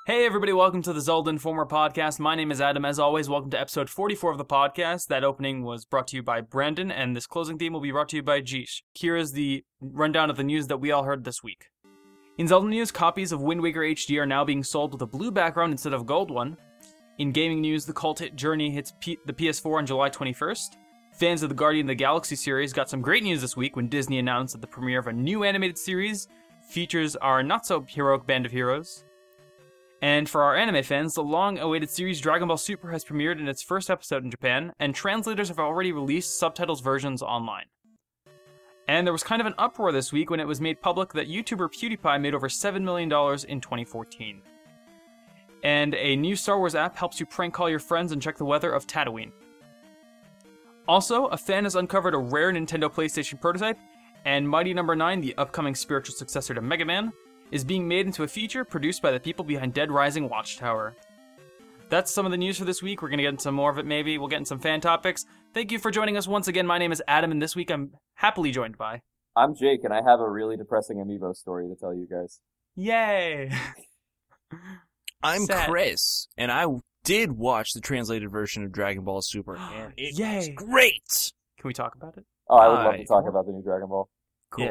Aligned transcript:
Hey 0.07 0.27
everybody, 0.27 0.53
welcome 0.53 0.83
to 0.83 0.93
the 0.93 1.01
Zelda 1.01 1.31
Informer 1.31 1.65
podcast. 1.65 2.21
My 2.21 2.35
name 2.35 2.51
is 2.51 2.61
Adam. 2.61 2.85
As 2.85 2.99
always, 2.99 3.31
welcome 3.31 3.49
to 3.53 3.59
episode 3.59 3.89
44 3.89 4.33
of 4.33 4.37
the 4.37 4.45
podcast. 4.45 5.07
That 5.07 5.25
opening 5.25 5.63
was 5.63 5.87
brought 5.87 6.09
to 6.09 6.17
you 6.17 6.23
by 6.23 6.43
Brandon, 6.43 6.91
and 6.91 7.17
this 7.17 7.27
closing 7.27 7.57
theme 7.57 7.73
will 7.73 7.81
be 7.81 7.91
brought 7.91 8.11
to 8.11 8.17
you 8.17 8.23
by 8.23 8.43
Jeesh. 8.43 8.83
Here 8.93 9.17
is 9.17 9.33
the 9.33 9.65
rundown 9.81 10.29
of 10.29 10.37
the 10.37 10.45
news 10.45 10.67
that 10.67 10.83
we 10.83 10.91
all 10.91 11.05
heard 11.05 11.25
this 11.25 11.43
week. 11.43 11.71
In 12.37 12.47
Zelda 12.47 12.69
news, 12.69 12.93
copies 12.93 13.33
of 13.33 13.41
Wind 13.41 13.63
Waker 13.63 13.81
HD 13.81 14.21
are 14.21 14.27
now 14.27 14.45
being 14.45 14.65
sold 14.65 14.93
with 14.93 15.01
a 15.01 15.07
blue 15.07 15.31
background 15.31 15.73
instead 15.73 15.95
of 15.95 16.03
a 16.03 16.05
gold 16.05 16.31
one. 16.31 16.59
In 17.21 17.33
gaming 17.33 17.61
news, 17.61 17.85
the 17.85 17.93
cult 17.93 18.21
hit 18.21 18.35
Journey 18.35 18.71
hits 18.71 18.95
P- 18.99 19.19
the 19.27 19.35
PS4 19.35 19.77
on 19.77 19.85
July 19.85 20.09
21st. 20.09 20.79
Fans 21.13 21.43
of 21.43 21.51
the 21.51 21.55
Guardian 21.55 21.85
of 21.85 21.89
the 21.89 21.95
Galaxy 21.95 22.35
series 22.35 22.73
got 22.73 22.89
some 22.89 23.03
great 23.03 23.23
news 23.23 23.43
this 23.43 23.59
week 23.59 23.77
when 23.77 23.89
Disney 23.89 24.19
announced 24.19 24.55
that 24.55 24.63
the 24.63 24.67
premiere 24.67 25.01
of 25.01 25.07
a 25.07 25.13
new 25.13 25.45
animated 25.45 25.77
series 25.77 26.29
features 26.67 27.17
our 27.17 27.43
not 27.43 27.67
so 27.67 27.85
heroic 27.87 28.27
band 28.27 28.47
of 28.47 28.53
heroes. 28.53 29.05
And 30.01 30.31
for 30.31 30.43
our 30.43 30.57
anime 30.57 30.83
fans, 30.83 31.13
the 31.13 31.23
long 31.23 31.59
awaited 31.59 31.91
series 31.91 32.23
Dragon 32.23 32.49
Ball 32.49 32.57
Super 32.57 32.91
has 32.91 33.05
premiered 33.05 33.39
in 33.39 33.49
its 33.49 33.63
first 33.63 33.91
episode 33.91 34.25
in 34.25 34.31
Japan, 34.31 34.73
and 34.81 34.95
translators 34.95 35.49
have 35.49 35.59
already 35.59 35.93
released 35.93 36.39
subtitles 36.39 36.81
versions 36.81 37.21
online. 37.21 37.67
And 38.89 39.07
there 39.07 39.13
was 39.13 39.23
kind 39.23 39.43
of 39.43 39.47
an 39.47 39.55
uproar 39.59 39.93
this 39.93 40.11
week 40.11 40.31
when 40.31 40.41
it 40.41 40.49
was 40.49 40.63
made 40.63 40.81
public 40.81 41.13
that 41.13 41.29
YouTuber 41.29 41.69
PewDiePie 41.69 42.19
made 42.23 42.35
over 42.35 42.49
$7 42.49 42.81
million 42.81 43.13
in 43.47 43.61
2014. 43.61 44.41
And 45.63 45.95
a 45.95 46.17
new 46.17 46.37
Star 46.37 46.59
Wars 46.59 46.75
app 46.75 46.97
helps 46.97 47.21
you 47.21 47.27
prank 47.27 47.55
call 47.55 47.69
your 47.69 47.79
friends 47.79 48.13
and 48.13 48.23
check 48.23 48.37
the 48.37 48.45
weather 48.45 48.73
of 48.73 48.87
Tatooine. 48.87 49.33
Also, 50.89 51.27
a 51.27 51.37
fan 51.37 51.65
has 51.65 51.77
uncovered 51.77 52.15
a 52.15 52.19
rare 52.19 52.53
Nintendo 52.53 52.93
PlayStation 52.93 53.41
prototype, 53.41 53.79
and 54.25 54.49
Mighty 54.49 54.75
Number 54.75 54.97
9, 54.97 55.21
the 55.21 55.37
upcoming 55.37 55.75
spiritual 55.75 56.15
successor 56.15 56.55
to 56.55 56.61
Mega 56.61 56.85
Man, 56.85 57.13
is 57.51 57.65
being 57.65 57.87
made 57.87 58.07
into 58.07 58.23
a 58.23 58.29
feature 58.29 58.65
produced 58.65 59.03
by 59.03 59.11
the 59.11 59.21
people 59.21 59.45
behind 59.45 59.75
Dead 59.75 59.91
Rising 59.91 60.29
Watchtower. 60.29 60.97
That's 61.91 62.13
some 62.13 62.25
of 62.25 62.33
the 62.33 62.39
news 62.39 62.59
for 62.59 62.65
this 62.65 62.83
week. 62.83 63.03
We're 63.03 63.09
going 63.09 63.19
to 63.19 63.25
get 63.25 63.31
into 63.31 63.43
some 63.43 63.55
more 63.55 63.71
of 63.71 63.79
it 63.79 63.87
maybe. 63.87 64.17
We'll 64.17 64.29
get 64.29 64.39
into 64.39 64.49
some 64.49 64.61
fan 64.61 64.81
topics. 64.81 65.27
Thank 65.53 65.73
you 65.73 65.79
for 65.79 65.91
joining 65.91 66.17
us 66.17 66.29
once 66.29 66.49
again. 66.49 66.67
My 66.67 66.79
name 66.79 66.93
is 66.93 67.03
Adam, 67.09 67.31
and 67.31 67.43
this 67.43 67.57
week 67.57 67.71
I'm 67.71 67.93
happily 68.15 68.51
joined 68.53 68.79
by. 68.79 69.03
I'm 69.37 69.55
Jake, 69.55 69.85
and 69.85 69.93
I 69.93 70.03
have 70.03 70.21
a 70.21 70.31
really 70.31 70.57
depressing 70.57 70.99
amiibo 70.99 71.35
story 71.35 71.69
to 71.69 71.75
tell 71.75 71.95
you 71.95 72.07
guys. 72.11 72.41
Yay! 72.77 73.53
I'm 75.23 75.43
Sad. 75.43 75.69
Chris, 75.69 76.29
and 76.37 76.51
I 76.51 76.67
did 77.05 77.33
watch 77.33 77.73
the 77.73 77.81
translated 77.81 78.31
version 78.31 78.65
of 78.65 78.73
Dragon 78.73 79.05
Ball 79.05 79.23
Super, 79.23 79.57
and 79.75 79.93
it 79.97 80.19
was 80.19 80.49
great. 80.55 81.33
Can 81.59 81.69
we 81.69 81.75
talk 81.75 81.95
about 81.95 82.17
it? 82.17 82.25
Oh, 82.49 82.57
I 82.57 82.69
would 82.69 82.75
love 82.85 82.95
to 82.95 83.01
I- 83.01 83.05
talk 83.05 83.29
about 83.29 83.47
the 83.47 83.53
new 83.53 83.63
Dragon 83.63 83.89
Ball. 83.89 84.09
Cool. 84.51 84.65
Yeah. 84.65 84.71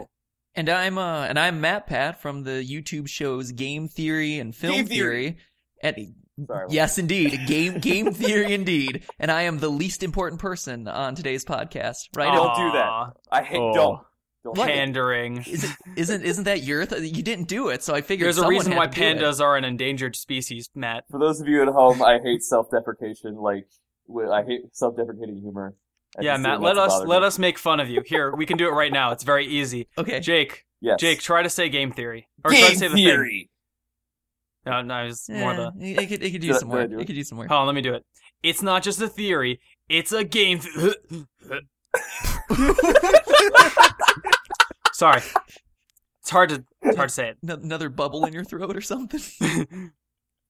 And 0.56 0.68
I'm 0.70 0.98
uh 0.98 1.26
and 1.26 1.38
I'm 1.40 1.62
Matt 1.62 1.88
Pat 1.88 2.22
from 2.22 2.44
the 2.44 2.64
YouTube 2.68 3.08
shows 3.08 3.52
Game 3.52 3.88
Theory 3.88 4.40
and 4.40 4.54
Film 4.56 4.74
Game 4.74 4.86
Theory. 4.88 5.24
Theory. 5.32 5.38
And 5.82 6.48
Sorry. 6.48 6.68
yes, 6.72 6.98
indeed, 6.98 7.40
game 7.48 7.80
game 7.80 8.12
theory 8.14 8.54
indeed. 8.54 9.04
And 9.20 9.32
I 9.32 9.44
am 9.44 9.60
the 9.60 9.70
least 9.70 10.04
important 10.04 10.42
person 10.42 10.88
on 10.90 11.16
today's 11.16 11.46
podcast, 11.46 12.08
right? 12.16 12.34
Don't 12.34 12.56
do 12.56 12.72
that. 12.78 13.12
I 13.32 13.44
hate 13.44 13.60
Oh. 13.60 13.74
don't. 13.74 14.00
Don't 14.44 14.56
Pandering. 14.56 15.38
Is 15.48 15.64
it 15.66 15.76
isn't 15.98 16.24
isn't 16.24 16.44
that 16.46 16.64
your 16.64 16.86
th- 16.86 17.16
you 17.16 17.22
didn't 17.24 17.48
do 17.48 17.70
it, 17.70 17.84
so 17.84 17.94
I 17.94 18.02
figured 18.02 18.26
There's 18.28 18.38
a 18.38 18.48
reason 18.48 18.72
had 18.72 18.78
why 18.78 18.88
to 18.88 18.96
do 18.96 19.02
it. 19.02 19.18
pandas 19.18 19.42
are 19.42 19.58
an 19.58 19.66
endangered 19.66 20.16
species, 20.16 20.70
Matt. 20.76 21.04
For 21.12 21.20
those 21.20 21.42
of 21.42 21.48
you 21.48 21.62
at 21.62 21.68
home, 21.68 22.02
I 22.02 22.20
hate 22.24 22.42
self-deprecation. 22.44 23.36
Like, 23.36 23.68
I 24.32 24.44
hate 24.44 24.62
self-deprecating 24.74 25.42
humor. 25.42 25.76
I 26.18 26.22
Yeah, 26.24 26.38
Matt, 26.38 26.62
let 26.62 26.78
us 26.78 27.04
let 27.06 27.22
me. 27.22 27.28
us 27.28 27.38
make 27.38 27.58
fun 27.60 27.80
of 27.80 27.90
you. 27.90 28.02
Here, 28.06 28.34
we 28.36 28.46
can 28.46 28.58
do 28.58 28.68
it 28.68 28.72
right 28.72 28.92
now. 28.94 29.12
It's 29.12 29.24
very 29.24 29.46
easy. 29.46 29.88
Okay. 29.98 30.20
Jake, 30.20 30.66
Yes. 30.82 31.00
Jake, 31.00 31.20
try 31.20 31.44
to 31.44 31.50
say 31.50 31.68
game 31.70 31.92
theory. 31.92 32.28
Or 32.46 32.52
try 32.52 32.60
Game 32.62 32.70
to 32.72 32.78
say 32.78 32.88
the 32.88 32.94
theory. 32.96 33.50
thing. 34.66 34.72
No, 34.74 34.82
no, 34.82 35.06
it's 35.08 35.28
more 35.30 35.52
eh, 35.54 35.56
the. 35.56 35.72
it, 36.02 36.08
could 36.10 36.24
it 36.24 36.32
could 36.32 36.42
Did 36.42 36.44
use 36.46 36.56
I- 36.56 36.60
some 36.60 36.70
did 36.70 36.76
I 36.78 36.82
work. 36.84 36.92
It 36.92 37.00
it? 37.02 37.06
could 37.08 37.16
do 37.16 37.24
some 37.24 37.38
work. 37.38 37.50
Hold 37.50 37.60
on, 37.62 37.66
let 37.68 37.76
me 37.76 37.82
do 37.82 37.94
it. 37.94 38.06
It's 38.44 38.62
not 38.62 38.84
just 38.84 39.02
a 39.02 39.08
theory. 39.10 39.60
It's 39.90 40.12
a 40.14 40.24
game. 40.24 40.60
th- 40.60 40.96
Sorry, 45.00 45.22
it's 46.22 46.30
hard 46.30 46.50
to 46.50 46.66
it's 46.82 46.98
hard 46.98 47.08
to 47.08 47.16
say 47.16 47.30
N- 47.44 47.60
Another 47.64 47.88
bubble 47.88 48.26
in 48.26 48.34
your 48.34 48.44
throat 48.44 48.76
or 48.76 48.82
something. 48.82 49.22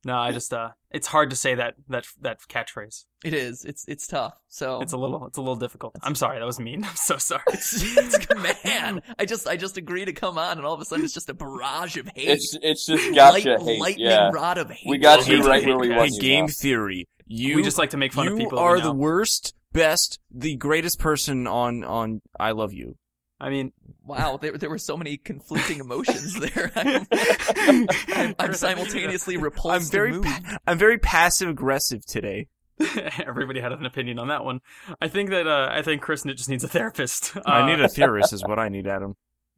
no, 0.06 0.18
I 0.18 0.32
just 0.32 0.52
uh, 0.52 0.70
it's 0.90 1.06
hard 1.06 1.30
to 1.30 1.36
say 1.36 1.54
that 1.54 1.76
that 1.88 2.06
that 2.22 2.40
catchphrase. 2.50 3.06
it 3.24 3.36
is. 3.36 3.64
It's 3.64 3.86
it's 3.88 4.08
tough. 4.08 4.34
So 4.48 4.82
It's 4.82 4.92
a 4.94 4.98
little 4.98 5.28
it's 5.28 5.38
a 5.38 5.42
little 5.42 5.56
difficult. 5.56 5.96
I'm 6.02 6.16
sorry, 6.16 6.40
that 6.40 6.46
was 6.46 6.60
mean. 6.60 6.84
I'm 6.90 6.96
so 6.96 7.18
sorry. 7.18 7.44
it's, 7.50 8.18
man, 8.66 9.04
I 9.20 9.26
just 9.26 9.48
I 9.48 9.56
just 9.56 9.78
agree 9.78 10.04
to 10.04 10.14
come 10.14 10.40
on, 10.40 10.58
and 10.58 10.66
all 10.66 10.74
of 10.74 10.82
a 10.82 10.86
sudden 10.86 11.06
it's 11.06 11.14
just 11.14 11.30
a 11.30 11.36
barrage 11.36 11.96
of 11.98 12.08
hate. 12.16 12.28
It's 12.30 12.58
it's 12.64 12.88
just 12.88 13.14
gotcha 13.14 13.50
Light- 13.52 13.62
hate. 13.62 13.80
lightning 13.80 14.06
Yeah. 14.08 14.32
rod 14.34 14.58
of 14.58 14.72
hate. 14.72 14.90
We 14.90 14.98
got 14.98 15.28
you 15.28 15.38
you 15.38 15.42
right 15.44 15.64
right 15.64 15.68
where 15.68 15.78
we 15.78 15.90
want 15.90 16.10
Hey, 16.10 16.16
you. 16.16 16.22
Game 16.22 16.46
now. 16.46 16.52
Theory. 16.54 17.08
You 17.28 17.56
we 17.58 17.62
just 17.62 17.78
like 17.78 17.92
to 17.92 17.98
make 17.98 18.14
fun 18.14 18.26
you 18.26 18.32
of 18.34 18.40
people. 18.40 18.58
that 18.58 18.64
are 18.64 18.80
the 18.82 18.92
worst, 18.92 19.54
best, 19.74 20.18
the 20.32 20.56
greatest 20.56 20.98
person 20.98 21.46
on 21.46 21.84
on 21.84 22.22
I 22.40 22.50
love 22.52 22.74
you. 22.74 22.96
I 23.40 23.50
mean, 23.50 23.72
Wow, 24.06 24.38
there 24.38 24.58
there 24.58 24.70
were 24.72 24.78
so 24.80 24.98
many 24.98 25.18
conflicting 25.18 25.80
emotions 25.80 26.34
there. 26.40 26.72
I'm, 26.76 27.06
I'm, 28.16 28.36
I'm 28.40 28.54
simultaneously 28.54 29.38
repulsed. 29.38 29.86
I'm 29.86 29.92
very 29.92 30.20
pa- 30.20 30.58
I'm 30.66 30.78
very 30.80 30.98
passive 30.98 31.50
aggressive 31.50 32.06
today. 32.06 32.48
everybody 33.26 33.60
had 33.60 33.72
an 33.72 33.86
opinion 33.86 34.18
on 34.20 34.30
that 34.30 34.44
one. 34.44 34.62
I 35.02 35.10
think 35.10 35.30
that 35.30 35.46
uh, 35.48 35.70
I 35.72 35.82
think 35.84 36.02
Chris 36.02 36.24
just 36.24 36.50
needs 36.50 36.64
a 36.64 36.68
therapist. 36.68 37.36
Uh, 37.38 37.42
I 37.46 37.66
need 37.70 37.80
a 37.82 37.88
theorist, 37.90 38.34
is 38.34 38.44
what 38.44 38.58
I 38.58 38.70
need, 38.70 38.88
Adam. 38.88 39.16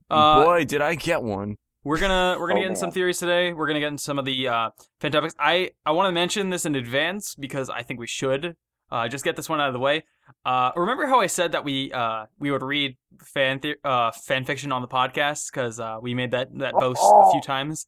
uh, 0.10 0.44
Boy, 0.44 0.66
did 0.66 0.82
I 0.82 0.96
get 0.96 1.22
one. 1.24 1.56
We're 1.84 2.00
gonna 2.00 2.38
we're 2.40 2.48
gonna 2.50 2.60
Oh, 2.60 2.64
get 2.64 2.68
into 2.72 2.80
some 2.80 2.92
theories 2.92 3.20
today. 3.20 3.54
We're 3.54 3.68
gonna 3.68 3.80
get 3.80 3.88
into 3.88 4.04
some 4.04 4.20
of 4.20 4.26
the 4.26 4.48
uh, 4.48 4.70
fan 5.00 5.12
topics. 5.12 5.34
I 5.40 5.72
I 5.86 5.92
want 5.92 6.08
to 6.08 6.12
mention 6.12 6.50
this 6.50 6.66
in 6.66 6.76
advance 6.76 7.36
because 7.36 7.70
I 7.70 7.84
think 7.84 8.00
we 8.00 8.08
should 8.08 8.56
uh, 8.92 9.08
just 9.08 9.24
get 9.24 9.36
this 9.36 9.50
one 9.50 9.60
out 9.62 9.68
of 9.68 9.74
the 9.74 9.80
way. 9.80 10.04
Uh, 10.46 10.72
remember 10.76 11.06
how 11.08 11.20
I 11.20 11.28
said 11.28 11.52
that 11.54 11.64
we 11.64 11.92
uh, 11.92 12.26
we 12.40 12.52
would 12.52 12.64
read 12.64 12.98
fan 13.24 13.60
the- 13.62 13.76
uh, 13.84 14.12
fan 14.12 14.46
fiction 14.46 14.72
on 14.72 14.82
the 14.82 14.88
podcast 14.88 15.52
because 15.52 15.80
uh, 15.80 15.98
we 16.02 16.14
made 16.14 16.32
that 16.32 16.50
that 16.60 16.74
boast 16.74 17.02
a 17.04 17.32
few 17.32 17.42
times. 17.42 17.88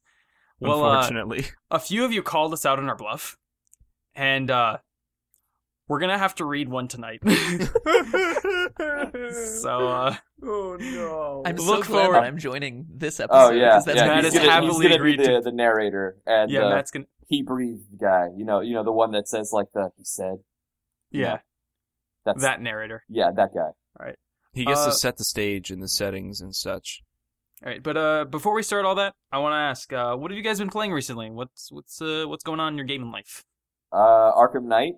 Well, 0.60 0.84
uh, 0.84 0.96
Unfortunately, 0.98 1.46
a 1.70 1.78
few 1.78 2.04
of 2.04 2.12
you 2.12 2.22
called 2.22 2.52
us 2.52 2.66
out 2.66 2.78
on 2.78 2.88
our 2.88 2.96
bluff, 2.96 3.36
and 4.14 4.50
uh, 4.50 4.78
we're 5.88 6.00
gonna 6.00 6.18
have 6.18 6.34
to 6.36 6.44
read 6.44 6.68
one 6.68 6.88
tonight. 6.88 7.20
so 7.24 7.30
uh, 9.88 10.16
oh 10.42 10.76
no. 10.78 11.42
I'm 11.44 11.56
Look 11.56 11.84
so 11.84 11.90
glad 11.92 12.02
forward- 12.04 12.14
that 12.16 12.24
I'm 12.24 12.38
joining 12.38 12.86
this 12.94 13.20
episode. 13.20 13.38
Oh 13.38 13.50
yeah, 13.50 13.72
'cause 13.74 13.84
that's 13.86 13.98
yeah. 13.98 14.06
Matt 14.06 14.24
He's 14.24 14.32
is 14.34 14.38
gonna, 14.40 14.52
happily 14.52 14.72
he's 14.72 14.82
gonna 14.82 14.94
agreed 14.94 15.18
be 15.18 15.24
the, 15.26 15.32
to- 15.34 15.40
the 15.42 15.52
narrator 15.52 16.16
and 16.26 16.50
yeah, 16.50 16.66
uh, 16.66 16.70
Matt's 16.70 16.90
gonna 16.90 17.06
he 17.28 17.42
breathed 17.42 17.98
guy. 18.00 18.28
You 18.36 18.44
know, 18.44 18.60
you 18.60 18.74
know 18.74 18.84
the 18.84 18.92
one 18.92 19.12
that 19.12 19.28
says 19.28 19.50
like 19.52 19.68
the 19.74 19.90
he 19.96 20.04
said. 20.04 20.38
Yeah 21.20 21.38
That's 22.24 22.42
that 22.42 22.60
narrator. 22.60 23.04
Yeah, 23.08 23.30
that 23.36 23.50
guy. 23.54 23.60
All 23.60 23.74
right. 24.06 24.16
He 24.52 24.64
gets 24.64 24.80
Uh, 24.80 24.86
to 24.86 24.92
set 24.92 25.16
the 25.16 25.24
stage 25.24 25.70
and 25.70 25.82
the 25.82 25.88
settings 25.88 26.40
and 26.40 26.54
such. 26.54 27.02
All 27.64 27.70
right, 27.70 27.82
but 27.82 27.96
uh, 27.96 28.24
before 28.24 28.54
we 28.54 28.62
start 28.62 28.84
all 28.84 28.94
that, 28.96 29.14
I 29.32 29.38
want 29.38 29.52
to 29.52 29.56
ask, 29.56 29.92
uh, 29.92 30.16
what 30.16 30.30
have 30.30 30.36
you 30.38 30.44
guys 30.44 30.58
been 30.58 30.70
playing 30.70 30.92
recently? 30.92 31.30
What's 31.30 31.70
what's 31.72 32.00
uh, 32.00 32.24
what's 32.26 32.44
going 32.44 32.60
on 32.60 32.72
in 32.74 32.76
your 32.78 32.86
gaming 32.86 33.10
life? 33.10 33.42
Uh, 33.92 34.32
Arkham 34.32 34.64
Knight, 34.64 34.94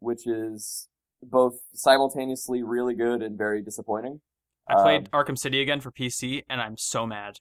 which 0.00 0.26
is 0.26 0.88
both 1.22 1.54
simultaneously 1.74 2.62
really 2.62 2.94
good 2.94 3.22
and 3.22 3.36
very 3.38 3.62
disappointing. 3.62 4.20
I 4.68 4.74
played 4.82 5.08
Um, 5.12 5.24
Arkham 5.24 5.38
City 5.38 5.60
again 5.60 5.80
for 5.80 5.90
PC, 5.90 6.42
and 6.48 6.60
I'm 6.60 6.76
so 6.76 7.06
mad. 7.06 7.38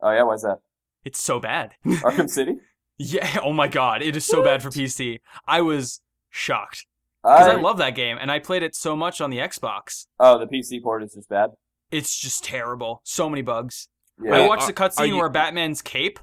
Oh 0.00 0.10
yeah, 0.10 0.22
why's 0.22 0.42
that? 0.42 0.58
It's 1.04 1.22
so 1.22 1.38
bad. 1.40 1.74
Arkham 1.86 2.28
City. 2.28 2.56
yeah. 2.98 3.38
Oh 3.42 3.52
my 3.52 3.68
god, 3.68 4.02
it 4.02 4.16
is 4.16 4.24
so 4.26 4.42
bad 4.42 4.62
for 4.62 4.70
PC. 4.70 5.20
I 5.46 5.60
was 5.60 6.00
shocked 6.30 6.86
because 7.26 7.48
I 7.48 7.52
I- 7.58 7.60
love 7.60 7.78
that 7.78 7.94
game, 7.94 8.16
and 8.20 8.30
I 8.30 8.38
played 8.38 8.62
it 8.62 8.74
so 8.74 8.94
much 8.96 9.20
on 9.20 9.30
the 9.30 9.38
Xbox. 9.38 10.06
Oh, 10.20 10.38
the 10.38 10.46
PC 10.46 10.82
port 10.82 11.02
is 11.02 11.14
just 11.14 11.28
bad. 11.28 11.50
It's 11.90 12.18
just 12.18 12.44
terrible. 12.44 13.00
So 13.04 13.28
many 13.28 13.42
bugs. 13.42 13.88
Yeah. 14.22 14.34
I 14.34 14.46
watched 14.48 14.62
are- 14.64 14.66
the 14.68 14.72
cutscene 14.72 15.08
you- 15.08 15.16
where 15.16 15.28
Batman's 15.28 15.82
cape 15.82 16.18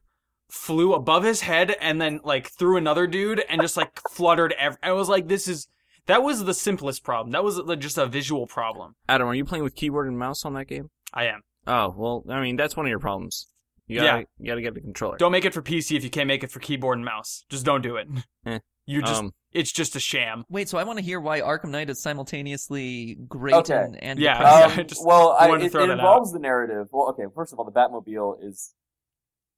flew 0.49 0.93
above 0.93 1.23
his 1.23 1.41
head 1.41 1.75
and 1.81 1.99
then 1.99 2.19
like 2.23 2.47
through 2.51 2.77
another 2.77 3.07
dude 3.07 3.43
and 3.49 3.61
just 3.61 3.77
like 3.77 3.99
fluttered. 4.11 4.53
Ev- 4.59 4.77
I 4.83 4.91
was 4.91 5.09
like, 5.09 5.27
this 5.27 5.47
is 5.47 5.67
that 6.05 6.21
was 6.21 6.43
the 6.43 6.53
simplest 6.53 7.03
problem. 7.03 7.31
That 7.31 7.43
was 7.43 7.59
just 7.79 7.97
a 7.97 8.05
visual 8.05 8.45
problem. 8.45 8.95
Adam, 9.07 9.27
are 9.27 9.33
you 9.33 9.45
playing 9.45 9.63
with 9.63 9.75
keyboard 9.75 10.07
and 10.07 10.17
mouse 10.19 10.43
on 10.45 10.53
that 10.53 10.65
game? 10.67 10.89
I 11.13 11.25
am. 11.25 11.41
Oh 11.65 11.93
well, 11.97 12.23
I 12.29 12.41
mean 12.41 12.55
that's 12.55 12.75
one 12.75 12.85
of 12.85 12.89
your 12.89 12.99
problems. 12.99 13.47
You 13.87 13.99
gotta, 13.99 14.19
Yeah. 14.19 14.23
you 14.37 14.47
gotta 14.47 14.61
get 14.61 14.73
the 14.75 14.81
controller. 14.81 15.17
Don't 15.17 15.31
make 15.31 15.45
it 15.45 15.53
for 15.53 15.61
PC 15.61 15.95
if 15.97 16.03
you 16.03 16.09
can't 16.09 16.27
make 16.27 16.43
it 16.43 16.51
for 16.51 16.59
keyboard 16.59 16.97
and 16.97 17.05
mouse. 17.05 17.45
Just 17.49 17.65
don't 17.65 17.81
do 17.81 17.95
it. 17.97 18.07
Eh. 18.45 18.59
You 18.85 19.01
just 19.01 19.21
Um, 19.21 19.31
it's 19.51 19.71
just 19.71 19.95
a 19.95 19.99
sham. 19.99 20.43
Wait, 20.49 20.67
so 20.67 20.77
I 20.77 20.83
want 20.83 20.99
to 20.99 21.05
hear 21.05 21.19
why 21.19 21.41
Arkham 21.41 21.69
Knight 21.69 21.89
is 21.89 22.01
simultaneously 22.01 23.17
great 23.27 23.53
Okay. 23.55 23.75
and, 23.75 24.01
and 24.03 24.19
Yeah. 24.19 24.71
Um, 24.77 24.87
just 24.87 25.05
well, 25.05 25.35
I, 25.39 25.47
wanted 25.47 25.65
it, 25.65 25.67
it 25.67 25.73
that 25.73 25.81
out. 25.83 25.89
involves 25.91 26.33
the 26.33 26.39
narrative. 26.39 26.87
Well, 26.91 27.09
okay. 27.09 27.23
First 27.33 27.53
of 27.53 27.59
all, 27.59 27.65
the 27.65 27.71
Batmobile 27.71 28.43
is 28.43 28.73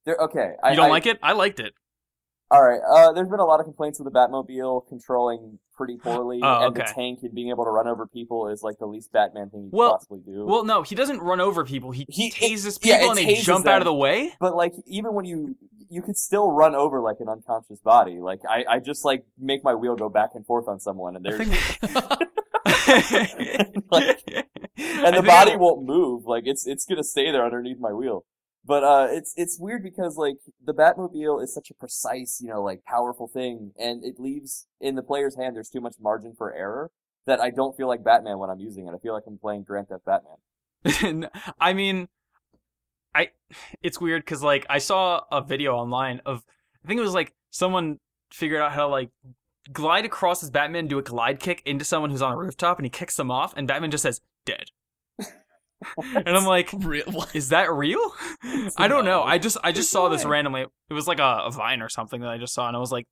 there. 0.04 0.16
Okay, 0.20 0.52
I 0.62 0.70
You 0.70 0.76
don't 0.76 0.86
I, 0.86 0.90
like 0.90 1.06
it? 1.06 1.18
I 1.22 1.32
liked 1.32 1.60
it. 1.60 1.74
All 2.50 2.62
right. 2.62 2.80
Uh, 2.80 3.12
there's 3.12 3.28
been 3.28 3.40
a 3.40 3.44
lot 3.44 3.58
of 3.60 3.66
complaints 3.66 3.98
with 3.98 4.12
the 4.12 4.16
Batmobile 4.16 4.88
controlling 4.88 5.58
pretty 5.76 5.96
poorly, 5.96 6.40
Oh, 6.42 6.66
and 6.66 6.74
the 6.76 6.82
tank 6.84 7.18
and 7.22 7.34
being 7.34 7.50
able 7.50 7.64
to 7.64 7.70
run 7.70 7.88
over 7.88 8.06
people 8.06 8.48
is 8.48 8.62
like 8.62 8.78
the 8.78 8.86
least 8.86 9.10
Batman 9.12 9.50
thing 9.50 9.64
you 9.64 9.70
could 9.70 9.76
possibly 9.90 10.20
do. 10.24 10.46
Well, 10.46 10.64
no, 10.64 10.82
he 10.82 10.94
doesn't 10.94 11.20
run 11.20 11.40
over 11.40 11.64
people. 11.64 11.90
He, 11.90 12.06
He- 12.08 12.30
tases 12.30 12.80
people 12.80 12.98
it 13.00 13.08
and 13.08 13.18
they 13.18 13.34
jump 13.36 13.66
out 13.66 13.82
of 13.82 13.84
the 13.84 13.92
way. 13.94 14.32
but 14.40 14.54
like, 14.56 14.74
even 14.86 15.12
when 15.14 15.24
you 15.24 15.56
you 15.88 16.02
could 16.02 16.16
still 16.16 16.50
run 16.50 16.74
over 16.74 17.00
like 17.00 17.16
an 17.20 17.28
unconscious 17.28 17.78
body. 17.80 18.18
Like 18.20 18.40
I, 18.48 18.64
I 18.68 18.78
just 18.80 19.04
like 19.04 19.24
make 19.38 19.62
my 19.62 19.74
wheel 19.74 19.94
go 19.96 20.08
back 20.08 20.30
and 20.34 20.44
forth 20.46 20.66
on 20.68 20.80
someone, 20.80 21.14
and 21.16 21.24
there's 21.24 21.38
Like, 23.90 24.22
and 24.78 25.16
the 25.16 25.22
body 25.26 25.52
I- 25.52 25.56
won't 25.56 25.84
move. 25.86 26.24
Like 26.26 26.44
it's 26.46 26.66
it's 26.66 26.84
gonna 26.86 27.04
stay 27.04 27.30
there 27.30 27.44
underneath 27.44 27.78
my 27.78 27.92
wheel. 27.92 28.24
But 28.66 28.82
uh, 28.82 29.06
it's 29.10 29.32
it's 29.36 29.58
weird 29.60 29.82
because 29.84 30.16
like 30.16 30.38
the 30.64 30.74
Batmobile 30.74 31.42
is 31.42 31.54
such 31.54 31.70
a 31.70 31.74
precise, 31.74 32.40
you 32.42 32.48
know, 32.48 32.62
like 32.62 32.84
powerful 32.84 33.28
thing, 33.28 33.72
and 33.78 34.04
it 34.04 34.18
leaves 34.18 34.66
in 34.80 34.96
the 34.96 35.02
player's 35.02 35.36
hand. 35.36 35.54
There's 35.54 35.70
too 35.70 35.80
much 35.80 35.94
margin 36.00 36.34
for 36.36 36.52
error 36.52 36.90
that 37.26 37.40
I 37.40 37.50
don't 37.50 37.76
feel 37.76 37.86
like 37.86 38.02
Batman 38.02 38.38
when 38.38 38.50
I'm 38.50 38.58
using 38.58 38.88
it. 38.88 38.94
I 38.94 38.98
feel 38.98 39.12
like 39.12 39.22
I'm 39.26 39.38
playing 39.38 39.62
Grand 39.62 39.88
Theft 39.88 40.04
Batman. 40.04 41.30
I 41.60 41.74
mean, 41.74 42.08
I 43.14 43.30
it's 43.82 44.00
weird 44.00 44.22
because 44.22 44.42
like 44.42 44.66
I 44.68 44.78
saw 44.78 45.20
a 45.30 45.42
video 45.42 45.76
online 45.76 46.20
of 46.26 46.42
I 46.84 46.88
think 46.88 46.98
it 46.98 47.04
was 47.04 47.14
like 47.14 47.34
someone 47.50 48.00
figured 48.32 48.60
out 48.60 48.72
how 48.72 48.82
to 48.82 48.88
like 48.88 49.10
glide 49.72 50.04
across 50.04 50.42
as 50.42 50.50
Batman, 50.50 50.88
do 50.88 50.98
a 50.98 51.02
glide 51.02 51.38
kick 51.38 51.62
into 51.64 51.84
someone 51.84 52.10
who's 52.10 52.22
on 52.22 52.32
a 52.32 52.36
rooftop, 52.36 52.78
and 52.78 52.86
he 52.86 52.90
kicks 52.90 53.16
them 53.16 53.30
off, 53.30 53.54
and 53.56 53.68
Batman 53.68 53.90
just 53.90 54.02
says 54.02 54.20
dead. 54.44 54.70
And 55.98 56.28
I'm 56.28 56.44
like, 56.46 56.72
is 57.34 57.50
that 57.50 57.70
real? 57.72 58.12
I 58.76 58.88
don't 58.88 59.04
know. 59.04 59.22
I 59.22 59.38
just 59.38 59.56
I 59.62 59.72
just 59.72 59.90
saw 59.90 60.08
this 60.08 60.24
randomly. 60.24 60.62
It 60.88 60.94
was 60.94 61.06
like 61.06 61.18
a, 61.18 61.42
a 61.46 61.50
vine 61.50 61.82
or 61.82 61.88
something 61.88 62.20
that 62.20 62.30
I 62.30 62.38
just 62.38 62.54
saw, 62.54 62.66
and 62.68 62.76
I 62.76 62.80
was 62.80 62.92
like, 62.92 63.06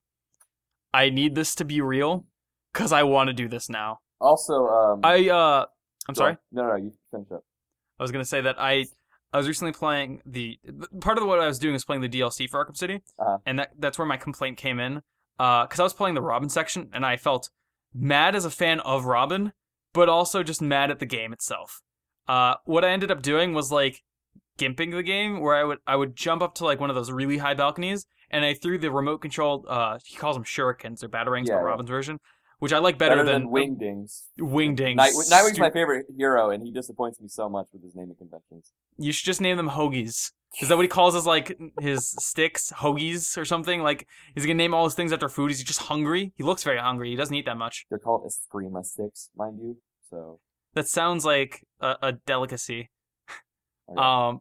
I 0.93 1.11
need 1.11 1.35
this 1.35 1.55
to 1.57 1.65
be 1.65 1.81
real 1.81 2.25
because 2.73 2.93
I 2.93 3.03
want 3.03 3.29
to 3.29 3.33
do 3.35 3.49
this 3.49 3.69
now. 3.69 3.99
Also, 4.21 4.67
um, 4.67 5.01
I 5.03 5.29
uh, 5.29 5.67
I'm 6.09 6.15
sorry. 6.15 6.37
No, 6.53 6.67
no, 6.69 6.77
you 6.77 6.93
finish 7.11 7.29
up. 7.33 7.45
I 7.99 8.03
was 8.03 8.11
gonna 8.13 8.25
say 8.25 8.41
that 8.41 8.57
I 8.59 8.87
I 9.33 9.37
was 9.39 9.49
recently 9.49 9.73
playing 9.73 10.23
the 10.25 10.59
part 11.01 11.19
of 11.19 11.27
what 11.27 11.41
I 11.41 11.47
was 11.47 11.59
doing 11.59 11.75
is 11.75 11.85
playing 11.85 12.03
the 12.03 12.09
DLC 12.09 12.49
for 12.49 12.65
Arkham 12.65 12.77
City, 12.77 13.03
Uh-huh. 13.19 13.39
and 13.45 13.59
that 13.59 13.73
that's 13.79 13.99
where 13.99 14.07
my 14.07 14.17
complaint 14.17 14.57
came 14.57 14.79
in. 14.81 15.03
Because 15.37 15.81
I 15.81 15.83
was 15.83 15.93
playing 15.95 16.15
the 16.15 16.23
Robin 16.23 16.49
section, 16.49 16.91
and 16.93 17.05
I 17.05 17.17
felt 17.17 17.51
mad 17.93 18.37
as 18.37 18.45
a 18.45 18.51
fan 18.51 18.79
of 18.81 19.05
Robin, 19.05 19.53
but 19.93 20.09
also 20.09 20.45
just 20.45 20.63
mad 20.63 20.93
at 20.93 21.01
the 21.01 21.07
game 21.07 21.33
itself. 21.33 21.83
Uh, 22.29 22.55
what 22.65 22.85
I 22.85 22.91
ended 22.91 23.11
up 23.11 23.23
doing 23.23 23.53
was 23.55 23.71
like 23.71 24.01
gimping 24.59 24.93
the 24.93 25.03
game, 25.03 25.41
where 25.41 25.55
I 25.55 25.65
would 25.65 25.79
I 25.87 25.97
would 25.97 26.17
jump 26.17 26.43
up 26.43 26.55
to 26.57 26.65
like 26.65 26.81
one 26.81 26.91
of 26.91 26.97
those 26.97 27.11
really 27.11 27.39
high 27.39 27.55
balconies, 27.55 28.07
and 28.31 28.45
I 28.45 28.55
threw 28.55 28.79
the 28.79 28.91
remote 28.91 29.19
controlled. 29.19 29.67
Uh, 29.69 29.99
he 30.05 30.17
calls 30.17 30.37
them 30.37 30.45
shurikens 30.45 31.03
or 31.03 31.09
batarangs, 31.09 31.47
Yeah, 31.49 31.55
but 31.55 31.61
yeah. 31.61 31.67
Robin's 31.67 31.91
version, 31.91 32.19
which 32.59 32.73
I 32.73 32.79
like 32.79 32.99
better, 32.99 33.25
than, 33.25 33.49
Wingdings. 33.49 34.25
Wingdings. 34.39 34.97
Night, 34.97 35.13
Nightwing's 35.31 35.59
my 35.59 35.71
favorite 35.71 36.07
hero, 36.17 36.51
and 36.51 36.63
he 36.63 36.73
disappoints 36.73 37.21
me 37.21 37.29
so 37.29 37.49
much 37.49 37.67
with 37.73 37.83
his 37.83 37.95
naming 37.95 38.17
conventions. 38.17 38.73
You 38.97 39.13
should 39.13 39.27
just 39.27 39.41
name 39.41 39.57
them 39.57 39.71
hoagies. 39.71 40.33
Is 40.61 40.69
that 40.69 40.77
what 40.77 40.83
he 40.83 40.89
calls 40.89 41.15
his 41.15 41.27
like 41.27 41.59
his 41.81 42.11
sticks, 42.21 42.73
hoagies 42.77 43.37
or 43.37 43.45
something? 43.45 43.83
Like, 43.83 44.07
is 44.37 44.45
he 44.45 44.49
gonna 44.49 44.57
name 44.57 44.73
all 44.73 44.85
his 44.85 44.95
things 44.95 45.13
after 45.13 45.29
food? 45.29 45.51
Is 45.51 45.59
he 45.59 45.65
just 45.65 45.81
hungry? 45.83 46.33
He 46.37 46.45
looks 46.45 46.63
very 46.63 46.79
hungry. 46.79 47.11
He 47.11 47.17
doesn't 47.17 47.35
eat 47.35 47.47
that 47.47 47.57
much. 47.57 47.87
They're 47.91 47.99
called 47.99 48.23
Eskrima 48.25 48.85
sticks, 48.85 49.31
mind 49.37 49.59
you. 49.61 49.79
So, 50.09 50.39
That 50.75 50.87
sounds 50.87 51.25
like 51.25 51.67
a, 51.85 51.97
a 52.09 52.13
delicacy. 52.13 52.91
Um, 53.97 54.41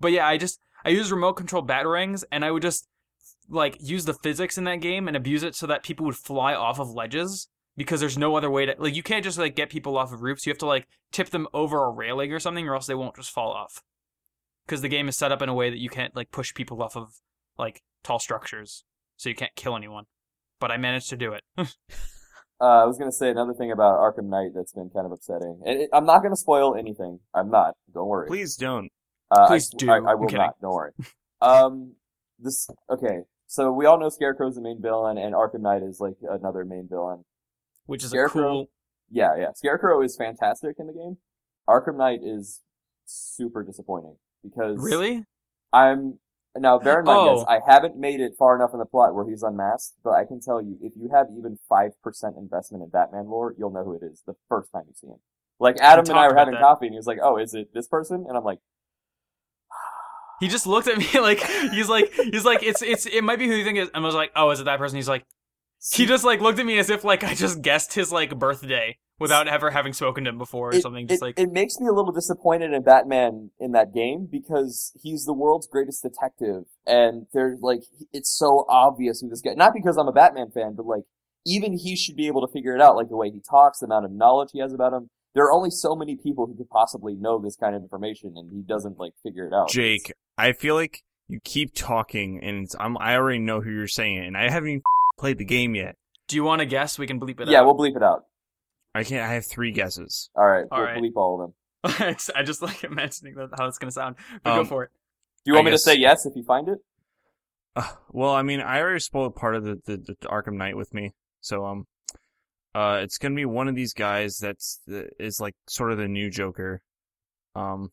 but 0.00 0.12
yeah, 0.12 0.26
I 0.26 0.36
just 0.36 0.60
I 0.84 0.90
use 0.90 1.10
remote 1.10 1.34
control 1.34 1.66
batarangs, 1.66 2.24
and 2.30 2.44
I 2.44 2.50
would 2.50 2.62
just 2.62 2.86
like 3.48 3.76
use 3.80 4.04
the 4.04 4.14
physics 4.14 4.56
in 4.56 4.64
that 4.64 4.80
game 4.80 5.08
and 5.08 5.16
abuse 5.16 5.42
it 5.42 5.54
so 5.54 5.66
that 5.66 5.82
people 5.82 6.06
would 6.06 6.16
fly 6.16 6.54
off 6.54 6.78
of 6.78 6.90
ledges 6.90 7.48
because 7.76 8.00
there's 8.00 8.16
no 8.16 8.36
other 8.36 8.50
way 8.50 8.66
to 8.66 8.74
like 8.78 8.94
you 8.94 9.02
can't 9.02 9.24
just 9.24 9.38
like 9.38 9.56
get 9.56 9.70
people 9.70 9.98
off 9.98 10.12
of 10.12 10.22
roofs. 10.22 10.46
You 10.46 10.50
have 10.50 10.58
to 10.58 10.66
like 10.66 10.86
tip 11.12 11.30
them 11.30 11.48
over 11.52 11.84
a 11.84 11.90
railing 11.90 12.32
or 12.32 12.38
something, 12.38 12.68
or 12.68 12.74
else 12.74 12.86
they 12.86 12.94
won't 12.94 13.16
just 13.16 13.30
fall 13.30 13.52
off. 13.52 13.82
Because 14.66 14.80
the 14.80 14.88
game 14.88 15.08
is 15.08 15.16
set 15.16 15.32
up 15.32 15.42
in 15.42 15.48
a 15.48 15.54
way 15.54 15.68
that 15.68 15.78
you 15.78 15.90
can't 15.90 16.16
like 16.16 16.30
push 16.30 16.54
people 16.54 16.82
off 16.82 16.96
of 16.96 17.14
like 17.58 17.82
tall 18.02 18.18
structures, 18.18 18.84
so 19.16 19.28
you 19.28 19.34
can't 19.34 19.54
kill 19.56 19.76
anyone. 19.76 20.04
But 20.60 20.70
I 20.70 20.76
managed 20.76 21.10
to 21.10 21.16
do 21.16 21.32
it. 21.32 21.42
Uh, 22.64 22.82
I 22.82 22.86
was 22.86 22.96
gonna 22.96 23.12
say 23.12 23.28
another 23.28 23.52
thing 23.52 23.70
about 23.72 23.98
Arkham 23.98 24.30
Knight 24.30 24.52
that's 24.54 24.72
been 24.72 24.88
kind 24.88 25.04
of 25.04 25.12
upsetting. 25.12 25.60
And 25.66 25.82
it, 25.82 25.90
I'm 25.92 26.06
not 26.06 26.22
gonna 26.22 26.34
spoil 26.34 26.74
anything. 26.74 27.20
I'm 27.34 27.50
not. 27.50 27.74
Don't 27.92 28.08
worry. 28.08 28.26
Please 28.26 28.56
don't. 28.56 28.88
Uh, 29.30 29.46
Please 29.48 29.70
I, 29.74 29.76
do. 29.76 29.90
I, 29.90 29.96
I 29.96 30.14
will 30.14 30.26
kidding. 30.28 30.38
not. 30.38 30.54
Don't 30.60 30.72
worry. 30.74 30.92
Um, 31.42 31.96
this 32.38 32.70
okay. 32.88 33.18
So 33.48 33.70
we 33.70 33.84
all 33.84 34.00
know 34.00 34.08
Scarecrow's 34.08 34.54
the 34.54 34.62
main 34.62 34.80
villain, 34.80 35.18
and 35.18 35.34
Arkham 35.34 35.60
Knight 35.60 35.82
is 35.82 36.00
like 36.00 36.14
another 36.22 36.64
main 36.64 36.88
villain. 36.88 37.24
Which 37.84 38.02
is 38.02 38.06
a 38.12 38.16
Scarecrow? 38.16 38.42
cool. 38.42 38.70
Yeah, 39.10 39.36
yeah. 39.36 39.52
Scarecrow 39.54 40.02
is 40.02 40.16
fantastic 40.16 40.76
in 40.78 40.86
the 40.86 40.94
game. 40.94 41.18
Arkham 41.68 41.98
Knight 41.98 42.20
is 42.24 42.62
super 43.04 43.62
disappointing 43.62 44.16
because 44.42 44.78
Really? 44.78 45.24
I'm 45.70 46.18
now 46.62 46.78
bear 46.78 47.00
in 47.00 47.04
mind, 47.06 47.18
Oh. 47.30 47.46
I 47.48 47.60
haven't 47.66 47.96
made 47.96 48.20
it 48.20 48.34
far 48.38 48.54
enough 48.54 48.70
in 48.72 48.78
the 48.78 48.86
plot 48.86 49.14
where 49.14 49.26
he's 49.28 49.42
unmasked, 49.42 49.96
but 50.04 50.10
I 50.12 50.24
can 50.24 50.40
tell 50.40 50.62
you, 50.62 50.78
if 50.80 50.92
you 50.96 51.10
have 51.12 51.26
even 51.36 51.58
five 51.68 51.90
percent 52.02 52.36
investment 52.38 52.82
in 52.84 52.90
Batman 52.90 53.26
lore, 53.28 53.54
you'll 53.58 53.70
know 53.70 53.84
who 53.84 53.94
it 53.94 54.02
is 54.02 54.22
the 54.26 54.34
first 54.48 54.70
time 54.72 54.84
you 54.86 54.94
see 54.94 55.08
him. 55.08 55.18
Like 55.60 55.76
Adam 55.80 56.04
and 56.08 56.18
I 56.18 56.28
were 56.28 56.34
having 56.36 56.54
that. 56.54 56.60
coffee, 56.62 56.86
and 56.86 56.94
he 56.94 56.98
was 56.98 57.06
like, 57.06 57.18
"Oh, 57.22 57.36
is 57.38 57.54
it 57.54 57.72
this 57.74 57.86
person?" 57.88 58.24
And 58.28 58.36
I'm 58.36 58.44
like, 58.44 58.58
He 60.40 60.48
just 60.48 60.66
looked 60.66 60.88
at 60.88 60.98
me 60.98 61.06
like 61.20 61.40
he's 61.72 61.88
like 61.88 62.12
he's 62.12 62.44
like 62.44 62.62
it's 62.62 62.82
it's 62.82 63.06
it 63.06 63.22
might 63.22 63.38
be 63.38 63.46
who 63.46 63.54
you 63.54 63.64
think 63.64 63.78
it 63.78 63.82
is. 63.82 63.90
And 63.94 64.04
I 64.04 64.06
was 64.06 64.14
like, 64.16 64.32
oh, 64.36 64.50
is 64.50 64.60
it 64.60 64.64
that 64.64 64.78
person? 64.78 64.96
He's 64.96 65.08
like, 65.08 65.24
he 65.92 66.06
just 66.06 66.24
like 66.24 66.40
looked 66.40 66.58
at 66.58 66.66
me 66.66 66.78
as 66.78 66.90
if 66.90 67.04
like 67.04 67.24
I 67.24 67.34
just 67.34 67.62
guessed 67.62 67.94
his 67.94 68.10
like 68.12 68.38
birthday 68.38 68.98
without 69.18 69.48
ever 69.48 69.70
having 69.70 69.92
spoken 69.92 70.24
to 70.24 70.30
him 70.30 70.38
before 70.38 70.70
or 70.70 70.74
it, 70.74 70.82
something. 70.82 71.06
Just 71.06 71.22
it, 71.22 71.24
like 71.24 71.38
it 71.38 71.52
makes 71.52 71.78
me 71.78 71.86
a 71.88 71.92
little 71.92 72.12
disappointed 72.12 72.72
in 72.72 72.82
Batman 72.82 73.50
in 73.60 73.72
that 73.72 73.94
game 73.94 74.28
because 74.30 74.92
he's 75.02 75.24
the 75.24 75.34
world's 75.34 75.66
greatest 75.66 76.02
detective, 76.02 76.64
and 76.86 77.26
there's 77.32 77.60
like 77.60 77.82
it's 78.12 78.30
so 78.30 78.64
obvious 78.68 79.20
who 79.20 79.28
this 79.28 79.40
guy. 79.40 79.54
Not 79.54 79.74
because 79.74 79.96
I'm 79.96 80.08
a 80.08 80.12
Batman 80.12 80.50
fan, 80.50 80.74
but 80.76 80.86
like 80.86 81.04
even 81.46 81.76
he 81.76 81.96
should 81.96 82.16
be 82.16 82.26
able 82.26 82.46
to 82.46 82.52
figure 82.52 82.74
it 82.74 82.80
out, 82.80 82.96
like 82.96 83.08
the 83.08 83.16
way 83.16 83.30
he 83.30 83.40
talks, 83.40 83.80
the 83.80 83.86
amount 83.86 84.06
of 84.06 84.12
knowledge 84.12 84.50
he 84.52 84.60
has 84.60 84.72
about 84.72 84.92
him. 84.92 85.08
There 85.34 85.44
are 85.44 85.52
only 85.52 85.70
so 85.70 85.96
many 85.96 86.16
people 86.16 86.46
who 86.46 86.56
could 86.56 86.70
possibly 86.70 87.14
know 87.14 87.40
this 87.40 87.56
kind 87.56 87.74
of 87.74 87.82
information, 87.82 88.34
and 88.36 88.50
he 88.52 88.62
doesn't 88.62 88.98
like 88.98 89.12
figure 89.22 89.46
it 89.46 89.52
out. 89.52 89.68
Jake, 89.68 90.12
I 90.38 90.52
feel 90.52 90.76
like 90.76 91.02
you 91.28 91.40
keep 91.44 91.74
talking, 91.74 92.38
and 92.42 92.64
it's, 92.64 92.76
I'm, 92.78 92.96
I 92.98 93.16
already 93.16 93.40
know 93.40 93.60
who 93.60 93.70
you're 93.70 93.88
saying, 93.88 94.18
and 94.18 94.36
I 94.36 94.48
haven't 94.48 94.68
even 94.68 94.82
played 95.18 95.38
the 95.38 95.44
game 95.44 95.74
yet. 95.74 95.96
do 96.28 96.36
you 96.36 96.44
want 96.44 96.60
to 96.60 96.66
guess? 96.66 96.98
We 96.98 97.06
can 97.06 97.20
bleep 97.20 97.40
it 97.40 97.48
yeah, 97.48 97.58
out. 97.58 97.60
Yeah, 97.60 97.60
we'll 97.62 97.76
bleep 97.76 97.96
it 97.96 98.02
out. 98.02 98.24
I 98.94 99.04
can't. 99.04 99.28
I 99.28 99.34
have 99.34 99.46
three 99.46 99.72
guesses. 99.72 100.30
All 100.36 100.46
right, 100.46 100.64
All 100.70 100.78
we'll 100.78 100.86
right. 100.88 101.02
bleep 101.02 101.12
all 101.16 101.34
of 101.42 101.50
them. 101.50 102.16
I 102.36 102.42
just 102.42 102.62
like 102.62 102.84
imagining 102.84 103.34
that 103.34 103.50
how 103.58 103.66
it's 103.66 103.78
gonna 103.78 103.90
sound. 103.92 104.16
But 104.42 104.54
go 104.54 104.60
Um, 104.60 104.66
for 104.66 104.84
it. 104.84 104.90
Do 105.44 105.50
you 105.50 105.54
I 105.54 105.58
want 105.58 105.66
me 105.66 105.70
guess- 105.72 105.82
to 105.84 105.90
say 105.90 105.98
yes 105.98 106.24
if 106.26 106.34
you 106.36 106.42
find 106.44 106.68
it? 106.68 106.78
Uh, 107.76 107.90
well, 108.10 108.30
I 108.32 108.42
mean, 108.42 108.60
I 108.60 108.80
already 108.80 109.00
spoiled 109.00 109.34
part 109.34 109.56
of 109.56 109.64
the, 109.64 109.80
the, 109.84 109.96
the 109.96 110.14
Arkham 110.28 110.54
Knight 110.54 110.76
with 110.76 110.94
me, 110.94 111.12
so 111.40 111.66
um, 111.66 111.86
uh, 112.74 113.00
it's 113.02 113.18
gonna 113.18 113.34
be 113.34 113.44
one 113.44 113.66
of 113.68 113.74
these 113.74 113.92
guys 113.92 114.38
that's 114.38 114.80
is 114.86 115.40
like 115.40 115.54
sort 115.68 115.90
of 115.90 115.98
the 115.98 116.06
new 116.08 116.30
Joker. 116.30 116.80
Um, 117.56 117.90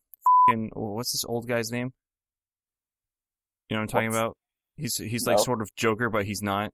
fing, 0.50 0.70
what's 0.74 1.12
this 1.14 1.26
old 1.26 1.48
guy's 1.48 1.72
name? 1.72 1.92
You 3.70 3.76
know 3.76 3.80
what 3.80 3.84
I'm 3.84 3.88
talking 3.88 4.10
What's- 4.10 4.18
about? 4.20 4.38
He's 4.78 4.96
he's 4.98 5.26
like 5.28 5.40
sort 5.40 5.62
of 5.62 5.70
Joker, 5.76 6.10
but 6.10 6.26
he's 6.26 6.42
not. 6.42 6.72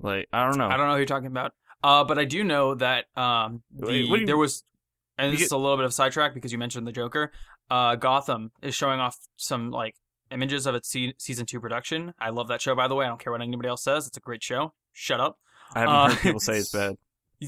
Like 0.00 0.28
I 0.32 0.46
don't 0.46 0.58
know. 0.58 0.68
I 0.68 0.76
don't 0.76 0.86
know 0.86 0.92
who 0.92 0.98
you're 0.98 1.06
talking 1.06 1.26
about. 1.26 1.52
Uh, 1.82 2.04
but 2.04 2.18
I 2.18 2.24
do 2.24 2.42
know 2.44 2.74
that 2.74 3.04
um 3.16 3.62
the, 3.74 3.86
Wait, 3.86 4.08
what 4.10 4.16
do 4.16 4.20
you- 4.22 4.26
there 4.26 4.36
was, 4.36 4.64
and 5.16 5.32
this 5.32 5.42
is 5.42 5.52
a 5.52 5.56
little 5.56 5.76
bit 5.76 5.84
of 5.86 5.92
sidetrack 5.94 6.34
because 6.34 6.52
you 6.52 6.58
mentioned 6.58 6.86
the 6.86 6.92
Joker. 6.92 7.32
Uh, 7.70 7.96
Gotham 7.96 8.50
is 8.62 8.74
showing 8.74 8.98
off 9.00 9.16
some 9.36 9.70
like 9.70 9.94
images 10.30 10.66
of 10.66 10.74
its 10.74 10.88
se- 10.90 11.14
season 11.18 11.46
two 11.46 11.60
production. 11.60 12.14
I 12.20 12.30
love 12.30 12.48
that 12.48 12.60
show, 12.62 12.74
by 12.74 12.88
the 12.88 12.94
way. 12.94 13.04
I 13.04 13.08
don't 13.08 13.20
care 13.20 13.32
what 13.32 13.42
anybody 13.42 13.68
else 13.68 13.82
says. 13.82 14.06
It's 14.06 14.16
a 14.16 14.20
great 14.20 14.42
show. 14.42 14.72
Shut 14.92 15.20
up. 15.20 15.38
I 15.74 15.80
haven't 15.80 15.94
uh, 15.94 16.08
heard 16.10 16.18
people 16.20 16.40
say 16.40 16.58
it's 16.58 16.70
bad. 16.72 16.96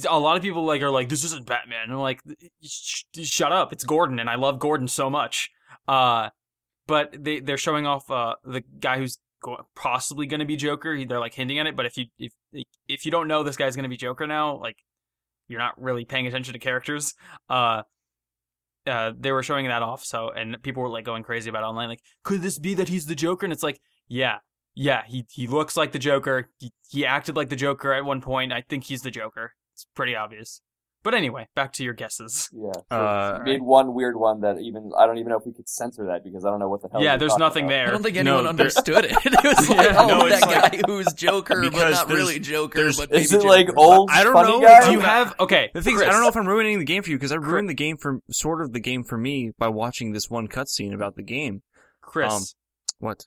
a 0.09 0.19
lot 0.19 0.37
of 0.37 0.43
people 0.43 0.65
like 0.65 0.83
are 0.83 0.91
like 0.91 1.09
this 1.09 1.25
isn't 1.25 1.47
Batman. 1.47 1.85
And 1.85 1.93
I'm 1.93 1.99
like, 1.99 2.21
"Sh- 2.63 3.05
shut 3.23 3.51
up, 3.53 3.73
it's 3.73 3.85
Gordon, 3.85 4.19
and 4.19 4.29
I 4.29 4.35
love 4.37 4.59
Gordon 4.59 4.89
so 4.89 5.09
much. 5.11 5.51
Uh, 5.89 6.31
but 6.87 7.15
they 7.19 7.41
they're 7.41 7.57
showing 7.57 7.87
off 7.87 8.11
uh 8.11 8.35
the 8.45 8.61
guy 8.61 8.99
who's 8.99 9.19
go- 9.43 9.67
possibly 9.77 10.27
going 10.27 10.41
to 10.41 10.47
be 10.47 10.57
Joker. 10.57 10.95
He- 10.95 11.05
They're 11.05 11.21
like 11.21 11.35
hinting 11.35 11.59
at 11.59 11.67
it, 11.67 11.77
but 11.77 11.87
if 11.87 11.97
you 11.97 12.07
if 12.19 12.33
if 12.89 13.05
you 13.05 13.11
don't 13.11 13.29
know 13.29 13.43
this 13.43 13.57
guy's 13.57 13.77
going 13.77 13.85
to 13.85 13.89
be 13.89 13.97
Joker 13.97 14.27
now, 14.27 14.57
like 14.59 14.77
you're 15.49 15.59
not 15.61 15.81
really 15.81 16.05
paying 16.05 16.27
attention 16.27 16.53
to 16.53 16.59
characters. 16.59 17.15
Uh. 17.49 17.83
Uh, 18.87 19.13
they 19.19 19.31
were 19.31 19.43
showing 19.43 19.69
that 19.69 19.83
off, 19.83 20.03
so 20.03 20.31
and 20.31 20.61
people 20.63 20.83
were 20.83 20.89
like 20.89 21.05
going 21.05 21.23
crazy 21.23 21.51
about 21.51 21.63
online. 21.65 21.89
Like, 21.91 22.01
could 22.25 22.41
this 22.41 22.59
be 22.59 22.73
that 22.75 22.89
he's 22.89 23.05
the 23.05 23.15
Joker? 23.15 23.45
And 23.45 23.53
it's 23.53 23.63
like, 23.63 23.79
yeah, 24.09 24.39
yeah, 24.75 25.03
he 25.07 25.27
he 25.31 25.47
looks 25.47 25.77
like 25.77 25.93
the 25.93 25.99
Joker. 25.99 26.49
He, 26.59 26.73
he 26.89 27.05
acted 27.05 27.37
like 27.37 27.51
the 27.51 27.57
Joker 27.57 27.93
at 27.93 28.07
one 28.07 28.23
point. 28.23 28.55
I 28.55 28.63
think 28.63 28.85
he's 28.85 29.03
the 29.03 29.11
Joker. 29.11 29.53
It's 29.75 29.87
pretty 29.95 30.17
obvious. 30.17 30.63
But 31.03 31.15
anyway, 31.15 31.49
back 31.57 31.73
to 31.75 31.83
your 31.85 31.95
guesses. 31.95 32.51
Yeah. 32.53 32.73
So 32.91 32.97
Uh, 32.97 33.39
you 33.39 33.45
made 33.53 33.63
one 33.63 33.95
weird 33.95 34.17
one 34.17 34.41
that 34.43 34.59
even 34.61 34.91
I 34.99 35.07
don't 35.07 35.17
even 35.17 35.31
know 35.31 35.39
if 35.39 35.47
we 35.47 35.53
could 35.55 35.67
censor 35.69 36.05
that 36.09 36.23
because 36.25 36.45
I 36.45 36.51
don't 36.51 36.59
know 36.59 36.69
what 36.69 36.83
the 36.83 36.89
hell. 36.93 37.03
yeah, 37.03 37.13
you're 37.13 37.19
there's 37.21 37.31
talking 37.33 37.41
nothing 37.41 37.65
about. 37.65 37.71
there. 37.71 37.87
I 37.89 37.91
don't 37.93 38.03
think 38.03 38.15
No, 38.17 38.21
anyone 38.21 38.45
there- 38.57 38.67
understood 38.67 39.05
it. 39.07 39.13
It 39.25 39.45
was 39.45 39.69
like, 39.71 39.79
Yeah, 39.79 39.95
oh, 39.99 40.07
no, 40.09 40.29
that 40.29 40.43
it's 40.43 40.47
guy 40.47 40.83
who's 40.87 41.13
Joker, 41.15 41.63
but 41.63 41.71
Because 41.71 41.95
not 41.95 42.09
there's- 42.09 42.21
really 42.23 42.39
Joker, 42.39 42.79
there's- 42.79 42.99
but 42.99 43.11
maybe 43.11 43.23
Is 43.25 43.33
it 43.33 43.45
like 43.45 43.69
old 43.79 44.11
I 44.13 44.23
don't 44.25 44.35
funny 44.35 44.53
know. 44.53 44.61
guy? 44.61 44.85
Do 44.87 44.93
you 44.93 45.01
have 45.01 45.35
okay? 45.41 45.71
The 45.73 45.81
thing 45.83 45.95
is, 45.97 46.03
I 46.03 46.07
don't 46.11 46.21
know 46.21 46.29
if 46.29 46.37
I'm 46.37 46.47
ruining 46.47 46.79
the 46.79 46.85
game 46.85 47.03
for 47.03 47.09
you 47.11 47.17
because 47.17 47.33
I 47.33 47.37
ruined 47.37 47.69
the 47.71 47.75
game 47.75 47.97
for 47.97 48.21
sort 48.31 48.61
of 48.61 48.73
the 48.73 48.81
game 48.81 49.03
for 49.03 49.17
me 49.17 49.53
by 49.59 49.69
watching 49.69 50.13
this 50.13 50.29
one 50.29 50.49
cutscene 50.49 50.93
about 50.93 51.17
the 51.17 51.23
game. 51.23 51.63
Chris. 52.03 52.33
um, 52.33 52.43
What? 52.99 53.25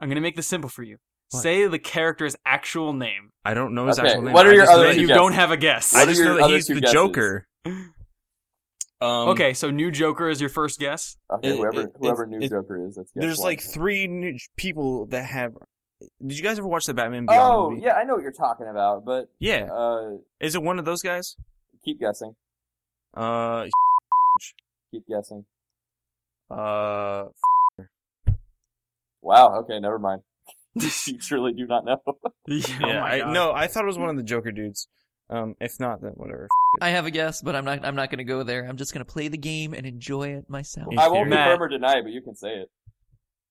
I'm 0.00 0.08
gonna 0.08 0.20
make 0.20 0.36
this 0.36 0.46
simple 0.46 0.70
for 0.70 0.82
you. 0.84 0.98
What? 1.32 1.42
Say 1.42 1.66
the 1.66 1.78
character's 1.78 2.36
actual 2.46 2.92
name. 2.92 3.30
I 3.44 3.54
don't 3.54 3.74
know 3.74 3.86
his 3.88 3.98
Okay, 3.98 4.08
actual 4.08 4.22
name. 4.22 4.32
what 4.34 4.46
are 4.46 4.50
I 4.50 4.54
your 4.54 4.70
other 4.70 4.84
that 4.84 4.96
you 4.96 5.06
guesses? 5.08 5.16
don't 5.18 5.32
have 5.32 5.50
a 5.50 5.56
guess. 5.56 5.94
I 5.94 6.04
just 6.06 6.20
know 6.22 6.36
that 6.36 6.50
he's 6.50 6.66
the 6.66 6.80
guesses? 6.80 6.92
Joker. 6.92 7.46
Um, 9.00 9.30
okay, 9.30 9.52
so 9.54 9.70
new 9.70 9.90
Joker 9.90 10.28
is 10.28 10.40
your 10.40 10.50
first 10.50 10.78
guess. 10.78 11.16
Okay, 11.32 11.48
It- 11.50 11.56
whoever 11.56 11.80
it- 11.80 11.92
whoever 11.98 12.22
it- 12.22 12.28
new 12.28 12.38
it- 12.40 12.50
Joker 12.50 12.86
is, 12.86 12.94
that's 12.94 13.10
guess 13.12 13.20
There's 13.20 13.38
one. 13.38 13.46
like 13.46 13.60
three 13.60 14.06
new 14.06 14.36
people 14.56 15.06
that 15.06 15.24
have. 15.24 15.54
Did 16.24 16.36
you 16.36 16.42
guys 16.44 16.58
ever 16.58 16.68
watch 16.68 16.86
the 16.86 16.94
Batman 16.94 17.26
Beyond 17.26 17.40
Oh 17.52 17.70
movie? 17.70 17.82
yeah, 17.82 17.94
I 17.94 18.04
know 18.04 18.14
what 18.14 18.22
you're 18.22 18.30
talking 18.32 18.66
about, 18.68 19.04
but 19.04 19.28
Yeah. 19.40 19.68
uh, 19.72 20.18
Is 20.40 20.54
it 20.54 20.62
one 20.62 20.78
of 20.78 20.84
those 20.84 21.02
guys? 21.02 21.36
keep 21.84 21.98
guessing, 21.98 22.36
Uh, 23.14 23.66
keep 24.92 25.04
guessing. 25.08 25.46
uh, 26.50 27.24
Wow. 29.20 29.60
Okay, 29.60 29.78
never 29.80 29.98
mind. 29.98 30.22
you 31.06 31.18
truly 31.18 31.52
do 31.52 31.66
not 31.66 31.84
know. 31.84 31.98
yeah, 32.46 32.66
yeah. 32.80 32.86
oh 32.86 32.88
my 33.00 33.12
I, 33.12 33.18
God. 33.20 33.32
no, 33.32 33.52
I 33.52 33.66
thought 33.66 33.84
it 33.84 33.86
was 33.86 33.98
one 33.98 34.08
of 34.08 34.16
the 34.16 34.22
Joker 34.22 34.52
dudes. 34.52 34.88
Um, 35.30 35.54
if 35.60 35.80
not, 35.80 36.02
then 36.02 36.12
whatever. 36.16 36.48
I 36.80 36.90
have 36.90 37.06
a 37.06 37.10
guess, 37.10 37.40
but 37.40 37.56
I'm 37.56 37.64
not. 37.64 37.84
I'm 37.84 37.94
not 37.96 38.10
going 38.10 38.18
to 38.18 38.24
go 38.24 38.42
there. 38.42 38.66
I'm 38.66 38.76
just 38.76 38.92
going 38.92 39.04
to 39.04 39.10
play 39.10 39.28
the 39.28 39.38
game 39.38 39.72
and 39.72 39.86
enjoy 39.86 40.28
it 40.34 40.50
myself. 40.50 40.88
Yeah. 40.90 41.00
I 41.00 41.08
won't 41.08 41.30
Matt. 41.30 41.48
confirm 41.48 41.62
or 41.62 41.68
deny, 41.68 42.02
but 42.02 42.10
you 42.12 42.20
can 42.20 42.34
say 42.34 42.50
it. 42.50 42.70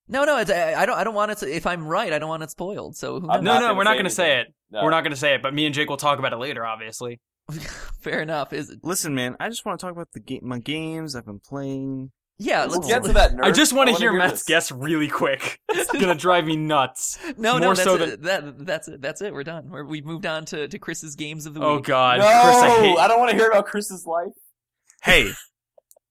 No, 0.07 0.25
no, 0.25 0.37
it's, 0.37 0.51
I, 0.51 0.73
I 0.73 0.85
don't. 0.85 0.97
I 0.97 1.03
don't 1.03 1.15
want 1.15 1.31
it. 1.31 1.37
To, 1.39 1.55
if 1.55 1.65
I'm 1.65 1.87
right, 1.87 2.11
I 2.11 2.19
don't 2.19 2.29
want 2.29 2.43
it 2.43 2.51
spoiled. 2.51 2.95
So 2.97 3.19
who 3.19 3.29
I'm 3.29 3.43
No, 3.43 3.55
no, 3.55 3.59
gonna 3.61 3.75
we're 3.75 3.83
not 3.83 3.97
gonna 3.97 4.09
say 4.09 4.41
it. 4.41 4.47
No. 4.69 4.83
We're 4.83 4.89
not 4.91 5.03
gonna 5.03 5.15
say 5.15 5.35
it, 5.35 5.41
but 5.41 5.53
me 5.53 5.65
and 5.65 5.73
Jake 5.73 5.89
will 5.89 5.97
talk 5.97 6.19
about 6.19 6.33
it 6.33 6.37
later, 6.37 6.65
obviously. 6.65 7.19
Fair 8.01 8.21
enough. 8.21 8.53
Is 8.53 8.75
Listen, 8.83 9.15
man, 9.15 9.35
I 9.39 9.49
just 9.49 9.65
want 9.65 9.79
to 9.79 9.85
talk 9.85 9.93
about 9.93 10.09
the 10.13 10.19
game, 10.19 10.41
my 10.43 10.59
games 10.59 11.15
I've 11.15 11.25
been 11.25 11.39
playing. 11.39 12.11
Yeah. 12.41 12.61
Let's 12.61 12.75
Let's 12.77 12.87
get 12.87 13.03
to 13.03 13.13
that. 13.13 13.33
Nerd. 13.33 13.43
I 13.43 13.51
just 13.51 13.73
want 13.73 13.87
to 13.87 13.93
wanna 13.93 14.03
hear 14.03 14.13
Matt's 14.13 14.33
this. 14.33 14.43
guess 14.43 14.71
really 14.71 15.07
quick. 15.07 15.59
It's 15.73 15.91
gonna 15.99 16.15
drive 16.15 16.45
me 16.45 16.57
nuts. 16.57 17.17
No, 17.37 17.57
no, 17.57 17.67
More 17.67 17.75
that's 17.75 17.83
so 17.83 17.95
it. 17.95 18.21
that 18.23 18.65
that's 18.65 18.87
it. 18.87 19.01
That's 19.01 19.21
it. 19.21 19.33
We're 19.33 19.43
done. 19.43 19.69
We're, 19.69 19.85
we've 19.85 20.05
moved 20.05 20.25
on 20.25 20.45
to, 20.45 20.67
to 20.67 20.79
Chris's 20.79 21.15
games 21.15 21.45
of 21.45 21.53
the 21.53 21.61
oh, 21.61 21.75
week. 21.75 21.85
Oh. 21.85 21.87
God, 21.87 22.19
No, 22.19 22.25
Chris, 22.25 22.57
I 22.57 22.69
hate. 22.81 22.97
I 22.97 23.07
don't 23.07 23.19
want 23.19 23.31
to 23.31 23.37
hear 23.37 23.49
about 23.49 23.65
Chris's 23.65 24.05
life. 24.05 24.33
Hey, 25.03 25.31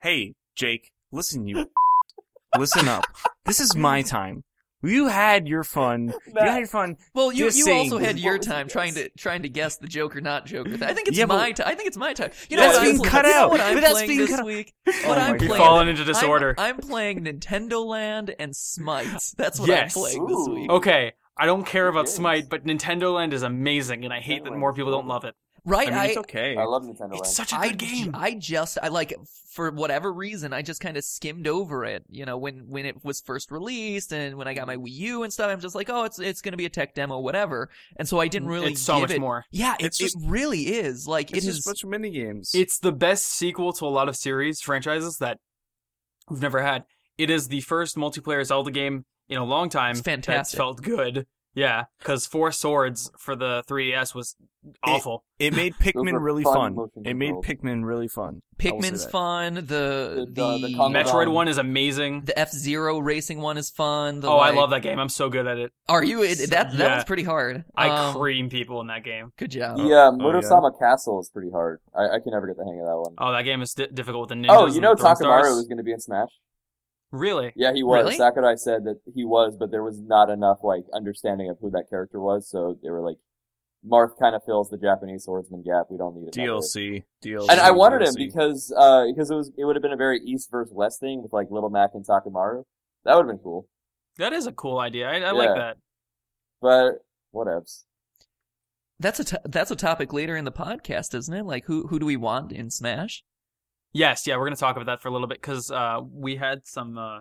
hey, 0.02 0.34
Jake, 0.56 0.90
listen, 1.12 1.46
you. 1.46 1.70
listen 2.58 2.88
up. 2.88 3.04
This 3.44 3.60
is 3.60 3.76
my 3.76 4.02
time. 4.02 4.42
You 4.82 5.08
had 5.08 5.46
your 5.48 5.64
fun. 5.64 6.14
You 6.26 6.40
had 6.40 6.58
your 6.58 6.66
fun. 6.68 6.96
Well, 7.14 7.32
you 7.32 7.50
you 7.50 7.70
also 7.72 7.98
had 7.98 8.18
your 8.18 8.38
time 8.38 8.68
trying 8.68 8.94
to 8.94 9.08
trying 9.10 9.42
to 9.42 9.48
guess 9.48 9.76
the 9.76 9.86
Joker, 9.88 10.20
not 10.20 10.46
Joker. 10.46 10.72
I 10.82 10.94
think 10.94 11.08
it's 11.08 11.18
Yeah, 11.18 11.26
my 11.26 11.52
time. 11.52 11.66
I 11.68 11.74
think 11.74 11.88
it's 11.88 11.96
my 11.96 12.14
time. 12.14 12.30
You 12.48 12.56
know 12.56 12.62
That's 12.62 12.78
what 12.78 12.84
being 12.84 12.96
I'm, 12.96 13.02
cut 13.04 13.26
out. 13.26 13.50
What 13.50 13.60
I'm 13.60 13.74
But 13.74 13.80
that's 13.80 13.92
playing 13.94 14.08
being 14.08 14.20
this 14.20 14.30
cut 14.30 14.40
out. 14.40 14.46
week. 14.46 14.72
Oh 14.88 15.08
What 15.08 15.18
I'm 15.18 15.32
my 15.32 15.36
playing. 15.38 15.50
You've 15.50 15.58
fallen 15.58 15.88
into 15.88 16.04
disorder. 16.04 16.54
I'm, 16.56 16.76
I'm 16.76 16.80
playing 16.80 17.24
Nintendo 17.24 17.84
Land 17.84 18.34
and 18.38 18.54
Smite. 18.56 19.06
That's 19.36 19.58
what 19.60 19.68
Yes. 19.68 19.96
I'm 19.96 20.02
playing 20.02 20.26
this 20.26 20.48
week. 20.48 20.70
Okay, 20.70 21.12
I 21.36 21.46
don't 21.46 21.66
care 21.66 21.88
about 21.88 22.08
Smite, 22.08 22.48
but 22.48 22.64
Nintendo 22.64 23.14
Land 23.14 23.32
is 23.34 23.42
amazing, 23.42 24.04
and 24.04 24.12
I 24.14 24.20
hate 24.20 24.44
that 24.44 24.56
more 24.56 24.72
people 24.72 24.92
don't 24.92 25.06
love 25.08 25.24
it. 25.24 25.34
Right? 25.64 25.88
I 25.88 25.90
mean, 25.90 25.98
I 25.98 26.06
it's 26.06 26.16
okay. 26.18 26.56
I 26.56 26.64
love 26.64 26.84
Nintendo 26.84 27.00
Land. 27.00 27.14
It's 27.16 27.34
such 27.34 27.52
a 27.52 27.56
I, 27.56 27.68
good 27.68 27.78
game. 27.78 28.10
I 28.14 28.34
just 28.34 28.78
I 28.82 28.88
like 28.88 29.14
for 29.50 29.70
whatever 29.70 30.12
reason 30.12 30.52
I 30.52 30.62
just 30.62 30.80
kind 30.80 30.96
of 30.96 31.04
skimmed 31.04 31.46
over 31.46 31.84
it. 31.84 32.04
You 32.08 32.24
know 32.24 32.38
when 32.38 32.68
when 32.68 32.86
it 32.86 33.04
was 33.04 33.20
first 33.20 33.50
released 33.50 34.12
and 34.12 34.36
when 34.36 34.48
I 34.48 34.54
got 34.54 34.66
my 34.66 34.76
mm-hmm. 34.76 34.84
Wii 34.84 34.92
U 34.92 35.22
and 35.22 35.32
stuff. 35.32 35.50
I'm 35.50 35.60
just 35.60 35.74
like, 35.74 35.90
oh, 35.90 36.04
it's 36.04 36.18
it's 36.18 36.40
gonna 36.40 36.56
be 36.56 36.66
a 36.66 36.70
tech 36.70 36.94
demo, 36.94 37.18
whatever. 37.18 37.70
And 37.96 38.08
so 38.08 38.20
I 38.20 38.28
didn't 38.28 38.44
mm-hmm. 38.44 38.52
really. 38.52 38.72
it's 38.72 38.82
so 38.82 38.94
give 38.94 39.02
much 39.02 39.16
it, 39.16 39.20
more. 39.20 39.44
Yeah, 39.50 39.74
it, 39.78 39.86
It's 39.86 39.98
just- 39.98 40.16
it 40.16 40.22
really 40.26 40.62
is. 40.62 41.06
Like 41.06 41.30
it's 41.32 41.44
it 41.44 41.48
just 41.48 41.66
a 41.66 41.68
bunch 41.68 41.84
of 41.84 41.90
mini 41.90 42.10
games. 42.10 42.52
It's 42.54 42.78
the 42.78 42.92
best 42.92 43.26
sequel 43.26 43.72
to 43.74 43.86
a 43.86 43.88
lot 43.88 44.08
of 44.08 44.16
series 44.16 44.60
franchises 44.60 45.18
that 45.18 45.38
we've 46.28 46.42
never 46.42 46.62
had. 46.62 46.84
It 47.18 47.30
is 47.30 47.48
the 47.48 47.60
first 47.60 47.96
multiplayer 47.96 48.44
Zelda 48.44 48.70
game 48.70 49.04
in 49.28 49.38
a 49.38 49.44
long 49.44 49.68
time. 49.68 49.92
It's 49.92 50.00
fantastic. 50.00 50.36
That's 50.36 50.54
felt 50.54 50.82
good. 50.82 51.26
Yeah, 51.54 51.84
because 51.98 52.26
Four 52.26 52.52
Swords 52.52 53.10
for 53.18 53.34
the 53.34 53.64
3DS 53.68 54.14
was 54.14 54.36
awful. 54.84 55.24
It 55.40 55.52
made 55.54 55.74
Pikmin 55.74 56.22
really 56.22 56.44
fun 56.44 56.76
fun. 56.76 56.88
It 57.04 57.14
made. 57.14 57.34
Pikmin 57.42 57.84
really 57.84 58.06
fun. 58.06 58.42
I 58.62 58.70
will 58.70 58.82
say 58.82 58.88
Pikmin's 58.90 59.06
fun. 59.06 59.54
The 59.54 59.62
The- 59.62 60.26
the, 60.28 60.58
the- 60.58 60.68
the 60.68 60.68
Metroid 60.90 61.26
Um, 61.26 61.32
one 61.32 61.48
is 61.48 61.58
amazing. 61.58 62.22
the 62.26 62.38
F 62.38 62.50
Zero 62.52 62.98
racing 63.00 63.40
one 63.40 63.56
is 63.58 63.68
fun. 63.70 64.20
The, 64.20 64.28
oh, 64.28 64.36
I 64.36 64.50
love 64.50 64.70
that 64.70 64.82
game. 64.82 64.98
I'm 65.00 65.08
so 65.08 65.28
good 65.28 65.46
at 65.48 65.58
it. 65.58 65.72
Are 65.88 66.04
you? 66.04 66.22
It, 66.22 66.38
that 66.50 66.70
that 66.70 66.74
Yeah. 66.78 66.92
one's 66.92 67.04
pretty 67.04 67.24
hard. 67.24 67.64
I 67.76 67.88
Um, 67.88 68.14
cream 68.14 68.48
people 68.48 68.80
in 68.80 68.86
that 68.86 69.02
game. 69.02 69.32
Good 69.36 69.50
job. 69.50 69.76
The 69.78 69.92
uh, 69.92 70.10
Oh, 70.12 70.16
Murasame 70.18 70.78
Castle 70.78 71.18
is 71.20 71.30
pretty 71.30 71.50
hard. 71.50 71.80
I, 71.94 72.04
I 72.04 72.20
can 72.20 72.32
never 72.32 72.46
get 72.46 72.58
the 72.58 72.64
hang 72.64 72.78
of 72.80 72.86
that 72.86 72.96
one. 72.96 73.14
Oh, 73.18 73.32
that 73.32 73.42
game 73.42 73.60
is 73.62 73.74
di- 73.74 73.88
difficult 73.92 74.28
with 74.30 74.38
the 74.38 74.46
ninjas. 74.46 74.56
Oh, 74.56 74.66
you 74.66 74.80
know 74.80 74.94
throwing 74.94 75.16
Takamaru 75.16 75.18
stars. 75.18 75.48
was 75.56 75.66
going 75.66 75.78
to 75.78 75.84
be 75.84 75.92
in 75.92 76.00
Smash. 76.00 76.30
Really? 77.12 77.52
Yeah, 77.56 77.72
he 77.72 77.82
was. 77.82 78.04
Really? 78.04 78.16
Sakurai 78.16 78.56
said 78.56 78.84
that 78.84 79.00
he 79.12 79.24
was, 79.24 79.56
but 79.58 79.70
there 79.70 79.82
was 79.82 80.00
not 80.00 80.30
enough 80.30 80.58
like 80.62 80.84
understanding 80.94 81.50
of 81.50 81.58
who 81.60 81.70
that 81.70 81.86
character 81.90 82.20
was, 82.20 82.48
so 82.48 82.78
they 82.82 82.90
were 82.90 83.00
like, 83.00 83.16
"Marth 83.84 84.16
kind 84.18 84.36
of 84.36 84.44
fills 84.44 84.70
the 84.70 84.78
Japanese 84.78 85.24
swordsman 85.24 85.62
gap. 85.62 85.86
We 85.90 85.98
don't 85.98 86.14
need 86.14 86.28
it." 86.28 86.34
DLC. 86.34 87.04
DLC. 87.24 87.50
And 87.50 87.60
I 87.60 87.72
wanted 87.72 88.02
him 88.02 88.14
because 88.16 88.72
uh 88.76 89.06
because 89.06 89.30
it 89.30 89.34
was 89.34 89.50
it 89.58 89.64
would 89.64 89.74
have 89.74 89.82
been 89.82 89.92
a 89.92 89.96
very 89.96 90.20
East 90.20 90.50
versus 90.50 90.72
West 90.72 91.00
thing 91.00 91.22
with 91.22 91.32
like 91.32 91.48
Little 91.50 91.70
Mac 91.70 91.90
and 91.94 92.06
Takamaru. 92.06 92.64
That 93.04 93.16
would 93.16 93.26
have 93.26 93.28
been 93.28 93.42
cool. 93.42 93.68
That 94.18 94.32
is 94.32 94.46
a 94.46 94.52
cool 94.52 94.78
idea. 94.78 95.08
I, 95.08 95.20
I 95.20 95.30
like 95.32 95.54
that. 95.54 95.78
But 96.60 97.02
whatevs. 97.34 97.84
That's 99.00 99.18
a 99.18 99.24
t- 99.24 99.36
that's 99.46 99.70
a 99.70 99.76
topic 99.76 100.12
later 100.12 100.36
in 100.36 100.44
the 100.44 100.52
podcast, 100.52 101.14
isn't 101.14 101.34
it? 101.34 101.44
Like 101.44 101.64
who 101.64 101.86
who 101.88 101.98
do 101.98 102.06
we 102.06 102.16
want 102.16 102.52
in 102.52 102.70
Smash? 102.70 103.24
Yes, 103.92 104.26
yeah, 104.26 104.36
we're 104.36 104.44
gonna 104.46 104.56
talk 104.56 104.76
about 104.76 104.86
that 104.86 105.00
for 105.02 105.08
a 105.08 105.12
little 105.12 105.26
bit 105.26 105.40
because 105.40 105.70
uh, 105.70 106.00
we 106.12 106.36
had 106.36 106.66
some 106.66 106.96
uh, 106.98 107.18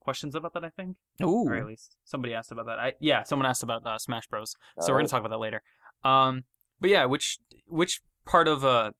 questions 0.00 0.34
about 0.34 0.54
that. 0.54 0.64
I 0.64 0.70
think, 0.70 0.96
Ooh, 1.22 1.48
or 1.48 1.54
at 1.56 1.66
least 1.66 1.96
somebody 2.04 2.32
asked 2.34 2.52
about 2.52 2.66
that. 2.66 2.78
I 2.78 2.92
yeah, 3.00 3.22
someone 3.24 3.46
asked 3.46 3.62
about 3.62 3.86
uh, 3.86 3.98
Smash 3.98 4.26
Bros. 4.28 4.54
So 4.80 4.92
we're 4.92 4.98
gonna 4.98 5.08
talk 5.08 5.20
about 5.20 5.30
that 5.30 5.38
later. 5.38 5.62
Um, 6.04 6.44
but 6.80 6.90
yeah, 6.90 7.04
which 7.06 7.38
which 7.66 8.00
part 8.24 8.46
of 8.48 8.64
uh 8.64 8.92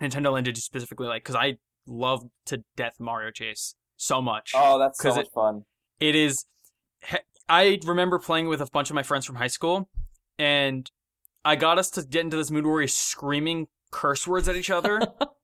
Nintendo 0.00 0.32
Land 0.32 0.44
did 0.44 0.56
you 0.56 0.60
specifically 0.62 1.06
like? 1.08 1.22
Because 1.24 1.34
I 1.36 1.58
love 1.86 2.24
to 2.46 2.62
death 2.76 2.94
Mario 3.00 3.30
Chase 3.30 3.74
so 3.96 4.20
much. 4.22 4.52
Oh, 4.54 4.78
that's 4.78 4.98
so 4.98 5.08
'Cause 5.08 5.16
much 5.16 5.26
it- 5.26 5.32
fun. 5.32 5.64
It 5.98 6.14
is. 6.14 6.44
I 7.48 7.78
remember 7.84 8.18
playing 8.18 8.48
with 8.48 8.60
a 8.60 8.66
bunch 8.66 8.90
of 8.90 8.94
my 8.94 9.02
friends 9.02 9.24
from 9.24 9.36
high 9.36 9.46
school, 9.46 9.88
and 10.38 10.90
I 11.44 11.56
got 11.56 11.78
us 11.78 11.90
to 11.90 12.02
get 12.02 12.22
into 12.22 12.36
this 12.36 12.50
mood 12.50 12.64
where 12.64 12.74
we're 12.74 12.86
screaming 12.88 13.68
curse 13.92 14.26
words 14.26 14.48
at 14.48 14.56
each 14.56 14.68
other, 14.70 15.00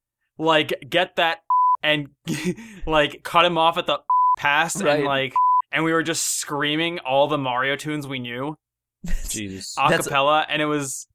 like 0.42 0.84
"get 0.88 1.16
that" 1.16 1.38
and 1.82 2.08
like 2.86 3.22
cut 3.22 3.44
him 3.44 3.56
off 3.58 3.78
at 3.78 3.86
the 3.86 3.98
pass, 4.38 4.80
Right. 4.82 4.96
and 4.96 5.04
like, 5.04 5.34
and 5.72 5.84
we 5.84 5.92
were 5.92 6.02
just 6.02 6.38
screaming 6.38 6.98
all 7.00 7.28
the 7.28 7.38
Mario 7.38 7.76
tunes 7.76 8.06
we 8.06 8.18
knew 8.18 8.56
Jesus. 9.28 9.74
a 9.78 9.88
That's- 9.88 10.06
cappella, 10.06 10.46
and 10.48 10.60
it 10.62 10.66
was 10.66 11.06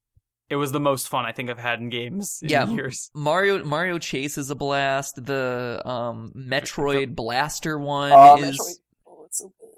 it 0.50 0.56
was 0.56 0.72
the 0.72 0.80
most 0.80 1.10
fun 1.10 1.26
I 1.26 1.34
think 1.34 1.50
I've 1.50 1.60
had 1.60 1.80
in 1.80 1.90
games 1.90 2.40
in 2.42 2.50
Yeah. 2.50 2.68
years. 2.68 3.10
Mario 3.14 3.64
Mario 3.66 4.00
Chase 4.00 4.38
is 4.38 4.50
a 4.50 4.56
blast. 4.56 5.24
The 5.26 5.82
um 5.86 6.32
Metroid 6.36 7.16
Blaster 7.16 7.78
one 7.78 8.12
Oh, 8.14 8.38
is 8.38 8.58
Metroid. 8.58 8.74
Oh, 9.08 9.24
it's 9.26 9.38
so 9.40 9.52
good. 9.60 9.70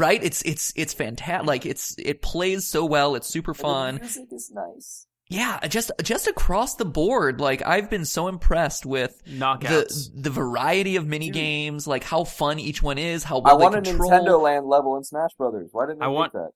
right. 0.00 0.22
It's 0.22 0.42
it's 0.42 0.72
it's 0.76 0.92
fantastic. 0.92 1.46
Like 1.46 1.64
it's 1.66 1.94
it 1.98 2.20
plays 2.22 2.66
so 2.66 2.84
well. 2.84 3.14
It's 3.14 3.26
super 3.26 3.52
And 3.52 3.58
the 3.58 3.62
fun. 3.62 3.94
music 4.02 4.26
is 4.32 4.50
nice. 4.54 5.06
Yeah, 5.30 5.60
just 5.68 5.90
just 6.02 6.26
across 6.26 6.76
the 6.76 6.84
board. 6.86 7.40
Like 7.40 7.66
I've 7.66 7.90
been 7.90 8.04
so 8.06 8.28
impressed 8.28 8.86
with 8.86 9.20
Knockouts. 9.28 10.10
the 10.14 10.22
the 10.22 10.30
variety 10.30 10.96
of 10.96 11.06
mini 11.06 11.26
Dude. 11.26 11.34
games, 11.34 11.86
like 11.86 12.02
how 12.04 12.24
fun 12.24 12.58
each 12.58 12.82
one 12.82 12.96
is, 12.98 13.24
how 13.24 13.40
I 13.42 13.52
want 13.52 13.84
they 13.84 13.90
a. 13.90 13.94
Nintendo 13.94 14.40
Land 14.40 14.66
level 14.66 14.96
in 14.96 15.04
Smash 15.04 15.34
Brothers. 15.36 15.68
Why 15.72 15.86
didn't 15.86 15.98
they 16.00 16.06
I 16.06 16.08
want- 16.08 16.32
that? 16.32 16.50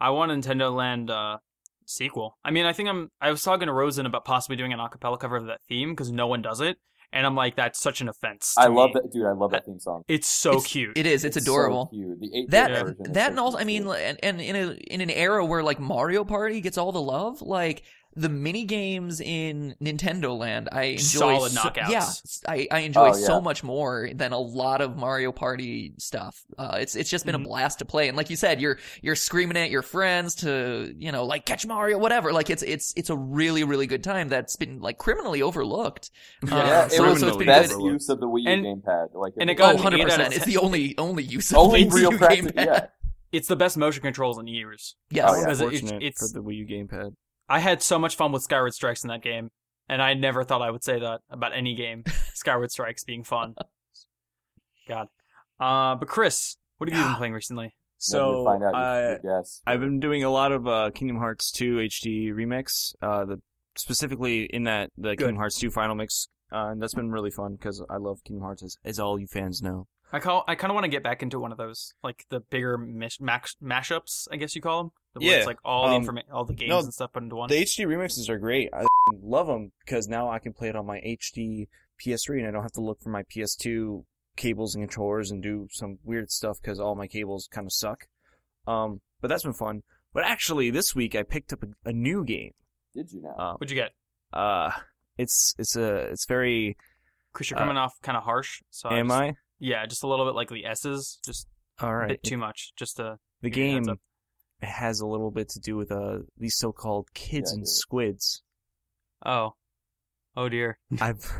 I 0.00 0.10
want 0.10 0.30
a 0.32 0.34
Nintendo 0.34 0.74
Land 0.74 1.08
uh, 1.10 1.38
sequel. 1.86 2.36
I 2.44 2.50
mean, 2.50 2.66
I 2.66 2.72
think 2.72 2.88
I'm. 2.88 3.10
I 3.20 3.30
was 3.30 3.42
talking 3.42 3.66
to 3.66 3.72
Rosen 3.72 4.06
about 4.06 4.24
possibly 4.24 4.56
doing 4.56 4.72
an 4.72 4.78
acapella 4.78 5.18
cover 5.18 5.36
of 5.36 5.46
that 5.46 5.60
theme 5.68 5.90
because 5.90 6.10
no 6.10 6.26
one 6.26 6.42
does 6.42 6.60
it, 6.60 6.76
and 7.12 7.24
I'm 7.24 7.34
like, 7.36 7.56
that's 7.56 7.78
such 7.80 8.00
an 8.02 8.08
offense. 8.08 8.54
to 8.56 8.60
I 8.62 8.66
love 8.66 8.88
me. 8.88 9.00
that, 9.02 9.12
dude. 9.12 9.24
I 9.24 9.32
love 9.32 9.52
that 9.52 9.64
theme 9.64 9.78
song. 9.78 10.02
It's 10.08 10.26
so 10.26 10.50
It's- 10.50 10.66
cute. 10.66 10.98
It 10.98 11.06
is. 11.06 11.24
It's, 11.24 11.36
so 11.36 11.40
adorable. 11.42 11.86
cute. 11.86 12.20
The 12.20 12.30
eight 12.36 12.50
that 12.50 12.70
version 12.72 12.96
is 13.06 13.12
that 13.12 13.24
so 13.26 13.30
and 13.30 13.40
also 13.40 13.56
cute, 13.58 13.62
I 13.62 13.64
mean 13.64 13.86
and, 13.88 14.18
and 14.22 14.40
in 14.40 14.56
a 14.56 14.70
in 14.72 15.00
an 15.00 15.10
era 15.10 15.44
where 15.46 15.62
like 15.62 15.78
Mario 15.80 16.24
Party 16.24 16.60
gets 16.60 16.76
all 16.76 16.90
the 16.92 17.00
love 17.00 17.40
like 17.40 17.82
the 18.18 18.28
mini 18.30 18.64
games 18.64 19.20
in 19.20 19.74
Nintendo 19.82 20.36
Land, 20.36 20.68
I 20.72 20.82
enjoy 20.84 21.36
Solid 21.36 21.52
so- 21.52 21.60
knockouts. 21.60 21.90
Yeah, 21.90 22.06
I, 22.50 22.66
I 22.70 22.78
enjoy 22.80 23.10
Oh, 23.12 23.16
yeah. 23.16 23.26
so 23.26 23.40
much 23.40 23.62
more 23.62 24.08
than 24.14 24.32
a 24.32 24.38
lot 24.38 24.80
of 24.80 24.96
Mario 24.96 25.32
Party 25.32 25.92
stuff. 25.98 26.42
Uh, 26.58 26.78
it's 26.80 26.96
it's 26.96 27.10
just 27.10 27.26
been 27.26 27.34
Mhm. 27.34 27.42
a 27.42 27.44
blast 27.44 27.78
to 27.80 27.84
play, 27.84 28.08
and 28.08 28.16
like 28.16 28.30
you 28.30 28.36
said, 28.36 28.60
you're 28.60 28.78
you're 29.02 29.14
screaming 29.16 29.56
at 29.58 29.70
your 29.70 29.82
friends 29.82 30.34
to 30.36 30.94
you 30.98 31.12
know 31.12 31.24
like 31.26 31.44
catch 31.44 31.66
Mario, 31.66 31.98
whatever. 31.98 32.32
Like 32.32 32.48
it's 32.50 32.62
it's 32.62 32.92
it's 32.96 33.10
a 33.10 33.16
really 33.16 33.64
really 33.64 33.86
good 33.86 34.02
time 34.02 34.28
that's 34.28 34.56
been 34.56 34.80
like 34.80 34.98
criminally 34.98 35.42
overlooked. 35.42 36.10
Uh, 36.42 36.56
Yeah, 36.56 36.86
it 36.86 36.92
so, 36.92 37.10
was 37.10 37.20
so 37.20 37.28
it's 37.28 37.36
the 37.36 37.44
best 37.44 37.74
good. 37.74 37.82
use 37.84 38.08
of 38.08 38.20
the 38.20 38.26
Wii 38.26 38.42
U 38.44 38.50
And- 38.50 38.64
gamepad. 38.82 39.14
Like, 39.14 39.34
and 39.38 39.50
it 39.50 39.54
was- 39.54 39.58
got 39.58 39.74
Oh, 39.74 39.76
100 39.76 39.96
eight 39.96 40.02
out 40.04 40.08
of 40.08 40.16
percent. 40.16 40.34
It's 40.36 40.44
the 40.46 40.56
only 40.56 40.96
only 40.96 41.22
use 41.22 41.50
of 41.52 41.58
only 41.58 41.84
the 41.84 41.94
real 41.94 42.10
Wii 42.12 42.36
U 42.36 42.42
gamepad. 42.44 42.64
Yeah, 42.64 42.86
It's 43.32 43.48
the 43.48 43.56
best 43.56 43.76
motion 43.76 44.02
controls 44.02 44.38
in 44.38 44.46
years. 44.46 44.96
Yes. 45.10 45.26
Oh, 45.28 45.34
yeah. 45.34 45.40
Because 45.42 45.60
it- 45.60 46.02
it's 46.02 46.32
for 46.32 46.38
the 46.40 46.42
Wii 46.42 46.56
U 46.56 46.66
gamepad. 46.66 47.14
I 47.48 47.60
had 47.60 47.82
so 47.82 47.98
much 47.98 48.16
fun 48.16 48.32
with 48.32 48.42
Skyward 48.42 48.74
Strikes 48.74 49.04
in 49.04 49.08
that 49.08 49.22
game, 49.22 49.50
and 49.88 50.02
I 50.02 50.14
never 50.14 50.44
thought 50.44 50.62
I 50.62 50.70
would 50.70 50.82
say 50.84 50.98
that 50.98 51.20
about 51.30 51.52
any 51.54 51.74
game. 51.74 52.04
Skyward 52.34 52.70
Strikes 52.70 53.04
being 53.04 53.24
fun. 53.24 53.54
God. 54.88 55.08
Uh, 55.58 55.94
but 55.94 56.08
Chris, 56.08 56.56
what 56.78 56.90
have 56.90 56.98
you 56.98 57.04
been 57.04 57.14
playing 57.18 57.32
recently? 57.32 57.74
So 57.98 58.40
you 58.40 58.44
find 58.44 58.62
out 58.62 58.74
i 58.74 59.16
guess 59.22 59.62
i've 59.66 59.80
been 59.80 60.00
doing 60.00 60.22
a 60.22 60.28
lot 60.28 60.52
of 60.52 60.68
uh, 60.68 60.90
Kingdom 60.90 61.16
Hearts 61.16 61.50
2 61.50 61.76
HD 61.76 62.30
remix. 62.30 62.94
Uh, 63.00 63.24
the 63.24 63.40
specifically 63.76 64.44
in 64.44 64.64
that 64.64 64.90
the 64.96 65.10
Good. 65.10 65.18
Kingdom 65.18 65.36
Hearts 65.36 65.58
2 65.58 65.70
final 65.70 65.94
mix, 65.94 66.28
uh, 66.52 66.68
and 66.68 66.82
that's 66.82 66.94
been 66.94 67.10
really 67.10 67.30
fun 67.30 67.54
because 67.54 67.82
I 67.88 67.96
love 67.96 68.22
Kingdom 68.24 68.42
Hearts, 68.42 68.62
as, 68.62 68.76
as 68.84 69.00
all 69.00 69.18
you 69.18 69.26
fans 69.26 69.62
know. 69.62 69.86
I 70.12 70.20
call. 70.20 70.44
I 70.46 70.54
kind 70.54 70.70
of 70.70 70.74
want 70.74 70.84
to 70.84 70.90
get 70.90 71.02
back 71.02 71.22
into 71.22 71.40
one 71.40 71.52
of 71.52 71.58
those, 71.58 71.94
like 72.02 72.26
the 72.30 72.40
bigger 72.40 72.78
mish, 72.78 73.20
mash, 73.20 73.56
mashups, 73.62 74.28
I 74.30 74.36
guess 74.36 74.54
you 74.54 74.60
call 74.62 74.82
them. 74.84 74.92
Where 75.20 75.30
Yeah, 75.30 75.36
it's 75.38 75.46
like 75.46 75.58
all 75.64 75.88
the 75.88 75.94
um, 75.96 76.04
informa- 76.06 76.32
all 76.32 76.44
the 76.44 76.54
games 76.54 76.68
no, 76.70 76.78
and 76.78 76.92
stuff 76.92 77.12
put 77.12 77.22
into 77.22 77.36
one. 77.36 77.48
The 77.48 77.62
HD 77.62 77.86
remixes 77.86 78.28
are 78.28 78.38
great. 78.38 78.70
I 78.72 78.84
love 79.22 79.46
them 79.46 79.72
because 79.84 80.08
now 80.08 80.30
I 80.30 80.38
can 80.38 80.52
play 80.52 80.68
it 80.68 80.76
on 80.76 80.86
my 80.86 80.98
HD 81.00 81.68
PS3 82.04 82.38
and 82.38 82.48
I 82.48 82.50
don't 82.50 82.62
have 82.62 82.72
to 82.72 82.80
look 82.80 83.00
for 83.00 83.10
my 83.10 83.22
PS2 83.24 84.04
cables 84.36 84.74
and 84.74 84.82
controllers 84.84 85.30
and 85.30 85.42
do 85.42 85.68
some 85.70 85.98
weird 86.04 86.30
stuff 86.30 86.58
because 86.60 86.78
all 86.78 86.94
my 86.94 87.06
cables 87.06 87.48
kind 87.50 87.66
of 87.66 87.72
suck. 87.72 88.06
Um, 88.66 89.00
but 89.20 89.28
that's 89.28 89.44
been 89.44 89.52
fun. 89.54 89.82
But 90.12 90.24
actually, 90.24 90.70
this 90.70 90.94
week 90.94 91.14
I 91.14 91.22
picked 91.22 91.52
up 91.52 91.62
a, 91.62 91.88
a 91.88 91.92
new 91.92 92.24
game. 92.24 92.52
Did 92.94 93.12
you 93.12 93.22
now? 93.22 93.34
Uh, 93.38 93.52
What'd 93.54 93.70
you 93.70 93.76
get? 93.76 93.92
uh, 94.32 94.70
it's 95.18 95.54
it's 95.58 95.76
a 95.76 95.94
it's 96.10 96.26
very. 96.26 96.76
Chris, 97.32 97.50
you're 97.50 97.58
uh, 97.58 97.62
coming 97.62 97.76
off 97.76 97.92
kind 98.02 98.16
of 98.16 98.24
harsh. 98.24 98.62
So 98.70 98.90
Am 98.90 99.08
just- 99.08 99.18
I? 99.20 99.34
Yeah, 99.58 99.86
just 99.86 100.02
a 100.02 100.06
little 100.06 100.26
bit 100.26 100.34
like 100.34 100.50
the 100.50 100.66
S's, 100.66 101.18
just 101.24 101.46
All 101.80 102.02
a 102.02 102.08
bit 102.08 102.22
too 102.22 102.36
much. 102.36 102.72
Just 102.76 102.96
to 102.98 103.18
The 103.40 103.48
give 103.48 103.72
heads 103.72 103.86
game 103.86 103.92
up. 103.92 103.98
Has 104.62 105.00
a 105.00 105.06
little 105.06 105.30
bit 105.30 105.48
to 105.50 105.60
do 105.60 105.76
with 105.76 105.90
uh 105.92 106.18
these 106.38 106.56
so-called 106.56 107.08
kids 107.14 107.50
Yeah, 107.50 107.56
and 107.56 107.62
dude. 107.64 107.68
squids. 107.68 108.42
Oh, 109.24 109.54
oh 110.36 110.48
dear. 110.48 110.78
I've 111.00 111.30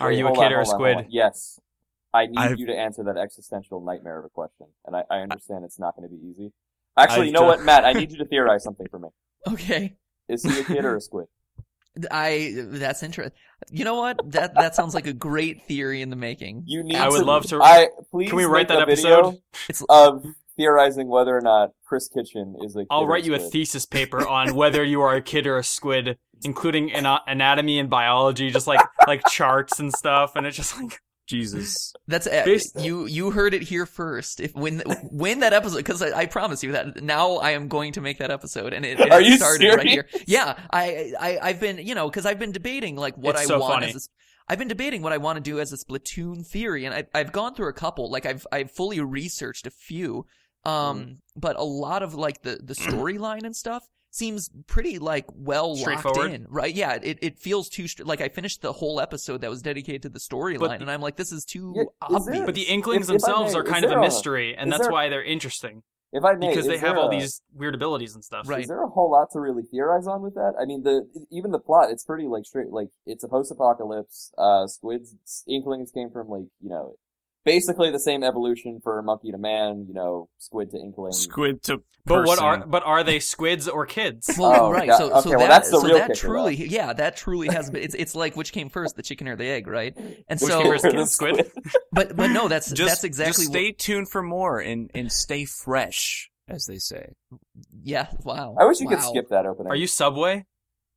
Are 0.00 0.08
Wait, 0.08 0.18
you 0.18 0.26
a 0.26 0.32
kid 0.32 0.38
on, 0.44 0.52
or 0.52 0.60
a 0.60 0.64
hold 0.64 0.74
on, 0.74 0.78
squid? 0.78 0.96
on. 0.96 1.06
Yes. 1.10 1.60
I 2.12 2.26
need 2.26 2.38
I've- 2.38 2.58
you 2.60 2.66
to 2.66 2.74
answer 2.76 3.04
that 3.04 3.16
existential 3.16 3.80
nightmare 3.84 4.18
of 4.18 4.24
a 4.24 4.28
question, 4.30 4.66
and 4.86 4.96
I, 4.96 5.04
I 5.10 5.18
understand 5.18 5.64
it's 5.64 5.78
not 5.78 5.94
going 5.94 6.08
to 6.08 6.14
be 6.14 6.20
easy. 6.26 6.52
Actually, 6.96 7.20
I've 7.20 7.26
you 7.26 7.32
know 7.32 7.40
done- 7.40 7.48
what, 7.48 7.62
Matt? 7.64 7.84
I 7.84 7.92
need 7.92 8.10
you 8.12 8.18
to 8.18 8.24
theorize 8.24 8.64
something 8.64 8.86
for 8.90 8.98
me. 8.98 9.08
Okay. 9.46 9.96
Is 10.28 10.42
he 10.42 10.60
a 10.60 10.64
kid 10.64 10.84
or 10.84 10.96
a 10.96 11.00
squid? 11.02 11.26
I 12.12 12.54
that's 12.56 13.02
interesting. 13.02 13.36
You 13.70 13.84
know 13.84 13.96
what? 13.96 14.30
That 14.30 14.54
that 14.54 14.74
sounds 14.76 14.94
like 14.94 15.06
a 15.08 15.12
great 15.12 15.62
theory 15.64 16.00
in 16.00 16.10
the 16.10 16.16
making. 16.16 16.62
You 16.66 16.84
need. 16.84 16.94
I 16.96 17.08
would 17.08 17.20
to, 17.20 17.24
love 17.24 17.44
to- 17.46 17.60
I 17.62 17.88
please. 18.10 18.28
Can 18.28 18.36
we 18.36 18.44
write 18.44 18.68
that 18.68 18.80
episode? 18.80 19.38
It's 19.68 19.82
of 19.88 20.24
theorizing 20.58 21.08
whether 21.08 21.34
or 21.34 21.40
not 21.40 21.70
Chris 21.86 22.08
Kitchen 22.08 22.54
is 22.62 22.76
a. 22.76 22.80
Kid 22.80 22.88
I'll 22.90 23.04
or 23.04 23.08
write 23.08 23.24
you 23.24 23.34
a 23.34 23.38
thesis 23.38 23.86
paper 23.86 24.28
on 24.28 24.54
whether 24.62 24.84
you 24.84 25.00
are 25.00 25.14
a 25.14 25.22
kid 25.22 25.46
or 25.46 25.56
a 25.56 25.64
squid, 25.64 26.18
including 26.44 26.92
ana- 26.92 27.22
anatomy 27.26 27.78
and 27.78 27.88
biology, 27.88 28.50
just 28.50 28.66
like 28.66 28.80
like 29.06 29.22
charts 29.30 29.78
and 29.80 29.90
stuff. 29.92 30.36
And 30.36 30.46
it's 30.46 30.56
just 30.56 30.78
like 30.78 31.00
Jesus. 31.26 31.92
That's 32.06 32.26
uh, 32.26 32.42
Based- 32.44 32.78
you. 32.80 33.06
You 33.06 33.30
heard 33.30 33.54
it 33.54 33.62
here 33.62 33.86
first. 33.86 34.40
If 34.40 34.54
when 34.54 34.80
when 35.10 35.40
that 35.40 35.52
episode, 35.52 35.76
because 35.78 36.02
I, 36.02 36.20
I 36.20 36.26
promise 36.26 36.62
you 36.62 36.72
that 36.72 37.02
now 37.02 37.36
I 37.36 37.50
am 37.52 37.68
going 37.68 37.92
to 37.92 38.00
make 38.00 38.18
that 38.18 38.30
episode, 38.30 38.72
and 38.72 38.84
it, 38.84 38.98
it 39.00 39.10
Are 39.12 39.20
you 39.20 39.36
started 39.36 39.74
right 39.74 39.86
here. 39.86 40.06
serious? 40.10 40.28
Yeah, 40.28 40.58
I, 40.70 41.12
I 41.20 41.38
I've 41.42 41.60
been 41.60 41.78
you 41.86 41.94
know 41.94 42.08
because 42.08 42.26
I've 42.26 42.38
been 42.38 42.52
debating 42.52 42.96
like 42.96 43.16
what 43.16 43.34
It's 43.36 43.42
I 43.42 43.44
so 43.46 43.58
want 43.60 43.74
funny. 43.74 43.86
as 43.88 43.94
a, 43.94 43.96
s- 43.96 44.08
I've 44.50 44.58
been 44.58 44.68
debating 44.68 45.02
what 45.02 45.12
I 45.12 45.18
want 45.18 45.36
to 45.36 45.42
do 45.42 45.60
as 45.60 45.74
a 45.74 45.76
Splatoon 45.76 46.46
theory, 46.46 46.86
and 46.86 46.94
I, 46.94 47.04
I've 47.14 47.32
gone 47.32 47.54
through 47.54 47.68
a 47.68 47.74
couple. 47.74 48.10
Like 48.10 48.24
I've 48.24 48.46
I've 48.50 48.70
fully 48.70 48.98
researched 48.98 49.66
a 49.66 49.70
few, 49.70 50.24
um, 50.68 50.98
Mm. 51.00 51.16
but 51.36 51.56
a 51.56 51.62
lot 51.64 52.02
of 52.02 52.14
like 52.14 52.42
the 52.42 52.58
the 52.62 52.74
storyline 52.86 53.44
and 53.44 53.54
stuff 53.56 53.82
seems 54.10 54.48
pretty 54.66 54.98
like 54.98 55.26
well 55.34 55.78
locked 55.80 56.16
in, 56.18 56.46
right? 56.48 56.74
Yeah, 56.74 56.98
it 57.02 57.18
it 57.20 57.38
feels 57.38 57.68
too 57.68 57.86
str- 57.86 58.04
like 58.04 58.20
I 58.20 58.28
finished 58.28 58.62
the 58.62 58.72
whole 58.72 59.00
episode 59.00 59.42
that 59.42 59.50
was 59.50 59.60
dedicated 59.62 60.02
to 60.02 60.08
the 60.08 60.18
storyline, 60.18 60.80
and 60.80 60.90
I'm 60.90 61.02
like, 61.02 61.16
this 61.16 61.30
is 61.32 61.44
too 61.44 61.74
Yeah, 61.76 61.82
obvious. 62.00 62.26
there- 62.26 62.46
But 62.46 62.54
the 62.54 62.62
inklings 62.62 63.08
If- 63.08 63.16
if 63.16 63.22
themselves 63.22 63.52
may, 63.52 63.60
are 63.60 63.64
kind 63.64 63.84
of 63.84 63.90
a 63.90 63.94
there 63.94 63.98
a- 63.98 64.02
mystery, 64.02 64.56
and 64.56 64.72
that's 64.72 64.82
there- 64.84 64.92
why 64.92 65.08
they're 65.10 65.22
interesting 65.24 65.82
If 66.10 66.24
I 66.24 66.32
may, 66.36 66.48
because 66.48 66.66
they 66.66 66.78
have 66.78 66.96
all 66.96 67.08
a- 67.08 67.10
these 67.10 67.42
weird 67.54 67.74
abilities 67.74 68.14
and 68.14 68.24
stuff. 68.24 68.48
Right. 68.48 68.62
Is 68.62 68.68
there 68.68 68.82
a 68.82 68.88
whole 68.88 69.10
lot 69.10 69.30
to 69.32 69.40
really 69.40 69.62
theorize 69.70 70.06
on 70.06 70.22
with 70.22 70.34
that? 70.36 70.54
I 70.58 70.64
mean, 70.64 70.82
the 70.84 71.06
even 71.30 71.50
the 71.50 71.58
plot, 71.60 71.90
it's 71.90 72.04
pretty 72.04 72.26
like 72.26 72.46
straight. 72.46 72.70
Like 72.70 72.88
it's 73.04 73.22
a 73.24 73.28
post-apocalypse. 73.28 74.32
Uh, 74.38 74.66
squids, 74.66 75.44
inklings 75.46 75.90
came 75.92 76.08
from 76.10 76.28
like 76.30 76.46
you 76.62 76.70
know, 76.70 76.94
basically 77.44 77.90
the 77.90 77.98
same 78.00 78.22
evolution 78.22 78.80
for 78.82 79.00
monkey 79.02 79.30
to 79.32 79.38
man. 79.38 79.86
You 79.88 79.94
know, 79.94 80.28
squid 80.38 80.70
to 80.72 80.78
inkling. 80.78 81.12
Squid 81.12 81.62
to 81.64 81.82
But 82.04 82.26
what 82.26 82.38
are 82.38 82.66
but 82.66 82.82
are 82.84 83.04
they 83.04 83.18
squids 83.20 83.68
or 83.68 83.86
kids? 83.86 84.30
Well, 84.38 84.66
Oh, 84.66 84.70
right. 84.70 84.88
yeah, 84.88 84.96
So, 84.98 85.10
okay, 85.12 85.20
so 85.20 85.30
well, 85.30 85.38
that, 85.40 85.48
that's 85.48 85.70
the 85.70 85.80
so 85.80 85.86
real 85.86 85.96
that 85.98 86.08
kicker, 86.08 86.26
truly, 86.28 86.54
yeah, 86.56 86.92
that 86.92 87.16
truly 87.16 87.48
has 87.48 87.70
been. 87.70 87.82
It's, 87.82 87.94
it's 87.94 88.14
like 88.14 88.36
which 88.36 88.52
came 88.52 88.68
first, 88.68 88.96
the 88.96 89.02
chicken 89.02 89.28
or 89.28 89.36
the 89.36 89.46
egg, 89.46 89.66
right? 89.66 89.94
And 89.96 90.40
Which 90.40 90.50
so, 90.50 90.62
came 90.62 90.72
first, 90.72 90.84
The 90.84 90.90
kid, 90.92 91.06
squid? 91.08 91.52
but 91.92 92.16
but 92.16 92.28
no, 92.30 92.48
that's 92.48 92.70
Just, 92.72 92.88
that's 92.90 93.04
exactly 93.04 93.44
just 93.44 93.52
stay 93.52 93.72
tuned 93.72 94.08
for 94.10 94.22
more 94.22 94.60
and, 94.60 94.90
and 94.94 95.10
stay 95.12 95.44
fresh, 95.44 96.30
as 96.48 96.66
they 96.66 96.78
say. 96.78 97.12
Yeah. 97.82 98.06
Wow. 98.24 98.56
I 98.58 98.64
wish 98.64 98.80
you 98.80 98.88
could 98.88 99.02
skip 99.02 99.28
that 99.30 99.46
opening. 99.46 99.70
Are 99.72 99.76
you 99.76 99.86
Subway? 99.86 100.44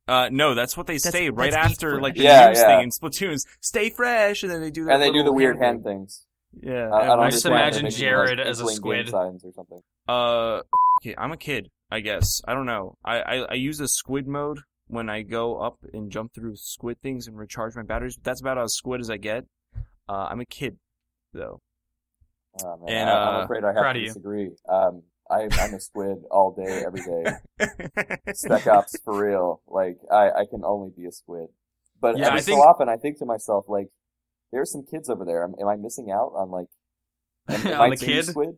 Uh, 0.08 0.28
no, 0.32 0.54
that's 0.54 0.76
what 0.76 0.86
they 0.88 0.94
That's- 0.98 1.12
say 1.12 1.30
right 1.30 1.52
after 1.54 2.00
like 2.00 2.14
the 2.14 2.24
Yeah, 2.24 2.48
news 2.48 2.58
yeah. 2.58 2.66
thing 2.66 2.82
in 2.84 2.90
Splatoons. 2.90 3.46
Stay 3.60 3.88
fresh, 3.88 4.42
and 4.42 4.50
then 4.50 4.60
they 4.60 4.70
do 4.72 4.84
that. 4.84 4.94
And 4.94 5.02
they 5.02 5.12
do 5.12 5.22
the 5.22 5.32
weird 5.32 5.56
hand 5.56 5.64
hand 5.76 5.84
thing. 5.84 5.98
things. 6.00 6.26
Yeah. 6.60 6.88
I, 6.90 7.06
I 7.06 7.26
I 7.26 7.30
just 7.30 7.46
imagine 7.46 7.90
Jared 7.90 8.38
like, 8.38 8.46
as 8.46 8.60
a 8.60 8.66
squid. 8.68 9.08
signs 9.08 9.44
or 9.44 9.52
something. 9.52 9.80
Uh, 10.08 10.62
okay, 11.00 11.14
I'm 11.16 11.32
a 11.32 11.36
kid, 11.36 11.70
I 11.90 12.00
guess. 12.00 12.40
I 12.46 12.54
don't 12.54 12.66
know. 12.66 12.96
I, 13.04 13.20
I, 13.20 13.36
I 13.50 13.54
use 13.54 13.80
a 13.80 13.88
squid 13.88 14.26
mode 14.26 14.60
when 14.86 15.08
I 15.08 15.22
go 15.22 15.58
up 15.58 15.78
and 15.92 16.10
jump 16.10 16.34
through 16.34 16.56
squid 16.56 17.00
things 17.02 17.26
and 17.26 17.38
recharge 17.38 17.74
my 17.76 17.82
batteries. 17.82 18.18
That's 18.22 18.40
about 18.40 18.58
as 18.58 18.74
squid 18.74 19.00
as 19.00 19.10
I 19.10 19.16
get. 19.16 19.44
Uh, 20.08 20.28
I'm 20.30 20.40
a 20.40 20.44
kid, 20.46 20.76
though. 21.32 21.60
Oh, 22.62 22.84
man, 22.84 22.96
And, 22.96 23.10
I, 23.10 23.12
uh, 23.12 23.30
I'm 23.30 23.44
afraid 23.44 23.64
I 23.64 23.72
have 23.72 23.94
to 23.94 24.00
disagree. 24.00 24.50
Um, 24.68 25.02
I, 25.30 25.48
I'm 25.50 25.74
a 25.74 25.80
squid 25.80 26.18
all 26.30 26.52
day, 26.54 26.84
every 26.84 27.00
day. 27.00 28.18
Spec 28.34 28.66
Ops 28.66 28.98
for 29.04 29.18
real. 29.18 29.62
Like 29.66 29.98
I, 30.10 30.30
I 30.30 30.44
can 30.50 30.62
only 30.64 30.90
be 30.94 31.06
a 31.06 31.12
squid. 31.12 31.48
But 32.00 32.18
Yeah, 32.18 32.26
every 32.26 32.40
I 32.40 32.42
so 32.42 32.56
often 32.56 32.88
I 32.88 32.96
think 32.96 33.18
to 33.20 33.24
myself, 33.24 33.64
like, 33.68 33.88
there's 34.52 34.70
some 34.72 34.84
kids 34.84 35.08
over 35.08 35.24
there. 35.24 35.44
Am, 35.44 35.54
am 35.60 35.68
I 35.68 35.76
missing 35.76 36.10
out 36.10 36.32
on 36.36 36.50
like 36.50 36.66
am, 37.48 37.66
am 37.66 37.80
On 37.80 37.92
I 37.92 37.96
the 37.96 37.96
kid? 37.96 38.24
squid? 38.26 38.50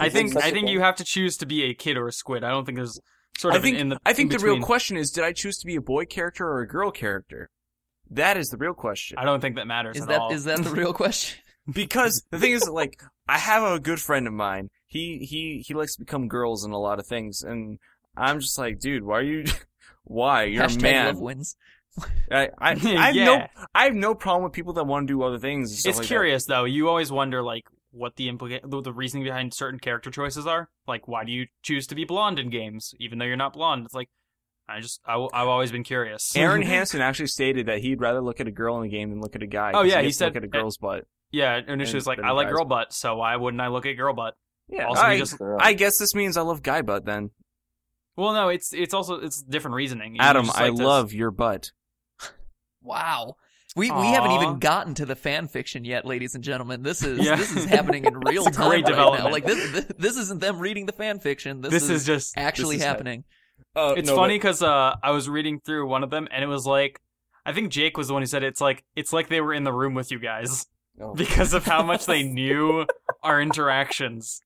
I 0.00 0.08
think 0.08 0.30
it 0.30 0.34
such 0.34 0.44
I 0.44 0.48
a 0.48 0.52
think 0.52 0.68
you 0.68 0.80
have 0.80 0.96
to 0.96 1.04
choose 1.04 1.36
to 1.38 1.46
be 1.46 1.64
a 1.64 1.74
kid 1.74 1.96
or 1.96 2.08
a 2.08 2.12
squid. 2.12 2.42
I 2.42 2.50
don't 2.50 2.64
think 2.64 2.76
there's 2.76 2.98
sort 3.36 3.54
I 3.54 3.58
of 3.58 3.62
think 3.62 3.76
an 3.76 3.80
in 3.82 3.88
the 3.90 3.98
I 4.04 4.12
think 4.12 4.32
the 4.32 4.38
real 4.38 4.60
question 4.60 4.96
is: 4.96 5.10
Did 5.10 5.24
I 5.24 5.32
choose 5.32 5.58
to 5.58 5.66
be 5.66 5.76
a 5.76 5.80
boy 5.80 6.04
character 6.06 6.46
or 6.48 6.60
a 6.60 6.66
girl 6.68 6.90
character? 6.90 7.50
That 8.10 8.36
is 8.36 8.48
the 8.48 8.56
real 8.56 8.74
question. 8.74 9.18
I 9.18 9.24
don't 9.24 9.40
think 9.40 9.56
that 9.56 9.66
matters 9.66 9.96
Is 9.96 10.02
at 10.02 10.08
that 10.08 10.20
all. 10.20 10.32
is 10.32 10.44
that 10.44 10.62
the 10.64 10.70
real 10.70 10.92
question? 10.92 11.38
Because 11.70 12.24
the 12.30 12.38
thing 12.38 12.52
is, 12.52 12.66
like, 12.66 13.02
I 13.28 13.36
have 13.36 13.62
a 13.62 13.78
good 13.78 14.00
friend 14.00 14.26
of 14.26 14.32
mine. 14.32 14.70
He 14.86 15.18
he 15.18 15.62
he 15.66 15.74
likes 15.74 15.96
to 15.96 16.00
become 16.00 16.26
girls 16.26 16.64
in 16.64 16.70
a 16.70 16.78
lot 16.78 16.98
of 16.98 17.06
things, 17.06 17.42
and 17.42 17.78
I'm 18.16 18.40
just 18.40 18.56
like, 18.56 18.80
dude, 18.80 19.04
why 19.04 19.18
are 19.18 19.22
you? 19.22 19.44
Why 20.04 20.44
you're 20.44 20.64
Hashtag 20.64 20.78
a 20.78 20.82
man? 20.82 21.16
I 22.30 22.48
I, 22.58 22.70
I 22.72 22.72
have 22.74 23.14
Yeah. 23.16 23.24
no 23.24 23.46
I 23.74 23.84
have 23.84 23.94
no 23.94 24.14
problem 24.14 24.44
with 24.44 24.52
people 24.52 24.72
that 24.74 24.84
want 24.84 25.06
to 25.08 25.12
do 25.12 25.22
other 25.22 25.38
things. 25.38 25.72
It's 25.72 25.86
like 25.86 25.96
that. 25.96 26.04
curious 26.06 26.46
though. 26.46 26.64
You 26.64 26.88
always 26.88 27.10
wonder 27.12 27.42
like 27.42 27.64
what 27.90 28.16
the 28.16 28.28
implica- 28.28 28.68
the, 28.68 28.80
the 28.82 28.92
reasoning 28.92 29.24
behind 29.24 29.54
certain 29.54 29.78
character 29.80 30.10
choices 30.10 30.46
are. 30.46 30.68
Like 30.86 31.08
why 31.08 31.24
do 31.24 31.32
you 31.32 31.46
choose 31.62 31.86
to 31.88 31.94
be 31.94 32.04
blonde 32.04 32.38
in 32.38 32.50
games 32.50 32.94
even 33.00 33.18
though 33.18 33.24
you're 33.24 33.36
not 33.36 33.52
blonde? 33.54 33.84
It's 33.86 33.94
like 33.94 34.08
I 34.68 34.80
just 34.80 35.00
I, 35.06 35.12
have 35.14 35.48
always 35.48 35.72
been 35.72 35.84
curious. 35.84 36.30
Aaron 36.36 36.62
Hansen 36.62 37.00
actually 37.00 37.28
stated 37.28 37.66
that 37.66 37.78
he'd 37.78 38.00
rather 38.00 38.20
look 38.20 38.40
at 38.40 38.46
a 38.46 38.50
girl 38.52 38.78
in 38.80 38.86
a 38.86 38.88
game 38.90 39.08
than 39.10 39.20
look 39.20 39.34
at 39.34 39.42
a 39.42 39.46
guy. 39.46 39.72
Oh, 39.74 39.82
yeah, 39.82 40.02
he 40.02 40.08
to 40.08 40.12
said- 40.14 40.26
look 40.26 40.36
at 40.36 40.44
a 40.44 40.48
girl's 40.48 40.76
butt. 40.76 41.06
yeah, 41.30 41.58
initially 41.66 41.96
it's 41.98 42.06
like 42.06 42.18
I 42.18 42.32
like 42.32 42.48
girl 42.50 42.66
butt, 42.66 42.92
so 42.92 43.16
why 43.16 43.34
wouldn't 43.36 43.60
I 43.62 43.68
look 43.68 43.86
at 43.86 43.94
girl 43.94 44.12
butt? 44.12 44.34
Yeah, 44.68 44.88
Also, 44.88 45.00
I, 45.00 45.16
just- 45.16 45.36
I 45.58 45.72
guess 45.72 45.96
this 45.98 46.14
means 46.14 46.36
I 46.36 46.42
love 46.42 46.62
guy 46.62 46.82
butt 46.82 47.06
then. 47.06 47.30
Well, 48.16 48.34
no, 48.34 48.48
it's 48.50 48.74
it's 48.74 48.92
also 48.92 49.14
it's 49.14 49.40
different 49.42 49.76
reasoning. 49.76 50.16
You 50.16 50.20
Adam, 50.20 50.50
I 50.54 50.68
like 50.68 50.76
to- 50.76 50.86
love 50.86 51.12
your 51.14 51.30
butt. 51.30 51.70
Wow. 52.82 53.36
We 53.76 53.90
we 53.90 54.06
haven't 54.08 54.32
even 54.32 54.58
gotten 54.58 54.94
to 54.94 55.06
the 55.06 55.14
fan 55.14 55.46
fiction 55.46 55.84
yet, 55.84 56.04
ladies 56.04 56.34
and 56.34 56.42
gentlemen. 56.42 56.82
This 56.82 57.02
is 57.02 57.24
Yeah. 57.24 57.36
this 57.36 57.54
is 57.54 57.64
happening 57.66 58.04
in 58.06 58.18
real 58.26 58.44
time 58.46 58.68
great 58.70 58.84
right 58.84 58.96
now. 59.18 59.30
Like 59.30 59.44
this, 59.44 59.70
this 59.72 59.84
this 59.98 60.16
isn't 60.16 60.40
them 60.40 60.58
reading 60.58 60.86
the 60.86 60.92
fan 60.92 61.20
fiction. 61.20 61.60
This, 61.60 61.70
This 61.70 61.90
is 61.90 62.04
just 62.06 62.36
actually 62.36 62.76
this 62.76 62.84
is 62.84 62.88
happening. 62.88 63.24
Uh, 63.76 63.94
It's 63.96 64.08
no, 64.08 64.16
funny 64.16 64.36
because 64.36 64.62
uh, 64.62 64.96
I 65.02 65.10
was 65.10 65.28
reading 65.28 65.60
through 65.60 65.86
one 65.86 66.02
of 66.02 66.10
them, 66.10 66.26
and 66.32 66.42
it 66.42 66.46
was 66.48 66.66
like, 66.66 67.00
I 67.44 67.52
think 67.52 67.70
Jake 67.70 67.96
was 67.96 68.08
the 68.08 68.14
one 68.14 68.22
who 68.22 68.26
said 68.26 68.42
it's 68.42 68.60
like 68.60 68.84
it's 68.96 69.12
like 69.12 69.28
they 69.28 69.40
were 69.40 69.52
in 69.54 69.64
the 69.64 69.72
room 69.72 69.94
with 69.94 70.10
you 70.10 70.18
guys 70.18 70.66
oh. 71.00 71.14
because 71.24 71.52
of 71.52 71.64
how 71.64 71.82
much 71.82 72.06
they 72.06 72.22
knew 72.22 72.86
our 73.22 73.40
interactions. 73.40 74.40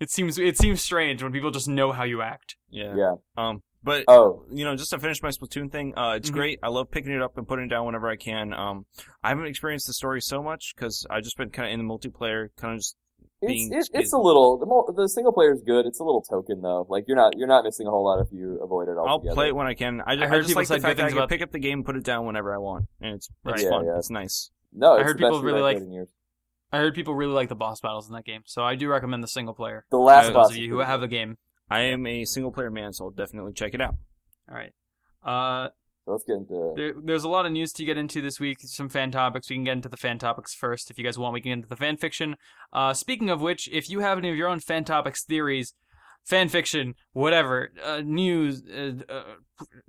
It 0.00 0.10
seems 0.10 0.38
it 0.38 0.56
seems 0.56 0.80
strange 0.80 1.22
when 1.22 1.32
people 1.32 1.50
just 1.50 1.68
know 1.68 1.92
how 1.92 2.04
you 2.04 2.22
act. 2.22 2.56
yeah. 2.70 2.94
Yeah. 2.96 3.14
Um, 3.36 3.62
but 3.88 4.04
Oh, 4.08 4.44
you 4.52 4.64
know, 4.64 4.76
just 4.76 4.90
to 4.90 4.98
finish 4.98 5.22
my 5.22 5.30
Splatoon 5.30 5.70
thing, 5.72 5.94
uh, 5.96 6.12
it's 6.16 6.30
Mhm. 6.30 6.34
great. 6.34 6.58
I 6.62 6.68
love 6.68 6.90
picking 6.90 7.12
it 7.12 7.22
up 7.22 7.36
and 7.38 7.46
putting 7.48 7.64
it 7.66 7.68
down 7.68 7.86
whenever 7.86 8.08
I 8.08 8.16
can. 8.16 8.52
Um, 8.52 8.86
I 9.22 9.30
haven't 9.30 9.46
experienced 9.46 9.86
the 9.86 9.92
story 9.92 10.20
so 10.20 10.42
much 10.42 10.74
because 10.76 11.06
I've 11.10 11.22
just 11.24 11.36
been 11.36 11.50
kind 11.50 11.68
of 11.68 11.72
in 11.74 11.86
the 11.86 11.92
multiplayer, 11.92 12.48
kind 12.56 12.74
of 12.74 12.78
just 12.80 12.96
it's 13.40 13.50
being 13.52 13.72
it's, 13.72 13.88
it's 13.94 14.08
skin- 14.10 14.18
a 14.18 14.22
little 14.22 14.58
the, 14.58 14.66
mul- 14.66 14.92
the 14.96 15.08
single 15.08 15.32
player 15.32 15.52
is 15.52 15.62
good. 15.62 15.86
It's 15.86 16.00
a 16.00 16.04
little 16.04 16.22
token 16.22 16.60
though. 16.60 16.86
Like 16.88 17.04
you're 17.06 17.16
not 17.16 17.36
you're 17.38 17.46
not 17.48 17.62
missing 17.64 17.86
a 17.86 17.90
whole 17.90 18.04
lot 18.04 18.20
if 18.20 18.28
you 18.32 18.58
avoid 18.62 18.88
it 18.88 18.96
all. 18.98 19.08
I'll 19.08 19.20
play 19.34 19.48
it 19.48 19.54
when 19.54 19.66
I 19.66 19.74
can. 19.74 20.00
I, 20.04 20.16
ju- 20.16 20.22
I 20.22 20.24
I 20.24 20.28
heard 20.28 20.38
just 20.38 20.48
people 20.48 20.60
like 20.62 20.68
the 20.68 20.74
said 20.74 20.82
fact 20.82 20.96
good 20.96 20.98
that 20.98 21.02
I 21.02 21.06
things 21.06 21.12
can 21.12 21.18
about- 21.18 21.28
pick 21.28 21.42
up 21.42 21.52
the 21.52 21.58
game, 21.60 21.78
and 21.78 21.84
put 21.86 21.96
it 21.96 22.04
down 22.04 22.26
whenever 22.26 22.54
I 22.54 22.58
want, 22.58 22.86
and 23.00 23.14
it's 23.14 23.28
it's 23.28 23.36
Right. 23.44 23.62
Yeah, 23.62 23.70
fun. 23.70 23.86
yeah. 23.86 23.96
It's 23.98 24.10
nice. 24.10 24.50
No, 24.72 24.94
I 24.98 25.02
heard 25.04 25.18
the 25.18 25.22
best 25.22 25.32
people 25.34 25.42
really 25.42 25.60
like- 25.62 25.76
played 25.78 25.86
in 25.86 25.92
years. 25.92 26.08
I 26.72 26.78
heard 26.78 26.94
people 26.94 27.14
really 27.14 27.32
like 27.32 27.48
the 27.48 27.54
boss 27.54 27.80
battles 27.80 28.08
in 28.08 28.14
that 28.14 28.24
game, 28.26 28.42
so 28.44 28.62
I 28.62 28.74
do 28.74 28.88
recommend 28.90 29.22
the 29.22 29.28
single 29.28 29.54
player. 29.54 29.86
The 29.90 29.96
last 29.98 30.32
boss 30.34 30.50
of 30.50 30.56
you 30.56 30.68
who 30.68 30.78
have 30.80 31.00
good. 31.00 31.08
the 31.08 31.14
game. 31.16 31.38
I 31.70 31.80
am 31.80 32.06
a 32.06 32.24
single 32.24 32.52
player 32.52 32.70
man, 32.70 32.92
so 32.92 33.06
I'll 33.06 33.10
definitely 33.10 33.52
check 33.52 33.74
it 33.74 33.80
out. 33.80 33.94
All 34.50 34.56
right. 34.56 34.72
Uh, 35.22 35.68
So 36.06 36.12
let's 36.12 36.24
get 36.24 36.36
into 36.36 36.72
there, 36.76 36.94
there's 37.02 37.24
a 37.24 37.28
lot 37.28 37.44
of 37.44 37.52
news 37.52 37.72
to 37.74 37.84
get 37.84 37.98
into 37.98 38.22
this 38.22 38.40
week. 38.40 38.58
Some 38.62 38.88
fan 38.88 39.10
topics. 39.10 39.50
We 39.50 39.56
can 39.56 39.64
get 39.64 39.72
into 39.72 39.88
the 39.90 39.96
fan 39.98 40.18
topics 40.18 40.54
first. 40.54 40.90
If 40.90 40.98
you 40.98 41.04
guys 41.04 41.18
want, 41.18 41.34
we 41.34 41.40
can 41.40 41.50
get 41.50 41.54
into 41.54 41.68
the 41.68 41.76
fan 41.76 41.96
fiction. 41.98 42.36
Uh, 42.72 42.94
speaking 42.94 43.28
of 43.30 43.40
which, 43.42 43.68
if 43.70 43.90
you 43.90 44.00
have 44.00 44.16
any 44.18 44.30
of 44.30 44.36
your 44.36 44.48
own 44.48 44.60
fan 44.60 44.84
topics, 44.84 45.24
theories, 45.24 45.74
fan 46.24 46.48
fiction, 46.48 46.94
whatever, 47.12 47.70
uh, 47.84 48.00
news, 48.04 48.62
uh, 48.70 48.92
uh, 49.12 49.22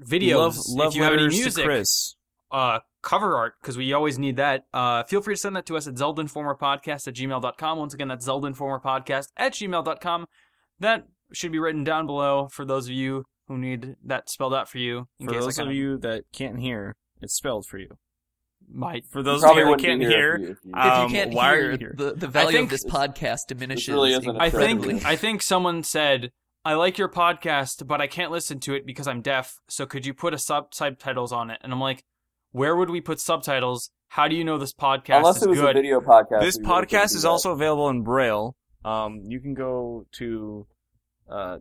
videos, 0.02 0.36
love, 0.38 0.56
love 0.70 0.88
if 0.90 0.96
you 0.96 1.04
have 1.04 1.14
any 1.14 1.22
letters 1.24 1.40
music, 1.40 1.64
Chris. 1.66 2.16
uh, 2.52 2.80
cover 3.02 3.38
art, 3.38 3.54
because 3.62 3.78
we 3.78 3.94
always 3.94 4.20
need 4.20 4.36
that, 4.38 4.66
uh, 4.74 5.04
feel 5.04 5.22
free 5.22 5.36
to 5.36 5.40
send 5.40 5.56
that 5.56 5.66
to 5.68 5.78
us 5.78 5.88
at 5.88 5.96
zeldainformerpodcast 5.96 7.08
at 7.08 7.14
gmail.com. 7.14 7.78
Once 7.78 7.94
again, 7.94 8.10
that's 8.10 8.28
zeldainformerpodcast 8.28 9.28
at 9.38 9.54
gmail.com. 9.54 10.26
That 10.80 11.08
should 11.34 11.52
be 11.52 11.60
written 11.60 11.84
down 11.84 12.06
below 12.06 12.48
for 12.52 12.66
those 12.66 12.86
of 12.88 12.92
you 12.94 13.24
who 13.48 13.58
need 13.58 13.96
that 14.06 14.30
spelled 14.30 14.54
out 14.54 14.70
for 14.70 14.78
you. 14.78 15.08
In 15.20 15.28
For 15.28 15.34
case 15.34 15.42
those 15.46 15.60
I 15.60 15.64
of 15.64 15.68
kinda 15.68 15.76
you 15.80 15.98
that 16.00 16.24
can't 16.34 16.60
hear, 16.60 16.96
it's 17.22 17.34
spelled 17.36 17.66
for 17.66 17.78
you. 17.78 17.90
might. 18.72 19.04
For 19.10 19.20
You 19.20 19.24
those 19.24 19.44
of 19.44 19.56
you 19.58 19.66
that 19.66 19.80
can't 19.80 20.00
be 20.00 20.06
hear, 20.08 20.36
if 20.36 20.42
you- 20.42 20.48
if 20.52 20.58
you- 20.66 20.72
If 20.72 20.78
Um, 20.78 21.04
you 21.12 21.18
can't 21.18 21.34
why 21.34 21.54
are 21.54 21.62
hear, 21.62 21.72
you 21.72 21.78
here? 21.78 21.94
the 21.98 22.14
the 22.14 22.28
value 22.28 22.52
think 22.58 22.64
of 22.66 22.70
this 22.70 22.84
this- 22.84 22.92
podcast 22.94 23.48
diminishes. 23.48 23.90
really 23.90 24.14
isn't 24.14 24.36
a 24.36 24.40
I 24.40 24.50
think. 24.52 25.06
I 25.06 25.16
think 25.16 25.42
someone 25.42 25.82
said, 25.82 26.32
"I 26.64 26.76
like 26.76 26.98
your 27.00 27.10
podcast, 27.10 27.88
but 27.88 28.00
I 28.02 28.06
can't 28.08 28.32
listen 28.32 28.60
to 28.62 28.76
it 28.76 28.86
because 28.86 29.08
I'm 29.08 29.22
deaf. 29.22 29.56
So 29.70 29.88
could 29.88 30.06
you 30.06 30.14
put 30.14 30.34
a 30.36 30.38
sub 30.38 30.74
subtitles 30.76 31.32
on 31.32 31.50
it?" 31.50 31.58
And 31.64 31.74
I'm 31.74 31.80
like, 31.82 32.04
"Where 32.52 32.76
would 32.76 32.92
we 32.92 33.02
put 33.02 33.20
subtitles? 33.20 33.90
How 34.10 34.28
do 34.28 34.36
you 34.36 34.44
know 34.44 34.58
this 34.60 34.74
podcast 34.74 35.18
Unless 35.18 35.38
is 35.38 35.44
it 35.44 35.50
was 35.50 35.60
good?" 35.62 35.70
a 35.78 35.82
video 35.82 36.00
podcast. 36.02 36.42
this 36.42 36.58
we 36.58 36.66
really 36.68 36.86
couldn't 36.86 37.00
podcast 37.00 37.16
is 37.16 37.26
also 37.26 37.52
available 37.54 37.90
in 37.90 38.04
Braille. 38.04 38.56
Um, 38.86 39.22
you 39.24 39.40
can 39.40 39.56
go 39.56 40.06
to 40.20 40.68
uh, 41.30 41.58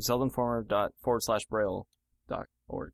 zeldainformer 0.00 0.90
forward 1.02 1.22
slash 1.22 1.44
braille 1.46 1.86
dot 2.28 2.46
org. 2.68 2.92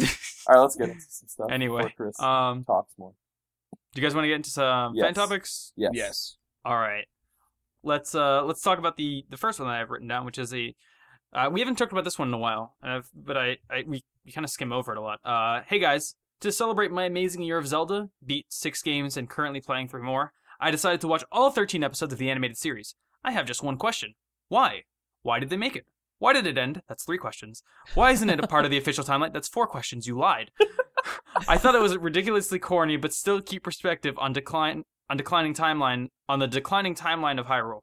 All 0.00 0.06
right, 0.48 0.60
let's 0.60 0.76
get 0.76 0.88
into 0.90 1.04
some 1.08 1.28
stuff. 1.28 1.50
Anyway, 1.50 1.92
Chris 1.96 2.18
um, 2.20 2.64
talks 2.64 2.92
more. 2.98 3.12
do 3.94 4.00
you 4.00 4.06
guys 4.06 4.14
want 4.14 4.24
to 4.24 4.28
get 4.28 4.36
into 4.36 4.50
some 4.50 4.92
fan 4.94 5.04
Yes. 5.06 5.14
topics? 5.14 5.72
Yes. 5.76 6.36
All 6.64 6.76
right. 6.76 7.06
Let's 7.82 8.14
uh 8.14 8.44
let's 8.44 8.60
talk 8.60 8.78
about 8.78 8.96
the 8.96 9.24
the 9.30 9.36
first 9.36 9.58
one 9.60 9.68
that 9.68 9.80
I've 9.80 9.90
written 9.90 10.08
down, 10.08 10.24
which 10.26 10.38
is 10.38 10.52
a 10.54 10.74
uh, 11.32 11.48
we 11.52 11.60
haven't 11.60 11.76
talked 11.76 11.92
about 11.92 12.04
this 12.04 12.18
one 12.18 12.28
in 12.28 12.34
a 12.34 12.38
while, 12.38 12.74
and 12.82 12.90
I've, 12.90 13.08
but 13.14 13.36
I, 13.36 13.58
I 13.70 13.84
we, 13.86 14.02
we 14.24 14.32
kind 14.32 14.44
of 14.44 14.50
skim 14.50 14.72
over 14.72 14.92
it 14.92 14.98
a 14.98 15.00
lot. 15.02 15.20
Uh, 15.24 15.60
hey 15.68 15.78
guys, 15.78 16.14
to 16.40 16.50
celebrate 16.50 16.90
my 16.90 17.04
amazing 17.04 17.42
year 17.42 17.58
of 17.58 17.68
Zelda, 17.68 18.08
beat 18.24 18.46
six 18.48 18.82
games 18.82 19.16
and 19.16 19.28
currently 19.28 19.60
playing 19.60 19.88
three 19.88 20.00
more, 20.02 20.32
I 20.58 20.70
decided 20.70 21.00
to 21.02 21.08
watch 21.08 21.24
all 21.30 21.50
13 21.50 21.84
episodes 21.84 22.12
of 22.14 22.18
the 22.18 22.30
animated 22.30 22.56
series. 22.56 22.94
I 23.22 23.32
have 23.32 23.44
just 23.46 23.62
one 23.62 23.76
question: 23.76 24.14
Why? 24.48 24.84
Why 25.22 25.38
did 25.38 25.50
they 25.50 25.56
make 25.56 25.76
it? 25.76 25.86
Why 26.18 26.32
did 26.32 26.46
it 26.46 26.58
end? 26.58 26.82
That's 26.88 27.04
three 27.04 27.18
questions. 27.18 27.62
Why 27.94 28.10
isn't 28.10 28.28
it 28.30 28.40
a 28.42 28.46
part 28.48 28.64
of 28.64 28.70
the 28.70 28.78
official 28.78 29.04
timeline? 29.04 29.32
That's 29.32 29.48
four 29.48 29.66
questions. 29.66 30.06
You 30.06 30.18
lied. 30.18 30.50
I 31.48 31.56
thought 31.58 31.74
it 31.76 31.80
was 31.80 31.96
ridiculously 31.96 32.58
corny, 32.58 32.96
but 32.96 33.12
still 33.12 33.40
keep 33.40 33.62
perspective 33.62 34.14
on 34.18 34.32
decline 34.32 34.84
on 35.10 35.16
declining 35.16 35.54
timeline 35.54 36.08
on 36.28 36.38
the 36.38 36.46
declining 36.46 36.94
timeline 36.94 37.38
of 37.38 37.46
Hyrule. 37.46 37.80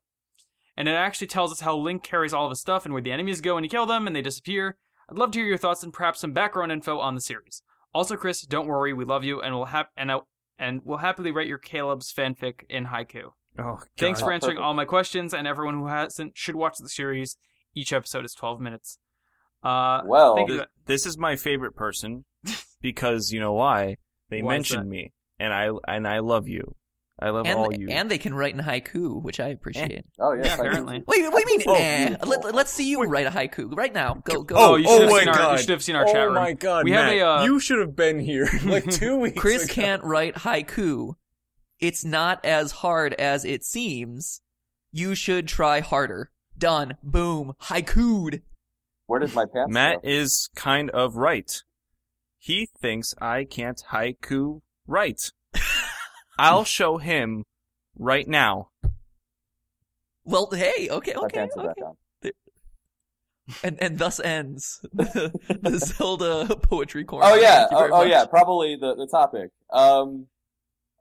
And 0.77 0.87
it 0.89 0.91
actually 0.91 1.27
tells 1.27 1.51
us 1.51 1.61
how 1.61 1.75
Link 1.75 2.03
carries 2.03 2.33
all 2.33 2.45
of 2.45 2.51
his 2.51 2.59
stuff 2.59 2.83
and 2.85 2.93
where 2.93 3.01
the 3.01 3.11
enemies 3.11 3.41
go 3.41 3.55
when 3.55 3.63
you 3.63 3.69
kill 3.69 3.85
them 3.85 4.05
and 4.05 4.15
they 4.15 4.21
disappear. 4.21 4.75
I'd 5.09 5.17
love 5.17 5.31
to 5.31 5.39
hear 5.39 5.47
your 5.47 5.57
thoughts 5.57 5.81
and 5.83 5.93
perhaps 5.93 6.19
some 6.19 6.33
background 6.33 6.71
info 6.71 6.99
on 6.99 7.15
the 7.15 7.21
series. 7.21 7.61
Also, 7.93 8.15
Chris, 8.17 8.41
don't 8.41 8.67
worry, 8.67 8.91
we 8.93 9.05
love 9.05 9.23
you 9.23 9.41
and 9.41 9.55
we'll 9.55 9.65
hap- 9.65 9.91
and 9.95 10.11
I- 10.11 10.19
and 10.59 10.81
we'll 10.83 10.97
happily 10.99 11.31
write 11.31 11.47
your 11.47 11.57
Caleb's 11.57 12.13
fanfic 12.13 12.61
in 12.69 12.85
haiku. 12.87 13.31
Oh, 13.57 13.79
Thanks 13.97 14.19
for 14.21 14.31
answering 14.33 14.57
all 14.57 14.73
my 14.73 14.85
questions, 14.85 15.33
and 15.33 15.47
everyone 15.47 15.75
who 15.75 15.87
hasn't 15.87 16.37
should 16.37 16.55
watch 16.55 16.75
the 16.79 16.89
series. 16.89 17.37
Each 17.73 17.93
episode 17.93 18.25
is 18.25 18.33
12 18.33 18.59
minutes. 18.59 18.99
Uh, 19.63 20.01
Well, 20.05 20.35
thank. 20.35 20.49
Th- 20.49 20.61
This 20.85 21.05
is 21.05 21.17
my 21.17 21.35
favorite 21.35 21.75
person 21.75 22.25
because 22.81 23.31
you 23.31 23.39
know 23.39 23.53
why? 23.53 23.97
They 24.29 24.41
Why 24.41 24.53
mentioned 24.55 24.89
me, 24.89 25.13
and 25.39 25.53
I 25.53 25.69
and 25.87 26.07
I 26.07 26.19
love 26.19 26.47
you. 26.47 26.75
I 27.17 27.29
love 27.29 27.47
all 27.47 27.69
and 27.71 27.79
you. 27.81 27.87
and 27.89 28.11
they 28.11 28.17
can 28.17 28.33
write 28.33 28.53
in 28.55 28.59
haiku, 28.59 29.21
which 29.23 29.39
I 29.39 29.47
appreciate. 29.47 30.03
oh 30.19 30.33
yes, 30.33 30.47
Yeah, 30.47 30.53
I 30.53 30.55
do. 30.57 30.61
apparently. 30.63 31.03
Wait, 31.07 31.31
what 31.31 31.45
do 31.45 31.51
you 31.51 31.57
mean? 31.59 31.67
Oh, 31.67 31.75
eh? 31.75 32.07
beautiful. 32.09 32.27
Let, 32.29 32.55
let's 32.55 32.71
see 32.71 32.89
you 32.89 33.01
write 33.03 33.25
a 33.25 33.29
haiku 33.29 33.73
right 33.73 33.93
now. 33.93 34.15
Go, 34.25 34.43
go. 34.43 34.55
Oh, 34.57 34.75
you 34.75 34.85
should 34.85 35.01
have 35.03 35.11
my 35.11 35.19
seen 35.19 35.29
our- 35.29 35.51
you 35.53 35.57
should 35.59 35.69
have 35.69 35.83
seen 35.83 35.95
our 35.95 36.05
oh 36.05 36.11
chat 36.11 36.27
room. 36.27 36.37
Oh 36.37 36.41
my 36.41 36.51
god, 36.53 36.83
We 36.83 36.91
have 36.91 37.13
a, 37.13 37.21
uh, 37.21 37.43
you 37.45 37.59
should 37.61 37.79
have 37.79 37.95
been 37.95 38.19
here 38.19 38.49
like 38.65 38.83
two 38.91 39.15
weeks 39.17 39.39
Chris 39.39 39.63
ago. 39.63 39.73
can't 39.73 40.03
write 40.03 40.35
haiku. 40.35 41.13
It's 41.79 42.05
not 42.05 42.43
as 42.45 42.71
hard 42.71 43.13
as 43.15 43.43
it 43.45 43.63
seems. 43.63 44.41
You 44.91 45.15
should 45.15 45.47
try 45.47 45.81
harder. 45.81 46.31
Done. 46.57 46.97
Boom. 47.03 47.53
Haiku'd. 47.63 48.41
Where 49.07 49.19
did 49.19 49.33
my 49.35 49.45
pants 49.45 49.71
Matt 49.71 50.01
go? 50.01 50.09
is 50.09 50.49
kind 50.55 50.89
of 50.91 51.15
right. 51.15 51.61
He 52.39 52.67
thinks 52.79 53.13
I 53.21 53.43
can't 53.43 53.81
haiku 53.91 54.61
right. 54.87 55.31
I'll 56.39 56.63
show 56.63 56.97
him 56.97 57.43
right 57.97 58.27
now. 58.27 58.69
Well, 60.23 60.49
hey, 60.51 60.89
okay, 60.89 61.13
My 61.15 61.23
okay, 61.23 61.37
pants 61.39 61.55
are 61.57 61.67
back 61.67 61.77
okay. 61.77 61.85
on. 61.85 61.95
And 63.63 63.77
and 63.79 63.99
thus 63.99 64.19
ends 64.19 64.79
the, 64.93 65.31
the 65.61 65.77
Zelda 65.85 66.55
poetry 66.55 67.03
corner. 67.03 67.27
Oh 67.29 67.35
yeah, 67.35 67.67
Thank 67.67 67.71
you 67.71 67.77
oh, 67.77 67.79
very 67.79 67.91
oh 67.91 67.97
much. 67.97 68.09
yeah, 68.09 68.25
probably 68.25 68.75
the 68.75 68.95
the 68.95 69.05
topic. 69.05 69.51
Um, 69.71 70.25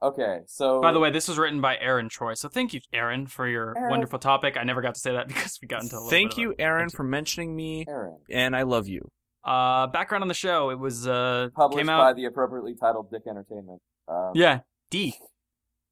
okay, 0.09 0.41
so 0.47 0.81
By 0.81 0.93
the 0.93 1.01
way, 1.01 1.11
this 1.11 1.29
was 1.29 1.39
written 1.39 1.61
by 1.61 1.77
Aaron 1.79 2.09
Troy, 2.09 2.35
so 2.35 2.49
thank 2.49 2.73
you, 2.75 2.81
Aaron, 2.93 3.27
for 3.27 3.47
your 3.49 3.75
Aaron. 3.77 3.91
wonderful 3.91 4.19
topic. 4.19 4.57
I 4.57 4.65
never 4.65 4.81
got 4.83 4.95
to 4.95 5.01
say 5.01 5.13
that 5.13 5.29
because 5.29 5.59
we 5.61 5.69
got 5.69 5.83
into 5.83 5.97
a 5.97 5.99
little 5.99 6.11
Thank 6.11 6.33
bit 6.33 6.39
you, 6.39 6.51
of 6.51 6.57
Aaron, 6.59 6.89
for 6.91 7.03
mentioning 7.05 7.55
me, 7.57 7.85
Aaron, 7.89 8.19
and 8.31 8.55
I 8.57 8.63
love 8.63 8.87
you. 8.89 9.11
Uh, 9.45 9.87
background 9.89 10.23
on 10.23 10.29
the 10.29 10.35
show. 10.35 10.71
It 10.71 10.79
was 10.79 11.07
uh 11.07 11.49
published 11.55 11.87
came 11.87 11.87
by 11.99 12.13
the 12.15 12.25
appropriately 12.25 12.75
titled 12.75 13.11
DIC 13.11 13.23
Entertainment. 13.29 13.83
Um, 14.09 14.33
Yeah, 14.35 14.61
D. 14.91 15.15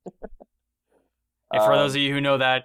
And 1.54 1.62
for 1.62 1.72
um, 1.72 1.78
those 1.80 1.94
of 1.94 2.00
you 2.00 2.14
who 2.14 2.20
know 2.22 2.38
that, 2.38 2.64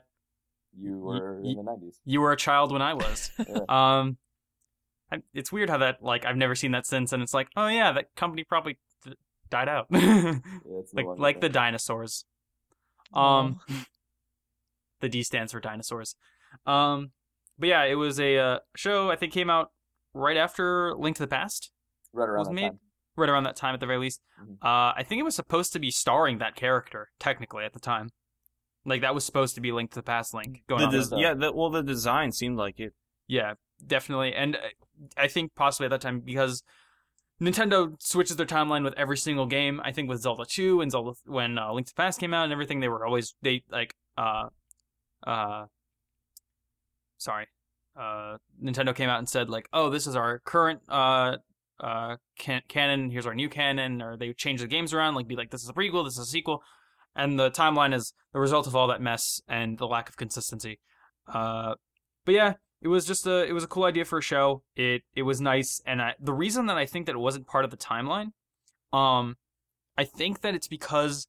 you 0.80 0.98
were 0.98 1.42
y- 1.42 1.50
in 1.52 1.58
the 1.58 1.64
nineties. 1.64 2.00
you 2.06 2.22
were 2.22 2.32
a 2.32 2.38
child 2.38 2.72
when 2.72 2.82
I 2.82 2.94
was. 2.94 3.32
Yeah. 3.40 3.60
um, 3.68 4.18
I, 5.12 5.18
it's 5.34 5.52
weird 5.52 5.70
how 5.70 5.78
that 5.80 6.02
like 6.02 6.26
I've 6.26 6.36
never 6.38 6.56
seen 6.56 6.72
that 6.72 6.86
since, 6.86 7.12
and 7.14 7.22
it's 7.24 7.34
like, 7.34 7.48
oh 7.58 7.68
yeah, 7.68 7.92
that 7.94 8.16
company 8.16 8.44
probably 8.44 8.74
d- 8.74 8.80
died 9.50 9.70
out, 9.70 9.88
like 9.92 10.04
Yeah, 10.04 10.34
it's 10.80 10.94
no 10.94 11.04
longer 11.04 11.22
like 11.22 11.42
the 11.42 11.50
dinosaurs. 11.50 12.26
Um, 13.14 13.60
the 15.02 15.10
D 15.10 15.24
stands 15.24 15.52
for 15.52 15.60
dinosaurs. 15.60 16.16
Um, 16.66 17.12
but 17.60 17.70
yeah, 17.70 17.84
it 17.84 17.96
was 17.96 18.20
a 18.20 18.38
uh, 18.38 18.60
show 18.76 19.10
I 19.12 19.16
think 19.16 19.34
came 19.34 19.50
out 19.50 19.72
right 20.14 20.38
after 20.38 20.94
Link 20.96 21.16
to 21.18 21.24
the 21.24 21.28
Past, 21.28 21.72
right 22.14 22.28
around 22.28 22.40
was 22.40 22.48
that 22.48 22.54
made- 22.54 22.62
time. 22.70 22.80
right 23.16 23.30
around 23.30 23.44
that 23.44 23.56
time 23.56 23.74
at 23.74 23.80
the 23.80 23.86
very 23.86 24.00
least. 24.00 24.22
Mhm. 24.42 24.54
Uh, 24.64 24.94
I 24.96 25.04
think 25.08 25.20
it 25.20 25.24
was 25.24 25.36
supposed 25.36 25.74
to 25.74 25.80
be 25.80 25.92
starring 25.92 26.38
that 26.40 26.56
character 26.56 27.10
technically 27.20 27.64
at 27.66 27.74
the 27.74 27.80
time. 27.80 28.10
Like 28.86 29.02
that 29.02 29.14
was 29.14 29.26
supposed 29.26 29.56
to 29.56 29.62
be 29.62 29.72
Link 29.72 29.92
to 29.92 29.96
the 29.96 30.04
Past 30.04 30.34
Link 30.34 30.64
going 30.68 30.82
The 30.82 30.88
on. 30.88 30.92
des- 30.94 30.98
this- 31.00 31.14
yeah, 31.18 31.34
the, 31.34 31.52
well, 31.52 31.70
the 31.70 31.84
design 31.84 32.32
seemed 32.32 32.58
like 32.58 32.80
it. 32.80 32.94
Yeah, 33.28 33.56
definitely. 33.86 34.34
And 34.34 34.56
uh, 34.56 34.60
I 35.18 35.28
think 35.28 35.54
possibly 35.56 35.86
at 35.86 35.90
that 35.90 36.02
time 36.02 36.22
because 36.22 36.64
Nintendo 37.42 37.96
switches 38.02 38.36
their 38.36 38.46
timeline 38.46 38.84
with 38.84 38.96
every 38.96 39.18
single 39.18 39.46
game. 39.46 39.80
I 39.84 39.92
think 39.92 40.10
with 40.10 40.22
Zelda 40.22 40.46
2 40.46 40.82
and 40.82 40.92
Zelda 40.92 41.14
when 41.26 41.58
uh, 41.58 41.72
Link 41.72 41.88
to 41.88 41.94
the 41.94 41.98
Past 42.02 42.20
came 42.20 42.34
out 42.34 42.46
and 42.46 42.54
everything, 42.54 42.80
they 42.80 42.88
were 42.88 43.06
always 43.06 43.36
they 43.42 43.64
like 43.70 43.94
uh 44.18 44.50
uh 45.26 45.66
sorry. 47.18 47.48
Uh 47.96 48.38
Nintendo 48.64 48.96
came 48.96 49.10
out 49.10 49.20
and 49.20 49.30
said 49.30 49.50
like, 49.50 49.68
"Oh, 49.72 49.90
this 49.90 50.08
is 50.08 50.16
our 50.16 50.40
current 50.40 50.82
uh 50.90 51.38
uh 51.80 52.18
can- 52.40 52.64
canon, 52.68 53.12
here's 53.12 53.28
our 53.28 53.36
new 53.36 53.50
canon." 53.50 54.02
Or 54.02 54.18
they 54.18 54.34
change 54.34 54.62
the 54.62 54.68
games 54.68 54.94
around 54.94 55.14
like 55.14 55.28
be 55.28 55.36
like, 55.36 55.52
"This 55.52 55.64
is 55.64 55.70
a 55.70 55.74
prequel, 55.74 56.06
this 56.06 56.14
is 56.14 56.28
a 56.28 56.32
sequel." 56.32 56.64
And 57.16 57.40
the 57.40 57.52
timeline 57.52 57.94
is 57.94 58.14
the 58.34 58.40
result 58.40 58.68
of 58.68 58.76
all 58.76 58.88
that 58.88 59.02
mess 59.02 59.42
and 59.48 59.78
the 59.78 59.88
lack 59.88 60.10
of 60.10 60.18
consistency. 60.18 60.80
Uh 61.32 61.76
but 62.26 62.34
yeah, 62.34 62.54
it 62.82 62.88
was 62.88 63.06
just 63.06 63.26
a 63.26 63.44
it 63.46 63.54
was 63.54 63.64
a 63.64 63.68
cool 63.68 63.86
idea 63.86 64.06
for 64.06 64.20
a 64.20 64.22
show. 64.22 64.64
It 64.76 65.04
it 65.16 65.24
was 65.24 65.42
nice, 65.42 65.82
and 65.86 66.02
I, 66.02 66.14
the 66.20 66.34
reason 66.34 66.68
that 66.68 66.78
I 66.78 66.86
think 66.86 67.06
that 67.08 67.16
it 67.16 67.20
wasn't 67.20 67.48
part 67.48 67.66
of 67.66 67.72
the 67.72 67.78
timeline, 67.78 68.32
um, 68.94 69.38
I 69.98 70.04
think 70.04 70.42
that 70.42 70.54
it's 70.54 70.68
because 70.68 71.28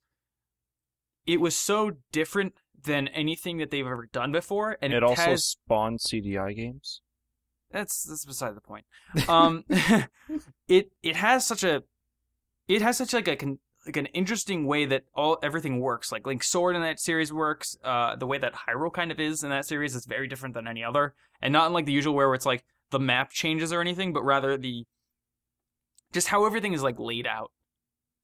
it 1.26 1.40
was 1.40 1.56
so 1.56 1.92
different 2.12 2.54
than 2.84 3.08
anything 3.08 3.58
that 3.58 3.70
they've 3.70 3.86
ever 3.86 4.08
done 4.12 4.32
before, 4.32 4.76
and 4.82 4.92
it 4.92 4.98
it, 4.98 5.02
also 5.02 5.22
has 5.22 5.44
spawned 5.44 6.00
CDI 6.00 6.54
games. 6.54 7.00
that's 7.70 8.04
that's 8.04 8.26
beside 8.26 8.54
the 8.54 8.60
point. 8.60 8.84
Um, 9.28 9.64
it 10.68 10.92
it 11.02 11.16
has 11.16 11.46
such 11.46 11.64
a 11.64 11.82
it 12.68 12.82
has 12.82 12.98
such 12.98 13.14
like 13.14 13.28
a 13.28 13.36
con, 13.36 13.58
like 13.88 13.96
an 13.96 14.06
interesting 14.06 14.66
way 14.66 14.84
that 14.84 15.04
all 15.14 15.38
everything 15.42 15.80
works. 15.80 16.12
Like 16.12 16.26
Link 16.26 16.44
Sword 16.44 16.76
in 16.76 16.82
that 16.82 17.00
series 17.00 17.32
works. 17.32 17.76
Uh, 17.82 18.16
the 18.16 18.26
way 18.26 18.38
that 18.38 18.52
Hyrule 18.54 18.92
kind 18.92 19.10
of 19.10 19.18
is 19.18 19.42
in 19.42 19.50
that 19.50 19.64
series 19.64 19.94
is 19.94 20.04
very 20.06 20.28
different 20.28 20.54
than 20.54 20.68
any 20.68 20.84
other, 20.84 21.14
and 21.40 21.52
not 21.52 21.66
in 21.66 21.72
like 21.72 21.86
the 21.86 21.92
usual 21.92 22.14
where 22.14 22.34
it's 22.34 22.46
like 22.46 22.64
the 22.90 23.00
map 23.00 23.30
changes 23.30 23.72
or 23.72 23.80
anything, 23.80 24.12
but 24.12 24.24
rather 24.24 24.56
the 24.56 24.84
just 26.12 26.28
how 26.28 26.44
everything 26.44 26.74
is 26.74 26.82
like 26.82 26.98
laid 26.98 27.26
out. 27.26 27.50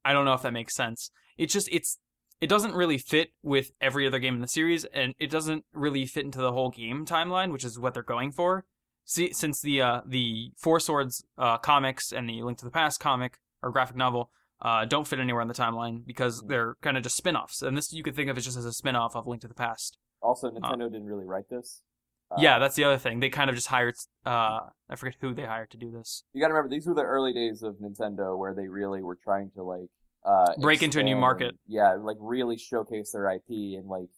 I 0.05 0.13
don't 0.13 0.27
know 0.27 0.35
if 0.35 0.43
that 0.43 0.53
makes 0.53 0.77
sense. 0.77 1.11
It's 1.39 1.53
just 1.53 1.69
it's 1.73 1.99
it 2.43 2.49
doesn't 2.49 2.75
really 2.75 2.99
fit 2.99 3.31
with 3.43 3.73
every 3.81 4.07
other 4.07 4.19
game 4.19 4.35
in 4.35 4.43
the 4.43 4.49
series, 4.49 4.85
and 4.85 5.15
it 5.19 5.31
doesn't 5.31 5.65
really 5.73 6.05
fit 6.05 6.27
into 6.27 6.41
the 6.41 6.53
whole 6.53 6.71
game 6.71 7.07
timeline, 7.07 7.53
which 7.53 7.65
is 7.65 7.79
what 7.79 7.95
they're 7.95 8.03
going 8.03 8.33
for. 8.33 8.67
See, 9.07 9.33
since 9.33 9.63
the 9.63 9.81
uh, 9.81 10.01
the 10.05 10.53
Four 10.59 10.79
Swords 10.79 11.25
uh, 11.39 11.57
comics 11.57 12.13
and 12.13 12.29
the 12.29 12.43
Link 12.43 12.59
to 12.59 12.67
the 12.67 12.71
Past 12.71 13.01
comic 13.01 13.39
or 13.63 13.71
graphic 13.71 13.97
novel 13.97 14.31
uh, 14.65 14.85
don't 14.87 15.07
fit 15.07 15.21
anywhere 15.21 15.43
in 15.43 15.49
the 15.49 15.55
timeline 15.55 16.05
because 16.05 16.43
they're 16.49 16.75
kind 16.81 16.97
of 16.97 17.03
just 17.03 17.17
spin-offs, 17.17 17.63
and 17.63 17.77
this 17.77 17.93
you 17.93 18.03
could 18.03 18.17
think 18.17 18.31
of 18.31 18.37
as 18.39 18.45
just 18.45 18.57
as 18.57 18.65
a 18.65 18.73
spin-off 18.73 19.15
of 19.15 19.27
Link 19.27 19.43
to 19.43 19.49
the 19.49 19.55
Past. 19.55 19.99
Also, 20.23 20.51
Nintendo 20.51 20.91
didn't 20.91 21.07
really 21.07 21.27
write 21.27 21.51
this. 21.51 21.83
Uh, 22.31 22.37
yeah, 22.39 22.59
that's 22.59 22.75
the 22.75 22.85
other 22.85 22.97
thing. 22.97 23.21
They 23.21 23.29
kind 23.29 23.51
of 23.51 23.57
just 23.57 23.69
hired. 23.69 23.95
Uh, 24.25 24.61
I 24.89 24.97
forget 24.97 25.17
who 25.21 25.35
they 25.35 25.45
hired 25.45 25.71
to 25.73 25.77
do 25.77 25.91
this. 25.91 26.25
you 26.33 26.41
got 26.41 26.49
to 26.49 26.55
remember 26.55 26.75
these 26.75 26.87
were 26.87 26.95
the 26.95 27.03
early 27.03 27.35
days 27.35 27.63
of 27.63 27.77
Nintendo 27.77 28.37
where 28.39 28.55
they 28.55 28.67
really 28.67 29.03
were 29.03 29.19
trying 29.23 29.51
to 29.57 29.63
like 29.63 29.91
uh, 30.25 30.55
Break 30.59 30.83
into 30.83 30.99
a 31.01 31.03
new 31.03 31.17
market. 31.17 31.55
Yeah, 31.67 31.97
like 32.01 32.17
really 32.19 32.57
showcase 32.57 33.13
their 33.13 33.31
IP 33.31 33.49
and 33.49 33.87
like 33.87 34.09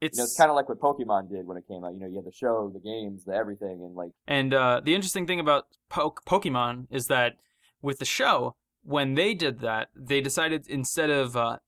It's, 0.00 0.16
you 0.16 0.22
know 0.22 0.24
it's 0.24 0.36
kind 0.36 0.50
of 0.50 0.56
like 0.56 0.68
what 0.70 0.80
Pokemon 0.80 1.28
did 1.28 1.46
when 1.46 1.58
it 1.58 1.64
came 1.68 1.84
out. 1.84 1.92
You 1.92 2.00
know, 2.00 2.06
you 2.06 2.16
had 2.16 2.24
the 2.24 2.32
show, 2.32 2.70
the 2.72 2.80
games, 2.80 3.24
the 3.24 3.34
everything, 3.34 3.82
and 3.84 3.94
like 3.94 4.12
And 4.26 4.54
uh, 4.54 4.80
the 4.82 4.94
interesting 4.94 5.26
thing 5.26 5.38
about 5.38 5.66
po- 5.90 6.14
Pokemon 6.26 6.86
is 6.90 7.08
that 7.08 7.34
with 7.82 7.98
the 7.98 8.06
show, 8.06 8.56
when 8.82 9.14
they 9.14 9.34
did 9.34 9.60
that, 9.60 9.88
they 9.94 10.20
decided 10.20 10.66
instead 10.68 11.10
of 11.10 11.36
uh, 11.36 11.58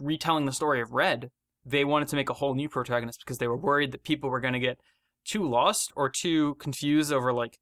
retelling 0.00 0.46
the 0.46 0.52
story 0.52 0.80
of 0.80 0.92
Red, 0.92 1.30
they 1.64 1.84
wanted 1.84 2.08
to 2.08 2.16
make 2.16 2.28
a 2.30 2.34
whole 2.34 2.54
new 2.54 2.68
protagonist 2.68 3.20
because 3.24 3.38
they 3.38 3.48
were 3.48 3.56
worried 3.56 3.92
that 3.92 4.04
people 4.04 4.30
were 4.30 4.40
going 4.40 4.54
to 4.54 4.60
get 4.60 4.78
too 5.24 5.48
lost 5.48 5.92
or 5.96 6.10
too 6.10 6.54
confused 6.56 7.12
over 7.12 7.32
like 7.32 7.58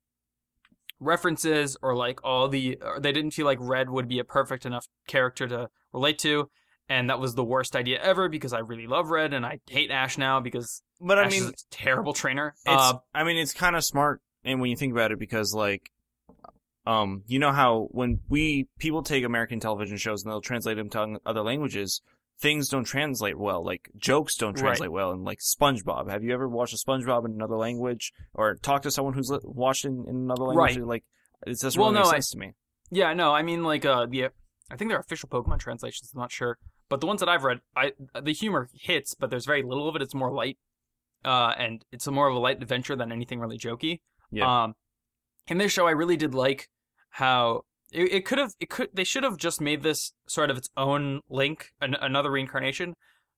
references 1.01 1.77
or 1.83 1.95
like 1.97 2.21
all 2.25 2.49
the 2.49 2.79
or 2.81 3.01
they 3.01 3.13
didn't 3.13 3.33
feel 3.33 3.47
like 3.47 3.59
Red 3.61 3.91
would 3.91 4.09
be 4.09 4.19
a 4.19 4.25
perfect 4.25 4.65
enough 4.67 4.87
character 5.07 5.47
to 5.49 5.69
relate 5.93 6.19
to. 6.21 6.51
And 6.89 7.09
that 7.09 7.21
was 7.21 7.35
the 7.35 7.45
worst 7.45 7.77
idea 7.77 8.01
ever 8.03 8.29
because 8.29 8.53
I 8.53 8.59
really 8.59 8.87
love 8.87 9.11
Red 9.11 9.33
and 9.33 9.47
I 9.47 9.61
hate 9.69 9.91
Ash 9.91 10.19
now 10.19 10.41
because 10.41 10.83
But 11.01 11.19
I 11.19 11.25
Ash 11.25 11.33
mean, 11.33 11.43
is 11.45 11.49
a 11.51 11.55
terrible 11.71 12.13
trainer. 12.13 12.55
It's, 12.67 12.83
Uh, 12.83 12.95
I 13.15 13.25
mean, 13.25 13.37
it's 13.37 13.55
kind 13.55 13.77
of 13.77 13.85
smart, 13.85 14.21
and 14.45 14.61
when 14.61 14.71
you 14.71 14.77
think 14.77 14.93
about 14.93 15.13
it, 15.13 15.19
because 15.19 15.55
like, 15.55 15.91
um, 16.87 17.23
you 17.27 17.39
know 17.39 17.53
how 17.53 17.89
when 17.91 18.21
we 18.29 18.69
people 18.79 19.03
take 19.03 19.25
American 19.25 19.61
television 19.61 19.97
shows 19.97 20.23
and 20.25 20.31
they'll 20.33 20.41
translate 20.41 20.77
them 20.77 20.89
to 20.91 21.19
other 21.25 21.43
languages, 21.43 22.03
things 22.41 22.69
don't 22.69 22.85
translate 22.85 23.39
well. 23.39 23.65
Like 23.65 23.89
jokes 23.97 24.37
don't 24.37 24.55
Right. 24.55 24.61
translate 24.63 24.91
well. 24.93 25.13
And 25.13 25.25
like 25.25 25.39
SpongeBob, 25.39 26.11
have 26.11 26.25
you 26.25 26.33
ever 26.35 26.49
watched 26.49 26.75
a 26.75 26.77
SpongeBob 26.77 27.25
in 27.27 27.33
another 27.33 27.57
language 27.57 28.13
or 28.35 28.57
talked 28.57 28.83
to 28.85 28.91
someone 28.91 29.15
who's 29.15 29.31
watched 29.45 29.85
in, 29.85 30.05
in 30.09 30.17
another 30.17 30.45
language? 30.45 30.77
Right. 30.79 30.87
Like, 30.87 31.05
it 31.47 31.59
doesn't 31.61 31.81
Well, 31.81 31.91
really 31.91 32.01
make 32.01 32.05
no, 32.05 32.11
I- 32.11 32.15
sense 32.15 32.31
to 32.31 32.39
me. 32.39 32.53
Yeah, 32.91 33.13
no, 33.15 33.33
I 33.33 33.43
mean 33.43 33.63
like 33.65 33.85
uh 33.85 34.07
the 34.07 34.25
I 34.71 34.77
think 34.77 34.91
they're 34.91 34.99
official 34.99 35.29
Pokemon 35.29 35.61
translations, 35.61 36.11
I'm 36.15 36.21
not 36.21 36.33
sure. 36.33 36.59
But 36.89 37.01
the 37.01 37.07
ones 37.07 37.21
that 37.21 37.29
I've 37.29 37.45
read, 37.45 37.61
I 37.77 37.93
the 38.21 38.33
humor 38.33 38.69
hits, 38.75 39.15
but 39.15 39.31
there's 39.31 39.47
very 39.47 39.63
little 39.63 39.89
of 39.89 39.97
it. 39.97 40.03
It's 40.03 40.15
more 40.15 40.31
light. 40.33 40.59
Uh 41.25 41.55
and 41.57 41.85
it's 41.93 42.07
a 42.07 42.11
more 42.11 42.29
of 42.29 42.35
a 42.35 42.39
light 42.39 42.61
adventure 42.61 42.97
than 42.97 43.13
anything 43.13 43.39
really 43.41 43.57
jokey. 43.59 44.01
Yeah. 44.31 44.65
Um 44.65 44.75
in 45.49 45.59
this 45.59 45.73
show 45.73 45.87
I 45.87 45.93
really 45.93 46.17
did 46.17 46.35
like 46.35 46.69
how 47.13 47.63
it, 47.93 48.13
it 48.13 48.27
could 48.27 48.39
have 48.39 48.53
it 48.61 48.71
could 48.71 48.89
they 48.93 49.05
should 49.05 49.23
have 49.23 49.37
just 49.37 49.61
made 49.61 49.83
this 49.83 50.13
sort 50.27 50.51
of 50.51 50.57
its 50.57 50.69
own 50.77 51.21
link, 51.29 51.73
an, 51.81 51.95
another 52.01 52.31
reincarnation 52.31 52.95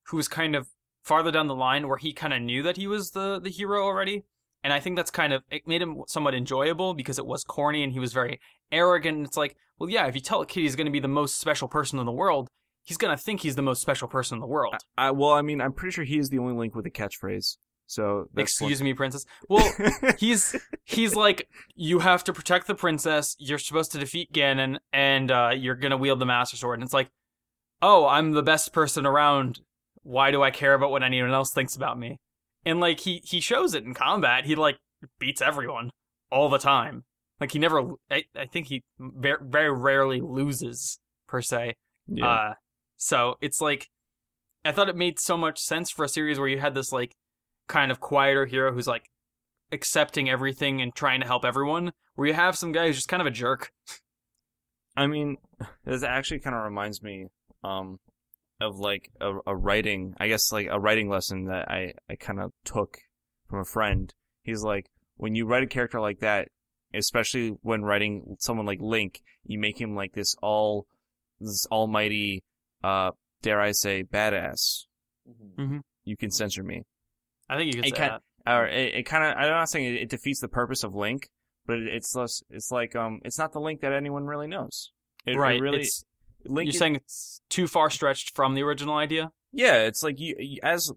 who 0.09 0.17
was 0.17 0.29
kind 0.29 0.55
of 0.55 0.69
farther 1.03 1.31
down 1.31 1.49
the 1.49 1.55
line 1.55 1.89
where 1.89 1.99
he 1.99 2.13
kind 2.13 2.33
of 2.33 2.41
knew 2.41 2.63
that 2.63 2.77
he 2.77 2.87
was 2.87 3.11
the 3.11 3.41
the 3.41 3.51
hero 3.51 3.85
already. 3.85 4.25
And 4.63 4.73
I 4.73 4.81
think 4.81 4.97
that's 4.97 5.11
kind 5.11 5.33
of 5.33 5.43
it 5.51 5.67
made 5.67 5.83
him 5.83 6.03
somewhat 6.07 6.35
enjoyable 6.35 6.95
because 6.95 7.19
it 7.19 7.27
was 7.27 7.45
corny 7.45 7.83
and 7.83 7.93
he 7.93 7.99
was 7.99 8.15
very 8.15 8.41
arrogant. 8.73 9.27
It's 9.27 9.37
like, 9.37 9.57
well, 9.79 9.91
yeah, 9.91 10.07
if 10.07 10.15
you 10.15 10.23
tell 10.23 10.41
a 10.41 10.47
kid 10.47 10.63
he's 10.63 10.77
going 10.77 10.87
to 10.87 10.91
be 10.91 11.01
the 11.01 11.09
most 11.09 11.39
special 11.39 11.69
person 11.69 11.99
in 11.99 12.07
the 12.07 12.13
world, 12.13 12.49
he's 12.83 12.97
going 12.97 13.15
to 13.15 13.23
think 13.23 13.41
he's 13.41 13.57
the 13.57 13.63
most 13.63 13.83
special 13.83 14.09
person 14.09 14.37
in 14.37 14.41
the 14.41 14.47
world. 14.47 14.75
I, 14.97 15.11
well, 15.11 15.33
I 15.33 15.43
mean, 15.43 15.61
I'm 15.61 15.73
pretty 15.73 15.93
sure 15.93 16.05
he 16.05 16.19
is 16.19 16.31
the 16.31 16.39
only 16.39 16.55
link 16.55 16.75
with 16.75 16.87
a 16.87 16.91
catchphrase. 16.91 17.57
So 17.87 18.29
that's 18.33 18.51
Excuse 18.51 18.83
me, 18.83 18.95
princess. 18.95 19.27
Well, 19.49 19.71
he's 20.19 20.57
he's 20.85 21.15
like, 21.15 21.49
you 21.75 21.99
have 22.01 22.25
to 22.25 22.33
protect 22.33 22.67
the 22.67 22.75
princess. 22.75 23.37
You're 23.39 23.59
supposed 23.59 23.93
to 23.93 23.99
defeat 23.99 24.33
Ganon, 24.33 24.79
and 24.93 25.31
uh, 25.31 25.51
you're 25.57 25.75
gonna 25.75 25.97
wield 25.97 26.19
the 26.19 26.27
Master 26.27 26.57
Sword. 26.57 26.79
And 26.79 26.85
it's 26.85 26.95
like, 26.95 27.11
oh, 27.83 28.07
I'm 28.07 28.33
the 28.33 28.43
best 28.43 28.73
person 28.73 29.07
around. 29.07 29.61
Why 30.03 30.31
do 30.31 30.43
I 30.43 30.51
care 30.51 30.75
about 30.75 30.91
what 30.91 31.03
anyone 31.03 31.33
else 31.33 31.53
thinks 31.53 31.77
about 31.77 31.99
me? 31.99 32.19
And 32.65 32.81
like 32.81 33.01
he 33.01 33.21
he 33.25 33.41
shows 33.41 33.75
it 33.75 33.85
in 33.85 33.95
combat. 33.95 34.47
He 34.47 34.55
like 34.55 34.79
beats 35.19 35.43
everyone 35.43 35.91
all 36.31 36.49
the 36.49 36.59
time. 36.59 37.05
Like 37.41 37.53
he 37.53 37.59
never. 37.59 37.93
I, 38.11 38.25
I 38.35 38.47
think 38.47 38.69
he 38.69 38.83
very, 38.99 39.39
very 39.43 39.73
rarely 39.73 40.21
loses 40.21 40.99
per 41.29 41.43
se. 41.43 41.75
yeah. 42.07 42.27
Uh, 42.27 42.55
so 42.97 43.37
it's 43.43 43.61
like, 43.61 43.89
I 44.65 44.73
thought 44.73 44.89
it 44.89 44.97
made 44.97 45.19
so 45.19 45.37
much 45.37 45.61
sense 45.61 45.91
for 45.91 46.05
a 46.05 46.09
series 46.09 46.39
where 46.39 46.49
you 46.49 46.59
had 46.59 46.75
this 46.75 46.93
like 46.93 47.15
kind 47.69 47.91
of 47.91 48.01
quieter 48.01 48.47
hero 48.47 48.73
who's 48.73 48.87
like 48.87 49.11
accepting 49.73 50.29
everything 50.31 50.81
and 50.81 50.95
trying 50.95 51.21
to 51.21 51.27
help 51.27 51.45
everyone, 51.45 51.93
where 52.15 52.29
you 52.29 52.35
have 52.35 52.57
some 52.57 52.73
guy 52.73 52.87
who's 52.87 52.97
just 52.97 53.09
kind 53.09 53.21
of 53.21 53.27
a 53.27 53.31
jerk. 53.31 53.73
I 54.97 55.07
mean, 55.07 55.37
this 55.85 56.03
actually 56.03 56.41
kind 56.41 56.55
of 56.57 56.63
reminds 56.65 57.03
me 57.03 57.27
um 57.63 57.99
of 58.61 58.79
like 58.79 59.11
a, 59.21 59.33
a 59.47 59.57
writing, 59.57 60.15
I 60.19 60.29
guess 60.29 60.53
like 60.53 60.69
a 60.71 60.79
writing 60.79 61.09
lesson 61.09 61.47
that 61.47 61.69
I 61.71 61.95
I 62.09 62.15
kind 62.17 62.41
of 62.41 62.53
took 62.65 62.99
from 63.49 63.61
a 63.61 63.65
friend. 63.65 64.13
He's 64.43 64.63
like, 64.63 64.87
when 65.17 65.35
you 65.35 65.47
write 65.47 65.63
a 65.65 65.67
character 65.67 66.01
like 66.01 66.21
that, 66.21 66.49
especially 66.93 67.57
when 67.63 67.83
writing 67.83 68.37
someone 68.39 68.67
like 68.67 68.81
Link, 68.81 69.21
you 69.45 69.59
make 69.59 69.81
him 69.81 69.97
like 69.97 70.13
this 70.13 70.35
all 70.43 70.87
this 71.41 71.67
almighty, 71.73 72.45
uh, 72.83 73.11
dare 73.43 73.61
I 73.61 73.73
say, 73.73 74.05
badass. 74.05 74.85
mhm. 75.59 75.81
You 76.05 76.17
can 76.17 76.31
censor 76.31 76.63
me. 76.63 76.83
I 77.49 77.57
think 77.57 77.69
you 77.75 77.83
could 77.83 77.87
It 77.87 77.95
say 77.95 78.01
kind- 78.01 78.13
that. 78.13 78.23
Or 78.47 78.67
it, 78.67 78.95
it 78.95 79.03
kind 79.05 79.25
of, 79.25 79.39
I'm 79.39 79.49
not 79.49 79.71
saying 79.71 79.87
it, 79.95 80.03
it 80.03 80.09
defeats 80.11 80.41
the 80.41 80.49
purpose 80.49 80.85
of 80.85 80.95
Link, 80.95 81.31
but 81.67 81.79
it, 81.79 81.89
it's 81.89 82.15
less, 82.15 82.43
it's 82.51 82.71
like, 82.71 82.95
um, 82.95 83.21
it's 83.25 83.39
not 83.39 83.53
the 83.53 83.61
Link 83.61 83.81
that 83.81 83.93
anyone 83.93 84.25
really 84.25 84.47
knows. 84.47 84.91
Right. 85.27 85.59
really, 85.61 85.81
it's, 85.81 86.05
Link 86.45 86.67
you're 86.71 86.79
saying 86.79 86.97
it's 86.97 87.41
too 87.49 87.67
far 87.67 87.89
stretched 87.89 88.37
from 88.37 88.55
the 88.55 88.63
original 88.63 88.97
idea. 88.97 89.33
Yeah, 89.53 89.77
it's 89.85 90.03
like 90.03 90.21
you, 90.21 90.37
you 90.39 90.59
as 90.63 90.93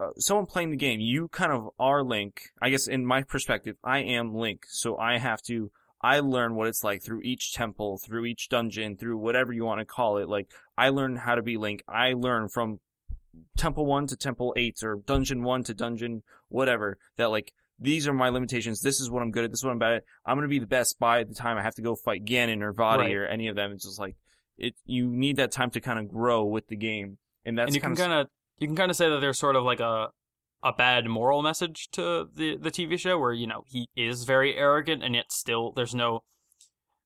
uh, 0.00 0.08
someone 0.18 0.46
playing 0.46 0.70
the 0.70 0.76
game, 0.76 0.98
you 0.98 1.28
kind 1.28 1.52
of 1.52 1.68
are 1.78 2.02
Link. 2.02 2.50
I 2.60 2.70
guess 2.70 2.88
in 2.88 3.06
my 3.06 3.22
perspective, 3.22 3.76
I 3.84 3.98
am 3.98 4.34
Link, 4.34 4.64
so 4.68 4.96
I 4.96 5.18
have 5.18 5.42
to. 5.42 5.70
I 6.02 6.18
learn 6.20 6.56
what 6.56 6.66
it's 6.66 6.82
like 6.82 7.02
through 7.04 7.20
each 7.20 7.52
temple, 7.52 7.98
through 7.98 8.24
each 8.24 8.48
dungeon, 8.48 8.96
through 8.96 9.18
whatever 9.18 9.52
you 9.52 9.64
want 9.64 9.80
to 9.80 9.84
call 9.84 10.16
it. 10.16 10.28
Like 10.28 10.48
I 10.76 10.88
learn 10.88 11.14
how 11.14 11.36
to 11.36 11.42
be 11.42 11.56
Link. 11.56 11.84
I 11.86 12.14
learn 12.14 12.48
from 12.48 12.80
temple 13.56 13.86
one 13.86 14.06
to 14.08 14.16
temple 14.16 14.52
eight, 14.56 14.82
or 14.82 14.96
dungeon 15.06 15.42
one 15.42 15.64
to 15.64 15.74
dungeon 15.74 16.22
whatever. 16.48 16.98
That 17.16 17.30
like 17.30 17.52
these 17.78 18.06
are 18.06 18.12
my 18.12 18.28
limitations. 18.28 18.82
This 18.82 19.00
is 19.00 19.10
what 19.10 19.22
I'm 19.22 19.30
good 19.30 19.44
at. 19.44 19.50
This 19.50 19.60
is 19.60 19.64
what 19.64 19.72
I'm 19.72 19.78
bad 19.78 19.94
at. 19.94 20.04
I'm 20.26 20.36
gonna 20.36 20.48
be 20.48 20.58
the 20.58 20.66
best 20.66 20.98
by 20.98 21.24
the 21.24 21.34
time 21.34 21.56
I 21.58 21.62
have 21.62 21.74
to 21.76 21.82
go 21.82 21.94
fight 21.94 22.24
Ganon 22.24 22.62
or 22.62 22.72
Vaati 22.74 22.98
Right. 22.98 23.14
or 23.16 23.26
any 23.26 23.48
of 23.48 23.56
them. 23.56 23.72
It's 23.72 23.84
just 23.84 23.98
like 23.98 24.16
it. 24.58 24.74
You 24.84 25.08
need 25.08 25.36
that 25.36 25.52
time 25.52 25.70
to 25.70 25.80
kind 25.80 25.98
of 25.98 26.08
grow 26.08 26.44
with 26.44 26.68
the 26.68 26.76
game, 26.76 27.18
and 27.44 27.56
that's 27.58 27.68
and 27.68 27.74
you 27.74 27.80
can 27.80 27.96
kind 27.96 28.12
of 28.12 28.16
kind 28.16 28.20
of 28.22 28.28
you 28.58 28.66
can 28.66 28.76
kind 28.76 28.90
of 28.90 28.96
say 28.96 29.08
that 29.08 29.20
there's 29.20 29.38
sort 29.38 29.56
of 29.56 29.64
like 29.64 29.80
a 29.80 30.08
a 30.62 30.72
bad 30.74 31.06
moral 31.06 31.40
message 31.42 31.88
to 31.92 32.28
the 32.34 32.56
the 32.56 32.70
TV 32.70 32.98
show 32.98 33.18
where 33.18 33.32
you 33.32 33.46
know 33.46 33.64
he 33.68 33.88
is 33.96 34.24
very 34.24 34.56
arrogant 34.56 35.02
and 35.02 35.14
yet 35.14 35.32
still 35.32 35.72
there's 35.72 35.94
no 35.94 36.22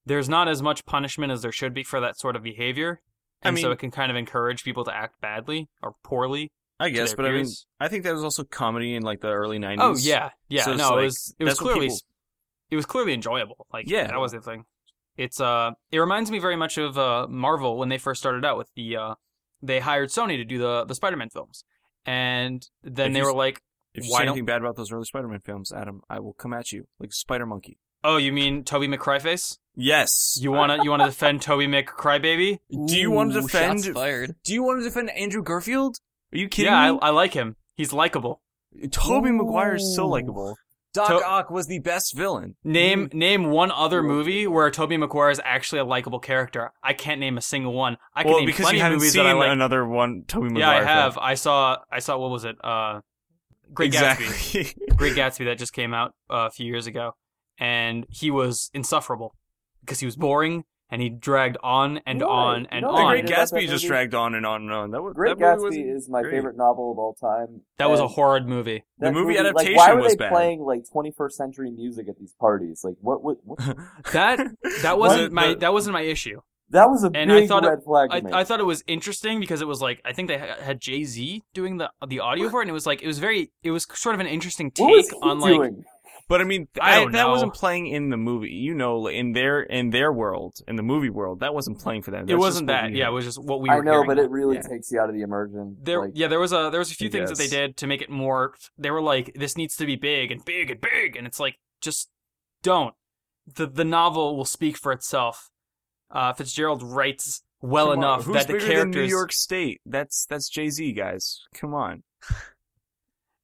there's 0.07 0.29
not 0.29 0.49
as 0.49 0.61
much 0.61 0.85
punishment 0.85 1.33
as 1.33 1.43
there 1.43 1.53
should 1.53 1.73
be 1.73 1.83
for 1.85 2.01
that 2.01 2.19
sort 2.19 2.35
of 2.37 2.43
behavior. 2.43 3.01
I 3.45 3.49
And 3.51 3.59
so 3.59 3.71
it 3.71 3.79
can 3.79 3.91
kind 3.91 4.11
of 4.11 4.17
encourage 4.17 4.65
people 4.65 4.85
to 4.85 4.95
act 4.95 5.21
badly 5.21 5.69
or 5.83 5.95
poorly. 6.03 6.51
I 6.81 6.89
guess, 6.91 7.15
but 7.15 7.25
I 7.27 7.31
mean. 7.33 7.47
I 7.79 7.89
think 7.89 8.03
that 8.05 8.13
was 8.13 8.25
also 8.25 8.43
comedy 8.45 8.95
in 8.97 9.03
like 9.03 9.21
the 9.21 9.29
early 9.29 9.59
'90s. 9.59 9.77
Oh 9.81 9.97
yeah, 9.97 10.31
yeah. 10.49 10.65
So 10.65 10.75
no, 10.75 10.91
like- 10.91 11.03
it 11.03 11.05
was 11.05 11.35
it 11.39 11.45
was 11.45 11.59
clearly 11.59 11.87
people- 11.87 11.99
it 12.71 12.77
was 12.77 12.87
clearly 12.87 13.13
enjoyable. 13.15 13.67
Like 13.73 13.89
Yeah. 13.89 14.09
that 14.09 14.19
was 14.19 14.33
the 14.33 14.41
thing. 14.41 14.65
It's 15.17 15.41
uh 15.41 15.73
it 15.93 15.99
reminds 16.01 16.31
me 16.33 16.41
very 16.41 16.57
much 16.57 16.77
of 16.79 16.99
uh 16.99 17.29
Marvel 17.29 17.79
when 17.79 17.89
they 17.91 17.99
first 17.99 18.21
started 18.21 18.45
out 18.45 18.59
with 18.59 18.69
the 18.75 18.97
uh 18.97 19.15
they 19.63 19.79
hired 19.81 20.09
Sony 20.11 20.37
to 20.37 20.45
do 20.45 20.59
the 20.59 20.85
the 20.85 20.95
Spider-Man 20.97 21.31
films. 21.31 21.65
And 22.05 22.67
then 22.83 23.09
If 23.09 23.13
they 23.15 23.19
you 23.21 23.25
were 23.27 23.35
like 23.35 23.63
If 23.95 24.05
you 24.07 24.11
Why 24.11 24.19
say 24.19 24.25
don't- 24.25 24.33
anything 24.33 24.47
bad 24.47 24.61
about 24.61 24.75
those 24.77 24.91
early 24.91 25.05
Spider-Man 25.05 25.41
films, 25.45 25.73
Adam, 25.73 26.03
I 26.11 26.19
will 26.19 26.33
come 26.35 26.53
at 26.53 26.73
you 26.73 26.89
like 26.99 27.13
spider 27.13 27.47
monkey. 27.47 27.79
Oh, 28.03 28.17
you 28.17 28.33
mean 28.33 28.65
Toby 28.65 28.89
McCryface? 28.89 29.59
Yes. 29.77 30.39
You 30.41 30.53
wanna 30.53 30.79
you 30.83 30.91
wanna 30.91 31.07
defend 31.07 31.43
Toby 31.43 31.67
McCrybaby? 31.67 32.59
Do 32.87 32.97
you 32.97 33.11
want 33.11 33.33
to 33.33 33.41
defend? 33.43 33.85
Shots 33.85 33.95
fired. 33.95 34.35
Do 34.45 34.53
you 34.55 34.63
want 34.63 34.81
to 34.81 34.85
defend 34.85 35.11
Andrew 35.11 35.43
Garfield? 35.43 35.99
Are 36.33 36.39
you 36.39 36.49
kidding 36.49 36.73
Yeah, 36.73 36.93
me? 36.93 36.99
I, 37.03 37.09
I 37.09 37.11
like 37.11 37.35
him. 37.35 37.57
He's 37.75 37.93
likable. 37.93 38.41
Tobey 38.91 39.31
Maguire 39.31 39.77
is 39.77 39.95
so 39.95 40.07
likable. 40.09 40.57
Doc 40.93 41.09
To- 41.09 41.27
Ock 41.27 41.51
was 41.51 41.67
the 41.67 41.81
best 41.81 42.17
villain. 42.17 42.55
Name 42.63 43.11
name 43.13 43.51
one 43.51 43.73
other 43.73 44.03
movie 44.03 44.47
where 44.47 44.71
Tobey 44.71 44.97
Maguire 44.97 45.31
is 45.31 45.41
actually 45.45 45.81
a 45.81 45.85
likable 45.85 46.21
character. 46.21 46.73
I 46.83 46.93
can't 46.93 47.19
name 47.21 47.37
a 47.37 47.41
single 47.41 47.73
one. 47.73 47.99
I 48.15 48.23
can 48.23 48.31
well, 48.31 48.39
name 48.41 48.47
because 48.47 48.65
plenty 48.65 48.79
you 48.79 48.83
haven't 48.85 48.99
movies 48.99 49.13
seen 49.13 49.25
that 49.25 49.31
I 49.31 49.33
like. 49.33 49.51
another 49.51 49.85
one, 49.85 50.23
Toby 50.29 50.59
yeah, 50.59 50.71
I 50.71 50.85
have. 50.85 51.19
I 51.19 51.35
saw 51.35 51.79
I 51.91 51.99
saw 51.99 52.17
what 52.19 52.31
was 52.31 52.45
it? 52.45 52.57
Uh, 52.63 53.01
Great 53.73 53.93
Gatsby. 53.93 54.77
Great 54.97 55.17
Gatsby 55.17 55.47
that 55.47 55.59
just 55.59 55.73
came 55.73 55.93
out 55.93 56.15
uh, 56.31 56.47
a 56.47 56.51
few 56.51 56.67
years 56.67 56.87
ago, 56.87 57.17
and 57.59 58.07
he 58.09 58.31
was 58.31 58.71
insufferable 58.73 59.35
because 59.85 60.01
he 60.01 60.07
was 60.07 60.17
boring 60.17 60.65
and 60.91 61.01
he 61.01 61.09
dragged 61.09 61.57
on 61.63 62.01
and 62.07 62.21
Right. 62.21 62.29
on 62.29 62.67
and 62.71 62.83
No, 62.83 62.93
the 62.93 62.99
on. 63.03 63.11
Great 63.11 63.27
Great 63.27 63.37
Gatsby 63.37 63.59
Gatsby 63.65 63.69
just 63.69 63.85
movie- 63.85 63.87
dragged 63.89 64.15
on 64.15 64.35
and 64.35 64.45
on 64.47 64.63
and 64.63 64.71
on. 64.73 64.91
That 64.91 65.03
was 65.03 65.15
Great 65.15 65.39
that 65.39 65.59
Gatsby 65.59 65.95
is 65.97 66.09
my 66.09 66.21
great. 66.23 66.33
favorite 66.33 66.57
novel 66.57 66.93
of 66.93 66.99
all 66.99 67.15
time. 67.15 67.63
that 67.79 67.91
was 67.91 68.01
a 68.01 68.09
horrid 68.09 68.47
movie. 68.47 68.85
The 68.99 69.07
that 69.07 69.15
movie 69.15 69.35
like, 69.37 69.47
adaptation 69.47 69.77
why 69.77 69.93
were 69.95 70.03
was 70.03 70.13
they 70.13 70.17
bad. 70.19 70.33
playing 70.33 70.61
like 70.61 70.85
21st 70.93 71.33
century 71.33 71.71
music 71.71 72.09
at 72.09 72.19
these 72.19 72.35
parties? 72.39 72.83
Like, 72.85 72.97
what? 73.01 73.23
What? 73.25 73.39
what? 73.45 73.59
That 74.13 74.41
that 74.83 74.99
wasn't 75.05 75.33
my 75.33 75.55
that 75.55 75.73
wasn't 75.73 75.95
my 75.95 76.03
issue. 76.03 76.41
That 76.71 76.89
was 76.89 77.05
a 77.05 77.11
And 77.15 77.31
I 77.31 77.41
big 77.41 77.49
thought 77.49 77.65
it- 77.65 77.69
red 77.69 77.83
flag 77.85 78.11
to 78.11 78.17
I, 78.17 78.21
me. 78.23 78.31
I 78.33 78.43
thought 78.45 78.59
it 78.59 78.65
was 78.65 78.83
interesting 78.87 79.39
because 79.39 79.61
it 79.61 79.69
was 79.69 79.81
like 79.83 80.01
I 80.05 80.13
think 80.13 80.29
they 80.29 80.39
had 80.39 80.81
Jay 80.81 81.05
Z 81.05 81.43
doing 81.55 81.77
the 81.77 81.91
the 82.07 82.21
audio 82.21 82.49
for 82.49 82.61
it, 82.61 82.65
and 82.65 82.71
it 82.71 82.75
was 82.75 82.87
like 82.87 83.03
it 83.03 83.07
was 83.07 83.19
very 83.19 83.51
it 83.63 83.71
was 83.71 83.87
sort 83.95 84.15
of 84.15 84.21
an 84.21 84.27
interesting 84.27 84.73
what 84.79 84.91
was 84.91 85.07
take 85.09 85.15
he 85.15 85.29
on 85.29 85.41
like 85.41 85.55
doing? 85.55 85.85
But 86.29 86.41
I 86.41 86.45
mean, 86.45 86.69
I 86.81 86.93
I 86.93 87.01
don't 87.01 87.13
that 87.13 87.23
know. 87.25 87.31
wasn't 87.31 87.53
playing 87.55 87.87
in 87.89 88.09
the 88.09 88.17
movie. 88.17 88.49
You 88.51 88.73
know, 88.75 89.07
in 89.09 89.33
their 89.33 89.61
in 89.63 89.91
their 89.91 90.11
world, 90.13 90.57
in 90.67 90.77
the 90.77 90.83
movie 90.83 91.11
world, 91.11 91.41
that 91.41 91.53
wasn't 91.55 91.79
playing 91.81 92.01
for 92.03 92.13
them. 92.13 92.29
it 92.29 92.37
wasn't 92.37 92.69
that. 92.69 92.93
Yeah, 92.93 93.09
it 93.09 93.13
was 93.13 93.27
just 93.27 93.43
what 93.43 93.61
we 93.61 93.69
were 93.69 93.75
I 93.75 93.81
know, 93.81 93.93
hearing. 93.93 94.07
but 94.07 94.19
it 94.19 94.31
really 94.31 94.57
Yeah. 94.57 94.63
takes 94.63 94.91
you 94.91 94.99
out 95.01 95.11
of 95.11 95.15
the 95.15 95.21
immersion. 95.23 95.77
There, 95.83 96.01
like, 96.01 96.13
yeah, 96.15 96.29
there 96.29 96.41
was 96.41 96.53
a 96.53 96.71
there 96.71 96.79
was 96.79 96.91
a 96.91 96.95
few 96.95 97.11
things 97.11 97.29
that 97.29 97.37
they 97.39 97.47
did 97.49 97.77
to 97.77 97.87
make 97.87 98.01
it 98.01 98.09
more. 98.09 98.55
They 98.79 98.91
were 98.91 99.03
like, 99.03 99.35
this 99.35 99.57
needs 99.57 99.77
to 99.77 99.85
be 99.87 99.97
big 99.97 100.31
and 100.31 100.43
big 100.45 100.71
and 100.71 100.81
big, 100.81 101.15
and 101.17 101.27
it's 101.27 101.39
like, 101.39 101.57
just 101.83 102.09
don't. 102.63 102.95
the 103.55 103.67
The 103.67 103.85
novel 103.85 104.37
will 104.37 104.47
speak 104.47 104.79
for 104.79 104.93
itself. 104.93 105.51
Uh, 106.11 106.33
Fitzgerald 106.33 106.83
writes 106.83 107.43
well 107.61 107.89
Come 107.91 107.99
on, 107.99 108.05
enough 108.05 108.25
Who's 108.25 108.35
that 108.37 108.47
the 108.47 108.53
characters. 108.55 108.79
than 108.79 108.91
New 108.93 109.03
York 109.05 109.33
State? 109.33 109.83
That's 109.85 110.25
that's 110.27 110.49
Jay 110.49 110.71
Z, 110.71 110.93
guys. 110.93 111.43
Come 111.55 111.75
on. 111.75 112.03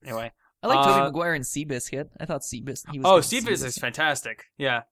Anyway, 0.05 0.33
I 0.63 0.67
like 0.67 0.79
Uh, 0.79 0.85
Tobey 0.89 1.01
Maguire 1.05 1.35
and 1.35 1.45
Seabiscuit. 1.45 2.09
I 2.21 2.27
thought 2.27 2.43
Seabiscuit. 2.43 2.93
He 2.93 2.99
was 2.99 3.07
oh, 3.07 3.21
good 3.39 3.47
in 3.47 3.53
is, 3.53 3.63
is 3.65 3.79
fantastic. 3.79 4.45
Yeah, 4.59 4.83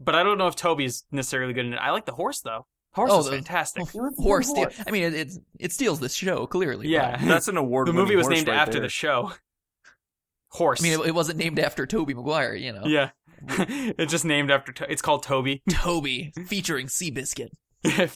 but 0.00 0.14
I 0.14 0.22
don't 0.22 0.38
know 0.38 0.48
if 0.48 0.56
Tobey's 0.56 1.04
necessarily 1.12 1.52
good 1.52 1.66
in 1.66 1.72
it. 1.74 1.76
I 1.76 1.90
like 1.92 2.06
the 2.06 2.12
horse 2.12 2.40
though. 2.40 2.66
Horse 2.92 3.10
Oh, 3.12 3.20
is 3.20 3.26
the- 3.26 3.32
fantastic. 3.32 3.88
He 3.90 4.00
was 4.00 4.12
a 4.12 4.16
good 4.16 4.22
Horse. 4.22 4.48
steal- 4.48 4.70
I 4.86 4.90
mean, 4.90 5.02
it, 5.04 5.14
it's 5.14 5.38
it 5.60 5.72
steals 5.72 6.00
the 6.00 6.08
show 6.08 6.46
clearly. 6.46 6.88
Yeah, 6.88 7.16
That's 7.24 7.46
an 7.48 7.56
award. 7.58 7.88
the 7.88 7.92
movie 7.92 8.16
was 8.16 8.26
named 8.28 8.48
after 8.48 8.80
the 8.80 8.88
show. 8.88 9.32
Horse. 10.50 10.80
but- 10.80 10.86
I 10.86 10.90
mean, 10.90 11.00
it, 11.00 11.08
it 11.08 11.14
wasn't 11.14 11.38
named 11.38 11.58
after 11.58 11.86
Tobey 11.86 12.14
Maguire. 12.14 12.54
You 12.54 12.72
know, 12.72 12.84
yeah, 12.86 13.10
it's 13.48 14.10
just 14.10 14.24
named 14.24 14.50
after. 14.50 14.72
To- 14.72 14.90
it's 14.90 15.02
called 15.02 15.22
Tobey. 15.22 15.62
Tobey 15.70 16.32
featuring 16.46 16.86
Seabiscuit. 16.86 17.50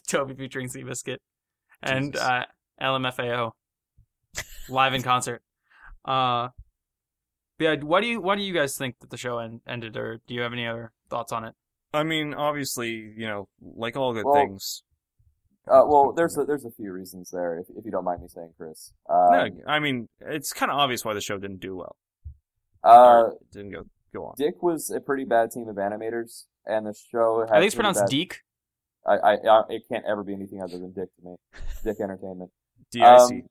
Tobey 0.07 0.33
featuring 0.33 0.67
Seabiscuit 0.67 1.17
and 1.83 2.13
Jesus. 2.13 2.27
uh, 2.27 2.43
LMFAO 2.81 3.51
live 4.69 4.93
in 4.93 5.01
concert. 5.03 5.41
Uh, 6.03 6.49
but 7.61 7.79
yeah, 7.79 7.85
why 7.87 8.01
do 8.01 8.07
you 8.07 8.19
why 8.21 8.35
do 8.35 8.41
you 8.41 8.53
guys 8.53 8.75
think 8.77 8.99
that 9.01 9.09
the 9.11 9.17
show 9.17 9.37
en- 9.39 9.61
ended, 9.67 9.95
or 9.95 10.19
do 10.27 10.33
you 10.33 10.41
have 10.41 10.53
any 10.53 10.65
other 10.65 10.91
thoughts 11.09 11.31
on 11.31 11.43
it? 11.45 11.53
I 11.93 12.03
mean, 12.03 12.33
obviously, 12.33 12.89
you 12.89 13.27
know, 13.27 13.47
like 13.75 13.95
all 13.95 14.13
good 14.13 14.25
Well, 14.25 14.33
things. 14.33 14.83
Uh, 15.67 15.83
well, 15.85 16.11
there's 16.11 16.37
a, 16.37 16.45
there's 16.45 16.65
a 16.65 16.71
few 16.71 16.91
reasons 16.91 17.29
there, 17.29 17.59
if, 17.59 17.67
if 17.77 17.85
you 17.85 17.91
don't 17.91 18.03
mind 18.03 18.21
me 18.21 18.27
saying, 18.27 18.51
Chris. 18.57 18.93
Um, 19.07 19.27
No, 19.31 19.47
I 19.67 19.77
mean, 19.79 20.09
it's 20.21 20.53
kind 20.53 20.71
of 20.71 20.77
obvious 20.79 21.05
why 21.05 21.13
the 21.13 21.21
show 21.21 21.37
didn't 21.37 21.59
do 21.59 21.75
well. 21.75 21.95
uh, 22.83 23.29
didn't 23.51 23.71
go 23.71 23.83
go 24.13 24.25
on. 24.25 24.33
Dick 24.37 24.63
was 24.63 24.89
a 24.89 24.99
pretty 24.99 25.23
bad 25.25 25.51
team 25.51 25.67
of 25.69 25.75
animators, 25.75 26.45
and 26.65 26.85
the 26.87 26.95
show 27.11 27.41
had 27.47 27.51
I 27.55 27.59
think 27.59 27.67
it's 27.67 27.75
pronounced 27.75 28.01
bad- 28.01 28.09
Deke. 28.09 28.39
I, 29.05 29.13
I, 29.17 29.33
I, 29.33 29.61
it 29.69 29.83
can't 29.91 30.05
ever 30.07 30.23
be 30.23 30.33
anything 30.33 30.61
other 30.61 30.77
than 30.79 30.93
Dick 30.93 31.09
to 31.19 31.25
me. 31.29 31.35
Dick 31.83 31.97
Entertainment. 32.01 32.51
DIC. 32.91 33.03
Um, 33.03 33.41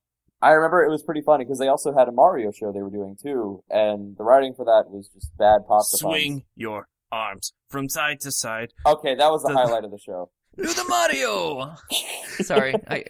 I 0.43 0.51
remember 0.53 0.83
it 0.85 0.91
was 0.91 1.03
pretty 1.03 1.21
funny 1.23 1.45
because 1.45 1.59
they 1.59 1.69
also 1.69 1.93
had 1.93 2.09
a 2.09 2.13
Mario 2.13 2.51
show 2.51 2.73
they 2.73 2.83
were 2.83 2.91
doing 2.91 3.17
too, 3.23 3.63
and 3.71 4.17
the 4.17 4.25
writing 4.25 4.55
for 4.55 4.65
that 4.65 4.85
was 4.91 5.09
just 5.09 5.37
bad 5.37 5.67
pasta 5.69 6.03
puns. 6.03 6.15
Swing 6.15 6.45
your 6.57 6.89
arms 7.13 7.53
from 7.69 7.89
side 7.89 8.21
to 8.21 8.33
side. 8.33 8.73
Okay, 8.87 9.15
that 9.15 9.31
was 9.31 9.43
the 9.43 9.49
The- 9.49 9.55
highlight 9.55 9.85
of 9.85 9.91
the 9.91 9.99
show. 9.99 10.31
Do 10.57 10.65
the 10.65 10.85
Mario. 10.89 11.75
Sorry, 12.43 12.75
I 12.89 13.05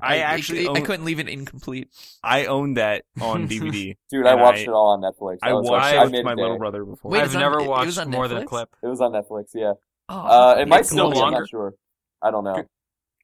I 0.00 0.18
actually 0.18 0.66
I, 0.66 0.70
own- 0.70 0.82
couldn't 0.84 1.04
leave 1.04 1.18
it 1.20 1.28
incomplete. 1.28 1.88
I 2.22 2.46
own 2.46 2.74
that 2.74 3.04
on 3.20 3.46
DVD. 3.50 3.96
Dude, 4.10 4.26
I 4.26 4.34
watched 4.34 4.60
I- 4.60 4.62
it 4.62 4.68
all 4.68 4.86
on 4.88 5.02
Netflix. 5.02 5.38
I 5.42 5.50
That 5.50 5.56
was- 5.56 5.68
watched 5.70 5.84
I 5.84 6.00
it 6.00 6.04
with 6.04 6.12
made 6.12 6.24
my 6.24 6.32
a 6.32 6.36
little 6.36 6.58
brother 6.58 6.84
before. 6.84 7.10
Wait, 7.10 7.18
I've 7.20 7.26
it's 7.26 7.34
on- 7.34 7.40
never 7.42 7.58
it- 7.60 7.64
it 7.64 7.68
watched 7.68 7.86
was 7.86 7.98
on 7.98 8.10
more 8.10 8.28
than 8.28 8.38
a 8.38 8.44
clip. 8.46 8.74
It 8.82 8.86
was 8.86 9.00
on 9.00 9.12
Netflix, 9.12 9.50
yeah. 9.54 9.74
Oh, 10.08 10.14
Uh, 10.18 10.54
it 10.60 10.68
might 10.68 10.86
still 10.86 11.10
no 11.10 11.16
be. 11.16 11.20
I'm 11.20 11.32
not 11.32 11.48
sure. 11.48 11.74
I 12.22 12.30
don't 12.30 12.44
know. 12.44 12.64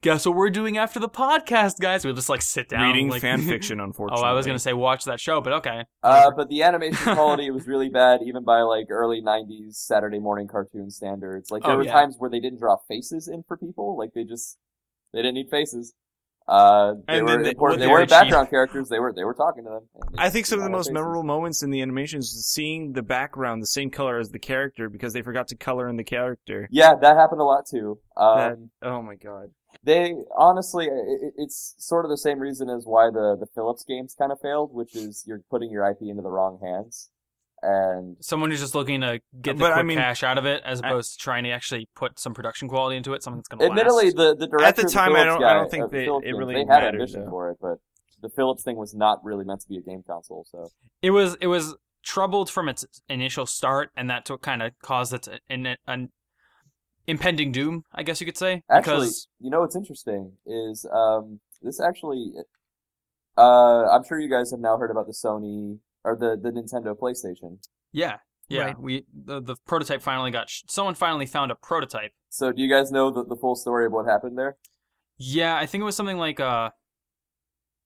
Guess 0.02 0.26
what 0.26 0.34
we're 0.34 0.50
doing 0.50 0.78
after 0.78 0.98
the 0.98 1.08
podcast, 1.08 1.78
guys? 1.78 2.04
We'll 2.04 2.14
just 2.14 2.28
like 2.28 2.42
sit 2.42 2.68
down, 2.68 2.88
Reading 2.88 3.08
like, 3.08 3.22
fan 3.22 3.40
fiction, 3.46 3.78
Unfortunately, 3.78 4.24
oh. 4.24 4.28
I 4.28 4.32
was 4.32 4.44
gonna 4.46 4.58
say 4.58 4.72
watch 4.72 5.04
that 5.04 5.20
show, 5.20 5.40
but 5.40 5.52
okay. 5.54 5.84
Uh, 6.02 6.32
but 6.36 6.48
the 6.48 6.64
animation 6.64 7.14
quality 7.14 7.52
was 7.52 7.68
really 7.68 7.88
bad, 7.88 8.20
even 8.26 8.42
by 8.42 8.62
like 8.62 8.86
early 8.90 9.22
'90s 9.22 9.76
Saturday 9.76 10.18
morning 10.18 10.48
cartoon 10.48 10.90
standards. 10.90 11.52
Like 11.52 11.62
there 11.62 11.74
Oh, 11.74 11.76
were 11.76 11.84
yeah. 11.84 11.92
times 11.92 12.16
where 12.18 12.28
they 12.28 12.40
didn't 12.40 12.58
draw 12.58 12.78
faces 12.88 13.28
in 13.28 13.44
for 13.46 13.56
people. 13.56 13.96
Like 13.96 14.10
they 14.12 14.24
just 14.24 14.58
they 15.12 15.20
didn't 15.20 15.34
need 15.34 15.50
faces. 15.50 15.94
Uh, 16.48 16.94
they 17.06 17.18
And 17.18 17.24
were 17.24 17.30
then 17.32 17.42
they- 17.42 17.48
important. 17.50 17.80
They, 17.80 17.86
were 17.86 17.98
very 17.98 18.06
background 18.06 18.50
characters. 18.50 18.88
They 18.88 18.98
were 18.98 19.12
they 19.12 19.24
were 19.24 19.34
talking 19.34 19.64
to 19.64 19.70
them. 19.70 19.88
I 20.18 20.28
think 20.30 20.46
some 20.46 20.58
of 20.58 20.64
the 20.64 20.70
most 20.70 20.86
faces. 20.86 20.94
memorable 20.94 21.22
moments 21.22 21.62
in 21.62 21.70
the 21.70 21.80
animations 21.82 22.32
is 22.32 22.46
seeing 22.46 22.92
the 22.92 23.02
background 23.02 23.62
the 23.62 23.66
same 23.66 23.90
color 23.90 24.18
as 24.18 24.30
the 24.30 24.38
character 24.38 24.88
because 24.88 25.12
they 25.12 25.22
forgot 25.22 25.48
to 25.48 25.56
color 25.56 25.88
in 25.88 25.96
the 25.96 26.04
character. 26.04 26.68
Yeah, 26.70 26.94
that 27.00 27.16
happened 27.16 27.40
a 27.40 27.44
lot 27.44 27.64
too. 27.66 27.98
Um, 28.16 28.36
That- 28.36 28.58
oh 28.88 29.02
my 29.02 29.14
god. 29.14 29.50
They 29.84 30.14
honestly, 30.36 30.86
it, 30.86 31.32
it's 31.38 31.74
sort 31.78 32.04
of 32.04 32.10
the 32.10 32.18
same 32.18 32.38
reason 32.38 32.68
as 32.68 32.84
why 32.84 33.06
the 33.10 33.36
the 33.40 33.46
Philips 33.54 33.84
games 33.84 34.14
kind 34.18 34.30
of 34.30 34.38
failed, 34.40 34.74
which 34.74 34.94
is 34.94 35.24
you're 35.26 35.40
putting 35.50 35.70
your 35.70 35.88
IP 35.90 36.02
into 36.02 36.22
the 36.22 36.30
wrong 36.30 36.58
hands. 36.62 37.08
And 37.64 38.16
Someone 38.20 38.50
who's 38.50 38.60
just 38.60 38.74
looking 38.74 39.00
to 39.02 39.20
get 39.40 39.56
the 39.56 39.60
But, 39.64 39.70
I 39.72 39.74
quick 39.76 39.86
mean- 39.86 39.98
cash 39.98 40.22
out 40.24 40.36
of 40.38 40.46
it, 40.46 40.62
as 40.64 40.80
I- 40.82 40.88
opposed 40.88 41.12
to 41.12 41.18
trying 41.18 41.44
to 41.44 41.50
actually 41.50 41.88
put 41.94 42.18
some 42.18 42.34
production 42.34 42.68
quality 42.68 42.96
into 42.96 43.12
it, 43.14 43.22
something 43.22 43.38
that's 43.38 43.48
gonna 43.48 43.64
admittedly, 43.66 44.06
last. 44.06 44.16
the 44.16 44.34
the 44.34 44.46
director 44.48 44.66
At 44.66 44.76
the 44.76 44.86
of 44.86 44.92
time, 44.92 45.14
I 45.14 45.24
don't- 45.24 45.40
guy, 45.40 45.50
I 45.50 45.54
don't 45.54 45.70
think 45.70 45.84
uh, 45.84 45.86
the 45.86 45.96
they- 45.96 46.04
Philips 46.06 46.24
it 46.24 46.26
games, 46.28 46.38
really 46.38 46.54
they 46.54 46.60
had 46.60 46.68
mattered, 46.68 46.94
ambition 47.00 47.24
though. 47.24 47.30
for 47.30 47.50
it, 47.50 47.58
but 47.60 47.78
the 48.20 48.28
Philips 48.28 48.62
thing 48.64 48.76
was 48.76 48.94
not 48.94 49.22
really 49.24 49.44
meant 49.44 49.60
to 49.60 49.68
be 49.68 49.76
a 49.76 49.80
game 49.80 50.02
console. 50.06 50.44
So 50.50 50.70
it 51.02 51.10
was 51.12 51.36
it 51.40 51.46
was 51.46 51.76
troubled 52.02 52.50
from 52.50 52.68
its 52.68 52.84
initial 53.08 53.46
start, 53.46 53.90
and 53.96 54.10
that's 54.10 54.28
what 54.28 54.42
kind 54.42 54.60
of 54.62 54.72
caused 54.82 55.12
its 55.12 55.28
an, 55.48 55.76
an 55.86 56.10
impending 57.06 57.52
doom, 57.52 57.84
I 57.92 58.02
guess 58.02 58.20
you 58.20 58.26
could 58.26 58.36
say. 58.36 58.62
actually, 58.68 58.94
because 59.06 59.28
you 59.40 59.50
know 59.50 59.60
what's 59.60 59.76
interesting 59.76 60.32
is 60.46 60.84
um 60.92 61.40
this 61.62 61.80
actually, 61.80 62.32
uh, 63.38 63.86
I'm 63.88 64.04
sure 64.04 64.18
you 64.18 64.28
guys 64.30 64.50
have 64.50 64.60
now 64.60 64.76
heard 64.78 64.90
about 64.90 65.06
the 65.06 65.12
Sony 65.12 65.78
or 66.04 66.16
the 66.16 66.36
the 66.40 66.50
Nintendo 66.50 66.96
PlayStation. 66.96 67.58
yeah, 67.92 68.16
yeah, 68.48 68.62
Right. 68.64 68.78
we 68.78 69.04
the, 69.12 69.40
the 69.40 69.56
prototype 69.66 70.02
finally 70.02 70.30
got 70.30 70.48
sh- 70.50 70.62
someone 70.68 70.94
finally 70.94 71.26
found 71.26 71.50
a 71.50 71.54
prototype. 71.54 72.12
So 72.28 72.52
do 72.52 72.62
you 72.62 72.68
guys 72.68 72.90
know 72.90 73.10
the, 73.10 73.24
the 73.24 73.36
full 73.36 73.54
story 73.56 73.86
of 73.86 73.92
what 73.92 74.06
happened 74.06 74.36
there? 74.38 74.56
Yeah, 75.18 75.56
I 75.56 75.66
think 75.66 75.82
it 75.82 75.84
was 75.84 75.96
something 75.96 76.18
like 76.18 76.40
uh, 76.40 76.70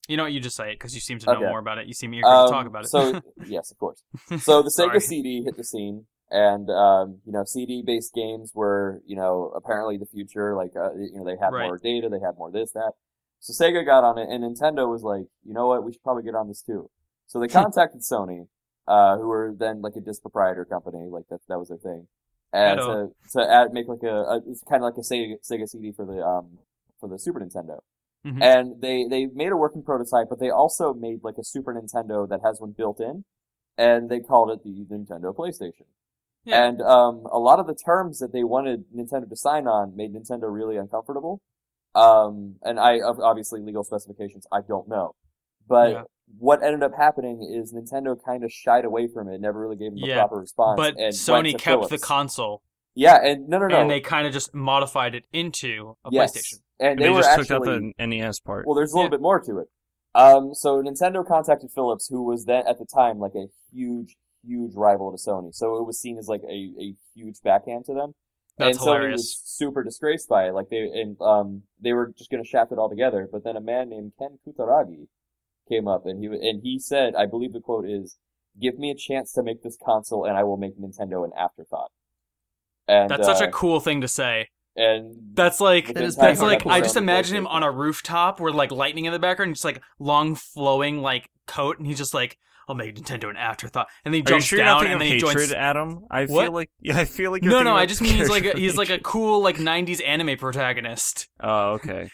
you 0.09 0.17
know, 0.17 0.23
what, 0.23 0.33
you 0.33 0.41
just 0.41 0.57
say 0.57 0.71
it 0.71 0.75
because 0.79 0.95
you 0.95 1.01
seem 1.01 1.19
to 1.19 1.27
know 1.27 1.33
Okay. 1.39 1.49
more 1.49 1.59
about 1.59 1.79
it. 1.79 1.87
You 1.89 1.93
seem 1.95 2.15
eager 2.15 2.23
to 2.23 2.29
Um, 2.29 2.49
talk 2.51 2.67
about 2.67 2.85
it. 2.85 2.89
So 2.89 3.21
yes, 3.45 3.71
of 3.71 3.79
course. 3.79 4.03
So 4.39 4.63
the 4.63 4.71
Sega 4.71 5.03
CD 5.03 5.43
hit 5.43 5.57
the 5.57 5.65
scene, 5.65 6.07
and 6.31 6.71
um, 6.71 7.19
you 7.27 7.33
know, 7.33 7.45
CD-based 7.45 8.15
games 8.15 8.53
were 8.55 9.03
you 9.05 9.17
know 9.17 9.53
apparently 9.57 9.97
the 9.99 10.07
future. 10.07 10.55
Like 10.55 10.73
uh, 10.77 10.95
you 10.95 11.13
know, 11.19 11.25
they 11.25 11.37
had 11.41 11.53
Right. 11.53 11.67
more 11.67 11.79
data, 11.79 12.09
they 12.09 12.21
had 12.25 12.37
more 12.39 12.51
this, 12.53 12.73
that. 12.73 12.93
So 13.41 13.53
Sega 13.53 13.85
got 13.85 14.03
on 14.05 14.17
it, 14.19 14.29
and 14.31 14.43
Nintendo 14.45 14.89
was 14.91 15.03
like, 15.03 15.27
you 15.45 15.53
know 15.53 15.67
what, 15.67 15.85
we 15.85 15.93
should 15.93 16.03
probably 16.03 16.23
get 16.23 16.35
on 16.35 16.49
this 16.49 16.63
too. 16.63 16.89
So 17.27 17.41
they 17.41 17.49
contacted 17.49 18.03
Sony, 18.03 18.49
uh, 18.87 19.17
who 19.17 19.27
were 19.29 19.55
then 19.59 19.83
like 19.83 19.95
a 19.97 20.01
disc 20.01 20.23
proprietor 20.23 20.65
company, 20.65 21.09
like 21.11 21.25
that 21.31 21.41
that 21.49 21.59
was 21.59 21.69
their 21.69 21.79
thing, 21.79 22.07
and 22.53 22.79
to 22.81 23.09
to 23.33 23.53
add 23.53 23.73
make 23.73 23.89
like 23.89 24.03
a, 24.03 24.17
a 24.23 24.41
it's 24.49 24.63
kind 24.69 24.83
of 24.83 24.83
like 24.83 24.97
a 24.97 25.01
Sega 25.01 25.37
Sega 25.49 25.69
CD 25.69 25.93
for 25.93 26.05
the 26.07 26.25
um 26.25 26.59
for 27.01 27.09
the 27.09 27.19
Super 27.19 27.41
Nintendo. 27.41 27.81
Mhm. 28.27 28.43
And 28.43 28.81
they, 28.81 29.05
they 29.09 29.27
made 29.27 29.53
a 29.53 29.57
working 29.57 29.83
prototype, 29.85 30.29
but 30.29 30.41
they 30.41 30.51
also 30.51 30.93
made 30.93 31.23
like 31.23 31.37
a 31.39 31.45
Super 31.45 31.73
Nintendo 31.75 32.29
that 32.29 32.41
has 32.43 32.61
one 32.61 32.73
built 32.73 33.01
in, 33.01 33.25
and 33.79 34.11
they 34.11 34.21
called 34.21 34.51
it 34.51 34.65
the 34.65 34.85
Nintendo 34.93 35.35
PlayStation. 35.35 35.87
Yeah. 36.45 36.65
And 36.69 36.81
um, 36.83 37.27
a 37.31 37.39
lot 37.39 37.59
of 37.61 37.67
the 37.67 37.75
terms 37.75 38.19
that 38.21 38.33
they 38.33 38.45
wanted 38.45 38.85
Nintendo 38.95 39.29
to 39.29 39.37
sign 39.37 39.67
on 39.67 39.97
made 39.97 40.15
Nintendo 40.15 40.53
really 40.53 40.77
uncomfortable. 40.77 41.41
Um, 41.95 42.57
and 42.63 42.79
I 42.79 43.01
obviously 43.01 43.61
legal 43.63 43.85
specifications 43.85 44.47
I 44.53 44.61
don't 44.61 44.89
know, 44.89 45.15
But 45.67 45.91
Yeah. 45.93 46.03
What 46.39 46.63
ended 46.63 46.83
up 46.83 46.93
happening 46.97 47.43
is 47.43 47.73
Nintendo 47.73 48.17
kind 48.23 48.45
of 48.45 48.53
shied 48.53 48.85
away 48.85 49.09
from 49.09 49.29
it, 49.29 49.41
never 49.41 49.61
really 49.61 49.77
gave 49.77 49.93
them 49.93 50.01
the 50.01 50.09
Yeah, 50.09 50.19
proper 50.19 50.37
response. 50.39 50.77
But 50.77 50.99
and 50.99 51.15
Sony 51.15 51.53
to 51.53 51.59
kept 51.59 51.89
the 51.89 51.99
console, 51.99 52.63
Yeah, 52.95 53.17
and 53.23 53.49
no, 53.49 53.59
no, 53.59 53.69
no. 53.69 53.81
and 53.81 53.91
they 53.91 54.01
kind 54.01 54.27
of 54.27 54.33
just 54.33 54.55
modified 54.55 55.15
it 55.15 55.25
into 55.33 55.97
a 56.05 56.11
yes. 56.11 56.33
PlayStation. 56.37 56.55
And 56.79 56.99
They, 56.99 57.05
they, 57.05 57.11
were 57.11 57.21
just 57.21 57.31
actually 57.31 57.45
took 57.47 57.67
out 57.69 57.83
the 57.99 58.07
NES 58.07 58.41
part. 58.41 58.67
Well, 58.67 58.75
there's 58.75 58.93
a 58.93 58.97
little 58.97 59.07
Yeah. 59.07 59.11
bit 59.17 59.23
more 59.23 59.41
to 59.41 59.59
it. 59.59 59.69
Um, 60.15 60.55
so 60.55 60.83
Nintendo 60.83 61.27
contacted 61.27 61.71
Philips, 61.75 62.09
who 62.09 62.23
was 62.23 62.45
then 62.47 62.67
at 62.67 62.79
the 62.79 62.87
time 62.87 63.19
like 63.19 63.35
a 63.35 63.47
huge, 63.73 64.17
huge 64.43 64.75
rival 64.75 65.11
to 65.13 65.19
Sony. 65.19 65.55
So 65.55 65.77
it 65.77 65.87
was 65.87 66.01
seen 66.01 66.19
as 66.19 66.27
like 66.27 66.43
a, 66.43 66.71
a 66.81 66.95
huge 67.15 67.41
backhand 67.43 67.85
to 67.87 67.95
them. 67.95 68.15
That's 68.59 68.79
and 68.79 68.87
Sony 68.87 69.13
was 69.13 69.39
super 69.45 69.85
disgraced 69.85 70.29
by 70.29 70.49
it. 70.49 70.55
Like 70.55 70.71
they 70.71 70.79
and 70.79 71.21
um 71.21 71.63
they 71.79 71.93
were 71.93 72.15
just 72.17 72.31
going 72.31 72.43
to 72.43 72.49
shaft 72.49 72.73
it 72.73 72.79
all 72.79 72.89
together. 72.89 73.29
But 73.31 73.45
then 73.45 73.57
a 73.57 73.61
man 73.61 73.91
named 73.91 74.13
Ken 74.19 74.39
Kutaragi 74.47 75.09
came 75.69 75.89
up 75.89 76.07
and 76.07 76.23
he 76.23 76.27
and 76.27 76.61
he 76.63 76.79
said, 76.79 77.15
I 77.15 77.27
believe 77.27 77.53
the 77.53 77.61
quote 77.61 77.89
is, 77.89 78.17
"Give 78.61 78.79
me 78.79 78.91
a 78.91 78.95
chance 78.95 79.33
to 79.33 79.43
make 79.43 79.63
this 79.63 79.77
console, 79.85 80.25
and 80.25 80.37
I 80.37 80.45
will 80.45 80.57
make 80.57 80.79
Nintendo 80.79 81.25
an 81.25 81.33
afterthought." 81.37 81.91
And 82.89 83.11
That's 83.11 83.27
such 83.27 83.43
uh, 83.43 83.47
a 83.47 83.51
cool 83.51 83.81
thing 83.81 84.01
to 84.03 84.09
say. 84.09 84.49
and 84.77 85.15
That's 85.35 85.61
like 85.61 85.93
That 85.95 86.05
is 86.05 86.17
that's 86.17 86.41
like. 86.41 86.67
I 86.67 86.81
just 86.81 86.97
imagine 86.97 87.37
him 87.37 87.47
on 87.47 87.63
a 87.63 87.71
rooftop 87.71 88.41
with 88.41 88.55
like 88.55 88.71
lightning 88.71 89.07
in 89.07 89.13
the 89.13 89.19
background, 89.19 89.55
just 89.55 89.65
like 89.65 89.83
long 89.99 90.35
flowing 90.35 90.99
like 91.03 91.29
coat, 91.47 91.79
and 91.79 91.87
he's 91.87 91.99
just 91.99 92.15
like, 92.15 92.39
"I'll 92.69 92.75
make 92.77 92.95
Nintendo 92.95 93.29
an 93.31 93.37
afterthought," 93.37 93.89
and 94.05 94.15
then 94.15 94.23
he 94.23 94.25
Are 94.27 94.37
you 94.37 94.41
jumps 94.41 94.47
sure 94.47 94.59
down 94.59 94.87
and 94.87 95.01
then 95.01 95.09
he 95.09 95.15
hatred, 95.15 95.37
joins. 95.49 95.53
Adam? 95.53 96.05
I 96.11 96.27
What? 96.27 96.45
feel 96.45 96.53
like 96.53 96.71
yeah, 96.81 96.99
I 96.99 97.05
feel 97.07 97.31
like 97.33 97.43
you're 97.43 97.53
No, 97.53 97.63
no, 97.63 97.75
I 97.75 97.87
just 97.87 98.01
mean 98.01 98.15
he's 98.15 98.29
like 98.31 98.45
a, 98.45 98.59
he's 98.59 98.77
like 98.77 98.91
a 98.91 98.99
cool 98.99 99.43
like 99.43 99.57
'90s 99.57 100.01
anime 100.07 100.37
protagonist. 100.39 101.29
Oh, 101.41 101.73
okay. 101.75 102.11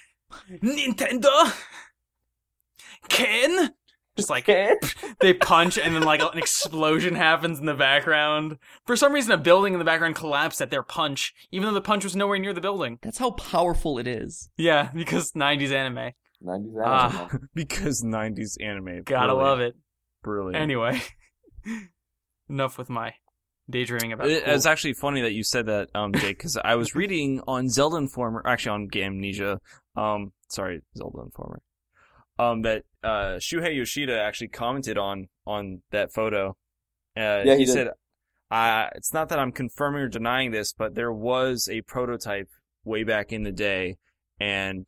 Nintendo, 0.62 1.52
Ken, 3.08 3.72
just 4.16 4.30
like 4.30 4.46
Ken? 4.46 4.76
they 5.20 5.32
punch 5.34 5.78
and 5.78 5.94
then 5.94 6.02
like 6.02 6.20
an 6.22 6.38
explosion 6.38 7.14
happens 7.14 7.58
in 7.58 7.66
the 7.66 7.74
background. 7.74 8.58
For 8.86 8.96
some 8.96 9.12
reason, 9.12 9.32
a 9.32 9.36
building 9.38 9.72
in 9.72 9.78
the 9.78 9.84
background 9.84 10.14
collapsed 10.16 10.60
at 10.62 10.70
their 10.70 10.82
punch, 10.82 11.34
even 11.50 11.68
though 11.68 11.74
the 11.74 11.80
punch 11.80 12.04
was 12.04 12.16
nowhere 12.16 12.38
near 12.38 12.52
the 12.52 12.60
building. 12.60 12.98
That's 13.02 13.18
how 13.18 13.32
powerful 13.32 13.98
it 13.98 14.06
is. 14.06 14.50
Yeah, 14.56 14.90
because 14.94 15.32
'90s 15.32 15.72
anime. 15.72 16.12
90s 16.44 16.74
Ah. 16.84 17.28
anime. 17.30 17.48
because 17.54 18.02
'90s 18.02 18.56
anime. 18.62 19.02
Gotta 19.04 19.34
love 19.34 19.60
it. 19.60 19.74
Brilliant. 20.22 20.56
Anyway, 20.62 21.00
enough 22.48 22.78
with 22.78 22.88
my 22.90 23.14
daydreaming 23.70 24.12
about. 24.12 24.28
It- 24.28 24.44
cool- 24.44 24.54
It's 24.54 24.66
actually 24.66 24.94
funny 24.94 25.20
that 25.22 25.32
you 25.32 25.42
said 25.44 25.66
that, 25.66 25.88
um, 25.94 26.12
Jake, 26.12 26.38
because 26.38 26.56
I 26.56 26.74
was 26.74 26.94
reading 26.94 27.40
on 27.46 27.68
Zelda 27.68 27.96
Informer, 27.96 28.42
actually 28.46 28.70
on 28.72 28.88
Gamnesia, 28.88 29.58
um, 29.96 30.32
sorry, 30.48 30.80
Zelda 30.96 31.22
Informer, 31.22 31.60
um, 32.38 32.62
that 32.62 32.84
uh, 33.02 33.36
Shuhei 33.38 33.76
Yoshida 33.76 34.20
actually 34.20 34.48
commented 34.48 34.98
on 34.98 35.28
on 35.46 35.82
that 35.90 36.12
photo. 36.12 36.56
Uh, 37.16 37.42
Yeah, 37.44 37.54
he, 37.54 37.60
he 37.60 37.64
did. 37.64 37.72
said, 37.72 37.88
uh, 38.50 38.88
"It's 38.94 39.12
not 39.12 39.28
that 39.30 39.38
I'm 39.38 39.52
confirming 39.52 40.02
or 40.02 40.08
denying 40.08 40.50
this, 40.50 40.72
but 40.72 40.94
there 40.94 41.12
was 41.12 41.68
a 41.70 41.82
prototype 41.82 42.48
way 42.84 43.04
back 43.04 43.32
in 43.32 43.42
the 43.42 43.52
day, 43.52 43.96
and 44.40 44.86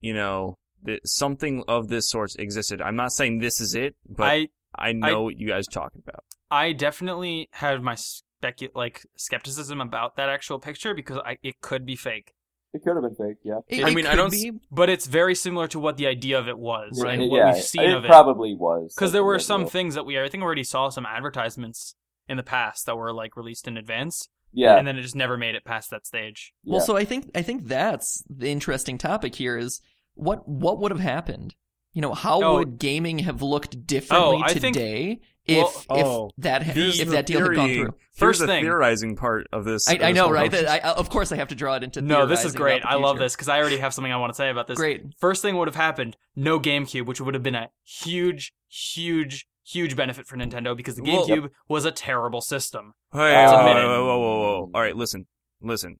you 0.00 0.14
know." 0.14 0.58
that 0.84 1.00
Something 1.08 1.62
of 1.68 1.86
this 1.86 2.10
sort 2.10 2.34
existed. 2.38 2.82
I'm 2.82 2.96
not 2.96 3.12
saying 3.12 3.38
this 3.38 3.60
is 3.60 3.74
it, 3.74 3.94
but 4.08 4.26
I, 4.26 4.48
I 4.74 4.92
know 4.92 5.22
what 5.22 5.38
you 5.38 5.46
guys 5.48 5.68
are 5.68 5.70
talking 5.70 6.02
about. 6.04 6.24
I 6.50 6.72
definitely 6.72 7.48
had 7.52 7.80
my 7.82 7.94
specu- 7.94 8.74
like 8.74 9.06
skepticism 9.16 9.80
about 9.80 10.16
that 10.16 10.28
actual 10.28 10.58
picture 10.58 10.92
because 10.92 11.18
I, 11.24 11.38
it 11.42 11.60
could 11.60 11.86
be 11.86 11.96
fake, 11.96 12.34
It 12.74 12.82
could 12.82 12.94
have 12.96 13.02
been 13.02 13.14
fake, 13.14 13.36
yeah. 13.42 13.58
It, 13.68 13.84
I 13.84 13.90
it 13.90 13.94
mean, 13.94 14.06
I 14.06 14.14
don't 14.14 14.30
be. 14.30 14.52
but 14.70 14.88
it's 14.88 15.06
very 15.06 15.34
similar 15.34 15.68
to 15.68 15.78
what 15.78 15.98
the 15.98 16.06
idea 16.06 16.38
of 16.38 16.48
it 16.48 16.58
was 16.58 17.00
Right. 17.02 17.14
and 17.14 17.22
It- 17.24 17.30
what 17.30 17.36
yeah, 17.36 17.52
we've 17.54 17.62
seen 17.62 17.82
it 17.82 17.94
of 17.94 18.04
it. 18.04 18.08
probably 18.08 18.54
was. 18.54 18.94
Because 18.94 19.12
there 19.12 19.22
were 19.24 19.34
like 19.34 19.42
some 19.42 19.64
that. 19.64 19.70
things 19.70 19.94
that 19.94 20.06
we 20.06 20.18
I 20.18 20.28
think 20.28 20.40
we 20.40 20.46
already 20.46 20.64
saw 20.64 20.88
some 20.88 21.04
advertisements 21.04 21.94
in 22.28 22.36
the 22.38 22.42
past 22.42 22.86
that 22.86 22.96
were 22.96 23.12
like 23.12 23.36
released 23.36 23.68
in 23.68 23.76
advance, 23.76 24.28
Yeah. 24.52 24.76
and 24.76 24.86
then 24.86 24.96
it 24.96 25.02
just 25.02 25.16
never 25.16 25.36
made 25.36 25.54
it 25.54 25.64
past 25.64 25.90
that 25.90 26.06
stage. 26.06 26.52
yeah. 26.64 26.72
Well, 26.72 26.80
so 26.80 26.96
I 26.96 27.04
think 27.04 27.30
I 27.34 27.42
think 27.42 27.66
that's 27.68 28.22
the 28.28 28.50
interesting 28.50 28.96
topic 28.96 29.34
here 29.34 29.58
is 29.58 29.80
what 30.14 30.48
what 30.48 30.78
would 30.78 30.92
have 30.92 31.00
happened? 31.00 31.54
You 31.92 32.00
know, 32.02 32.14
how 32.14 32.42
Oh. 32.42 32.54
would 32.58 32.78
gaming 32.78 33.18
have 33.20 33.42
looked 33.42 33.74
oh, 33.76 33.80
differently 33.84 34.38
Oh, 34.38 34.42
I 34.42 34.54
think- 34.54 34.76
today 34.76 35.20
if 35.44 35.56
Well, 35.88 35.98
if 35.98 36.04
oh, 36.06 36.30
that 36.38 36.62
if 36.76 37.08
that 37.10 37.26
deal 37.26 37.40
had 37.40 37.54
gone 37.54 37.66
through? 37.68 37.74
here's 37.76 37.92
First 38.14 38.40
the 38.40 38.46
thing. 38.46 38.62
theorizing 38.62 39.16
part 39.16 39.46
of 39.52 39.64
this. 39.64 39.88
I, 39.88 39.98
I 40.00 40.12
know, 40.12 40.24
whole 40.24 40.32
right? 40.32 40.50
That. 40.50 40.68
I, 40.68 40.78
I- 40.90 40.94
of 40.94 41.10
course, 41.10 41.32
I 41.32 41.36
have 41.36 41.48
to 41.48 41.54
draw 41.54 41.74
it 41.74 41.82
into. 41.82 42.00
No, 42.00 42.26
this 42.26 42.44
is 42.44 42.54
great. 42.54 42.82
I 42.84 42.94
love 42.94 43.18
this 43.18 43.34
because 43.34 43.48
I 43.48 43.58
already 43.58 43.78
have 43.78 43.92
something 43.92 44.12
I 44.12 44.16
want 44.16 44.32
to 44.32 44.36
say 44.36 44.48
about 44.50 44.68
this. 44.68 44.76
Great. 44.78 45.02
First 45.18 45.42
thing 45.42 45.56
would 45.56 45.68
have 45.68 45.74
happened, 45.76 46.16
no 46.36 46.58
GameCube, 46.60 47.06
which 47.06 47.20
would 47.20 47.34
have 47.34 47.42
been 47.42 47.54
a 47.56 47.70
huge, 47.82 48.52
huge, 48.68 49.46
huge 49.64 49.96
benefit 49.96 50.26
for 50.26 50.36
Nintendo 50.36 50.76
because 50.76 50.94
the 50.96 51.02
Well- 51.02 51.26
GameCube 51.26 51.50
was 51.68 51.84
a 51.84 51.90
terrible 51.90 52.40
system. 52.40 52.94
Hey, 53.12 53.42
It's 53.42 53.52
a 53.52 53.56
whoa, 53.56 53.64
whoa, 53.64 54.04
whoa, 54.04 54.18
whoa, 54.18 54.38
whoa! 54.60 54.70
All 54.74 54.80
right, 54.80 54.96
listen, 54.96 55.26
listen. 55.60 55.98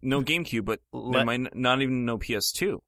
No 0.00 0.22
GameCube, 0.22 0.64
but 0.64 0.80
Let- 0.92 1.26
might 1.26 1.54
not 1.56 1.82
even 1.82 2.04
no 2.04 2.16
PS2. 2.18 2.78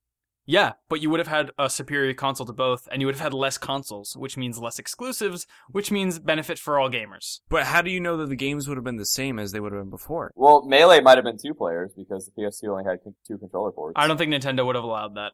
Yeah, 0.49 0.75
but 0.89 1.03
you 1.03 1.11
would 1.11 1.19
have 1.19 1.27
had 1.27 1.51
a 1.59 1.69
superior 1.69 2.15
console 2.15 2.47
to 2.47 2.53
both, 2.53 2.89
and 2.93 3.03
you 3.03 3.07
would 3.07 3.17
have 3.17 3.23
had 3.23 3.35
less 3.35 3.59
consoles, 3.59 4.17
which 4.17 4.37
means 4.37 4.59
less 4.61 4.79
exclusives, 4.79 5.45
which 5.71 5.91
means 5.91 6.21
benefit 6.21 6.57
for 6.59 6.79
all 6.79 6.89
gamers. 6.89 7.41
But 7.49 7.65
how 7.65 7.83
do 7.83 7.91
you 7.91 7.99
know 8.01 8.17
that 8.19 8.29
the 8.29 8.37
games 8.37 8.69
would 8.69 8.77
have 8.77 8.85
been 8.85 8.97
the 8.97 9.05
same 9.07 9.41
as 9.41 9.51
they 9.51 9.59
would 9.59 9.73
have 9.73 9.83
been 9.83 9.91
before? 9.91 10.31
Well, 10.37 10.65
Melee 10.65 11.01
might 11.01 11.19
have 11.19 11.25
been 11.25 11.39
two 11.39 11.53
players 11.53 11.93
because 11.97 12.27
the 12.37 12.41
PS2 12.43 12.69
only 12.71 12.85
had 12.85 13.01
two 13.27 13.39
controller 13.39 13.73
ports. 13.73 13.95
I 13.97 14.07
don't 14.07 14.17
think 14.19 14.33
Nintendo 14.33 14.65
would 14.65 14.77
have 14.77 14.85
allowed 14.85 15.17
that. 15.17 15.33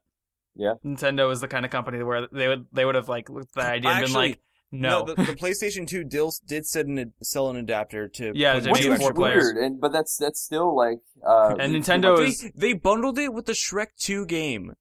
Yeah. 0.55 0.75
Nintendo 0.85 1.31
is 1.31 1.41
the 1.41 1.49
kind 1.49 1.65
of 1.67 1.71
company 1.71 2.03
where 2.03 2.27
they 2.33 2.49
would 2.49 2.67
they 2.73 2.85
would 2.85 2.95
have 2.95 3.09
like 3.09 3.29
looked 3.31 3.57
at 3.57 3.65
the 3.65 3.71
idea 3.71 3.91
and 3.91 4.05
been 4.07 4.13
like, 4.15 4.41
no. 4.71 5.05
the, 5.05 5.15
the 5.15 5.23
PlayStation 5.35 5.87
2 5.87 6.05
deals 6.05 6.39
did 6.41 6.67
send 6.67 6.99
an, 6.99 7.13
sell 7.23 7.49
an 7.51 7.57
adapter 7.57 8.09
to 8.09 8.33
Yeah, 8.35 8.55
put 8.55 8.65
to 8.65 8.71
Which 8.71 8.81
make 8.81 8.83
two 8.83 8.89
four 8.97 9.09
extra 9.09 9.15
players. 9.15 9.45
weird, 9.45 9.57
and 9.59 9.81
but 9.81 9.93
that's 9.93 10.17
that's 10.17 10.41
still 10.43 10.75
like. 10.77 10.99
Uh, 11.27 11.57
And 11.59 11.75
Nintendo 11.75 12.17
too 12.17 12.23
is- 12.25 12.41
They, 12.41 12.51
they 12.55 12.73
bundled 12.75 13.19
it 13.19 13.33
with 13.33 13.47
the 13.47 13.53
Shrek 13.53 13.89
2 13.99 14.27
game. 14.27 14.73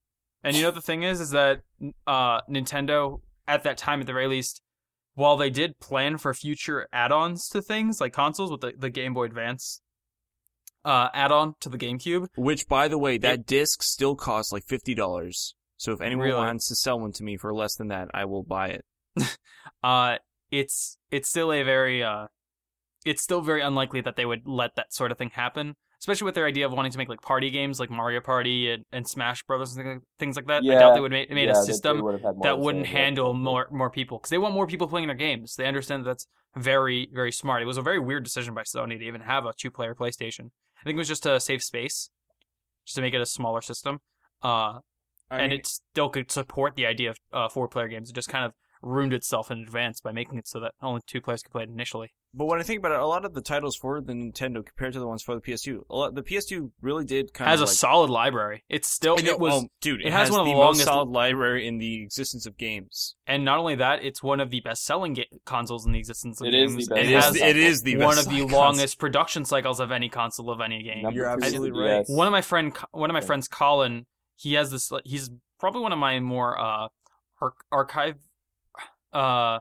And 0.44 0.56
you 0.56 0.62
know 0.62 0.70
the 0.70 0.80
thing 0.80 1.02
is, 1.02 1.20
is 1.20 1.30
that 1.30 1.60
uh, 2.06 2.40
Nintendo 2.42 3.20
at 3.46 3.62
that 3.64 3.76
time, 3.76 4.00
at 4.00 4.06
the 4.06 4.12
very 4.12 4.26
least, 4.26 4.62
while 5.14 5.36
they 5.36 5.50
did 5.50 5.78
plan 5.78 6.18
for 6.18 6.32
future 6.34 6.88
add-ons 6.92 7.48
to 7.48 7.62
things 7.62 8.00
like 8.00 8.12
consoles 8.12 8.50
with 8.50 8.60
the, 8.60 8.72
the 8.76 8.90
Game 8.90 9.14
Boy 9.14 9.24
Advance 9.24 9.82
uh, 10.84 11.08
add-on 11.14 11.54
to 11.60 11.68
the 11.68 11.78
GameCube, 11.78 12.28
Which, 12.36 12.66
by 12.66 12.88
the 12.88 12.98
way, 12.98 13.18
that 13.18 13.46
disc 13.46 13.82
still 13.82 14.16
costs 14.16 14.52
like 14.52 14.64
fifty 14.64 14.94
dollars. 14.94 15.54
So 15.76 15.92
if 15.92 16.00
anyone 16.00 16.26
Really? 16.26 16.38
wants 16.38 16.68
to 16.68 16.76
sell 16.76 16.98
one 16.98 17.12
to 17.12 17.24
me 17.24 17.36
for 17.36 17.52
less 17.52 17.74
than 17.74 17.88
that, 17.88 18.08
I 18.14 18.24
will 18.24 18.42
buy 18.42 18.68
it. 18.68 18.84
uh, 19.82 20.16
it's 20.50 20.96
it's 21.10 21.28
still 21.28 21.52
a 21.52 21.62
very 21.62 22.02
uh, 22.02 22.26
it's 23.04 23.22
still 23.22 23.40
very 23.40 23.62
unlikely 23.62 24.00
that 24.02 24.16
they 24.16 24.24
would 24.24 24.46
let 24.46 24.76
that 24.76 24.92
sort 24.92 25.12
of 25.12 25.18
thing 25.18 25.30
happen. 25.30 25.76
Especially 26.02 26.24
with 26.24 26.34
their 26.34 26.46
idea 26.46 26.66
of 26.66 26.72
wanting 26.72 26.90
to 26.90 26.98
make 26.98 27.08
like 27.08 27.22
party 27.22 27.48
games 27.48 27.78
like 27.78 27.88
Mario 27.88 28.20
Party 28.20 28.72
and, 28.72 28.84
and 28.90 29.06
Smash 29.06 29.44
Brothers 29.44 29.76
and 29.76 29.86
things- 29.86 30.02
things 30.18 30.34
like 30.36 30.46
that. 30.48 30.64
I 30.64 30.74
doubt 30.74 30.94
they 30.94 31.00
would 31.00 31.12
make, 31.12 31.30
made 31.30 31.44
yeah, 31.44 31.52
a 31.52 31.54
they- 31.54 31.60
they 31.60 31.66
system 31.66 32.02
would 32.02 32.14
have 32.14 32.22
had 32.22 32.34
more 32.36 32.42
that 32.42 32.58
wouldn't 32.58 32.86
about 32.86 32.96
handle 32.98 33.32
that. 33.32 33.38
more 33.38 33.68
more 33.70 33.88
people 33.88 34.18
because 34.18 34.30
they 34.30 34.38
want 34.38 34.52
more 34.52 34.66
people 34.66 34.88
playing 34.88 35.06
their 35.06 35.16
games. 35.16 35.54
They 35.54 35.64
understand 35.66 36.04
that 36.04 36.08
that's 36.10 36.26
very 36.56 37.08
very 37.12 37.30
smart. 37.30 37.62
It 37.62 37.66
was 37.66 37.76
a 37.78 37.82
very 37.82 38.00
weird 38.00 38.24
decision 38.24 38.52
by 38.52 38.62
Sony 38.64 38.98
to 38.98 39.04
even 39.04 39.20
have 39.20 39.46
a 39.46 39.52
two 39.56 39.70
player 39.70 39.94
PlayStation. 39.94 40.50
I 40.80 40.82
think 40.84 40.96
it 40.96 40.98
was 40.98 41.06
just 41.08 41.22
to 41.22 41.38
save 41.38 41.62
space, 41.62 42.10
just 42.84 42.96
to 42.96 43.00
make 43.00 43.14
it 43.14 43.20
a 43.20 43.26
smaller 43.26 43.60
system. 43.62 44.00
Uh, 44.42 44.80
I 45.30 45.38
and 45.38 45.50
mean, 45.50 45.60
it 45.60 45.66
still 45.68 46.08
could 46.08 46.32
support 46.32 46.74
the 46.74 46.84
idea 46.86 47.10
of 47.10 47.16
uh, 47.32 47.48
four 47.48 47.68
player 47.68 47.86
games. 47.86 48.10
It 48.10 48.14
just 48.14 48.28
kind 48.28 48.44
of 48.44 48.52
ruined 48.82 49.12
itself 49.12 49.50
in 49.50 49.58
advance 49.60 50.00
by 50.00 50.12
making 50.12 50.38
it 50.38 50.46
so 50.48 50.60
that 50.60 50.72
only 50.82 51.00
two 51.06 51.20
players 51.20 51.42
could 51.42 51.52
play 51.52 51.62
it 51.62 51.68
initially. 51.68 52.12
But 52.34 52.46
when 52.46 52.58
I 52.58 52.62
think 52.62 52.78
about 52.78 52.92
it, 52.92 52.98
a 52.98 53.06
lot 53.06 53.26
of 53.26 53.34
the 53.34 53.42
titles 53.42 53.76
for 53.76 54.00
the 54.00 54.14
Nintendo 54.14 54.64
compared 54.64 54.94
to 54.94 54.98
the 54.98 55.06
ones 55.06 55.22
for 55.22 55.34
the 55.34 55.40
PS2, 55.42 55.82
a 55.90 55.94
lot, 55.94 56.14
the 56.14 56.22
PS2 56.22 56.70
really 56.80 57.04
did 57.04 57.34
kind 57.34 57.50
has 57.50 57.60
of 57.60 57.68
has 57.68 57.70
a 57.70 57.72
like, 57.74 57.78
solid 57.78 58.08
library. 58.10 58.64
It's 58.70 58.88
still 58.88 59.16
I 59.18 59.22
know- 59.22 59.32
it 59.32 59.38
was, 59.38 59.64
oh, 59.64 59.68
dude. 59.82 60.00
It, 60.00 60.06
it 60.06 60.12
has 60.14 60.30
one 60.30 60.40
of 60.40 60.46
the 60.46 60.52
the 60.52 60.56
most 60.56 60.64
longest- 60.64 60.84
solid 60.86 61.10
library 61.10 61.66
in 61.68 61.76
the 61.76 62.02
existence 62.02 62.46
of 62.46 62.56
games. 62.56 63.16
and 63.26 63.44
not 63.44 63.58
only 63.58 63.74
that, 63.74 64.02
it's 64.02 64.22
one 64.22 64.40
of 64.40 64.48
the 64.50 64.60
best 64.60 64.82
selling 64.84 65.12
ga- 65.12 65.28
consoles 65.44 65.84
in 65.84 65.92
the 65.92 65.98
existence 65.98 66.40
of 66.40 66.46
It 66.46 66.54
is 66.54 66.72
games. 66.72 66.88
the 66.88 66.94
best 66.94 67.04
It 67.04 67.10
It 67.10 67.16
is. 67.16 67.24
has 67.24 67.36
selling 67.38 67.50
It 67.50 67.56
is 67.58 67.82
the 67.82 67.96
one 67.98 68.16
best 68.16 68.26
of 68.26 68.32
the 68.32 68.40
console. 68.40 68.58
longest 68.58 68.98
production 68.98 69.44
cycles 69.44 69.78
of 69.78 69.92
any 69.92 70.08
console 70.08 70.50
of 70.50 70.62
any 70.62 70.82
game. 70.82 71.02
Number 71.02 71.18
You're 71.18 71.28
absolutely 71.28 71.70
right. 71.78 72.06
DS. 72.06 72.08
one 72.08 72.26
of 72.26 72.32
my 72.32 72.40
friend 72.42 72.74
one 72.92 73.10
of 73.10 73.14
my 73.14 73.20
friends 73.20 73.46
colin 73.46 74.06
he 74.36 74.54
has 74.54 74.70
this 74.70 74.90
he's 75.04 75.30
probably 75.60 75.82
one 75.82 75.92
of 75.92 75.98
my 75.98 76.18
more 76.18 76.58
uh 76.58 76.88
ar- 77.42 77.52
archive 77.70 78.16
uh 79.12 79.58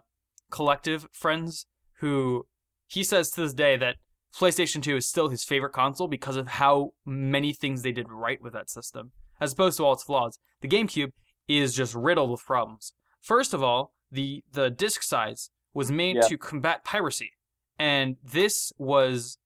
collective 0.49 1.07
friends 1.13 1.65
who 1.99 2.45
he 2.87 3.03
says 3.03 3.29
to 3.31 3.41
this 3.41 3.53
day 3.53 3.77
that 3.77 3.95
PlayStation 4.37 4.81
2 4.81 4.97
is 4.97 5.07
still 5.07 5.29
his 5.29 5.43
favorite 5.43 5.71
console 5.73 6.07
because 6.07 6.35
of 6.35 6.47
how 6.47 6.91
many 7.05 7.53
things 7.53 7.81
they 7.81 7.91
did 7.91 8.07
right 8.09 8.41
with 8.41 8.53
that 8.53 8.69
system 8.69 9.11
as 9.39 9.53
opposed 9.53 9.77
to 9.77 9.83
all 9.85 9.93
its 9.93 10.03
flaws 10.03 10.39
the 10.61 10.67
GameCube 10.67 11.11
is 11.47 11.73
just 11.73 11.93
riddled 11.95 12.29
with 12.31 12.45
problems 12.45 12.93
first 13.21 13.53
of 13.53 13.61
all 13.63 13.93
the 14.11 14.43
the 14.51 14.69
disc 14.69 15.03
size 15.03 15.49
was 15.73 15.91
made 15.91 16.15
Yeah. 16.17 16.21
to 16.27 16.37
combat 16.37 16.83
piracy 16.83 17.31
and 17.79 18.17
this 18.23 18.71
was 18.77 19.37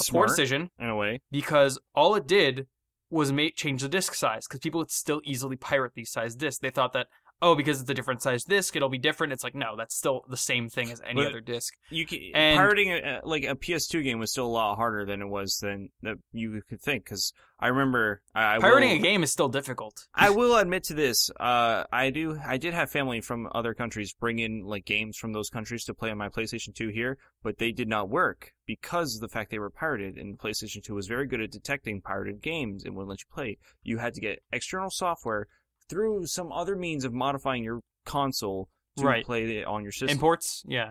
a 0.00 0.12
poor 0.12 0.26
decision 0.26 0.70
in 0.78 0.88
a 0.88 0.96
way. 0.96 1.20
because 1.30 1.78
all 1.94 2.14
it 2.14 2.26
did 2.26 2.66
was 3.10 3.32
make 3.32 3.56
change 3.56 3.82
the 3.82 3.88
disc 3.88 4.14
size 4.14 4.46
because 4.46 4.60
people 4.60 4.78
would 4.78 4.90
still 4.90 5.20
easily 5.24 5.56
pirate 5.56 5.92
these 5.94 6.10
size 6.10 6.36
discs. 6.36 6.60
They 6.60 6.68
thought 6.70 6.92
that 6.92 7.06
oh, 7.40 7.54
because 7.54 7.80
it's 7.80 7.90
a 7.90 7.94
different 7.94 8.22
size 8.22 8.44
disc, 8.44 8.74
it'll 8.76 8.88
be 8.88 8.98
different. 8.98 9.32
It's 9.32 9.44
like, 9.44 9.54
no, 9.54 9.76
that's 9.76 9.96
still 9.96 10.24
the 10.28 10.36
same 10.36 10.68
thing 10.68 10.90
as 10.90 11.00
any 11.04 11.22
But- 11.22 11.26
other 11.28 11.40
disc. 11.40 11.74
You 11.90 12.06
can, 12.06 12.20
And- 12.34 12.58
pirating 12.58 12.90
a, 12.92 13.20
like 13.24 13.44
a 13.44 13.54
PS2 13.54 14.02
game 14.02 14.18
was 14.18 14.30
still 14.32 14.46
a 14.46 14.48
lot 14.48 14.76
harder 14.76 15.04
than 15.04 15.20
it 15.22 15.28
was 15.28 15.58
than 15.58 15.90
that 16.02 16.16
you 16.32 16.60
could 16.68 16.80
think. 16.80 17.04
Because 17.04 17.32
I 17.60 17.68
remember 17.68 18.22
I, 18.34 18.56
I 18.56 18.58
Pirating 18.58 18.90
will, 18.90 18.96
a 18.98 19.02
game 19.02 19.22
is 19.22 19.32
still 19.32 19.48
difficult. 19.48 20.06
I 20.14 20.30
will 20.38 20.56
admit 20.56 20.84
to 20.84 20.94
this. 20.94 21.30
Uh, 21.38 21.84
I 21.92 22.10
do. 22.10 22.38
I 22.44 22.56
did 22.56 22.74
have 22.74 22.90
family 22.90 23.20
from 23.20 23.48
other 23.54 23.74
countries 23.74 24.12
bring 24.12 24.38
in 24.38 24.62
like 24.64 24.84
games 24.84 25.16
from 25.16 25.32
those 25.32 25.50
countries 25.50 25.84
to 25.84 25.94
play 25.94 26.10
on 26.10 26.18
my 26.18 26.28
PlayStation 26.28 26.74
2 26.74 26.88
here, 26.88 27.18
but 27.42 27.58
they 27.58 27.72
did 27.72 27.88
not 27.88 28.08
work 28.08 28.52
because 28.66 29.14
of 29.14 29.20
the 29.20 29.28
fact 29.28 29.50
they 29.50 29.58
were 29.58 29.70
pirated. 29.70 30.16
And 30.16 30.38
PlayStation 30.38 30.82
2 30.84 30.94
was 30.94 31.06
very 31.08 31.26
good 31.26 31.40
at 31.40 31.50
detecting 31.50 32.00
pirated 32.00 32.42
games 32.42 32.84
and 32.84 32.94
wouldn't 32.94 33.10
let 33.10 33.20
you 33.20 33.26
play. 33.32 33.58
You 33.82 33.98
had 33.98 34.14
to 34.14 34.20
get 34.20 34.42
external 34.52 34.90
software 34.90 35.48
through 35.88 36.26
some 36.26 36.52
other 36.52 36.76
means 36.76 37.04
of 37.04 37.12
modifying 37.12 37.64
your 37.64 37.80
console 38.04 38.68
to 38.96 39.04
Right. 39.04 39.24
play 39.24 39.58
it 39.58 39.64
on 39.66 39.82
your 39.82 39.92
system. 39.92 40.10
Imports, 40.10 40.64
yeah. 40.66 40.90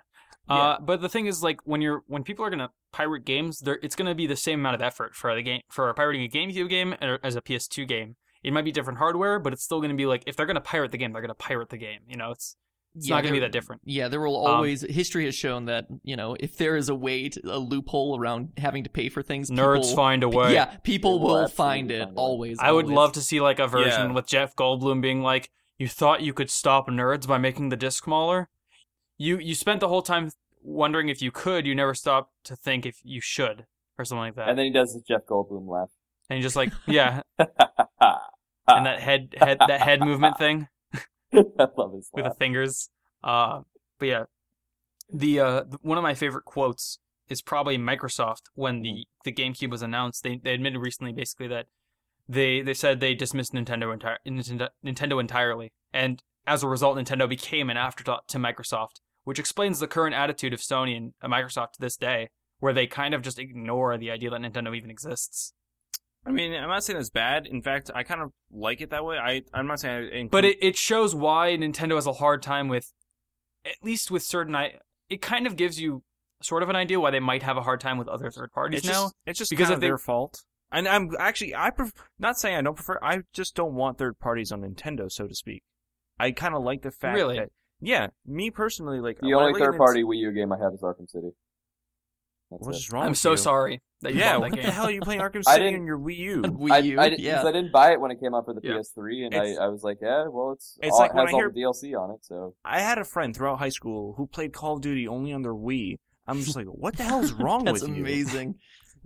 Uh, 0.49 0.77
but 0.79 1.01
the 1.01 1.09
thing 1.09 1.25
is, 1.25 1.43
like, 1.43 1.59
when 1.65 1.81
you're 1.81 2.03
when 2.07 2.23
people 2.23 2.45
are 2.45 2.49
gonna 2.49 2.69
pirate 2.93 3.25
games, 3.25 3.59
there 3.59 3.79
it's 3.83 3.95
gonna 3.97 4.15
be 4.15 4.27
the 4.27 4.35
same 4.37 4.59
amount 4.61 4.75
of 4.75 4.81
effort 4.81 5.13
for 5.13 5.35
the 5.35 5.41
game 5.41 5.61
for 5.69 5.93
pirating 5.93 6.23
a 6.23 6.29
GameCube 6.29 6.69
game 6.69 6.93
as 6.93 7.35
a 7.35 7.41
PS2 7.41 7.85
game. 7.85 8.15
It 8.43 8.53
might 8.53 8.63
be 8.63 8.71
different 8.71 8.99
hardware, 8.99 9.39
but 9.39 9.51
it's 9.51 9.63
still 9.63 9.81
gonna 9.81 9.93
be 9.95 10.05
like 10.05 10.23
if 10.25 10.37
they're 10.37 10.45
gonna 10.45 10.61
pirate 10.61 10.91
the 10.91 10.97
game, 10.97 11.11
they're 11.11 11.21
gonna 11.21 11.33
pirate 11.35 11.67
the 11.69 11.77
game. 11.77 11.99
You 12.07 12.15
know, 12.15 12.31
it's 12.31 12.55
it's 12.97 13.09
not 13.09 13.21
gonna 13.23 13.33
be 13.33 13.39
that 13.39 13.51
different. 13.51 13.81
Yeah, 13.85 14.07
there 14.07 14.19
will 14.19 14.45
Um, 14.47 14.55
always. 14.55 14.81
history 14.81 15.25
has 15.25 15.35
shown 15.35 15.65
that 15.65 15.85
you 16.03 16.15
know 16.15 16.35
if 16.39 16.57
there 16.57 16.75
is 16.75 16.89
a 16.89 16.95
way, 16.95 17.29
to, 17.29 17.41
a 17.45 17.57
loophole 17.59 18.19
around 18.19 18.53
having 18.57 18.83
to 18.83 18.89
pay 18.89 19.09
for 19.09 19.21
things, 19.23 19.49
Nerds 19.49 19.81
people, 19.83 19.95
find 19.95 20.23
a 20.23 20.29
way. 20.29 20.53
Yeah, 20.53 20.65
people 20.83 21.19
will 21.19 21.27
will 21.29 21.37
absolutely 21.43 21.55
find 21.55 21.91
it 21.91 22.03
find 22.05 22.17
always. 22.17 22.57
I 22.59 22.71
would 22.71 22.85
always. 22.85 22.95
love 22.95 23.11
to 23.13 23.21
see 23.21 23.39
like 23.41 23.59
a 23.59 23.67
version 23.67 24.09
Yeah. 24.09 24.13
with 24.13 24.27
Jeff 24.27 24.55
Goldblum 24.55 25.01
being 25.01 25.21
like, 25.21 25.49
"You 25.77 25.87
thought 25.87 26.21
you 26.21 26.33
could 26.33 26.49
stop 26.49 26.87
nerds 26.89 27.27
by 27.27 27.37
making 27.37 27.69
the 27.69 27.77
disc 27.77 28.03
smaller. 28.03 28.49
You 29.17 29.37
you 29.39 29.55
spent 29.55 29.79
the 29.79 29.87
whole 29.87 30.01
time 30.01 30.31
wondering 30.61 31.09
if 31.09 31.21
you 31.21 31.31
could. 31.31 31.65
You 31.65 31.73
never 31.75 31.93
stopped 31.93 32.33
to 32.45 32.55
think 32.55 32.85
if 32.85 32.99
you 33.03 33.21
should, 33.21 33.65
or 33.97 34.05
something 34.05 34.19
like 34.21 34.35
that." 34.35 34.49
And 34.49 34.57
then 34.57 34.65
he 34.65 34.71
does 34.71 34.93
the 34.93 35.01
Jeff 35.07 35.21
Goldblum 35.29 35.67
laugh. 35.67 35.89
and 36.29 36.37
you're 36.37 36.43
just 36.43 36.55
like, 36.57 36.73
yeah, 36.87 37.21
and 38.67 38.85
that 38.85 38.99
head 38.99 39.33
head 39.37 39.57
that 39.65 39.81
head 39.81 40.01
movement 40.01 40.37
thing 40.37 40.67
I 41.59 41.67
love 41.77 41.93
his 41.93 42.09
with 42.13 42.25
the 42.25 42.35
fingers. 42.37 42.89
Uh, 43.23 43.61
but 43.99 44.07
yeah, 44.07 44.23
the 45.11 45.39
uh 45.39 45.63
one 45.81 45.97
of 45.97 46.03
my 46.03 46.13
favorite 46.13 46.45
quotes 46.45 46.99
is 47.29 47.41
probably 47.41 47.77
Microsoft 47.77 48.43
when 48.55 48.81
the 48.81 49.05
the 49.23 49.31
GameCube 49.31 49.71
was 49.71 49.81
announced. 49.81 50.23
They 50.23 50.39
they 50.41 50.53
admitted 50.53 50.79
recently 50.79 51.13
basically 51.13 51.47
that 51.47 51.67
they 52.27 52.61
they 52.61 52.73
said 52.73 52.99
they 52.99 53.13
dismissed 53.13 53.53
Nintendo 53.53 53.93
entire 53.93 54.17
Nintendo, 54.25 54.69
Nintendo 54.85 55.19
entirely, 55.19 55.71
and 55.93 56.21
as 56.45 56.63
a 56.63 56.67
result, 56.67 56.97
Nintendo 56.97 57.27
became 57.27 57.69
an 57.69 57.77
afterthought 57.77 58.27
to 58.29 58.37
Microsoft, 58.37 59.01
which 59.25 59.39
explains 59.39 59.79
the 59.79 59.87
current 59.87 60.15
attitude 60.15 60.53
of 60.53 60.61
Sony 60.61 60.95
and 60.95 61.13
Microsoft 61.23 61.73
to 61.73 61.81
this 61.81 61.97
day, 61.97 62.29
where 62.59 62.73
they 62.73 62.87
kind 62.87 63.13
of 63.13 63.21
just 63.21 63.37
ignore 63.37 63.97
the 63.97 64.09
idea 64.09 64.29
that 64.29 64.41
Nintendo 64.41 64.75
even 64.75 64.89
exists. 64.89 65.53
I 66.27 66.31
mean, 66.31 66.53
I'm 66.53 66.67
not 66.69 66.83
saying 66.83 66.99
it's 66.99 67.09
bad. 67.09 67.47
In 67.47 67.61
fact, 67.61 67.89
I 67.95 68.03
kind 68.03 68.21
of 68.21 68.31
like 68.51 68.81
it 68.81 68.89
that 68.89 69.05
way. 69.05 69.17
I 69.17 69.43
I'm 69.53 69.67
not 69.67 69.79
saying. 69.79 69.95
I 69.95 70.15
include, 70.17 70.31
But 70.31 70.45
it, 70.45 70.57
it 70.61 70.75
shows 70.77 71.15
why 71.15 71.49
Nintendo 71.57 71.95
has 71.95 72.05
a 72.07 72.13
hard 72.13 72.41
time 72.43 72.67
with, 72.67 72.91
at 73.65 73.75
least 73.83 74.11
with 74.11 74.23
certain. 74.23 74.55
I 74.55 74.73
it 75.09 75.21
kind 75.21 75.47
of 75.47 75.55
gives 75.55 75.79
you 75.79 76.03
sort 76.41 76.63
of 76.63 76.69
an 76.69 76.75
idea 76.75 76.99
why 76.99 77.11
they 77.11 77.19
might 77.19 77.43
have 77.43 77.57
a 77.57 77.61
hard 77.61 77.79
time 77.79 77.97
with 77.97 78.07
other 78.07 78.29
third 78.29 78.51
parties 78.51 78.79
it's 78.79 78.87
now. 78.87 79.03
just 79.05 79.15
it's 79.25 79.39
just 79.39 79.49
because 79.49 79.65
kind 79.67 79.73
if 79.73 79.77
of 79.77 79.81
they- 79.81 79.87
their 79.87 79.97
fault. 79.97 80.43
And 80.69 80.85
I'm 80.85 81.11
actually 81.17 81.55
I 81.55 81.69
pref- 81.69 81.93
not 82.19 82.37
saying 82.37 82.57
I 82.57 82.61
don't 82.61 82.75
prefer. 82.75 82.99
I 83.01 83.21
just 83.31 83.55
don't 83.55 83.73
want 83.73 83.97
third 83.97 84.19
parties 84.19 84.51
on 84.51 84.61
Nintendo, 84.63 85.09
so 85.09 85.25
to 85.25 85.33
speak. 85.33 85.63
I 86.19 86.31
kind 86.31 86.53
of 86.55 86.61
like 86.63 86.81
the 86.81 86.91
fact 86.91 87.15
Really? 87.15 87.37
that 87.37 87.49
yeah, 87.79 88.07
me 88.25 88.51
personally, 88.51 88.99
like 88.99 89.19
The 89.21 89.27
when 89.27 89.35
I 89.35 89.47
only 89.47 89.53
look 89.53 89.61
third 89.65 89.75
Nint- 89.75 89.77
party 89.77 90.03
Wii 90.03 90.17
U 90.17 90.31
game 90.33 90.51
I 90.51 90.57
have 90.57 90.73
is 90.73 90.81
Arkham 90.81 91.09
City. 91.09 91.29
That's 92.51 92.65
What 92.65 92.75
it. 92.75 92.77
is 92.77 92.91
wrong? 92.91 93.03
I'm 93.03 93.09
with 93.11 93.17
so 93.17 93.31
you? 93.31 93.37
sorry 93.37 93.81
that 94.01 94.13
you 94.13 94.19
Yeah, 94.21 94.33
bought 94.39 94.51
what 94.51 94.61
the 94.61 94.71
hell 94.71 94.85
are 94.85 94.91
you 94.91 95.01
playing 95.01 95.19
Arkham 95.21 95.43
City 95.47 95.75
on 95.75 95.85
your 95.85 95.99
Wii 95.99 96.17
U? 96.17 96.41
Wii 96.43 96.71
I, 96.71 96.77
U, 96.79 96.99
I, 96.99 97.09
didn't, 97.09 97.17
'cause 97.19 97.25
yeah. 97.25 97.43
I 97.43 97.51
didn't 97.51 97.71
buy 97.73 97.91
it 97.91 97.99
when 97.99 98.11
it 98.11 98.19
came 98.21 98.33
out 98.33 98.45
for 98.45 98.53
the 98.53 98.61
Yeah. 98.63 98.75
PS3, 98.75 99.25
and 99.25 99.33
It's- 99.33 99.57
I, 99.57 99.65
I 99.65 99.67
was 99.67 99.83
like, 99.83 99.97
yeah, 100.01 100.27
well, 100.29 100.51
it's, 100.53 100.77
It's 100.81 100.93
all, 100.93 100.99
like 100.99 101.11
it 101.11 101.15
when 101.15 101.25
has 101.25 101.33
I 101.33 101.35
all 101.35 101.39
hear- 101.41 101.51
the 101.51 101.61
DLC 101.61 101.99
on 102.01 102.11
it, 102.11 102.19
so 102.23 102.55
I 102.63 102.79
had 102.79 102.97
a 102.99 103.03
friend 103.03 103.35
throughout 103.35 103.59
high 103.59 103.69
school 103.69 104.13
who 104.17 104.27
played 104.27 104.53
Call 104.53 104.75
of 104.75 104.81
Duty 104.81 105.07
only 105.07 105.33
on 105.33 105.41
their 105.41 105.53
Wii. 105.53 105.97
I'm 106.29 106.41
just 106.41 106.55
like, 106.57 106.67
what 106.67 106.95
the 106.97 107.03
hell 107.03 107.21
is 107.23 107.33
wrong 107.33 107.63
That's 107.65 107.81
with 107.81 107.89
you? 107.89 108.03
That's 108.03 108.11
amazing. 108.33 108.55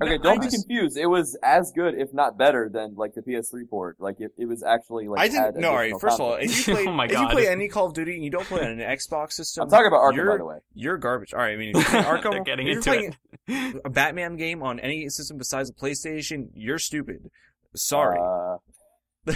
Okay, 0.02 0.14
I 0.14 0.18
don't 0.18 0.40
be 0.40 0.46
just- 0.48 0.66
confused. 0.68 0.98
It 0.98 1.06
was 1.08 1.38
as 1.44 1.72
good, 1.76 1.94
if 1.96 2.14
not 2.14 2.38
better, 2.38 2.70
than 2.72 2.96
like 2.96 3.14
the 3.14 3.22
PS3 3.22 3.70
port. 3.70 3.98
Like 4.00 4.20
it, 4.20 4.32
it 4.38 4.46
was 4.46 4.64
actually 4.64 5.08
like. 5.08 5.20
I 5.20 5.24
had 5.34 5.54
didn't. 5.54 5.62
No, 5.62 5.70
all 5.70 5.76
right. 5.76 5.84
additional 5.92 6.00
First 6.00 6.16
of 6.16 6.22
all, 6.22 6.34
if 6.36 6.68
you 6.68 6.74
play, 6.74 6.86
Oh 6.88 6.92
my 6.94 7.06
if 7.06 7.12
you 7.12 7.28
play 7.30 7.48
any 7.48 7.68
Call 7.68 7.86
of 7.88 7.94
Duty 7.94 8.16
and 8.16 8.24
you 8.24 8.30
don't 8.32 8.46
play 8.46 8.62
on 8.62 8.72
an 8.72 8.80
Xbox 8.80 9.34
system, 9.34 9.64
I'm 9.64 9.70
talking 9.70 9.88
about 9.88 10.02
Arkham, 10.02 10.16
you're, 10.16 10.32
by 10.32 10.38
the 10.38 10.46
way. 10.46 10.58
You're 10.74 10.98
garbage. 10.98 11.34
All 11.34 11.40
right. 11.40 11.54
I 11.54 11.58
mean, 11.58 11.76
if 11.76 11.92
you're 11.94 12.04
playing 12.04 12.06
Arkham, 12.22 12.32
They're 12.32 12.44
getting 12.44 12.68
if 12.68 12.86
you're 12.86 12.96
into 12.96 13.16
playing 13.48 13.76
it. 13.76 13.82
a 13.86 13.90
Batman 13.90 14.38
game 14.38 14.64
on 14.64 14.80
any 14.80 15.08
system 15.10 15.38
besides 15.38 15.70
a 15.70 15.74
PlayStation, 15.74 16.48
you're 16.54 16.80
stupid. 16.80 17.30
Sorry. 17.76 18.20
Uh, 18.20 18.58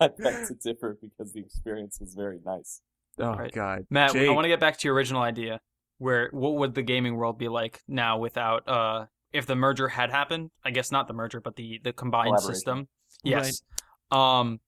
I 0.00 0.08
beg 0.08 0.46
to 0.48 0.54
differ 0.62 0.96
because 1.00 1.32
the 1.32 1.40
experience 1.40 1.98
was 2.00 2.14
very 2.14 2.38
nice. 2.44 2.80
oh 3.18 3.34
right. 3.34 3.52
God, 3.52 3.86
Matt, 3.90 4.12
Jake. 4.12 4.28
I 4.28 4.32
want 4.32 4.44
to 4.44 4.48
get 4.48 4.60
back 4.60 4.78
to 4.78 4.88
your 4.88 4.94
original 4.94 5.20
idea. 5.22 5.60
Where 5.98 6.30
what 6.32 6.54
would 6.54 6.74
the 6.74 6.80
gaming 6.82 7.16
world 7.16 7.38
be 7.38 7.48
like 7.48 7.80
now 7.86 8.16
without 8.18 8.66
uh 8.66 9.04
if 9.32 9.46
the 9.46 9.56
merger 9.56 9.88
had 9.88 10.10
happened? 10.10 10.50
I 10.64 10.70
guess 10.70 10.90
not 10.90 11.08
the 11.08 11.14
merger, 11.14 11.40
but 11.40 11.56
the 11.56 11.80
the 11.82 11.92
combined 11.92 12.40
system. 12.40 12.88
Yes. 13.22 13.62
Um, 14.10 14.60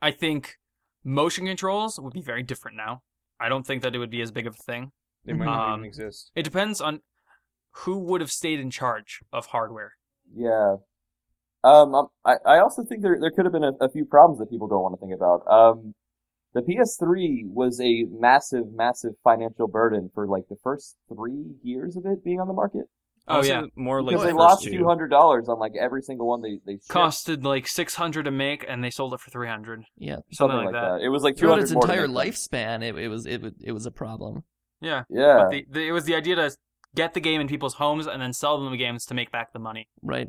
I 0.00 0.10
think 0.10 0.56
motion 1.04 1.46
controls 1.46 1.98
would 1.98 2.12
be 2.12 2.22
very 2.22 2.42
different 2.42 2.76
now. 2.76 3.02
I 3.40 3.48
don't 3.48 3.66
think 3.66 3.82
that 3.82 3.94
it 3.94 3.98
would 3.98 4.10
be 4.10 4.22
as 4.22 4.30
big 4.30 4.46
of 4.46 4.54
a 4.54 4.62
thing. 4.62 4.92
They 5.24 5.32
might 5.32 5.46
not 5.46 5.70
Um, 5.70 5.80
even 5.80 5.86
exist. 5.86 6.30
It 6.34 6.42
depends 6.42 6.80
on 6.80 7.00
who 7.70 7.98
would 7.98 8.20
have 8.20 8.30
stayed 8.30 8.60
in 8.60 8.70
charge 8.70 9.20
of 9.32 9.46
hardware. 9.46 9.94
Yeah. 10.34 10.76
Um, 11.64 11.94
um, 11.94 12.08
I, 12.24 12.36
I 12.44 12.58
also 12.58 12.84
think 12.84 13.02
there 13.02 13.18
there 13.20 13.30
could 13.30 13.44
have 13.44 13.52
been 13.52 13.64
a, 13.64 13.72
a 13.80 13.88
few 13.88 14.04
problems 14.04 14.40
that 14.40 14.50
people 14.50 14.68
don't 14.68 14.82
want 14.82 14.94
to 14.94 15.00
think 15.00 15.14
about. 15.14 15.46
Um, 15.50 15.94
the 16.54 16.62
PS3 16.62 17.44
was 17.46 17.80
a 17.80 18.04
massive, 18.10 18.72
massive 18.72 19.12
financial 19.24 19.68
burden 19.68 20.10
for 20.12 20.26
like 20.26 20.48
the 20.48 20.56
first 20.62 20.96
three 21.08 21.54
years 21.62 21.96
of 21.96 22.04
it 22.04 22.24
being 22.24 22.40
on 22.40 22.48
the 22.48 22.52
market. 22.52 22.86
Oh 23.28 23.36
Also, 23.36 23.48
yeah, 23.48 23.62
more 23.76 24.02
like 24.02 24.10
Because 24.10 24.22
the 24.22 24.26
they 24.26 24.32
first 24.32 24.38
lost 24.38 24.64
two. 24.64 24.70
two 24.78 24.84
hundred 24.84 25.08
dollars 25.08 25.48
on 25.48 25.58
like 25.58 25.72
every 25.80 26.02
single 26.02 26.26
one 26.26 26.42
they 26.42 26.58
they 26.66 26.72
shipped. 26.74 26.88
costed 26.88 27.44
like 27.44 27.68
six 27.68 27.94
hundred 27.94 28.24
to 28.24 28.30
make, 28.32 28.64
and 28.68 28.82
they 28.82 28.90
sold 28.90 29.14
it 29.14 29.20
for 29.20 29.30
three 29.30 29.48
hundred. 29.48 29.84
Yeah. 29.96 30.16
Something, 30.32 30.64
like, 30.64 30.72
that. 30.72 31.00
It 31.02 31.08
was 31.08 31.22
like 31.22 31.36
Throughout 31.38 31.60
its 31.60 31.70
more 31.72 31.84
entire 31.84 32.08
lifespan, 32.08 32.82
it, 32.82 32.96
it 32.98 33.08
was 33.08 33.24
it, 33.26 33.42
it 33.62 33.72
was 33.72 33.86
a 33.86 33.92
problem. 33.92 34.42
Yeah, 34.80 35.04
Yeah. 35.08 35.44
but 35.44 35.50
the, 35.50 35.66
the, 35.70 35.86
it 35.88 35.92
was 35.92 36.04
the 36.06 36.16
idea 36.16 36.34
to 36.34 36.50
get 36.96 37.14
the 37.14 37.20
game 37.20 37.40
in 37.40 37.46
people's 37.46 37.74
homes 37.74 38.08
and 38.08 38.20
then 38.20 38.32
sell 38.32 38.60
them 38.60 38.72
the 38.72 38.76
games 38.76 39.04
to 39.06 39.14
make 39.14 39.30
back 39.30 39.52
the 39.52 39.60
money. 39.60 39.88
Right. 40.02 40.28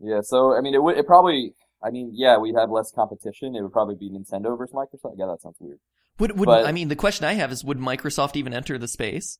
Yeah, 0.00 0.20
so 0.22 0.56
I 0.56 0.60
mean, 0.60 0.74
it 0.74 0.82
would 0.82 0.96
it 0.96 1.06
probably. 1.06 1.54
I 1.84 1.90
mean, 1.90 2.10
yeah, 2.14 2.38
we'd 2.38 2.56
have 2.56 2.70
less 2.70 2.90
competition. 2.92 3.54
It 3.54 3.62
would 3.62 3.72
probably 3.72 3.94
be 3.94 4.10
Nintendo 4.10 4.56
versus 4.56 4.74
Microsoft. 4.74 5.14
Yeah, 5.16 5.26
that 5.26 5.42
sounds 5.42 5.56
weird. 5.60 5.78
Would 6.18 6.38
would 6.38 6.46
But- 6.46 6.66
I 6.66 6.72
mean 6.72 6.88
the 6.88 6.96
question 6.96 7.24
I 7.26 7.34
have 7.34 7.52
is 7.52 7.62
would 7.64 7.78
Microsoft 7.78 8.34
even 8.36 8.52
enter 8.54 8.78
the 8.78 8.88
space? 8.88 9.38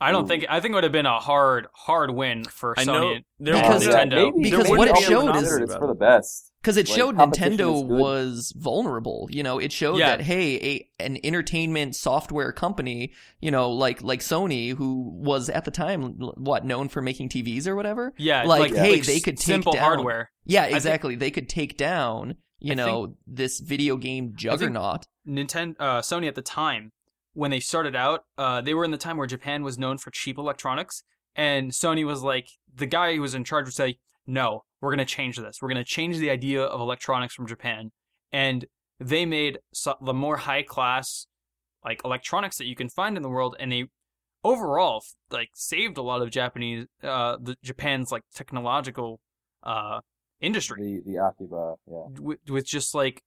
I 0.00 0.12
don't 0.12 0.24
Ooh. 0.24 0.28
think. 0.28 0.46
I 0.48 0.60
think 0.60 0.72
it 0.72 0.74
would 0.76 0.84
have 0.84 0.92
been 0.92 1.06
a 1.06 1.18
hard, 1.18 1.66
hard 1.74 2.10
win 2.12 2.44
for 2.44 2.74
I 2.78 2.84
Sony 2.84 2.86
know 2.86 3.14
there 3.38 3.54
Because- 3.54 3.86
yeah, 3.86 4.04
Nintendo. 4.04 4.32
maybe. 4.34 4.50
Because 4.50 4.68
what 4.68 4.88
it 4.88 4.96
showed 4.98 5.36
is- 5.36 5.52
it's 5.56 5.74
for 5.76 5.86
the 5.86 5.94
best. 5.94 6.46
Because 6.62 6.76
it 6.76 6.88
Like, 6.90 6.98
showed 6.98 7.16
Nintendo 7.16 7.82
was 7.86 8.52
vulnerable. 8.56 9.28
You 9.30 9.42
know, 9.42 9.58
it 9.58 9.72
showed 9.72 9.96
Yeah. 9.98 10.16
that 10.16 10.20
hey, 10.22 10.56
a 10.56 10.88
an 11.04 11.18
entertainment 11.24 11.96
software 11.96 12.52
company, 12.52 13.12
you 13.40 13.50
know, 13.50 13.70
like 13.70 14.02
like 14.02 14.20
Sony, 14.20 14.76
who 14.76 15.10
was 15.14 15.48
at 15.48 15.64
the 15.64 15.70
time 15.70 16.18
what 16.36 16.64
known 16.66 16.88
for 16.88 17.00
making 17.00 17.30
TVs 17.30 17.66
or 17.66 17.74
whatever. 17.76 18.12
Yeah, 18.18 18.42
Like, 18.44 18.74
hey, 18.74 18.92
like 18.96 19.04
they 19.04 19.20
could 19.20 19.36
take 19.38 19.40
simple 19.46 19.72
down- 19.72 19.82
hardware. 19.84 20.30
Yeah, 20.44 20.64
think- 20.64 20.76
exactly. 20.76 21.14
they 21.16 21.30
could 21.30 21.48
take 21.48 21.78
down, 21.78 22.34
you 22.58 22.72
I 22.72 22.74
know, 22.74 23.14
this 23.26 23.60
video 23.60 23.96
game 23.96 24.32
juggernaut. 24.34 25.06
Nintendo, 25.26 25.74
uh, 25.78 26.00
Sony 26.02 26.28
at 26.28 26.34
the 26.34 26.42
time 26.42 26.92
when 27.32 27.50
they 27.50 27.60
started 27.60 27.94
out, 27.94 28.24
uh, 28.38 28.60
they 28.60 28.74
were 28.74 28.84
in 28.84 28.90
the 28.90 28.98
time 28.98 29.16
where 29.16 29.26
Japan 29.26 29.62
was 29.62 29.78
known 29.78 29.98
for 29.98 30.10
cheap 30.10 30.38
electronics, 30.38 31.02
and 31.34 31.70
Sony 31.70 32.04
was 32.04 32.22
like 32.22 32.48
the 32.74 32.86
guy 32.86 33.14
who 33.14 33.20
was 33.20 33.34
in 33.34 33.44
charge 33.44 33.66
would 33.66 33.74
say, 33.74 33.98
"No, 34.26 34.64
we're 34.80 34.90
gonna 34.90 35.04
change 35.04 35.36
this. 35.36 35.58
We're 35.62 35.68
gonna 35.68 35.84
change 35.84 36.18
the 36.18 36.30
idea 36.30 36.62
of 36.62 36.80
electronics 36.80 37.34
from 37.34 37.46
Japan," 37.46 37.92
and 38.32 38.66
they 38.98 39.24
made 39.24 39.58
the 40.00 40.14
more 40.14 40.38
high 40.38 40.62
class 40.62 41.26
like 41.84 42.02
electronics 42.04 42.58
that 42.58 42.66
you 42.66 42.76
can 42.76 42.88
find 42.88 43.16
in 43.16 43.22
the 43.22 43.28
world, 43.28 43.56
and 43.58 43.72
they 43.72 43.86
overall 44.44 45.02
like 45.30 45.50
saved 45.54 45.98
a 45.98 46.02
lot 46.02 46.22
of 46.22 46.30
Japanese, 46.30 46.86
uh, 47.02 47.36
the 47.40 47.56
Japan's 47.62 48.10
like 48.12 48.22
technological, 48.34 49.20
uh, 49.62 50.00
industry 50.40 51.00
The 51.04 51.12
the 51.12 51.24
Akiba, 51.24 51.74
yeah. 51.86 52.06
with, 52.18 52.38
with 52.48 52.66
just 52.66 52.94
like 52.94 53.22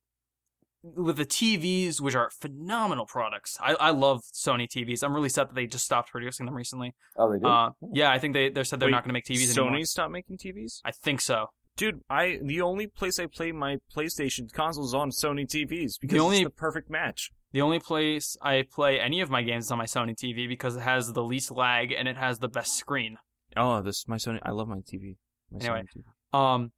with 0.83 1.17
the 1.17 1.25
TVs, 1.25 2.01
which 2.01 2.13
are 2.15 2.29
phenomenal 2.41 3.05
products. 3.05 3.57
I, 3.61 3.73
I 3.75 3.89
love 3.91 4.21
Sony 4.33 4.67
TVs. 4.67 5.03
I'm 5.03 5.13
really 5.13 5.29
sad 5.29 5.47
that 5.49 5.55
they 5.55 5.65
just 5.65 5.85
stopped 5.85 6.11
producing 6.11 6.45
them 6.45 6.55
recently. 6.55 6.93
Oh, 7.17 7.31
they 7.31 7.39
did. 7.39 7.45
Uh, 7.47 7.71
yeah, 7.93 8.11
I 8.11 8.19
think 8.19 8.33
they 8.33 8.49
they 8.49 8.63
said 8.63 8.79
they're 8.79 8.87
Wait, 8.87 8.91
not 8.91 9.03
going 9.03 9.09
to 9.09 9.13
make 9.13 9.25
TVs 9.25 9.55
Sony 9.55 9.67
anymore. 9.67 9.85
stopped 9.85 10.11
making 10.11 10.37
TVs. 10.37 10.81
I 10.83 10.91
think 10.91 11.21
so. 11.21 11.47
Dude, 11.77 12.01
I 12.09 12.39
the 12.43 12.61
only 12.61 12.87
place 12.87 13.17
I 13.17 13.25
play 13.25 13.51
my 13.51 13.77
PlayStation 13.95 14.51
consoles 14.51 14.89
is 14.89 14.93
on 14.93 15.09
Sony 15.09 15.47
TVs 15.47 15.93
because 15.99 16.17
the 16.17 16.19
only- 16.23 16.37
it's 16.41 16.45
the 16.45 16.49
perfect 16.51 16.89
match. 16.89 17.31
The 17.53 17.61
only 17.61 17.79
place 17.79 18.35
I 18.41 18.63
play 18.71 18.99
any 18.99 19.21
of 19.21 19.29
my 19.29 19.43
games 19.43 19.65
is 19.65 19.71
on 19.71 19.77
my 19.77 19.85
Sony 19.85 20.15
TV 20.15 20.47
because 20.47 20.75
it 20.75 20.81
has 20.81 21.13
the 21.13 21.23
least 21.23 21.51
lag 21.51 21.91
and 21.91 22.07
it 22.07 22.17
has 22.17 22.39
the 22.39 22.47
best 22.47 22.75
screen. 22.75 23.17
Oh, 23.55 23.81
this 23.83 24.07
my 24.07 24.17
Sony. 24.17 24.39
I 24.43 24.51
love 24.51 24.67
my 24.67 24.77
TV. 24.77 25.17
My 25.51 25.59
Anyway. 25.59 25.83
Sony 25.83 26.03
TV. 26.33 26.37
Um, 26.37 26.71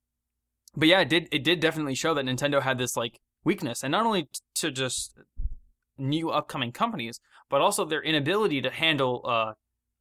but 0.76 0.90
yeah, 0.90 1.00
it 1.02 1.10
did 1.10 1.30
it 1.32 1.44
did 1.46 1.60
definitely 1.62 1.96
show 1.96 2.14
that 2.14 2.26
Nintendo 2.26 2.62
had 2.62 2.78
this 2.78 2.98
like 2.98 3.20
weakness, 3.46 3.84
and 3.84 3.92
not 3.92 4.06
only 4.06 4.28
to 4.56 4.72
just 4.72 5.18
new 5.98 6.30
upcoming 6.30 6.74
companies, 6.74 7.20
but 7.50 7.62
also 7.62 7.86
their 7.86 8.04
inability 8.04 8.62
to 8.62 8.70
handle 8.70 9.22
uh 9.26 9.54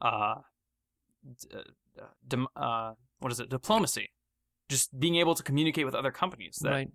uh, 0.05 0.41
d- 2.29 2.37
uh, 2.57 2.61
uh 2.61 2.95
what 3.21 3.31
is 3.31 3.39
it 3.39 3.49
diplomacy, 3.49 4.11
just 4.69 4.99
being 4.99 5.17
able 5.17 5.35
to 5.35 5.43
communicate 5.43 5.87
with 5.87 5.95
other 5.95 6.11
companies 6.11 6.59
that 6.63 6.71
right. 6.71 6.89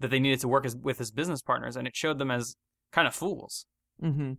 that 0.00 0.10
they 0.10 0.20
needed 0.20 0.40
to 0.40 0.48
work 0.48 0.64
as 0.64 0.76
with 0.76 1.00
as 1.00 1.10
business 1.10 1.42
partners, 1.42 1.76
and 1.76 1.88
it 1.88 1.96
showed 1.96 2.18
them 2.18 2.30
as 2.30 2.56
kind 2.92 3.08
of 3.08 3.14
fools. 3.14 3.66
Mm-hmm. 4.02 4.34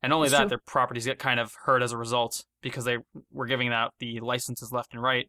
And 0.00 0.12
only 0.12 0.26
It's 0.26 0.32
that, 0.32 0.42
true. 0.42 0.48
their 0.50 0.58
properties 0.64 1.06
get 1.06 1.18
kind 1.18 1.40
of 1.40 1.54
hurt 1.64 1.82
as 1.82 1.90
a 1.90 1.96
result 1.96 2.44
because 2.62 2.84
they 2.84 2.98
were 3.32 3.46
giving 3.46 3.72
out 3.72 3.94
the 3.98 4.20
licenses 4.20 4.70
left 4.70 4.92
and 4.92 5.02
right, 5.02 5.28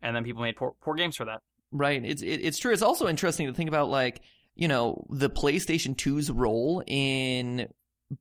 and 0.00 0.16
then 0.16 0.24
people 0.24 0.42
made 0.42 0.56
poor, 0.56 0.72
poor 0.80 0.94
games 0.94 1.16
for 1.16 1.26
that. 1.26 1.40
Right. 1.78 2.04
It's 2.04 2.22
it, 2.22 2.40
it's 2.42 2.58
true. 2.58 2.72
It's 2.72 2.82
also 2.82 3.08
interesting 3.08 3.46
to 3.46 3.52
think 3.52 3.68
about 3.68 3.88
like 3.90 4.22
you 4.54 4.68
know 4.68 5.06
the 5.10 5.28
PlayStation 5.30 5.94
2's 5.96 6.30
role 6.30 6.82
in 6.86 7.68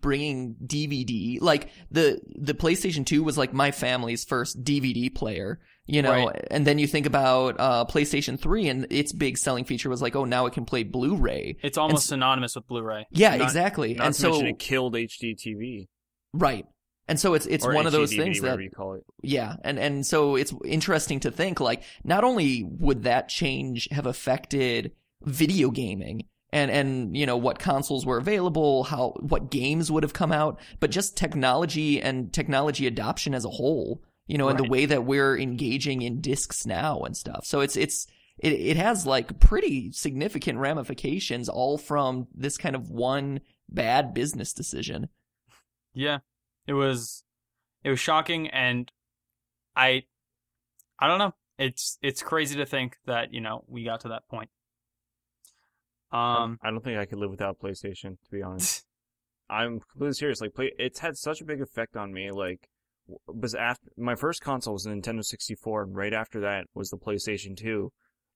bringing 0.01 0.55
DVD. 0.65 1.39
Like 1.41 1.69
the 1.91 2.19
the 2.35 2.53
PlayStation 2.53 3.05
2 3.05 3.23
was 3.23 3.37
like 3.37 3.53
my 3.53 3.71
family's 3.71 4.25
first 4.25 4.63
DVD 4.63 5.13
player. 5.13 5.59
You 5.87 6.01
know, 6.01 6.25
Right. 6.25 6.47
and 6.49 6.65
then 6.65 6.79
you 6.79 6.87
think 6.87 7.05
about 7.05 7.57
uh, 7.59 7.85
PlayStation 7.85 8.39
3, 8.39 8.69
and 8.69 8.87
its 8.89 9.13
big 9.13 9.37
selling 9.37 9.65
feature 9.65 9.87
was 9.87 10.01
like, 10.01 10.15
oh, 10.15 10.25
now 10.25 10.47
it 10.47 10.53
can 10.53 10.65
play 10.65 10.81
Blu-ray. 10.81 11.57
It's 11.61 11.77
almost 11.77 12.07
synonymous 12.07 12.55
with 12.55 12.65
Blu-ray. 12.65 13.05
Yeah, 13.11 13.35
Not- 13.37 13.41
exactly. 13.45 13.93
Not 13.93 14.07
and 14.07 14.15
so 14.15 14.43
it 14.43 14.57
killed 14.57 14.95
HD 14.95 15.35
TV. 15.35 15.87
right. 16.33 16.65
And 17.07 17.19
so 17.19 17.35
it's 17.35 17.45
it's 17.45 17.65
or 17.65 17.73
one 17.73 17.85
of 17.85 17.91
those 17.91 18.11
HDDVD, 18.11 18.17
things 18.17 18.41
that 18.41 18.61
you 18.61 18.69
call 18.71 18.93
it. 18.93 19.03
Yeah, 19.21 19.57
and 19.63 19.77
and 19.77 20.05
so 20.05 20.35
it's 20.35 20.53
interesting 20.65 21.19
to 21.21 21.31
think 21.31 21.59
like 21.59 21.83
not 22.03 22.23
only 22.23 22.63
would 22.63 23.03
that 23.03 23.29
change 23.29 23.87
have 23.91 24.05
affected 24.07 24.91
video 25.23 25.69
gaming 25.69 26.25
and 26.51 26.71
and 26.71 27.15
you 27.15 27.25
know 27.25 27.37
what 27.37 27.59
consoles 27.59 28.05
were 28.05 28.17
available, 28.17 28.85
how 28.85 29.13
what 29.19 29.51
games 29.51 29.91
would 29.91 30.03
have 30.03 30.13
come 30.13 30.31
out, 30.31 30.59
but 30.79 30.89
just 30.89 31.15
technology 31.17 32.01
and 32.01 32.33
technology 32.33 32.87
adoption 32.87 33.35
as 33.35 33.45
a 33.45 33.49
whole, 33.49 34.01
you 34.25 34.37
know, 34.37 34.49
and 34.49 34.57
the 34.57 34.69
way 34.69 34.85
that 34.85 35.05
we're 35.05 35.37
engaging 35.37 36.01
in 36.01 36.21
discs 36.21 36.65
now 36.65 37.01
and 37.01 37.15
stuff. 37.15 37.45
So 37.45 37.59
it's 37.59 37.75
it's 37.75 38.07
it 38.39 38.53
it 38.53 38.77
has 38.77 39.05
like 39.05 39.39
pretty 39.39 39.91
significant 39.91 40.57
ramifications 40.57 41.49
all 41.49 41.77
from 41.77 42.27
this 42.33 42.57
kind 42.57 42.75
of 42.75 42.89
one 42.89 43.41
bad 43.69 44.13
business 44.13 44.53
decision. 44.53 45.09
Yeah, 45.93 46.19
it 46.67 46.73
was 46.73 47.23
it 47.83 47.89
was 47.89 47.99
shocking, 47.99 48.47
and 48.49 48.91
I 49.75 50.03
I 50.99 51.07
don't 51.07 51.19
know. 51.19 51.33
It's 51.57 51.97
it's 52.01 52.21
crazy 52.21 52.57
to 52.57 52.65
think 52.65 52.97
that 53.05 53.33
you 53.33 53.41
know 53.41 53.63
we 53.67 53.83
got 53.83 54.01
to 54.01 54.09
that 54.09 54.27
point. 54.27 54.49
Um, 56.11 56.59
I 56.61 56.71
don't 56.71 56.83
think 56.83 56.97
I 56.97 57.05
could 57.05 57.19
live 57.19 57.29
without 57.29 57.59
PlayStation. 57.59 58.17
To 58.23 58.31
be 58.31 58.41
honest, 58.41 58.85
I'm 59.49 59.79
completely 59.79 60.13
serious. 60.13 60.41
Like, 60.41 60.53
play. 60.53 60.71
It's 60.77 60.99
had 60.99 61.17
such 61.17 61.41
a 61.41 61.45
big 61.45 61.61
effect 61.61 61.95
on 61.95 62.13
me. 62.13 62.31
Like, 62.31 62.69
was 63.27 63.53
after 63.53 63.89
my 63.97 64.15
first 64.15 64.41
console 64.41 64.73
was 64.73 64.83
the 64.83 64.91
Nintendo 64.91 65.23
64, 65.23 65.83
and 65.83 65.95
right 65.95 66.13
after 66.13 66.39
that 66.41 66.67
was 66.73 66.89
the 66.89 66.97
PlayStation 66.97 67.55
2. 67.55 67.91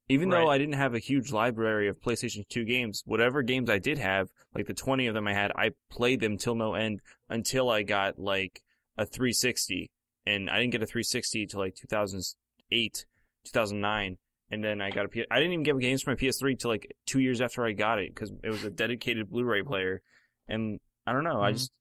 Even 0.09 0.29
though 0.29 0.47
I 0.49 0.57
didn't 0.57 0.73
have 0.73 0.95
a 0.95 0.99
huge 0.99 1.31
library 1.31 1.87
of 1.87 1.99
PlayStation 2.01 2.47
2 2.49 2.65
games, 2.65 3.03
whatever 3.05 3.41
games 3.43 3.69
I 3.69 3.77
did 3.77 3.97
have, 3.99 4.29
like 4.55 4.65
the 4.65 4.73
20 4.73 5.05
of 5.07 5.13
them 5.13 5.27
I 5.27 5.33
had, 5.33 5.51
I 5.55 5.71
played 5.91 6.19
them 6.19 6.37
till 6.37 6.55
no 6.55 6.73
end 6.73 7.01
until 7.29 7.69
I 7.69 7.83
got 7.83 8.17
like 8.17 8.61
a 8.97 9.05
360. 9.05 9.91
And 10.25 10.49
I 10.49 10.59
didn't 10.59 10.71
get 10.71 10.81
a 10.83 10.87
360 10.87 11.45
till 11.47 11.59
like 11.59 11.75
2008, 11.75 13.05
2009. 13.45 14.17
And 14.51 14.63
then 14.63 14.81
I 14.81 14.89
got 14.89 15.05
a 15.05 15.09
P- 15.09 15.25
I 15.29 15.37
didn't 15.37 15.53
even 15.53 15.63
get 15.63 15.77
games 15.79 16.01
for 16.01 16.09
my 16.09 16.15
PS3 16.15 16.57
till 16.57 16.71
like 16.71 16.91
two 17.05 17.19
years 17.19 17.39
after 17.39 17.63
I 17.65 17.73
got 17.73 17.99
it 17.99 18.13
because 18.13 18.31
it 18.43 18.49
was 18.49 18.63
a 18.63 18.71
dedicated 18.71 19.29
Blu-ray 19.29 19.61
player. 19.63 20.01
And 20.47 20.79
I 21.05 21.13
don't 21.13 21.23
know, 21.23 21.39
I 21.41 21.51
Mhm. 21.51 21.53
just 21.53 21.71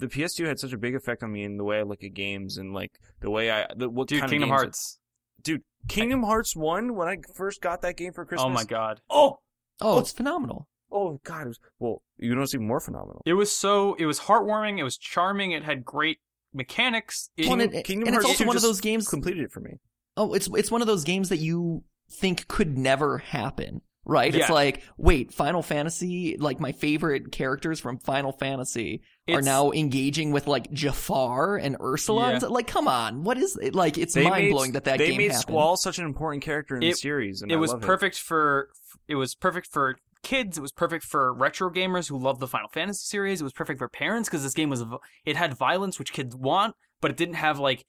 the 0.00 0.08
PS2 0.08 0.46
had 0.46 0.58
such 0.58 0.72
a 0.72 0.78
big 0.78 0.94
effect 0.96 1.22
on 1.22 1.32
me 1.32 1.44
in 1.44 1.56
the 1.58 1.64
way 1.64 1.78
I 1.78 1.82
look 1.82 2.02
at 2.02 2.14
games 2.14 2.56
and 2.58 2.72
like 2.74 2.98
the 3.20 3.30
way 3.30 3.50
I 3.52 3.66
the 3.76 3.88
what 3.88 4.08
dude, 4.08 4.20
kind 4.20 4.30
Kingdom 4.30 4.50
of 4.50 4.54
games 4.56 4.62
Hearts. 4.62 5.00
Dude 5.42 5.62
Kingdom 5.88 6.22
Hearts 6.22 6.54
one 6.56 6.94
when 6.94 7.08
I 7.08 7.18
first 7.34 7.60
got 7.62 7.82
that 7.82 7.96
game 7.96 8.12
for 8.12 8.24
Christmas. 8.24 8.46
Oh 8.46 8.50
my 8.50 8.64
god, 8.64 9.00
oh! 9.10 9.38
oh 9.80 9.96
Oh, 9.96 9.98
it's 10.00 10.12
phenomenal. 10.12 10.68
oh 10.90 11.20
god! 11.24 11.42
It 11.44 11.48
was, 11.48 11.60
well, 11.78 12.02
you 12.18 12.34
know, 12.34 12.42
it's 12.42 12.54
even 12.54 12.66
more 12.66 12.80
phenomenal. 12.80 13.22
it 13.26 13.34
was 13.34 13.50
so 13.52 13.94
it 13.94 14.06
was 14.06 14.20
heartwarming. 14.20 14.78
It 14.78 14.84
was 14.84 14.98
charming. 14.98 15.52
It 15.52 15.62
had 15.64 15.84
great 15.84 16.18
mechanics. 16.52 17.30
It, 17.36 17.46
Well, 17.46 17.52
and 17.54 17.60
Kingdom- 17.62 17.78
it- 17.78 17.84
Kingdom 17.84 18.08
and 18.08 18.16
it's 18.16 18.24
also 18.24 18.44
2 18.44 18.48
one 18.48 18.56
of 18.56 18.62
those 18.62 18.80
games 18.80 19.08
Completed 19.08 19.44
it 19.44 19.52
for 19.52 19.60
me. 19.60 19.78
Oh, 20.16 20.34
it's 20.34 20.48
it's 20.54 20.70
one 20.70 20.80
of 20.80 20.86
those 20.88 21.04
games 21.04 21.28
that 21.28 21.36
you 21.38 21.84
think 22.10 22.48
could 22.48 22.76
never 22.76 23.18
happen, 23.18 23.82
right? 24.08 24.34
It's 24.34 24.50
like, 24.50 24.82
wait, 24.96 25.32
Final 25.32 25.62
Fantasy, 25.62 26.36
like 26.38 26.58
my 26.58 26.72
favorite 26.72 27.30
characters 27.30 27.78
from 27.78 27.98
Final 27.98 28.32
Fantasy 28.32 29.02
are 29.28 29.42
now 29.42 29.70
engaging 29.70 30.32
with 30.32 30.46
like 30.46 30.72
Jafar 30.72 31.58
and 31.58 31.76
Ursula. 31.80 32.30
Yeah. 32.30 32.36
And 32.36 32.50
like, 32.50 32.66
come 32.66 32.88
on, 32.88 33.22
what 33.22 33.36
is 33.38 33.56
it? 33.56 33.74
Like, 33.74 33.98
it's 33.98 34.16
mind 34.16 34.50
blowing 34.50 34.72
that 34.72 34.84
that 34.84 34.98
they 34.98 35.10
game 35.10 35.18
made 35.18 35.30
happened. 35.30 35.42
Squall 35.42 35.76
such 35.76 35.98
an 35.98 36.06
important 36.06 36.42
character 36.42 36.74
in 36.74 36.80
the 36.80 36.92
series, 36.94 37.42
and 37.42 37.52
it 37.52 37.56
I 37.56 37.58
was 37.58 37.70
love 37.72 37.82
perfect 37.82 38.18
for 38.18 38.70
it 39.06 39.14
was 39.14 39.34
perfect 39.34 39.68
for 39.68 39.98
kids. 40.22 40.58
It 40.58 40.62
was 40.62 40.72
perfect 40.72 41.04
for 41.04 41.32
retro 41.32 41.70
gamers 41.70 42.08
who 42.08 42.18
love 42.18 42.40
the 42.40 42.48
Final 42.48 42.68
Fantasy 42.68 43.04
series. 43.04 43.40
It 43.40 43.44
was 43.44 43.52
perfect 43.52 43.78
for 43.78 43.88
parents 43.88 44.28
because 44.28 44.42
this 44.42 44.54
game 44.54 44.70
was 44.70 44.82
it 45.24 45.36
had 45.36 45.54
violence 45.54 45.98
which 45.98 46.12
kids 46.12 46.34
want, 46.34 46.74
but 47.00 47.10
it 47.10 47.16
didn't 47.16 47.34
have 47.34 47.58
like 47.58 47.84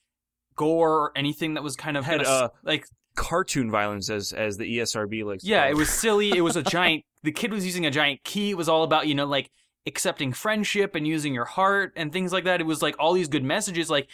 gore 0.60 0.92
or 1.06 1.12
anything 1.16 1.54
that 1.54 1.64
was 1.64 1.76
kind 1.78 1.96
of 1.96 2.04
Had, 2.06 2.22
gonna 2.24 2.30
uh, 2.30 2.50
like 2.64 2.86
Cartoon 3.16 3.72
violence, 3.72 4.10
as 4.10 4.34
as 4.34 4.58
the 4.58 4.78
ESRB 4.78 5.24
likes. 5.24 5.44
yeah, 5.46 5.66
it 5.66 5.76
was 5.76 5.90
silly. 5.90 6.32
It 6.38 6.42
was 6.42 6.56
a 6.58 6.64
giant. 6.78 7.04
The 7.24 7.32
kid 7.32 7.52
was 7.52 7.66
using 7.66 7.86
a 7.86 7.92
giant 7.92 8.24
key. 8.24 8.52
It 8.52 8.58
was 8.58 8.68
all 8.70 8.84
about 8.84 9.08
you 9.08 9.16
know 9.16 9.26
like 9.26 9.50
accepting 9.88 10.34
friendship 10.34 10.94
and 10.96 11.08
using 11.08 11.34
your 11.34 11.46
heart 11.46 11.94
and 11.96 12.12
things 12.12 12.32
like 12.34 12.44
that. 12.44 12.60
It 12.62 12.66
was 12.66 12.82
like 12.82 12.96
all 13.00 13.14
these 13.14 13.30
good 13.30 13.44
messages. 13.44 13.90
Like 13.90 14.10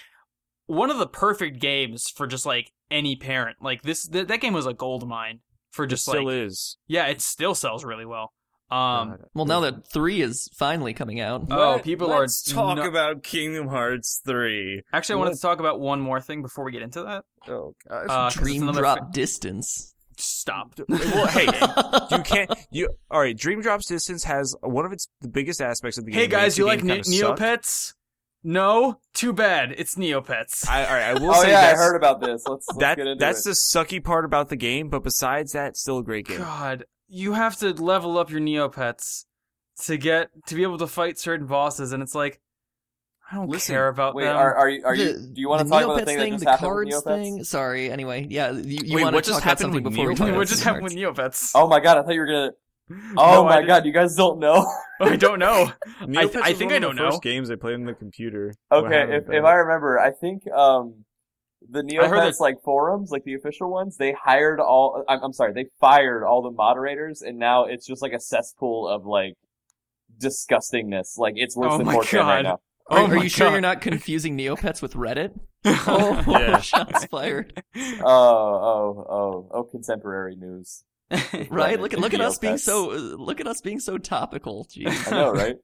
one 0.68 0.90
of 0.92 0.98
the 1.00 1.08
perfect 1.08 1.60
games 1.60 2.10
for 2.16 2.28
just 2.28 2.46
like 2.46 2.72
any 2.92 3.16
parent. 3.16 3.58
Like 3.62 3.82
this, 3.82 4.08
th- 4.08 4.28
that 4.28 4.40
game 4.42 4.54
was 4.54 4.66
a 4.68 4.74
gold 4.74 5.08
mine 5.08 5.40
for 5.72 5.86
It 5.86 5.90
just 5.90 6.06
still 6.06 6.26
like 6.26 6.36
is. 6.36 6.78
yeah, 6.88 7.08
it 7.08 7.22
still 7.22 7.54
sells 7.56 7.84
really 7.84 8.06
well. 8.06 8.32
Um, 8.72 9.18
well, 9.36 9.46
now 9.46 9.60
that 9.62 9.88
three 9.92 10.22
is 10.22 10.50
finally 10.58 10.94
coming 10.94 11.20
out, 11.20 11.46
Oh, 11.52 11.74
Let- 11.74 11.84
people 11.84 12.12
are 12.12 12.22
let's 12.22 12.42
talk 12.42 12.78
nu- 12.78 12.84
about 12.84 13.22
Kingdom 13.24 13.68
Hearts 13.68 14.22
three. 14.26 14.82
actually, 14.92 15.14
I 15.14 15.18
wanted 15.20 15.36
to 15.36 15.42
talk 15.42 15.60
about 15.60 15.80
one 15.80 16.02
more 16.02 16.20
thing 16.20 16.42
before 16.42 16.66
we 16.66 16.72
get 16.72 16.82
into 16.82 17.04
that. 17.04 17.26
Oh 17.48 17.76
gosh. 17.88 18.06
Uh, 18.06 18.08
'cause 18.08 18.34
it's 18.34 18.42
Dream 18.44 18.64
another 18.64 18.82
Drop 18.82 18.98
fa- 19.00 19.08
Distance. 19.14 19.94
Stop. 20.18 20.74
well, 20.88 21.28
hey, 21.28 21.46
you 22.10 22.24
can't. 22.24 22.50
You 22.72 22.90
all 23.12 23.20
right? 23.20 23.38
Dream 23.38 23.62
Drops 23.62 23.86
Distance 23.86 24.24
has 24.24 24.56
one 24.62 24.86
of 24.86 24.92
its 24.94 25.08
the 25.22 25.28
biggest 25.28 25.62
aspects 25.62 25.98
of 25.98 26.06
the 26.06 26.12
game. 26.12 26.22
Hey 26.22 26.28
guys, 26.28 26.58
you 26.58 26.66
like 26.66 26.80
game 26.80 26.88
ne- 26.88 27.02
Neopets? 27.02 27.94
No, 28.44 29.00
too 29.14 29.34
bad. 29.34 29.74
It's 29.78 29.96
Neopets. 29.96 30.68
I, 30.70 30.86
all 30.86 30.94
right, 30.94 31.04
I 31.04 31.14
will 31.16 31.32
Oh 31.32 31.42
say 31.44 31.50
yeah, 31.52 31.60
I 31.60 31.62
that's, 31.64 31.80
heard 31.80 31.96
about 31.96 32.22
this. 32.22 32.44
Let's, 32.48 32.68
let's 32.70 32.78
that 32.80 32.98
get 32.98 33.08
into 33.08 33.20
that's 33.20 33.42
it. 33.46 33.50
the 33.50 33.52
sucky 33.56 34.04
part 34.04 34.24
about 34.24 34.50
the 34.50 34.56
game. 34.56 34.90
But 34.90 35.04
besides 35.04 35.52
that, 35.54 35.76
still 35.78 35.98
a 35.98 36.04
great 36.04 36.28
game. 36.28 36.38
God, 36.38 36.86
you 37.08 37.34
have 37.34 37.56
to 37.58 37.72
level 37.74 38.18
up 38.18 38.30
your 38.32 38.42
Neopets 38.42 39.26
to 39.86 39.98
get 39.98 40.30
to 40.48 40.56
be 40.56 40.64
able 40.64 40.78
to 40.80 40.88
fight 40.88 41.18
certain 41.20 41.48
bosses, 41.48 41.92
and 41.92 42.02
it's 42.04 42.16
like 42.16 42.40
I 43.32 43.36
don't 43.36 43.50
Listen, 43.50 43.74
care 43.74 43.88
about 43.88 44.14
Wait, 44.16 44.26
them. 44.26 44.36
are, 44.36 44.54
are 44.56 44.70
you 44.70 44.86
are 44.86 44.96
The- 44.96 45.14
Do 45.34 45.42
you 45.42 45.50
want 45.50 45.62
to 45.62 45.64
the 45.66 45.70
talk 45.70 45.84
about 45.84 46.00
the 46.00 46.06
thing, 46.06 46.18
thing, 46.18 46.32
that 46.32 46.32
just 46.32 46.46
the 46.46 46.52
happened 46.52 46.74
with 46.74 46.84
cards 46.84 47.04
Neopets? 47.04 47.04
thing? 47.04 47.44
Sorry. 47.44 47.92
Anyway, 47.92 48.28
yeah, 48.30 48.52
you, 48.52 48.80
you 48.84 48.96
Wait, 48.96 49.04
want 49.04 49.14
what 49.14 49.24
to 49.24 49.32
just 49.32 49.42
talk 49.42 49.44
about 49.44 49.60
happened 49.60 49.60
something 49.60 49.84
with 49.84 49.94
before 49.94 50.08
we 50.08 50.14
Neopets? 50.14 50.18
talk 50.18 50.28
about 50.30 50.38
what 50.38 50.48
just 50.48 50.64
happened 50.64 50.84
with 50.84 50.94
Neopets? 50.94 51.52
Oh 51.56 51.68
my 51.68 51.80
god, 51.80 51.98
I 51.98 52.04
thought 52.04 52.14
you 52.14 52.20
were 52.22 52.26
gonna. 52.28 52.52
Oh 53.18 53.48
I 53.48 53.62
my 53.62 53.68
god, 53.68 53.86
you 53.86 53.92
guys 53.92 54.16
don't 54.16 54.40
know. 54.40 54.66
I 55.02 55.16
don't 55.16 55.40
know. 55.40 55.72
Neopets 56.02 56.42
I 56.44 56.50
was 56.50 56.58
think 56.60 56.72
one 56.72 56.74
I 56.74 56.80
don't 56.80 56.96
the 56.96 57.04
know. 57.04 57.12
First 57.12 57.24
games 57.24 57.50
I 57.50 57.56
played 57.56 57.74
on 57.76 57.86
the 57.86 57.94
computer. 57.96 58.54
Okay, 58.72 59.16
if, 59.16 59.24
if? 59.30 59.44
I 59.44 59.54
remember, 59.54 60.00
I 60.00 60.12
think 60.12 60.48
um, 60.52 61.05
the 61.76 62.00
I 62.02 62.08
Neopets 62.08 62.40
like 62.40 62.62
forums, 62.64 63.12
like 63.12 63.24
the 63.24 63.36
official 63.36 63.70
ones, 63.72 63.98
they 63.98 64.14
hired 64.14 64.60
all. 64.60 65.04
I'm, 65.08 65.24
I'm 65.24 65.34
sorry, 65.34 65.54
they 65.54 65.66
fired 65.80 66.24
all 66.24 66.42
the 66.42 66.52
moderators, 66.52 67.22
and 67.22 67.38
now 67.38 67.66
it's 67.66 67.86
just 67.86 68.02
like 68.02 68.14
a 68.14 68.20
cesspool 68.20 68.88
of 68.88 69.06
like 69.06 69.34
disgustingness. 70.20 71.18
Like 71.18 71.34
it's 71.38 71.56
worse 71.56 71.74
Oh 71.74 71.78
than 71.78 71.88
my 71.88 71.96
4chan 71.96 72.12
God. 72.14 72.28
right 72.28 72.42
now. 72.44 72.60
Oh 72.90 72.96
are, 72.96 73.00
Oh 73.00 73.06
are 73.06 73.16
my 73.16 73.24
you 73.24 73.30
sure 73.30 73.52
you're 73.52 73.62
not 73.62 73.82
confusing 73.82 74.38
Neopets 74.38 74.82
with 74.82 74.94
Reddit? 74.94 75.38
Oh, 75.66 76.24
Yeah. 76.28 76.60
shots 76.62 77.06
fired. 77.06 77.64
Oh, 77.76 78.04
oh, 78.06 79.06
oh, 79.10 79.50
oh! 79.52 79.64
Contemporary 79.64 80.36
news. 80.36 80.84
Right? 81.50 81.80
Look 81.80 81.94
at 81.94 82.00
look 82.00 82.14
at 82.14 82.22
us 82.22 82.38
being 82.40 82.58
so 82.58 82.88
look 82.90 83.40
at 83.40 83.48
us 83.48 83.62
being 83.62 83.80
so 83.80 83.98
topical. 83.98 84.66
Jeez. 84.66 85.12
I 85.12 85.16
know, 85.16 85.32
right? 85.32 85.56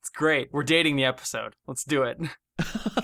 It's 0.00 0.10
great. 0.10 0.48
We're 0.52 0.62
dating 0.62 0.96
the 0.96 1.04
episode. 1.04 1.54
Let's 1.66 1.84
do 1.84 2.02
it. 2.04 2.18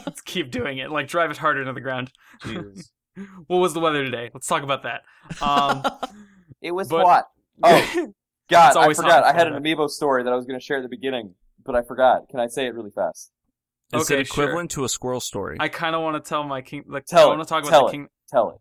Let's 0.07 0.21
keep 0.25 0.51
doing 0.51 0.79
it. 0.79 0.91
Like 0.91 1.09
drive 1.09 1.31
it 1.31 1.37
harder 1.39 1.61
into 1.61 1.73
the 1.73 1.81
ground. 1.81 2.13
Jesus. 2.45 2.91
what 3.47 3.59
was 3.59 3.75
the 3.75 3.81
weather 3.81 4.05
today? 4.05 4.31
Let's 4.35 4.47
talk 4.47 4.63
about 4.63 4.83
that. 4.85 5.03
Um, 5.43 5.83
It 6.63 6.73
was 6.73 6.89
But- 6.89 7.05
hot. 7.05 7.25
Oh 7.63 8.13
God, 8.51 8.77
I 8.77 8.83
always 8.83 8.97
forgot. 8.97 9.23
I 9.25 9.33
had 9.35 9.47
an 9.47 9.53
amiibo 9.63 9.89
story 9.91 10.23
that 10.25 10.33
I 10.33 10.37
was 10.37 10.47
going 10.47 10.59
to 10.59 10.65
share 10.65 10.79
at 10.79 10.83
the 10.83 10.89
beginning, 10.89 11.35
but 11.65 11.75
I 11.77 11.83
forgot. 11.83 12.29
Can 12.31 12.41
I 12.41 12.47
say 12.47 12.67
it 12.67 12.75
really 12.75 12.91
fast? 12.91 13.31
Is 13.93 14.03
Okay, 14.11 14.23
it 14.23 14.27
sure. 14.27 14.45
equivalent 14.45 14.71
to 14.73 14.85
a 14.85 14.89
squirrel 14.89 15.21
story? 15.21 15.57
I 15.61 15.69
kind 15.69 15.95
of 15.95 16.01
want 16.03 16.23
to 16.23 16.27
tell 16.27 16.43
my 16.43 16.63
king. 16.63 16.85
Like, 16.87 17.05
Tell 17.05 17.27
I 17.31 17.37
want 17.37 17.43
to 17.43 17.49
talk 17.49 17.63
about 17.65 17.71
Tell 17.71 17.81
the 17.83 17.89
it. 17.89 17.93
king. 17.93 18.09
Tell 18.31 18.49
it. 18.51 18.57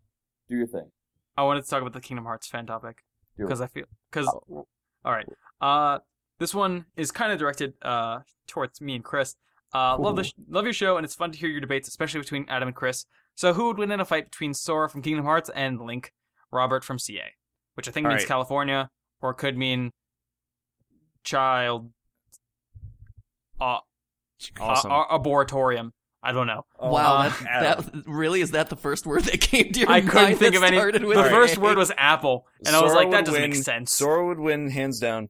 Do 0.50 0.56
your 0.56 0.66
thing. 0.66 0.90
I 1.36 1.42
wanted 1.44 1.64
to 1.64 1.70
talk 1.70 1.80
about 1.80 1.92
the 1.94 2.00
Kingdom 2.00 2.24
Hearts 2.26 2.46
fan 2.46 2.66
topic 2.66 2.98
because 3.38 3.60
I 3.62 3.66
feel 3.68 3.84
because 4.10 4.26
all 4.28 4.66
right. 5.06 5.26
Uh, 5.60 5.98
this 6.38 6.54
one 6.54 6.84
is 6.96 7.10
kind 7.10 7.32
of 7.32 7.38
directed 7.38 7.72
uh 7.82 8.20
towards 8.46 8.80
me 8.82 8.94
and 8.96 9.04
Chris. 9.04 9.34
Uh, 9.74 9.96
love 9.98 10.14
the 10.16 10.24
sh- 10.24 10.32
love 10.48 10.64
your 10.64 10.72
show, 10.72 10.96
and 10.96 11.04
it's 11.04 11.14
fun 11.16 11.32
to 11.32 11.38
hear 11.38 11.48
your 11.48 11.60
debates, 11.60 11.88
especially 11.88 12.20
between 12.20 12.46
Adam 12.48 12.68
and 12.68 12.76
Chris. 12.76 13.06
So, 13.34 13.52
who 13.54 13.66
would 13.66 13.78
win 13.78 13.90
in 13.90 13.98
a 14.00 14.04
fight 14.04 14.30
between 14.30 14.54
Sora 14.54 14.88
from 14.88 15.02
Kingdom 15.02 15.24
Hearts 15.24 15.50
and 15.54 15.80
Link, 15.80 16.12
Robert 16.52 16.84
from 16.84 16.98
CA, 16.98 17.32
which 17.74 17.88
I 17.88 17.90
think 17.90 18.06
All 18.06 18.10
means 18.12 18.22
right. 18.22 18.28
California, 18.28 18.90
or 19.20 19.34
could 19.34 19.56
mean 19.58 19.90
child, 21.24 21.90
uh, 23.60 23.78
awesome. 24.60 24.92
uh. 24.92 25.90
I 26.26 26.32
don't 26.32 26.46
know. 26.46 26.64
wow, 26.80 27.16
Uh, 27.16 27.30
that, 27.44 27.78
that 27.92 28.02
really 28.06 28.40
is 28.40 28.52
that 28.52 28.70
the 28.70 28.76
first 28.76 29.04
word 29.06 29.24
that 29.24 29.40
came 29.42 29.72
to 29.72 29.80
your 29.80 29.90
I 29.90 30.00
mind 30.00 30.08
couldn't 30.10 30.36
think 30.36 30.54
of 30.54 30.62
any. 30.62 30.78
The 30.78 31.06
with 31.06 31.18
first 31.18 31.58
word 31.58 31.76
was 31.76 31.92
apple, 31.98 32.46
and 32.64 32.74
I 32.74 32.80
was 32.80 32.94
like, 32.94 33.10
that 33.10 33.26
doesn't 33.26 33.40
win. 33.40 33.50
make 33.50 33.58
sense. 33.62 33.92
Sora 33.92 34.26
would 34.28 34.38
win 34.38 34.70
hands 34.70 34.98
down. 35.00 35.28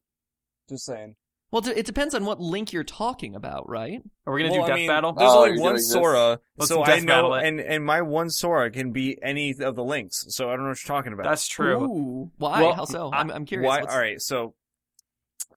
Just 0.68 0.84
saying. 0.84 1.16
Well, 1.54 1.62
it 1.68 1.86
depends 1.86 2.16
on 2.16 2.24
what 2.24 2.40
link 2.40 2.72
you're 2.72 2.82
talking 2.82 3.36
about, 3.36 3.68
right? 3.68 4.02
Are 4.26 4.34
we 4.34 4.42
gonna 4.42 4.54
well, 4.54 4.62
do 4.62 4.64
I 4.64 4.68
death 4.70 4.76
mean, 4.76 4.88
battle? 4.88 5.12
There's 5.12 5.30
Oh, 5.30 5.44
only 5.44 5.60
one? 5.60 5.78
Sora, 5.78 6.40
Let's 6.56 6.68
so 6.68 6.82
I 6.82 6.98
know, 6.98 7.32
and 7.32 7.60
and 7.60 7.84
my 7.84 8.02
one 8.02 8.28
Sora 8.30 8.72
can 8.72 8.90
be 8.90 9.16
any 9.22 9.54
of 9.60 9.76
the 9.76 9.84
links. 9.84 10.24
So 10.30 10.48
I 10.50 10.56
don't 10.56 10.64
know 10.64 10.70
what 10.70 10.82
you're 10.82 10.96
talking 10.96 11.12
about. 11.12 11.26
That's 11.26 11.46
true. 11.46 11.84
Ooh, 11.84 12.30
why? 12.38 12.60
Well, 12.60 12.72
How 12.72 12.86
so? 12.86 13.08
I- 13.12 13.20
I'm, 13.20 13.30
I'm 13.30 13.44
curious. 13.44 13.68
Why? 13.68 13.82
What's- 13.82 13.94
All 13.94 14.00
right, 14.00 14.20
so, 14.20 14.54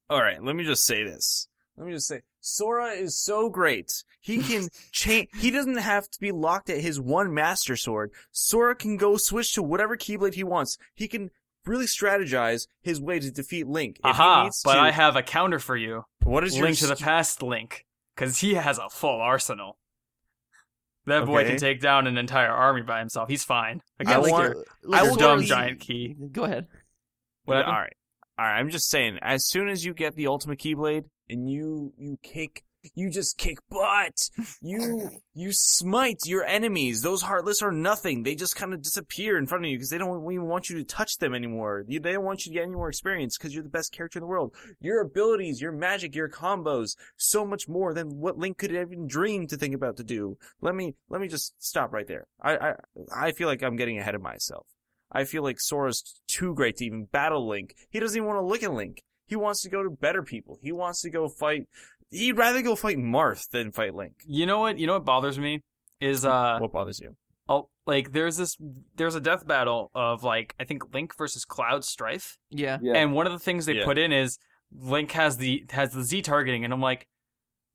all 0.07 0.21
right. 0.21 0.43
Let 0.43 0.55
me 0.55 0.65
just 0.65 0.85
say 0.85 1.03
this. 1.03 1.47
Let 1.77 1.87
me 1.87 1.93
just 1.93 2.07
say, 2.07 2.21
Sora 2.41 2.89
is 2.91 3.17
so 3.17 3.49
great. 3.49 4.03
He 4.21 4.37
can 4.43 4.69
change. 4.91 5.29
He 5.39 5.49
doesn't 5.49 5.77
have 5.77 6.07
to 6.11 6.19
be 6.19 6.31
locked 6.31 6.69
at 6.69 6.79
his 6.79 7.01
one 7.01 7.33
Master 7.33 7.75
Sword. 7.75 8.11
Sora 8.31 8.75
can 8.75 8.97
go 8.97 9.17
switch 9.17 9.51
to 9.55 9.63
whatever 9.63 9.97
Keyblade 9.97 10.35
he 10.35 10.43
wants. 10.43 10.77
He 10.93 11.07
can 11.07 11.31
really 11.67 11.85
strategize 11.85 12.67
his 12.81 12.99
way 13.01 13.19
to 13.19 13.31
defeat 13.31 13.67
Link. 13.67 13.97
If 13.99 14.03
he 14.05 14.09
Aha! 14.21 14.43
needs 14.43 14.61
But 14.63 14.75
to- 14.75 14.79
I 14.81 14.91
have 14.91 15.15
a 15.15 15.23
counter 15.23 15.59
for 15.59 15.75
you. 15.75 16.03
what 16.23 16.43
is 16.43 16.55
your 16.55 16.65
Link 16.65 16.77
to 16.79 16.87
the 16.87 16.95
Past 16.95 17.41
Link, 17.43 17.85
because 18.15 18.39
he 18.39 18.53
has 18.55 18.77
a 18.77 18.89
full 18.89 19.19
arsenal. 19.21 19.77
That 21.05 21.25
boy 21.25 21.39
Okay. 21.41 21.51
can 21.51 21.57
take 21.59 21.79
down 21.81 22.05
an 22.05 22.17
entire 22.17 22.51
army 22.51 22.81
by 22.81 22.99
himself. 22.99 23.29
He's 23.29 23.43
fine 23.43 23.81
Yeah, 23.99 24.11
against 24.11 24.31
want- 24.31 24.53
your, 24.55 24.65
like 24.83 25.01
your 25.03 25.11
will 25.11 25.17
dumb 25.17 25.37
Sora's- 25.39 25.47
giant 25.49 25.79
key. 25.79 26.15
Go 26.31 26.43
ahead. 26.43 26.67
What 27.45 27.55
all 27.57 27.63
happened? 27.63 27.77
right, 27.77 27.93
all 28.39 28.45
right. 28.45 28.59
I'm 28.59 28.69
just 28.69 28.89
saying. 28.89 29.19
As 29.21 29.47
soon 29.47 29.69
as 29.69 29.85
you 29.85 29.93
get 29.93 30.15
the 30.15 30.27
ultimate 30.27 30.59
Keyblade 30.59 31.05
and 31.29 31.49
you 31.49 31.93
you 31.97 32.17
kick, 32.23 32.65
you 32.95 33.09
just 33.09 33.37
kick 33.37 33.57
butt. 33.69 34.29
You 34.61 35.09
you 35.33 35.51
smite 35.51 36.25
your 36.25 36.43
enemies. 36.45 37.01
Those 37.01 37.21
heartless 37.21 37.61
are 37.61 37.71
nothing. 37.71 38.23
They 38.23 38.35
just 38.35 38.55
kind 38.55 38.73
of 38.73 38.81
disappear 38.81 39.37
in 39.37 39.47
front 39.47 39.65
of 39.65 39.71
you 39.71 39.77
because 39.77 39.89
they 39.89 39.97
don't 39.97 40.31
even 40.31 40.47
want 40.47 40.69
you 40.69 40.77
to 40.77 40.83
touch 40.83 41.17
them 41.17 41.33
anymore. 41.33 41.85
They 41.87 41.99
don't 41.99 42.23
want 42.23 42.45
you 42.45 42.51
to 42.51 42.53
get 42.57 42.63
any 42.63 42.75
more 42.75 42.89
experience 42.89 43.37
because 43.37 43.53
you're 43.53 43.63
the 43.63 43.69
best 43.69 43.91
character 43.91 44.19
in 44.19 44.21
the 44.21 44.27
world. 44.27 44.53
Your 44.79 45.01
abilities, 45.01 45.61
your 45.61 45.71
magic, 45.71 46.15
your 46.15 46.29
combos, 46.29 46.95
so 47.15 47.45
much 47.45 47.67
more 47.67 47.93
than 47.93 48.19
what 48.19 48.37
Link 48.37 48.57
could 48.57 48.71
even 48.71 49.07
dream 49.07 49.47
to 49.47 49.57
think 49.57 49.75
about 49.75 49.97
to 49.97 50.03
do. 50.03 50.37
Let 50.61 50.75
me 50.75 50.95
let 51.09 51.21
me 51.21 51.27
just 51.27 51.61
stop 51.63 51.93
right 51.93 52.07
there. 52.07 52.27
I 52.41 52.57
I 52.57 52.73
I 53.15 53.31
feel 53.31 53.47
like 53.47 53.63
I'm 53.63 53.75
getting 53.75 53.97
ahead 53.97 54.15
of 54.15 54.21
myself. 54.21 54.67
I 55.11 55.23
feel 55.23 55.43
like 55.43 55.59
Sora's 55.59 56.21
too 56.27 56.53
great 56.53 56.77
to 56.77 56.85
even 56.85 57.05
battle 57.05 57.47
Link. 57.47 57.75
He 57.89 57.99
doesn't 57.99 58.17
even 58.17 58.27
want 58.27 58.39
to 58.39 58.45
look 58.45 58.63
at 58.63 58.73
Link. 58.73 59.03
He 59.27 59.35
wants 59.35 59.61
to 59.63 59.69
go 59.69 59.83
to 59.83 59.89
better 59.89 60.23
people. 60.23 60.57
He 60.61 60.71
wants 60.71 61.01
to 61.01 61.09
go 61.09 61.27
fight. 61.27 61.67
He'd 62.11 62.37
rather 62.37 62.61
go 62.61 62.75
fight 62.75 62.97
Marth 62.97 63.49
than 63.49 63.71
fight 63.71 63.93
Link. 63.95 64.13
You 64.25 64.45
know 64.45 64.59
what? 64.59 64.77
You 64.79 64.87
know 64.87 64.93
what 64.93 65.05
bothers 65.05 65.37
me 65.37 65.61
is 65.99 66.23
uh, 66.25 66.57
what 66.59 66.71
bothers 66.71 66.99
you? 66.99 67.15
oh, 67.49 67.69
like 67.85 68.11
there's 68.11 68.37
this 68.37 68.57
there's 68.95 69.15
a 69.15 69.21
death 69.21 69.47
battle 69.47 69.89
of 69.95 70.23
like 70.23 70.53
I 70.59 70.63
think 70.65 70.93
Link 70.93 71.15
versus 71.17 71.45
Cloud 71.45 71.83
Strife, 71.85 72.37
Yeah. 72.49 72.77
Yeah. 72.81 72.93
and 72.95 73.13
one 73.13 73.25
of 73.25 73.33
the 73.33 73.39
things 73.39 73.65
they 73.65 73.73
Yeah. 73.75 73.85
put 73.85 73.97
in 73.97 74.11
is 74.11 74.37
Link 74.73 75.11
has 75.13 75.37
the 75.37 75.65
has 75.71 75.91
the 75.91 76.03
Z 76.03 76.21
targeting, 76.23 76.63
and 76.65 76.73
I'm 76.73 76.81
like, 76.81 77.07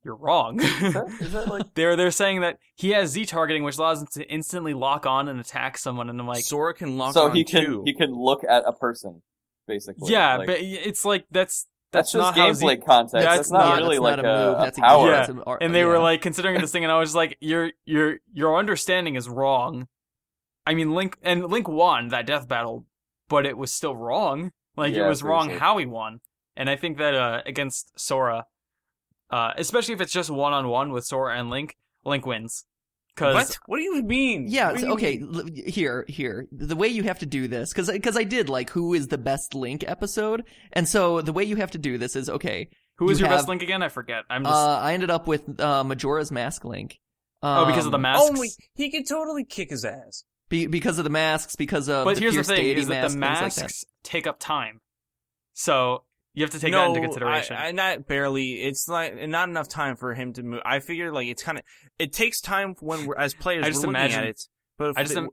you're 0.05 0.15
wrong. 0.15 0.59
Is 0.61 0.93
that- 0.93 1.17
is 1.21 1.31
that 1.31 1.47
like 1.49 1.73
they're 1.75 1.95
they're 1.95 2.11
saying 2.11 2.41
that 2.41 2.57
he 2.75 2.91
has 2.91 3.11
Z 3.11 3.25
targeting, 3.25 3.63
which 3.63 3.77
allows 3.77 4.01
him 4.01 4.07
to 4.13 4.23
instantly 4.31 4.73
lock 4.73 5.05
on 5.05 5.27
and 5.27 5.39
attack 5.39 5.77
someone, 5.77 6.09
and 6.09 6.19
I'm 6.19 6.27
like, 6.27 6.43
Sora 6.43 6.73
can 6.73 6.97
lock 6.97 7.09
on 7.09 7.13
so 7.13 7.29
he 7.29 7.43
can 7.43 7.65
too. 7.65 7.83
he 7.85 7.93
can 7.93 8.11
look 8.13 8.43
at 8.47 8.63
a 8.67 8.73
person, 8.73 9.21
basically. 9.67 10.11
yeah, 10.11 10.37
Like, 10.37 10.47
but 10.47 10.57
it's 10.59 11.03
like 11.05 11.25
that's 11.31 11.65
that's, 11.93 12.11
that's, 12.11 12.25
just 12.25 12.37
how 12.37 12.49
gameplay 12.49 12.75
Z- 12.79 12.85
context. 12.85 13.23
Yeah, 13.23 13.35
that's 13.37 13.51
not 13.51 13.59
not- 13.59 13.77
really 13.77 13.95
that's 13.95 14.01
like 14.01 14.17
not 14.17 14.25
a 14.25 14.47
move. 14.49 14.57
That's 14.57 14.77
a 14.77 14.81
power. 14.81 15.05
Yeah. 15.07 15.11
that's 15.17 15.29
an 15.29 15.43
art- 15.45 15.63
and 15.63 15.73
they 15.73 15.85
were 15.85 15.99
like 15.99 16.21
considering 16.21 16.59
this 16.59 16.71
thing, 16.71 16.83
and 16.83 16.91
I 16.91 16.99
was 16.99 17.15
like, 17.15 17.37
your 17.39 17.71
your 17.85 18.17
your 18.33 18.57
understanding 18.57 19.15
is 19.15 19.29
wrong. 19.29 19.87
I 20.65 20.73
mean, 20.73 20.93
Link 20.93 21.17
and 21.23 21.45
Link 21.45 21.67
won 21.67 22.09
that 22.09 22.25
death 22.25 22.47
battle, 22.47 22.85
but 23.29 23.45
it 23.45 23.57
was 23.57 23.73
still 23.73 23.95
wrong. 23.95 24.51
Like 24.75 24.93
it 24.93 25.07
was 25.07 25.23
wrong 25.23 25.45
seriously. 25.45 25.59
how 25.59 25.77
he 25.77 25.85
won, 25.85 26.19
and 26.57 26.69
I 26.69 26.75
think 26.75 26.97
that 26.97 27.13
uh, 27.13 27.41
against 27.45 27.91
Sora, 27.99 28.45
uh, 29.29 29.51
especially 29.55 29.93
if 29.93 30.01
it's 30.01 30.13
just 30.13 30.29
one 30.29 30.53
on 30.53 30.67
one 30.67 30.91
with 30.91 31.05
Sora 31.05 31.37
and 31.37 31.49
Link, 31.49 31.75
Link 32.03 32.25
wins. 32.25 32.65
Because 33.15 33.35
what? 33.35 33.59
What 33.67 33.77
do 33.77 33.83
you 33.83 34.01
mean? 34.01 34.45
Yeah, 34.47 34.67
What 34.71 34.75
do 34.75 34.79
so- 34.81 34.87
you 34.87 34.93
okay, 34.93 35.17
mean? 35.19 35.63
here, 35.67 36.03
here. 36.07 36.47
The 36.51 36.75
way 36.75 36.87
you 36.87 37.03
have 37.03 37.19
to 37.19 37.25
do 37.25 37.47
this, 37.47 37.71
because 37.71 37.89
because 37.91 38.17
I 38.17 38.23
did 38.23 38.49
like 38.49 38.69
who 38.71 38.93
is 38.93 39.07
the 39.07 39.17
best 39.19 39.53
Link 39.53 39.83
episode, 39.87 40.43
and 40.71 40.87
so 40.87 41.21
the 41.21 41.33
way 41.33 41.43
you 41.43 41.55
have 41.57 41.71
to 41.71 41.77
do 41.77 41.97
this 41.97 42.15
is 42.15 42.29
okay. 42.29 42.69
who 42.97 43.09
is 43.09 43.19
you 43.19 43.25
your 43.27 43.35
best 43.35 43.47
Link 43.47 43.61
again? 43.61 43.83
I 43.83 43.89
forget. 43.89 44.23
I'm 44.29 44.43
just 44.43 44.53
Uh, 44.55 44.77
I 44.79 44.93
ended 44.93 45.09
up 45.11 45.27
with 45.27 45.59
uh, 45.59 45.83
Majora's 45.83 46.31
Mask 46.31 46.63
Link. 46.65 46.99
oh 47.43 47.65
because 47.65 47.85
of 47.85 47.91
the 47.91 47.97
Um, 47.97 48.01
masks. 48.03 48.31
Oh, 48.35 48.45
he 48.75 48.89
could 48.89 49.07
totally 49.07 49.43
kick 49.45 49.69
his 49.69 49.83
ass. 49.85 50.23
be, 50.49 50.65
because 50.67 50.97
of 50.97 51.03
the 51.03 51.09
masks, 51.11 51.55
because 51.55 51.89
of 51.89 52.05
but 52.05 52.15
the 52.15 52.21
here's 52.21 52.35
the 52.35 52.43
thing: 52.43 52.63
deity 52.63 52.81
is 52.81 52.87
that 52.87 53.11
the 53.11 53.17
mask, 53.17 53.41
things 53.41 53.43
like 53.43 53.55
that. 53.55 53.61
masks 53.63 53.85
take 54.03 54.25
up 54.27 54.39
time, 54.39 54.81
so 55.53 56.03
you 56.33 56.43
have 56.43 56.51
to 56.51 56.59
take 56.59 56.71
no, 56.71 56.79
that 56.79 56.87
into 56.89 57.01
consideration. 57.01 57.55
I, 57.55 57.67
I 57.67 57.71
not 57.71 58.07
barely. 58.07 58.61
It's 58.63 58.87
like 58.87 59.15
not 59.27 59.49
enough 59.49 59.67
time 59.67 59.95
for 59.95 60.13
him 60.13 60.33
to 60.33 60.43
move. 60.43 60.61
I 60.65 60.79
figure 60.79 61.11
like 61.11 61.27
it's 61.27 61.43
kind 61.43 61.57
of 61.57 61.63
it 61.99 62.11
takes 62.13 62.41
time 62.41 62.75
when 62.79 63.05
we're 63.05 63.17
as 63.17 63.33
players 63.33 63.65
I 63.65 63.69
just 63.69 63.83
imagine- 63.83 64.23
it. 64.23 64.41
But 64.77 64.89
if 64.91 64.97
I 64.97 65.03
just 65.03 65.13
they- 65.15 65.21
im- 65.21 65.29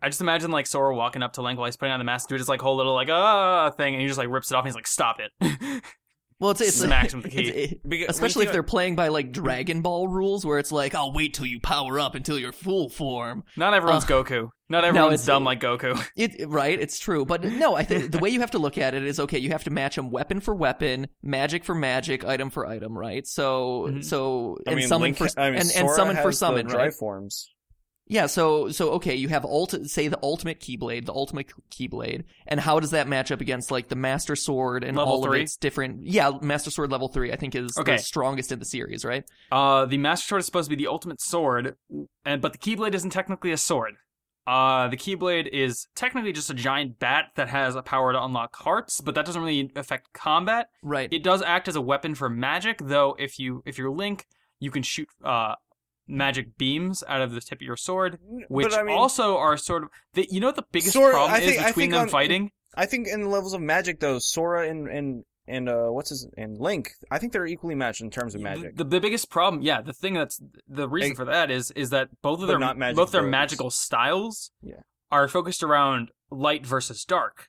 I 0.00 0.08
just 0.08 0.20
imagine 0.20 0.50
like 0.52 0.66
Sora 0.66 0.94
walking 0.94 1.22
up 1.22 1.32
to 1.34 1.42
Link 1.42 1.58
while 1.58 1.66
he's 1.66 1.76
putting 1.76 1.92
on 1.92 1.98
the 1.98 2.04
mask, 2.04 2.28
do 2.28 2.36
his 2.36 2.48
like 2.48 2.60
whole 2.60 2.76
little 2.76 2.94
like 2.94 3.08
ah 3.10 3.70
thing, 3.70 3.94
and 3.94 4.00
he 4.00 4.06
just 4.06 4.18
like 4.18 4.28
rips 4.28 4.50
it 4.50 4.54
off. 4.54 4.62
and 4.64 4.68
He's 4.68 4.76
like, 4.76 4.86
"Stop 4.86 5.16
it!" 5.20 5.32
Well, 6.40 6.52
it's, 6.52 6.60
it's 6.60 6.76
smacks 6.76 7.12
him 7.12 7.20
with 7.22 7.32
the 7.32 7.36
key. 7.42 7.48
it's- 7.48 7.74
it- 7.90 8.10
especially 8.10 8.46
if 8.46 8.52
they're 8.52 8.62
playing 8.62 8.94
by 8.96 9.08
like 9.08 9.32
Dragon 9.32 9.82
Ball 9.82 10.06
rules, 10.06 10.46
where 10.46 10.58
it's 10.58 10.70
like, 10.70 10.94
I'll 10.94 11.12
wait 11.12 11.34
till 11.34 11.46
you 11.46 11.60
power 11.60 11.98
up 11.98 12.14
until 12.14 12.38
you're 12.38 12.52
full 12.52 12.88
form. 12.88 13.42
Not 13.56 13.74
everyone's 13.74 14.04
Uh, 14.04 14.08
Goku. 14.08 14.50
Not 14.68 14.84
everyone's 14.84 15.14
it's- 15.22 15.26
dumb 15.26 15.44
like 15.44 15.60
Goku. 15.60 15.98
It 16.16 16.48
right, 16.48 16.78
it's 16.78 16.98
true, 16.98 17.24
but 17.24 17.42
no, 17.42 17.74
I 17.74 17.82
think 17.84 18.12
the 18.12 18.18
way 18.18 18.28
you 18.30 18.40
have 18.40 18.50
to 18.52 18.58
look 18.58 18.76
at 18.78 18.94
it 18.94 19.02
is 19.02 19.18
okay. 19.20 19.38
You 19.38 19.50
have 19.50 19.64
to 19.64 19.70
match 19.70 19.96
them 19.96 20.10
weapon 20.10 20.40
for 20.40 20.54
weapon, 20.54 21.08
magic 21.22 21.64
for 21.64 21.74
magic, 21.74 22.24
item 22.24 22.50
for 22.50 22.66
item, 22.66 22.96
right? 22.96 23.26
So, 23.26 23.88
Mhm. 23.88 24.04
so 24.04 24.58
I 24.66 24.70
and 24.70 24.76
mean, 24.78 24.88
summon 24.88 25.02
Link, 25.02 25.16
for 25.16 25.28
I 25.40 25.50
mean, 25.50 25.60
and, 25.60 25.70
and 25.74 25.90
summon 25.90 26.16
for 26.16 26.30
summon, 26.32 26.66
the 26.68 26.76
right? 26.76 26.92
forms. 26.94 27.52
Yeah, 28.10 28.26
so 28.26 28.70
so 28.70 28.92
okay, 28.92 29.14
you 29.14 29.28
have 29.28 29.44
ult 29.44 29.74
say 29.86 30.08
the 30.08 30.18
ultimate 30.22 30.60
keyblade, 30.60 31.04
the 31.04 31.12
ultimate 31.12 31.52
keyblade, 31.70 32.24
and 32.46 32.58
how 32.58 32.80
does 32.80 32.90
that 32.92 33.06
match 33.06 33.30
up 33.30 33.40
against 33.42 33.70
like 33.70 33.88
the 33.88 33.96
master 33.96 34.34
sword 34.34 34.82
and 34.82 34.96
Level 34.96 35.12
all 35.12 35.22
three? 35.22 35.40
of 35.40 35.42
its 35.44 35.56
different? 35.56 36.06
Yeah, 36.06 36.32
master 36.40 36.70
sword 36.70 36.90
level 36.90 37.08
three, 37.08 37.32
I 37.32 37.36
think 37.36 37.54
is 37.54 37.76
Okay. 37.78 37.96
the 37.96 38.02
strongest 38.02 38.50
in 38.50 38.58
the 38.58 38.64
series, 38.64 39.04
right? 39.04 39.24
Uh, 39.52 39.84
the 39.84 39.98
Master 39.98 40.26
Sword 40.26 40.40
is 40.40 40.46
supposed 40.46 40.70
to 40.70 40.76
be 40.76 40.82
the 40.82 40.88
ultimate 40.88 41.20
sword, 41.20 41.76
and 42.24 42.40
but 42.40 42.52
the 42.52 42.58
Keyblade 42.58 42.94
isn't 42.94 43.10
technically 43.10 43.52
a 43.52 43.56
sword. 43.58 43.94
Uh, 44.46 44.88
the 44.88 44.96
Keyblade 44.96 45.46
is 45.46 45.86
technically 45.94 46.32
just 46.32 46.48
a 46.48 46.54
giant 46.54 46.98
bat 46.98 47.26
that 47.36 47.48
has 47.50 47.74
a 47.76 47.82
power 47.82 48.14
to 48.14 48.24
unlock 48.24 48.56
hearts, 48.56 49.02
but 49.02 49.14
that 49.14 49.26
doesn't 49.26 49.42
really 49.42 49.70
affect 49.76 50.14
combat. 50.14 50.68
Right. 50.82 51.12
It 51.12 51.22
does 51.22 51.42
act 51.42 51.68
as 51.68 51.76
a 51.76 51.82
weapon 51.82 52.14
for 52.14 52.30
magic, 52.30 52.78
though. 52.82 53.14
If 53.18 53.38
you 53.38 53.62
if 53.66 53.76
you're 53.76 53.90
Link, 53.90 54.26
you 54.58 54.70
can 54.70 54.82
shoot 54.82 55.06
uh 55.22 55.56
magic 56.08 56.56
beams 56.58 57.04
out 57.06 57.20
of 57.20 57.32
the 57.32 57.40
tip 57.40 57.58
of 57.58 57.62
your 57.62 57.76
sword, 57.76 58.18
which 58.48 58.74
I 58.74 58.82
mean, 58.82 58.96
also 58.96 59.36
are 59.36 59.56
sort 59.56 59.84
of. 59.84 59.90
The, 60.14 60.26
you 60.30 60.40
know 60.40 60.48
what 60.48 60.56
the 60.56 60.64
biggest 60.72 60.92
Sword- 60.94 61.12
problem 61.12 61.38
think- 61.40 61.60
is 61.60 61.64
between 61.66 61.90
them 61.90 62.02
on- 62.02 62.08
fighting? 62.08 62.50
I 62.74 62.86
think 62.86 63.08
in 63.08 63.22
the 63.22 63.28
levels 63.28 63.54
of 63.54 63.60
magic 63.60 64.00
though, 64.00 64.18
Sora 64.18 64.68
and 64.68 64.88
and 64.88 65.24
and 65.46 65.68
uh, 65.68 65.86
what's 65.88 66.10
his 66.10 66.28
and 66.36 66.58
Link, 66.58 66.90
I 67.10 67.18
think 67.18 67.32
they're 67.32 67.46
equally 67.46 67.74
matched 67.74 68.00
in 68.02 68.10
terms 68.10 68.34
of 68.34 68.40
magic. 68.40 68.76
The, 68.76 68.84
the 68.84 69.00
biggest 69.00 69.30
problem, 69.30 69.62
yeah, 69.62 69.80
the 69.80 69.92
thing 69.94 70.14
that's 70.14 70.40
the 70.68 70.88
reason 70.88 71.16
for 71.16 71.24
that 71.24 71.50
is 71.50 71.70
is 71.72 71.90
that 71.90 72.08
both 72.22 72.40
of 72.42 72.48
their 72.48 72.92
both 72.94 73.10
their 73.12 73.22
magical 73.22 73.70
styles 73.70 74.50
Yeah. 74.62 74.80
are 75.10 75.26
focused 75.28 75.62
around 75.62 76.10
light 76.30 76.66
versus 76.66 77.04
dark. 77.04 77.48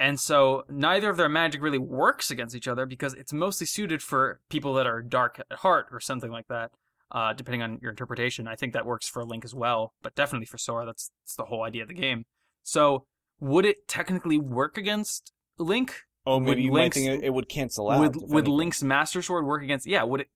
And 0.00 0.20
so 0.20 0.62
neither 0.68 1.10
of 1.10 1.16
their 1.16 1.28
magic 1.28 1.60
really 1.60 1.76
works 1.78 2.30
against 2.30 2.54
each 2.54 2.68
other 2.68 2.86
because 2.86 3.14
it's 3.14 3.32
mostly 3.32 3.66
suited 3.66 4.00
for 4.00 4.40
people 4.48 4.72
that 4.74 4.86
are 4.86 5.02
dark 5.02 5.40
at 5.50 5.58
heart 5.58 5.86
or 5.90 5.98
something 5.98 6.30
like 6.30 6.46
that. 6.46 6.70
Uh, 7.12 7.32
depending 7.32 7.62
on 7.62 7.78
your 7.80 7.90
interpretation. 7.90 8.46
I 8.46 8.54
think 8.56 8.72
that 8.74 8.84
works 8.86 9.08
for 9.08 9.24
Link 9.24 9.44
as 9.44 9.54
well, 9.54 9.92
but 10.02 10.14
definitely 10.14 10.46
for 10.46 10.58
Sora. 10.58 10.86
That's 10.86 11.10
that's 11.24 11.36
the 11.36 11.44
whole 11.44 11.62
idea 11.64 11.82
of 11.82 11.88
the 11.88 11.94
game. 11.94 12.24
So 12.62 13.06
would 13.40 13.64
it 13.64 13.86
technically 13.88 14.38
work 14.38 14.76
against 14.76 15.32
Link? 15.58 15.94
Oh, 16.26 16.36
Would 16.38 16.44
maybe 16.44 16.62
you 16.62 16.72
might 16.72 16.80
Link's- 16.80 16.96
think 16.96 17.22
it, 17.22 17.26
it 17.26 17.30
would 17.34 17.48
cancel 17.48 17.90
out. 17.90 18.00
would 18.00 18.16
would 18.16 18.30
anything. 18.44 18.52
Link's 18.54 18.82
Master 18.82 19.22
Sword 19.22 19.46
work 19.46 19.62
against? 19.62 19.86
Yeah, 19.86 20.02
would 20.02 20.20
it, 20.22 20.28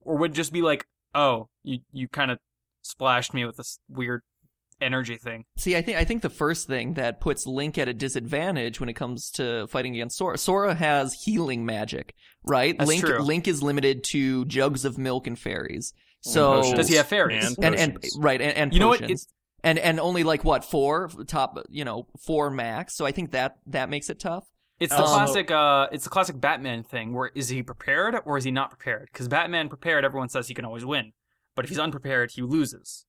or 0.00 0.16
would 0.18 0.30
it 0.32 0.34
just 0.34 0.52
be 0.52 0.62
like, 0.62 0.86
oh, 1.14 1.48
you 1.64 1.80
you 1.92 2.06
kind 2.08 2.30
of 2.30 2.38
splashed 2.82 3.34
me 3.34 3.44
with 3.44 3.56
this 3.56 3.80
weird 3.88 4.22
energy 4.80 5.16
thing? 5.16 5.44
See, 5.56 5.76
I 5.76 5.82
think 5.82 5.98
I 5.98 6.04
think 6.04 6.22
the 6.22 6.30
first 6.30 6.68
thing 6.68 6.94
that 6.94 7.20
puts 7.20 7.46
Link 7.46 7.76
at 7.78 7.88
a 7.88 7.94
disadvantage 7.94 8.78
when 8.78 8.88
it 8.88 8.92
comes 8.94 9.30
to 9.32 9.66
fighting 9.66 9.94
against 9.94 10.16
Sora. 10.16 10.38
Sora 10.38 10.74
has 10.74 11.22
healing 11.24 11.64
magic, 11.66 12.14
right? 12.44 12.76
That's 12.78 12.88
Link 12.88 13.04
true. 13.04 13.18
Link 13.20 13.48
is 13.48 13.62
limited 13.64 14.04
to 14.10 14.44
jugs 14.44 14.84
of 14.84 14.96
milk 14.98 15.26
and 15.26 15.38
fairies. 15.38 15.92
So 16.22 16.54
potions. 16.62 16.74
Does 16.78 16.88
he 16.88 16.96
have 16.96 17.06
fairies? 17.06 17.44
And 17.56 17.64
and 17.64 17.74
and 17.76 17.98
right 18.18 18.40
and, 18.40 18.56
and 18.56 18.72
You 18.72 18.80
know 18.80 18.88
what? 18.88 19.00
potions. 19.00 19.28
and 19.62 19.78
and 19.78 20.00
only 20.00 20.24
like 20.24 20.44
what 20.44 20.64
four 20.64 21.08
top 21.26 21.58
you 21.68 21.84
know 21.84 22.06
four 22.24 22.50
max. 22.50 22.94
So 22.96 23.04
I 23.04 23.12
think 23.12 23.32
that 23.32 23.58
that 23.66 23.90
makes 23.90 24.08
it 24.10 24.18
tough. 24.20 24.44
It's 24.80 24.92
the 24.94 25.02
Um, 25.02 25.08
classic. 25.08 25.50
Uh, 25.50 25.86
it's 25.92 26.04
the 26.04 26.10
classic 26.10 26.40
Batman 26.40 26.82
thing. 26.82 27.12
Where 27.14 27.30
is 27.34 27.48
he 27.48 27.62
prepared 27.62 28.16
or 28.24 28.36
is 28.38 28.44
he 28.44 28.50
not 28.50 28.70
prepared? 28.70 29.08
Because 29.12 29.28
Batman 29.28 29.68
prepared, 29.68 30.04
everyone 30.04 30.28
says 30.28 30.48
he 30.48 30.54
can 30.54 30.64
always 30.64 30.84
win, 30.84 31.12
but 31.54 31.64
if 31.64 31.68
he's 31.68 31.78
unprepared, 31.78 32.32
he 32.32 32.42
loses. 32.42 33.04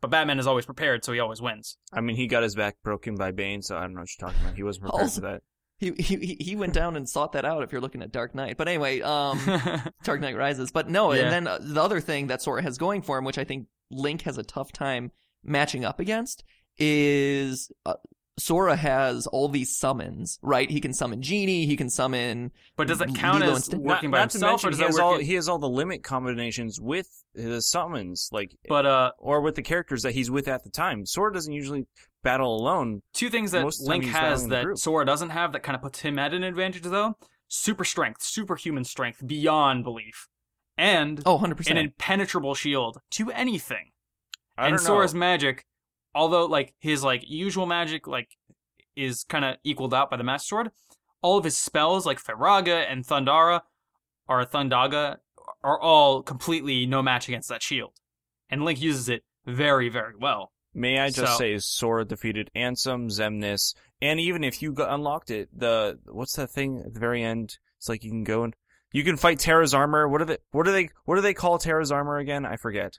But 0.00 0.10
Batman 0.10 0.38
is 0.38 0.46
always 0.46 0.64
prepared, 0.66 1.04
so 1.04 1.12
he 1.12 1.18
always 1.20 1.40
wins. 1.42 1.76
I 1.92 2.00
mean, 2.00 2.16
he 2.16 2.26
got 2.28 2.42
his 2.44 2.54
back 2.54 2.76
broken 2.84 3.16
by 3.16 3.32
Bane, 3.32 3.62
so 3.62 3.76
I 3.76 3.80
don't 3.80 3.94
know 3.94 4.00
what 4.02 4.10
you're 4.18 4.28
talking 4.28 4.42
about. 4.44 4.56
He 4.56 4.62
wasn't 4.62 4.84
prepared 4.84 5.02
Also- 5.02 5.20
for 5.22 5.26
that. 5.26 5.42
He 5.78 5.92
he 5.92 6.36
he 6.40 6.56
went 6.56 6.72
down 6.74 6.96
and 6.96 7.08
sought 7.08 7.32
that 7.32 7.44
out. 7.44 7.62
If 7.62 7.70
you're 7.70 7.80
looking 7.80 8.02
at 8.02 8.10
Dark 8.10 8.34
Knight, 8.34 8.56
but 8.56 8.66
anyway, 8.68 9.00
um, 9.00 9.38
Dark 10.02 10.20
Knight 10.20 10.36
Rises. 10.36 10.70
But 10.72 10.90
no, 10.90 11.12
Yeah. 11.12 11.22
and 11.22 11.32
then 11.32 11.46
uh, 11.46 11.58
the 11.60 11.80
other 11.80 12.00
thing 12.00 12.26
that 12.26 12.42
Sora 12.42 12.62
has 12.62 12.78
going 12.78 13.02
for 13.02 13.16
him, 13.18 13.24
which 13.24 13.38
I 13.38 13.44
think 13.44 13.68
Link 13.90 14.22
has 14.22 14.38
a 14.38 14.42
tough 14.42 14.72
time 14.72 15.12
matching 15.44 15.84
up 15.84 16.00
against, 16.00 16.42
is 16.78 17.70
uh, 17.86 17.94
Sora 18.38 18.76
has 18.76 19.26
all 19.26 19.48
these 19.48 19.76
summons. 19.76 20.38
Right? 20.42 20.70
He 20.70 20.80
can 20.80 20.92
summon 20.94 21.20
Genie. 21.22 21.66
He 21.66 21.76
can 21.76 21.90
summon. 21.90 22.52
but 22.76 22.86
does 22.88 23.00
it 23.00 23.14
count 23.14 23.40
Lilo 23.40 23.56
as 23.56 23.68
and 23.68 23.82
working 23.82 24.10
not, 24.10 24.16
by 24.16 24.20
not 24.22 24.30
to 24.30 24.34
himself, 24.38 24.64
mention, 24.64 24.68
or 24.68 24.70
does 24.70 24.78
he 24.78 24.84
has 24.86 24.94
work? 24.94 25.02
all 25.02 25.14
in- 25.16 25.24
he 25.26 25.34
has 25.34 25.48
all 25.48 25.58
the 25.58 25.68
limit 25.68 26.02
combinations 26.02 26.80
with 26.80 27.24
his 27.34 27.68
summons, 27.68 28.28
like 28.32 28.56
but 28.68 28.86
uh, 28.86 29.12
or 29.18 29.40
with 29.40 29.54
the 29.54 29.62
characters 29.62 30.02
that 30.02 30.12
he's 30.12 30.30
with 30.30 30.48
at 30.48 30.64
the 30.64 30.70
time. 30.70 31.04
Sora 31.06 31.32
doesn't 31.32 31.52
usually 31.52 31.86
battle 32.22 32.56
alone. 32.56 33.02
two 33.12 33.30
things 33.30 33.50
that 33.52 33.62
Most 33.62 33.80
of 33.80 33.86
the 33.86 33.92
time 33.92 34.00
Link 34.00 34.12
has 34.12 34.48
that. 34.48 34.78
Sora 34.78 35.04
doesn't 35.04 35.30
have 35.30 35.52
that 35.52 35.62
kind 35.62 35.76
of 35.76 35.82
puts 35.82 36.00
him 36.00 36.18
at 36.18 36.34
an 36.34 36.42
advantage, 36.42 36.82
though. 36.82 37.16
Super 37.48 37.84
strength, 37.84 38.22
superhuman 38.22 38.84
strength, 38.84 39.26
beyond 39.26 39.82
belief, 39.84 40.28
and 40.76 41.22
Oh, 41.24 41.38
100%. 41.38 41.70
an 41.70 41.76
impenetrable 41.78 42.54
shield 42.54 42.98
to 43.12 43.30
anything. 43.30 43.90
I 44.58 44.66
and 44.66 44.76
don't 44.76 44.84
Sora's 44.84 45.14
magic, 45.14 45.64
although 46.18 46.46
like 46.46 46.74
his 46.80 47.02
like 47.04 47.22
usual 47.28 47.64
magic 47.66 48.06
like 48.06 48.28
is 48.96 49.24
kind 49.28 49.44
of 49.44 49.56
equaled 49.62 49.94
out 49.94 50.10
by 50.10 50.16
the 50.16 50.24
Master 50.24 50.48
Sword, 50.48 50.70
all 51.22 51.38
of 51.38 51.44
his 51.44 51.56
spells 51.56 52.04
like 52.04 52.20
Firaga 52.22 52.84
and 52.90 53.06
Thundara 53.06 53.62
or 54.28 54.44
Thundaga 54.44 55.18
are 55.62 55.80
all 55.80 56.22
completely 56.22 56.86
no 56.86 57.00
match 57.02 57.28
against 57.28 57.48
that 57.48 57.62
shield. 57.62 57.92
And 58.50 58.64
Link 58.64 58.80
uses 58.80 59.08
it 59.08 59.22
very, 59.46 59.88
very 59.88 60.14
well. 60.18 60.52
May 60.74 60.98
I 60.98 61.08
just 61.10 61.32
So- 61.32 61.38
say, 61.38 61.58
Sora 61.58 62.04
defeated 62.04 62.50
Ansem, 62.56 63.06
Xemnas, 63.06 63.74
and 64.02 64.20
even 64.20 64.42
if 64.44 64.60
you 64.62 64.72
got, 64.72 64.92
unlocked 64.92 65.30
it, 65.30 65.48
the 65.56 65.98
what's 66.06 66.34
that 66.36 66.50
thing 66.50 66.82
at 66.84 66.94
the 66.94 67.00
very 67.00 67.22
end? 67.22 67.58
It's 67.78 67.88
like 67.88 68.04
you 68.04 68.10
can 68.10 68.24
go 68.24 68.42
and 68.44 68.54
you 68.92 69.04
can 69.04 69.16
fight 69.16 69.38
Terra's 69.38 69.74
armor. 69.74 70.08
What 70.08 70.20
are 70.22 70.24
they? 70.24 70.38
What 70.50 70.66
do 70.66 70.72
they? 70.72 70.90
What 71.04 71.14
do 71.16 71.20
they 71.20 71.34
call 71.34 71.58
Terra's 71.58 71.92
armor 71.92 72.18
again? 72.18 72.44
I 72.44 72.56
forget. 72.56 72.98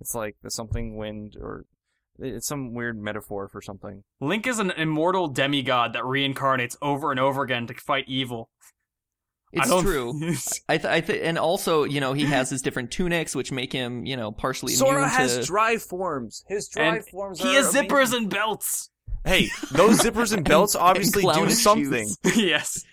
It's 0.00 0.14
like 0.14 0.36
the 0.42 0.50
something 0.50 0.96
wind 0.96 1.36
or 1.40 1.64
it's 2.18 2.46
some 2.48 2.74
weird 2.74 2.98
metaphor 3.00 3.48
for 3.48 3.60
something. 3.62 4.04
Link 4.20 4.46
is 4.46 4.58
an 4.58 4.70
immortal 4.72 5.28
demigod 5.28 5.92
that 5.94 6.02
reincarnates 6.02 6.76
over 6.82 7.10
and 7.10 7.20
over 7.20 7.42
again 7.42 7.66
to 7.66 7.74
fight 7.74 8.04
evil. 8.08 8.50
I 9.54 9.60
It's 9.60 9.68
don't- 9.68 9.84
true. 9.84 10.12
I 10.68 10.76
th- 10.78 10.84
I 10.92 11.00
th- 11.00 11.20
and 11.22 11.38
also 11.38 11.84
you 11.84 12.00
know 12.00 12.12
he 12.12 12.24
has 12.26 12.50
his 12.50 12.62
different 12.62 12.90
tunics, 12.90 13.34
which 13.34 13.52
make 13.52 13.72
him 13.72 14.04
you 14.04 14.16
know 14.16 14.32
partially 14.32 14.72
Sora 14.72 14.96
immune 14.98 15.08
has 15.10 15.38
to. 15.38 15.44
drive 15.44 15.82
forms. 15.82 16.44
His 16.48 16.68
drive 16.68 16.94
and 16.94 17.06
forms. 17.06 17.40
he 17.40 17.48
are 17.48 17.62
has 17.62 17.74
amazing. 17.74 17.88
zippers 17.90 18.16
and 18.16 18.28
belts. 18.30 18.90
Hey, 19.24 19.48
those 19.72 19.98
zippers 20.00 20.32
and 20.32 20.44
belts 20.48 20.74
and 20.74 20.82
obviously 20.84 21.22
clown 21.22 21.48
do 21.48 21.50
something. 21.50 22.08
yes. 22.36 22.84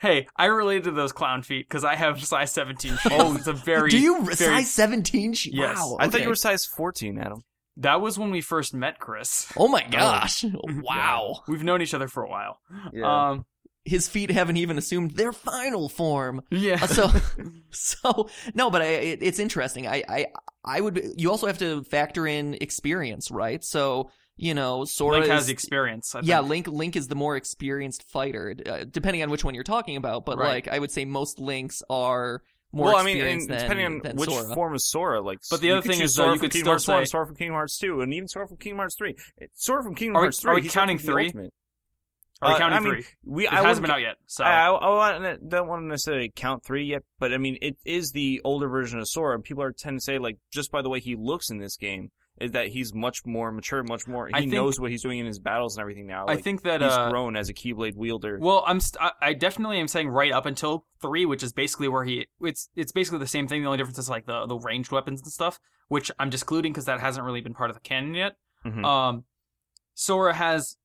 Hey, 0.00 0.26
I 0.36 0.46
related 0.46 0.84
to 0.84 0.90
those 0.90 1.12
clown 1.12 1.42
feet 1.42 1.68
because 1.68 1.84
I 1.84 1.94
have 1.94 2.24
size 2.24 2.50
17 2.52 2.96
shoes. 2.96 3.12
Oh, 3.12 3.36
it's 3.36 3.46
a 3.46 3.52
very 3.52 3.90
Do 3.90 3.98
you 4.00 4.20
very- 4.22 4.34
size 4.34 4.70
seventeen? 4.70 5.34
Sh- 5.34 5.50
Yes. 5.52 5.76
Wow. 5.76 5.98
I 6.00 6.08
thought 6.08 6.22
you 6.22 6.28
were 6.28 6.34
size 6.34 6.64
fourteen, 6.66 7.16
Adam. 7.18 7.44
That 7.78 8.00
was 8.00 8.18
when 8.18 8.30
we 8.30 8.40
first 8.40 8.74
met, 8.74 8.98
Chris. 8.98 9.50
Oh 9.56 9.68
my 9.68 9.82
gosh! 9.90 10.44
Wow. 10.64 11.42
We've 11.48 11.64
known 11.64 11.82
each 11.82 11.94
other 11.94 12.08
for 12.08 12.22
a 12.22 12.28
while. 12.28 12.58
Yeah. 12.92 13.30
Um. 13.30 13.46
His 13.84 14.06
feet 14.08 14.30
haven't 14.30 14.58
even 14.58 14.78
assumed 14.78 15.12
their 15.12 15.32
final 15.32 15.88
form. 15.88 16.42
Yeah. 16.50 16.78
Uh, 16.80 16.86
so, 16.86 17.10
so 17.70 18.28
no, 18.54 18.70
but 18.70 18.80
I, 18.82 18.84
it, 18.86 19.18
it's 19.22 19.40
interesting. 19.40 19.88
I, 19.88 20.04
I, 20.08 20.26
I 20.64 20.80
would. 20.80 21.14
You 21.16 21.30
also 21.32 21.48
have 21.48 21.58
to 21.58 21.82
factor 21.82 22.24
in 22.26 22.54
experience, 22.60 23.30
right? 23.32 23.64
So 23.64 24.10
you 24.36 24.54
know, 24.54 24.84
Sora 24.84 25.14
Link 25.18 25.24
is, 25.24 25.30
has 25.30 25.48
experience. 25.48 26.14
Yeah. 26.22 26.40
Link 26.40 26.68
Link 26.68 26.94
is 26.94 27.08
the 27.08 27.14
more 27.16 27.34
experienced 27.36 28.04
fighter, 28.08 28.54
uh, 28.64 28.84
depending 28.88 29.22
on 29.24 29.30
which 29.30 29.44
one 29.44 29.54
you're 29.54 29.64
talking 29.64 29.96
about. 29.96 30.24
But 30.24 30.38
Right. 30.38 30.48
like, 30.64 30.68
I 30.68 30.78
would 30.78 30.90
say 30.92 31.04
most 31.04 31.40
Links 31.40 31.82
are 31.90 32.42
more 32.72 32.86
well, 32.86 32.96
I 32.96 33.04
mean, 33.04 33.20
and 33.20 33.40
than, 33.48 33.58
depending 33.60 33.86
on 33.86 33.98
than 34.02 34.16
which 34.16 34.30
Sora. 34.30 34.54
form 34.54 34.74
of 34.74 34.80
Sora, 34.82 35.20
like. 35.20 35.38
But 35.50 35.60
the 35.60 35.72
other 35.72 35.82
thing 35.82 36.00
choose 36.00 36.10
is, 36.12 36.16
though, 36.16 36.32
you 36.32 36.40
could 36.40 36.50
Kingdom 36.52 36.78
still 36.78 36.94
Hearts 36.94 37.02
1, 37.02 37.06
say- 37.06 37.10
Sora 37.10 37.26
from 37.26 37.36
Kingdom 37.36 37.54
Hearts 37.54 37.78
2, 37.78 38.00
and 38.00 38.14
even 38.14 38.28
Sora 38.28 38.48
from 38.48 38.56
Kingdom 38.56 38.78
Hearts 38.78 38.94
3. 38.96 39.16
Sora 39.54 39.82
from 39.82 39.94
Kingdom 39.94 40.16
Are 40.16 40.20
we- 40.20 40.24
Hearts 40.26 40.40
3. 40.40 40.50
are 40.50 40.54
we 40.54 40.68
counting 40.68 40.96
like 40.96 41.04
three? 41.04 41.28
Are 42.40 42.48
we 42.48 42.54
Uh, 42.54 42.58
counting 42.58 42.76
I 42.76 42.80
mean, 42.80 42.92
three? 42.94 43.04
We, 43.24 43.46
It 43.46 43.52
I 43.52 43.62
hasn't 43.62 43.86
been 43.86 43.94
out 43.94 44.00
yet. 44.00 44.16
So 44.26 44.42
I, 44.42 44.68
I, 44.70 45.16
I 45.32 45.36
don't 45.46 45.68
want 45.68 45.82
to 45.82 45.86
necessarily 45.86 46.32
count 46.34 46.64
three 46.64 46.84
yet, 46.86 47.02
but 47.20 47.32
I 47.32 47.38
mean, 47.38 47.56
it 47.62 47.76
is 47.84 48.10
the 48.12 48.40
older 48.42 48.68
version 48.68 48.98
of 48.98 49.06
Sora. 49.06 49.34
and 49.36 49.44
People 49.44 49.62
are 49.62 49.70
tend 49.72 49.98
to 49.98 50.02
say, 50.04 50.18
like, 50.18 50.38
just 50.50 50.72
by 50.72 50.82
the 50.82 50.88
way 50.88 50.98
he 50.98 51.14
looks 51.14 51.50
in 51.50 51.58
this 51.58 51.76
game, 51.76 52.10
is 52.40 52.52
that 52.52 52.68
he's 52.68 52.92
much 52.94 53.24
more 53.26 53.52
mature, 53.52 53.82
much 53.82 54.06
more. 54.08 54.26
He 54.26 54.32
think- 54.32 54.52
knows 54.52 54.80
what 54.80 54.90
he's 54.90 55.02
doing 55.02 55.18
in 55.18 55.26
his 55.26 55.38
battles 55.38 55.76
and 55.76 55.82
everything 55.82 56.06
now. 56.06 56.24
I 56.28 56.36
think 56.36 56.62
that 56.62 56.80
he's 56.80 56.92
uh, 56.92 57.10
grown 57.10 57.36
as 57.36 57.48
a 57.48 57.54
Keyblade 57.54 57.94
wielder. 57.94 58.38
Well, 58.40 58.64
I'm 58.66 58.80
st- 58.80 59.00
I- 59.02 59.28
I 59.28 59.32
definitely 59.34 59.78
am 59.78 59.86
saying 59.88 60.08
right 60.08 60.32
up 60.32 60.46
until 60.46 60.86
three, 61.00 61.24
which 61.26 61.42
is 61.42 61.52
basically 61.52 61.88
where 61.88 62.04
he 62.04 62.26
it's 62.40 62.68
it's 62.74 62.92
basically 62.92 63.18
the 63.18 63.26
same 63.26 63.46
thing. 63.46 63.60
The 63.62 63.66
only 63.66 63.78
difference 63.78 63.98
is 63.98 64.08
like 64.10 64.26
the 64.26 64.46
the 64.46 64.56
ranged 64.56 64.90
weapons 64.92 65.20
and 65.22 65.30
stuff, 65.30 65.60
which 65.88 66.10
I'm 66.18 66.30
discluding 66.30 66.72
because 66.72 66.86
that 66.86 67.00
hasn't 67.00 67.24
really 67.24 67.40
been 67.42 67.54
part 67.54 67.70
of 67.70 67.76
the 67.76 67.80
canon 67.80 68.14
yet. 68.14 68.36
Mhm. 68.64 68.84
Um, 68.84 69.24
Sora 69.94 70.34
has 70.34 70.76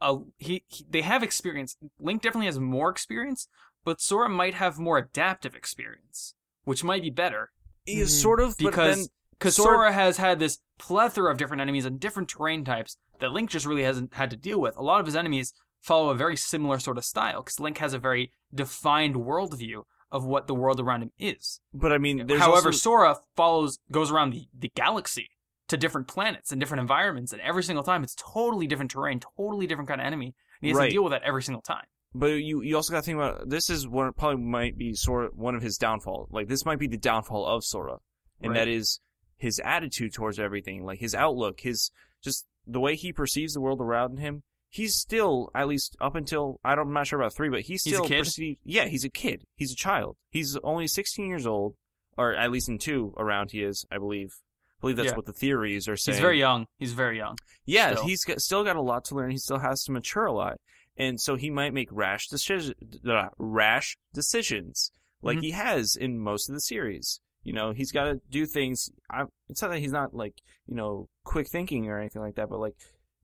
a 0.00 0.16
he, 0.38 0.64
he 0.66 0.84
they 0.90 1.02
have 1.02 1.22
experience. 1.22 1.76
Link 1.98 2.20
definitely 2.22 2.46
has 2.46 2.58
more 2.58 2.90
experience, 2.90 3.48
but 3.84 4.00
Sora 4.00 4.28
might 4.28 4.54
have 4.54 4.78
more 4.78 4.98
adaptive 4.98 5.54
experience, 5.54 6.34
which 6.64 6.82
might 6.84 7.02
be 7.02 7.10
better 7.10 7.52
he 7.84 8.00
is 8.00 8.10
Mhm. 8.10 8.22
sort 8.22 8.40
of, 8.40 8.56
but 8.58 8.70
because 8.70 8.96
then 8.96 9.06
because 9.38 9.54
Sora- 9.56 9.76
Sora 9.76 9.92
has 9.92 10.16
had 10.16 10.38
this 10.38 10.58
plethora 10.78 11.30
of 11.30 11.38
different 11.38 11.60
enemies 11.60 11.84
and 11.84 11.98
different 12.00 12.28
terrain 12.28 12.64
types 12.64 12.96
that 13.20 13.32
Link 13.32 13.50
just 13.50 13.66
really 13.66 13.82
hasn't 13.82 14.14
had 14.14 14.30
to 14.30 14.36
deal 14.36 14.60
with. 14.60 14.76
A 14.76 14.82
lot 14.82 15.00
of 15.00 15.06
his 15.06 15.16
enemies 15.16 15.52
follow 15.80 16.10
a 16.10 16.14
very 16.14 16.36
similar 16.36 16.78
sort 16.78 16.98
of 16.98 17.04
style 17.04 17.42
because 17.42 17.60
Link 17.60 17.78
has 17.78 17.92
a 17.94 17.98
very 17.98 18.32
defined 18.54 19.14
worldview 19.16 19.82
of 20.12 20.24
what 20.24 20.46
the 20.46 20.54
world 20.54 20.80
around 20.80 21.02
him 21.02 21.12
is. 21.18 21.60
But 21.74 21.92
I 21.92 21.98
mean, 21.98 22.26
there's 22.26 22.40
However, 22.40 22.68
also, 22.68 22.70
Sora 22.72 23.16
follows 23.36 23.78
goes 23.90 24.10
around 24.10 24.30
the, 24.30 24.46
the 24.56 24.70
galaxy 24.74 25.28
to 25.68 25.76
different 25.76 26.06
planets 26.06 26.52
and 26.52 26.60
different 26.60 26.80
environments, 26.80 27.32
and 27.32 27.42
every 27.42 27.62
single 27.62 27.82
time 27.82 28.04
it's 28.04 28.14
totally 28.14 28.66
different 28.66 28.90
terrain, 28.90 29.20
totally 29.36 29.66
different 29.66 29.88
kind 29.88 30.00
of 30.00 30.06
enemy. 30.06 30.26
And 30.26 30.34
he 30.62 30.68
has 30.68 30.76
Right. 30.78 30.86
to 30.86 30.90
deal 30.92 31.02
with 31.04 31.10
that 31.10 31.22
every 31.24 31.42
single 31.42 31.60
time. 31.62 31.84
but 32.14 32.26
you 32.28 32.62
you 32.62 32.76
also 32.76 32.92
got 32.92 33.00
to 33.00 33.04
think 33.06 33.16
about 33.16 33.48
this 33.50 33.68
is 33.68 33.86
one 33.86 34.12
probably 34.12 34.42
might 34.42 34.78
be 34.78 34.94
Sora 34.94 35.28
one 35.34 35.54
of 35.54 35.62
his 35.62 35.76
downfall. 35.76 36.28
Like 36.30 36.48
this 36.48 36.64
might 36.64 36.78
be 36.78 36.86
the 36.86 36.96
downfall 36.96 37.44
of 37.46 37.64
Sora, 37.64 37.96
and 38.40 38.52
Right. 38.52 38.58
that 38.60 38.68
is 38.68 39.00
his 39.38 39.60
attitude 39.64 40.12
towards 40.14 40.38
everything, 40.38 40.84
like 40.84 40.98
his 41.00 41.14
outlook, 41.14 41.60
his 41.60 41.90
just 42.22 42.46
the 42.66 42.80
way 42.80 42.96
he 42.96 43.12
perceives 43.12 43.54
the 43.54 43.60
world 43.60 43.80
around 43.80 44.18
him. 44.18 44.42
He's 44.68 44.96
still, 44.96 45.50
at 45.54 45.68
least 45.68 45.96
up 46.00 46.16
until 46.16 46.60
I 46.64 46.74
don't, 46.74 46.88
I'm 46.88 46.92
not 46.92 47.06
sure 47.06 47.20
about 47.20 47.34
three, 47.34 47.48
but 47.48 47.60
he's 47.62 47.84
He's 47.84 47.94
still 47.94 48.04
kid? 48.06 48.24
perceived. 48.24 48.60
Yeah, 48.64 48.86
he's 48.86 49.04
a 49.04 49.08
kid. 49.08 49.44
He's 49.54 49.72
a 49.72 49.76
child. 49.76 50.16
He's 50.30 50.56
only 50.64 50.86
16 50.88 51.26
years 51.26 51.46
old, 51.46 51.76
or 52.18 52.34
at 52.34 52.50
least 52.50 52.68
in 52.68 52.78
two 52.78 53.14
around 53.16 53.52
he 53.52 53.62
is, 53.62 53.86
I 53.90 53.98
believe. 53.98 54.34
I 54.78 54.80
believe 54.82 54.96
that's 54.96 55.10
Yeah. 55.10 55.16
what 55.16 55.24
the 55.26 55.32
theories 55.32 55.88
are 55.88 55.96
saying. 55.96 56.16
He's 56.16 56.20
very 56.20 56.38
young. 56.38 56.66
He's 56.78 56.92
very 56.92 57.16
young. 57.16 57.38
Yeah, 57.64 57.92
still. 57.92 58.04
he's 58.06 58.24
got, 58.24 58.40
still 58.40 58.64
got 58.64 58.76
a 58.76 58.82
lot 58.82 59.04
to 59.06 59.14
learn. 59.14 59.30
He 59.30 59.38
still 59.38 59.58
has 59.60 59.82
to 59.84 59.92
mature 59.92 60.26
a 60.26 60.32
lot, 60.32 60.58
and 60.96 61.18
so 61.20 61.36
he 61.36 61.48
might 61.48 61.72
make 61.72 61.88
rash 61.92 62.26
decisions. 62.28 62.74
Uh, 63.08 63.28
rash 63.38 63.96
decisions, 64.12 64.92
like 65.22 65.38
Mhm. 65.38 65.42
he 65.42 65.50
has 65.52 65.96
in 65.96 66.18
most 66.18 66.48
of 66.50 66.54
the 66.54 66.60
series. 66.60 67.20
You 67.46 67.52
know, 67.52 67.70
he's 67.70 67.92
got 67.92 68.06
to 68.06 68.20
do 68.28 68.44
things. 68.44 68.90
I, 69.08 69.22
it's 69.48 69.62
not 69.62 69.70
that 69.70 69.78
he's 69.78 69.92
not 69.92 70.12
like 70.12 70.34
you 70.66 70.74
know 70.74 71.08
quick 71.22 71.48
thinking 71.48 71.88
or 71.88 72.00
anything 72.00 72.20
like 72.20 72.34
that, 72.34 72.48
but 72.48 72.58
like 72.58 72.74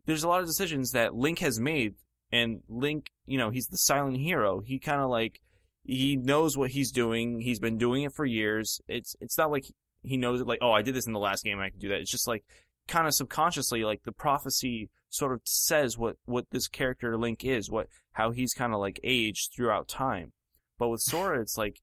there's 0.07 0.23
a 0.23 0.29
lot 0.29 0.41
of 0.41 0.47
decisions 0.47 0.93
that 0.93 1.17
Link 1.17 1.41
has 1.41 1.59
made, 1.59 1.95
and 2.31 2.61
Link, 2.69 3.11
you 3.27 3.37
know, 3.37 3.51
he's 3.51 3.67
the 3.67 3.77
silent 3.77 4.19
hero. 4.19 4.61
He 4.61 4.79
kind 4.79 5.01
of 5.01 5.11
like 5.11 5.41
he 5.83 6.15
knows 6.15 6.57
what 6.57 6.71
he's 6.71 6.93
doing. 6.93 7.41
He's 7.41 7.59
been 7.59 7.79
doing 7.79 8.05
it 8.05 8.13
for 8.13 8.25
years. 8.25 8.81
It's 8.87 9.17
it's 9.21 9.37
not 9.37 9.51
like 9.51 9.65
he 10.05 10.17
knows 10.17 10.41
it 10.41 10.47
like, 10.47 10.61
oh, 10.63 10.71
I 10.71 10.83
did 10.83 10.95
this 10.95 11.09
in 11.09 11.15
the 11.15 11.19
last 11.19 11.43
game, 11.43 11.59
I 11.59 11.71
can 11.71 11.81
do 11.81 11.89
that. 11.89 12.01
It's 12.01 12.11
just 12.11 12.29
like 12.29 12.45
kind 12.87 13.09
of 13.09 13.15
subconsciously, 13.15 13.83
like 13.83 14.05
the 14.05 14.13
prophecy 14.13 14.89
sort 15.11 15.33
of 15.33 15.41
says 15.47 15.99
what 15.99 16.15
what 16.27 16.47
this 16.53 16.69
character 16.69 17.19
Link 17.19 17.45
is, 17.45 17.69
what 17.69 17.89
how 18.13 18.31
he's 18.31 18.55
kind 18.55 18.73
of 18.73 18.79
like 18.79 19.01
aged 19.03 19.53
throughout 19.53 19.89
time. 19.89 20.31
But 20.79 20.91
with 20.91 21.01
Sora, 21.01 21.41
it's 21.41 21.59
like, 21.59 21.81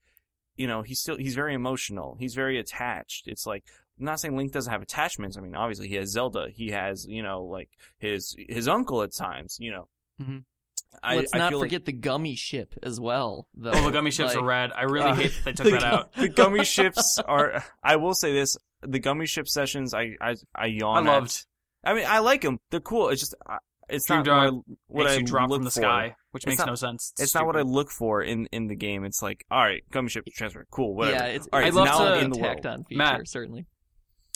you 0.60 0.68
know, 0.68 0.82
he's 0.84 1.00
still 1.00 1.18
he's 1.18 1.36
very 1.36 1.54
emotional. 1.54 2.16
He's 2.20 2.36
very 2.36 2.60
attached. 2.60 3.28
It's 3.28 3.46
like 3.48 3.64
I'm 3.98 4.06
not 4.06 4.20
saying 4.20 4.36
Link 4.38 4.52
doesn't 4.52 4.72
have 4.72 4.82
attachments. 4.82 5.38
I 5.38 5.42
mean, 5.42 5.56
obviously 5.56 5.88
he 5.88 5.96
has 5.96 6.10
Zelda. 6.10 6.48
He 6.54 6.70
has, 6.72 7.06
you 7.08 7.24
know, 7.24 7.44
like 7.44 7.70
his 7.98 8.36
his 8.38 8.68
uncle 8.68 9.02
at 9.02 9.14
times. 9.16 9.58
You 9.60 9.72
know, 9.72 9.88
Mhm. 10.22 10.44
I, 11.04 11.16
Let's 11.18 11.34
I 11.34 11.38
not 11.38 11.50
feel 11.52 11.60
like- 11.60 11.70
forget 11.70 11.86
the 11.86 11.92
gummy 11.94 12.36
ship 12.36 12.74
as 12.84 13.00
well. 13.00 13.48
Though. 13.56 13.72
Oh, 13.74 13.86
the 13.86 13.92
gummy 13.92 14.12
ships 14.12 14.34
Like, 14.34 14.44
are 14.44 14.46
rad. 14.46 14.72
I 14.76 14.84
really 14.84 15.10
Uh, 15.12 15.16
hate 15.16 15.34
that 15.44 15.44
they 15.46 15.52
took 15.64 15.66
the, 15.66 15.72
that 15.72 15.84
out. 15.84 16.14
The 16.14 16.30
gummy 16.42 16.64
ships 16.66 17.20
are. 17.20 17.64
I 17.84 17.96
will 17.96 18.14
say 18.16 18.34
this: 18.34 18.58
the 18.82 19.00
gummy 19.00 19.28
ship 19.28 19.48
sessions, 19.48 19.94
I 19.94 20.16
I, 20.20 20.32
I 20.32 20.36
I 20.56 20.66
yawn. 20.66 21.08
at. 21.08 21.12
loved 21.14 21.46
I 21.84 21.94
mean, 21.94 22.06
I 22.08 22.20
like 22.20 22.42
them. 22.42 22.60
They're 22.72 22.82
cool. 22.82 23.08
It's 23.10 23.22
just 23.22 23.36
I- 23.48 23.60
it's 23.90 24.06
Dream 24.06 24.20
not 24.20 24.26
Drive 24.26 24.52
what 24.54 24.64
I, 24.68 24.74
what 24.88 25.04
makes 25.06 25.12
I 25.16 25.20
you 25.20 25.26
drop 25.26 25.50
look 25.50 25.58
from 25.60 25.64
the 25.66 25.72
for. 25.72 25.82
sky, 25.82 26.16
which 26.32 26.44
It's 26.44 26.48
makes 26.48 26.60
not- 26.60 26.68
no 26.68 26.76
sense. 26.76 27.14
It's 27.20 27.34
not 27.36 27.46
what 27.46 27.56
I 27.56 27.62
look 27.62 27.90
for 27.92 28.22
in 28.22 28.48
in 28.52 28.68
the 28.68 28.76
game. 28.76 29.04
It's 29.04 29.22
like, 29.22 29.46
all 29.52 29.64
right, 29.64 29.84
gummy 29.92 30.10
ship 30.10 30.26
transfer, 30.34 30.66
cool, 30.72 30.96
whatever. 30.96 31.18
Yeah, 31.18 31.26
it's, 31.32 31.48
all 31.52 31.60
right, 31.60 31.66
I'd 31.66 31.70
it's 31.70 31.76
love 31.78 31.86
now 31.86 31.98
to- 32.00 32.06
I'm 32.16 32.24
in 32.26 32.30
the 32.32 32.40
world. 32.40 32.66
on 32.66 32.84
feature, 32.86 32.98
Matt. 32.98 33.28
certainly. 33.28 33.66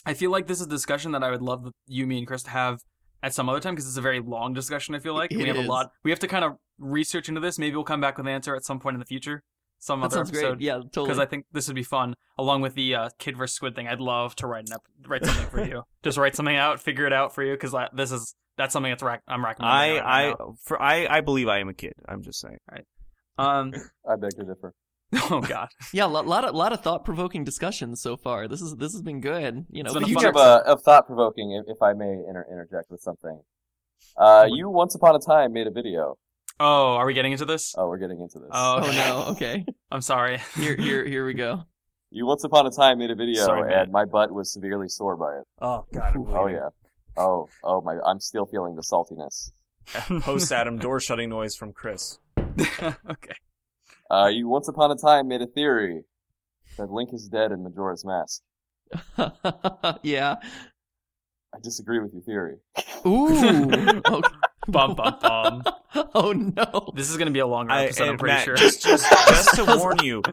I 0.05 0.13
feel 0.13 0.31
like 0.31 0.47
this 0.47 0.59
is 0.59 0.67
a 0.67 0.69
discussion 0.69 1.11
that 1.13 1.23
I 1.23 1.29
would 1.31 1.41
love 1.41 1.71
you, 1.87 2.05
me, 2.05 2.17
and 2.17 2.27
Chris 2.27 2.43
to 2.43 2.49
have 2.49 2.79
at 3.21 3.33
some 3.33 3.47
other 3.47 3.61
time 3.61 3.73
because 3.73 3.87
it's 3.87 3.97
a 3.97 4.01
very 4.01 4.19
long 4.19 4.53
discussion. 4.53 4.95
I 4.95 4.99
feel 4.99 5.13
like 5.13 5.31
It 5.31 5.37
we 5.37 5.45
have 5.47 5.55
is. 5.57 5.65
a 5.65 5.69
lot. 5.69 5.91
We 6.03 6.11
have 6.11 6.19
to 6.19 6.27
kind 6.27 6.43
of 6.43 6.57
research 6.77 7.29
into 7.29 7.39
this. 7.39 7.57
Maybe 7.57 7.75
we'll 7.75 7.85
come 7.85 8.01
back 8.01 8.17
with 8.17 8.27
an 8.27 8.33
answer 8.33 8.53
at 8.55 8.65
some 8.65 8.79
point 8.81 8.95
in 8.95 8.99
the 8.99 9.05
future, 9.05 9.43
some 9.79 10.01
That 10.01 10.07
other 10.07 10.15
sounds 10.17 10.29
episode. 10.31 10.57
great. 10.57 10.61
Yeah, 10.61 10.73
totally. 10.79 11.05
Because 11.05 11.19
I 11.19 11.25
think 11.25 11.45
this 11.53 11.67
would 11.67 11.75
be 11.75 11.83
fun, 11.83 12.15
along 12.37 12.59
with 12.61 12.73
the 12.75 12.93
uh, 12.95 13.09
kid 13.17 13.37
versus 13.37 13.55
squid 13.55 13.75
thing. 13.75 13.87
I'd 13.87 14.01
love 14.01 14.35
to 14.37 14.47
write 14.47 14.67
an 14.67 14.73
ep- 14.73 15.07
write 15.07 15.23
something 15.25 15.47
for 15.47 15.63
you. 15.65 15.83
Just 16.03 16.17
write 16.17 16.35
something 16.35 16.55
out, 16.57 16.81
figure 16.81 17.05
it 17.07 17.13
out 17.13 17.33
for 17.33 17.41
you, 17.43 17.53
because 17.53 17.73
this 17.93 18.11
is 18.11 18.35
that's 18.57 18.73
something 18.73 18.91
that's 18.91 19.03
rack- 19.03 19.23
I'm 19.27 19.43
racking. 19.43 19.65
my 19.65 19.89
brain 19.89 20.01
I 20.01 20.03
right 20.03 20.25
I 20.25 20.29
now. 20.29 20.55
for 20.63 20.81
I 20.81 21.07
I 21.07 21.21
believe 21.21 21.47
I 21.47 21.59
am 21.59 21.69
a 21.69 21.73
kid. 21.73 21.93
I'm 22.07 22.21
just 22.21 22.39
saying. 22.39 22.57
um 23.37 23.73
I 24.09 24.15
beg 24.15 24.31
to 24.31 24.43
differ. 24.45 24.73
oh 25.31 25.41
god 25.41 25.67
yeah, 25.93 26.05
a 26.05 26.07
lot, 26.07 26.25
lot 26.25 26.43
of 26.43 26.55
lot 26.55 26.73
of 26.73 26.81
thought 26.81 27.05
provoking 27.05 27.43
discussions 27.43 28.01
so 28.01 28.17
far. 28.17 28.47
This 28.47 28.61
is 28.61 28.75
this 28.77 28.93
has 28.93 29.01
been 29.01 29.21
good. 29.21 29.65
You 29.69 29.83
know, 29.83 29.87
It's 29.89 29.93
been 29.93 30.03
a 30.03 30.07
Speaking 30.07 30.25
of, 30.29 30.35
uh, 30.37 30.63
of 30.65 30.81
thought 30.81 31.05
provoking, 31.05 31.51
if, 31.51 31.65
if 31.75 31.81
I 31.81 31.93
may 31.93 32.13
inter- 32.27 32.47
interject 32.51 32.89
with 32.89 33.01
something, 33.01 33.39
uh, 34.17 34.47
you 34.49 34.69
once 34.69 34.95
upon 34.95 35.15
a 35.15 35.19
time 35.19 35.53
made 35.53 35.67
a 35.67 35.71
video. 35.71 36.17
oh 36.59 36.95
are 36.95 37.05
we 37.05 37.13
getting 37.13 37.31
into 37.31 37.45
this? 37.45 37.73
Oh, 37.77 37.87
we're 37.87 37.97
getting 37.99 38.19
into 38.21 38.39
this. 38.39 38.49
Oh, 38.51 38.79
oh 38.83 38.91
no, 38.91 39.31
okay. 39.33 39.65
I'm 39.91 40.01
sorry. 40.01 40.39
Here 40.55 40.75
here 40.75 41.05
here 41.05 41.25
we 41.25 41.33
go. 41.35 41.63
You 42.09 42.25
once 42.27 42.43
upon 42.43 42.67
a 42.67 42.71
time 42.71 42.99
made 42.99 43.09
a 43.09 43.15
video, 43.15 43.43
Sorry, 43.43 43.69
Matt. 43.69 43.83
and 43.83 43.91
my 43.91 44.05
butt 44.05 44.31
was 44.31 44.51
severely 44.53 44.87
sore 44.87 45.15
by 45.17 45.37
it. 45.39 45.43
Oh 45.61 45.85
God. 45.93 46.15
Oh 46.29 46.47
yeah. 46.47 46.69
Oh, 47.17 47.47
oh 47.63 47.81
my! 47.81 47.97
I'm 48.05 48.19
still 48.19 48.45
feeling 48.45 48.75
the 48.75 48.81
saltiness. 48.81 49.51
Post 50.23 50.51
Adam 50.51 50.77
door 50.77 50.99
shutting 50.99 51.29
noise 51.29 51.55
from 51.55 51.73
Chris. 51.73 52.19
okay. 52.79 53.35
Uh, 54.09 54.27
you 54.27 54.47
once 54.47 54.67
upon 54.67 54.91
a 54.91 54.95
time 54.95 55.27
made 55.27 55.41
a 55.41 55.47
theory 55.47 56.03
that 56.77 56.89
Link 56.89 57.13
is 57.13 57.27
dead 57.27 57.51
in 57.51 57.63
Majora's 57.63 58.05
Mask. 58.05 58.41
yeah. 60.03 60.35
I 61.53 61.59
disagree 61.61 61.99
with 61.99 62.13
your 62.13 62.23
theory. 62.23 62.57
Ooh. 63.05 64.01
Oh, 64.05 64.21
Bum 64.67 64.95
bum 64.95 65.17
bum. 65.21 65.63
oh 66.15 66.31
no. 66.31 66.91
This 66.95 67.09
is 67.09 67.17
gonna 67.17 67.31
be 67.31 67.39
a 67.39 67.47
longer 67.47 67.73
I, 67.73 67.85
episode. 67.85 68.09
I'm 68.09 68.17
pretty 68.17 68.35
Matt, 68.35 68.45
sure. 68.45 68.55
just, 68.55 68.81
just, 68.81 69.09
just 69.09 69.55
to 69.55 69.65
warn 69.77 69.97
you, 70.01 70.23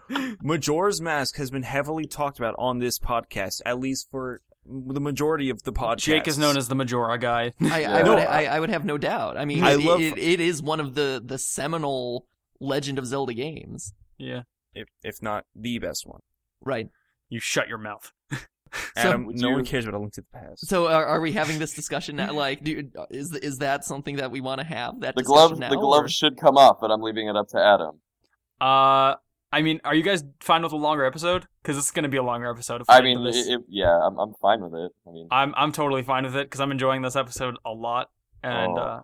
Majora's 0.40 1.00
Mask 1.00 1.36
has 1.36 1.50
been 1.50 1.64
heavily 1.64 2.06
talked 2.06 2.38
about 2.38 2.54
on 2.56 2.78
this 2.78 2.98
podcast, 2.98 3.60
at 3.66 3.80
least 3.80 4.08
for 4.10 4.40
the 4.66 5.00
majority 5.00 5.50
of 5.50 5.62
the 5.62 5.72
podcast. 5.72 5.98
Jake 5.98 6.28
is 6.28 6.38
known 6.38 6.56
as 6.56 6.68
the 6.68 6.74
Majora 6.74 7.18
guy. 7.18 7.52
I, 7.60 7.66
I, 7.66 7.78
Yeah. 7.80 7.96
would, 7.98 8.04
No, 8.06 8.16
I, 8.16 8.44
I 8.44 8.60
would 8.60 8.70
have 8.70 8.84
no 8.84 8.98
doubt. 8.98 9.36
I 9.36 9.44
mean, 9.44 9.62
I 9.64 9.72
it, 9.72 9.80
love- 9.80 10.00
it, 10.00 10.18
it 10.18 10.40
is 10.40 10.62
one 10.62 10.80
of 10.80 10.94
the, 10.94 11.22
the 11.24 11.38
seminal 11.38 12.26
Legend 12.60 12.98
of 12.98 13.06
Zelda 13.06 13.32
games. 13.34 13.94
yeah. 14.18 14.42
if, 14.74 14.88
if 15.02 15.22
not 15.22 15.44
the 15.56 15.78
best 15.78 16.06
one. 16.06 16.20
Right. 16.62 16.88
You 17.28 17.40
shut 17.40 17.68
your 17.68 17.78
mouth. 17.78 18.12
Adam, 18.96 19.26
would 19.26 19.36
no 19.40 19.48
you- 19.48 19.54
one 19.54 19.64
cares 19.64 19.84
about 19.86 19.96
a 19.96 20.00
link 20.00 20.12
to 20.12 20.20
the 20.20 20.26
past. 20.38 20.68
So 20.68 20.86
are, 20.88 21.04
are 21.06 21.20
we 21.20 21.32
having 21.32 21.58
this 21.58 21.72
discussion 21.74 22.16
now? 22.16 22.32
Like, 22.32 22.62
do, 22.62 22.88
is 23.10 23.34
is 23.34 23.58
that 23.58 23.84
something 23.84 24.16
that 24.16 24.30
we 24.30 24.40
want 24.40 24.60
to 24.60 24.66
have? 24.66 25.00
That 25.00 25.16
The 25.16 25.22
discussion 25.22 25.48
glove, 25.48 25.58
now, 25.58 25.70
the 25.70 25.76
glove 25.76 26.04
or- 26.04 26.08
should 26.08 26.36
come 26.36 26.56
off, 26.56 26.76
but 26.80 26.90
I'm 26.90 27.00
leaving 27.02 27.28
it 27.28 27.34
up 27.36 27.48
to 27.48 27.58
Adam. 27.58 28.00
Uh, 28.60 29.14
I 29.52 29.62
mean, 29.62 29.80
are 29.84 29.94
you 29.94 30.02
guys 30.02 30.22
fine 30.40 30.62
with 30.62 30.72
a 30.72 30.76
longer 30.76 31.04
episode? 31.04 31.46
Because 31.62 31.76
it's 31.76 31.90
gonna 31.90 32.08
be 32.08 32.16
a 32.16 32.22
longer 32.22 32.48
episode. 32.50 32.82
If 32.82 32.90
I 32.90 33.00
mean, 33.00 33.24
this. 33.24 33.46
it, 33.48 33.54
it- 33.54 33.60
yeah, 33.68 33.98
I'm, 34.06 34.18
I'm 34.18 34.34
fine 34.40 34.60
with 34.62 34.74
it. 34.74 34.92
I 35.06 35.10
mean, 35.10 35.28
I'm 35.30 35.54
I'm 35.56 35.72
totally 35.72 36.02
fine 36.02 36.24
with 36.24 36.36
it 36.36 36.46
because 36.46 36.60
I'm 36.60 36.70
enjoying 36.70 37.02
this 37.02 37.16
episode 37.16 37.56
a 37.64 37.70
lot. 37.70 38.10
And 38.42 38.72
Oh. 38.78 38.80
uh, 38.80 39.00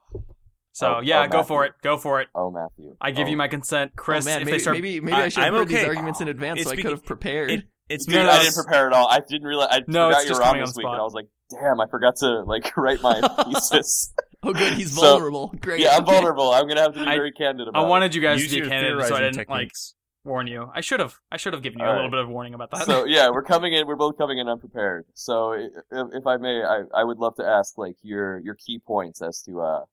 so 0.72 0.96
Oh, 0.96 1.00
yeah, 1.00 1.22
oh, 1.24 1.28
go 1.28 1.42
for 1.42 1.64
it. 1.64 1.72
Go 1.82 1.96
for 1.98 2.20
it. 2.20 2.28
oh 2.34 2.50
Matthew, 2.50 2.96
I 3.00 3.10
give 3.10 3.26
oh. 3.26 3.30
you 3.30 3.36
my 3.36 3.48
consent, 3.48 3.92
Oh, 3.94 4.02
Chris. 4.02 4.24
man, 4.24 4.40
if 4.40 4.46
maybe, 4.46 4.56
they 4.56 4.62
start, 4.62 4.76
maybe 4.76 5.00
maybe 5.00 5.16
I, 5.16 5.24
I- 5.24 5.28
should 5.30 5.42
have 5.42 5.54
I'm 5.54 5.66
these 5.66 5.76
okay. 5.78 5.86
arguments 5.88 6.20
in 6.20 6.28
advance, 6.28 6.60
It's 6.60 6.68
so 6.68 6.72
I 6.72 6.76
could 6.76 6.90
have 6.92 7.04
prepared. 7.04 7.50
It, 7.50 7.64
it's 7.88 8.04
Dude, 8.06 8.16
No, 8.16 8.30
I 8.30 8.42
didn't 8.42 8.54
prepare 8.54 8.86
at 8.88 8.92
all. 8.92 9.08
I 9.08 9.20
didn't 9.28 9.46
realize. 9.46 9.68
I 9.72 9.78
No, 9.86 10.08
forgot 10.08 10.12
it's 10.12 10.22
you 10.24 10.28
just 10.28 10.40
were 10.40 10.44
on 10.44 10.48
coming 10.50 10.62
on 10.62 10.68
this 10.68 10.76
week, 10.76 10.84
spot. 10.84 10.92
and 10.94 11.00
I 11.00 11.04
was 11.04 11.14
like, 11.14 11.26
"Damn, 11.50 11.80
I 11.80 11.86
forgot 11.88 12.16
to 12.16 12.42
like 12.42 12.76
write 12.76 13.00
my 13.02 13.20
thesis." 13.44 14.12
oh, 14.42 14.52
good, 14.52 14.72
he's 14.74 14.92
So- 14.94 15.00
vulnerable. 15.02 15.54
Great. 15.60 15.80
yeah, 15.80 15.96
I'm 15.96 16.04
vulnerable. 16.04 16.50
I'm 16.52 16.66
gonna 16.68 16.80
have 16.82 16.94
to 16.94 17.00
be 17.00 17.06
I- 17.06 17.16
very 17.16 17.32
candid 17.32 17.68
I 17.74 17.82
wanted 17.82 18.14
you 18.14 18.20
guys 18.22 18.46
to 18.46 18.60
be 18.62 18.68
candid, 18.68 19.04
so 19.06 19.14
I 19.16 19.20
didn't 19.20 19.36
like 19.36 19.48
techniques. 19.48 19.94
Warn 20.26 20.46
you. 20.46 20.70
I 20.74 20.80
should 20.82 21.00
have. 21.00 21.14
I 21.32 21.36
should 21.38 21.52
have 21.54 21.62
given 21.62 21.78
you 21.78 21.86
All 21.86 21.92
a 21.92 21.94
little 21.94 22.10
right. 22.10 22.16
bit 22.16 22.20
of 22.24 22.28
warning 22.28 22.54
about 22.54 22.70
that. 22.72 22.84
So 22.84 23.04
yeah, 23.06 23.30
we're 23.30 23.42
coming 23.42 23.72
in. 23.72 23.86
We're 23.86 23.96
both 23.96 24.18
coming 24.18 24.38
in 24.38 24.48
unprepared. 24.48 25.06
So 25.14 25.52
if, 25.52 25.70
if 25.90 26.26
I 26.26 26.36
may, 26.36 26.62
I, 26.62 26.82
I 26.94 27.04
would 27.04 27.18
love 27.18 27.36
to 27.36 27.44
ask 27.46 27.78
like 27.78 27.96
your 28.02 28.38
your 28.40 28.54
key 28.56 28.78
points 28.78 29.22
as 29.22 29.40
to 29.42 29.60
uh 29.62 29.84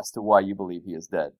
as 0.00 0.10
to 0.12 0.22
why 0.22 0.40
you 0.40 0.54
believe 0.54 0.82
he 0.84 0.92
is 0.92 1.08
dead. 1.08 1.30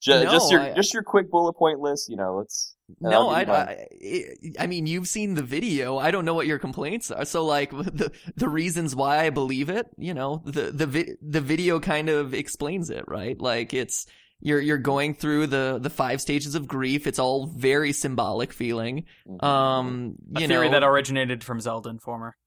Ju- 0.00 0.24
No, 0.24 0.30
just 0.30 0.50
your 0.50 0.60
I- 0.60 0.74
just 0.74 0.94
your 0.94 1.02
quick 1.02 1.30
bullet 1.30 1.52
point 1.54 1.80
list. 1.80 2.08
You 2.08 2.16
know, 2.16 2.36
let's. 2.36 2.70
No, 3.00 3.28
I'll 3.28 3.30
I, 3.30 3.44
give 3.44 3.48
you 3.48 3.54
mine. 3.54 4.56
I, 4.58 4.64
I 4.64 4.66
mean, 4.66 4.86
you've 4.86 5.08
seen 5.08 5.34
the 5.34 5.42
video. 5.42 5.96
I 5.96 6.10
don't 6.10 6.26
know 6.26 6.34
what 6.34 6.46
your 6.46 6.58
complaints 6.58 7.10
are. 7.10 7.24
So, 7.24 7.42
like, 7.44 7.70
the 7.72 8.12
the 8.36 8.48
reasons 8.48 8.94
why 8.94 9.20
I 9.24 9.30
believe 9.30 9.68
it, 9.70 9.86
you 9.96 10.12
know, 10.14 10.42
the 10.44 10.70
the 10.70 10.86
vi- 10.86 11.14
the 11.22 11.40
video 11.40 11.80
kind 11.80 12.08
of 12.10 12.34
explains 12.34 12.90
it, 12.90 13.04
right? 13.08 13.40
Like, 13.40 13.72
it's 13.72 14.06
you're 14.44 14.60
you're 14.60 14.78
going 14.78 15.14
through 15.14 15.48
the 15.48 15.78
the 15.82 15.90
five 15.90 16.20
stages 16.20 16.54
of 16.54 16.68
grief. 16.68 17.08
It's 17.08 17.18
all 17.18 17.46
very 17.46 17.92
symbolic 17.92 18.52
feeling. 18.52 19.06
Um, 19.40 20.14
a 20.36 20.42
you 20.42 20.46
theory 20.46 20.66
know, 20.68 20.72
that 20.78 20.84
originated 20.86 21.42
from 21.42 21.60
Zelda 21.60 21.88
Informer. 21.88 22.36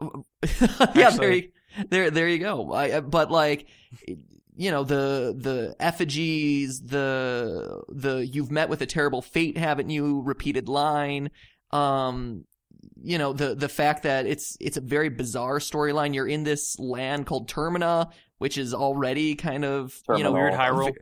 yeah, 0.94 1.10
there, 1.10 1.32
you- 1.32 1.48
there, 1.88 2.10
there 2.10 2.28
you 2.28 2.38
go. 2.38 2.72
I, 2.72 2.96
I- 2.96 3.00
but 3.00 3.30
like, 3.30 3.68
you 4.56 4.70
know, 4.70 4.84
the 4.84 5.34
the 5.38 5.76
effigies, 5.80 6.80
the 6.80 7.82
the 7.88 8.26
you've 8.26 8.50
met 8.50 8.68
with 8.68 8.82
a 8.82 8.86
terrible 8.86 9.22
fate, 9.22 9.56
haven't 9.56 9.90
you? 9.90 10.20
Repeated 10.22 10.68
line. 10.68 11.30
Um, 11.70 12.44
you 13.00 13.18
know, 13.18 13.32
the 13.32 13.54
the 13.54 13.68
fact 13.68 14.02
that 14.02 14.26
it's 14.26 14.56
it's 14.60 14.76
a 14.76 14.80
very 14.80 15.08
bizarre 15.08 15.58
storyline. 15.60 16.14
You're 16.14 16.26
in 16.28 16.42
this 16.42 16.78
land 16.78 17.26
called 17.26 17.48
Termina, 17.48 18.10
which 18.38 18.58
is 18.58 18.74
already 18.74 19.36
kind 19.36 19.64
of 19.64 19.94
you 20.16 20.24
know 20.24 20.32
Weird 20.32 20.52
Hyrule. 20.54 20.92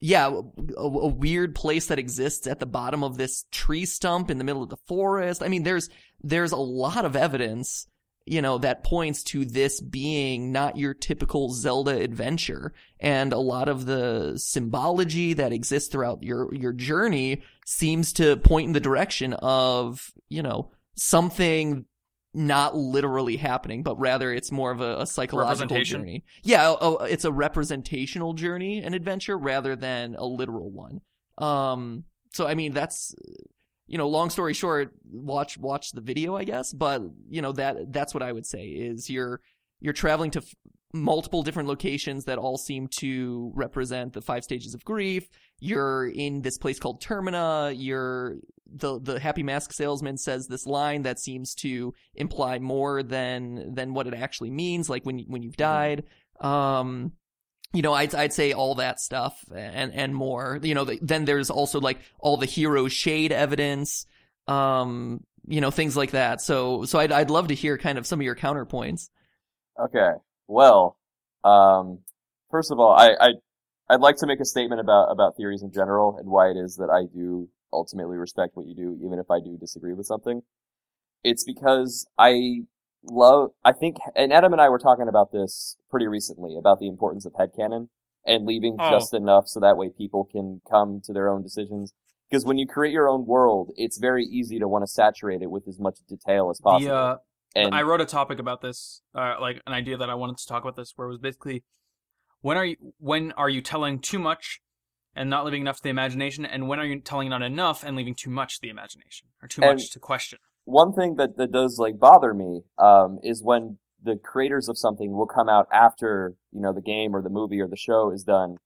Yeah, 0.00 0.28
a, 0.28 0.80
a 0.80 1.08
weird 1.08 1.54
place 1.54 1.86
that 1.86 1.98
exists 1.98 2.46
at 2.46 2.58
the 2.58 2.66
bottom 2.66 3.04
of 3.04 3.18
this 3.18 3.44
tree 3.52 3.84
stump 3.84 4.30
in 4.30 4.38
the 4.38 4.44
middle 4.44 4.62
of 4.62 4.70
the 4.70 4.78
forest. 4.88 5.42
I 5.42 5.48
mean, 5.48 5.62
there's 5.62 5.90
there's 6.22 6.52
a 6.52 6.56
lot 6.56 7.04
of 7.04 7.16
evidence, 7.16 7.86
you 8.24 8.40
know, 8.40 8.56
that 8.58 8.82
points 8.82 9.22
to 9.24 9.44
this 9.44 9.78
being 9.80 10.52
not 10.52 10.78
your 10.78 10.94
typical 10.94 11.50
Zelda 11.50 12.00
adventure, 12.00 12.72
and 12.98 13.34
a 13.34 13.38
lot 13.38 13.68
of 13.68 13.84
the 13.84 14.38
symbology 14.38 15.34
that 15.34 15.52
exists 15.52 15.90
throughout 15.90 16.22
your 16.22 16.54
your 16.54 16.72
journey 16.72 17.42
seems 17.66 18.14
to 18.14 18.38
point 18.38 18.68
in 18.68 18.72
the 18.72 18.80
direction 18.80 19.34
of 19.34 20.10
you 20.30 20.42
know 20.42 20.70
something 20.96 21.84
not 22.32 22.76
literally 22.76 23.36
happening, 23.36 23.82
but 23.82 23.98
rather 23.98 24.32
it's 24.32 24.52
more 24.52 24.70
of 24.70 24.80
a, 24.80 25.00
a 25.00 25.06
psychological 25.06 25.82
journey. 25.82 26.24
Yeah, 26.42 26.74
oh, 26.80 26.98
it's 26.98 27.24
a 27.24 27.32
representational 27.32 28.34
journey 28.34 28.78
an 28.78 28.94
adventure 28.94 29.36
rather 29.36 29.74
than 29.74 30.14
a 30.16 30.24
literal 30.24 30.70
one. 30.70 31.00
Um, 31.38 32.04
so 32.32 32.46
I 32.46 32.54
mean 32.54 32.72
that's 32.72 33.14
you 33.90 33.98
know, 33.98 34.08
long 34.08 34.30
story 34.30 34.54
short, 34.54 34.94
watch 35.10 35.58
watch 35.58 35.90
the 35.90 36.00
video, 36.00 36.36
I 36.36 36.44
guess. 36.44 36.72
But 36.72 37.02
you 37.28 37.42
know 37.42 37.50
that 37.52 37.92
that's 37.92 38.14
what 38.14 38.22
I 38.22 38.30
would 38.30 38.46
say 38.46 38.66
is 38.66 39.10
you're 39.10 39.40
you're 39.80 39.92
traveling 39.92 40.30
to 40.32 40.38
f- 40.38 40.54
multiple 40.94 41.42
different 41.42 41.68
locations 41.68 42.26
that 42.26 42.38
all 42.38 42.56
seem 42.56 42.86
to 42.98 43.50
represent 43.52 44.12
the 44.12 44.20
five 44.20 44.44
stages 44.44 44.74
of 44.74 44.84
grief. 44.84 45.28
You're 45.58 46.06
in 46.06 46.42
this 46.42 46.56
place 46.56 46.78
called 46.78 47.02
Termina. 47.02 47.74
You're 47.76 48.36
the 48.72 49.00
the 49.00 49.20
happy 49.20 49.42
mask 49.42 49.72
salesman 49.72 50.16
says 50.16 50.46
this 50.46 50.66
line 50.66 51.02
that 51.02 51.18
seems 51.18 51.54
to 51.56 51.94
imply 52.14 52.58
more 52.58 53.02
than 53.02 53.74
than 53.74 53.94
what 53.94 54.06
it 54.06 54.14
actually 54.14 54.50
means, 54.50 54.88
like 54.88 55.04
when 55.04 55.20
when 55.20 55.42
you've 55.42 55.56
died. 55.56 56.04
Um, 56.40 57.12
you 57.72 57.82
know, 57.82 57.92
I'd 57.92 58.14
I'd 58.14 58.32
say 58.32 58.52
all 58.52 58.76
that 58.76 59.00
stuff 59.00 59.44
and 59.54 59.92
and 59.92 60.14
more. 60.14 60.58
You 60.62 60.74
know, 60.74 60.84
the, 60.84 60.98
then 61.02 61.24
there's 61.24 61.50
also 61.50 61.80
like 61.80 62.00
all 62.18 62.36
the 62.36 62.46
hero 62.46 62.88
shade 62.88 63.32
evidence. 63.32 64.06
Um, 64.48 65.24
you 65.46 65.60
know, 65.60 65.70
things 65.70 65.96
like 65.96 66.12
that. 66.12 66.40
So, 66.40 66.84
so 66.84 66.98
I'd, 66.98 67.12
I'd 67.12 67.30
love 67.30 67.48
to 67.48 67.54
hear 67.54 67.78
kind 67.78 67.98
of 67.98 68.06
some 68.06 68.20
of 68.20 68.24
your 68.24 68.36
counterpoints. 68.36 69.08
Okay. 69.78 70.12
Well, 70.46 70.96
um, 71.44 72.00
first 72.50 72.70
of 72.70 72.78
all, 72.78 72.92
I, 72.92 73.10
I, 73.20 73.28
I'd 73.88 74.00
like 74.00 74.16
to 74.16 74.26
make 74.26 74.40
a 74.40 74.44
statement 74.44 74.80
about, 74.80 75.10
about 75.10 75.36
theories 75.36 75.62
in 75.62 75.72
general 75.72 76.16
and 76.18 76.28
why 76.28 76.50
it 76.50 76.56
is 76.56 76.76
that 76.76 76.90
I 76.90 77.06
do 77.12 77.48
ultimately 77.72 78.16
respect 78.16 78.56
what 78.56 78.66
you 78.66 78.74
do, 78.74 78.98
even 79.04 79.18
if 79.18 79.30
I 79.30 79.40
do 79.40 79.56
disagree 79.58 79.92
with 79.94 80.06
something. 80.06 80.42
It's 81.22 81.44
because 81.44 82.06
I 82.18 82.62
love, 83.04 83.50
I 83.64 83.72
think, 83.72 83.96
and 84.16 84.32
Adam 84.32 84.52
and 84.52 84.60
I 84.60 84.68
were 84.68 84.78
talking 84.78 85.08
about 85.08 85.32
this 85.32 85.76
pretty 85.90 86.06
recently 86.06 86.56
about 86.58 86.80
the 86.80 86.88
importance 86.88 87.26
of 87.26 87.32
headcanon 87.34 87.88
and 88.26 88.46
leaving 88.46 88.76
Oh. 88.78 88.90
just 88.90 89.14
enough 89.14 89.48
so 89.48 89.60
that 89.60 89.76
way 89.76 89.90
people 89.90 90.24
can 90.24 90.60
come 90.70 91.00
to 91.04 91.12
their 91.12 91.28
own 91.28 91.42
decisions. 91.42 91.92
Because 92.28 92.44
when 92.44 92.58
you 92.58 92.66
create 92.66 92.92
your 92.92 93.08
own 93.08 93.26
world, 93.26 93.72
it's 93.76 93.98
very 93.98 94.24
easy 94.24 94.58
to 94.58 94.68
want 94.68 94.82
to 94.82 94.86
saturate 94.86 95.42
it 95.42 95.50
with 95.50 95.66
as 95.66 95.80
much 95.80 95.98
detail 96.08 96.48
as 96.50 96.60
possible. 96.60 96.88
The, 96.88 96.94
uh, 96.94 97.16
and 97.56 97.74
I 97.74 97.82
wrote 97.82 98.00
a 98.00 98.04
topic 98.06 98.38
about 98.38 98.60
this, 98.60 99.02
uh, 99.14 99.34
like 99.40 99.60
an 99.66 99.72
idea 99.72 99.96
that 99.96 100.08
I 100.08 100.14
wanted 100.14 100.38
to 100.38 100.46
talk 100.46 100.62
about 100.62 100.76
this, 100.76 100.92
where 100.94 101.08
it 101.08 101.10
was 101.10 101.18
basically 101.18 101.64
when 102.40 102.56
are 102.56 102.64
you 102.64 102.76
when 102.98 103.32
are 103.32 103.48
you 103.48 103.60
telling 103.60 103.98
too 103.98 104.18
much 104.20 104.60
and 105.14 105.28
not 105.28 105.44
leaving 105.44 105.62
enough 105.62 105.76
to 105.78 105.82
the 105.82 105.88
imagination, 105.90 106.44
and 106.44 106.68
when 106.68 106.78
are 106.78 106.84
you 106.84 107.00
telling 107.00 107.28
not 107.30 107.42
enough 107.42 107.82
and 107.84 107.96
leaving 107.96 108.14
too 108.14 108.30
much 108.30 108.56
to 108.56 108.62
the 108.62 108.70
imagination 108.70 109.28
or 109.42 109.48
too 109.48 109.62
And- 109.62 109.72
much 109.78 109.90
to 109.90 109.98
question? 109.98 110.38
one 110.64 110.92
thing 110.92 111.16
that, 111.16 111.36
that 111.36 111.50
does 111.50 111.78
like 111.80 111.98
bother 111.98 112.32
me 112.32 112.60
um, 112.78 113.18
is 113.22 113.42
when 113.42 113.78
the 114.02 114.16
creators 114.16 114.68
of 114.68 114.78
something 114.78 115.12
will 115.12 115.26
come 115.26 115.48
out 115.48 115.66
after 115.72 116.34
you 116.52 116.60
know 116.60 116.72
the 116.72 116.80
game 116.80 117.14
or 117.14 117.22
the 117.22 117.28
movie 117.30 117.60
or 117.60 117.66
the 117.68 117.76
show 117.76 118.10
is 118.12 118.22
done, 118.22 118.56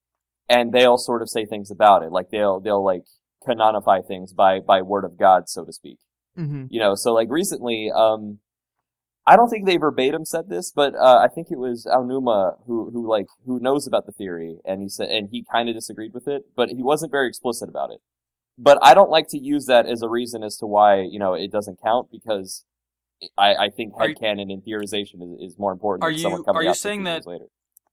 and 0.49 0.73
they'll 0.73 0.99
sort 0.99 1.23
of 1.23 1.31
say 1.31 1.45
things 1.47 1.71
about 1.71 2.03
it, 2.03 2.13
like 2.13 2.31
they'll 2.31 2.61
they'll 2.61 2.85
like 2.85 3.05
canonify 3.47 4.07
things 4.07 4.33
by 4.33 4.61
by 4.61 4.83
word 4.83 5.05
of 5.05 5.19
God, 5.19 5.49
so 5.49 5.65
to 5.65 5.73
speak. 5.73 5.99
Mm-hmm. 6.39 6.67
You 6.69 6.81
know, 6.81 6.95
so 6.95 7.13
like 7.13 7.29
recently, 7.31 7.91
um, 7.95 8.39
I 9.27 9.37
don't 9.37 9.49
think 9.49 9.65
they 9.67 9.79
verbatim 9.79 10.25
said 10.25 10.49
this, 10.51 10.71
but 10.71 10.95
uh, 10.95 11.19
I 11.19 11.29
think 11.29 11.49
it 11.51 11.59
was 11.59 11.87
Aonuma 11.87 12.57
who 12.67 12.91
who 12.91 13.09
like 13.09 13.27
who 13.47 13.59
knows 13.59 13.87
about 13.87 14.07
the 14.07 14.13
theory, 14.13 14.59
and 14.65 14.83
he 14.83 14.89
said 14.89 15.09
and 15.09 15.29
he 15.31 15.45
kind 15.51 15.69
of 15.69 15.75
disagreed 15.75 16.13
with 16.13 16.29
it, 16.29 16.43
but 16.55 16.69
he 16.71 16.83
wasn't 16.83 17.11
very 17.11 17.29
explicit 17.29 17.69
about 17.69 17.91
it. 17.91 18.01
But 18.59 18.79
I 18.83 18.95
don't 18.95 19.11
like 19.11 19.29
to 19.29 19.39
use 19.39 19.67
that 19.67 19.87
as 19.87 20.03
a 20.03 20.09
reason 20.09 20.43
as 20.43 20.57
to 20.59 20.67
why 20.67 21.01
you 21.01 21.19
know 21.19 21.33
it 21.35 21.51
doesn't 21.51 21.81
count 21.83 22.09
because 22.13 22.65
I, 23.39 23.55
I 23.55 23.71
think 23.71 23.95
Are 23.97 24.09
you- 24.09 24.15
headcanon 24.15 24.53
and 24.53 24.63
theorization 24.63 25.23
is, 25.23 25.53
is 25.53 25.59
more 25.59 25.73
important 25.73 26.05
Are 26.05 26.11
than 26.11 26.21
someone 26.21 26.43
you- 26.47 26.53
are 26.53 26.63
you 26.63 26.75
saying 26.75 27.05
that-. 27.05 27.25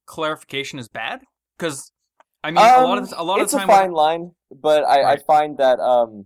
Clarification 0.05 0.77
is 0.79 0.89
bad 0.89 1.21
because 1.57 1.93
I 2.43 2.51
mean 2.51 2.57
a 2.57 2.83
lot 2.83 2.97
of 2.97 3.13
Um, 3.13 3.19
a 3.19 3.23
lot 3.23 3.39
of 3.39 3.43
it's 3.45 3.53
time 3.53 3.69
a 3.69 3.71
fine 3.71 3.91
line, 3.91 4.31
but 4.53 4.83
I, 4.83 5.13
I 5.13 5.17
find 5.17 5.57
that 5.59 5.79
um, 5.79 6.25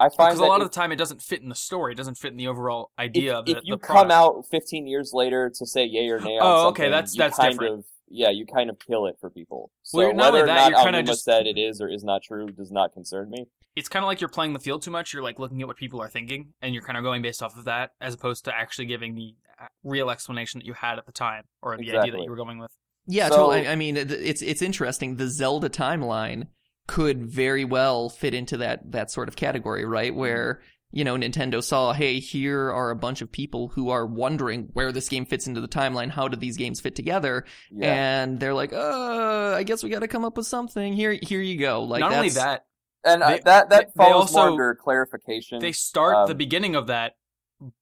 I 0.00 0.08
find 0.08 0.30
because 0.30 0.40
a 0.40 0.44
lot 0.44 0.60
if- 0.60 0.66
of 0.66 0.70
the 0.72 0.74
time 0.74 0.90
it 0.92 0.96
doesn't 0.96 1.22
fit 1.22 1.42
in 1.42 1.48
the 1.48 1.54
story, 1.54 1.92
it 1.92 1.96
doesn't 1.96 2.16
fit 2.16 2.32
in 2.32 2.36
the 2.38 2.48
overall 2.48 2.90
idea 2.98 3.32
if, 3.32 3.36
of 3.38 3.46
the, 3.46 3.52
if 3.52 3.58
you 3.64 3.74
the 3.76 3.78
come 3.78 4.10
out 4.10 4.44
15 4.50 4.86
years 4.86 5.12
later 5.12 5.50
to 5.54 5.66
say 5.66 5.84
yay 5.84 6.08
or 6.08 6.18
nay 6.20 6.38
on 6.38 6.40
Oh, 6.42 6.62
something, 6.64 6.84
okay, 6.84 6.90
that's- 6.90 7.14
that's 7.16 7.36
kind 7.36 7.52
different. 7.52 7.78
of 7.80 7.84
yeah, 8.12 8.30
you 8.30 8.44
kind 8.44 8.70
of 8.70 8.78
kill 8.80 9.06
it 9.06 9.16
for 9.20 9.30
people. 9.30 9.70
So 9.82 9.98
Well, 9.98 10.06
you're- 10.08 10.16
not 10.16 10.32
whether 10.32 10.38
only 10.38 10.42
or 10.42 10.46
that, 10.54 10.54
not 10.54 10.70
you're 10.72 10.92
kinda 10.92 11.02
just- 11.04 11.22
said 11.24 11.46
it 11.46 11.56
is 11.58 11.80
or 11.80 11.88
is 11.88 12.02
not 12.02 12.22
true 12.24 12.46
does 12.48 12.72
not 12.72 12.92
concern 12.92 13.30
me. 13.30 13.46
it's 13.76 13.88
kind 13.88 14.02
of 14.04 14.08
like 14.08 14.20
you're 14.20 14.28
playing 14.28 14.52
the 14.52 14.58
field 14.58 14.82
too 14.82 14.90
much. 14.90 15.12
You're 15.12 15.22
like 15.22 15.38
looking 15.38 15.60
at 15.62 15.68
what 15.68 15.76
people 15.76 16.00
are 16.02 16.08
thinking, 16.08 16.54
and 16.60 16.74
you're 16.74 16.82
kind 16.82 16.98
of 16.98 17.04
going 17.04 17.22
based 17.22 17.40
off 17.40 17.56
of 17.56 17.64
that, 17.66 17.92
as 18.00 18.14
opposed 18.14 18.44
to 18.46 18.54
actually 18.54 18.86
giving 18.86 19.14
the 19.14 19.36
uh, 19.62 19.66
real 19.84 20.10
explanation 20.10 20.58
that 20.58 20.66
you 20.66 20.72
had 20.72 20.98
at 20.98 21.06
the 21.06 21.12
time, 21.12 21.44
or 21.62 21.76
the 21.76 21.96
idea 21.96 22.10
that 22.12 22.20
you 22.22 22.28
were 22.30 22.36
going 22.36 22.58
with. 22.58 22.72
Yeah, 23.06 23.28
So- 23.28 23.36
totally. 23.36 23.68
I 23.68 23.72
I 23.72 23.76
mean, 23.76 23.96
it's 23.96 24.42
it's 24.42 24.60
interesting. 24.62 25.16
The 25.16 25.28
Zelda 25.28 25.68
timeline 25.70 26.48
could 26.90 27.24
very 27.24 27.64
well 27.64 28.08
fit 28.08 28.34
into 28.34 28.56
that 28.58 28.90
that 28.92 29.10
sort 29.10 29.28
of 29.28 29.36
category, 29.36 29.84
right? 29.84 30.12
Where 30.14 30.60
you 30.90 31.04
know 31.04 31.14
Nintendo 31.14 31.62
saw, 31.62 31.92
hey, 31.92 32.18
here 32.18 32.70
are 32.72 32.90
a 32.90 32.96
bunch 32.96 33.22
of 33.22 33.30
people 33.30 33.68
who 33.68 33.90
are 33.90 34.04
wondering 34.06 34.68
where 34.72 34.90
this 34.90 35.08
game 35.08 35.24
fits 35.24 35.46
into 35.46 35.60
the 35.60 35.68
timeline. 35.68 36.10
How 36.10 36.26
do 36.26 36.36
these 36.36 36.56
games 36.56 36.80
fit 36.80 36.96
together? 36.96 37.44
Yeah, 37.70 37.94
And 38.22 38.40
they're 38.40 38.54
like, 38.54 38.72
uh, 38.72 39.54
I 39.56 39.62
guess 39.62 39.84
we 39.84 39.90
got 39.90 40.00
to 40.00 40.08
come 40.08 40.24
up 40.24 40.36
with 40.36 40.46
something. 40.46 40.92
Here, 40.94 41.16
here 41.22 41.40
you 41.40 41.58
go. 41.60 41.84
Like 41.84 42.00
Not 42.00 42.12
only 42.12 42.30
that, 42.30 42.64
and 43.04 43.22
they- 43.22 43.40
that 43.44 43.44
that 43.44 43.70
they- 43.70 43.76
they 43.84 43.90
falls 44.10 44.32
more 44.32 44.42
also- 44.42 44.52
under 44.52 44.74
clarification. 44.74 45.60
they 45.60 45.72
start 45.72 46.26
the 46.26 46.32
Um, 46.32 46.38
beginning 46.38 46.74
of 46.74 46.88
that, 46.88 47.12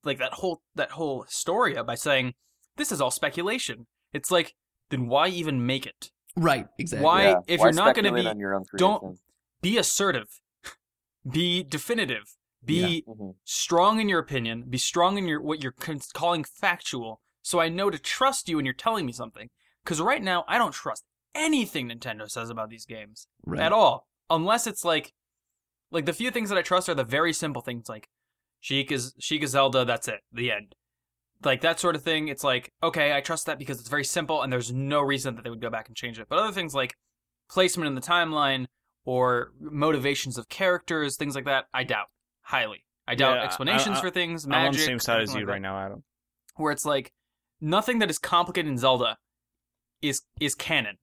like 0.04 0.18
that 0.18 0.34
whole 0.34 0.61
that 0.74 0.90
whole 0.92 1.24
story 1.28 1.82
by 1.82 1.94
saying, 1.94 2.34
"This 2.76 2.92
is 2.92 3.00
all 3.00 3.11
speculation." 3.11 3.86
It's 4.12 4.30
like, 4.30 4.54
then 4.90 5.06
why 5.09 5.28
even 5.28 5.64
make 5.66 5.86
it? 5.86 6.11
Right, 6.37 6.66
exactly. 6.79 7.05
Why- 7.05 7.22
yeah, 7.24 7.39
if 7.47 7.61
why 7.61 7.66
you're 7.66 7.72
not 7.74 7.95
gonna 7.95 8.12
be- 8.12 8.26
on 8.26 8.39
your 8.39 8.55
own 8.55 8.64
don't- 8.76 9.18
Be 9.61 9.76
assertive, 9.79 10.41
be 11.29 11.62
definitive, 11.64 12.37
be 12.64 13.05
Mhm. 13.09 13.35
strong 13.45 14.01
in 14.01 14.09
your 14.09 14.20
opinion, 14.20 14.64
be 14.68 14.79
strong 14.79 15.18
in 15.18 15.26
your 15.26 15.41
what 15.41 15.62
you're 15.62 15.74
calling 16.14 16.45
factual, 16.45 17.20
so 17.43 17.61
I 17.61 17.68
know 17.68 17.91
to 17.91 17.99
trust 17.99 18.49
you 18.49 18.57
when 18.57 18.64
you're 18.64 18.74
telling 18.74 19.05
me 19.07 19.12
something. 19.12 19.51
Because 19.83 20.01
right 20.01 20.22
now, 20.22 20.45
I 20.47 20.59
don't 20.59 20.72
trust 20.72 21.05
anything 21.35 21.89
Nintendo 21.89 22.31
says 22.31 22.51
about 22.51 22.68
these 22.68 22.85
games 22.85 23.26
Right. 23.45 23.61
at 23.61 23.72
all, 23.72 24.07
unless 24.31 24.66
it's 24.66 24.85
like, 24.85 25.14
like 25.91 26.05
the 26.05 26.12
few 26.12 26.31
things 26.31 26.51
that 26.51 26.59
I 26.59 26.62
trust 26.62 26.89
are 26.89 26.95
the 26.95 27.05
very 27.05 27.33
simple 27.33 27.62
things, 27.62 27.89
like 27.89 28.09
Sheik 28.61 28.93
is 28.93 29.14
Sheik 29.18 29.43
is 29.43 29.51
Zelda. 29.51 29.85
That's 29.85 30.09
it, 30.09 30.20
the 30.33 30.51
end. 30.51 30.74
Like 31.45 31.61
that 31.61 31.78
sort 31.78 31.95
of 31.95 32.03
thing. 32.03 32.28
It's 32.28 32.43
like 32.43 32.72
okay, 32.82 33.12
I 33.14 33.20
trust 33.20 33.47
that 33.47 33.59
because 33.59 33.78
it's 33.78 33.89
very 33.89 34.05
simple, 34.05 34.43
and 34.43 34.53
there's 34.53 34.72
no 34.72 35.01
reason 35.01 35.36
that 35.36 35.45
they 35.45 35.51
would 35.51 35.61
go 35.61 35.70
back 35.70 35.89
and 35.89 35.97
change 35.97 36.18
it. 36.18 36.26
But 36.28 36.39
other 36.39 36.53
things 36.53 36.74
like 36.74 36.95
placement 37.49 37.86
in 37.89 37.95
the 37.95 38.01
timeline 38.01 38.66
or 39.05 39.53
motivations 39.61 40.36
of 40.36 40.49
characters, 40.49 41.16
things 41.16 41.34
like 41.34 41.45
that, 41.45 41.66
I 41.72 41.84
doubt 41.84 42.09
highly. 42.43 42.84
I 43.07 43.14
doubt 43.14 43.36
Yeah, 43.36 43.45
explanations 43.45 43.99
I- 43.99 44.01
for 44.01 44.11
things, 44.11 44.47
Magic, 44.47 44.61
I'm 44.61 44.66
on 44.66 44.72
the 44.72 44.78
same 44.78 44.99
side 44.99 45.22
as 45.22 45.34
you 45.34 45.41
like 45.41 45.49
right 45.49 45.62
now, 45.62 45.78
Adam. 45.78 46.05
Where 46.57 46.72
it's 46.72 46.84
like 46.84 47.12
nothing 47.61 48.01
that 48.01 48.11
is 48.11 48.18
complicated 48.18 48.70
in 48.70 48.76
Zelda 48.78 49.16
is 50.03 50.22
is 50.41 50.55
canon, 50.55 50.99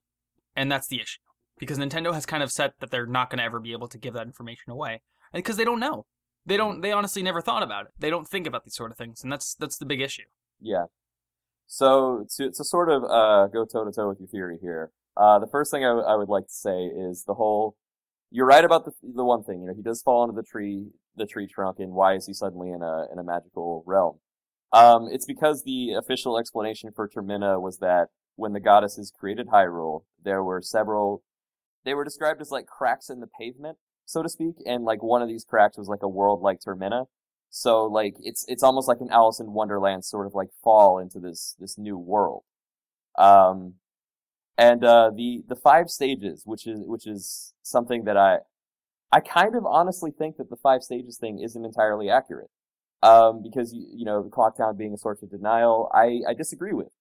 and 0.55 0.71
that's 0.71 0.87
the 0.87 1.01
issue 1.01 1.19
because 1.57 1.77
Nintendo 1.77 2.13
has 2.13 2.25
kind 2.25 2.43
of 2.43 2.51
said 2.51 2.73
that 2.79 2.91
they're 2.91 3.05
not 3.07 3.29
going 3.29 3.37
to 3.39 3.43
ever 3.45 3.59
be 3.59 3.71
able 3.71 3.87
to 3.87 3.97
give 3.97 4.13
that 4.13 4.27
information 4.27 4.71
away 4.71 5.01
because 5.33 5.57
they 5.57 5.63
don't 5.63 5.79
know. 5.79 6.05
They 6.45 6.57
don't. 6.57 6.81
They 6.81 6.91
honestly 6.91 7.23
never 7.23 7.41
thought 7.41 7.63
about 7.63 7.85
it. 7.85 7.91
They 7.97 8.09
don't 8.09 8.27
think 8.27 8.45
about 8.45 8.63
these 8.63 8.75
sort 8.75 8.91
of 8.91 8.97
things, 8.97 9.23
and 9.23 9.31
that's 9.31 9.55
that's 9.55 9.77
the 9.77 9.85
big 9.85 10.01
issue. 10.01 10.23
Yeah. 10.59 10.85
So 11.67 12.25
to 12.37 12.51
to 12.51 12.63
sort 12.63 12.89
of 12.89 13.03
uh, 13.03 13.47
go 13.47 13.65
toe 13.65 13.85
to 13.85 13.91
toe 13.91 14.09
with 14.09 14.19
your 14.19 14.27
theory 14.27 14.57
here, 14.61 14.91
uh, 15.17 15.39
the 15.39 15.47
first 15.47 15.71
thing 15.71 15.83
I, 15.83 15.89
w- 15.89 16.05
I 16.05 16.15
would 16.15 16.29
like 16.29 16.47
to 16.47 16.53
say 16.53 16.85
is 16.85 17.23
the 17.25 17.33
whole. 17.33 17.75
You're 18.31 18.45
right 18.45 18.65
about 18.65 18.85
the 18.85 18.91
the 19.01 19.23
one 19.23 19.43
thing. 19.43 19.61
You 19.61 19.67
know, 19.67 19.73
he 19.75 19.81
does 19.81 20.01
fall 20.01 20.23
into 20.23 20.35
the 20.35 20.43
tree 20.43 20.87
the 21.15 21.25
tree 21.25 21.47
trunk, 21.47 21.79
and 21.79 21.93
why 21.93 22.15
is 22.15 22.27
he 22.27 22.33
suddenly 22.33 22.69
in 22.69 22.81
a 22.83 23.05
in 23.11 23.17
a 23.17 23.23
magical 23.23 23.83
realm? 23.87 24.19
Um, 24.71 25.07
it's 25.11 25.25
because 25.25 25.63
the 25.63 25.93
official 25.93 26.37
explanation 26.37 26.91
for 26.95 27.07
Termina 27.07 27.61
was 27.61 27.77
that 27.79 28.07
when 28.35 28.53
the 28.53 28.59
goddesses 28.59 29.11
created 29.17 29.47
Hyrule, 29.47 30.03
there 30.23 30.43
were 30.43 30.61
several. 30.61 31.23
They 31.85 31.93
were 31.93 32.03
described 32.03 32.41
as 32.41 32.51
like 32.51 32.65
cracks 32.65 33.09
in 33.09 33.19
the 33.19 33.27
pavement, 33.39 33.77
so 34.05 34.21
to 34.23 34.29
speak, 34.29 34.55
and 34.65 34.83
like 34.85 35.03
one 35.03 35.21
of 35.21 35.27
these 35.27 35.45
cracks 35.45 35.77
was 35.77 35.87
like 35.87 36.03
a 36.03 36.07
world 36.09 36.41
like 36.41 36.59
Termina. 36.61 37.07
So 37.49 37.85
like 37.85 38.15
it's 38.19 38.45
it's 38.47 38.63
almost 38.63 38.87
like 38.87 39.01
an 39.01 39.09
Alice 39.11 39.39
in 39.39 39.53
Wonderland 39.53 40.05
sort 40.05 40.27
of 40.27 40.33
like 40.35 40.49
fall 40.63 40.99
into 40.99 41.19
this 41.19 41.55
this 41.59 41.77
new 41.77 41.97
world. 41.97 42.43
Um 43.17 43.75
and 44.57 44.83
uh 44.83 45.11
the 45.15 45.43
the 45.47 45.55
five 45.55 45.89
stages, 45.89 46.43
which 46.45 46.67
is 46.67 46.81
which 46.85 47.07
is 47.07 47.53
something 47.63 48.05
that 48.05 48.17
I 48.17 48.39
I 49.11 49.21
kind 49.21 49.55
of 49.55 49.65
honestly 49.65 50.11
think 50.11 50.37
that 50.37 50.49
the 50.49 50.57
five 50.57 50.83
stages 50.83 51.17
thing 51.17 51.39
isn't 51.39 51.65
entirely 51.65 52.09
accurate. 52.09 52.49
Um 53.03 53.41
because 53.43 53.73
you, 53.73 53.87
you 53.93 54.05
know, 54.05 54.23
the 54.23 54.29
clock 54.29 54.57
town 54.57 54.77
being 54.77 54.93
a 54.93 54.97
source 54.97 55.21
of 55.23 55.31
denial, 55.31 55.89
I 55.93 56.21
I 56.27 56.33
disagree 56.33 56.73
with. 56.73 56.91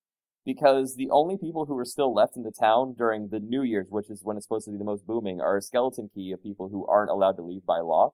Because 0.45 0.97
the 0.97 1.09
only 1.11 1.38
people 1.38 1.64
who 1.64 1.76
are 1.78 1.84
still 1.86 2.12
left 2.14 2.36
in 2.36 2.42
the 2.42 2.51
town 2.53 2.95
during 2.99 3.28
the 3.28 3.40
New 3.40 3.62
Year's, 3.62 3.86
which 3.88 4.11
is 4.11 4.20
when 4.22 4.36
it's 4.36 4.45
supposed 4.45 4.66
to 4.66 4.70
be 4.72 4.76
the 4.78 4.84
most 4.84 5.07
booming, 5.07 5.40
are 5.40 5.57
a 5.57 5.62
skeleton 5.62 6.11
key 6.14 6.32
of 6.32 6.42
people 6.42 6.68
who 6.68 6.86
aren't 6.86 7.11
allowed 7.11 7.36
to 7.36 7.42
leave 7.42 7.64
by 7.64 7.80
law 7.80 8.12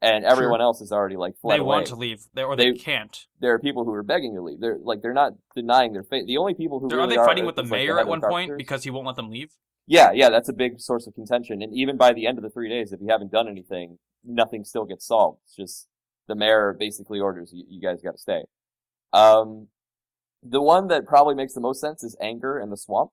and 0.00 0.24
everyone 0.24 0.60
else 0.60 0.80
is 0.80 0.92
already 0.92 1.16
like 1.16 1.34
fled 1.40 1.56
they 1.56 1.60
away. 1.60 1.66
want 1.76 1.86
to 1.88 1.96
leave, 1.96 2.20
they, 2.34 2.42
or 2.42 2.54
they, 2.56 2.70
They- 2.72 2.78
can't. 2.78 3.26
There 3.40 3.52
are 3.52 3.58
people 3.58 3.84
who 3.84 3.92
are 3.94 4.02
begging 4.04 4.34
to 4.34 4.42
leave. 4.42 4.60
They're 4.60 4.78
like 4.80 5.02
they're 5.02 5.12
not 5.12 5.32
denying 5.56 5.92
their 5.92 6.04
fate. 6.04 6.26
The 6.26 6.36
only 6.36 6.54
people 6.54 6.78
who 6.80 6.88
They're- 6.88 6.98
really 6.98 7.16
are 7.16 7.24
they 7.24 7.28
fighting 7.28 7.46
with 7.46 7.56
the 7.56 7.62
like, 7.62 7.70
mayor 7.70 7.94
head 7.96 8.02
at 8.02 8.06
one 8.08 8.20
point 8.20 8.56
because 8.56 8.84
he 8.84 8.90
won't 8.90 9.06
let 9.06 9.16
them 9.16 9.30
leave? 9.30 9.50
yeah, 9.86 10.12
yeah, 10.12 10.28
that's 10.30 10.48
a 10.48 10.52
big 10.52 10.80
source 10.80 11.06
of 11.06 11.14
contention. 11.14 11.62
And 11.62 11.72
even 11.74 11.96
by 11.96 12.12
the 12.12 12.26
end 12.26 12.38
of 12.38 12.44
the 12.44 12.50
three 12.50 12.68
days, 12.68 12.92
if 12.92 13.00
you 13.00 13.08
haven't 13.08 13.32
done 13.32 13.48
anything, 13.48 13.98
nothing 14.24 14.62
still 14.64 14.84
gets 14.84 15.06
solved. 15.06 15.40
It's 15.44 15.56
just 15.56 15.88
the 16.28 16.34
mayor 16.34 16.76
basically 16.78 17.18
orders 17.20 17.50
you, 17.52 17.64
you 17.68 17.80
guys 17.80 18.02
got 18.02 18.12
to 18.12 18.18
stay. 18.18 18.44
Um, 19.12 19.68
the 20.42 20.62
one 20.62 20.88
that 20.88 21.06
probably 21.06 21.34
makes 21.34 21.54
the 21.54 21.60
most 21.60 21.80
sense 21.80 22.02
is 22.04 22.16
anger 22.20 22.58
and 22.58 22.70
the 22.72 22.76
swamp, 22.76 23.10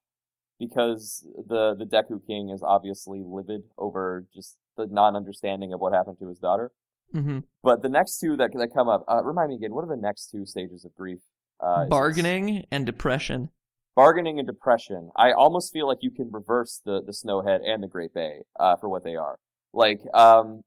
because 0.60 1.26
the 1.48 1.76
the 1.76 1.86
Deku 1.86 2.26
King 2.26 2.50
is 2.50 2.62
obviously 2.64 3.22
livid 3.26 3.64
over 3.78 4.26
just 4.34 4.58
the 4.78 4.88
non-understanding 4.88 5.74
of 5.74 5.80
what 5.80 5.94
happened 5.94 6.18
to 6.20 6.28
his 6.28 6.40
daughter. 6.40 6.72
hmm 7.12 7.40
But 7.64 7.82
the 7.82 7.90
next 7.90 8.20
two 8.20 8.36
that 8.38 8.52
that 8.54 8.74
come 8.74 8.90
up, 8.90 9.04
uh, 9.08 9.24
remind 9.24 9.50
me 9.50 9.56
again, 9.56 9.74
what 9.74 9.84
are 9.84 9.96
the 9.96 10.02
next 10.02 10.30
two 10.32 10.46
stages 10.46 10.86
of 10.86 10.94
grief? 10.96 11.20
Uh, 11.60 11.86
Bargaining 11.86 12.66
and 12.72 12.86
depression. 12.86 13.50
bargaining 13.96 14.40
and 14.40 14.48
depression. 14.48 15.10
I 15.16 15.32
almost 15.32 15.72
feel 15.72 15.88
like 15.88 16.00
you 16.02 16.12
can 16.12 16.30
reverse 16.32 16.82
the 16.86 17.02
the 17.02 17.14
Snowhead 17.14 17.60
and 17.66 17.82
the 17.82 17.88
Great 17.88 18.14
Bay 18.14 18.42
uh, 18.60 18.76
for 18.76 18.90
what 18.90 19.04
they 19.04 19.16
are. 19.16 19.38
Like, 19.74 20.02
um, 20.14 20.64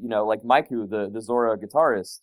you 0.00 0.08
know, 0.08 0.26
like 0.26 0.42
Mikau, 0.42 0.88
the 0.88 1.08
the 1.10 1.22
Zora 1.22 1.56
guitarist, 1.58 2.20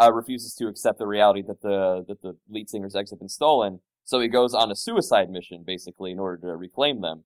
uh, 0.00 0.12
refuses 0.12 0.54
to 0.54 0.68
accept 0.68 0.98
the 0.98 1.06
reality 1.06 1.42
that 1.46 1.62
the 1.62 2.04
that 2.08 2.22
the 2.22 2.36
lead 2.48 2.68
singer's 2.68 2.96
eggs 2.96 3.10
have 3.10 3.18
been 3.18 3.28
stolen. 3.28 3.80
So 4.04 4.20
he 4.20 4.28
goes 4.28 4.54
on 4.54 4.70
a 4.70 4.76
suicide 4.76 5.30
mission, 5.30 5.64
basically, 5.66 6.12
in 6.12 6.18
order 6.18 6.48
to 6.48 6.56
reclaim 6.56 7.00
them. 7.00 7.24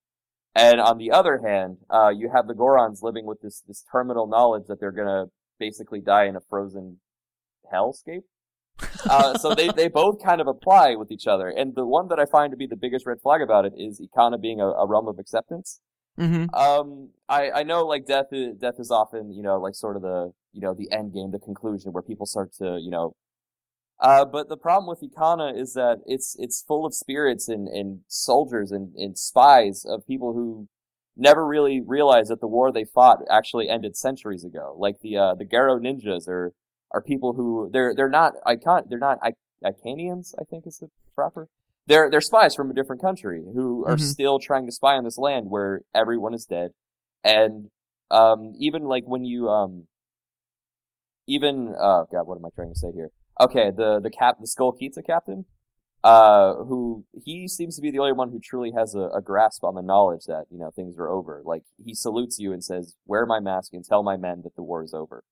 And 0.55 0.81
on 0.81 0.99
the 0.99 1.11
other 1.11 1.41
hand, 1.47 1.79
uh, 1.91 2.09
you 2.09 2.31
have 2.35 2.49
the 2.49 2.55
Gorons 2.55 3.03
living 3.03 3.27
with 3.27 3.41
this 3.43 3.63
this 3.67 3.85
terminal 3.91 4.27
knowledge 4.27 4.65
that 4.69 4.81
they're 4.81 4.93
gonna 4.93 5.27
basically 5.59 6.01
die 6.01 6.25
in 6.25 6.37
a 6.37 6.41
frozen 6.41 6.99
hellscape. 7.73 8.23
uh, 9.09 9.37
so 9.39 9.55
they, 9.55 9.69
they 9.69 9.89
both 10.03 10.23
kind 10.25 10.41
of 10.41 10.47
apply 10.47 10.97
with 10.97 11.11
each 11.11 11.27
other. 11.27 11.49
And 11.49 11.75
the 11.75 11.87
one 11.87 12.09
that 12.09 12.19
I 12.19 12.25
find 12.25 12.51
to 12.51 12.57
be 12.57 12.67
the 12.67 12.77
biggest 12.77 13.07
red 13.07 13.21
flag 13.21 13.43
about 13.43 13.67
it 13.67 13.75
is 13.77 14.01
Ikana 14.01 14.41
being 14.41 14.61
a, 14.61 14.69
a 14.69 14.87
realm 14.87 15.07
of 15.07 15.19
acceptance. 15.19 15.81
Mm-hmm. 16.19 16.53
Um, 16.55 17.11
I, 17.29 17.51
I 17.51 17.63
know 17.63 17.87
like 17.87 18.07
death 18.07 18.27
is, 18.33 18.57
death 18.57 18.77
is 18.79 18.91
often, 18.91 19.33
you 19.33 19.43
know, 19.43 19.61
like 19.61 19.75
sort 19.75 19.97
of 19.97 20.03
the, 20.03 20.33
you 20.53 20.61
know, 20.61 20.75
the 20.75 20.91
end 20.93 21.13
game, 21.13 21.31
the 21.31 21.39
conclusion 21.39 21.93
where 21.93 22.03
people 22.03 22.27
start 22.27 22.53
to, 22.55 22.79
you 22.81 22.91
know, 22.91 23.15
uh, 24.01 24.25
but 24.25 24.49
the 24.49 24.57
problem 24.57 24.89
with 24.89 25.03
Ikana 25.03 25.55
is 25.59 25.75
that 25.75 25.99
it's, 26.07 26.35
it's 26.39 26.65
full 26.67 26.87
of 26.87 26.95
spirits 26.95 27.49
and, 27.49 27.69
and 27.69 28.01
soldiers 28.09 28.73
and, 28.73 28.95
and 28.97 29.19
spies 29.19 29.85
of 29.87 30.07
people 30.07 30.33
who 30.33 30.69
never 31.17 31.47
really 31.47 31.83
realized 31.87 32.31
that 32.31 32.41
the 32.41 32.47
war 32.49 32.73
they 32.73 32.85
fought 32.85 33.19
actually 33.31 33.69
ended 33.69 33.97
centuries 33.97 34.43
ago. 34.43 34.75
Like 34.79 35.01
the, 35.03 35.19
uh, 35.19 35.35
the 35.35 35.45
Garo 35.45 35.79
ninjas 35.79 36.27
are, 36.29 36.53
are 36.93 37.03
people 37.03 37.35
who, 37.35 37.69
they're, 37.71 37.95
they're 37.95 38.09
not 38.09 38.33
icon, 38.47 38.85
they're 38.89 38.99
not 38.99 39.19
I- 39.23 39.35
Ikanians, 39.63 40.35
I 40.41 40.45
think 40.45 40.67
is 40.67 40.79
the 40.79 40.89
proper. 41.15 41.49
They're, 41.87 42.11
they're 42.11 42.23
spies 42.23 42.55
from 42.55 42.71
a 42.71 42.75
different 42.75 43.03
country 43.03 43.43
who 43.55 43.85
are 43.87 43.97
Mhm. 43.97 44.01
still 44.01 44.39
trying 44.39 44.65
to 44.65 44.73
spy 44.73 44.95
on 44.97 45.05
this 45.05 45.19
land 45.19 45.51
where 45.51 45.83
everyone 45.95 46.33
is 46.33 46.47
dead. 46.47 46.71
And, 47.23 47.69
um, 48.11 48.55
even 48.59 48.85
like 48.85 49.05
when 49.07 49.25
you, 49.25 49.51
um, 49.51 49.89
even, 51.31 51.74
oh 51.81 52.07
god, 52.11 52.27
what 52.27 52.36
am 52.36 52.44
I 52.44 52.51
trying 52.55 52.73
to 52.73 52.78
say 52.78 52.93
here? 52.93 53.11
Okay, 53.40 53.70
the, 53.70 54.01
the 54.01 54.11
cap, 54.11 54.36
the 54.40 54.47
Skull 54.47 54.77
Keeta 54.77 55.05
captain, 55.05 55.44
uh, 56.02 56.55
who, 56.55 57.05
he 57.24 57.47
seems 57.47 57.77
to 57.77 57.82
be 57.82 57.90
the 57.90 57.98
only 57.98 58.12
one 58.12 58.31
who 58.31 58.40
truly 58.40 58.73
has 58.77 58.94
a, 58.94 59.09
a 59.15 59.23
grasp 59.23 59.62
on 59.65 59.74
the 59.74 59.82
knowledge 59.82 60.24
that, 60.27 60.44
you 60.51 60.59
know, 60.59 60.70
things 60.70 60.98
are 60.98 61.09
over. 61.09 61.43
Like, 61.44 61.62
he 61.82 61.94
salutes 61.94 62.39
you 62.39 62.52
and 62.52 62.65
says, 62.65 62.97
wear 63.07 63.24
my 63.27 63.39
mask 63.39 63.73
and 63.73 63.85
tell 63.85 64.02
my 64.02 64.16
men 64.16 64.43
that 64.43 64.57
the 64.57 64.62
war 64.62 64.82
is 64.82 64.93
over. 64.93 65.23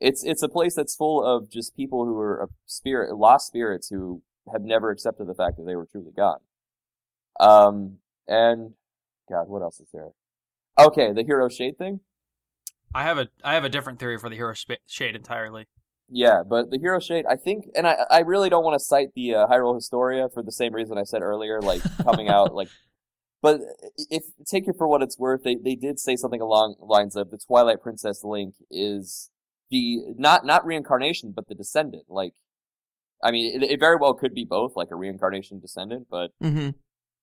It's, 0.00 0.24
it's 0.24 0.42
a 0.42 0.48
place 0.48 0.74
that's 0.74 0.96
full 0.96 1.24
of 1.24 1.50
just 1.50 1.76
people 1.76 2.04
who 2.04 2.18
are 2.18 2.42
uh, 2.44 2.46
spirit, 2.66 3.14
lost 3.16 3.48
spirits 3.48 3.88
who 3.88 4.22
have 4.52 4.62
never 4.62 4.90
accepted 4.90 5.26
the 5.26 5.34
fact 5.34 5.56
that 5.56 5.64
they 5.64 5.76
were 5.76 5.88
truly 5.90 6.12
gone. 6.16 6.40
Um, 7.40 7.98
and, 8.26 8.74
god, 9.28 9.48
what 9.48 9.62
else 9.62 9.80
is 9.80 9.88
there? 9.92 10.10
Okay, 10.78 11.12
the 11.12 11.24
hero 11.24 11.48
shade 11.48 11.76
thing? 11.78 12.00
I 12.94 13.02
have 13.04 13.18
a 13.18 13.28
I 13.42 13.54
have 13.54 13.64
a 13.64 13.68
different 13.68 13.98
theory 13.98 14.18
for 14.18 14.28
the 14.28 14.36
hero 14.36 14.54
shade 14.86 15.16
entirely. 15.16 15.66
Yeah, 16.08 16.42
but 16.46 16.70
the 16.70 16.78
hero 16.78 17.00
shade, 17.00 17.24
I 17.28 17.36
think, 17.36 17.66
and 17.74 17.86
I, 17.86 18.04
I 18.10 18.18
really 18.20 18.50
don't 18.50 18.64
want 18.64 18.78
to 18.78 18.84
cite 18.84 19.14
the 19.14 19.34
uh, 19.34 19.46
Hyrule 19.46 19.74
Historia 19.74 20.28
for 20.28 20.42
the 20.42 20.52
same 20.52 20.74
reason 20.74 20.98
I 20.98 21.04
said 21.04 21.22
earlier, 21.22 21.62
like 21.62 21.84
coming 22.04 22.28
out, 22.28 22.54
like, 22.54 22.68
but 23.42 23.60
if 24.10 24.24
take 24.46 24.68
it 24.68 24.76
for 24.78 24.88
what 24.88 25.02
it's 25.02 25.18
worth, 25.18 25.42
they 25.44 25.56
they 25.56 25.76
did 25.76 26.00
say 26.00 26.16
something 26.16 26.40
along 26.42 26.76
the 26.80 26.86
lines 26.86 27.16
of 27.16 27.30
the 27.30 27.38
Twilight 27.38 27.82
Princess 27.82 28.24
Link 28.24 28.54
is 28.70 29.30
the 29.70 30.00
not 30.18 30.46
not 30.46 30.66
reincarnation, 30.66 31.32
but 31.32 31.48
the 31.48 31.54
descendant. 31.56 32.04
Like, 32.08 32.34
I 33.22 33.30
mean, 33.32 33.62
it, 33.62 33.72
it 33.72 33.80
very 33.80 33.96
well 33.96 34.14
could 34.14 34.34
be 34.34 34.44
both, 34.44 34.76
like 34.76 34.90
a 34.92 34.96
reincarnation 34.96 35.60
descendant, 35.60 36.08
but 36.10 36.32
Mm-hmm. 36.42 36.70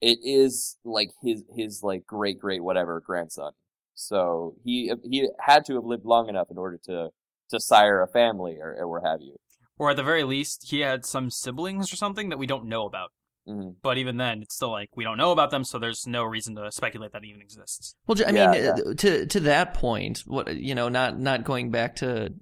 it 0.01 0.19
is 0.23 0.77
like 0.85 1.11
his 1.21 1.43
his 1.55 1.83
like 1.83 2.05
great 2.07 2.39
great 2.39 2.63
whatever 2.63 3.01
grandson. 3.01 3.51
So 3.99 4.55
he 4.63 4.93
he 5.03 5.29
had 5.39 5.65
to 5.65 5.75
have 5.75 5.83
lived 5.83 6.05
long 6.05 6.29
enough 6.29 6.49
in 6.49 6.57
order 6.57 6.79
to 6.85 7.09
to 7.49 7.59
sire 7.59 8.01
a 8.01 8.07
family 8.07 8.57
or, 8.59 8.73
or 8.79 8.87
what 8.87 9.03
have 9.03 9.21
you. 9.21 9.35
Or 9.77 9.89
at 9.89 9.97
the 9.97 10.03
very 10.03 10.23
least, 10.23 10.67
he 10.69 10.79
had 10.81 11.05
some 11.05 11.29
siblings 11.29 11.91
or 11.91 11.95
something 11.95 12.29
that 12.29 12.37
we 12.37 12.47
don't 12.47 12.65
know 12.65 12.85
about. 12.85 13.11
hmm 13.45 13.71
But 13.81 13.97
even 13.97 14.15
then, 14.17 14.41
it's 14.41 14.55
still 14.55 14.71
like 14.71 14.89
we 14.95 15.03
don't 15.03 15.17
know 15.17 15.31
about 15.31 15.51
them, 15.51 15.63
so 15.65 15.79
there's 15.79 16.07
no 16.07 16.23
reason 16.23 16.55
to 16.55 16.71
speculate 16.71 17.11
that 17.11 17.23
it 17.23 17.27
even 17.27 17.41
exists. 17.41 17.95
Well, 18.07 18.17
I 18.25 18.31
mean, 18.31 18.35
yeah. 18.53 18.75
uh, 18.85 18.93
to 18.93 19.25
to 19.25 19.39
that 19.41 19.73
point, 19.73 20.19
what 20.25 20.55
you 20.55 20.75
know, 20.75 20.87
not 20.87 21.19
not 21.19 21.43
going 21.43 21.69
back 21.69 21.97
to 21.97 22.33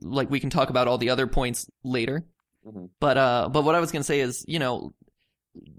like 0.00 0.30
we 0.30 0.40
can 0.40 0.50
talk 0.50 0.70
about 0.70 0.88
all 0.88 0.96
the 0.98 1.10
other 1.10 1.26
points 1.26 1.68
later, 1.84 2.24
Mhm. 2.66 2.88
but 3.00 3.18
uh, 3.18 3.48
but 3.52 3.64
what 3.64 3.74
I 3.74 3.80
was 3.80 3.92
gonna 3.92 4.02
say 4.04 4.20
is, 4.20 4.44
you 4.48 4.58
know, 4.58 4.94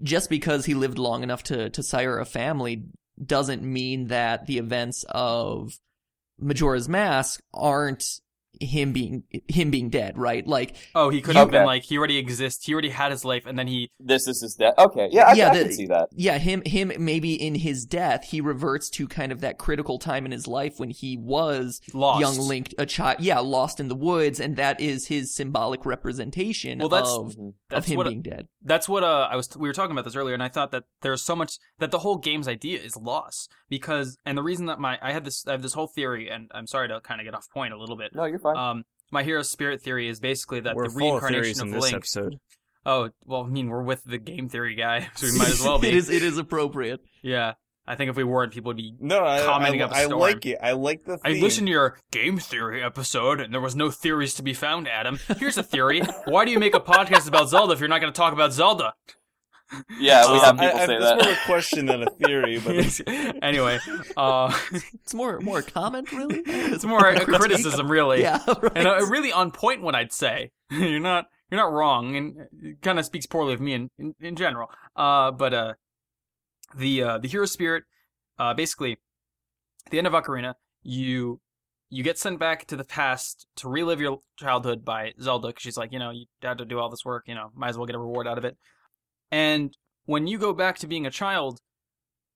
just 0.02 0.30
because 0.30 0.64
he 0.64 0.74
lived 0.74 0.98
long 0.98 1.24
enough 1.24 1.42
to 1.44 1.70
to 1.70 1.82
sire 1.82 2.18
a 2.20 2.24
family 2.24 2.84
doesn't 3.22 3.62
mean 3.62 4.08
that 4.08 4.46
the 4.46 4.58
events 4.58 5.04
of 5.08 5.78
Majora's 6.38 6.88
Mask 6.88 7.40
aren't 7.52 8.20
him 8.60 8.92
being 8.92 9.24
him 9.48 9.70
being 9.70 9.90
dead, 9.90 10.16
right? 10.18 10.46
Like, 10.46 10.76
Oh, 10.94 11.10
he 11.10 11.20
could 11.20 11.36
have 11.36 11.48
Okay. 11.48 11.58
been 11.58 11.66
like 11.66 11.82
he 11.84 11.98
already 11.98 12.16
exists. 12.18 12.64
He 12.66 12.72
already 12.72 12.90
had 12.90 13.10
his 13.12 13.24
life, 13.24 13.44
and 13.46 13.58
then 13.58 13.66
he 13.66 13.90
This 14.00 14.26
is 14.28 14.40
his 14.40 14.54
death. 14.54 14.74
Okay, 14.78 15.08
yeah, 15.12 15.24
I, 15.28 15.32
Yeah, 15.34 15.50
I 15.50 15.56
the- 15.58 15.64
can 15.64 15.72
see 15.72 15.86
that. 15.86 16.08
yeah, 16.12 16.38
him 16.38 16.62
him 16.66 16.92
maybe 16.98 17.34
in 17.34 17.54
his 17.56 17.84
death 17.84 18.24
he 18.24 18.40
reverts 18.40 18.88
to 18.90 19.06
kind 19.08 19.32
of 19.32 19.40
that 19.40 19.58
critical 19.58 19.98
time 19.98 20.26
in 20.26 20.32
his 20.32 20.46
life 20.46 20.74
when 20.78 20.90
he 20.90 21.16
was 21.16 21.80
lost. 21.92 22.20
young 22.20 22.38
Link, 22.38 22.74
a 22.78 22.86
child, 22.86 23.16
yeah, 23.20 23.38
lost 23.38 23.80
in 23.80 23.88
the 23.88 23.94
woods, 23.94 24.38
and 24.40 24.56
that 24.56 24.80
is 24.80 25.08
his 25.08 25.34
symbolic 25.34 25.84
representation 25.86 26.78
Well, 26.78 26.88
that's- 26.88 27.12
of 27.12 27.34
Mhm. 27.36 27.54
of 27.70 27.86
him 27.86 27.96
what 27.96 28.06
being 28.08 28.22
dead. 28.22 28.48
that's 28.62 28.88
what 28.88 29.02
uh 29.02 29.28
I 29.30 29.36
was 29.36 29.48
we 29.56 29.68
were 29.68 29.72
talking 29.74 29.92
about 29.92 30.04
this 30.04 30.16
earlier 30.16 30.34
and 30.34 30.42
I 30.42 30.48
thought 30.48 30.70
that 30.72 30.84
there's 31.02 31.22
so 31.22 31.34
much 31.36 31.58
that 31.78 31.90
the 31.90 31.98
whole 32.00 32.16
game's 32.16 32.46
idea 32.48 32.78
is 32.80 32.96
loss 32.96 33.48
because 33.68 34.16
and 34.24 34.38
the 34.38 34.42
reason 34.42 34.66
that 34.66 34.78
my 34.78 34.98
I 35.02 35.12
had 35.12 35.24
this 35.24 35.46
I 35.46 35.52
have 35.52 35.62
this 35.62 35.74
whole 35.74 35.86
theory 35.88 36.28
and 36.30 36.50
I'm 36.54 36.66
sorry 36.66 36.88
to 36.88 37.00
kind 37.00 37.20
of 37.20 37.24
get 37.24 37.34
off 37.34 37.48
point 37.52 37.72
a 37.74 37.78
little 37.78 37.96
bit. 37.96 38.14
No, 38.14 38.24
you're 38.24 38.38
fine. 38.44 38.56
Um 38.56 38.84
my 39.10 39.22
hero 39.24 39.42
spirit 39.42 39.82
theory 39.82 40.08
is 40.08 40.20
basically 40.20 40.60
that 40.60 40.76
We're 40.76 40.88
the 40.88 40.98
full 40.98 41.16
of 41.16 41.22
reincarnation 41.24 41.60
of 41.62 41.66
in 41.68 41.72
this 41.72 41.82
Link. 41.82 41.94
episode. 41.96 42.38
Oh, 42.86 43.10
well, 43.24 43.44
I 43.44 43.48
mean, 43.48 43.68
we're 43.68 43.82
with 43.82 44.04
the 44.04 44.18
game 44.18 44.48
theory 44.48 44.74
guy, 44.74 45.08
so 45.16 45.26
we 45.26 45.38
might 45.38 45.48
as 45.48 45.60
well 45.62 45.78
be. 45.78 45.88
it 45.90 45.94
is 45.94 46.10
it 46.10 46.22
is 46.22 46.38
appropriate. 46.38 47.00
Yeah. 47.22 47.54
I 47.86 47.96
think 47.96 48.08
if 48.10 48.16
we 48.16 48.24
weren't, 48.24 48.52
people 48.54 48.70
would 48.70 48.78
be 48.78 48.94
No, 48.98 49.24
I, 49.24 49.42
Commenting 49.42 49.82
I, 49.82 49.84
up 49.84 49.90
a 49.92 49.94
I 49.94 50.04
storm. 50.06 50.20
like 50.20 50.46
it. 50.46 50.58
I 50.62 50.72
like 50.72 51.04
the. 51.04 51.18
I 51.22 51.32
listened 51.32 51.66
to 51.66 51.70
your 51.70 51.98
game 52.12 52.38
theory 52.38 52.82
episode, 52.82 53.40
and 53.40 53.52
there 53.52 53.60
was 53.60 53.76
no 53.76 53.90
theories 53.90 54.34
to 54.36 54.42
be 54.42 54.54
found, 54.54 54.88
Adam. 54.88 55.18
Here's 55.38 55.58
a 55.58 55.62
theory. 55.62 56.00
Why 56.24 56.46
do 56.46 56.50
you 56.50 56.58
make 56.58 56.74
a 56.74 56.80
podcast 56.80 57.28
about 57.28 57.50
Zelda 57.50 57.74
if 57.74 57.80
you're 57.80 57.88
not 57.90 58.00
going 58.00 58.10
to 58.12 58.16
talk 58.16 58.32
about 58.32 58.54
Zelda? 58.54 58.94
Yeah, 59.98 60.30
we 60.30 60.38
um, 60.38 60.44
have 60.44 60.60
I, 60.60 60.66
people 60.66 60.80
I, 60.80 60.86
say 60.86 60.98
that's 60.98 61.04
that. 61.04 61.24
more 61.24 61.32
a 61.32 61.46
question 61.46 61.86
than 61.86 62.02
a 62.02 62.10
theory, 62.10 62.58
but 62.58 63.00
anyway, 63.42 63.78
uh, 64.16 64.56
It's 64.72 65.14
more 65.14 65.40
more 65.40 65.58
a 65.58 65.62
comment, 65.62 66.12
really. 66.12 66.42
it's 66.46 66.84
more 66.84 67.06
a 67.08 67.20
criticism, 67.24 67.90
really. 67.90 68.20
Yeah, 68.22 68.42
right. 68.46 68.72
And 68.76 68.86
uh, 68.86 69.06
really 69.08 69.32
on 69.32 69.50
point, 69.50 69.82
what 69.82 69.94
I'd 69.94 70.12
say. 70.12 70.50
you're 70.70 71.00
not 71.00 71.26
you're 71.50 71.60
not 71.60 71.72
wrong, 71.72 72.16
and 72.16 72.36
it 72.62 72.82
kind 72.82 72.98
of 72.98 73.04
speaks 73.04 73.26
poorly 73.26 73.54
of 73.54 73.60
me 73.60 73.74
in, 73.74 73.90
in, 73.98 74.14
in 74.20 74.36
general. 74.36 74.70
Uh, 74.96 75.30
but 75.30 75.54
uh, 75.54 75.74
the 76.76 77.02
uh, 77.02 77.18
the 77.18 77.28
hero 77.28 77.46
spirit, 77.46 77.84
uh, 78.38 78.54
basically, 78.54 78.92
at 79.86 79.90
the 79.90 79.98
end 79.98 80.06
of 80.06 80.12
Ocarina, 80.12 80.54
you 80.82 81.40
you 81.90 82.02
get 82.02 82.18
sent 82.18 82.40
back 82.40 82.66
to 82.66 82.76
the 82.76 82.84
past 82.84 83.46
to 83.56 83.68
relive 83.68 84.00
your 84.00 84.18
childhood 84.36 84.84
by 84.84 85.12
Zelda, 85.20 85.48
because 85.48 85.62
she's 85.62 85.76
like, 85.76 85.92
you 85.92 85.98
know, 85.98 86.10
you 86.10 86.26
had 86.42 86.58
to 86.58 86.64
do 86.64 86.78
all 86.78 86.90
this 86.90 87.04
work, 87.04 87.24
you 87.26 87.34
know, 87.34 87.50
might 87.54 87.68
as 87.68 87.76
well 87.78 87.86
get 87.86 87.94
a 87.94 87.98
reward 88.00 88.26
out 88.26 88.38
of 88.38 88.44
it. 88.44 88.56
And 89.30 89.76
when 90.06 90.26
you 90.26 90.38
go 90.38 90.52
back 90.52 90.78
to 90.78 90.86
being 90.86 91.06
a 91.06 91.10
child, 91.10 91.60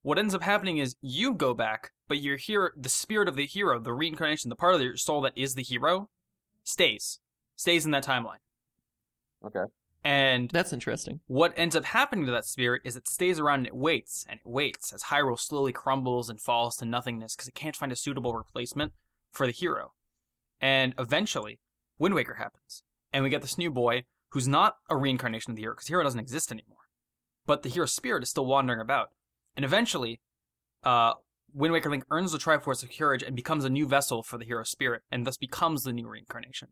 what 0.03 0.19
ends 0.19 0.35
up 0.35 0.43
happening 0.43 0.79
is 0.79 0.97
you 1.01 1.35
go 1.35 1.55
back, 1.55 1.93
but 2.09 2.21
your 2.21 2.37
hero, 2.37 2.71
the 2.77 2.89
spirit 2.89 3.29
of 3.29 3.37
the 3.37 3.47
hero, 3.47 3.79
the 3.79 3.93
reincarnation, 3.93 4.49
the 4.49 4.57
part 4.57 4.75
of 4.75 4.81
your 4.81 4.97
soul 4.97 5.21
that 5.23 5.37
is 5.37 5.55
the 5.55 5.63
hero, 5.63 6.09
stays, 6.65 7.21
stays 7.57 7.85
in 7.85 7.91
that 7.91 8.05
timeline. 8.05 8.39
Okay. 9.45 9.65
And 10.05 10.49
That's 10.51 10.73
interesting. 10.73 11.21
what 11.27 11.53
ends 11.57 11.75
up 11.75 11.85
happening 11.85 12.25
to 12.27 12.33
that 12.33 12.45
spirit 12.45 12.83
is 12.85 12.97
it 12.97 13.09
stays 13.09 13.39
around 13.39 13.61
and 13.61 13.67
it 13.67 13.77
waits 13.77 14.25
and 14.29 14.39
it 14.41 14.49
waits 14.49 14.93
as 14.93 15.05
Hyrule 15.05 15.39
slowly 15.39 15.73
crumbles 15.73 16.31
and 16.31 16.41
falls 16.41 16.77
to 16.77 16.85
nothingness 16.85 17.35
because 17.35 17.49
it 17.49 17.55
can't 17.55 17.77
find 17.77 17.93
a 17.93 17.97
suitable 17.97 18.33
replacement 18.33 18.93
for 19.33 19.47
the 19.47 19.53
hero. 19.53 19.93
And 20.61 20.95
eventually, 20.99 21.59
Wind 21.99 22.15
Waker 22.15 22.35
happens, 22.35 22.83
and 23.13 23.25
we 23.25 23.31
get 23.31 23.43
this 23.43 23.59
new 23.59 23.71
boy 23.71 24.05
who's 24.31 24.49
not 24.49 24.77
a 24.89 24.97
reincarnation 24.97 25.51
of 25.51 25.57
the 25.57 25.63
hero 25.63 25.75
because 25.75 25.87
the 25.87 25.93
hero 25.93 26.03
doesn't 26.03 26.21
exist 26.21 26.53
anymore, 26.53 26.89
but 27.47 27.63
the 27.63 27.69
hero 27.69 27.87
spirit 27.87 28.23
is 28.23 28.31
still 28.31 28.47
wandering 28.47 28.81
about. 28.81 29.09
And 29.57 29.65
eventually, 29.65 30.21
uh, 30.85 31.15
Wind 31.53 31.73
Waker 31.73 31.91
Link 31.91 32.05
earns 32.11 32.33
the 32.33 32.39
Triforce 32.39 32.83
of 32.83 32.91
Courage 32.97 33.23
and 33.23 33.35
becomes 33.35 33.65
a 33.65 33.71
new 33.71 33.87
vessel 33.87 34.23
for 34.23 34.39
the 34.39 34.45
hero 34.45 34.65
spirit, 34.65 35.03
and 35.11 35.27
thus 35.27 35.37
becomes 35.37 35.83
the 35.83 35.93
new 35.93 36.09
reincarnation. 36.09 36.69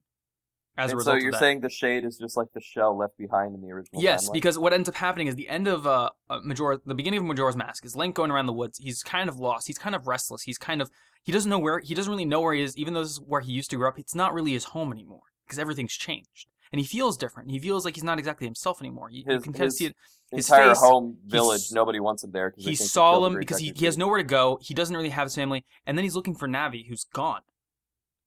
As 0.78 0.90
a 0.90 0.92
and 0.92 0.98
result 0.98 1.18
so 1.18 1.24
you're 1.24 1.32
saying 1.32 1.60
the 1.60 1.70
shade 1.70 2.04
is 2.04 2.18
just 2.18 2.36
like 2.36 2.48
the 2.52 2.60
shell 2.60 2.96
left 2.96 3.16
behind 3.16 3.54
in 3.54 3.62
the 3.62 3.72
original. 3.72 4.02
Yes, 4.02 4.28
timeline? 4.28 4.32
because 4.34 4.58
what 4.58 4.74
ends 4.74 4.90
up 4.90 4.94
happening 4.94 5.26
is 5.26 5.34
the 5.34 5.48
end 5.48 5.68
of 5.68 5.86
uh, 5.86 6.10
uh 6.28 6.40
Majora, 6.44 6.80
the 6.84 6.94
beginning 6.94 7.20
of 7.20 7.24
Majora's 7.24 7.56
Mask 7.56 7.86
is 7.86 7.96
Link 7.96 8.14
going 8.14 8.30
around 8.30 8.44
the 8.44 8.52
woods. 8.52 8.76
He's 8.76 9.02
kind 9.02 9.30
of 9.30 9.38
lost. 9.38 9.66
He's 9.66 9.78
kind 9.78 9.94
of 9.94 10.06
restless. 10.06 10.42
He's 10.42 10.58
kind 10.58 10.82
of 10.82 10.90
he 11.22 11.32
doesn't 11.32 11.48
know 11.48 11.58
where 11.58 11.78
he 11.78 11.94
doesn't 11.94 12.10
really 12.10 12.26
know 12.26 12.42
where 12.42 12.52
he 12.52 12.62
is. 12.62 12.76
Even 12.76 12.92
though 12.92 13.02
this 13.02 13.12
is 13.12 13.20
where 13.20 13.40
he 13.40 13.52
used 13.52 13.70
to 13.70 13.76
grow 13.76 13.88
up, 13.88 13.98
it's 13.98 14.14
not 14.14 14.34
really 14.34 14.52
his 14.52 14.64
home 14.64 14.92
anymore 14.92 15.22
because 15.46 15.58
everything's 15.58 15.94
changed, 15.94 16.46
and 16.72 16.80
he 16.80 16.86
feels 16.86 17.16
different. 17.16 17.50
He 17.50 17.58
feels 17.58 17.84
like 17.84 17.94
he's 17.94 18.04
not 18.04 18.18
exactly 18.18 18.46
himself 18.46 18.80
anymore. 18.80 19.10
You, 19.10 19.24
you 19.26 19.34
His- 19.34 19.42
can 19.44 19.52
kind 19.52 19.64
of 19.66 19.72
see 19.72 19.86
it. 19.86 19.96
his 20.32 20.48
entire 20.48 20.68
face, 20.68 20.78
home 20.80 21.18
village, 21.26 21.70
nobody 21.72 22.00
wants 22.00 22.24
him 22.24 22.32
there. 22.32 22.52
He's 22.56 22.90
solemn 22.90 23.38
because 23.38 23.58
he, 23.58 23.72
he 23.76 23.84
has 23.86 23.96
nowhere 23.96 24.18
to 24.18 24.24
go. 24.24 24.58
He 24.60 24.74
doesn't 24.74 24.94
really 24.96 25.10
have 25.10 25.26
his 25.26 25.34
family, 25.34 25.64
and 25.86 25.96
then 25.96 26.04
he's 26.04 26.14
looking 26.16 26.34
for 26.34 26.48
Navi, 26.48 26.86
who's 26.88 27.04
gone. 27.04 27.40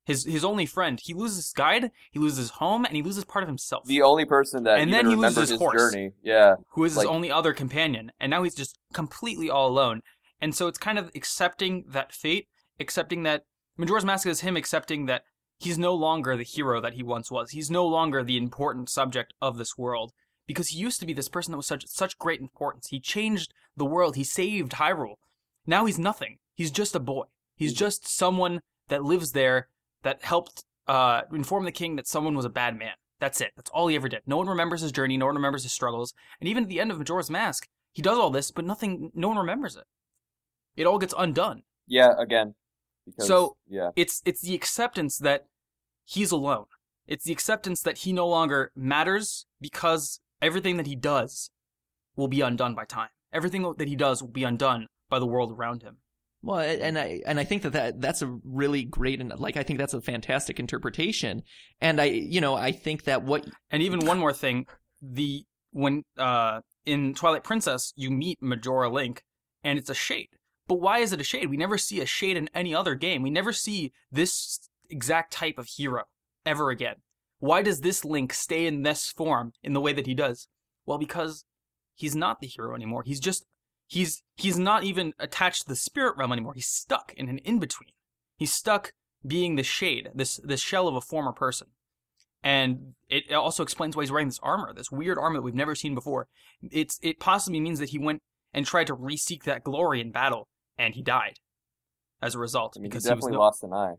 his 0.06 0.24
his 0.26 0.44
only 0.44 0.66
friend. 0.66 1.00
He 1.04 1.14
loses 1.14 1.38
his 1.38 1.54
guide, 1.54 1.92
he 2.12 2.20
loses 2.20 2.38
his 2.38 2.50
home, 2.52 2.86
and 2.86 2.96
he 2.96 3.02
loses 3.04 3.26
part 3.26 3.44
of 3.44 3.48
himself. 3.50 3.86
The 3.86 4.02
only 4.02 4.26
person 4.26 4.64
that 4.64 4.80
And 4.80 4.92
then 4.94 5.08
he 5.08 5.16
loses 5.16 5.50
his 5.50 5.60
horse. 5.60 5.92
journey. 5.92 6.12
Yeah. 6.24 6.56
who 6.70 6.84
is 6.84 6.96
Like- 6.98 7.06
his 7.08 7.12
only 7.12 7.30
other 7.32 7.54
companion, 7.54 8.12
and 8.20 8.30
now 8.32 8.44
he's 8.44 8.56
just 8.56 8.80
completely 8.94 9.50
all 9.50 9.68
alone. 9.68 10.02
And 10.42 10.56
so 10.56 10.68
it's 10.68 10.78
kind 10.80 10.98
of 10.98 11.12
accepting 11.16 11.84
that 11.90 12.14
fate, 12.14 12.48
accepting 12.80 13.24
that 13.24 13.44
Majora's 13.78 14.06
Mask 14.06 14.26
is 14.26 14.40
him 14.42 14.56
accepting 14.58 15.06
that 15.08 15.24
he's 15.60 15.78
no 15.78 15.94
longer 15.94 16.36
the 16.36 16.44
hero 16.44 16.82
that 16.82 16.94
he 16.94 17.04
once 17.04 17.30
was. 17.30 17.52
He's 17.52 17.70
no 17.70 17.86
longer 17.86 18.24
the 18.24 18.38
important 18.38 18.90
subject 18.90 19.34
of 19.42 19.58
this 19.58 19.78
world 19.78 20.14
because 20.48 20.70
he 20.70 20.80
used 20.80 21.00
to 21.00 21.06
be 21.06 21.14
this 21.14 21.30
person 21.30 21.52
that 21.52 21.58
was 21.58 21.68
such 21.68 21.86
such 21.88 22.18
great 22.18 22.42
importance. 22.42 22.88
He 22.88 23.00
changed 23.00 23.54
the 23.78 23.86
world. 23.86 24.16
He 24.16 24.24
saved 24.24 24.74
Hyrule. 24.74 25.16
Now 25.68 25.86
he's 25.86 26.00
nothing. 26.00 26.38
He's 26.56 26.72
just 26.72 26.96
a 26.96 27.00
boy. 27.00 27.26
He's 27.56 27.74
just 27.74 28.08
someone 28.08 28.62
that 28.88 29.04
lives 29.04 29.34
there 29.34 29.68
that 30.04 30.24
helped 30.24 30.64
uh, 30.88 31.22
inform 31.32 31.66
the 31.66 31.72
king 31.72 31.96
that 31.98 32.08
someone 32.08 32.36
was 32.36 32.46
a 32.46 32.50
bad 32.50 32.78
man. 32.78 32.94
That's 33.20 33.42
it. 33.42 33.52
That's 33.56 33.70
all 33.72 33.88
he 33.88 33.96
ever 33.96 34.08
did. 34.08 34.22
No 34.26 34.38
one 34.38 34.48
remembers 34.48 34.82
his 34.82 34.94
journey. 34.94 35.18
No 35.18 35.26
one 35.26 35.36
remembers 35.36 35.64
his 35.64 35.74
struggles. 35.74 36.14
And 36.40 36.48
even 36.48 36.64
at 36.64 36.70
the 36.70 36.80
end 36.80 36.90
of 36.90 36.98
Majora's 36.98 37.30
Mask, 37.30 37.68
he 37.92 38.02
does 38.02 38.18
all 38.18 38.30
this, 38.30 38.50
but 38.50 38.66
nothing. 38.66 39.12
No 39.14 39.28
one 39.28 39.38
remembers 39.38 39.76
it. 39.76 39.84
It 40.78 40.88
all 40.88 40.98
gets 40.98 41.14
undone. 41.18 41.64
Yeah. 41.86 42.14
Again. 42.18 42.56
Because, 43.06 43.28
So- 43.28 43.58
yeah. 43.68 43.92
It's 43.96 44.22
it's 44.26 44.42
the 44.42 44.56
acceptance 44.56 45.18
that 45.18 45.46
he's 46.06 46.32
alone. 46.32 46.66
It's 47.08 47.26
the 47.26 47.34
acceptance 47.34 47.82
that 47.82 48.00
he 48.00 48.14
no 48.14 48.28
longer 48.28 48.72
matters 48.76 49.46
because 49.60 50.20
everything 50.42 50.78
that 50.78 50.86
he 50.86 50.96
does 50.96 51.50
will 52.16 52.28
be 52.28 52.42
undone 52.42 52.76
by 52.76 52.86
time. 52.86 53.10
Everything 53.34 53.74
that 53.78 53.88
he 53.88 53.96
does 53.96 54.22
will 54.22 54.30
be 54.30 54.44
undone 54.44 54.88
by 55.10 55.20
the 55.20 55.26
world 55.26 55.52
around 55.52 55.82
him. 55.82 55.98
Well, 56.42 56.60
and 56.60 56.98
I 56.98 57.22
and 57.26 57.40
I 57.40 57.44
think 57.44 57.64
that, 57.64 57.74
that 57.74 58.02
that's 58.02 58.22
a 58.22 58.38
really 58.44 58.84
great 58.84 59.20
and 59.20 59.38
like 59.40 59.58
I 59.58 59.64
think 59.64 59.80
that's 59.80 59.94
a 59.94 60.02
fantastic 60.02 60.60
interpretation. 60.60 61.44
And 61.82 62.00
I 62.00 62.06
you 62.06 62.42
know 62.42 62.56
I 62.56 62.72
think 62.72 63.04
that 63.06 63.24
what 63.24 63.46
And 63.72 63.84
even 63.84 64.06
one 64.06 64.20
more 64.20 64.34
thing, 64.34 64.66
the 65.02 65.44
when 65.72 66.04
uh 66.18 66.62
in 66.86 67.14
Twilight 67.14 67.44
Princess 67.44 67.92
you 67.96 68.10
meet 68.10 68.42
Majora 68.42 68.90
Link 68.90 69.24
and 69.64 69.78
it's 69.78 69.90
a 69.90 69.96
shade. 69.96 70.30
But 70.70 70.80
why 70.80 71.00
is 71.00 71.12
it 71.12 71.20
a 71.20 71.26
shade? 71.26 71.50
We 71.50 71.58
never 71.58 71.78
see 71.78 72.00
a 72.00 72.06
shade 72.06 72.38
in 72.38 72.50
any 72.54 72.74
other 72.74 72.96
game. 72.96 73.22
We 73.22 73.30
never 73.30 73.52
see 73.52 73.92
this 74.12 74.70
exact 74.90 75.34
type 75.34 75.58
of 75.58 75.68
hero 75.68 76.04
ever 76.46 76.70
again. 76.70 76.98
Why 77.40 77.62
does 77.62 77.82
this 77.82 78.06
Link 78.06 78.34
stay 78.34 78.66
in 78.66 78.84
this 78.84 79.12
form 79.12 79.52
in 79.62 79.74
the 79.74 79.82
way 79.82 79.94
that 79.94 80.08
he 80.08 80.14
does? 80.14 80.48
Well, 80.86 80.98
because 80.98 81.44
he's 81.96 82.16
not 82.16 82.40
the 82.40 82.48
hero 82.48 82.76
anymore. 82.76 83.04
He's 83.04 83.20
just 83.20 83.46
he's 83.88 84.24
he's 84.36 84.58
not 84.58 84.84
even 84.84 85.14
attached 85.20 85.64
to 85.64 85.70
the 85.70 85.76
spirit 85.76 86.16
realm 86.18 86.32
anymore. 86.32 86.54
He's 86.54 86.68
stuck 86.68 87.14
in 87.18 87.28
an 87.28 87.40
in-between. 87.40 87.92
He's 88.38 88.54
stuck 88.54 88.94
being 89.26 89.56
the 89.56 89.64
shade, 89.64 90.10
this 90.16 90.40
this 90.44 90.62
shell 90.62 90.88
of 90.88 90.96
a 90.96 91.02
former 91.02 91.34
person 91.34 91.68
and 92.44 92.94
it 93.10 93.34
also 93.34 93.64
explains 93.64 93.96
why 93.96 94.04
he's 94.04 94.12
wearing 94.12 94.28
this 94.28 94.40
armor, 94.42 94.74
this 94.74 94.92
weird 94.92 95.18
armor 95.18 95.38
that 95.38 95.42
we've 95.42 95.54
never 95.54 95.76
seen 95.76 95.94
before. 95.94 96.28
It's 96.72 97.00
it 97.02 97.20
possibly 97.20 97.60
means 97.60 97.80
that 97.80 97.90
he 97.90 98.00
went 98.00 98.22
and 98.54 98.66
tried 98.66 98.88
to 98.88 98.94
re-seek 98.94 99.44
that 99.44 99.64
glory 99.64 100.00
in 100.00 100.12
battle, 100.12 100.48
and 100.80 100.96
he 100.96 101.04
died 101.04 101.36
as 102.22 102.34
a 102.34 102.40
result 102.40 102.74
I 102.76 102.80
mean, 102.80 102.86
he 102.86 102.90
because 102.90 103.04
he 103.06 103.10
was 103.14 103.18
definitely 103.18 103.34
no, 103.34 103.40
lost 103.40 103.64
an 103.64 103.74
eye. 103.74 103.96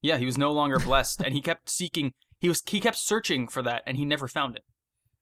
yeah 0.00 0.16
he 0.16 0.24
was 0.24 0.38
no 0.38 0.52
longer 0.52 0.78
blessed, 0.78 1.20
and 1.20 1.34
he 1.34 1.40
kept 1.50 1.68
seeking. 1.68 2.12
He 2.38 2.48
was 2.48 2.62
he 2.66 2.80
kept 2.80 2.96
searching 2.96 3.48
for 3.48 3.62
that, 3.62 3.82
and 3.86 3.96
he 3.98 4.04
never 4.04 4.28
found 4.28 4.56
it. 4.56 4.62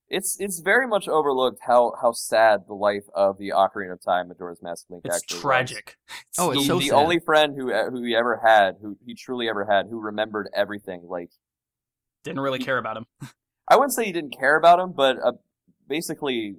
It's 0.09 0.36
it's 0.39 0.61
very 0.61 0.86
much 0.86 1.09
overlooked 1.09 1.61
how 1.66 1.94
how 2.01 2.12
sad 2.12 2.65
the 2.69 2.74
life 2.74 3.05
of 3.15 3.39
the 3.39 3.51
Ocarina 3.51 3.94
of 3.94 4.02
Time 4.05 4.28
Majora's 4.28 4.61
Mask 4.62 4.85
Link 4.90 5.02
It's 5.06 5.16
actually 5.16 5.36
was. 5.36 5.43
tragic. 5.43 5.97
Oh, 6.39 6.51
it's 6.51 6.61
the, 6.62 6.66
so 6.66 6.78
the 6.78 6.89
sad. 6.89 6.94
only 6.97 7.19
friend 7.20 7.55
who 7.56 7.73
who 7.73 8.02
he 8.05 8.15
ever 8.15 8.40
had, 8.44 8.77
who 8.82 8.97
he 9.05 9.15
truly 9.15 9.48
ever 9.48 9.65
had, 9.65 9.86
who 9.89 9.98
remembered 10.01 10.48
everything. 10.55 11.02
Like 11.09 11.31
Didn't 12.23 12.40
really 12.40 12.59
care 12.59 12.78
about 12.78 12.97
him. 12.98 13.06
I 13.69 13.77
wouldn't 13.77 13.94
say 13.94 14.05
he 14.05 14.12
didn't 14.12 14.36
care 14.39 14.56
about 14.56 14.78
him, 14.78 14.93
but 14.93 15.16
uh, 15.24 15.32
basically, 15.89 16.56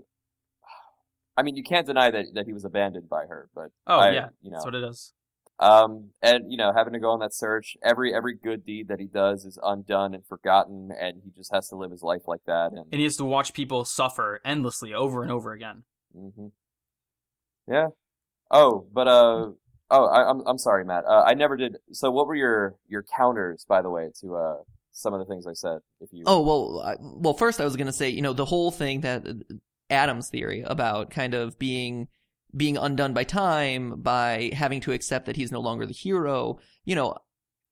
I 1.37 1.43
mean, 1.43 1.55
you 1.55 1.63
can't 1.63 1.85
deny 1.85 2.11
that 2.11 2.25
that 2.33 2.45
he 2.45 2.53
was 2.53 2.65
abandoned 2.65 3.09
by 3.09 3.25
her. 3.25 3.49
But 3.53 3.69
Oh 3.87 3.99
I- 3.99 4.11
yeah, 4.13 4.29
you 4.41 4.51
know, 4.51 4.57
that's 4.57 4.65
what 4.65 4.75
it 4.75 4.83
is. 4.83 5.13
um, 5.59 6.11
and 6.21 6.51
you 6.51 6.57
know, 6.57 6.71
having 6.73 6.93
to 6.93 6.99
go 6.99 7.11
on 7.11 7.19
that 7.19 7.33
search, 7.33 7.75
every 7.83 8.13
every 8.13 8.35
good 8.35 8.65
deed 8.65 8.87
that 8.87 8.99
he 8.99 9.07
does 9.07 9.45
is 9.45 9.59
undone 9.63 10.13
and 10.13 10.25
forgotten, 10.25 10.91
and 10.99 11.21
he 11.23 11.31
just 11.31 11.51
has 11.53 11.67
to 11.69 11.75
live 11.75 11.91
his 11.91 12.03
life 12.03 12.23
like 12.27 12.41
that. 12.45 12.71
And, 12.71 12.85
And 12.91 12.99
he 12.99 13.03
has 13.03 13.17
to 13.17 13.25
watch 13.25 13.53
people 13.53 13.85
suffer 13.85 14.41
endlessly 14.45 14.93
over 14.93 15.23
and 15.23 15.31
over 15.31 15.51
again. 15.53 15.83
hmm 16.13 16.47
yeah. 17.67 17.87
Oh, 18.51 18.85
but 18.93 19.07
uh, 19.07 19.49
oh, 19.89 20.05
I, 20.05 20.29
I'm 20.29 20.41
I'm 20.45 20.57
sorry, 20.59 20.85
Matt. 20.85 21.03
Uh, 21.05 21.23
I 21.25 21.33
never 21.33 21.57
did. 21.57 21.77
So, 21.91 22.11
what 22.11 22.27
were 22.27 22.35
your 22.35 22.75
your 22.87 23.03
counters, 23.03 23.65
by 23.67 23.81
the 23.81 23.89
way, 23.89 24.11
to 24.21 24.35
uh 24.35 24.55
some 24.91 25.13
of 25.13 25.19
the 25.19 25.25
things 25.25 25.47
I 25.47 25.53
said? 25.53 25.79
If 25.99 26.09
you 26.13 26.23
Oh 26.27 26.41
well, 26.41 26.81
I, 26.85 26.95
well 27.01 27.33
first 27.33 27.59
I 27.59 27.65
was 27.65 27.75
gonna 27.75 27.91
say 27.91 28.09
you 28.09 28.21
know 28.21 28.33
the 28.33 28.45
whole 28.45 28.71
thing 28.71 29.01
that 29.01 29.25
Adam's 29.89 30.29
theory 30.29 30.61
about 30.61 31.09
kind 31.09 31.33
of 31.33 31.57
being 31.59 32.07
being 32.55 32.77
undone 32.77 33.13
by 33.13 33.23
time 33.23 34.01
by 34.01 34.49
having 34.53 34.79
to 34.81 34.93
accept 34.93 35.25
that 35.25 35.35
he's 35.35 35.51
no 35.51 35.59
longer 35.59 35.85
the 35.85 35.93
hero. 35.93 36.57
You 36.85 36.95
know, 36.95 37.17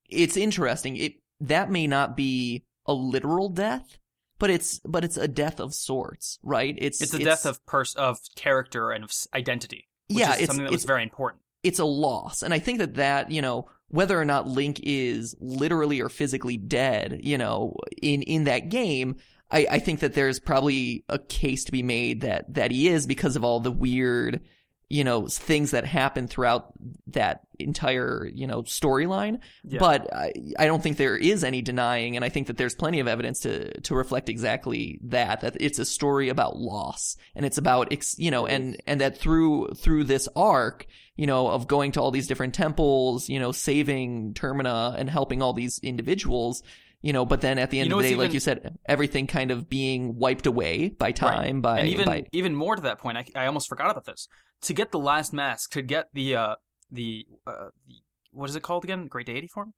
it's 0.09 0.37
interesting. 0.37 0.97
It 0.97 1.13
that 1.39 1.71
may 1.71 1.87
not 1.87 2.15
be 2.17 2.65
a 2.85 2.93
literal 2.93 3.49
death, 3.49 3.97
but 4.39 4.49
it's 4.49 4.79
but 4.79 5.03
it's 5.03 5.17
a 5.17 5.27
death 5.27 5.59
of 5.59 5.73
sorts, 5.73 6.37
right? 6.43 6.75
It's 6.77 7.01
It's 7.01 7.13
a 7.13 7.19
death 7.19 7.45
of 7.45 7.65
pers- 7.65 7.95
of 7.95 8.19
character 8.35 8.91
and 8.91 9.03
of 9.03 9.11
identity. 9.33 9.87
Which 10.09 10.19
yeah, 10.19 10.33
is 10.33 10.39
it's 10.41 10.47
something 10.47 10.65
that 10.65 10.71
was 10.71 10.81
it's 10.81 10.87
very 10.87 11.03
important. 11.03 11.41
it's 11.63 11.79
a 11.79 11.85
loss. 11.85 12.43
And 12.43 12.53
I 12.53 12.59
think 12.59 12.79
that 12.79 12.95
that, 12.95 13.31
you 13.31 13.41
know, 13.41 13.69
whether 13.87 14.19
or 14.19 14.25
not 14.25 14.47
Link 14.47 14.79
is 14.83 15.35
literally 15.39 16.01
or 16.01 16.09
physically 16.09 16.57
dead, 16.57 17.21
you 17.23 17.37
know, 17.37 17.75
in, 18.01 18.21
in 18.23 18.43
that 18.45 18.69
game, 18.69 19.15
I, 19.53 19.67
I 19.71 19.79
think 19.79 19.99
that 19.99 20.13
there's 20.13 20.39
probably 20.39 21.05
a 21.07 21.19
case 21.19 21.65
to 21.65 21.71
be 21.71 21.83
made 21.83 22.21
that, 22.21 22.53
that 22.55 22.71
he 22.71 22.89
is 22.89 23.05
because 23.05 23.35
of 23.35 23.43
all 23.43 23.59
the 23.59 23.71
weird, 23.71 24.41
you 24.89 25.03
know, 25.03 25.27
things 25.27 25.71
that 25.71 25.85
happen 25.85 26.27
throughout 26.27 26.73
that 27.07 27.41
entire, 27.59 28.29
you 28.33 28.47
know, 28.47 28.63
storyline. 28.63 29.39
Yeah. 29.63 29.79
But 29.79 30.13
I, 30.13 30.33
I 30.57 30.65
don't 30.65 30.83
think 30.83 30.97
there 30.97 31.17
is 31.17 31.43
any 31.43 31.61
denying, 31.61 32.15
and 32.15 32.25
I 32.25 32.29
think 32.29 32.47
that 32.47 32.57
there's 32.57 32.75
plenty 32.75 32.99
of 32.99 33.07
evidence 33.07 33.41
to 33.41 33.79
to 33.81 33.95
reflect 33.95 34.29
exactly 34.29 34.99
that. 35.03 35.41
That 35.41 35.57
it's 35.59 35.79
a 35.79 35.85
story 35.85 36.29
about 36.29 36.57
loss, 36.57 37.15
and 37.35 37.45
it's 37.45 37.57
about 37.57 37.93
you 38.19 38.31
know, 38.31 38.45
and 38.45 38.81
and 38.85 39.01
that 39.01 39.17
through 39.17 39.69
through 39.75 40.03
this 40.03 40.27
arc, 40.35 40.85
you 41.15 41.27
know, 41.27 41.47
of 41.47 41.67
going 41.67 41.93
to 41.93 42.01
all 42.01 42.11
these 42.11 42.27
different 42.27 42.53
temples, 42.53 43.29
you 43.29 43.39
know, 43.39 43.51
saving 43.51 44.33
Termina 44.33 44.95
and 44.97 45.09
helping 45.09 45.41
all 45.41 45.53
these 45.53 45.79
individuals. 45.79 46.61
You 47.03 47.11
know, 47.11 47.25
but 47.25 47.41
then 47.41 47.59
at 47.59 47.69
the 47.69 47.79
end 47.79 47.87
You 47.87 47.89
know 47.89 47.97
of 47.97 48.03
the 48.03 48.15
what's 48.15 48.17
day, 48.17 48.27
like 48.27 48.33
you 48.33 48.39
said, 48.39 48.79
everything 48.85 49.27
kind 49.27 49.51
of 49.51 49.69
being 49.69 50.15
wiped 50.15 50.47
away 50.47 50.87
by 50.87 51.11
time, 51.11 51.59
by 51.59 51.79
and 51.79 51.89
even 51.89 52.05
by 52.05 52.25
even 52.31 52.55
more 52.55 52.77
to 52.77 52.81
that 52.83 52.97
point, 52.97 53.17
I, 53.17 53.25
I 53.35 53.45
almost 53.45 53.67
forgot 53.67 53.91
about 53.91 54.05
this. 54.05 54.29
To 54.61 54.73
get 54.73 54.91
the 54.91 54.99
last 54.99 55.33
mask, 55.33 55.71
to 55.71 55.81
get 55.81 56.07
the 56.13 56.35
uh 56.35 56.55
the 56.89 57.27
uh 57.45 57.67
the, 57.85 57.95
what 58.31 58.49
is 58.49 58.55
it 58.55 58.63
called 58.63 58.85
again? 58.85 59.07
Great 59.07 59.25
deity 59.25 59.47
form, 59.47 59.73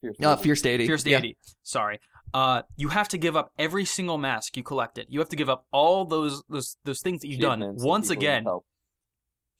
Fierce 0.00 0.16
uh, 0.22 0.36
Deity. 0.36 0.44
fierce 0.44 0.62
deity. 0.62 0.86
fierce 0.86 1.04
Yeah. 1.04 1.32
Sorry. 1.62 2.00
Uh, 2.32 2.62
you 2.76 2.88
have 2.88 3.08
to 3.08 3.18
give 3.18 3.36
up 3.36 3.50
every 3.58 3.84
single 3.84 4.16
mask 4.16 4.56
you 4.56 4.62
collected. 4.62 5.06
You 5.08 5.18
have 5.18 5.28
to 5.30 5.36
give 5.36 5.50
up 5.50 5.66
all 5.72 6.04
those 6.04 6.42
those 6.48 6.76
those 6.84 7.00
things 7.00 7.22
that 7.22 7.28
you've 7.28 7.40
done 7.40 7.74
once 7.78 8.10
again 8.10 8.46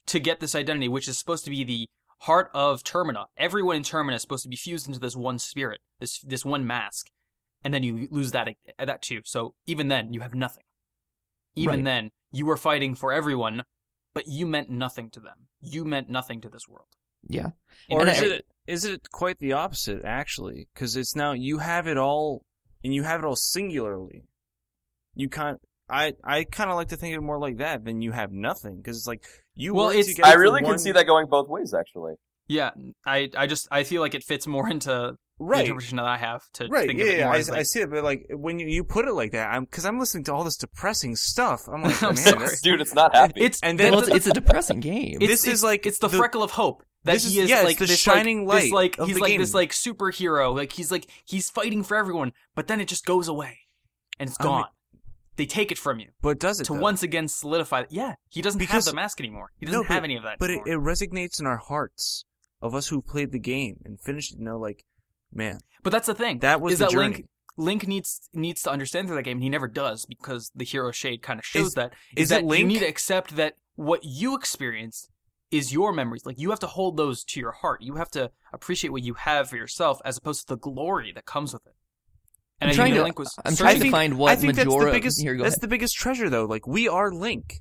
to 0.07 0.19
get 0.19 0.39
this 0.39 0.55
identity, 0.55 0.87
which 0.87 1.07
is 1.07 1.17
supposed 1.17 1.43
to 1.45 1.51
be 1.51 1.63
the 1.63 1.89
heart 2.21 2.49
of 2.53 2.83
Termina. 2.83 3.25
Everyone 3.37 3.75
in 3.77 3.83
Termina 3.83 4.15
is 4.15 4.21
supposed 4.21 4.43
to 4.43 4.49
be 4.49 4.55
fused 4.55 4.87
into 4.87 4.99
this 4.99 5.15
one 5.15 5.39
spirit, 5.39 5.79
this 5.99 6.19
this 6.21 6.45
one 6.45 6.65
mask, 6.65 7.07
and 7.63 7.73
then 7.73 7.83
you 7.83 8.07
lose 8.11 8.31
that 8.31 8.47
that 8.77 9.01
too. 9.01 9.21
So 9.25 9.55
even 9.67 9.87
then, 9.87 10.13
you 10.13 10.21
have 10.21 10.33
nothing. 10.35 10.63
Even 11.55 11.75
Right. 11.77 11.83
then, 11.85 12.11
you 12.31 12.45
were 12.45 12.57
fighting 12.57 12.95
for 12.95 13.11
everyone, 13.11 13.63
but 14.13 14.27
you 14.27 14.45
meant 14.47 14.69
nothing 14.69 15.09
to 15.11 15.19
them. 15.19 15.47
You 15.59 15.83
meant 15.83 16.09
nothing 16.09 16.41
to 16.41 16.49
this 16.49 16.67
world. 16.67 16.87
Yeah. 17.27 17.51
Or 17.89 18.07
is 18.07 18.21
I- 18.21 18.25
it 18.25 18.45
is 18.67 18.85
it 18.85 19.09
quite 19.11 19.39
the 19.39 19.53
opposite 19.53 20.03
actually? 20.05 20.67
Because 20.73 20.95
it's 20.95 21.15
now 21.15 21.33
you 21.33 21.57
have 21.59 21.87
it 21.87 21.97
all, 21.97 22.45
and 22.83 22.93
you 22.93 23.03
have 23.03 23.19
it 23.21 23.25
all 23.25 23.35
singularly. 23.35 24.23
You 25.15 25.27
can't. 25.29 25.59
I 25.89 26.13
I 26.23 26.45
kind 26.45 26.69
of 26.69 26.77
like 26.77 26.87
to 26.89 26.97
think 26.97 27.13
of 27.15 27.21
it 27.21 27.25
more 27.25 27.39
like 27.39 27.57
that 27.57 27.83
than 27.83 28.01
you 28.01 28.11
have 28.13 28.31
nothing 28.31 28.77
because 28.77 28.97
it's 28.97 29.07
like 29.07 29.25
you. 29.61 29.73
Well, 29.73 29.89
it's- 29.89 30.19
I 30.23 30.33
really 30.33 30.61
one- 30.61 30.71
can 30.73 30.79
see 30.79 30.91
that 30.91 31.05
going 31.05 31.27
both 31.27 31.47
ways, 31.47 31.73
actually. 31.73 32.13
Yeah, 32.47 32.71
I 33.05 33.29
I 33.37 33.47
just 33.47 33.67
I 33.71 33.83
feel 33.83 34.01
like 34.01 34.13
it 34.15 34.23
fits 34.23 34.45
more 34.47 34.67
into 34.69 35.15
the 35.39 35.43
interpretation 35.43 35.97
that 35.97 36.05
I 36.05 36.17
have 36.17 36.43
to 36.55 36.67
Right, 36.67 36.87
think 36.87 36.99
yeah, 36.99 37.05
of 37.05 37.09
it 37.11 37.17
yeah, 37.19 37.25
more 37.25 37.33
I, 37.33 37.37
as 37.37 37.49
I 37.49 37.63
see 37.63 37.79
it, 37.81 37.89
but 37.89 38.03
like 38.03 38.25
when 38.29 38.59
you, 38.59 38.67
you 38.67 38.83
put 38.83 39.07
it 39.07 39.13
like 39.13 39.31
that, 39.31 39.49
I'm 39.53 39.63
because 39.63 39.85
I'm 39.85 39.99
listening 39.99 40.23
to 40.25 40.33
all 40.33 40.43
this 40.43 40.57
depressing 40.57 41.15
stuff. 41.15 41.67
I'm 41.69 41.81
like, 41.81 42.01
I'm 42.03 42.15
man, 42.15 42.39
this- 42.39 42.61
Dude, 42.61 42.81
it's 42.81 42.93
not 42.93 43.15
happy. 43.15 43.41
it's 43.41 43.59
and 43.63 43.79
then 43.79 43.91
Well, 43.93 44.01
it's, 44.01 44.09
it's 44.09 44.27
a 44.27 44.33
depressing 44.33 44.81
game. 44.81 45.17
it's, 45.21 45.27
This 45.31 45.39
is 45.41 45.47
it's- 45.47 45.63
like 45.63 45.85
it's 45.85 45.99
the, 45.99 46.09
the- 46.09 46.17
freckle 46.17 46.43
of 46.43 46.51
hope 46.51 46.83
that 47.05 47.13
This 47.13 47.25
is- 47.25 47.33
he 47.33 47.39
is 47.39 47.49
yeah, 47.49 47.57
it's 47.59 47.65
like 47.65 47.77
the 47.77 47.85
this 47.85 47.99
shining 47.99 48.45
like, 48.45 48.63
this, 48.63 48.71
light 48.71 48.83
like 48.83 48.99
of 48.99 49.07
he's 49.07 49.15
the 49.15 49.21
like 49.21 49.29
game. 49.31 49.39
this 49.41 49.53
like 49.53 49.71
superhero 49.71 50.53
like 50.55 50.73
he's 50.73 50.91
like 50.91 51.07
he's 51.25 51.49
fighting 51.49 51.83
for 51.83 51.95
everyone 51.95 52.33
but 52.53 52.67
then 52.67 52.81
it 52.81 52.87
just 52.89 53.05
goes 53.05 53.27
away 53.29 53.59
and 54.19 54.29
it's 54.29 54.39
mean- 54.39 54.47
gone 54.49 54.65
they 55.37 55.45
take 55.45 55.71
it 55.71 55.77
from 55.77 55.99
you 55.99 56.09
but 56.21 56.39
does 56.39 56.59
it 56.59 56.65
to 56.65 56.73
though? 56.73 56.79
once 56.79 57.03
again 57.03 57.27
solidify 57.27 57.83
yeah 57.89 58.15
he 58.29 58.41
doesn't 58.41 58.59
Because- 58.59 58.85
have 58.85 58.91
the 58.91 58.95
mask 58.95 59.19
anymore 59.19 59.51
he 59.57 59.65
doesn't 59.65 59.81
No, 59.81 59.87
but- 59.87 59.93
have 59.93 60.03
any 60.03 60.15
of 60.17 60.23
that 60.23 60.37
But 60.39 60.49
it, 60.49 60.59
it 60.65 60.77
resonates 60.79 61.39
in 61.39 61.45
our 61.47 61.57
hearts 61.57 62.25
of 62.61 62.75
us 62.75 62.87
who 62.89 63.01
played 63.01 63.31
the 63.31 63.39
game 63.39 63.77
and 63.85 63.99
finished 63.99 64.33
it. 64.33 64.39
You 64.39 64.45
know, 64.45 64.57
like 64.59 64.85
man, 65.33 65.59
But 65.83 65.91
that's 65.91 66.07
the 66.07 66.13
thing. 66.13 66.39
that 66.39 66.61
was 66.61 66.73
is 66.73 66.79
the 66.79 66.85
that 66.85 66.91
journey. 66.91 67.07
Link 67.15 67.27
Link 67.57 67.87
needs 67.87 68.29
needs 68.33 68.61
to 68.63 68.71
understand 68.71 69.07
through 69.07 69.17
that 69.17 69.23
game, 69.23 69.37
and 69.37 69.43
he 69.43 69.49
never 69.49 69.67
does 69.67 70.05
because 70.05 70.51
the 70.55 70.63
hero 70.63 70.91
shade 70.91 71.21
kind 71.21 71.37
of 71.39 71.45
shows 71.45 71.67
Is- 71.67 71.73
that. 71.73 71.93
is 72.15 72.29
that 72.29 72.41
it 72.41 72.45
Link? 72.45 72.61
you 72.61 72.67
need 72.67 72.79
to 72.79 72.85
accept 72.87 73.35
that 73.35 73.55
what 73.75 74.01
you 74.03 74.35
experienced 74.35 75.09
is 75.51 75.73
your 75.73 75.91
memories. 75.91 76.25
Like 76.25 76.39
you 76.39 76.49
have 76.51 76.59
to 76.61 76.67
hold 76.67 76.95
those 76.97 77.23
to 77.25 77.39
your 77.39 77.51
heart. 77.51 77.81
You 77.81 77.95
have 77.95 78.09
to 78.11 78.31
appreciate 78.53 78.91
what 78.91 79.03
you 79.03 79.15
have 79.15 79.49
for 79.49 79.57
yourself, 79.57 79.99
as 80.05 80.17
opposed 80.17 80.41
to 80.47 80.53
the 80.55 80.57
glory 80.57 81.11
that 81.13 81.25
comes 81.25 81.51
with 81.53 81.65
it. 81.67 81.73
And 82.61 82.69
I'm 82.69 82.75
trying 82.75 82.93
to- 82.93 83.03
Link 83.03 83.17
was 83.19 83.35
I'm 83.43 83.55
trying 83.55 83.75
to 83.75 83.81
think- 83.81 83.91
find 83.91 84.17
what 84.17 84.31
I 84.31 84.35
think 84.35 84.55
Majora. 84.55 84.71
that's 84.71 84.85
the 84.85 84.91
biggest. 84.91 85.21
Here, 85.21 85.35
go 85.35 85.43
that's 85.43 85.55
ahead. 85.55 85.61
the 85.61 85.67
biggest 85.67 85.95
treasure, 85.95 86.29
though. 86.29 86.45
Like 86.45 86.67
we 86.67 86.87
are 86.87 87.11
Link, 87.11 87.55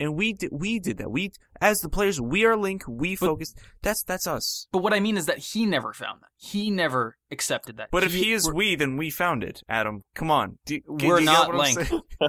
and 0.00 0.14
we 0.14 0.32
did, 0.32 0.50
we 0.52 0.78
did 0.78 0.98
that. 0.98 1.10
We 1.10 1.32
as 1.60 1.80
the 1.80 1.88
players, 1.88 2.20
we 2.20 2.44
are 2.44 2.56
Link. 2.56 2.84
We 2.86 3.16
But- 3.16 3.26
focused. 3.26 3.58
That's 3.82 4.02
that's 4.04 4.26
us. 4.26 4.68
But 4.72 4.78
what 4.82 4.92
I 4.94 5.00
mean 5.00 5.16
is 5.16 5.26
that 5.26 5.38
he 5.38 5.66
never 5.66 5.92
found 5.92 6.20
that. 6.22 6.28
He 6.36 6.70
never 6.70 7.16
accepted 7.32 7.76
that. 7.78 7.88
But 7.90 8.04
if 8.04 8.12
he 8.14 8.32
is 8.32 8.48
we're- 8.50 8.76
then 8.76 8.96
we 8.96 9.10
found 9.10 9.42
it. 9.42 9.62
Adam, 9.68 10.02
come 10.14 10.30
on. 10.30 10.58
Do, 10.66 10.80
do 10.98 11.06
We're 11.08 11.20
not 11.20 11.52
Link. 11.54 11.78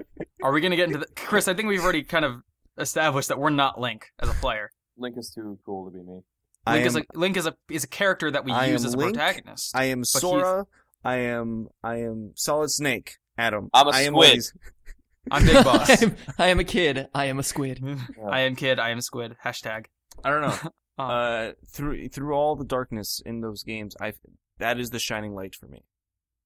Are 0.43 0.51
we 0.51 0.61
gonna 0.61 0.75
get 0.75 0.87
into 0.87 0.99
the 0.99 1.07
Chris? 1.15 1.47
I 1.47 1.53
think 1.53 1.67
we've 1.67 1.83
already 1.83 2.03
kind 2.03 2.25
of 2.25 2.41
established 2.77 3.27
that 3.29 3.39
we're 3.39 3.49
not 3.51 3.79
Link 3.79 4.07
as 4.19 4.29
a 4.29 4.33
player. 4.33 4.71
Link 4.97 5.15
is 5.17 5.29
too 5.29 5.59
cool 5.65 5.85
to 5.85 5.91
be 5.91 6.03
me. 6.03 6.21
I 6.67 6.75
Link 6.75 6.87
is 6.87 6.95
am- 6.95 7.03
a 7.13 7.19
Link 7.19 7.37
is 7.37 7.45
a 7.45 7.55
is 7.69 7.83
a 7.83 7.87
character 7.87 8.31
that 8.31 8.43
we 8.45 8.51
I 8.51 8.67
use 8.67 8.83
as 8.85 8.93
a 8.93 8.97
Link. 8.97 9.13
protagonist. 9.15 9.75
I 9.75 9.85
am 9.85 9.99
he's- 9.99 10.11
Sora. 10.11 10.65
I 11.05 11.17
am 11.17 11.67
I 11.83 11.97
am 11.97 12.31
Solid 12.35 12.69
Snake. 12.71 13.17
Adam. 13.37 13.69
I'm 13.73 13.87
a 13.87 13.91
I 13.91 14.01
am 14.01 14.13
squid. 14.13 14.29
Lays- 14.33 14.53
I'm 15.31 15.45
Big 15.45 15.63
Boss. 15.63 16.03
I'm, 16.03 16.15
I 16.37 16.47
am 16.47 16.59
a 16.59 16.63
kid. 16.63 17.07
I 17.13 17.25
am 17.25 17.39
a 17.39 17.43
squid. 17.43 17.83
I 18.29 18.41
am 18.41 18.55
kid. 18.55 18.79
I 18.79 18.89
am 18.91 19.01
squid. 19.01 19.35
Hashtag. 19.43 19.85
I 20.23 20.29
don't 20.29 20.41
know. 20.41 20.57
Um, 20.97 21.09
uh, 21.09 21.51
through 21.69 22.07
through 22.09 22.33
all 22.33 22.55
the 22.55 22.63
darkness 22.65 23.21
in 23.25 23.41
those 23.41 23.63
games, 23.63 23.95
I 23.99 24.13
that 24.59 24.79
is 24.79 24.89
the 24.91 24.99
shining 24.99 25.35
light 25.35 25.53
for 25.55 25.67
me. 25.67 25.83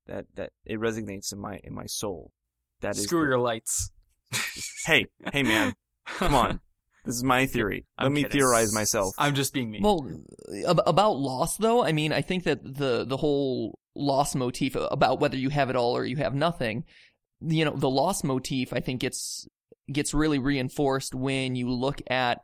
That 0.07 0.25
that 0.35 0.51
it 0.65 0.79
resonates 0.79 1.31
in 1.31 1.39
my 1.39 1.59
in 1.63 1.73
my 1.73 1.85
soul. 1.85 2.31
That 2.81 2.97
is 2.97 3.03
screw 3.03 3.21
the- 3.21 3.27
your 3.27 3.39
lights. 3.39 3.91
Hey, 4.85 5.07
hey, 5.33 5.43
man, 5.43 5.73
come 6.05 6.33
on. 6.35 6.59
This 7.05 7.15
is 7.15 7.23
my 7.23 7.45
theory. 7.45 7.85
Let 7.99 8.07
I'm 8.07 8.13
me 8.13 8.23
kidding. 8.23 8.39
theorize 8.39 8.73
myself. 8.73 9.13
I'm 9.17 9.33
just 9.35 9.53
being 9.53 9.69
me. 9.71 9.79
Well, 9.81 10.07
ab- 10.67 10.81
about 10.85 11.17
loss 11.17 11.57
though, 11.57 11.83
I 11.83 11.91
mean, 11.91 12.11
I 12.13 12.21
think 12.21 12.43
that 12.45 12.63
the 12.63 13.05
the 13.05 13.17
whole 13.17 13.77
loss 13.99 14.33
motif 14.35 14.75
about 14.75 15.19
whether 15.19 15.37
you 15.37 15.49
have 15.49 15.69
it 15.69 15.75
all 15.75 15.95
or 15.95 16.05
you 16.05 16.15
have 16.17 16.33
nothing, 16.33 16.83
you 17.41 17.65
know, 17.65 17.75
the 17.75 17.89
loss 17.89 18.23
motif 18.23 18.73
I 18.73 18.79
think 18.79 19.01
gets 19.01 19.47
gets 19.91 20.13
really 20.13 20.39
reinforced 20.39 21.13
when 21.15 21.55
you 21.55 21.69
look 21.69 22.01
at 22.09 22.41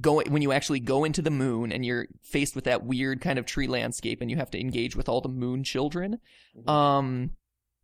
going 0.00 0.32
when 0.32 0.42
you 0.42 0.52
actually 0.52 0.80
go 0.80 1.04
into 1.04 1.20
the 1.22 1.30
moon 1.30 1.70
and 1.70 1.84
you're 1.84 2.06
faced 2.22 2.54
with 2.54 2.64
that 2.64 2.84
weird 2.84 3.20
kind 3.20 3.38
of 3.38 3.44
tree 3.46 3.66
landscape 3.66 4.20
and 4.20 4.30
you 4.30 4.36
have 4.38 4.50
to 4.50 4.60
engage 4.60 4.96
with 4.96 5.08
all 5.08 5.20
the 5.20 5.28
moon 5.28 5.64
children. 5.64 6.18
Mhm. 6.56 6.68
Um, 6.70 7.30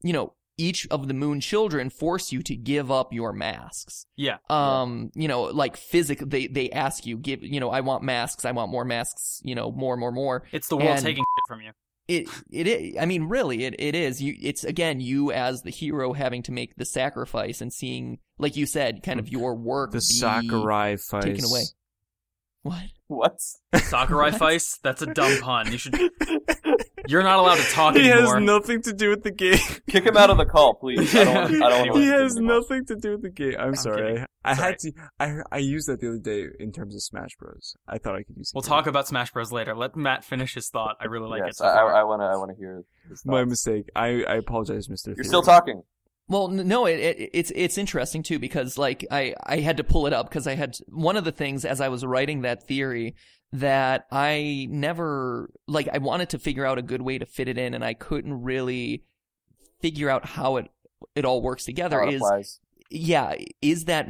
you 0.03 0.13
know, 0.13 0.33
each 0.61 0.87
of 0.89 1.07
the 1.07 1.15
moon 1.15 1.41
children 1.41 1.89
force 1.91 2.33
you 2.33 2.43
to 2.43 2.57
give 2.57 2.91
up 2.91 3.13
your 3.13 3.33
masks 3.33 4.07
yeah. 4.17 4.39
um 4.51 5.13
you 5.15 5.29
know 5.29 5.43
like 5.45 5.77
physic 5.77 6.19
they 6.19 6.49
they 6.49 6.69
ask 6.71 7.07
you 7.07 7.17
give 7.17 7.45
you 7.45 7.61
know 7.61 7.71
i 7.71 7.81
want 7.81 8.03
masks 8.03 8.45
i 8.45 8.51
want 8.51 8.69
more 8.69 8.85
masks 8.85 9.41
you 9.45 9.55
know 9.55 9.71
more 9.71 9.97
more 9.97 10.11
more 10.11 10.43
It's 10.51 10.67
the 10.67 10.77
world 10.77 10.89
and- 10.97 11.07
taking 11.07 11.23
shit 11.23 11.45
from 11.47 11.61
you. 11.61 11.71
It 12.09 12.27
it 12.51 12.67
is, 12.67 12.97
i 12.99 13.07
mean 13.07 13.25
really 13.25 13.65
it, 13.65 13.77
it 13.79 13.95
is. 13.95 14.21
You 14.21 14.35
it's 14.41 14.65
again 14.65 15.01
you 15.01 15.31
as 15.31 15.63
the 15.63 15.71
hero 15.71 16.15
having 16.15 16.43
to 16.45 16.53
make 16.53 16.75
the 16.77 16.87
sacrifice 16.87 17.61
and 17.61 17.73
seeing 17.73 18.19
like 18.39 18.57
you 18.57 18.67
said 18.67 19.03
kind 19.03 19.21
of 19.21 19.27
mm. 19.27 19.33
your 19.33 19.55
work 19.55 19.93
the 19.93 20.01
Sakurai 20.01 20.97
fight 20.97 21.23
taken 21.23 21.45
away. 21.45 21.63
What 22.63 22.83
What? 23.09 23.41
Sakurai 23.75 24.31
Feist? 24.33 24.81
That's 24.83 25.03
a 25.03 25.07
dumb 25.07 25.41
pun. 25.41 25.73
You 25.73 25.79
should. 25.79 25.99
You're 27.07 27.23
not 27.23 27.39
allowed 27.39 27.57
to 27.57 27.63
talk 27.71 27.95
anymore. 27.97 28.17
he 28.17 28.21
has 28.23 28.35
nothing 28.43 28.83
to 28.83 28.93
do 28.93 29.09
with 29.09 29.23
the 29.23 29.31
game. 29.31 29.59
Kick 29.89 30.05
him 30.05 30.17
out 30.17 30.29
of 30.29 30.37
the 30.37 30.45
call, 30.45 30.75
please. 30.75 31.15
I 31.15 31.25
don't. 31.25 31.63
I 31.63 31.69
don't 31.85 31.99
he 31.99 32.07
has 32.07 32.37
nothing 32.37 32.85
to 32.87 32.97
do 32.97 33.13
with 33.13 33.23
the 33.23 33.31
game. 33.31 33.55
I'm, 33.59 33.75
sorry. 33.75 33.97
kidding. 34.15 34.27
I 34.45 34.51
It's 34.53 34.61
had 34.61 34.79
to. 34.81 34.93
I 35.19 35.37
I 35.51 35.59
used 35.59 35.89
that 35.89 36.01
the 36.01 36.09
other 36.09 36.19
day 36.19 36.45
in 36.61 36.71
terms 36.71 36.95
of 36.95 37.03
Smash 37.03 37.31
Bros. 37.39 37.75
I 37.89 37.97
thought 37.99 38.15
I 38.15 38.25
could 38.25 38.37
use. 38.37 38.51
It. 38.51 38.55
We'll 38.55 38.63
talk 38.63 38.87
about 38.87 39.09
Smash 39.09 39.33
Bros 39.33 39.51
later. 39.53 39.75
Let 39.75 39.97
Matt 39.97 40.23
finish 40.25 40.55
his 40.55 40.69
thought. 40.69 40.97
I 41.01 41.07
really 41.07 41.29
like 41.29 41.41
it. 41.41 41.47
yes, 41.47 41.59
So 41.59 41.65
I. 41.65 41.79
I, 41.81 42.01
I 42.01 42.05
wanna. 42.05 42.27
I 42.27 42.37
wanna 42.37 42.55
hear. 42.59 42.85
His 43.09 43.25
My 43.25 43.43
mistake. 43.45 43.87
I 43.97 44.25
I 44.29 44.35
apologize, 44.35 44.91
Mister. 44.91 45.15
You're 45.17 45.25
still 45.25 45.43
talking. 45.43 45.83
Well, 46.29 46.49
no, 46.49 46.85
it, 46.87 46.99
it 47.01 47.31
it's 47.33 47.53
it's 47.55 47.79
interesting 47.79 48.23
too 48.23 48.39
because 48.39 48.77
like 48.77 49.07
I 49.11 49.35
I 49.45 49.59
had 49.59 49.79
to 49.79 49.85
pull 49.85 50.07
it 50.07 50.13
up 50.13 50.29
because 50.29 50.47
I 50.47 50.55
had 50.55 50.77
one 50.89 51.17
of 51.17 51.25
the 51.25 51.33
things 51.33 51.65
as 51.65 51.81
I 51.81 51.89
was 51.89 52.05
writing 52.05 52.43
that 52.43 52.65
theory 52.65 53.15
that 53.53 54.07
I 54.11 54.67
never 54.71 55.51
like 55.67 55.89
I 55.93 55.99
wanted 55.99 56.31
to 56.31 56.39
figure 56.39 56.67
out 56.67 56.79
a 56.79 56.83
good 56.83 57.01
way 57.01 57.19
to 57.19 57.27
fit 57.27 57.49
it 57.49 57.57
in 57.57 57.73
and 57.75 57.83
I 57.83 57.95
couldn't 57.95 58.43
really 58.43 59.05
figure 59.81 60.11
out 60.11 60.27
how 60.27 60.59
it 60.59 60.71
it 61.15 61.25
all 61.25 61.41
works 61.41 61.65
together 61.65 62.03
is 62.05 62.17
applies. 62.17 62.61
yeah 62.91 63.35
is 63.63 63.87
that 63.87 64.07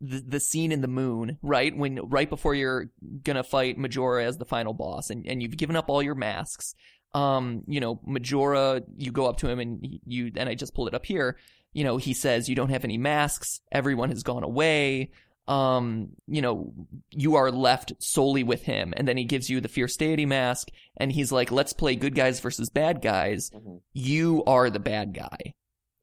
the, 0.00 0.20
the 0.20 0.40
scene 0.40 0.72
in 0.72 0.80
the 0.80 0.88
moon 0.88 1.38
right 1.40 1.74
when 1.76 2.00
right 2.02 2.28
before 2.28 2.54
you're 2.54 2.90
gonna 3.22 3.44
fight 3.44 3.78
Majora 3.78 4.26
as 4.26 4.36
the 4.36 4.44
final 4.44 4.74
boss 4.74 5.08
and 5.08 5.26
and 5.26 5.42
you've 5.42 5.56
given 5.56 5.76
up 5.76 5.88
all 5.88 6.02
your 6.02 6.16
masks 6.16 6.74
um 7.14 7.62
you 7.66 7.80
know 7.80 7.98
Majora 8.04 8.82
you 8.96 9.10
go 9.10 9.26
up 9.26 9.38
to 9.38 9.48
him 9.48 9.58
and 9.58 9.86
you 10.04 10.32
and 10.36 10.48
I 10.48 10.54
just 10.54 10.74
pulled 10.74 10.88
it 10.88 10.94
up 10.94 11.06
here 11.06 11.38
you 11.72 11.84
know 11.84 11.96
he 11.96 12.12
says 12.14 12.48
you 12.48 12.54
don't 12.54 12.70
have 12.70 12.84
any 12.84 12.98
masks 12.98 13.60
everyone 13.70 14.10
has 14.10 14.22
gone 14.22 14.42
away 14.42 15.10
um 15.48 16.10
you 16.28 16.40
know 16.40 16.72
you 17.10 17.34
are 17.34 17.50
left 17.50 17.92
solely 17.98 18.44
with 18.44 18.62
him 18.62 18.94
and 18.96 19.08
then 19.08 19.16
he 19.16 19.24
gives 19.24 19.50
you 19.50 19.60
the 19.60 19.68
fierce 19.68 19.96
deity 19.96 20.24
mask 20.26 20.68
and 20.96 21.10
he's 21.12 21.32
like 21.32 21.50
let's 21.50 21.72
play 21.72 21.96
good 21.96 22.14
guys 22.14 22.38
versus 22.40 22.70
bad 22.70 23.02
guys 23.02 23.50
Mhm. 23.50 23.80
you 23.92 24.44
are 24.46 24.70
the 24.70 24.78
bad 24.78 25.12
guy 25.14 25.54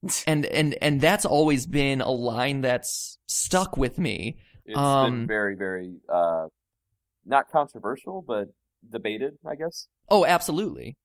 and 0.28 0.46
and 0.46 0.76
and 0.82 1.00
that's 1.02 1.26
always 1.26 1.66
been 1.66 2.02
a 2.02 2.12
line 2.12 2.62
that's 2.62 3.18
stuck 3.28 3.78
with 3.78 3.98
me 3.98 4.38
It's 4.66 4.78
Um, 4.78 5.20
been 5.22 5.28
very, 5.28 5.56
very 5.56 5.94
uh, 6.14 6.48
not 7.26 7.50
controversial, 7.52 8.22
but 8.22 8.48
debated. 8.90 9.38
I 9.48 9.56
guess. 9.56 9.88
oh 10.10 10.26
absolutely 10.26 10.96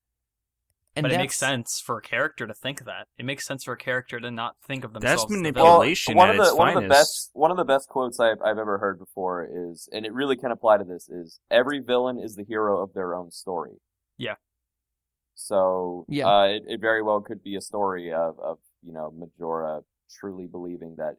and 0.96 1.04
but 1.04 1.12
it 1.12 1.18
makes 1.18 1.36
sense 1.36 1.80
for 1.80 1.98
a 1.98 2.02
character 2.02 2.46
to 2.46 2.54
think 2.54 2.84
that. 2.84 3.08
It 3.18 3.24
makes 3.24 3.46
sense 3.46 3.64
for 3.64 3.72
a 3.72 3.76
character 3.76 4.20
to 4.20 4.30
not 4.30 4.56
think 4.66 4.84
of 4.84 4.92
themselves. 4.92 5.24
as 5.24 5.28
the 5.28 5.36
manipulation. 5.36 5.54
villain. 5.64 5.80
Relation 5.80 6.16
one 6.16 6.28
at 6.28 6.34
of 6.34 6.38
the 6.38 6.50
its 6.50 6.58
one 6.58 6.76
of 6.76 6.82
the 6.82 6.88
best 6.88 7.30
one 7.32 7.50
of 7.50 7.56
the 7.56 7.64
best 7.64 7.88
quotes 7.88 8.20
I've 8.20 8.40
I've 8.42 8.58
ever 8.58 8.78
heard 8.78 8.98
before 8.98 9.48
is, 9.50 9.88
and 9.92 10.06
it 10.06 10.12
really 10.12 10.36
can 10.36 10.50
apply 10.50 10.78
to 10.78 10.84
this 10.84 11.08
is 11.08 11.40
every 11.50 11.80
villain 11.80 12.18
is 12.18 12.36
the 12.36 12.44
hero 12.44 12.80
of 12.82 12.94
their 12.94 13.14
own 13.14 13.30
story. 13.30 13.72
Yeah. 14.18 14.34
So 15.34 16.04
Yeah. 16.08 16.28
uh, 16.28 16.44
it, 16.44 16.62
it 16.68 16.80
very 16.80 17.02
well 17.02 17.20
could 17.20 17.42
be 17.42 17.56
a 17.56 17.60
story 17.60 18.12
of 18.12 18.38
of 18.38 18.58
you 18.82 18.92
know 18.92 19.12
Majora 19.16 19.80
truly 20.10 20.46
believing 20.46 20.96
that 20.96 21.16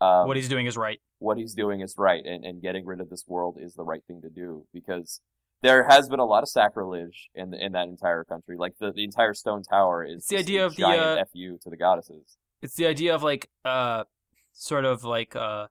um, 0.00 0.26
what 0.26 0.36
he's 0.36 0.48
doing 0.48 0.66
is 0.66 0.76
right. 0.76 1.00
what 1.18 1.36
he's 1.36 1.54
doing 1.54 1.80
is 1.80 1.94
right 1.98 2.24
and, 2.24 2.44
and 2.44 2.62
getting 2.62 2.84
rid 2.86 3.00
of 3.00 3.10
this 3.10 3.24
world 3.26 3.58
is 3.60 3.74
the 3.74 3.82
right 3.82 4.02
thing 4.06 4.20
to 4.22 4.30
do 4.30 4.66
because 4.72 5.20
there 5.66 5.84
has 5.88 6.08
been 6.08 6.20
a 6.20 6.24
lot 6.24 6.42
of 6.42 6.48
sacrilege 6.48 7.28
in 7.34 7.52
in 7.54 7.72
that 7.72 7.88
entire 7.88 8.24
country. 8.24 8.56
Like 8.56 8.74
the, 8.78 8.92
the 8.92 9.04
entire 9.04 9.34
stone 9.34 9.62
tower 9.62 10.04
is 10.04 10.18
It's 10.18 10.28
the 10.28 10.38
idea 10.38 10.66
of 10.66 10.76
the, 10.76 10.86
uh, 10.86 11.24
fu 11.32 11.58
to 11.62 11.70
the 11.70 11.76
goddesses. 11.76 12.38
It's 12.62 12.74
the 12.76 12.86
idea 12.86 13.14
of 13.14 13.22
like 13.22 13.48
uh 13.64 14.04
sort 14.52 14.84
of 14.84 15.04
like 15.04 15.36
uh 15.36 15.66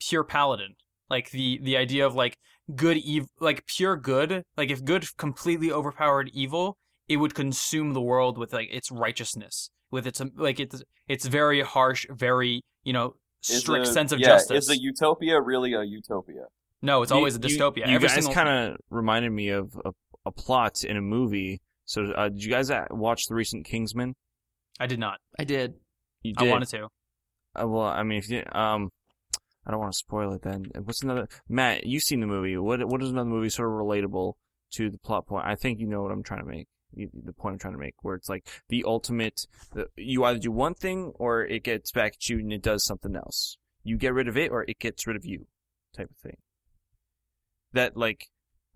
pure 0.00 0.24
paladin. 0.24 0.76
Like 1.08 1.30
the 1.30 1.58
the 1.62 1.76
idea 1.76 2.06
of 2.06 2.14
like 2.14 2.38
good 2.74 2.98
ev- 3.08 3.28
like 3.40 3.66
pure 3.66 3.96
good. 3.96 4.42
Like 4.56 4.70
if 4.70 4.84
good 4.84 5.04
completely 5.16 5.70
overpowered 5.70 6.30
evil, 6.32 6.78
it 7.08 7.18
would 7.18 7.34
consume 7.34 7.92
the 7.92 8.00
world 8.00 8.38
with 8.38 8.52
like 8.52 8.68
its 8.72 8.90
righteousness, 8.90 9.70
with 9.90 10.06
its 10.06 10.20
um, 10.20 10.32
like 10.36 10.58
it's 10.58 10.82
it's 11.08 11.26
very 11.26 11.62
harsh, 11.62 12.06
very, 12.10 12.62
you 12.82 12.92
know, 12.92 13.14
strict 13.40 13.86
a- 13.86 13.92
sense 13.92 14.12
of 14.12 14.18
yeah, 14.18 14.28
justice. 14.28 14.64
Is 14.64 14.70
a 14.70 14.80
utopia 14.80 15.40
really 15.40 15.74
a 15.74 15.84
utopia? 15.84 16.46
No, 16.82 17.02
it's 17.02 17.10
You- 17.10 17.16
always 17.16 17.36
a 17.36 17.40
dystopia. 17.40 17.86
You, 17.88 17.94
Every 17.96 18.08
guys 18.08 18.14
single 18.14 18.34
kind 18.34 18.48
of 18.48 18.76
reminded 18.90 19.30
me 19.32 19.48
of 19.50 19.76
a, 19.84 19.90
a 20.26 20.32
plot 20.32 20.84
in 20.84 20.96
a 20.96 21.00
movie. 21.02 21.60
So, 21.84 22.10
uh, 22.12 22.28
did 22.28 22.42
you 22.42 22.50
guys 22.50 22.70
uh, 22.70 22.86
watch 22.90 23.26
the 23.26 23.34
recent 23.34 23.64
Kingsman? 23.64 24.14
I 24.80 24.86
did 24.86 24.98
not. 24.98 25.18
I 25.38 25.44
did 25.44 25.74
You 26.22 26.34
I 26.36 26.44
wanted 26.44 26.68
to. 26.70 26.84
Uh, 27.54 27.68
well, 27.68 27.86
I 27.86 28.02
mean, 28.02 28.18
if 28.18 28.28
you, 28.28 28.42
um, 28.52 28.90
I 29.66 29.70
don't 29.70 29.80
want 29.80 29.92
to 29.92 29.98
spoil 29.98 30.32
it. 30.34 30.42
Then 30.42 30.66
what's 30.84 31.02
another? 31.02 31.28
Matt, 31.48 31.86
you've 31.86 32.02
seen 32.02 32.20
the 32.20 32.26
movie. 32.26 32.56
What 32.56 32.84
what 32.88 33.02
is 33.02 33.10
another 33.10 33.30
movie 33.30 33.48
sort 33.48 33.68
of 33.68 33.74
relatable 33.74 34.34
to 34.72 34.90
the 34.90 34.98
plot 34.98 35.26
point? 35.26 35.46
I 35.46 35.54
think 35.54 35.80
you 35.80 35.86
know 35.86 36.02
what 36.02 36.12
I'm 36.12 36.22
trying 36.22 36.40
to 36.40 36.46
make. 36.46 36.68
The 36.94 37.32
point 37.32 37.54
I'm 37.54 37.58
trying 37.58 37.74
to 37.74 37.78
make, 37.80 37.94
where 38.02 38.14
it's 38.14 38.28
like 38.28 38.46
the 38.68 38.84
ultimate. 38.86 39.46
The, 39.72 39.88
you 39.96 40.24
either 40.24 40.38
do 40.38 40.50
one 40.52 40.74
thing 40.74 41.12
or 41.16 41.44
it 41.44 41.62
gets 41.62 41.90
back 41.92 42.14
at 42.14 42.28
you 42.28 42.38
and 42.38 42.52
it 42.52 42.62
does 42.62 42.84
something 42.84 43.14
else. 43.16 43.58
You 43.84 43.96
get 43.96 44.14
rid 44.14 44.28
of 44.28 44.36
it 44.36 44.50
or 44.50 44.64
it 44.66 44.78
gets 44.78 45.06
rid 45.06 45.16
of 45.16 45.24
you, 45.24 45.46
type 45.96 46.10
of 46.10 46.16
thing. 46.16 46.36
That 47.76 47.96
like, 47.96 48.26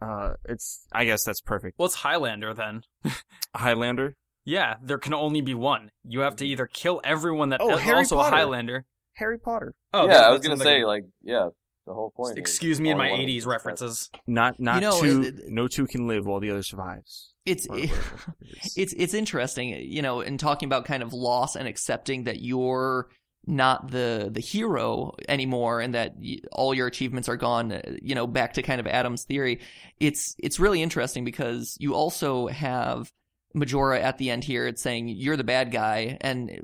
uh, 0.01 0.35
it's. 0.49 0.87
I 0.93 1.05
guess 1.05 1.25
that's 1.25 1.41
perfect. 1.41 1.79
Well, 1.79 1.87
it's 1.87 1.97
Highlander 1.97 2.55
then. 2.55 2.83
Highlander. 3.55 4.17
Yeah, 4.45 4.77
there 4.83 4.99
can 4.99 5.13
only 5.15 5.41
be 5.43 5.55
one. 5.55 5.91
You 6.05 6.21
have 6.21 6.37
to 6.37 6.47
either 6.47 6.67
kill 6.67 7.01
everyone 7.05 7.51
that 7.51 7.61
Oh, 7.63 7.75
is 7.75 7.81
Harry 7.81 7.99
also 7.99 8.17
Potter. 8.17 8.35
a 8.35 8.39
Highlander. 8.39 8.85
Harry 9.15 9.39
Potter. 9.39 9.75
Oh, 9.93 10.07
yeah, 10.07 10.21
I 10.23 10.31
was 10.31 10.41
gonna 10.41 10.57
say 10.57 10.81
good- 10.81 10.87
like 10.87 11.05
yeah, 11.23 11.49
the 11.87 11.93
whole 11.93 12.11
point. 12.17 12.33
is 12.33 12.39
Excuse 12.39 12.81
me 12.81 12.91
in 12.91 12.97
my 12.97 13.11
one 13.11 13.21
of 13.21 13.27
them 13.27 13.29
'80s 13.37 13.47
references. 13.47 14.11
Not 14.27 14.59
not 14.59 14.77
You 14.77 14.81
know, 14.81 15.01
two. 15.01 15.23
it- 15.23 15.39
it- 15.41 15.49
no 15.49 15.69
two 15.69 15.87
can 15.87 16.07
live 16.09 16.25
while 16.27 16.41
the 16.41 16.51
other 16.51 16.63
survives. 16.63 17.35
it's 17.45 17.67
Or 17.69 17.77
whatever 17.81 18.35
it 18.41 18.65
is. 18.65 18.75
it's 18.79 18.95
it's 18.97 19.15
interesting, 19.15 19.69
you 19.69 20.01
know, 20.03 20.21
in 20.23 20.39
talking 20.39 20.67
about 20.69 20.85
kind 20.87 21.03
of 21.03 21.13
loss 21.13 21.55
and 21.57 21.69
accepting 21.69 22.25
that 22.25 22.41
you're 22.41 23.09
not 23.47 23.91
the 23.91 24.29
the 24.31 24.41
hero 24.41 25.15
anymore 25.29 25.81
and 25.81 25.95
that 25.95 26.15
all 26.53 26.75
your 26.75 26.87
achievements 26.87 27.29
are 27.29 27.37
gone 27.37 27.73
uh, 27.73 27.81
you 28.03 28.15
know 28.15 28.27
back 28.27 28.53
to 28.55 28.63
kind 28.63 28.81
of 28.81 28.87
Adam's 28.87 29.25
theory 29.25 29.61
it's 29.99 30.37
it's 30.39 30.61
really 30.61 30.83
interesting 30.83 31.25
because 31.25 31.77
you 31.81 31.95
also 31.95 32.49
have 32.49 33.11
Majora 33.55 34.01
at 34.01 34.19
the 34.19 34.31
end 34.31 34.45
here 34.45 34.67
it's 34.67 34.83
saying 34.83 35.09
you're 35.09 35.37
the 35.37 35.45
bad 35.45 35.73
guy. 35.73 36.19
And 36.21 36.61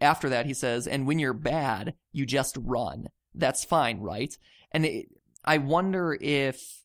after 0.00 0.30
that 0.30 0.46
he 0.46 0.54
says 0.54 0.86
and 0.86 1.06
when 1.06 1.18
you're 1.18 1.34
bad 1.34 1.94
you 2.12 2.24
just 2.24 2.56
run. 2.60 3.08
That's 3.34 3.64
fine 3.64 4.00
right? 4.00 4.36
And 4.72 4.86
it, 4.86 5.06
I 5.44 5.58
wonder 5.58 6.16
if 6.20 6.82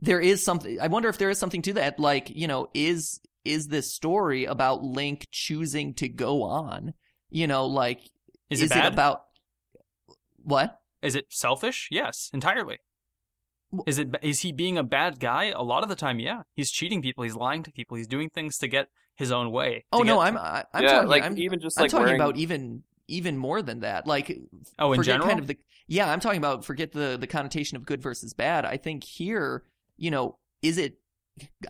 there 0.00 0.20
is 0.20 0.44
something 0.44 0.78
I 0.80 0.88
wonder 0.88 1.08
if 1.08 1.18
there 1.18 1.30
is 1.30 1.38
something 1.38 1.62
to 1.62 1.72
that 1.74 1.98
like 1.98 2.30
you 2.30 2.46
know 2.46 2.68
is 2.74 3.20
is 3.44 3.68
this 3.68 3.94
story 3.94 4.44
about 4.44 4.82
Link 4.82 5.28
choosing 5.30 5.94
to 5.94 6.08
go 6.08 6.42
on? 6.42 6.92
You 7.30 7.46
know 7.46 7.66
like 7.66 8.00
Is, 8.50 8.62
it 8.62 8.70
bad? 8.70 8.92
about 8.92 9.24
what? 10.42 10.80
Is 11.02 11.14
it 11.14 11.26
selfish? 11.30 11.88
Yes, 11.90 12.30
entirely. 12.32 12.78
Is 13.86 13.98
it? 13.98 14.14
Is 14.22 14.40
he 14.40 14.52
being 14.52 14.78
a 14.78 14.84
bad 14.84 15.18
guy? 15.18 15.46
A 15.46 15.62
lot 15.62 15.82
of 15.82 15.88
the 15.88 15.96
time, 15.96 16.20
yeah. 16.20 16.42
He's 16.54 16.70
cheating 16.70 17.02
people. 17.02 17.24
He's 17.24 17.34
lying 17.34 17.62
to 17.64 17.72
people. 17.72 17.96
He's 17.96 18.06
doing 18.06 18.30
things 18.30 18.58
to 18.58 18.68
get 18.68 18.88
his 19.16 19.32
own 19.32 19.50
way. 19.50 19.84
Oh 19.92 20.02
no, 20.02 20.20
I'm 20.20 20.36
I, 20.36 20.64
I'm 20.72 20.84
yeah, 20.84 20.92
talking 20.92 21.08
like 21.08 21.22
I'm, 21.24 21.38
even 21.38 21.60
just 21.60 21.78
I'm 21.78 21.82
like 21.82 21.90
talking 21.90 22.06
wearing, 22.06 22.20
about 22.20 22.36
even 22.36 22.84
even 23.08 23.36
more 23.36 23.62
than 23.62 23.80
that. 23.80 24.06
Like 24.06 24.38
Oh, 24.78 24.92
in 24.92 25.02
general. 25.02 25.26
kind 25.26 25.40
of 25.40 25.46
the 25.48 25.58
yeah, 25.88 26.10
I'm 26.10 26.20
talking 26.20 26.38
about 26.38 26.64
forget 26.64 26.92
the 26.92 27.16
the 27.18 27.26
connotation 27.26 27.76
of 27.76 27.84
good 27.84 28.00
versus 28.02 28.34
bad. 28.34 28.64
I 28.64 28.76
think 28.76 29.04
here, 29.04 29.64
you 29.96 30.10
know, 30.10 30.38
is 30.62 30.78
it 30.78 30.98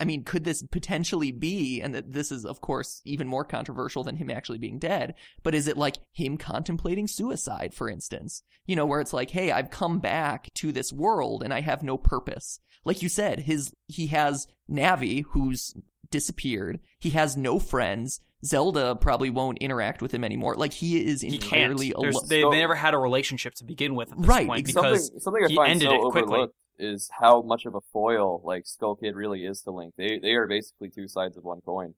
I 0.00 0.04
mean, 0.04 0.24
could 0.24 0.44
this 0.44 0.62
potentially 0.62 1.32
be, 1.32 1.80
and 1.80 1.94
that 1.94 2.12
this 2.12 2.30
is, 2.30 2.44
of 2.44 2.60
course, 2.60 3.02
even 3.04 3.26
more 3.26 3.44
controversial 3.44 4.04
than 4.04 4.16
him 4.16 4.30
actually 4.30 4.58
being 4.58 4.78
dead, 4.78 5.14
but 5.42 5.54
is 5.54 5.66
it 5.66 5.76
like 5.76 5.96
him 6.12 6.36
contemplating 6.36 7.06
suicide, 7.06 7.74
for 7.74 7.88
instance? 7.88 8.42
You 8.66 8.76
know, 8.76 8.86
where 8.86 9.00
it's 9.00 9.12
like, 9.12 9.30
hey, 9.30 9.50
I've 9.50 9.70
come 9.70 9.98
back 9.98 10.52
to 10.54 10.72
this 10.72 10.92
world 10.92 11.42
and 11.42 11.52
I 11.52 11.60
have 11.60 11.82
no 11.82 11.96
purpose. 11.96 12.60
Like 12.84 13.02
you 13.02 13.08
said, 13.08 13.40
his, 13.40 13.72
he 13.86 14.08
has 14.08 14.46
Navi, 14.70 15.24
who's 15.30 15.74
disappeared. 16.10 16.80
He 16.98 17.10
has 17.10 17.36
no 17.36 17.58
friends. 17.58 18.20
Zelda 18.44 18.94
probably 18.94 19.30
won't 19.30 19.58
interact 19.58 20.02
with 20.02 20.12
him 20.12 20.22
anymore. 20.22 20.54
Like 20.54 20.72
he 20.72 21.04
is 21.04 21.22
he 21.22 21.34
entirely 21.34 21.92
alone. 21.92 22.12
They, 22.28 22.42
So- 22.42 22.50
they 22.50 22.58
never 22.60 22.76
had 22.76 22.94
a 22.94 22.98
relationship 22.98 23.54
to 23.54 23.64
begin 23.64 23.94
with 23.94 24.12
at 24.12 24.18
this 24.18 24.26
Right, 24.28 24.46
point 24.46 24.66
because 24.66 25.06
something 25.06 25.20
something 25.20 25.44
I 25.44 25.48
he 25.48 25.58
ended 25.70 25.88
so 25.88 26.08
it 26.08 26.10
quickly. 26.12 26.46
Overlooked 26.78 26.94
is 26.96 27.10
how 27.20 27.42
much 27.42 27.66
of 27.66 27.74
a 27.74 27.80
foil 27.92 28.40
like 28.44 28.66
Skull 28.66 28.96
Kid 28.96 29.14
really 29.14 29.44
is 29.44 29.62
to 29.62 29.70
Link. 29.70 29.94
They 29.96 30.18
they 30.18 30.32
are 30.32 30.46
basically 30.46 30.90
two 30.90 31.08
sides 31.08 31.36
of 31.36 31.44
one 31.44 31.60
coin. 31.64 31.94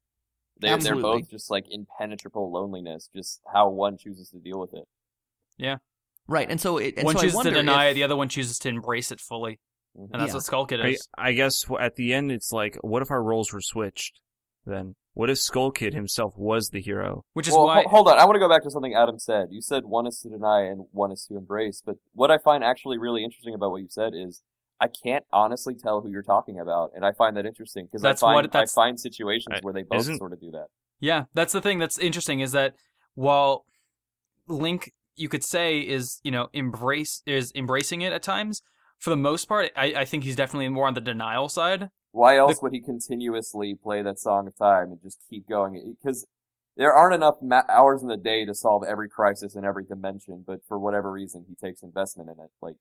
They 0.60 0.76
they're 0.78 0.96
both 0.96 1.30
just 1.30 1.50
like 1.50 1.66
impenetrable 1.70 2.50
loneliness, 2.52 3.08
just 3.14 3.40
how 3.52 3.68
one 3.68 3.96
chooses 3.96 4.30
to 4.30 4.38
deal 4.38 4.58
with 4.58 4.74
it. 4.74 4.84
Yeah. 5.56 5.76
Right, 6.26 6.50
and 6.50 6.60
so 6.60 6.76
it, 6.78 6.94
and 6.98 7.06
one 7.06 7.14
so 7.14 7.20
I 7.20 7.22
chooses 7.24 7.40
to 7.42 7.50
deny 7.50 7.86
if- 7.86 7.92
it, 7.92 7.94
the 7.94 8.02
other 8.02 8.16
one 8.16 8.28
chooses 8.28 8.58
to 8.60 8.68
embrace 8.68 9.10
it 9.12 9.20
fully, 9.20 9.60
Mhm. 9.96 10.10
and 10.12 10.20
that's 10.20 10.30
Yeah. 10.30 10.34
what 10.34 10.42
Skull 10.44 10.66
Kid 10.66 10.80
I, 10.82 10.88
is. 10.88 11.08
I 11.16 11.32
guess 11.32 11.64
at 11.80 11.94
the 11.96 12.12
end 12.12 12.30
it's 12.32 12.52
like, 12.52 12.76
what 12.82 13.00
if 13.02 13.10
our 13.10 13.22
roles 13.22 13.52
were 13.52 13.60
switched? 13.62 14.20
Then 14.66 14.96
what 15.14 15.30
if 15.30 15.38
Skull 15.38 15.70
Kid 15.70 15.94
himself 15.94 16.36
was 16.36 16.68
the 16.68 16.82
hero? 16.82 17.24
Which 17.32 17.48
is 17.48 17.54
Well, 17.54 17.64
why 17.66 17.82
ho- 17.84 17.88
hold 17.88 18.08
on. 18.08 18.18
I 18.18 18.24
want 18.26 18.34
to 18.34 18.40
go 18.40 18.48
back 18.48 18.62
to 18.64 18.70
something 18.70 18.92
Adam 18.94 19.18
said. 19.18 19.48
You 19.50 19.62
said 19.62 19.84
one 19.86 20.06
is 20.06 20.20
to 20.20 20.28
deny 20.28 20.62
and 20.64 20.86
one 20.92 21.10
is 21.12 21.24
to 21.26 21.36
embrace. 21.38 21.82
But 21.86 21.96
what 22.12 22.30
I 22.30 22.36
find 22.36 22.62
actually 22.62 22.98
really 22.98 23.24
interesting 23.24 23.54
about 23.54 23.70
what 23.70 23.80
you 23.80 23.88
said 23.88 24.12
is 24.14 24.42
I 24.80 24.88
can't 24.88 25.24
honestly 25.32 25.74
tell 25.74 26.00
who 26.00 26.08
you're 26.10 26.22
talking 26.22 26.60
about, 26.60 26.92
and 26.94 27.04
I 27.04 27.12
find 27.12 27.36
that 27.36 27.46
interesting 27.46 27.86
because 27.86 28.04
I 28.04 28.14
find 28.14 28.34
what- 28.36 28.56
I 28.56 28.66
find 28.66 28.98
situations 28.98 29.56
I- 29.56 29.60
where 29.62 29.72
they 29.74 29.82
both 29.82 30.00
isn't- 30.00 30.18
sort 30.18 30.32
of 30.32 30.40
do 30.40 30.50
that. 30.52 30.66
Yeah, 31.00 31.24
that's 31.34 31.52
the 31.52 31.60
thing 31.60 31.78
that's 31.78 31.98
interesting 31.98 32.40
is 32.40 32.52
that 32.52 32.74
while 33.14 33.64
Link, 34.46 34.92
you 35.14 35.28
could 35.28 35.44
say, 35.44 35.80
is 35.80 36.20
you 36.22 36.30
know 36.30 36.48
embrace 36.52 37.22
is 37.26 37.52
embracing 37.54 38.02
it 38.02 38.12
at 38.12 38.22
times. 38.22 38.62
For 38.98 39.10
the 39.10 39.16
most 39.16 39.46
part, 39.46 39.70
I, 39.76 39.94
I 39.94 40.04
think 40.04 40.24
he's 40.24 40.34
definitely 40.36 40.68
more 40.68 40.86
on 40.86 40.94
the 40.94 41.00
denial 41.00 41.48
side. 41.48 41.90
Why 42.10 42.36
else 42.36 42.60
would 42.62 42.72
he 42.72 42.80
continuously 42.80 43.74
play 43.74 44.02
that 44.02 44.18
Song 44.18 44.46
of 44.48 44.56
Time 44.56 44.90
and 44.90 45.00
just 45.02 45.22
keep 45.28 45.48
going? 45.48 45.94
Because 46.00 46.26
there 46.76 46.92
aren't 46.92 47.14
enough 47.14 47.36
ma- 47.42 47.62
hours 47.68 48.02
in 48.02 48.08
the 48.08 48.16
day 48.16 48.44
to 48.44 48.54
solve 48.54 48.82
every 48.84 49.08
crisis 49.08 49.54
in 49.54 49.64
every 49.64 49.84
dimension, 49.84 50.42
but 50.46 50.64
for 50.66 50.78
whatever 50.78 51.12
reason, 51.12 51.44
he 51.48 51.54
takes 51.54 51.82
investment 51.82 52.28
in 52.30 52.42
it. 52.42 52.50
Like, 52.60 52.76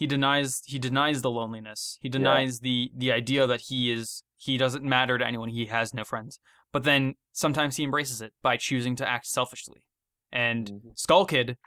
He 0.00 0.06
denies 0.06 0.62
he 0.64 0.78
denies 0.78 1.20
the 1.20 1.30
loneliness. 1.30 1.98
He 2.00 2.08
denies 2.08 2.60
the 2.60 2.90
the 2.96 3.12
idea 3.12 3.46
that 3.46 3.60
he 3.68 3.92
is 3.92 4.24
he 4.38 4.56
doesn't 4.56 4.82
matter 4.82 5.18
to 5.18 5.26
anyone. 5.26 5.50
He 5.50 5.66
has 5.66 5.92
no 5.92 6.04
friends. 6.04 6.40
But 6.72 6.84
then 6.84 7.16
sometimes 7.32 7.76
he 7.76 7.84
embraces 7.84 8.22
it 8.22 8.32
by 8.40 8.56
choosing 8.56 8.96
to 8.96 9.06
act 9.06 9.26
selfishly. 9.26 9.82
And 10.32 10.68
Mhm. 10.68 10.98
Skull 10.98 11.26
Kid 11.26 11.58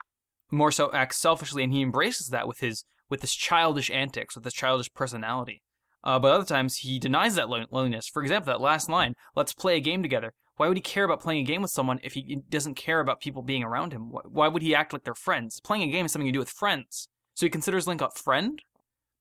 more 0.50 0.72
so 0.72 0.92
acts 0.94 1.18
selfishly, 1.18 1.64
and 1.64 1.72
he 1.72 1.84
embraces 1.84 2.30
that 2.30 2.48
with 2.48 2.60
his 2.60 2.86
with 3.08 3.22
his 3.22 3.36
childish 3.36 3.92
antics, 3.92 4.34
with 4.34 4.46
his 4.46 4.54
childish 4.56 4.92
personality. 4.94 5.62
Uh, 6.04 6.18
but 6.18 6.34
other 6.34 6.46
times 6.46 6.78
he 6.78 6.98
denies 6.98 7.36
that 7.36 7.50
lon- 7.50 7.68
loneliness. 7.70 8.08
For 8.08 8.24
example, 8.24 8.52
that 8.52 8.62
last 8.62 8.90
line, 8.90 9.14
"Let's 9.36 9.54
play 9.54 9.78
a 9.78 9.80
game 9.80 10.02
together." 10.02 10.34
Why 10.56 10.68
would 10.68 10.78
he 10.78 10.82
care 10.82 11.04
about 11.04 11.22
playing 11.22 11.42
a 11.44 11.48
game 11.52 11.62
with 11.62 11.70
someone 11.70 12.00
if 12.02 12.14
he 12.14 12.38
doesn't 12.50 12.76
care 12.76 13.00
about 13.00 13.22
people 13.22 13.44
being 13.44 13.64
around 13.64 13.94
him? 13.94 14.10
Why 14.10 14.48
would 14.48 14.64
he 14.64 14.74
act 14.74 14.92
like 14.92 15.04
they're 15.04 15.14
friends? 15.14 15.60
Playing 15.60 15.88
a 15.88 15.92
game 15.92 16.08
is 16.08 16.12
something 16.12 16.26
you 16.26 16.34
do 16.34 16.40
with 16.40 16.50
friends. 16.50 17.10
So 17.36 17.46
he 17.46 17.50
considers 17.50 17.88
Link 17.88 18.02
a 18.02 18.10
friend, 18.12 18.62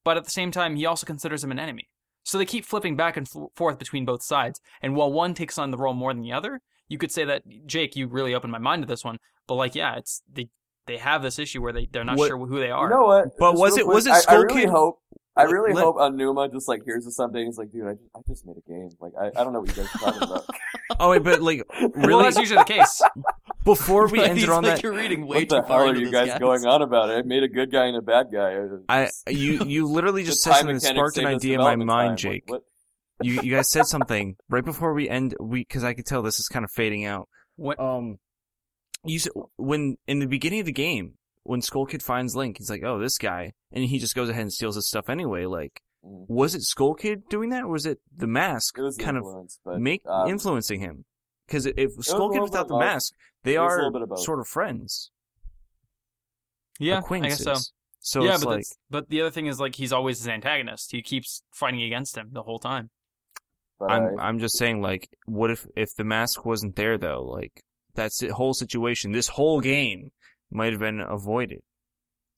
but 0.05 0.17
at 0.17 0.25
the 0.25 0.31
same 0.31 0.51
time, 0.51 0.77
he 0.77 0.87
also 0.87 1.07
considers 1.07 1.43
him 1.43 1.51
an 1.51 1.59
enemy. 1.59 1.89
So 2.25 2.39
they 2.39 2.45
keep 2.45 2.65
flipping 2.65 2.97
back 2.97 3.17
and 3.17 3.27
f- 3.27 3.49
forth 3.57 3.79
between 3.79 4.05
both 4.05 4.23
sides. 4.23 4.61
And 4.81 4.95
while 4.95 5.13
one 5.13 5.35
takes 5.35 5.59
on 5.59 5.71
the 5.71 5.77
role 5.79 5.95
more 5.95 6.13
than 6.15 6.23
the 6.23 6.33
other, 6.33 6.61
you 6.89 6.99
could 6.99 7.11
say 7.11 7.25
that 7.25 7.43
Jake, 7.67 7.97
you 7.97 8.07
really 8.07 8.35
opened 8.35 8.53
my 8.53 8.59
mind 8.59 8.83
to 8.83 8.87
this 8.87 9.05
one. 9.05 9.19
But 9.49 9.55
like, 9.55 9.75
yeah, 9.75 9.97
it's 9.97 10.23
they 10.33 10.49
they 10.87 10.99
have 10.99 11.23
this 11.23 11.39
issue 11.39 11.63
where 11.63 11.73
they 11.73 11.89
they're 11.91 12.05
not 12.05 12.19
What- 12.19 12.29
sure 12.29 12.39
who 12.39 12.61
they 12.61 12.71
are. 12.71 12.85
You 12.89 12.95
know 12.95 13.07
what? 13.07 13.29
But 13.39 13.53
Just 13.53 13.61
was 13.61 13.77
real 13.77 13.81
it- 13.91 13.95
was 13.95 14.05
quick, 14.05 14.17
it 14.17 14.29
I- 14.29 14.33
I, 14.33 14.37
really 14.37 14.61
Kid? 14.63 14.69
hope. 14.71 14.99
I 15.37 15.45
really 15.45 15.73
let- 15.73 15.85
hope 15.85 15.97
Aonuma 15.97 16.53
just 16.53 16.69
like 16.69 16.83
hears 16.85 17.05
this 17.07 17.17
someday 17.17 17.41
and 17.41 17.49
he's 17.49 17.59
like, 17.59 17.71
dude, 17.73 17.87
I 17.87 17.93
just, 17.95 18.11
I 18.15 18.21
just 18.29 18.47
made 18.47 18.57
a 18.59 18.69
game. 18.69 18.91
Like, 19.01 19.13
I, 19.21 19.29
I 19.29 19.45
don't 19.45 19.53
know 19.55 19.61
what 19.61 19.69
you 19.71 19.83
guys 19.83 19.89
are 19.95 19.99
talking 19.99 20.23
about. 20.23 20.45
Oh 21.01 21.09
wait, 21.09 21.23
but 21.25 21.41
like 21.41 21.63
well, 21.81 21.91
really 21.95 22.23
that's 22.25 22.37
usually 22.39 22.59
the 22.59 22.65
case. 22.65 23.01
before 23.65 24.09
we 24.09 24.19
Right, 24.21 24.29
ended 24.29 24.41
he's 24.45 24.49
on 24.51 24.63
like, 24.63 24.75
that, 24.77 24.83
You're 24.83 24.93
reading 24.93 25.27
way 25.27 25.39
what 25.39 25.49
the 25.49 25.61
too 25.63 25.67
far 25.67 25.87
hell 25.87 25.95
are 25.95 25.97
you 25.97 26.11
guys 26.11 26.29
guys. 26.29 26.39
going 26.39 26.67
on 26.67 26.83
about? 26.83 27.09
I 27.11 27.23
made 27.23 27.43
a 27.45 27.49
good 27.49 27.73
guy 27.73 27.87
and 27.87 27.97
a 27.97 28.03
bad 28.03 28.27
guy. 28.31 28.59
I 28.91 29.09
you 29.27 29.65
you 29.65 29.87
literally 29.87 30.23
just 30.23 30.43
said 30.43 30.51
time 30.51 30.59
something 30.59 30.75
that 30.77 30.83
mechanics 30.83 30.99
sparked 31.15 31.17
an 31.19 31.25
idea 31.27 31.55
in 31.55 31.61
my 31.63 31.77
mind, 31.77 32.09
time. 32.11 32.17
Jake. 32.19 32.43
What, 32.47 32.63
You 33.23 33.41
you 33.41 33.55
guys 33.57 33.71
said 33.71 33.87
something 33.87 34.37
right 34.51 34.65
before 34.65 34.93
we 34.93 35.09
end. 35.09 35.35
We 35.41 35.61
because 35.61 35.83
I 35.83 35.95
could 35.95 36.05
tell 36.05 36.21
this 36.21 36.39
is 36.39 36.49
kind 36.49 36.65
of 36.65 36.71
fading 36.71 37.07
out. 37.07 37.27
What, 37.57 37.81
Um, 37.81 38.19
you 39.07 39.19
said 39.19 39.33
when 39.57 39.97
in 40.07 40.19
the 40.19 40.27
beginning 40.27 40.61
of 40.61 40.67
the 40.67 40.73
game 40.73 41.15
when 41.45 41.61
Skull 41.63 41.87
Kid 41.87 42.03
finds 42.03 42.37
Link, 42.37 42.59
he's 42.59 42.71
like, 42.71 42.83
"Oh, 42.85 42.99
this 42.99 43.19
guy," 43.19 43.53
and 43.73 43.85
he 43.85 43.99
just 43.99 44.15
goes 44.15 44.29
ahead 44.29 44.43
and 44.43 44.53
steals 44.53 44.77
his 44.77 44.89
stuff 44.89 45.09
anyway. 45.09 45.47
Like, 45.47 45.83
Mm. 46.05 46.25
was 46.29 46.57
it 46.57 46.63
Skull 46.63 46.95
Kid 46.95 47.29
doing 47.29 47.51
that, 47.51 47.63
or 47.63 47.69
was 47.69 47.87
it 47.87 48.01
the 48.17 48.27
mask 48.27 48.77
it 48.77 48.83
was 48.83 48.97
the 48.97 49.05
kind 49.05 49.17
of 49.17 49.25
but 49.65 49.79
make 49.81 50.03
um, 50.07 50.29
influencing 50.29 50.81
him? 50.81 51.05
Because 51.47 51.67
if 51.67 51.93
Skull 52.01 52.31
Kid 52.31 52.43
without 52.43 52.67
the 52.67 52.77
mask, 52.79 53.15
they 53.45 53.55
It 53.55 53.61
was 53.61 53.71
a 53.71 53.75
are 53.75 53.77
little 53.77 53.93
bit 53.93 54.03
of 54.03 54.09
both. 54.09 54.21
sort 54.21 54.41
of 54.41 54.49
friends, 54.49 55.13
yeah, 56.79 57.01
I 57.09 57.19
guess 57.21 57.45
so. 57.45 57.55
So 58.01 58.25
yeah, 58.25 58.35
it's 58.35 58.45
but 58.45 58.51
like, 58.57 58.65
but 58.91 59.09
the 59.11 59.21
other 59.21 59.31
thing 59.31 59.47
is 59.47 59.61
like 59.61 59.77
he's 59.77 59.93
always 59.93 60.19
his 60.19 60.29
antagonist. 60.29 60.91
He 60.91 61.03
keeps 61.03 61.43
fighting 61.53 61.83
against 61.83 62.17
him 62.17 62.31
the 62.33 62.43
whole 62.43 62.59
time. 62.59 62.91
but, 63.79 63.91
I'm 63.93 64.19
uh, 64.19 64.23
I'm 64.23 64.39
just 64.41 64.59
saying, 64.59 64.83
like, 64.83 65.09
what 65.27 65.51
if 65.53 65.67
if 65.77 65.95
the 65.95 66.05
mask 66.05 66.45
wasn't 66.45 66.75
there 66.75 66.99
though? 66.99 67.23
Like, 67.23 67.63
that's 67.95 68.19
the 68.19 68.35
whole 68.35 68.55
situation. 68.55 69.13
This 69.13 69.29
whole 69.29 69.61
game 69.61 70.11
might 70.53 70.73
have 70.73 70.81
been 70.81 71.01
avoided. 71.01 71.61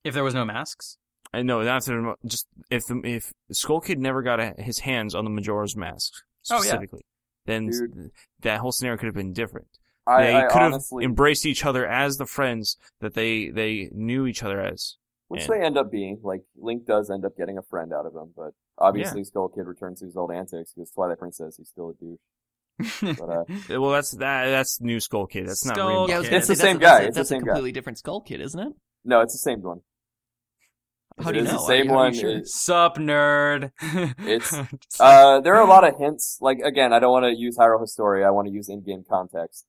If 0.05 0.15
there 0.15 0.24
was 0.24 0.35
no 0.35 0.45
masks, 0.45 0.99
I 1.32 1.43
know 1.43 1.62
not 1.62 1.82
to, 1.85 2.15
just 2.27 2.47
if 2.70 2.86
the, 2.86 3.01
if 3.05 3.32
Skull 3.51 3.81
Kid 3.81 3.99
never 3.99 4.23
got 4.23 4.39
a, 4.41 4.55
his 4.59 4.81
hands 4.81 5.15
on 5.15 5.24
the 5.24 5.31
Majora's 5.31 5.77
mask 5.77 6.12
Oh, 6.51 6.57
yeah. 6.57 6.61
specifically, 6.61 7.05
then 7.47 7.69
Dude. 7.70 8.11
that 8.41 8.61
whole 8.61 8.73
scenario 8.73 8.99
could 8.99 9.07
have 9.07 9.15
been 9.15 9.32
different. 9.32 9.69
I, 10.07 10.23
they 10.24 10.36
I 10.36 10.47
could 10.49 10.73
have 10.73 10.82
embraced 11.03 11.47
each 11.47 11.65
other 11.65 11.86
as 11.86 12.19
the 12.19 12.27
friends 12.27 12.77
that 13.01 13.15
they 13.15 13.49
they 13.49 13.89
knew 13.93 14.27
each 14.27 14.43
other 14.43 14.61
as. 14.61 14.97
which 15.28 15.45
and- 15.49 15.51
they 15.55 15.65
end 15.65 15.78
up 15.78 15.91
being. 15.91 16.20
Like 16.23 16.43
Link 16.57 16.85
does 16.85 17.11
end 17.11 17.24
up 17.24 17.36
getting 17.39 17.57
a 17.57 17.62
friend 17.62 17.93
out 17.95 18.05
of 18.05 18.15
him, 18.15 18.32
but 18.36 18.51
obviously 18.77 19.24
Skull 19.24 19.49
Kid 19.49 19.66
returns 19.66 20.01
to 20.01 20.05
his 20.07 20.16
old 20.16 20.31
antics 20.31 20.74
because 20.74 20.91
Twilight 20.91 21.19
Princess 21.19 21.57
he's 21.57 21.69
still 21.69 21.89
a 21.89 21.95
douche. 21.95 22.19
But 23.01 23.21
uh, 23.21 23.45
Well, 23.81 23.91
that's 23.93 24.11
that 24.13 24.47
that's 24.47 24.81
new 24.81 25.01
Skull 25.01 25.27
Kid. 25.27 25.47
That's 25.49 25.65
not 25.65 25.77
Skull 25.77 25.89
Rainbow 25.89 26.09
Yeah, 26.09 26.15
I 26.17 26.19
was 26.19 26.27
Kid. 26.27 26.31
gonna 26.31 26.39
It's 26.39 26.49
the 26.49 26.57
say, 26.57 26.63
same 26.63 26.79
that's, 26.79 26.91
guy. 26.91 26.99
That's, 26.99 27.07
It's 27.09 27.15
the 27.15 27.21
that's 27.21 27.29
same 27.29 27.37
a 27.43 27.45
guy. 27.45 27.47
completely 27.51 27.73
different 27.73 27.99
Skull 27.99 28.21
Kid, 28.21 28.41
isn't 28.41 28.61
it? 28.61 28.73
no, 29.05 29.21
it's 29.21 29.35
the 29.35 29.39
same 29.39 29.63
one. 29.63 29.81
How 31.23 31.31
do 31.31 31.39
you 31.39 31.45
It's 31.45 31.53
know? 31.53 31.59
the 31.59 31.67
same 31.67 31.87
you- 31.87 31.93
one. 31.93 32.13
sure? 32.15 32.31
It- 32.31 32.49
Sup, 32.49 32.97
nerd. 32.97 33.71
It's- 34.27 34.53
Uh, 35.01 35.41
there 35.41 35.55
are 35.55 35.63
a 35.63 35.69
lot 35.69 35.85
of 35.87 35.97
hints. 35.99 36.39
Like 36.41 36.59
again, 36.65 36.93
I 36.93 36.99
don't 36.99 37.13
want 37.13 37.25
to 37.25 37.35
use 37.37 37.57
Hyrule 37.57 37.81
Historia. 37.81 38.27
I 38.27 38.31
want 38.31 38.49
to 38.49 38.53
use 38.55 38.69
in-game 38.69 39.05
context. 39.09 39.67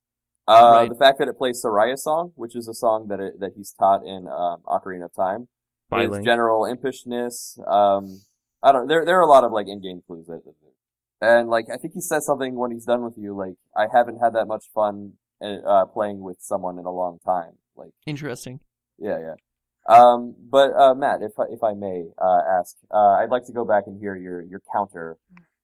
Uh, 0.48 0.72
Right. 0.74 0.90
the 0.90 0.96
fact 0.96 1.18
that 1.20 1.28
it 1.28 1.38
plays 1.38 1.60
Saria's 1.64 2.04
song, 2.04 2.32
which 2.36 2.56
is 2.56 2.68
a 2.68 2.74
song 2.74 3.08
that 3.10 3.20
it, 3.20 3.40
that 3.40 3.54
he's 3.56 3.72
taught 3.74 4.04
in 4.06 4.28
um, 4.28 4.62
Ocarina 4.68 5.06
of 5.06 5.14
Time, 5.16 5.48
By 5.90 6.04
his 6.04 6.12
Link. 6.12 6.26
general 6.26 6.62
impishness. 6.64 7.58
Um, 7.68 8.22
I 8.62 8.72
don't. 8.72 8.88
There 8.88 9.04
there 9.06 9.18
are 9.18 9.22
a 9.24 9.28
lot 9.28 9.44
of 9.44 9.52
like 9.52 9.68
in-game 9.68 10.02
clues 10.08 10.28
that. 10.28 10.42
And 11.22 11.50
like, 11.50 11.66
I 11.74 11.78
think 11.78 11.94
he 11.94 12.02
says 12.02 12.26
something 12.26 12.56
when 12.56 12.72
he's 12.72 12.86
done 12.86 13.04
with 13.04 13.18
you, 13.18 13.36
like, 13.36 13.56
I 13.76 13.88
haven't 13.92 14.20
had 14.20 14.34
that 14.34 14.48
much 14.48 14.66
fun 14.74 15.14
uh, 15.42 15.86
playing 15.86 16.22
with 16.22 16.38
someone 16.42 16.78
in 16.78 16.86
a 16.86 16.92
long 16.92 17.20
time. 17.26 17.54
Like, 17.76 17.92
Interesting. 18.06 18.60
yeah, 18.98 19.20
yeah. 19.20 19.36
Um, 19.88 20.36
but 20.40 20.74
uh, 20.74 20.96
Matt, 20.96 21.22
if 21.22 21.40
I, 21.40 21.44
if 21.52 21.64
I 21.64 21.74
may 21.74 22.06
uh, 22.18 22.42
ask, 22.60 22.76
uh, 22.92 23.18
I'd 23.20 23.30
like 23.30 23.46
to 23.46 23.54
go 23.54 23.64
back 23.64 23.84
and 23.86 24.00
hear 24.00 24.16
your 24.16 24.42
your 24.42 24.62
counter 24.74 25.18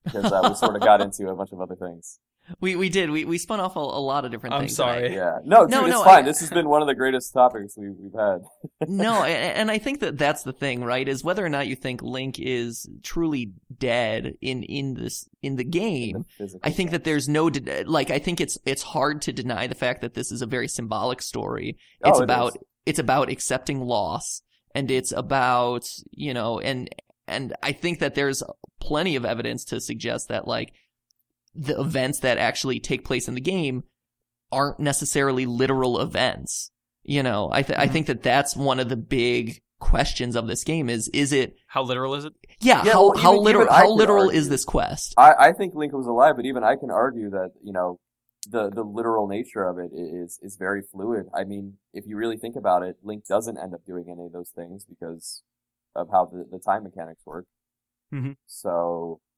because 0.04 0.32
uh, 0.32 0.42
we 0.48 0.54
sort 0.54 0.76
of 0.76 0.82
got 0.82 1.02
into 1.06 1.28
a 1.28 1.36
bunch 1.36 1.52
of 1.52 1.60
other 1.60 1.76
things. 1.76 2.20
We 2.60 2.76
we 2.76 2.90
did. 2.90 3.10
We 3.10 3.26
we 3.26 3.38
spun 3.38 3.60
off 3.60 3.76
a, 3.76 3.80
a 3.80 3.82
lot 3.82 4.26
of 4.26 4.32
different 4.32 4.56
I'm 4.56 4.62
things. 4.62 4.76
sorry. 4.76 5.06
and 5.08 5.16
Yeah, 5.16 5.38
no, 5.44 5.62
dude, 5.66 5.72
No, 5.72 5.86
it's 5.86 5.90
no, 5.96 6.04
fine. 6.04 6.20
I- 6.20 6.22
this 6.24 6.40
has 6.42 6.50
been 6.50 6.68
one 6.70 6.82
of 6.82 6.88
the 6.88 6.96
greatest 6.96 7.34
topics 7.34 7.78
we, 7.78 7.90
we've 7.90 8.14
had. 8.14 8.42
No, 8.88 9.24
and, 9.24 9.58
and 9.58 9.72
I 9.72 9.78
think 9.78 10.00
that 10.02 10.18
that's 10.18 10.44
the 10.44 10.54
thing, 10.54 10.84
right? 10.84 11.08
Is 11.08 11.24
whether 11.24 11.46
or 11.46 11.50
not 11.50 11.68
you 11.68 11.76
think 11.76 12.02
Link 12.02 12.40
is 12.40 12.90
truly 13.04 13.52
dead 13.78 14.34
in 14.42 14.64
in 14.64 14.96
this 14.96 15.28
in 15.42 15.56
the 15.56 15.64
game. 15.64 16.26
The 16.40 16.60
I 16.64 16.72
think 16.72 16.90
sense. 16.90 16.92
that 16.92 17.04
there's 17.04 17.30
no 17.30 17.50
de- 17.50 17.84
like 17.84 18.10
I 18.12 18.20
think 18.20 18.42
it's 18.42 18.58
it's 18.66 18.82
hard 18.84 19.22
to 19.24 19.32
deny 19.34 19.68
the 19.68 19.76
fact 19.76 20.02
that 20.02 20.14
this 20.14 20.32
is 20.32 20.42
a 20.42 20.46
very 20.48 20.68
symbolic 20.68 21.22
story. 21.22 21.78
Oh, 22.04 22.10
It's 22.10 22.20
it 22.20 22.24
about 22.24 22.48
is. 22.56 22.62
it's 22.88 23.00
about 23.00 23.30
accepting 23.30 23.82
loss 23.82 24.42
and 24.74 24.90
it's 24.90 25.12
about, 25.12 25.88
you 26.12 26.34
know, 26.34 26.60
and 26.60 26.90
and 27.28 27.54
I 27.64 27.72
think 27.72 28.00
that 28.00 28.16
there's 28.16 28.42
plenty 28.80 29.16
of 29.16 29.26
evidence 29.26 29.64
to 29.66 29.80
suggest 29.80 30.28
that 30.30 30.48
like 30.48 30.74
the 31.54 31.80
events 31.80 32.20
that 32.20 32.38
actually 32.38 32.80
take 32.80 33.04
place 33.06 33.28
in 33.28 33.36
the 33.36 33.42
game 33.42 33.84
aren't 34.52 34.80
necessarily 34.80 35.46
literal 35.46 36.00
events. 36.00 36.72
You 37.04 37.24
know, 37.24 37.50
I 37.52 37.62
th- 37.64 37.78
I 37.78 37.84
Mm-hmm. 37.86 37.94
think 37.94 38.08
that 38.08 38.24
that's 38.24 38.56
one 38.56 38.80
of 38.80 38.90
the 38.90 38.98
big 38.98 39.62
questions 39.80 40.36
of 40.36 40.46
this 40.48 40.64
game 40.64 40.90
is 40.90 41.08
is 41.10 41.34
it 41.34 41.56
How 41.68 41.82
literal 41.82 42.14
is 42.14 42.26
it? 42.26 42.34
yeah, 42.60 42.84
Yeah, 42.86 42.92
how 42.94 43.10
well, 43.10 43.18
how 43.18 43.36
literal 43.40 43.68
how 43.74 43.90
literal 43.92 44.26
argue- 44.26 44.38
is 44.40 44.50
this 44.50 44.64
quest? 44.64 45.16
I, 45.18 45.34
I 45.48 45.52
think 45.54 45.74
Link 45.74 45.92
was 45.94 46.06
alive, 46.06 46.36
but 46.36 46.46
even 46.46 46.64
I 46.64 46.76
can 46.76 46.92
argue 46.92 47.30
that 47.32 47.54
you 47.64 47.74
know 47.74 48.00
the 48.48 48.70
the 48.70 48.84
literal 48.84 49.28
nature 49.28 49.64
of 49.64 49.78
it 49.80 49.92
is 49.94 50.40
is 50.44 50.56
very 50.58 50.82
fluid. 50.84 51.26
I 51.34 51.44
mean, 51.46 51.78
if 51.94 52.06
you 52.06 52.16
really 52.18 52.38
think 52.38 52.56
about 52.56 52.84
it, 52.84 52.98
Link 53.04 53.26
doesn't 53.26 53.58
end 53.58 53.74
up 53.74 53.84
doing 53.86 54.06
any 54.12 54.26
of 54.28 54.32
those 54.34 54.50
things 54.50 54.86
because 54.86 55.42
of 55.96 56.10
how 56.12 56.26
the, 56.26 56.46
the 56.52 56.60
time 56.60 56.84
mechanics 56.84 57.24
work. 57.26 57.46
Mhm. 58.14 58.36
So 58.46 59.20
I 59.22 59.31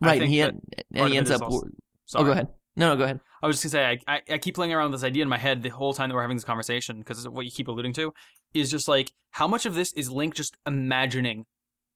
Right, 0.00 0.22
and 0.22 0.30
he 0.30 0.40
part 0.40 0.54
and 0.92 1.08
he 1.08 1.18
ends 1.18 1.30
up 1.30 1.42
also- 1.42 1.68
Oh, 2.14 2.24
go 2.24 2.32
ahead. 2.32 2.48
No, 2.76 2.88
no, 2.90 2.96
go 2.96 3.04
ahead. 3.04 3.20
I 3.42 3.46
was 3.46 3.60
just 3.60 3.72
gonna 3.72 3.84
say, 3.96 4.00
I, 4.06 4.14
I, 4.16 4.34
I 4.34 4.38
keep 4.38 4.54
playing 4.54 4.72
around 4.72 4.90
with 4.90 5.00
this 5.00 5.06
idea 5.06 5.22
in 5.22 5.28
my 5.28 5.38
head 5.38 5.62
the 5.62 5.68
whole 5.70 5.92
time 5.94 6.08
that 6.08 6.14
we're 6.14 6.22
having 6.22 6.36
this 6.36 6.44
conversation 6.44 6.98
because 6.98 7.28
what 7.28 7.44
you 7.44 7.50
keep 7.50 7.68
alluding 7.68 7.92
to 7.94 8.12
is 8.54 8.70
just 8.70 8.88
like 8.88 9.12
how 9.30 9.46
much 9.46 9.66
of 9.66 9.74
this 9.74 9.92
is 9.92 10.10
Link 10.10 10.34
just 10.34 10.56
imagining 10.66 11.46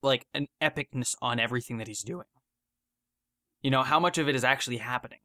like 0.03 0.27
an 0.35 0.47
epicness 0.63 1.15
on 1.23 1.41
everything 1.41 1.79
that 1.79 1.87
he's 1.89 2.03
doing. 2.03 2.27
You 3.63 3.71
know, 3.71 3.83
how 3.83 3.99
much 3.99 4.19
of 4.19 4.29
it 4.29 4.35
is 4.35 4.45
actually 4.45 4.77
happening? 4.77 5.21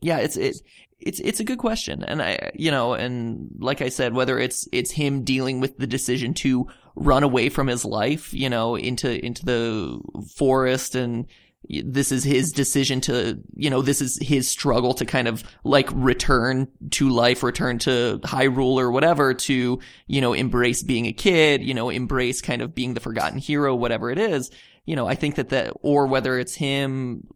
Yeah, 0.00 0.18
it's 0.18 0.36
it 0.36 0.56
it's 0.98 1.20
it's 1.20 1.40
a 1.40 1.44
good 1.44 1.58
question, 1.58 2.02
and 2.02 2.22
I 2.22 2.50
you 2.54 2.70
know, 2.70 2.94
and 2.94 3.48
like 3.58 3.80
I 3.80 3.88
said, 3.88 4.14
whether 4.14 4.38
it's 4.38 4.68
it's 4.72 4.90
him 4.90 5.24
dealing 5.24 5.60
with 5.60 5.78
the 5.78 5.86
decision 5.86 6.34
to 6.34 6.66
run 6.96 7.22
away 7.22 7.48
from 7.48 7.66
his 7.66 7.84
life, 7.84 8.32
you 8.34 8.50
know, 8.50 8.74
into 8.74 9.24
into 9.24 9.44
the 9.44 10.00
forest, 10.34 10.94
and 10.94 11.26
this 11.68 12.12
is 12.12 12.24
his 12.24 12.52
decision 12.52 13.00
to, 13.02 13.38
you 13.54 13.70
know, 13.70 13.82
this 13.82 14.00
is 14.00 14.18
his 14.20 14.48
struggle 14.48 14.94
to 14.94 15.04
kind 15.04 15.28
of 15.28 15.44
like 15.64 15.88
return 15.92 16.68
to 16.90 17.08
life, 17.10 17.42
return 17.42 17.78
to 17.78 18.20
Hyrule 18.24 18.76
or 18.76 18.90
whatever, 18.90 19.34
to 19.34 19.78
you 20.06 20.20
know, 20.20 20.32
embrace 20.32 20.82
being 20.82 21.06
a 21.06 21.12
kid, 21.12 21.62
you 21.62 21.74
know, 21.74 21.90
embrace 21.90 22.40
kind 22.40 22.62
of 22.62 22.74
being 22.74 22.94
the 22.94 23.00
forgotten 23.00 23.38
hero, 23.38 23.74
whatever 23.74 24.10
it 24.10 24.18
is. 24.18 24.50
You 24.84 24.96
know, 24.96 25.06
I 25.06 25.16
think 25.16 25.34
that 25.34 25.48
that, 25.48 25.72
or 25.82 26.06
whether 26.06 26.38
it's 26.38 26.54
him 26.54 27.26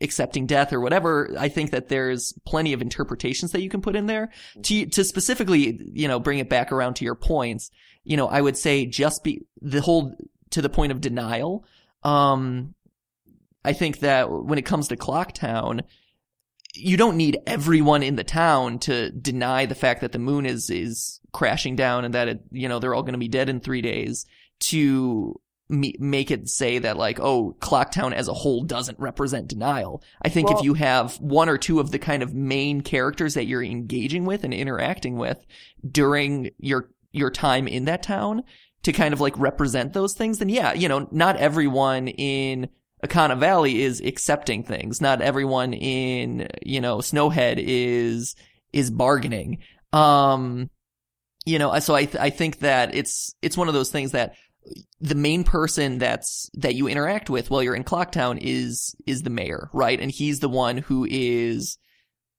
accepting 0.00 0.46
death 0.46 0.72
or 0.72 0.80
whatever, 0.80 1.34
I 1.38 1.48
think 1.48 1.70
that 1.70 1.88
there's 1.88 2.34
plenty 2.46 2.72
of 2.72 2.82
interpretations 2.82 3.52
that 3.52 3.62
you 3.62 3.70
can 3.70 3.80
put 3.80 3.96
in 3.96 4.06
there. 4.06 4.30
To 4.62 4.86
to 4.86 5.04
specifically, 5.04 5.80
you 5.92 6.08
know, 6.08 6.18
bring 6.18 6.38
it 6.38 6.48
back 6.48 6.72
around 6.72 6.94
to 6.94 7.04
your 7.04 7.14
points, 7.14 7.70
you 8.02 8.16
know, 8.16 8.28
I 8.28 8.40
would 8.40 8.56
say 8.56 8.86
just 8.86 9.24
be 9.24 9.46
the 9.60 9.80
whole 9.80 10.16
to 10.50 10.62
the 10.62 10.68
point 10.68 10.92
of 10.92 11.00
denial. 11.00 11.64
Um 12.02 12.74
I 13.64 13.72
think 13.72 14.00
that 14.00 14.30
when 14.30 14.58
it 14.58 14.66
comes 14.66 14.88
to 14.88 14.96
Clocktown, 14.96 15.82
you 16.74 16.96
don't 16.96 17.16
need 17.16 17.38
everyone 17.46 18.02
in 18.02 18.16
the 18.16 18.24
town 18.24 18.78
to 18.80 19.10
deny 19.10 19.64
the 19.64 19.74
fact 19.74 20.00
that 20.02 20.12
the 20.12 20.18
moon 20.18 20.44
is 20.44 20.70
is 20.70 21.20
crashing 21.32 21.76
down 21.76 22.04
and 22.04 22.14
that 22.14 22.28
it, 22.28 22.40
you 22.50 22.68
know, 22.68 22.78
they're 22.78 22.94
all 22.94 23.02
going 23.02 23.14
to 23.14 23.18
be 23.18 23.28
dead 23.28 23.48
in 23.48 23.60
3 23.60 23.80
days 23.80 24.26
to 24.60 25.40
me- 25.68 25.96
make 25.98 26.30
it 26.30 26.48
say 26.48 26.78
that 26.78 26.96
like 26.96 27.18
oh 27.20 27.56
clocktown 27.60 28.12
as 28.12 28.28
a 28.28 28.34
whole 28.34 28.64
doesn't 28.64 28.98
represent 28.98 29.48
denial 29.48 30.02
i 30.22 30.28
think 30.28 30.50
if 30.50 30.62
you 30.62 30.74
have 30.74 31.14
one 31.20 31.48
or 31.48 31.56
two 31.56 31.80
of 31.80 31.90
the 31.90 31.98
kind 31.98 32.22
of 32.22 32.34
main 32.34 32.82
characters 32.82 33.34
that 33.34 33.46
you're 33.46 33.64
engaging 33.64 34.24
with 34.26 34.44
and 34.44 34.52
interacting 34.52 35.16
with 35.16 35.38
during 35.90 36.50
your 36.58 36.90
your 37.12 37.30
time 37.30 37.66
in 37.66 37.86
that 37.86 38.02
town 38.02 38.42
to 38.82 38.92
kind 38.92 39.14
of 39.14 39.20
like 39.20 39.38
represent 39.38 39.94
those 39.94 40.12
things 40.14 40.38
then 40.38 40.50
yeah 40.50 40.74
you 40.74 40.88
know 40.88 41.08
not 41.10 41.36
everyone 41.36 42.08
in 42.08 42.68
Ikana 43.04 43.38
Valley 43.38 43.82
is 43.82 44.00
accepting 44.00 44.64
things. 44.64 45.00
Not 45.00 45.20
everyone 45.20 45.74
in, 45.74 46.48
you 46.64 46.80
know, 46.80 46.98
Snowhead 46.98 47.56
is, 47.58 48.34
is 48.72 48.90
bargaining. 48.90 49.58
Um, 49.92 50.70
you 51.44 51.58
know, 51.58 51.78
so 51.80 51.94
I, 51.94 52.06
th- 52.06 52.16
I 52.16 52.30
think 52.30 52.60
that 52.60 52.94
it's, 52.94 53.34
it's 53.42 53.58
one 53.58 53.68
of 53.68 53.74
those 53.74 53.90
things 53.90 54.12
that 54.12 54.34
the 55.00 55.14
main 55.14 55.44
person 55.44 55.98
that's, 55.98 56.50
that 56.54 56.74
you 56.74 56.88
interact 56.88 57.28
with 57.30 57.50
while 57.50 57.62
you're 57.62 57.74
in 57.74 57.84
Clocktown 57.84 58.38
is, 58.40 58.94
is 59.06 59.22
the 59.22 59.30
mayor, 59.30 59.68
right? 59.72 60.00
And 60.00 60.10
he's 60.10 60.40
the 60.40 60.48
one 60.48 60.78
who 60.78 61.06
is 61.08 61.78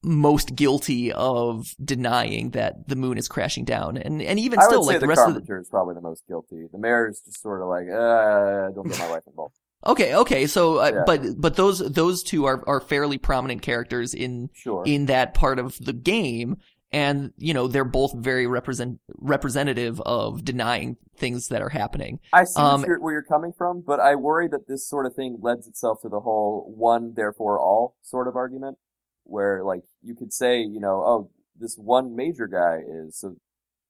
most 0.04 0.56
guilty 0.56 1.12
of 1.12 1.66
denying 1.84 2.52
that 2.52 2.88
the 2.88 2.96
moon 2.96 3.18
is 3.18 3.28
crashing 3.28 3.66
down. 3.66 3.98
And, 3.98 4.22
and 4.22 4.40
even 4.40 4.60
I 4.60 4.66
still, 4.66 4.86
like 4.86 4.98
the 4.98 5.02
the 5.02 5.08
rest 5.08 5.22
of 5.22 5.34
the, 5.34 5.40
carpenter 5.40 5.60
is 5.60 5.70
probably 5.70 5.96
the 5.96 6.02
most 6.02 6.24
guilty. 6.28 6.68
The 6.72 6.78
mayor 6.78 7.10
is 7.10 7.22
just 7.22 7.42
sort 7.42 7.62
of 7.62 7.68
like, 7.70 7.88
uh, 7.90 8.70
don't 8.76 8.88
get 8.88 9.00
my 9.00 9.10
wife 9.10 9.24
involved. 9.28 9.56
Okay, 9.88 10.16
okay. 10.16 10.48
So, 10.48 10.78
uh, 10.80 10.92
Yeah. 10.96 11.04
but 11.06 11.22
but 11.38 11.56
those 11.58 11.78
those 11.78 12.24
two 12.24 12.46
are 12.46 12.64
are 12.68 12.80
fairly 12.80 13.20
prominent 13.20 13.62
characters 13.62 14.16
in 14.16 14.50
Sure. 14.54 14.82
in 14.84 15.06
that 15.08 15.36
part 15.36 15.60
of 15.60 15.78
the 15.78 15.94
game, 15.94 16.58
and 16.92 17.34
you 17.38 17.54
know 17.54 17.68
they're 17.68 17.84
both 17.86 18.14
very 18.16 18.48
represent 18.48 19.00
representative 19.18 20.00
of 20.02 20.44
denying 20.46 20.98
things 21.18 21.48
that 21.50 21.62
are 21.62 21.70
happening. 21.70 22.20
I 22.34 22.44
see 22.44 22.62
Um, 22.62 22.86
where 23.00 23.14
you're 23.14 23.24
coming 23.24 23.54
from, 23.54 23.82
but 23.82 24.00
I 24.00 24.16
worry 24.16 24.48
that 24.50 24.68
this 24.68 24.88
sort 24.88 25.06
of 25.06 25.16
thing 25.16 25.38
lends 25.42 25.68
itself 25.68 26.02
to 26.02 26.10
the 26.10 26.20
whole 26.22 26.72
one, 26.76 27.14
therefore 27.14 27.60
all 27.60 27.96
sort 28.02 28.28
of 28.28 28.36
argument, 28.36 28.78
where 29.24 29.64
like 29.64 29.84
you 30.02 30.16
could 30.16 30.34
say, 30.34 30.60
you 30.62 30.80
know, 30.80 31.02
oh, 31.06 31.32
this 31.58 31.78
one 31.78 32.16
major 32.16 32.48
guy 32.48 32.80
is, 32.88 33.18
so 33.18 33.38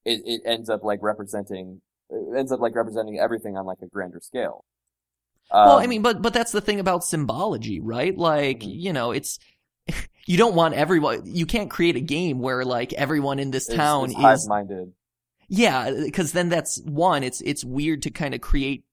it, 0.04 0.22
it 0.26 0.42
ends 0.46 0.70
up 0.70 0.84
like 0.84 1.00
representing, 1.02 1.82
it 2.10 2.38
ends 2.38 2.52
up 2.52 2.60
like 2.60 2.74
representing 2.76 3.18
everything 3.18 3.56
on 3.56 3.66
like 3.66 3.78
a 3.82 3.86
grander 3.88 4.20
scale. 4.20 4.64
well, 5.62 5.78
Um, 5.78 5.82
I 5.82 5.86
mean, 5.86 6.02
but 6.02 6.22
but 6.22 6.32
that's 6.34 6.52
the 6.52 6.60
thing 6.60 6.80
about 6.80 7.04
symbology, 7.04 7.80
right? 7.80 8.16
Like 8.16 8.60
Mhm. 8.60 8.66
you 8.66 8.92
know, 8.92 9.10
it's 9.12 9.38
you 10.26 10.36
don't 10.36 10.54
want 10.54 10.74
everyone. 10.74 11.22
You 11.24 11.46
can't 11.46 11.70
create 11.70 11.96
a 11.96 12.00
game 12.00 12.40
where 12.40 12.64
like 12.64 12.92
everyone 12.92 13.38
in 13.38 13.50
this 13.50 13.68
is- 13.68 13.74
town 13.76 14.06
is 14.06 14.10
is 14.16 14.16
hive-minded. 14.20 14.92
Yeah, 15.48 15.90
because 16.04 16.32
then 16.32 16.48
that's 16.48 16.80
one. 16.82 17.22
It's 17.22 17.40
it's 17.40 17.64
weird 17.64 18.02
to 18.02 18.10
kind 18.10 18.34
of 18.34 18.40
create 18.40 18.84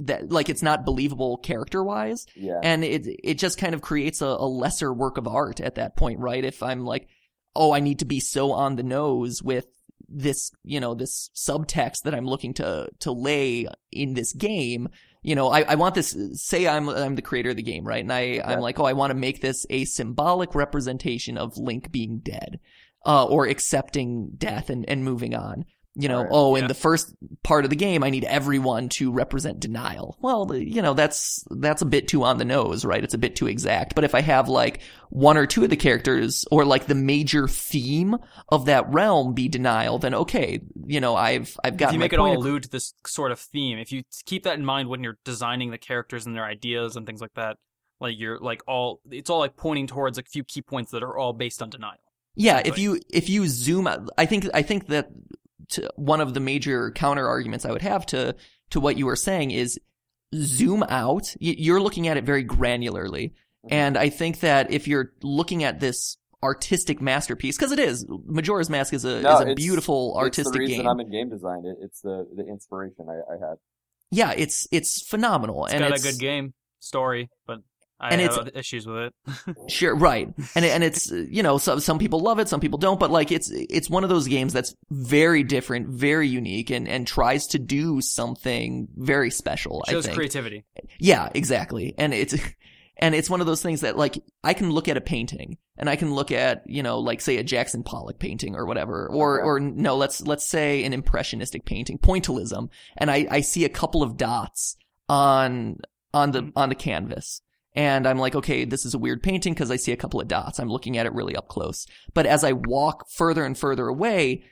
that 0.00 0.30
like 0.32 0.48
it's 0.48 0.62
not 0.62 0.84
believable 0.84 1.36
character 1.36 1.84
wise, 1.84 2.26
Yeah. 2.34 2.58
and 2.62 2.82
it 2.82 3.06
it 3.22 3.34
just 3.38 3.58
kind 3.58 3.74
of 3.74 3.80
creates 3.80 4.20
a, 4.20 4.26
a 4.26 4.48
lesser 4.48 4.92
work 4.92 5.18
of 5.18 5.28
art 5.28 5.60
at 5.60 5.76
that 5.76 5.96
point, 5.96 6.18
right? 6.18 6.44
If 6.44 6.64
I'm 6.64 6.84
like, 6.84 7.06
oh, 7.54 7.72
I 7.72 7.78
need 7.78 8.00
to 8.00 8.04
be 8.04 8.18
so 8.18 8.50
on 8.52 8.74
the 8.74 8.82
nose 8.82 9.40
with 9.40 9.66
this, 10.08 10.50
you 10.64 10.80
know, 10.80 10.94
this 10.94 11.30
subtext 11.36 12.02
that 12.02 12.14
I'm 12.14 12.26
looking 12.26 12.54
to 12.54 12.88
to 13.00 13.12
lay 13.12 13.68
in 13.92 14.14
this 14.14 14.32
game. 14.32 14.88
You 15.22 15.34
know, 15.34 15.48
I, 15.48 15.62
I 15.62 15.74
want 15.74 15.94
this. 15.94 16.16
Say 16.34 16.68
I'm 16.68 16.88
I'm 16.88 17.16
the 17.16 17.22
creator 17.22 17.50
of 17.50 17.56
the 17.56 17.62
game, 17.62 17.84
right? 17.86 18.02
And 18.02 18.12
I 18.12 18.20
Yeah. 18.20 18.50
I'm 18.50 18.60
like, 18.60 18.78
oh, 18.78 18.84
I 18.84 18.92
want 18.92 19.10
to 19.10 19.16
make 19.16 19.40
this 19.40 19.66
a 19.68 19.84
symbolic 19.84 20.54
representation 20.54 21.36
of 21.36 21.56
Link 21.56 21.90
being 21.90 22.18
dead, 22.18 22.60
uh, 23.04 23.24
or 23.26 23.46
accepting 23.46 24.30
death 24.36 24.70
and 24.70 24.88
and 24.88 25.04
moving 25.04 25.34
on. 25.34 25.64
You 26.00 26.08
know, 26.08 26.20
Right. 26.20 26.28
oh, 26.30 26.54
in 26.54 26.68
the 26.68 26.74
first 26.74 27.12
part 27.42 27.64
of 27.64 27.70
the 27.70 27.76
game, 27.76 28.04
I 28.04 28.10
need 28.10 28.22
everyone 28.22 28.88
to 28.90 29.10
represent 29.10 29.58
denial. 29.58 30.16
Well, 30.20 30.54
you 30.54 30.80
know, 30.80 30.94
that's 30.94 31.44
that's 31.50 31.82
a 31.82 31.86
bit 31.86 32.06
too 32.06 32.22
on 32.22 32.38
the 32.38 32.44
nose, 32.44 32.84
right? 32.84 33.02
It's 33.02 33.14
a 33.14 33.18
bit 33.18 33.34
too 33.34 33.48
exact. 33.48 33.96
But 33.96 34.04
if 34.04 34.14
I 34.14 34.20
have 34.20 34.48
like 34.48 34.80
one 35.10 35.36
or 35.36 35.44
two 35.44 35.64
of 35.64 35.70
the 35.70 35.76
characters, 35.76 36.44
or 36.52 36.64
like 36.64 36.86
the 36.86 36.94
major 36.94 37.48
theme 37.48 38.16
of 38.48 38.66
that 38.66 38.88
realm 38.92 39.34
be 39.34 39.48
denial, 39.48 39.98
then 39.98 40.14
okay, 40.14 40.60
you 40.86 41.00
know, 41.00 41.16
I've 41.16 41.56
I've 41.64 41.76
got 41.76 41.88
if 41.88 41.94
you 41.94 41.98
make 41.98 42.12
it 42.12 42.20
all 42.20 42.28
point. 42.28 42.38
allude 42.38 42.62
to 42.62 42.68
this 42.68 42.94
sort 43.04 43.32
of 43.32 43.40
theme, 43.40 43.78
if 43.78 43.90
you 43.90 44.04
keep 44.24 44.44
that 44.44 44.56
in 44.56 44.64
mind 44.64 44.88
when 44.88 45.02
you're 45.02 45.18
designing 45.24 45.72
the 45.72 45.78
characters 45.78 46.26
and 46.26 46.36
their 46.36 46.44
ideas 46.44 46.94
and 46.94 47.06
things 47.06 47.20
like 47.20 47.34
that, 47.34 47.56
like 48.00 48.14
you're 48.16 48.38
like 48.38 48.62
all 48.68 49.00
it's 49.10 49.30
all 49.30 49.40
like 49.40 49.56
pointing 49.56 49.88
towards 49.88 50.16
a 50.16 50.22
few 50.22 50.44
key 50.44 50.62
points 50.62 50.92
that 50.92 51.02
are 51.02 51.18
all 51.18 51.32
based 51.32 51.60
on 51.60 51.70
denial. 51.70 51.98
Yeah, 52.36 52.62
if 52.64 52.78
you 52.78 53.00
if 53.10 53.28
you 53.28 53.48
zoom 53.48 53.88
out, 53.88 54.08
I 54.16 54.26
think 54.26 54.46
I 54.54 54.62
think 54.62 54.86
that 54.86 55.08
to 55.70 55.90
one 55.96 56.20
of 56.20 56.34
the 56.34 56.40
major 56.40 56.90
counter 56.92 57.26
arguments 57.28 57.64
I 57.64 57.72
would 57.72 57.82
have 57.82 58.06
to 58.06 58.34
to 58.70 58.80
what 58.80 58.96
you 58.96 59.06
were 59.06 59.16
saying 59.16 59.50
is 59.50 59.78
zoom 60.34 60.82
out, 60.84 61.34
you're 61.40 61.80
looking 61.80 62.06
at 62.08 62.16
it 62.16 62.24
very 62.24 62.44
granularly. 62.44 63.30
Mm-hmm. 63.64 63.68
And 63.72 63.96
I 63.96 64.08
think 64.10 64.40
that 64.40 64.70
if 64.70 64.86
you're 64.86 65.12
looking 65.22 65.64
at 65.64 65.80
this 65.80 66.16
artistic 66.42 67.00
masterpiece, 67.00 67.56
because 67.56 67.72
it 67.72 67.78
is, 67.78 68.06
Majora's 68.26 68.70
Mask 68.70 68.92
is 68.94 69.04
a, 69.04 69.20
No, 69.22 69.34
is 69.36 69.40
a 69.40 69.42
it's- 69.42 69.54
beautiful 69.56 70.12
it's 70.16 70.18
artistic 70.22 70.52
the 70.52 70.58
reason 70.60 70.76
game. 70.78 70.86
I'm 70.86 71.00
in 71.00 71.10
game 71.10 71.30
design. 71.30 71.64
It, 71.64 71.78
it's 71.80 72.00
the 72.02 72.28
the 72.36 72.46
inspiration 72.46 73.06
I, 73.08 73.14
I 73.34 73.38
had. 73.48 73.56
yeah, 74.10 74.32
it's 74.36 74.68
it's 74.70 75.02
phenomenal, 75.02 75.64
It's 75.64 75.74
and 75.74 75.82
got 75.82 75.92
it's 75.92 76.04
a 76.04 76.12
good 76.12 76.20
game 76.20 76.54
story, 76.80 77.30
but 77.46 77.58
I 78.00 78.10
And 78.10 78.20
have 78.20 78.30
it's- 78.46 78.50
issues 78.54 78.86
with 78.86 78.96
it. 78.96 79.14
Sure, 79.68 79.94
right, 79.94 80.32
and 80.54 80.64
and 80.64 80.84
it's 80.84 81.10
you 81.10 81.42
know 81.42 81.58
some 81.58 81.80
some 81.80 81.98
people 81.98 82.20
love 82.20 82.38
it, 82.38 82.48
some 82.48 82.60
people 82.60 82.78
don't, 82.78 82.98
but 83.00 83.10
like 83.10 83.32
it's 83.32 83.50
it's 83.52 83.90
one 83.90 84.04
of 84.04 84.10
those 84.10 84.28
games 84.28 84.52
that's 84.52 84.74
very 84.90 85.42
different, 85.42 85.88
very 85.88 86.28
unique, 86.28 86.70
and 86.70 86.86
and 86.88 87.06
tries 87.06 87.48
to 87.48 87.58
do 87.58 88.00
something 88.00 88.88
very 88.96 89.30
special. 89.30 89.84
I 89.88 89.92
Shows 89.92 90.04
think. 90.06 90.16
creativity. 90.16 90.64
Yeah, 90.98 91.28
exactly. 91.34 91.94
And 91.98 92.14
it's 92.14 92.34
and 92.96 93.14
it's 93.14 93.28
one 93.28 93.40
of 93.40 93.46
those 93.46 93.62
things 93.62 93.80
that 93.82 93.96
like 93.96 94.22
I 94.44 94.54
can 94.54 94.70
look 94.70 94.88
at 94.88 94.96
a 94.96 95.00
painting 95.00 95.58
and 95.76 95.88
I 95.90 95.96
can 95.96 96.12
look 96.14 96.32
at, 96.32 96.62
you 96.66 96.82
know, 96.82 96.98
like 97.00 97.20
say 97.20 97.36
a 97.36 97.44
Jackson 97.44 97.82
Pollock 97.82 98.18
painting 98.18 98.56
or 98.56 98.64
whatever. 98.66 99.08
Or 99.08 99.40
Okay. 99.40 99.46
or 99.46 99.60
no, 99.60 99.96
let's 99.96 100.20
let's 100.22 100.46
say 100.46 100.84
an 100.84 100.92
impressionistic 100.92 101.64
painting, 101.64 101.98
pointillism, 101.98 102.68
and 102.96 103.10
I 103.10 103.26
I 103.30 103.40
see 103.42 103.64
a 103.64 103.68
couple 103.68 104.02
of 104.02 104.16
dots 104.16 104.76
on 105.08 105.78
on 106.14 106.30
the 106.32 106.42
mm-hmm. 106.42 106.58
on 106.58 106.68
the 106.68 106.74
canvas. 106.74 107.42
And 107.78 108.08
I'm 108.08 108.18
like, 108.18 108.34
okay, 108.34 108.64
this 108.64 108.84
is 108.84 108.92
a 108.94 108.98
weird 108.98 109.22
painting 109.22 109.54
because 109.54 109.70
I 109.70 109.76
see 109.76 109.92
a 109.92 109.96
couple 109.96 110.20
of 110.20 110.26
dots. 110.26 110.58
I'm 110.58 110.68
looking 110.68 110.98
at 110.98 111.06
it 111.06 111.12
really 111.14 111.36
up 111.36 111.46
close. 111.46 111.86
But 112.12 112.26
as 112.26 112.42
I 112.42 112.50
walk 112.52 113.08
further 113.08 113.44
and 113.44 113.56
further 113.56 113.86
away, 113.86 114.42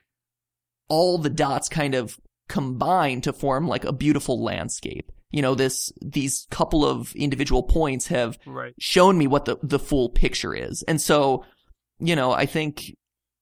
all 0.89 1.19
the 1.19 1.29
dots 1.29 1.69
kind 1.69 1.97
of 1.97 2.21
combine 2.49 3.21
to 3.23 3.33
form 3.33 3.67
like 3.67 3.85
a 3.85 3.93
beautiful 3.93 4.41
landscape. 4.45 5.11
You 5.33 5.43
know, 5.43 5.57
this, 5.57 5.93
these 6.01 6.47
couple 6.53 6.87
of 6.87 7.13
individual 7.17 7.65
points 7.65 8.07
have 8.07 8.39
Right. 8.47 8.75
shown 8.79 9.19
me 9.19 9.27
what 9.27 9.45
the, 9.45 9.57
the 9.61 9.81
full 9.81 10.09
picture 10.09 10.55
is. 10.55 10.85
And 10.85 11.01
so, 11.01 11.45
you 11.99 12.15
know, 12.15 12.31
I 12.31 12.47
think 12.47 12.95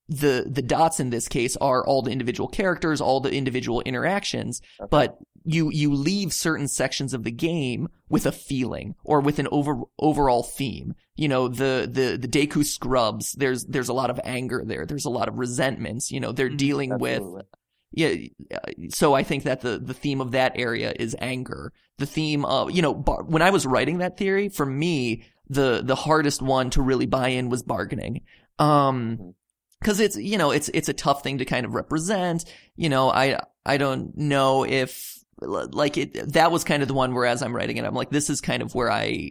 the, 0.08 0.46
the 0.50 0.62
dots 0.62 0.98
in 0.98 1.10
this 1.10 1.28
case 1.28 1.58
are 1.58 1.86
all 1.86 2.00
the 2.00 2.10
individual 2.10 2.48
characters, 2.48 3.02
all 3.02 3.20
the 3.20 3.32
individual 3.32 3.82
interactions, 3.82 4.62
Okay. 4.80 4.88
but 4.90 5.18
you, 5.44 5.70
you 5.70 5.92
leave 5.94 6.32
certain 6.32 6.68
sections 6.68 7.14
of 7.14 7.22
the 7.24 7.30
game 7.30 7.88
with 8.08 8.26
a 8.26 8.32
feeling 8.32 8.94
or 9.04 9.20
with 9.20 9.38
an 9.38 9.48
over, 9.52 9.82
overall 9.98 10.42
theme. 10.42 10.94
You 11.16 11.28
know, 11.28 11.48
the, 11.48 11.88
the, 11.90 12.16
the 12.16 12.28
Deku 12.28 12.64
scrubs, 12.64 13.32
there's, 13.32 13.64
there's 13.66 13.88
a 13.90 13.92
lot 13.94 14.10
of 14.10 14.18
anger 14.24 14.62
there. 14.64 14.86
There's 14.86 15.04
a 15.04 15.10
lot 15.10 15.28
of 15.28 15.38
resentments. 15.38 16.10
You 16.10 16.20
know, 16.20 16.32
they're 16.32 16.50
Mhm. 16.50 16.56
dealing 16.56 16.98
with 16.98 17.22
yeah 17.96 18.12
so 18.88 19.14
i 19.14 19.22
think 19.22 19.44
that 19.44 19.60
the 19.60 19.78
the 19.78 19.94
theme 19.94 20.20
of 20.20 20.32
that 20.32 20.50
area 20.56 20.92
is 20.98 21.14
anger 21.20 21.72
the 21.98 22.06
theme 22.06 22.44
of 22.44 22.72
you 22.72 22.82
know 22.82 22.92
bar- 22.92 23.22
when 23.22 23.40
i 23.40 23.50
was 23.50 23.64
writing 23.64 23.98
that 23.98 24.16
theory 24.16 24.48
for 24.48 24.66
me 24.66 25.22
the 25.48 25.80
the 25.84 25.94
hardest 25.94 26.42
one 26.42 26.70
to 26.70 26.82
really 26.82 27.06
buy 27.06 27.28
in 27.28 27.48
was 27.50 27.62
bargaining 27.62 28.22
um 28.58 29.16
Mhm. 29.16 29.34
cuz 29.84 30.00
it's 30.00 30.16
you 30.16 30.36
know 30.38 30.50
it's 30.50 30.68
it's 30.74 30.88
a 30.88 30.92
tough 30.92 31.22
thing 31.22 31.38
to 31.38 31.44
kind 31.44 31.64
of 31.64 31.72
represent 31.74 32.44
you 32.74 32.88
know 32.88 33.10
i 33.10 33.38
i 33.64 33.76
don't 33.76 34.16
know 34.16 34.64
if 34.64 35.23
like 35.40 35.96
it 35.96 36.32
that 36.32 36.52
was 36.52 36.64
kind 36.64 36.82
of 36.82 36.88
the 36.88 36.94
one 36.94 37.14
where 37.14 37.26
as 37.26 37.42
i'm 37.42 37.54
writing 37.54 37.76
it 37.76 37.84
i'm 37.84 37.94
like 37.94 38.10
this 38.10 38.30
is 38.30 38.40
kind 38.40 38.62
of 38.62 38.74
where 38.74 38.90
i 38.90 39.30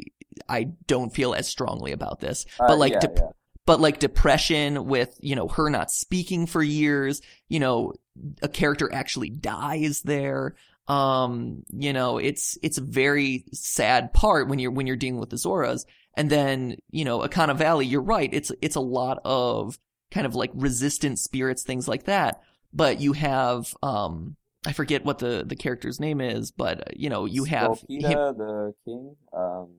i 0.49 0.63
don't 0.87 1.13
feel 1.13 1.33
as 1.33 1.47
strongly 1.47 1.91
about 1.91 2.19
this. 2.19 2.45
Uh, 2.59 2.67
but 2.67 2.77
like 2.77 2.93
yeah, 2.93 3.05
yeah. 3.15 3.21
but 3.65 3.79
like 3.79 3.99
depression 3.99 4.85
with 4.85 5.15
you 5.19 5.35
know 5.35 5.47
her 5.47 5.69
not 5.69 5.91
speaking 5.91 6.45
for 6.45 6.61
years 6.61 7.21
you 7.47 7.59
know 7.59 7.93
a 8.41 8.49
character 8.49 8.93
actually 8.93 9.29
dies 9.29 10.01
there. 10.01 10.55
Um 10.87 11.63
you 11.69 11.93
know 11.93 12.17
it's 12.17 12.57
it's 12.61 12.77
a 12.77 12.83
very 12.83 13.45
sad 13.53 14.13
part 14.13 14.47
when 14.47 14.59
you're 14.59 14.71
when 14.71 14.87
you're 14.87 14.95
dealing 14.95 15.19
with 15.19 15.29
the 15.29 15.37
zoras. 15.37 15.85
And 16.15 16.29
then 16.29 16.77
you 16.91 17.05
know 17.05 17.19
Ikana 17.19 17.55
valley 17.55 17.85
you're 17.85 18.01
right. 18.01 18.29
It's 18.31 18.51
it's 18.61 18.75
a 18.75 18.81
lot 18.81 19.19
of 19.23 19.79
kind 20.11 20.27
of 20.27 20.35
like 20.35 20.51
resistant 20.53 21.19
spirits 21.19 21.63
things 21.63 21.87
like 21.87 22.03
that. 22.03 22.41
But 22.73 22.99
you 23.01 23.13
have 23.13 23.73
um 23.81 24.35
i 24.65 24.71
forget 24.71 25.03
what 25.05 25.19
the 25.19 25.43
the 25.45 25.55
character's 25.55 25.99
name 25.99 26.21
is 26.21 26.51
but 26.51 26.79
uh, 26.79 26.91
you 26.95 27.09
know 27.09 27.25
you 27.25 27.43
have 27.43 27.79
him, 27.89 28.11
the 28.37 28.73
king. 28.85 29.15
Um, 29.35 29.69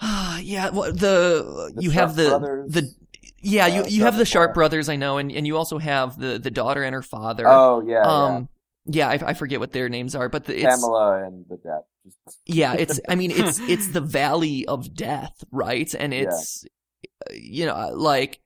yeah 0.40 0.70
well, 0.70 0.92
the, 0.92 1.72
The 1.74 1.82
you 1.82 1.90
Sharp 1.90 2.08
have 2.08 2.16
the 2.16 2.28
brothers. 2.28 2.72
the 2.72 2.94
yeah, 3.44 3.66
you 3.66 3.82
Uh, 3.82 3.86
you 3.86 4.04
have 4.04 4.16
the 4.16 4.24
Sharp 4.24 4.54
Brothers. 4.54 4.88
I 4.88 4.96
know, 4.96 5.18
and, 5.18 5.30
and 5.30 5.46
you 5.46 5.56
also 5.58 5.78
have 5.78 6.18
the, 6.18 6.38
the 6.38 6.50
daughter 6.50 6.82
and 6.82 6.94
her 6.94 7.02
father. 7.02 7.44
oh 7.46 7.82
yeah, 7.86 8.00
um, 8.00 8.48
yeah, 8.86 9.08
I, 9.08 9.18
I 9.22 9.34
forget 9.34 9.60
what 9.60 9.72
their 9.72 9.88
names 9.88 10.14
are, 10.14 10.28
but 10.28 10.44
the, 10.44 10.58
yeah. 10.58 10.72
it's 10.72 10.82
Pamela 10.82 11.24
and 11.24 11.44
the. 11.48 11.58
Just, 12.04 12.40
yeah, 12.46 12.74
it's 12.74 13.00
I 13.08 13.14
mean 13.14 13.30
it's 13.30 13.60
it's 13.60 13.88
the 13.88 14.00
valley 14.00 14.66
of 14.66 14.94
death, 14.94 15.44
right? 15.50 15.92
And 15.94 16.14
it's 16.14 16.64
uh, 17.04 17.34
you 17.34 17.66
know 17.66 17.90
like 17.94 18.40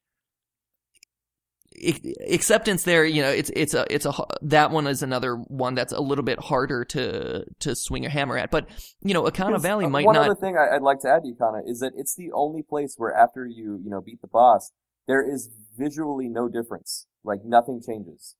acceptance 2.29 2.83
there. 2.83 3.05
You 3.05 3.23
know, 3.23 3.31
it's 3.31 3.51
it's 3.55 3.75
a 3.75 3.87
it's 3.93 4.07
a 4.07 4.13
that 4.43 4.71
one 4.71 4.87
is 4.87 5.03
another 5.03 5.37
one 5.37 5.75
that's 5.75 5.93
a 5.93 6.01
little 6.01 6.25
bit 6.25 6.39
harder 6.39 6.85
to 6.87 7.45
to 7.61 7.75
swing 7.75 8.07
a 8.07 8.09
hammer 8.09 8.37
at. 8.37 8.51
But 8.51 8.69
you 9.03 9.15
know, 9.15 9.25
Ikana 9.25 9.61
Valley 9.61 9.87
uh, 9.87 9.91
might 9.91 10.07
one 10.07 10.15
not. 10.15 10.27
other 10.27 10.35
thing 10.35 10.57
I'd 10.57 10.83
like 10.83 11.01
to 11.01 11.09
add 11.09 11.23
to 11.23 11.29
you, 11.29 11.35
Kana, 11.35 11.63
is 11.67 11.81
that 11.81 11.93
it's 11.97 12.15
the 12.15 12.31
only 12.33 12.63
place 12.63 12.95
where 12.97 13.13
after 13.15 13.47
you, 13.47 13.81
you 13.83 13.91
know, 13.91 14.01
beat 14.01 14.21
the 14.21 14.29
boss, 14.29 14.73
there 15.07 15.23
is 15.23 15.51
visually 15.77 16.29
no 16.29 16.49
difference. 16.49 17.07
Like 17.25 17.45
nothing 17.45 17.83
changes. 17.85 18.37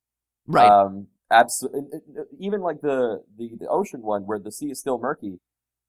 Right. 0.47 0.69
Um, 0.69 1.07
absolutely. 1.31 1.99
Even 2.39 2.61
like 2.61 2.81
the, 2.81 3.23
the 3.37 3.51
the 3.59 3.67
ocean 3.67 4.01
one 4.01 4.23
where 4.23 4.39
the 4.39 4.51
sea 4.51 4.71
is 4.71 4.79
still 4.79 4.97
murky, 4.97 5.39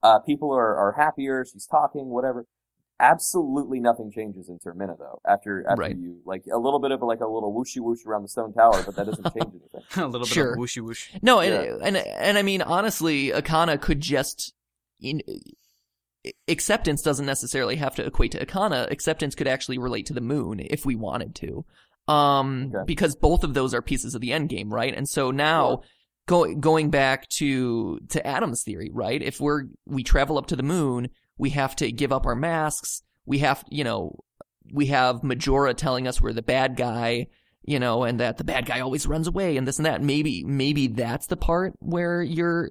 uh, 0.03 0.19
people 0.19 0.51
are 0.51 0.75
are 0.75 0.93
happier. 0.93 1.45
She's 1.45 1.65
talking, 1.65 2.09
whatever. 2.09 2.45
Absolutely 3.01 3.79
nothing 3.79 4.11
changes 4.11 4.47
in 4.47 4.59
Termina 4.59 4.95
though. 4.97 5.19
After 5.27 5.65
after 5.67 5.81
Right. 5.81 5.97
you 5.97 6.21
like 6.23 6.43
a 6.53 6.57
little 6.57 6.79
bit 6.79 6.91
of 6.91 7.01
like 7.01 7.19
a 7.19 7.27
little 7.27 7.51
whooshy 7.53 7.81
whoosh 7.81 8.05
around 8.05 8.21
the 8.21 8.27
stone 8.27 8.53
tower, 8.53 8.83
but 8.85 8.95
that 8.95 9.07
doesn't 9.07 9.23
change 9.33 9.47
anything. 9.53 9.81
a 9.97 10.05
little 10.05 10.19
bit 10.21 10.27
Sure. 10.27 10.53
of 10.53 10.59
whooshy 10.59 10.81
whoosh. 10.83 11.09
No, 11.23 11.39
and, 11.39 11.53
Yeah. 11.53 11.85
and 11.87 11.97
and 11.97 12.37
I 12.37 12.43
mean 12.43 12.61
honestly, 12.61 13.29
Ikana 13.31 13.81
could 13.81 13.99
just 14.01 14.53
in, 15.01 15.21
acceptance 16.47 17.01
doesn't 17.01 17.25
necessarily 17.25 17.75
have 17.77 17.95
to 17.95 18.05
equate 18.05 18.31
to 18.33 18.45
Ikana. 18.45 18.89
Acceptance 18.91 19.35
could 19.35 19.47
actually 19.47 19.77
relate 19.79 20.05
to 20.07 20.13
the 20.13 20.21
moon 20.21 20.59
if 20.59 20.85
we 20.85 20.95
wanted 20.95 21.33
to, 21.35 21.65
um, 22.07 22.71
Okay. 22.73 22.83
because 22.85 23.15
both 23.15 23.43
of 23.43 23.53
those 23.53 23.73
are 23.73 23.81
pieces 23.81 24.13
of 24.15 24.21
the 24.21 24.31
end 24.31 24.49
game, 24.49 24.73
right? 24.73 24.93
And 24.95 25.07
so 25.09 25.31
now. 25.31 25.69
Sure. 25.77 25.81
Go, 26.27 26.53
going 26.53 26.91
back 26.91 27.27
to 27.39 27.99
to 28.09 28.25
Adam's 28.25 28.61
theory, 28.63 28.91
right? 28.93 29.21
If 29.21 29.41
we're 29.41 29.63
we 29.87 30.03
travel 30.03 30.37
up 30.37 30.45
to 30.47 30.55
the 30.55 30.61
moon, 30.63 31.09
we 31.41 31.49
have 31.49 31.75
to 31.77 31.91
give 31.91 32.11
up 32.11 32.27
our 32.27 32.35
masks. 32.35 33.01
We 33.25 33.39
have, 33.39 33.65
you 33.67 33.83
know, 33.83 34.19
we 34.71 34.85
have 34.85 35.23
Majora 35.23 35.73
telling 35.73 36.07
us 36.07 36.21
we're 36.21 36.33
the 36.33 36.43
bad 36.43 36.77
guy, 36.77 37.27
you 37.63 37.79
know, 37.79 38.03
and 38.03 38.19
that 38.19 38.37
the 38.37 38.43
bad 38.43 38.67
guy 38.67 38.79
always 38.81 39.07
runs 39.07 39.25
away 39.25 39.57
and 39.57 39.67
this 39.67 39.79
and 39.79 39.87
that. 39.87 40.03
Maybe, 40.03 40.43
maybe 40.43 40.85
that's 40.85 41.25
the 41.25 41.35
part 41.35 41.73
where 41.79 42.21
you're, 42.21 42.69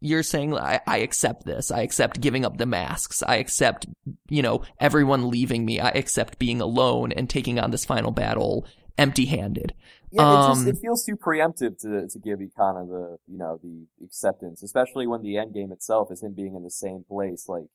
you're 0.00 0.22
saying, 0.22 0.56
I, 0.56 0.80
I 0.86 0.98
accept 0.98 1.44
this. 1.44 1.70
I 1.70 1.82
accept 1.82 2.22
giving 2.22 2.46
up 2.46 2.56
the 2.56 2.64
masks. 2.64 3.22
I 3.22 3.36
accept, 3.36 3.86
you 4.30 4.40
know, 4.40 4.62
everyone 4.80 5.28
leaving 5.28 5.66
me. 5.66 5.78
I 5.78 5.90
accept 5.90 6.38
being 6.38 6.62
alone 6.62 7.12
and 7.12 7.28
taking 7.28 7.58
on 7.58 7.70
this 7.70 7.84
final 7.84 8.12
battle 8.12 8.66
empty 8.96 9.26
handed. 9.26 9.74
Yeah, 10.10 10.22
it 10.22 10.48
just 10.48 10.62
Um, 10.62 10.68
it 10.68 10.78
feels 10.78 11.04
too 11.04 11.16
preemptive 11.16 11.78
to 11.80 12.08
to 12.08 12.18
give 12.18 12.38
Ikana 12.38 12.88
the 12.88 13.18
you 13.26 13.36
know 13.36 13.58
the 13.62 13.86
acceptance, 14.02 14.62
especially 14.62 15.06
when 15.06 15.20
the 15.20 15.36
end 15.36 15.52
game 15.52 15.70
itself 15.70 16.10
is 16.10 16.22
him 16.22 16.32
being 16.32 16.54
in 16.54 16.62
the 16.62 16.70
same 16.70 17.04
place, 17.06 17.46
like 17.48 17.66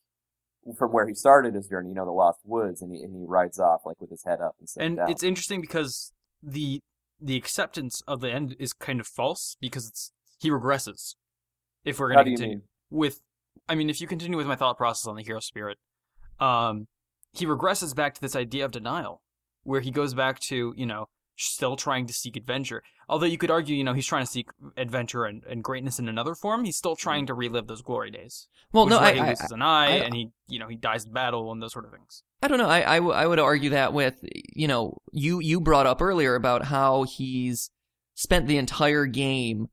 from 0.78 0.92
where 0.92 1.08
he 1.08 1.14
started 1.14 1.56
his 1.56 1.68
journey, 1.68 1.90
you 1.90 1.96
know, 1.96 2.06
the 2.06 2.12
Lost 2.12 2.40
Woods, 2.46 2.82
and 2.82 2.92
he 2.92 3.02
and 3.04 3.16
he 3.16 3.26
rides 3.28 3.60
off 3.60 3.82
like 3.86 4.00
with 4.00 4.10
his 4.10 4.24
head 4.24 4.40
up 4.42 4.56
instead 4.60 4.84
And 4.84 4.98
down. 4.98 5.10
it's 5.10 5.24
interesting 5.24 5.62
because 5.62 6.12
the 6.44 6.82
the 7.20 7.36
acceptance 7.36 8.02
of 8.08 8.22
the 8.22 8.32
end 8.32 8.56
is 8.60 8.74
kind 8.74 9.00
of 9.00 9.08
false 9.08 9.56
because 9.60 9.88
it's 9.88 10.12
he 10.40 10.50
regresses. 10.50 11.16
If 11.84 12.00
we're 12.00 12.14
going 12.14 12.26
to 12.26 12.32
continue 12.32 12.62
with, 12.90 13.22
I 13.68 13.76
mean, 13.76 13.90
if 13.90 14.00
you 14.02 14.08
continue 14.08 14.38
with 14.38 14.48
my 14.48 14.56
thought 14.56 14.78
process 14.78 15.08
on 15.08 15.16
the 15.16 15.24
hero 15.24 15.40
spirit, 15.40 15.78
um, 16.40 16.88
he 17.34 17.46
regresses 17.46 17.96
back 17.96 18.14
to 18.16 18.22
this 18.22 18.36
idea 18.36 18.66
of 18.66 18.72
denial, 18.72 19.22
where 19.64 19.82
he 19.82 19.90
goes 19.92 20.14
back 20.14 20.40
to 20.50 20.74
you 20.78 20.86
know 20.86 21.08
still 21.36 21.76
trying 21.76 22.08
to 22.08 22.14
seek 22.14 22.36
adventure. 22.36 22.84
Although 23.10 23.26
you 23.26 23.38
could 23.38 23.52
argue, 23.52 23.76
you 23.76 23.84
know, 23.84 23.94
he's 23.94 24.06
trying 24.06 24.26
to 24.26 24.32
seek 24.32 24.50
adventure 24.78 25.26
and, 25.26 25.44
and 25.46 25.64
greatness 25.64 26.00
in 26.00 26.08
another 26.08 26.36
form. 26.36 26.64
He's 26.64 26.78
still 26.78 26.96
trying 26.96 27.26
to 27.28 27.34
relive 27.34 27.68
those 27.68 27.82
glory 27.82 28.12
days. 28.12 28.48
Well, 28.72 28.86
no, 28.86 29.00
I, 29.00 29.14
he 29.14 29.20
I, 29.20 29.30
loses 29.30 29.52
an 29.52 29.62
eye 29.62 29.88
I- 29.88 29.96
and 29.98 30.14
he, 30.16 30.30
you 30.48 30.60
know, 30.60 30.68
he 30.68 30.76
dies 30.78 31.06
in 31.06 31.12
battle 31.12 31.52
and 31.52 31.62
those 31.62 31.74
sort 31.74 31.86
of 31.86 31.92
things. 31.92 32.24
I 32.42 32.48
don't 32.48 32.58
know. 32.58 32.70
I, 32.70 32.94
I, 32.94 32.96
w- 32.96 33.14
I 33.14 33.28
would 33.28 33.40
argue 33.40 33.72
that 33.72 33.94
with, 33.94 34.16
you 34.56 34.68
know, 34.68 34.98
you, 35.12 35.40
you 35.42 35.62
brought 35.62 35.86
up 35.88 36.02
earlier 36.02 36.36
about 36.36 36.66
how 36.66 37.04
he's 37.04 37.70
spent 38.16 38.48
the 38.48 38.58
entire 38.58 39.06
game, 39.06 39.68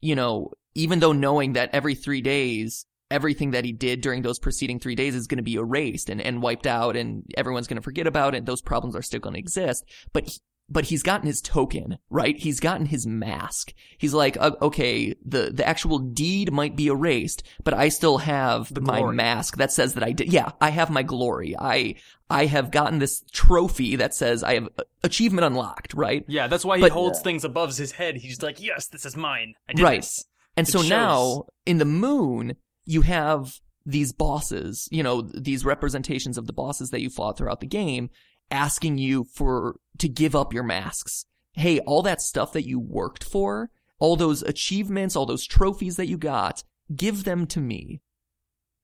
you 0.00 0.14
know, 0.14 0.50
even 0.74 1.00
though 1.00 1.12
knowing 1.12 1.52
that 1.54 1.70
every 1.72 1.94
three 1.94 2.20
days, 2.22 2.86
everything 3.10 3.50
that 3.50 3.64
he 3.64 3.72
did 3.72 4.00
during 4.00 4.22
those 4.22 4.38
preceding 4.38 4.80
three 4.80 4.94
days 4.94 5.14
is 5.14 5.26
going 5.26 5.36
to 5.36 5.42
be 5.42 5.54
erased 5.56 6.08
and, 6.08 6.20
and 6.20 6.42
wiped 6.42 6.66
out 6.66 6.96
and 6.96 7.24
everyone's 7.36 7.66
going 7.66 7.76
to 7.76 7.82
forget 7.82 8.06
about 8.06 8.34
it. 8.34 8.46
Those 8.46 8.62
problems 8.62 8.96
are 8.96 9.02
still 9.02 9.20
going 9.20 9.34
to 9.34 9.38
exist. 9.38 9.84
But 10.12 10.28
he, 10.28 10.38
but 10.68 10.86
he's 10.86 11.02
gotten 11.02 11.26
his 11.26 11.40
token, 11.42 11.98
right? 12.08 12.36
He's 12.38 12.58
gotten 12.58 12.86
his 12.86 13.06
mask. 13.06 13.74
He's 13.98 14.14
like, 14.14 14.36
uh, 14.40 14.52
okay, 14.62 15.14
the, 15.24 15.50
the 15.52 15.66
actual 15.66 15.98
deed 15.98 16.52
might 16.52 16.74
be 16.74 16.86
erased, 16.86 17.42
but 17.64 17.74
I 17.74 17.90
still 17.90 18.18
have 18.18 18.72
The 18.72 18.80
my 18.80 19.00
glory. 19.00 19.16
mask 19.16 19.58
that 19.58 19.72
says 19.72 19.94
that 19.94 20.02
I 20.02 20.12
did. 20.12 20.32
Yeah, 20.32 20.52
I 20.60 20.70
have 20.70 20.88
my 20.90 21.02
glory. 21.02 21.54
I, 21.58 21.96
I 22.30 22.46
have 22.46 22.70
gotten 22.70 22.98
this 22.98 23.22
trophy 23.30 23.96
that 23.96 24.14
says 24.14 24.42
I 24.42 24.54
have 24.54 24.68
uh, 24.78 24.84
achievement 25.02 25.44
unlocked, 25.44 25.92
right? 25.94 26.24
Yeah, 26.28 26.46
that's 26.46 26.64
why 26.64 26.78
he 26.78 26.82
But- 26.82 26.92
holds 26.92 27.18
Yeah. 27.18 27.24
things 27.24 27.44
above 27.44 27.76
his 27.76 27.92
head. 27.92 28.16
He's 28.16 28.42
like, 28.42 28.60
yes, 28.62 28.86
this 28.88 29.04
is 29.04 29.16
mine. 29.16 29.54
I 29.68 29.74
did 29.74 29.82
Right. 29.82 30.00
this. 30.00 30.24
And 30.56 30.66
It 30.66 30.70
so 30.70 30.78
shows. 30.78 30.88
now 30.88 31.44
in 31.66 31.76
the 31.78 31.84
moon, 31.84 32.56
you 32.86 33.02
have 33.02 33.60
these 33.86 34.12
bosses, 34.14 34.88
you 34.90 35.02
know, 35.02 35.20
these 35.20 35.62
representations 35.64 36.38
of 36.38 36.46
the 36.46 36.52
bosses 36.54 36.88
that 36.90 37.02
you 37.02 37.10
fought 37.10 37.36
throughout 37.36 37.60
the 37.60 37.66
game 37.66 38.08
asking 38.54 38.98
you 38.98 39.24
for, 39.24 39.76
to 39.98 40.08
give 40.08 40.34
up 40.34 40.54
your 40.54 40.62
masks. 40.62 41.26
Hey, 41.52 41.80
all 41.80 42.02
that 42.02 42.20
stuff 42.22 42.52
that 42.52 42.66
you 42.66 42.78
worked 42.80 43.22
for, 43.24 43.70
all 43.98 44.16
those 44.16 44.42
achievements, 44.42 45.14
all 45.16 45.26
those 45.26 45.46
trophies 45.46 45.96
that 45.96 46.08
you 46.08 46.16
got, 46.16 46.64
give 46.94 47.24
them 47.24 47.46
to 47.48 47.60
me. 47.60 48.00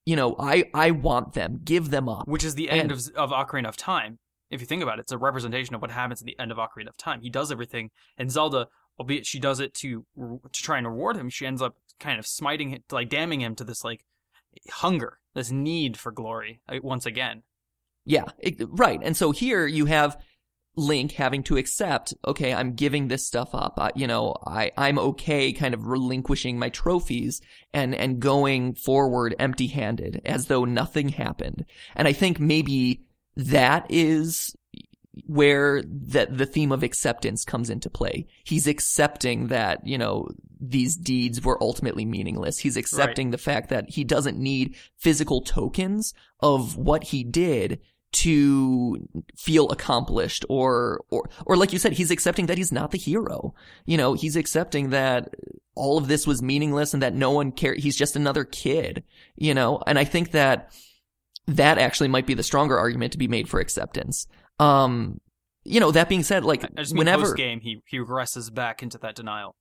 You 0.05 0.15
know, 0.15 0.35
I, 0.39 0.65
I 0.73 0.91
want 0.91 1.33
them. 1.33 1.59
Give 1.63 1.89
them 1.89 2.09
up. 2.09 2.27
Which 2.27 2.43
is 2.43 2.55
the 2.55 2.69
end 2.69 2.91
And- 2.91 2.91
of, 2.91 3.07
of 3.15 3.31
Ocarina 3.31 3.67
of 3.69 3.77
Time. 3.77 4.19
If 4.49 4.59
you 4.59 4.67
think 4.67 4.83
about 4.83 4.99
it, 4.99 5.03
it's 5.03 5.11
a 5.13 5.17
representation 5.17 5.75
of 5.75 5.81
what 5.81 5.91
happens 5.91 6.21
at 6.21 6.25
the 6.25 6.37
end 6.37 6.51
of 6.51 6.57
Ocarina 6.57 6.89
of 6.89 6.97
Time. 6.97 7.21
He 7.21 7.29
does 7.29 7.51
everything, 7.53 7.89
and 8.17 8.29
Zelda, 8.29 8.67
albeit 8.99 9.25
she 9.25 9.39
does 9.39 9.61
it 9.61 9.73
to 9.75 10.05
to 10.17 10.61
try 10.61 10.77
and 10.77 10.85
reward 10.87 11.15
him, 11.15 11.29
she 11.29 11.45
ends 11.45 11.61
up 11.61 11.75
kind 12.01 12.19
of 12.19 12.27
smiting 12.27 12.71
him, 12.71 12.83
like 12.91 13.07
damning 13.09 13.39
him 13.41 13.55
to 13.55 13.63
this 13.63 13.85
like 13.85 14.03
hunger, 14.69 15.19
this 15.33 15.51
need 15.51 15.95
for 15.95 16.11
glory 16.11 16.59
uh, 16.67 16.79
once 16.83 17.05
again. 17.05 17.43
Yeah, 18.05 18.25
it, 18.39 18.55
right. 18.69 18.99
And 19.01 19.15
so 19.15 19.31
here 19.31 19.67
you 19.67 19.85
have 19.85 20.17
Link 20.75 21.11
having 21.11 21.43
to 21.43 21.57
accept, 21.57 22.13
okay, 22.25 22.53
I'm 22.53 22.73
giving 22.73 23.07
this 23.07 23.27
stuff 23.27 23.53
up. 23.53 23.73
I, 23.77 23.91
you 23.95 24.07
know, 24.07 24.35
I, 24.45 24.71
I'm 24.77 24.97
okay 24.97 25.51
kind 25.51 25.73
of 25.73 25.85
relinquishing 25.85 26.57
my 26.57 26.69
trophies 26.69 27.41
and, 27.73 27.93
and 27.93 28.19
going 28.19 28.75
forward 28.75 29.35
empty 29.37 29.67
handed 29.67 30.21
as 30.25 30.47
though 30.47 30.65
nothing 30.65 31.09
happened. 31.09 31.65
And 31.95 32.07
I 32.07 32.13
think 32.13 32.39
maybe 32.39 33.03
that 33.35 33.85
is 33.89 34.55
where 35.25 35.83
that 35.85 36.37
the 36.37 36.45
theme 36.45 36.71
of 36.71 36.83
acceptance 36.83 37.43
comes 37.43 37.69
into 37.69 37.89
play. 37.89 38.27
He's 38.43 38.67
accepting 38.67 39.47
that, 39.47 39.85
you 39.85 39.97
know, 39.97 40.29
these 40.59 40.95
deeds 40.95 41.43
were 41.43 41.61
ultimately 41.61 42.05
meaningless. 42.05 42.59
He's 42.59 42.77
accepting 42.77 43.31
the 43.31 43.37
fact 43.37 43.69
that 43.69 43.89
he 43.89 44.03
doesn't 44.03 44.37
need 44.37 44.75
physical 44.97 45.41
tokens 45.41 46.13
of 46.39 46.77
what 46.77 47.05
he 47.05 47.23
did 47.23 47.81
to 48.11 49.07
feel 49.37 49.69
accomplished 49.69 50.43
or 50.49 51.01
or 51.09 51.29
or 51.45 51.55
like 51.55 51.71
you 51.71 51.79
said 51.79 51.93
he's 51.93 52.11
accepting 52.11 52.47
that 52.47 52.57
he's 52.57 52.71
not 52.71 52.91
the 52.91 52.97
hero 52.97 53.53
you 53.85 53.95
know 53.95 54.13
he's 54.13 54.35
accepting 54.35 54.89
that 54.89 55.33
all 55.75 55.97
of 55.97 56.09
this 56.09 56.27
was 56.27 56.41
meaningless 56.41 56.93
and 56.93 57.01
that 57.01 57.13
no 57.13 57.31
one 57.31 57.53
cared 57.53 57.79
he's 57.79 57.95
just 57.95 58.17
another 58.17 58.43
kid 58.43 59.05
you 59.37 59.53
know 59.53 59.81
and 59.87 59.97
i 59.97 60.03
think 60.03 60.31
that 60.31 60.73
that 61.47 61.77
actually 61.77 62.09
might 62.09 62.27
be 62.27 62.33
the 62.33 62.43
stronger 62.43 62.77
argument 62.77 63.13
to 63.13 63.17
be 63.17 63.29
made 63.29 63.47
for 63.47 63.61
acceptance 63.61 64.27
um 64.61 65.19
you 65.63 65.79
know 65.79 65.91
that 65.91 66.09
being 66.09 66.23
said 66.23 66.43
like 66.43 66.63
I 66.63 66.69
I 66.77 66.81
just 66.83 66.95
whenever 66.97 67.23
post 67.23 67.37
game, 67.37 67.59
he 67.61 67.81
he 67.87 67.97
regresses 67.97 68.53
back 68.53 68.81
into 68.83 68.97
that 68.99 69.15
denial. 69.15 69.55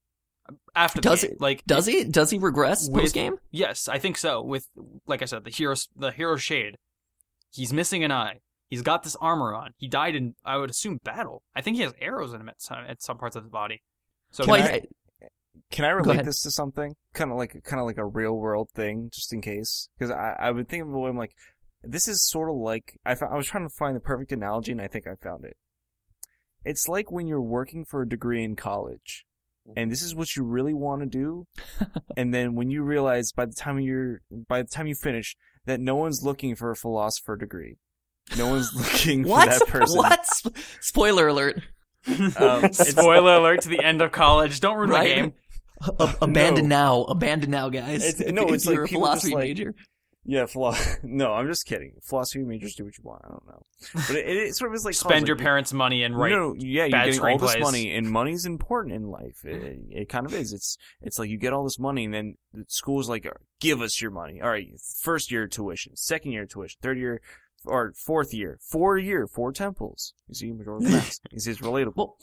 After 0.74 1.00
the 1.00 1.08
Does 1.08 1.22
game, 1.22 1.32
it- 1.32 1.40
like 1.40 1.64
does 1.64 1.86
he 1.86 2.04
does 2.04 2.30
he 2.30 2.38
regress 2.38 2.88
with- 2.88 3.02
post 3.02 3.14
game 3.14 3.36
Yes, 3.50 3.88
I 3.88 3.98
think 3.98 4.16
so. 4.18 4.42
With 4.42 4.66
like 5.06 5.22
I 5.22 5.26
said, 5.26 5.44
the 5.44 5.50
hero 5.50 5.74
the 5.96 6.10
hero 6.10 6.36
shade. 6.36 6.76
He's 7.52 7.72
missing 7.72 8.04
an 8.04 8.12
eye. 8.12 8.40
He's 8.68 8.82
got 8.82 9.02
this 9.02 9.16
armor 9.20 9.54
on. 9.54 9.74
He 9.76 9.88
died 9.88 10.14
in 10.14 10.34
I 10.44 10.56
would 10.56 10.70
assume 10.70 10.98
battle. 11.04 11.42
I 11.54 11.60
think 11.60 11.76
he 11.76 11.82
has 11.82 11.92
arrows 12.00 12.32
in 12.32 12.40
him 12.40 12.48
at 12.48 12.60
some, 12.62 12.78
at 12.88 13.02
some 13.02 13.18
parts 13.18 13.36
of 13.36 13.42
his 13.44 13.50
body. 13.50 13.82
So 14.30 14.44
Well, 14.46 14.56
can 14.60 14.66
I- 14.70 14.74
I- 14.76 14.86
Can 15.70 15.84
I 15.84 15.90
relate 15.90 16.24
this 16.24 16.42
to 16.42 16.50
something? 16.50 16.96
Kind 17.12 17.30
of 17.30 17.36
like 17.36 17.62
kind 17.64 17.78
of 17.80 17.86
like 17.86 17.98
a 17.98 18.06
real 18.06 18.36
world 18.36 18.70
thing, 18.74 19.08
just 19.12 19.32
in 19.32 19.40
case. 19.40 19.88
Because 19.98 20.10
I 20.10 20.36
I 20.38 20.50
would 20.50 20.68
think 20.68 20.82
of 20.82 20.92
a 20.92 20.98
way 20.98 21.10
I'm 21.10 21.16
like, 21.16 21.34
this 21.82 22.08
is 22.08 22.22
sort 22.28 22.50
of 22.50 22.56
like 22.56 22.98
I 23.04 23.14
fo- 23.14 23.26
I 23.26 23.36
was 23.36 23.46
trying 23.46 23.68
to 23.68 23.74
find 23.74 23.96
the 23.96 24.00
perfect 24.00 24.32
analogy, 24.32 24.72
and 24.72 24.80
I 24.80 24.88
think 24.88 25.06
I 25.06 25.14
found 25.14 25.44
it. 25.44 25.56
It's 26.64 26.88
like 26.88 27.10
when 27.10 27.26
you're 27.26 27.40
working 27.40 27.84
for 27.84 28.02
a 28.02 28.08
degree 28.08 28.44
in 28.44 28.54
college, 28.56 29.24
and 29.76 29.90
this 29.90 30.02
is 30.02 30.14
what 30.14 30.36
you 30.36 30.44
really 30.44 30.74
want 30.74 31.00
to 31.02 31.06
do, 31.06 31.46
and 32.16 32.34
then 32.34 32.54
when 32.54 32.70
you 32.70 32.82
realize 32.82 33.32
by 33.32 33.46
the 33.46 33.54
time 33.54 33.78
you're 33.80 34.20
by 34.30 34.62
the 34.62 34.68
time 34.68 34.86
you 34.86 34.94
finish 34.94 35.36
that 35.66 35.80
no 35.80 35.96
one's 35.96 36.22
looking 36.22 36.54
for 36.54 36.70
a 36.70 36.76
philosopher 36.76 37.36
degree, 37.36 37.78
no 38.36 38.48
one's 38.48 38.74
looking 38.76 39.24
for 39.24 39.38
that 39.46 39.66
person. 39.66 39.96
what 39.96 40.26
Sp- 40.28 40.52
spoiler 40.80 41.28
alert 41.28 41.62
Um, 42.36 42.72
Spoiler 42.72 43.34
alert 43.36 43.62
to 43.62 43.68
the 43.68 43.82
end 43.84 44.00
of 44.02 44.10
college. 44.12 44.60
Don't 44.60 44.76
ruin 44.76 44.90
Right? 44.90 45.16
my 45.16 45.22
game. 45.22 45.32
A- 45.98 46.14
abandon 46.22 46.68
now 46.68 47.04
abandon 47.04 47.50
now 47.50 47.70
guys 47.70 48.04
It's- 48.04 48.20
if, 48.20 48.34
no, 48.34 48.48
if 48.48 48.52
it's 48.54 48.66
like 48.66 48.74
you're 48.74 48.84
a 48.84 48.88
philosophy 48.88 49.34
like- 49.34 49.44
major 49.44 49.74
Yeah, 50.24 50.46
philo- 50.46 50.74
no, 51.02 51.32
I'm 51.32 51.46
just 51.46 51.66
kidding. 51.66 51.94
Philosophy 52.02 52.44
majors 52.44 52.74
do 52.74 52.84
what 52.84 52.96
you 52.98 53.02
want. 53.04 53.22
I 53.24 53.28
don't 53.28 53.46
know, 53.46 53.62
but 54.06 54.16
it, 54.16 54.26
it 54.26 54.54
sort 54.54 54.70
of 54.70 54.74
is 54.74 54.84
like 54.84 54.94
Spend 55.10 55.26
your 55.26 55.36
like, 55.36 55.44
parents' 55.44 55.72
money 55.72 56.02
and 56.02 56.16
write. 56.16 56.32
No, 56.32 56.54
yeah, 56.56 56.84
you're 56.84 56.90
getting 57.06 57.20
all 57.20 57.38
this 57.38 57.58
money, 57.58 57.94
and 57.94 58.10
money's 58.10 58.44
important 58.44 58.94
in 58.94 59.04
life. 59.08 59.44
It, 59.44 59.78
it 59.90 60.08
kind 60.08 60.26
of 60.26 60.34
is. 60.34 60.52
It's 60.52 60.76
it's 61.00 61.18
like 61.18 61.30
you 61.30 61.38
get 61.38 61.52
all 61.52 61.64
this 61.64 61.78
money, 61.78 62.04
and 62.04 62.12
then 62.12 62.34
the 62.52 62.64
school's 62.68 63.08
like, 63.08 63.26
give 63.60 63.80
us 63.80 64.00
your 64.02 64.10
money. 64.10 64.40
All 64.42 64.50
right, 64.50 64.68
first 65.00 65.30
year 65.30 65.46
tuition, 65.46 65.96
second 65.96 66.32
year 66.32 66.44
tuition, 66.44 66.78
third 66.82 66.98
year, 66.98 67.22
or 67.64 67.92
fourth 67.96 68.34
year, 68.34 68.58
four 68.60 68.98
year, 68.98 69.26
four 69.26 69.52
temples. 69.52 70.12
You 70.28 70.34
see, 70.34 70.52
majority 70.52 70.86
see, 70.90 71.50
it's 71.50 71.60
relatable. 71.60 71.96
Well, 71.96 72.16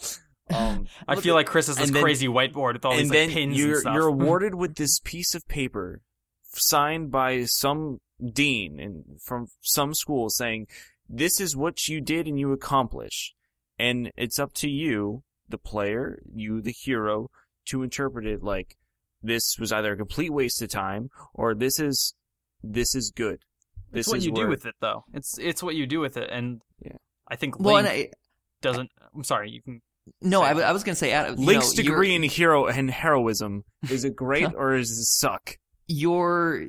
Um, 0.49 0.85
I 1.07 1.15
feel 1.15 1.33
at- 1.33 1.37
like 1.37 1.47
Chris 1.47 1.67
has 1.67 1.75
this 1.77 1.91
crazy 1.91 2.27
whiteboard 2.27 2.73
with 2.73 2.85
all 2.85 2.93
these 2.93 3.09
and 3.09 3.09
like, 3.09 3.29
pins 3.31 3.57
you're 3.57 3.71
and 3.71 3.79
stuff. 3.81 3.93
you're 3.95 4.07
awarded 4.07 4.55
with 4.55 4.75
this 4.75 4.99
piece 5.03 5.35
of 5.35 5.45
paper 5.47 6.01
signed 6.53 7.11
by 7.11 7.43
some 7.45 7.99
dean 8.33 8.79
and 8.79 9.21
from 9.21 9.47
some 9.61 9.93
school 9.93 10.29
saying 10.29 10.67
this 11.07 11.39
is 11.39 11.55
what 11.55 11.87
you 11.87 12.01
did 12.01 12.27
and 12.27 12.39
you 12.39 12.51
accomplished 12.51 13.35
and 13.77 14.11
it's 14.17 14.39
up 14.39 14.53
to 14.53 14.69
you 14.69 15.23
the 15.47 15.57
player 15.57 16.19
you 16.33 16.61
the 16.61 16.71
hero 16.71 17.29
to 17.65 17.83
interpret 17.83 18.25
it 18.25 18.41
like 18.43 18.75
this 19.21 19.57
was 19.59 19.71
either 19.71 19.93
a 19.93 19.97
complete 19.97 20.31
waste 20.31 20.61
of 20.61 20.69
time 20.69 21.09
or 21.33 21.53
this 21.53 21.79
is 21.79 22.15
this 22.63 22.95
is 22.95 23.11
good 23.11 23.39
this 23.91 24.01
it's 24.01 24.09
what 24.09 24.17
is 24.17 24.25
you 24.25 24.33
where, 24.33 24.45
do 24.45 24.49
with 24.49 24.65
it, 24.65 24.75
though. 24.81 25.05
It's 25.13 25.37
it's 25.37 25.63
what 25.63 25.75
you 25.75 25.87
do 25.87 26.01
with 26.01 26.17
it, 26.17 26.29
and 26.29 26.61
Yeah. 26.83 26.97
I 27.29 27.37
think 27.37 27.57
well 27.57 27.75
Link 27.75 27.87
and 27.87 27.97
I, 27.97 28.09
doesn't. 28.61 28.89
I'm 29.15 29.23
sorry. 29.23 29.49
You 29.49 29.61
can. 29.61 29.81
no 30.21 30.41
I. 30.41 30.51
I 30.59 30.73
was 30.73 30.83
gonna 30.83 30.95
say 30.97 31.11
Adam, 31.13 31.39
you 31.39 31.45
link's 31.45 31.67
know, 31.77 31.83
you're- 31.83 31.93
degree 31.93 32.13
in 32.15 32.21
hero 32.23 32.65
and 32.65 32.91
heroism 32.91 33.63
is 33.89 34.03
it 34.03 34.13
great 34.13 34.49
or 34.57 34.75
is 34.75 34.91
it 34.91 35.05
suck 35.05 35.57
your 35.88 36.65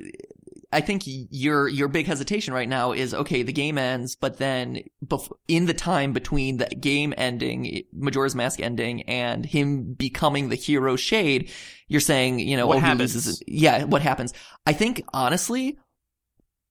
I 0.71 0.81
think 0.81 1.03
your 1.05 1.67
your 1.67 1.87
big 1.87 2.05
hesitation 2.05 2.53
right 2.53 2.69
now 2.69 2.91
is 2.91 3.13
okay. 3.13 3.41
The 3.41 3.53
game 3.53 3.77
ends, 3.79 4.15
but 4.15 4.37
then 4.37 4.83
bef- 5.03 5.31
in 5.47 5.65
the 5.65 5.73
time 5.73 6.13
between 6.13 6.57
the 6.57 6.67
game 6.67 7.13
ending, 7.17 7.83
Majora's 7.91 8.35
Mask 8.35 8.59
ending, 8.59 9.01
and 9.03 9.45
him 9.45 9.93
becoming 9.93 10.49
the 10.49 10.55
hero 10.55 10.95
Shade, 10.95 11.49
you're 11.87 11.99
saying 12.01 12.39
you 12.39 12.55
know 12.55 12.67
What 12.67 12.77
oh, 12.77 12.81
happens? 12.81 13.15
loses. 13.15 13.41
Yeah, 13.47 13.85
what 13.85 14.03
happens? 14.03 14.33
I 14.67 14.73
think 14.73 15.03
honestly, 15.11 15.79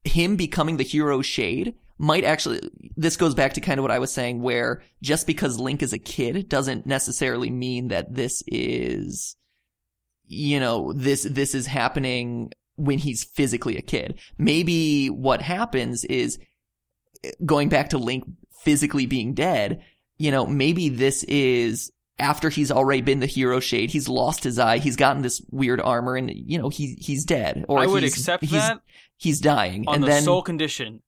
him 0.05 0.37
becoming 0.37 0.77
the 0.77 0.85
hero 0.85 1.21
Shade 1.21 1.75
might 1.99 2.23
actually. 2.23 2.61
This 2.97 3.17
goes 3.17 3.35
back 3.35 3.55
to 3.55 3.61
kind 3.61 3.81
of 3.81 3.83
what 3.83 3.91
I 3.91 3.99
was 3.99 4.13
saying, 4.13 4.43
where 4.43 4.85
just 5.03 5.27
because 5.27 5.59
Link 5.59 5.83
is 5.83 5.93
a 5.93 5.99
kid 5.99 6.49
doesn't 6.49 6.87
necessarily 6.87 7.51
mean 7.51 7.89
that 7.89 8.15
this 8.15 8.45
is 8.47 9.35
you 10.29 10.61
know 10.61 10.93
this 10.93 11.25
this 11.25 11.55
is 11.55 11.67
happening 11.67 12.53
when 12.77 12.99
he's 12.99 13.25
physically 13.25 13.77
a 13.77 13.83
kid. 13.83 14.21
Maybe 14.39 15.09
what 15.09 15.43
happens 15.43 16.05
is 16.05 16.39
going 17.45 17.69
back 17.69 17.91
to 17.91 17.99
Link 17.99 18.25
physically 18.63 19.07
being 19.07 19.35
dead, 19.35 19.83
you 20.17 20.31
know, 20.31 20.47
maybe 20.47 20.89
this 20.89 21.25
is 21.25 21.91
after 22.19 22.49
he's 22.51 22.71
already 22.71 23.03
been 23.03 23.21
the 23.21 23.27
hero 23.27 23.61
shade, 23.61 23.91
he's 23.91 24.09
lost 24.09 24.45
his 24.45 24.59
eye, 24.59 24.79
he's 24.79 24.97
gotten 24.97 25.23
this 25.23 25.41
weird 25.51 25.81
armor 25.81 26.17
and 26.17 26.31
you 26.33 26.59
know, 26.59 26.69
he 26.69 26.97
he's 27.01 27.25
dead 27.25 27.65
or 27.69 27.79
I 27.81 27.87
would 27.87 28.03
he's, 28.03 28.17
accept 28.17 28.43
he's, 28.43 28.53
that 28.53 28.81
he's 29.17 29.41
dying 29.41 29.85
on 29.87 29.97
and 29.97 30.05
the 30.05 30.09
then 30.09 30.23
sole 30.23 30.43
condition 30.43 31.03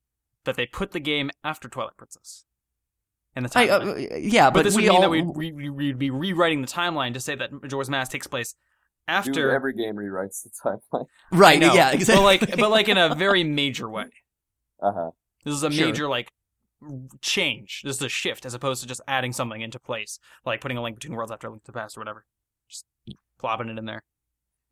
that 0.45 0.57
they 0.57 0.67
put 0.67 0.93
the 0.93 1.01
game 1.01 1.31
after 1.45 1.69
Twilight 1.69 1.97
Princess. 1.97 2.45
In 3.37 3.45
the 3.45 3.51
I, 3.55 3.69
timeline. 3.69 4.13
uh, 4.13 4.17
yeah, 4.17 4.51
but, 4.51 4.55
but, 4.55 4.65
this 4.65 4.75
we 4.77 4.83
would 4.83 4.89
mean 4.89 4.97
all 4.97 5.03
that 5.03 5.11
we'd, 5.11 5.27
re- 5.37 5.53
we- 5.53 5.71
we'd 5.71 5.99
be 5.99 6.11
rewriting 6.11 6.63
the 6.63 6.67
timeline 6.67 7.15
to 7.15 7.21
say 7.21 7.37
that 7.37 7.53
Majora's 7.53 7.89
Mask 7.89 8.11
takes 8.11 8.27
place 8.27 8.57
Dude, 9.25 9.29
after. 9.37 9.51
every 9.51 9.73
game 9.75 9.97
rewrites 9.97 10.43
the 10.43 10.51
timeline. 10.65 11.07
right, 11.33 11.63
I 11.63 11.75
yeah, 11.75 11.91
exactly. 11.93 12.15
But 12.17 12.23
like, 12.23 12.57
but 12.59 12.71
like 12.71 12.89
in 12.89 12.97
a 12.99 13.15
very 13.15 13.45
major 13.63 13.89
way. 13.89 14.07
Uh 14.83 14.93
huh. 14.95 15.11
This 15.45 15.55
is 15.55 15.63
a 15.63 15.71
Sure. 15.71 15.87
major 15.87 16.09
like 16.09 16.31
change. 17.21 17.83
This 17.85 17.97
is 17.97 18.03
a 18.03 18.09
shift 18.09 18.45
as 18.47 18.55
opposed 18.55 18.83
to 18.83 18.89
just 18.89 19.01
adding 19.07 19.33
something 19.33 19.61
into 19.61 19.79
place, 19.79 20.19
like 20.47 20.61
putting 20.61 20.77
a 20.79 20.83
link 20.83 20.97
between 20.97 21.15
worlds 21.17 21.33
after 21.33 21.49
a 21.49 21.51
link 21.51 21.65
to 21.65 21.73
the 21.73 21.79
past 21.79 21.97
or 21.97 22.01
whatever. 22.01 22.25
Just 22.69 22.85
plopping 23.39 23.69
it 23.69 23.79
in 23.79 23.85
there. 23.85 24.03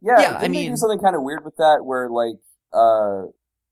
Yeah, 0.00 0.12
Yeah, 0.20 0.28
I 0.28 0.40
didn't 0.40 0.40
they 0.42 0.48
mean- 0.48 0.70
do 0.72 0.76
something 0.76 0.98
kind 1.00 1.16
of 1.16 1.22
weird 1.22 1.44
with 1.44 1.56
that, 1.56 1.84
where 1.84 2.08
like 2.08 2.36
uh 2.72 3.22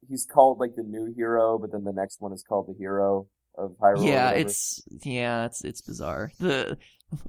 he's 0.08 0.26
called 0.26 0.58
like 0.58 0.74
the 0.76 0.82
new 0.82 1.12
hero, 1.16 1.58
but 1.58 1.72
then 1.72 1.84
the 1.84 1.92
next 1.92 2.20
one 2.20 2.32
is 2.32 2.42
called 2.46 2.66
the 2.68 2.74
hero. 2.78 3.26
Of 3.56 3.72
Hyrule. 3.80 4.06
yeah, 4.06 4.30
it's 4.30 4.82
yeah, 5.02 5.46
it's 5.46 5.64
it's 5.64 5.80
bizarre. 5.80 6.32
The 6.38 6.78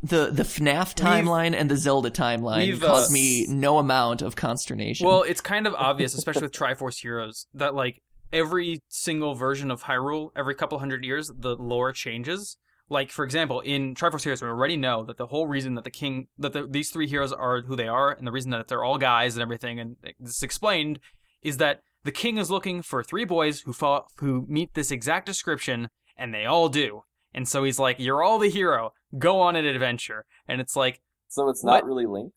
the 0.04 0.32
the 0.32 0.44
FNAF 0.44 0.96
timeline 0.96 1.54
and 1.56 1.70
the 1.70 1.78
Zelda 1.78 2.10
timeline 2.10 2.66
we've, 2.66 2.84
uh, 2.84 2.88
caused 2.88 3.12
me 3.12 3.46
no 3.48 3.78
amount 3.78 4.22
of 4.22 4.36
consternation. 4.36 5.06
Well, 5.08 5.24
it's 5.24 5.42
kind 5.42 5.68
of 5.68 5.76
obvious, 5.76 6.16
especially 6.16 6.44
with 6.44 6.52
Triforce 6.54 7.02
Heroes, 7.02 7.48
that 7.54 7.76
like 7.76 8.02
every 8.34 8.82
single 8.88 9.36
version 9.36 9.72
of 9.72 9.84
Hyrule, 9.84 10.32
every 10.36 10.56
couple 10.56 10.80
hundred 10.80 11.04
years, 11.04 11.32
the 11.38 11.56
lore 11.56 11.92
changes. 11.92 12.58
Like 12.90 13.12
for 13.12 13.26
example, 13.26 13.60
in 13.60 13.96
Triforce 13.96 14.24
Heroes, 14.24 14.42
we 14.42 14.48
already 14.48 14.78
know 14.78 15.04
that 15.06 15.18
the 15.18 15.28
whole 15.28 15.48
reason 15.48 15.76
that 15.76 15.84
the 15.84 15.92
king, 15.92 16.28
that 16.38 16.54
the, 16.54 16.66
these 16.68 16.90
three 16.90 17.08
heroes 17.08 17.34
are 17.34 17.62
who 17.62 17.76
they 17.76 17.88
are, 17.88 18.12
and 18.12 18.26
the 18.26 18.32
reason 18.32 18.52
that 18.52 18.70
they're 18.70 18.84
all 18.84 18.98
guys 18.98 19.36
and 19.36 19.42
everything, 19.42 19.80
and 19.80 19.98
it's 20.04 20.42
explained, 20.42 21.00
is 21.44 21.58
that 21.58 21.82
the 22.04 22.12
king 22.12 22.38
is 22.38 22.50
looking 22.50 22.82
for 22.82 23.04
three 23.04 23.26
boys 23.26 23.62
who 23.62 23.74
fall, 23.74 24.08
who 24.18 24.46
meet 24.48 24.74
this 24.74 24.92
exact 24.92 25.26
description, 25.26 25.90
and 26.18 26.34
they 26.34 26.46
all 26.46 26.70
do. 26.70 27.04
And 27.34 27.48
so 27.48 27.64
he's 27.64 27.80
like, 27.80 28.00
"You're 28.00 28.24
all 28.24 28.40
the 28.40 28.50
hero. 28.50 28.94
Go 29.18 29.40
on 29.42 29.56
an 29.56 29.66
adventure." 29.66 30.26
And 30.48 30.60
it's 30.62 30.76
like, 30.76 31.02
so 31.28 31.50
it's 31.50 31.64
what? 31.64 31.72
not 31.72 31.86
really 31.86 32.06
Link. 32.06 32.34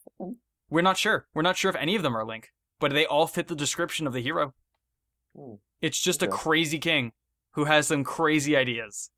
we're 0.68 0.82
not 0.82 0.98
sure. 0.98 1.26
We're 1.34 1.42
not 1.42 1.56
sure 1.56 1.70
if 1.70 1.76
any 1.76 1.96
of 1.96 2.02
them 2.02 2.16
are 2.16 2.24
Link, 2.24 2.50
but 2.78 2.92
they 2.92 3.06
all 3.06 3.26
fit 3.26 3.48
the 3.48 3.54
description 3.54 4.06
of 4.06 4.12
the 4.12 4.22
hero. 4.22 4.54
Hmm. 5.36 5.54
It's 5.80 6.00
just 6.00 6.22
a 6.22 6.28
crazy 6.28 6.78
king 6.78 7.12
who 7.52 7.64
has 7.64 7.86
some 7.86 8.04
crazy 8.04 8.56
ideas. 8.56 9.10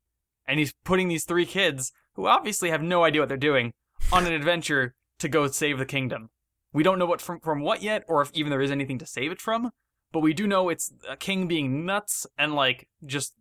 And 0.47 0.59
he's 0.59 0.73
putting 0.83 1.07
these 1.07 1.25
three 1.25 1.45
kids, 1.45 1.91
who 2.15 2.27
obviously 2.27 2.69
have 2.69 2.81
no 2.81 3.03
idea 3.03 3.21
what 3.21 3.29
they're 3.29 3.37
doing, 3.37 3.73
on 4.11 4.25
an 4.25 4.33
adventure 4.33 4.95
to 5.19 5.29
go 5.29 5.47
save 5.47 5.77
the 5.77 5.85
kingdom. 5.85 6.29
We 6.71 6.83
don't 6.83 6.99
know 6.99 7.05
what 7.05 7.21
from, 7.21 7.39
from 7.39 7.61
what 7.61 7.81
yet, 7.81 8.03
or 8.07 8.21
if 8.21 8.31
even 8.33 8.49
there 8.49 8.61
is 8.61 8.71
anything 8.71 8.97
to 8.99 9.05
save 9.05 9.31
it 9.31 9.41
from, 9.41 9.71
but 10.11 10.19
we 10.19 10.33
do 10.33 10.47
know 10.47 10.69
it's 10.69 10.91
a 11.07 11.15
king 11.15 11.47
being 11.47 11.85
nuts 11.85 12.25
and 12.37 12.55
like 12.55 12.87
just 13.05 13.33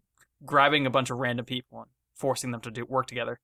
grabbing 0.44 0.86
a 0.86 0.90
bunch 0.90 1.10
of 1.10 1.18
random 1.18 1.44
people 1.44 1.80
and 1.80 1.90
forcing 2.14 2.50
them 2.50 2.60
to 2.62 2.70
do 2.70 2.84
work 2.84 3.06
together. 3.06 3.38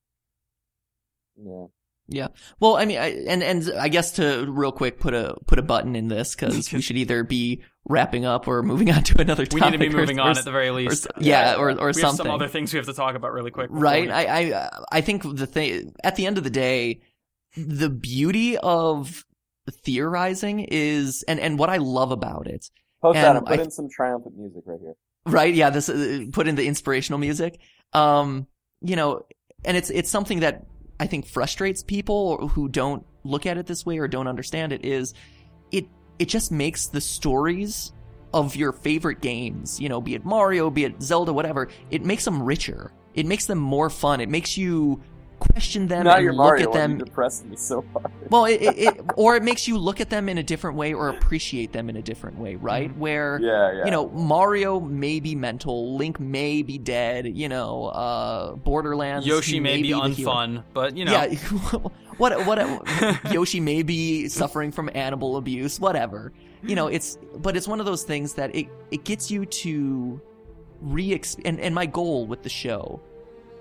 Yeah. 1.36 1.66
Yeah. 2.10 2.28
Well, 2.58 2.76
I 2.78 2.86
mean, 2.86 2.98
I, 2.98 3.08
and 3.26 3.42
and 3.42 3.70
I 3.78 3.88
guess 3.88 4.12
to 4.12 4.46
real 4.50 4.72
quick 4.72 4.98
put 4.98 5.12
a 5.12 5.36
put 5.46 5.58
a 5.58 5.62
button 5.62 5.94
in 5.94 6.08
this 6.08 6.34
because 6.34 6.72
we 6.72 6.80
should 6.80 6.96
either 6.96 7.22
be 7.22 7.62
wrapping 7.86 8.24
up 8.24 8.48
or 8.48 8.62
moving 8.62 8.90
on 8.90 9.02
to 9.02 9.20
another 9.20 9.44
topic. 9.44 9.62
We 9.62 9.70
need 9.70 9.72
to 9.84 9.90
be 9.90 9.94
or- 9.94 10.00
moving 10.00 10.18
or, 10.18 10.22
on 10.22 10.38
at 10.38 10.44
the 10.46 10.50
very 10.50 10.70
least. 10.70 11.06
s- 11.06 11.12
yeah, 11.22 11.56
or 11.56 11.70
or 11.78 11.92
we 11.94 12.00
have 12.00 12.14
some 12.14 12.30
other 12.30 12.48
things 12.48 12.72
we 12.72 12.78
have 12.78 12.86
to 12.86 12.94
talk 12.94 13.14
about 13.14 13.32
really 13.34 13.50
quick. 13.50 13.68
right? 13.70 14.06
we- 14.06 14.10
I 14.10 14.38
I 14.40 14.70
I 14.90 15.00
think 15.02 15.22
the 15.36 15.46
thing 15.46 15.94
at 16.02 16.16
the 16.16 16.24
end 16.26 16.38
of 16.38 16.44
the 16.44 16.50
day, 16.50 17.02
the 17.58 17.90
beauty 17.90 18.56
of 18.56 19.26
theorizing 19.84 20.60
is, 20.60 21.24
and 21.28 21.38
and 21.38 21.58
what 21.58 21.68
I 21.68 21.76
love 21.76 22.10
about 22.10 22.46
it, 22.46 22.70
Post 23.02 23.18
And 23.18 23.26
Adam, 23.26 23.44
put 23.44 23.60
I- 23.60 23.64
in 23.64 23.70
some 23.70 23.88
triumphant 23.90 24.34
music 24.34 24.62
right 24.64 24.80
here. 24.80 24.94
Right? 25.28 25.52
Yeah, 25.52 25.70
this 25.70 25.88
uh, 25.88 26.26
put 26.32 26.48
in 26.48 26.54
the 26.54 26.66
inspirational 26.66 27.18
music. 27.18 27.58
Um, 27.92 28.46
you 28.80 28.96
know, 28.96 29.26
and 29.64 29.76
it's 29.76 29.90
it's 29.90 30.10
something 30.10 30.40
that 30.40 30.66
I 31.00 31.06
think 31.06 31.26
frustrates 31.26 31.82
people 31.82 32.48
who 32.48 32.68
don't 32.68 33.04
look 33.24 33.46
at 33.46 33.58
it 33.58 33.66
this 33.66 33.84
way 33.84 33.98
or 33.98 34.08
don't 34.08 34.26
understand 34.26 34.72
it. 34.72 34.84
Is 34.84 35.14
it 35.70 35.86
it 36.18 36.28
just 36.28 36.50
makes 36.50 36.86
the 36.86 37.00
stories 37.00 37.92
of 38.34 38.56
your 38.56 38.72
favorite 38.72 39.20
games, 39.20 39.80
you 39.80 39.88
know, 39.88 40.00
be 40.00 40.14
it 40.14 40.24
Mario, 40.24 40.70
be 40.70 40.84
it 40.84 41.02
Zelda, 41.02 41.32
whatever, 41.32 41.68
it 41.90 42.04
makes 42.04 42.24
them 42.24 42.42
richer. 42.42 42.92
It 43.14 43.26
makes 43.26 43.46
them 43.46 43.58
more 43.58 43.90
fun. 43.90 44.20
It 44.20 44.28
makes 44.28 44.56
you 44.56 45.00
question 45.38 45.86
them 45.88 46.04
Not 46.04 46.16
and 46.16 46.24
your 46.24 46.32
look 46.32 46.44
Mario 46.46 46.68
at 46.68 46.72
them 46.74 46.98
You 46.98 47.04
depressed 47.04 47.46
me 47.46 47.56
so 47.56 47.84
hard. 47.92 48.10
well, 48.30 48.44
it, 48.44 48.60
it, 48.62 48.78
it 48.78 49.00
or 49.16 49.36
it 49.36 49.42
makes 49.42 49.66
you 49.68 49.78
look 49.78 50.00
at 50.00 50.10
them 50.10 50.28
in 50.28 50.38
a 50.38 50.42
different 50.42 50.76
way 50.76 50.92
or 50.94 51.08
appreciate 51.08 51.72
them 51.72 51.88
in 51.88 51.96
a 51.96 52.02
different 52.02 52.38
way, 52.38 52.56
right? 52.56 52.94
Where 52.96 53.38
Yeah, 53.40 53.72
yeah. 53.72 53.84
you 53.84 53.90
know 53.90 54.08
Mario 54.10 54.80
may 54.80 55.20
be 55.20 55.34
mental, 55.34 55.96
Link 55.96 56.18
may 56.20 56.62
be 56.62 56.78
dead, 56.78 57.26
you 57.36 57.48
know, 57.48 57.86
uh, 57.86 58.54
Borderlands 58.56 59.26
Yoshi 59.26 59.52
he 59.54 59.60
may 59.60 59.80
be 59.82 59.92
the 59.92 60.08
hero. 60.10 60.30
unfun, 60.32 60.64
but 60.74 60.96
you 60.96 61.04
know, 61.04 61.12
Yeah, 61.12 61.34
what 62.18 62.46
what 62.46 62.58
Yoshi 63.32 63.60
may 63.60 63.82
be 63.82 64.28
suffering 64.28 64.72
from 64.72 64.90
animal 64.94 65.36
abuse, 65.36 65.78
whatever. 65.80 66.32
You 66.62 66.74
know, 66.74 66.88
it's 66.88 67.18
but 67.36 67.56
it's 67.56 67.68
one 67.68 67.80
of 67.80 67.86
those 67.86 68.02
things 68.02 68.34
that 68.34 68.54
it 68.54 68.66
it 68.90 69.04
gets 69.04 69.30
you 69.30 69.46
to 69.46 70.20
re 70.80 71.20
and 71.44 71.60
and 71.60 71.74
my 71.74 71.86
goal 71.86 72.26
with 72.26 72.42
the 72.42 72.48
show 72.48 73.00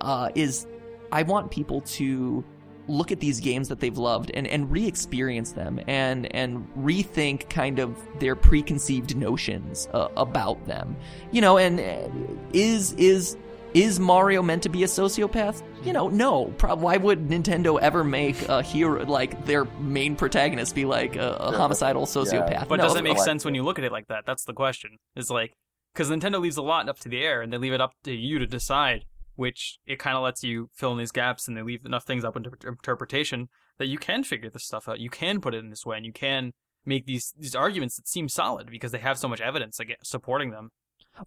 uh, 0.00 0.30
is 0.34 0.66
I 1.12 1.22
want 1.22 1.50
people 1.50 1.80
to 1.82 2.44
look 2.88 3.12
at 3.12 3.20
these 3.20 3.38
games 3.38 3.68
that 3.68 3.80
they've 3.80 3.98
loved 3.98 4.30
and, 4.32 4.46
and 4.46 4.70
re-experience 4.70 5.52
them 5.52 5.78
and 5.86 6.34
and 6.34 6.66
rethink 6.74 7.50
kind 7.50 7.78
of 7.78 7.94
their 8.18 8.34
preconceived 8.34 9.14
notions 9.14 9.88
uh, 9.92 10.08
about 10.16 10.64
them 10.64 10.96
you 11.30 11.42
know 11.42 11.58
and 11.58 11.80
uh, 11.80 12.08
is 12.54 12.94
is 12.94 13.36
is 13.74 14.00
Mario 14.00 14.42
meant 14.42 14.62
to 14.62 14.68
be 14.68 14.82
a 14.82 14.86
sociopath? 14.86 15.62
You 15.84 15.92
know, 15.92 16.08
no. 16.08 16.46
Pro- 16.56 16.74
why 16.74 16.96
would 16.96 17.28
Nintendo 17.28 17.78
ever 17.78 18.02
make 18.02 18.48
a 18.48 18.62
hero 18.62 19.04
like 19.04 19.44
their 19.44 19.66
main 19.78 20.16
protagonist 20.16 20.74
be 20.74 20.84
like 20.84 21.16
a, 21.16 21.32
a 21.34 21.56
homicidal 21.56 22.06
sociopath? 22.06 22.68
But 22.68 22.76
no, 22.76 22.84
does 22.84 22.96
it 22.96 23.04
make 23.04 23.18
sense 23.18 23.44
when 23.44 23.54
you 23.54 23.62
look 23.62 23.78
at 23.78 23.84
it 23.84 23.92
like 23.92 24.08
that? 24.08 24.24
That's 24.26 24.44
the 24.44 24.54
question. 24.54 24.96
Is 25.16 25.30
like 25.30 25.52
because 25.92 26.10
Nintendo 26.10 26.40
leaves 26.40 26.56
a 26.56 26.62
lot 26.62 26.88
up 26.88 26.98
to 27.00 27.08
the 27.08 27.22
air, 27.22 27.42
and 27.42 27.52
they 27.52 27.58
leave 27.58 27.72
it 27.72 27.80
up 27.80 27.92
to 28.04 28.12
you 28.12 28.38
to 28.38 28.46
decide. 28.46 29.04
Which 29.38 29.78
it 29.86 30.00
kind 30.00 30.16
of 30.16 30.24
lets 30.24 30.42
you 30.42 30.68
fill 30.74 30.90
in 30.90 30.98
these 30.98 31.12
gaps, 31.12 31.46
and 31.46 31.56
they 31.56 31.62
leave 31.62 31.86
enough 31.86 32.02
things 32.02 32.24
up 32.24 32.36
into 32.36 32.50
interpretation 32.66 33.48
that 33.78 33.86
you 33.86 33.96
can 33.96 34.24
figure 34.24 34.50
this 34.50 34.64
stuff 34.64 34.88
out. 34.88 34.98
You 34.98 35.10
can 35.10 35.40
put 35.40 35.54
it 35.54 35.58
in 35.58 35.70
this 35.70 35.86
way, 35.86 35.96
and 35.96 36.04
you 36.04 36.12
can 36.12 36.54
make 36.84 37.06
these 37.06 37.32
these 37.38 37.54
arguments 37.54 37.94
that 37.94 38.08
seem 38.08 38.28
solid 38.28 38.68
because 38.68 38.90
they 38.90 38.98
have 38.98 39.16
so 39.16 39.28
much 39.28 39.40
evidence 39.40 39.78
like, 39.78 39.96
supporting 40.02 40.50
them. 40.50 40.70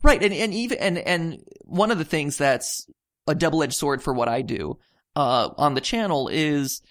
Right, 0.04 0.22
and 0.22 0.34
and 0.34 0.54
even 0.54 0.78
and 0.80 0.98
and 0.98 1.40
one 1.64 1.90
of 1.90 2.00
the 2.00 2.04
things 2.04 2.38
that's 2.38 2.86
a 3.28 3.34
double-edged 3.34 3.74
sword 3.74 4.04
for 4.04 4.14
what 4.14 4.28
I 4.28 4.42
do 4.42 4.78
uh, 5.16 5.52
on 5.58 5.76
the 5.76 5.82
channel 5.82 6.28
is, 6.28 6.82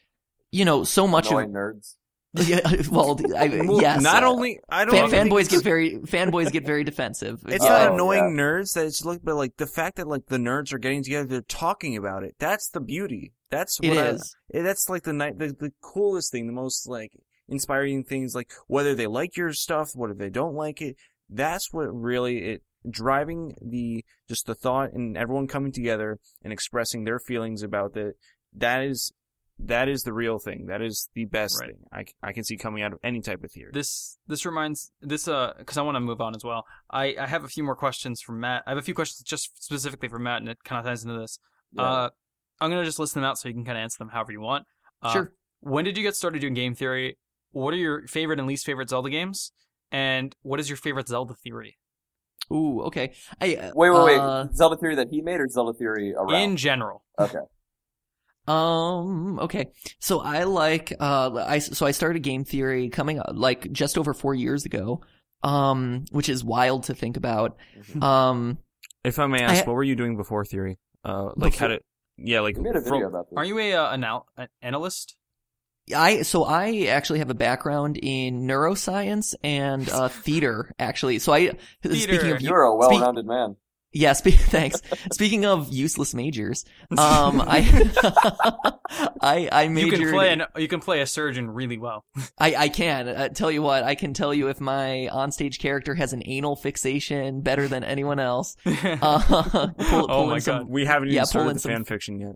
you 0.50 0.64
know, 0.64 0.84
so 0.84 1.06
much 1.06 1.26
of 1.26 1.32
nerds. 1.32 1.96
yeah, 2.46 2.60
well, 2.90 3.18
I, 3.36 3.48
Well, 3.66 3.80
yes, 3.80 4.02
Not 4.02 4.22
uh, 4.22 4.30
only 4.30 4.60
I 4.68 4.84
don't 4.84 5.10
fan, 5.10 5.28
fanboys 5.28 5.50
get 5.50 5.64
very 5.64 5.96
fanboys 5.98 6.52
get 6.52 6.64
very 6.64 6.84
defensive. 6.84 7.40
It's 7.48 7.64
Oh, 7.64 7.68
not 7.68 7.92
annoying 7.94 8.36
yeah. 8.36 8.42
nerds 8.44 8.74
that 8.74 8.86
it's 8.86 9.04
like, 9.04 9.20
but 9.24 9.34
like 9.34 9.56
the 9.56 9.66
fact 9.66 9.96
that 9.96 10.06
like 10.06 10.26
the 10.26 10.36
nerds 10.38 10.72
are 10.72 10.78
getting 10.78 11.02
together, 11.02 11.26
they're 11.26 11.40
talking 11.42 11.96
about 11.96 12.22
it. 12.22 12.36
That's 12.38 12.68
the 12.70 12.80
beauty. 12.80 13.32
That's 13.50 13.78
It 13.82 13.88
what 13.88 13.98
I- 13.98 14.08
is. 14.10 14.36
eh, 14.54 14.62
that's 14.62 14.88
like 14.88 15.02
the 15.02 15.12
night, 15.12 15.38
the, 15.38 15.48
the 15.48 15.72
coolest 15.82 16.30
thing, 16.30 16.46
the 16.46 16.52
most 16.52 16.88
like 16.88 17.10
inspiring 17.48 18.04
things. 18.04 18.32
Like 18.34 18.52
whether 18.68 18.94
they 18.94 19.08
like 19.08 19.36
your 19.36 19.52
stuff, 19.52 19.90
whether 19.96 20.14
they 20.14 20.30
don't 20.30 20.54
like 20.54 20.80
it. 20.80 20.96
That's 21.28 21.72
what 21.72 21.86
really 21.86 22.38
it 22.44 22.62
driving 22.88 23.54
the 23.60 24.04
just 24.28 24.46
the 24.46 24.54
thought 24.54 24.92
and 24.92 25.16
everyone 25.16 25.46
coming 25.48 25.72
together 25.72 26.18
and 26.44 26.52
expressing 26.52 27.04
their 27.04 27.18
feelings 27.18 27.62
about 27.64 27.96
it. 27.96 28.14
That 28.56 28.82
is 28.84 29.12
that 29.66 29.88
is 29.88 30.02
the 30.02 30.12
real 30.12 30.38
thing. 30.38 30.66
That 30.66 30.82
is 30.82 31.08
the 31.14 31.24
best 31.26 31.60
Right. 31.60 31.70
thing 31.70 32.06
I 32.22 32.32
can 32.32 32.44
see 32.44 32.56
coming 32.56 32.82
out 32.82 32.92
of 32.92 32.98
any 33.02 33.20
type 33.20 33.42
of 33.44 33.50
theory. 33.52 33.70
This 33.72 34.18
this 34.26 34.44
reminds 34.46 34.92
this 35.00 35.28
uh 35.28 35.52
because 35.58 35.76
I 35.78 35.82
want 35.82 35.96
to 35.96 36.00
move 36.00 36.20
on 36.20 36.34
as 36.34 36.44
well. 36.44 36.64
I 36.90 37.14
I 37.18 37.26
have 37.26 37.44
a 37.44 37.48
few 37.48 37.64
more 37.64 37.76
questions 37.76 38.20
from 38.20 38.40
Matt. 38.40 38.62
I 38.66 38.70
have 38.70 38.78
a 38.78 38.82
few 38.82 38.94
questions 38.94 39.22
just 39.22 39.62
specifically 39.62 40.08
for 40.08 40.18
Matt, 40.18 40.40
and 40.40 40.48
it 40.48 40.58
kind 40.64 40.78
of 40.78 40.84
ties 40.84 41.04
into 41.04 41.18
this. 41.18 41.38
Yeah. 41.72 41.82
Uh, 41.82 42.10
I'm 42.60 42.70
gonna 42.70 42.84
just 42.84 42.98
list 42.98 43.14
them 43.14 43.24
out 43.24 43.38
so 43.38 43.48
you 43.48 43.54
can 43.54 43.64
kind 43.64 43.78
of 43.78 43.82
answer 43.82 43.98
them 43.98 44.08
however 44.10 44.32
you 44.32 44.40
want. 44.40 44.66
Uh, 45.02 45.12
Sure. 45.12 45.32
When 45.60 45.84
did 45.84 45.96
you 45.98 46.02
get 46.02 46.16
started 46.16 46.40
doing 46.40 46.54
game 46.54 46.74
theory? 46.74 47.18
What 47.52 47.74
are 47.74 47.78
your 47.78 48.06
favorite 48.06 48.38
and 48.38 48.48
least 48.48 48.64
favorite 48.64 48.88
Zelda 48.88 49.10
games? 49.10 49.52
And 49.92 50.34
what 50.42 50.60
is 50.60 50.68
your 50.70 50.76
favorite 50.76 51.08
Zelda 51.08 51.34
theory 51.34 51.76
Ooh, 52.52 52.82
okay. 52.82 53.12
I, 53.40 53.54
uh, 53.56 53.70
wait, 53.74 53.90
wait, 53.90 54.04
wait. 54.04 54.18
uh, 54.18 54.46
Zelda 54.52 54.76
theory 54.76 54.94
that 54.96 55.08
he 55.08 55.20
made 55.20 55.40
or 55.40 55.48
Zelda 55.48 55.72
theory 55.72 56.14
around? 56.14 56.34
in 56.42 56.56
general? 56.56 57.04
Okay. 57.18 57.38
Um. 58.50 59.38
Okay. 59.40 59.70
So 59.98 60.20
I 60.20 60.44
like. 60.44 60.92
Uh. 60.98 61.44
I 61.46 61.58
so 61.60 61.86
I 61.86 61.90
started 61.92 62.20
game 62.22 62.44
theory 62.44 62.88
coming 62.88 63.18
up 63.18 63.30
like 63.32 63.70
just 63.72 63.96
over 63.98 64.12
four 64.14 64.34
years 64.34 64.64
ago. 64.64 65.00
Um. 65.42 66.04
Which 66.10 66.28
is 66.28 66.44
wild 66.44 66.84
to 66.84 66.94
think 66.94 67.16
about. 67.16 67.56
Mhm. 67.78 68.02
Um. 68.02 68.58
If 69.04 69.18
I 69.18 69.26
may 69.26 69.40
ask, 69.42 69.64
I- 69.64 69.66
what 69.66 69.74
were 69.74 69.82
you 69.84 69.96
doing 69.96 70.16
before 70.16 70.44
theory? 70.44 70.78
Uh, 71.04 71.30
like 71.36 71.54
how 71.56 71.66
Before- 71.66 71.68
did? 71.68 71.82
Yeah, 72.18 72.40
like 72.40 72.56
We 72.58 72.62
made 72.64 72.76
a 72.76 72.80
from- 72.82 72.92
video 72.92 73.08
about 73.08 73.30
this. 73.30 73.36
Are 73.38 73.44
you 73.46 73.58
a 73.58 73.72
uh, 73.72 73.94
anal- 73.94 74.26
an 74.36 74.48
analyst? 74.60 75.16
I 75.96 76.22
so 76.22 76.44
I 76.44 76.84
actually 76.88 77.18
have 77.20 77.30
a 77.30 77.34
background 77.34 77.96
in 77.96 78.42
neuroscience 78.42 79.34
and 79.42 79.88
uh 79.88 80.08
theater 80.26 80.72
actually. 80.78 81.18
So 81.18 81.32
I 81.32 81.52
speaking 81.82 82.30
of 82.32 82.42
You're 82.42 82.60
a 82.62 82.76
well-rounded 82.76 83.26
man. 83.26 83.56
Yeah, 83.92 84.12
spe- 84.12 84.28
thanks. 84.50 84.80
Speaking 85.12 85.44
of 85.46 85.72
useless 85.72 86.14
majors, 86.14 86.64
um, 86.96 87.40
I 87.40 87.60
I 89.20 89.48
I 89.50 89.62
You 89.64 89.90
can 89.90 90.10
play 90.12 90.32
an 90.32 90.42
you 90.56 90.68
can 90.68 90.80
play 90.80 91.00
a 91.00 91.06
surgeon 91.06 91.50
really 91.50 91.78
well. 91.78 92.04
I, 92.38 92.54
I 92.54 92.68
can. 92.68 93.08
Uh, 93.08 93.28
tell 93.28 93.50
you 93.50 93.62
what, 93.62 93.82
I 93.84 93.94
can 93.94 94.14
tell 94.14 94.32
you 94.34 94.48
if 94.48 94.60
my 94.60 95.08
onstage 95.12 95.58
character 95.58 95.94
has 95.94 96.12
an 96.12 96.22
anal 96.26 96.56
fixation 96.56 97.40
better 97.42 97.68
than 97.68 97.84
anyone 97.84 98.18
else. 98.20 98.56
Uh, 98.66 99.72
pull, 99.78 100.06
Oh 100.10 100.26
my 100.26 100.38
some, 100.38 100.58
God. 100.62 100.68
we 100.68 100.84
haven't 100.86 101.08
even 101.08 101.16
Yeah, 101.16 101.24
started 101.24 101.44
pulling 101.44 101.54
the 101.54 101.60
some- 101.60 101.72
fan 101.72 101.84
fiction 101.84 102.20
yet. 102.20 102.34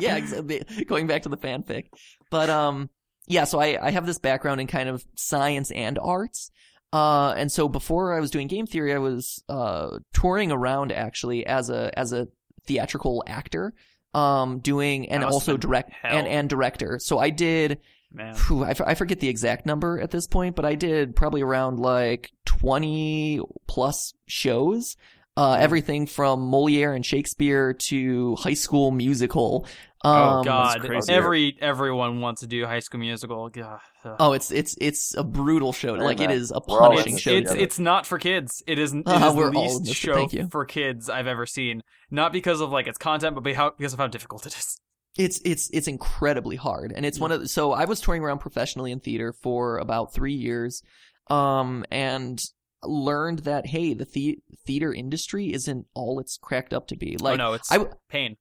yeah, 0.00 0.16
exactly. 0.16 0.62
Going 0.86 1.06
back 1.06 1.22
to 1.22 1.28
the 1.28 1.36
fanfic. 1.36 1.86
But, 2.30 2.50
um, 2.50 2.90
yeah, 3.26 3.44
so 3.44 3.60
I, 3.60 3.78
I 3.86 3.90
have 3.90 4.06
this 4.06 4.18
background 4.18 4.60
in 4.60 4.66
kind 4.66 4.88
of 4.88 5.04
science 5.16 5.70
and 5.70 5.98
arts. 5.98 6.50
Uh, 6.92 7.32
and 7.36 7.50
so 7.52 7.68
before 7.68 8.14
I 8.16 8.20
was 8.20 8.30
doing 8.30 8.48
game 8.48 8.66
theory, 8.66 8.92
I 8.94 8.98
was 8.98 9.42
uh 9.48 9.98
touring 10.12 10.50
around 10.50 10.90
actually 10.92 11.46
as 11.46 11.70
a 11.70 11.96
as 11.98 12.12
a 12.12 12.26
theatrical 12.66 13.22
actor, 13.26 13.72
um, 14.14 14.58
doing 14.58 15.08
and 15.08 15.22
also 15.24 15.56
direct 15.56 15.90
hell. 15.92 16.18
and 16.18 16.26
and 16.26 16.48
director. 16.50 16.98
So 17.00 17.18
I 17.18 17.30
did. 17.30 17.80
Phew, 18.34 18.64
I, 18.64 18.70
f- 18.70 18.80
I 18.80 18.94
forget 18.94 19.20
the 19.20 19.28
exact 19.28 19.66
number 19.66 20.00
at 20.00 20.10
this 20.10 20.26
point, 20.26 20.56
but 20.56 20.64
I 20.64 20.74
did 20.74 21.14
probably 21.14 21.42
around 21.42 21.78
like 21.78 22.32
20 22.46 23.40
plus 23.68 24.14
shows. 24.26 24.96
Uh, 25.36 25.56
everything 25.60 26.06
from 26.08 26.40
Moliere 26.40 26.92
and 26.92 27.06
Shakespeare 27.06 27.72
to 27.72 28.34
High 28.34 28.54
School 28.54 28.90
Musical. 28.90 29.64
Um, 30.02 30.12
oh 30.14 30.42
God! 30.44 30.90
Every 31.10 31.56
everyone 31.60 32.20
wants 32.20 32.40
to 32.40 32.46
do 32.46 32.64
High 32.64 32.78
School 32.80 33.00
Musical. 33.00 33.48
God. 33.50 33.80
Oh, 34.18 34.32
it's 34.32 34.50
it's 34.50 34.74
it's 34.80 35.14
a 35.14 35.22
brutal 35.22 35.72
show. 35.74 35.94
Hey, 35.96 36.00
like 36.02 36.20
it 36.20 36.28
man. 36.28 36.38
is 36.38 36.50
a 36.50 36.60
We're 36.66 36.80
all 36.80 36.90
in 36.92 36.96
punishing 36.96 37.12
this 37.14 37.22
show. 37.22 37.30
it's 37.32 37.50
together. 37.50 37.64
it's 37.64 37.78
not 37.78 38.06
for 38.06 38.18
kids. 38.18 38.62
It 38.66 38.78
is, 38.78 38.94
it 38.94 39.02
Uh, 39.06 39.28
is 39.28 39.34
we're 39.34 39.50
the 39.50 39.58
least 39.58 39.84
this, 39.84 39.94
show 39.96 40.14
thank 40.14 40.32
you. 40.32 40.48
for 40.50 40.64
kids 40.64 41.10
I've 41.10 41.26
ever 41.26 41.44
seen. 41.44 41.82
Not 42.10 42.32
because 42.32 42.62
of 42.62 42.70
like 42.70 42.86
its 42.86 42.96
content, 42.96 43.34
but 43.34 43.44
because 43.44 43.92
of 43.92 43.98
how 43.98 44.06
difficult 44.06 44.46
it 44.46 44.56
is. 44.56 44.78
It's 45.18 45.40
it's 45.44 45.68
it's 45.70 45.86
incredibly 45.88 46.56
hard, 46.56 46.92
and 46.96 47.04
it's 47.04 47.18
one 47.20 47.30
of 47.32 47.40
the, 47.40 47.48
so 47.48 47.72
I 47.72 47.84
was 47.84 48.00
touring 48.00 48.22
around 48.22 48.38
professionally 48.38 48.92
in 48.92 49.00
theater 49.00 49.34
for 49.34 49.76
about 49.78 50.14
three 50.14 50.32
years, 50.34 50.82
um, 51.28 51.84
and 51.90 52.40
learned 52.82 53.40
that 53.40 53.66
hey, 53.66 53.92
the, 53.92 54.06
the- 54.06 54.38
theater 54.66 54.94
industry 54.94 55.52
isn't 55.52 55.86
all 55.94 56.20
it's 56.20 56.38
cracked 56.38 56.72
up 56.72 56.86
to 56.86 56.96
be. 56.96 57.16
Like, 57.18 57.34
oh 57.34 57.36
no, 57.48 57.52
it's 57.54 57.70
I 57.70 57.78
w- 57.78 57.92
pain. 58.08 58.36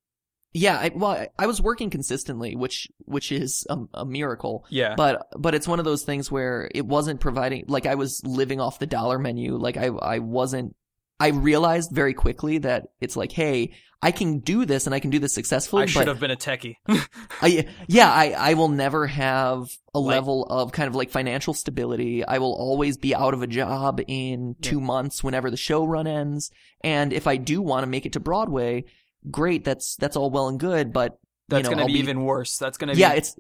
Yeah, 0.54 0.78
I, 0.80 0.92
well, 0.96 1.12
I, 1.12 1.30
I 1.38 1.46
was 1.48 1.62
working 1.62 1.90
consistently, 1.90 2.56
which 2.56 2.88
which 3.06 3.32
is 3.32 3.66
a, 3.70 3.78
a 3.94 4.06
miracle. 4.06 4.66
Yeah. 4.70 4.96
But 4.96 5.28
but 5.38 5.54
it's 5.56 5.68
one 5.68 5.80
of 5.80 5.86
those 5.86 6.04
things 6.04 6.32
where 6.32 6.70
it 6.74 6.86
wasn't 6.86 7.20
providing 7.20 7.66
like 7.68 7.86
I 7.86 7.96
was 7.96 8.22
living 8.26 8.60
off 8.60 8.80
the 8.80 8.88
dollar 8.88 9.20
menu. 9.20 9.58
Like 9.58 9.78
I 9.78 9.88
I 9.88 10.20
wasn't 10.20 10.76
I 11.20 11.30
realized 11.30 11.92
very 11.92 12.14
quickly 12.14 12.60
that 12.60 12.88
it's 13.02 13.16
like, 13.18 13.32
hey, 13.34 13.74
I 14.02 14.12
can 14.12 14.40
do 14.40 14.64
this 14.66 14.86
and 14.86 14.96
I 14.96 15.02
can 15.02 15.10
do 15.10 15.20
this 15.20 15.34
successfully, 15.34 15.84
I 15.84 15.86
should 15.88 16.08
have 16.08 16.22
been 16.22 16.32
a 16.32 16.38
techie. 16.38 16.76
I 17.42 17.68
yeah, 17.88 18.10
I 18.10 18.32
I 18.32 18.54
will 18.54 18.70
never 18.70 19.06
have 19.08 19.68
a 19.94 20.00
Like- 20.00 20.16
level 20.16 20.46
of 20.46 20.72
kind 20.72 20.88
of 20.88 20.96
like 20.96 21.10
financial 21.10 21.54
stability. 21.54 22.24
I 22.24 22.38
will 22.38 22.54
always 22.56 22.98
be 22.98 23.14
out 23.14 23.34
of 23.34 23.42
a 23.42 23.48
job 23.48 24.00
in 24.08 24.56
2 24.62 24.80
months 24.80 25.22
whenever 25.24 25.52
the 25.52 25.58
show 25.58 25.84
run 25.86 26.08
ends. 26.08 26.50
And 26.82 27.12
if 27.12 27.28
I 27.28 27.36
do 27.36 27.62
want 27.62 27.84
to 27.84 27.88
make 27.88 28.06
it 28.06 28.14
to 28.14 28.22
Broadway, 28.22 28.86
great, 29.30 29.64
that's 29.66 29.96
that's 29.96 30.16
all 30.16 30.30
well 30.30 30.48
and 30.48 30.60
good, 30.60 30.94
but 30.94 31.20
That's 31.48 31.60
you 31.60 31.64
know, 31.64 31.70
gonna 31.72 31.82
I'll 31.84 31.88
be, 31.88 32.00
even 32.00 32.24
worse. 32.24 32.58
That's 32.58 32.78
gonna 32.78 32.94
be 32.94 33.00
Yeah, 33.00 33.14
it's 33.14 33.36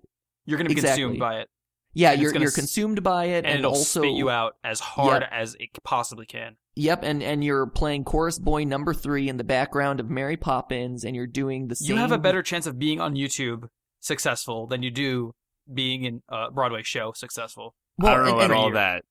you're 0.45 0.57
gonna 0.57 0.69
be 0.69 0.73
exactly. 0.73 1.03
consumed 1.03 1.19
by 1.19 1.39
it, 1.41 1.49
yeah, 1.93 2.11
and 2.11 2.21
you're 2.21 2.31
gonna 2.31 2.43
you're 2.43 2.51
consumed 2.51 3.03
by 3.03 3.25
it 3.25 3.37
and, 3.39 3.47
and, 3.47 3.59
it'll 3.59 3.71
also 3.71 4.01
spit 4.01 4.13
you 4.13 4.29
out 4.29 4.55
as 4.63 4.79
hard 4.79 5.23
as 5.31 5.55
it 5.59 5.69
possibly 5.83 6.25
can. 6.25 6.55
Yep, 6.75 7.03
and 7.03 7.21
and 7.21 7.43
you're 7.43 7.67
playing 7.67 8.03
chorus 8.05 8.39
boy 8.39 8.63
number 8.63 8.93
3 8.93 9.27
in 9.29 9.37
the 9.37 9.43
background 9.43 9.99
of 9.99 10.09
Mary 10.09 10.37
Poppins 10.37 11.03
and 11.03 11.15
you're 11.15 11.27
doing 11.27 11.67
the 11.67 11.75
same 11.75 11.89
You 11.89 11.95
have 11.97 12.11
a 12.11 12.17
better 12.17 12.41
chance 12.41 12.65
of 12.67 12.79
being 12.79 13.01
on 13.01 13.15
YouTube 13.15 13.67
successful 13.99 14.65
than 14.65 14.81
you 14.81 14.89
do 14.91 15.33
being 15.71 16.03
in 16.05 16.21
a 16.29 16.49
Broadway 16.51 16.83
show 16.83 17.11
successful. 17.13 17.75
well, 17.97 18.13
I 18.13 18.15
don't 18.15 18.25
know 18.25 18.31
and- 18.31 18.37
about 18.39 18.43
and- 18.45 18.53
all 18.53 18.71
that. 18.71 19.03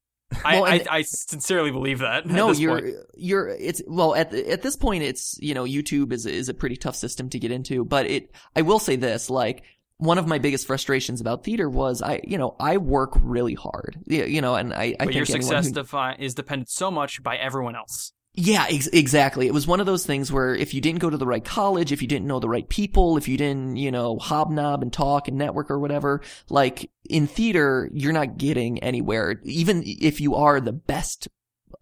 I, 0.44 0.54
Well, 0.60 0.64
I, 0.70 0.84
I 0.90 1.02
sincerely 1.02 1.70
believe 1.70 2.00
that. 2.00 2.26
no 2.26 2.52
you're 2.52 2.80
point. 2.82 2.94
you're 3.16 3.48
it's 3.48 3.80
well 3.86 4.14
at 4.14 4.32
at 4.34 4.62
this 4.62 4.76
point 4.76 5.02
it's 5.02 5.38
you 5.40 5.54
know 5.54 5.64
youtube 5.64 6.12
is 6.12 6.26
is 6.26 6.48
a 6.48 6.54
pretty 6.54 6.76
tough 6.76 6.96
system 6.96 7.30
to 7.30 7.38
get 7.38 7.50
into 7.50 7.84
but 7.84 8.06
it 8.06 8.30
i 8.54 8.62
will 8.62 8.78
say 8.78 8.96
this 8.96 9.30
like 9.30 9.62
one 9.96 10.18
of 10.18 10.26
my 10.26 10.38
biggest 10.38 10.66
frustrations 10.66 11.20
about 11.22 11.44
theater 11.44 11.68
was 11.68 12.02
i 12.02 12.20
you 12.24 12.36
know 12.38 12.54
i 12.60 12.76
work 12.76 13.12
really 13.22 13.54
hard 13.54 13.98
Yeah, 14.06 14.24
you 14.24 14.40
know 14.42 14.54
and 14.54 14.72
i 14.74 14.82
i 14.82 14.94
But 14.98 15.04
think 15.06 15.14
your 15.16 15.24
success 15.26 15.68
who- 15.68 15.72
defi- 15.72 16.16
is 16.22 16.34
dependent 16.34 16.68
so 16.68 16.90
much 16.90 17.22
by 17.22 17.36
everyone 17.36 17.74
else. 17.74 18.12
Yeah 18.38 18.66
ex- 18.70 18.86
exactly 18.88 19.46
it 19.48 19.52
was 19.52 19.66
one 19.66 19.80
of 19.80 19.86
those 19.86 20.06
things 20.06 20.30
where 20.30 20.54
if 20.54 20.72
you 20.72 20.80
didn't 20.80 21.00
go 21.00 21.10
to 21.10 21.16
the 21.16 21.26
right 21.26 21.44
college 21.44 21.90
if 21.90 22.00
you 22.00 22.06
didn't 22.06 22.26
know 22.26 22.38
the 22.38 22.48
right 22.48 22.68
people 22.68 23.16
if 23.16 23.26
you 23.26 23.36
didn't 23.36 23.76
you 23.76 23.90
know 23.90 24.16
hobnob 24.18 24.80
and 24.80 24.92
talk 24.92 25.26
and 25.26 25.36
network 25.36 25.70
or 25.70 25.78
whatever 25.78 26.22
like 26.48 26.88
in 27.10 27.26
theater 27.26 27.90
you're 27.92 28.12
not 28.12 28.38
getting 28.38 28.78
anywhere 28.78 29.40
even 29.42 29.82
if 29.84 30.20
you 30.20 30.36
are 30.36 30.60
the 30.60 30.72
best 30.72 31.26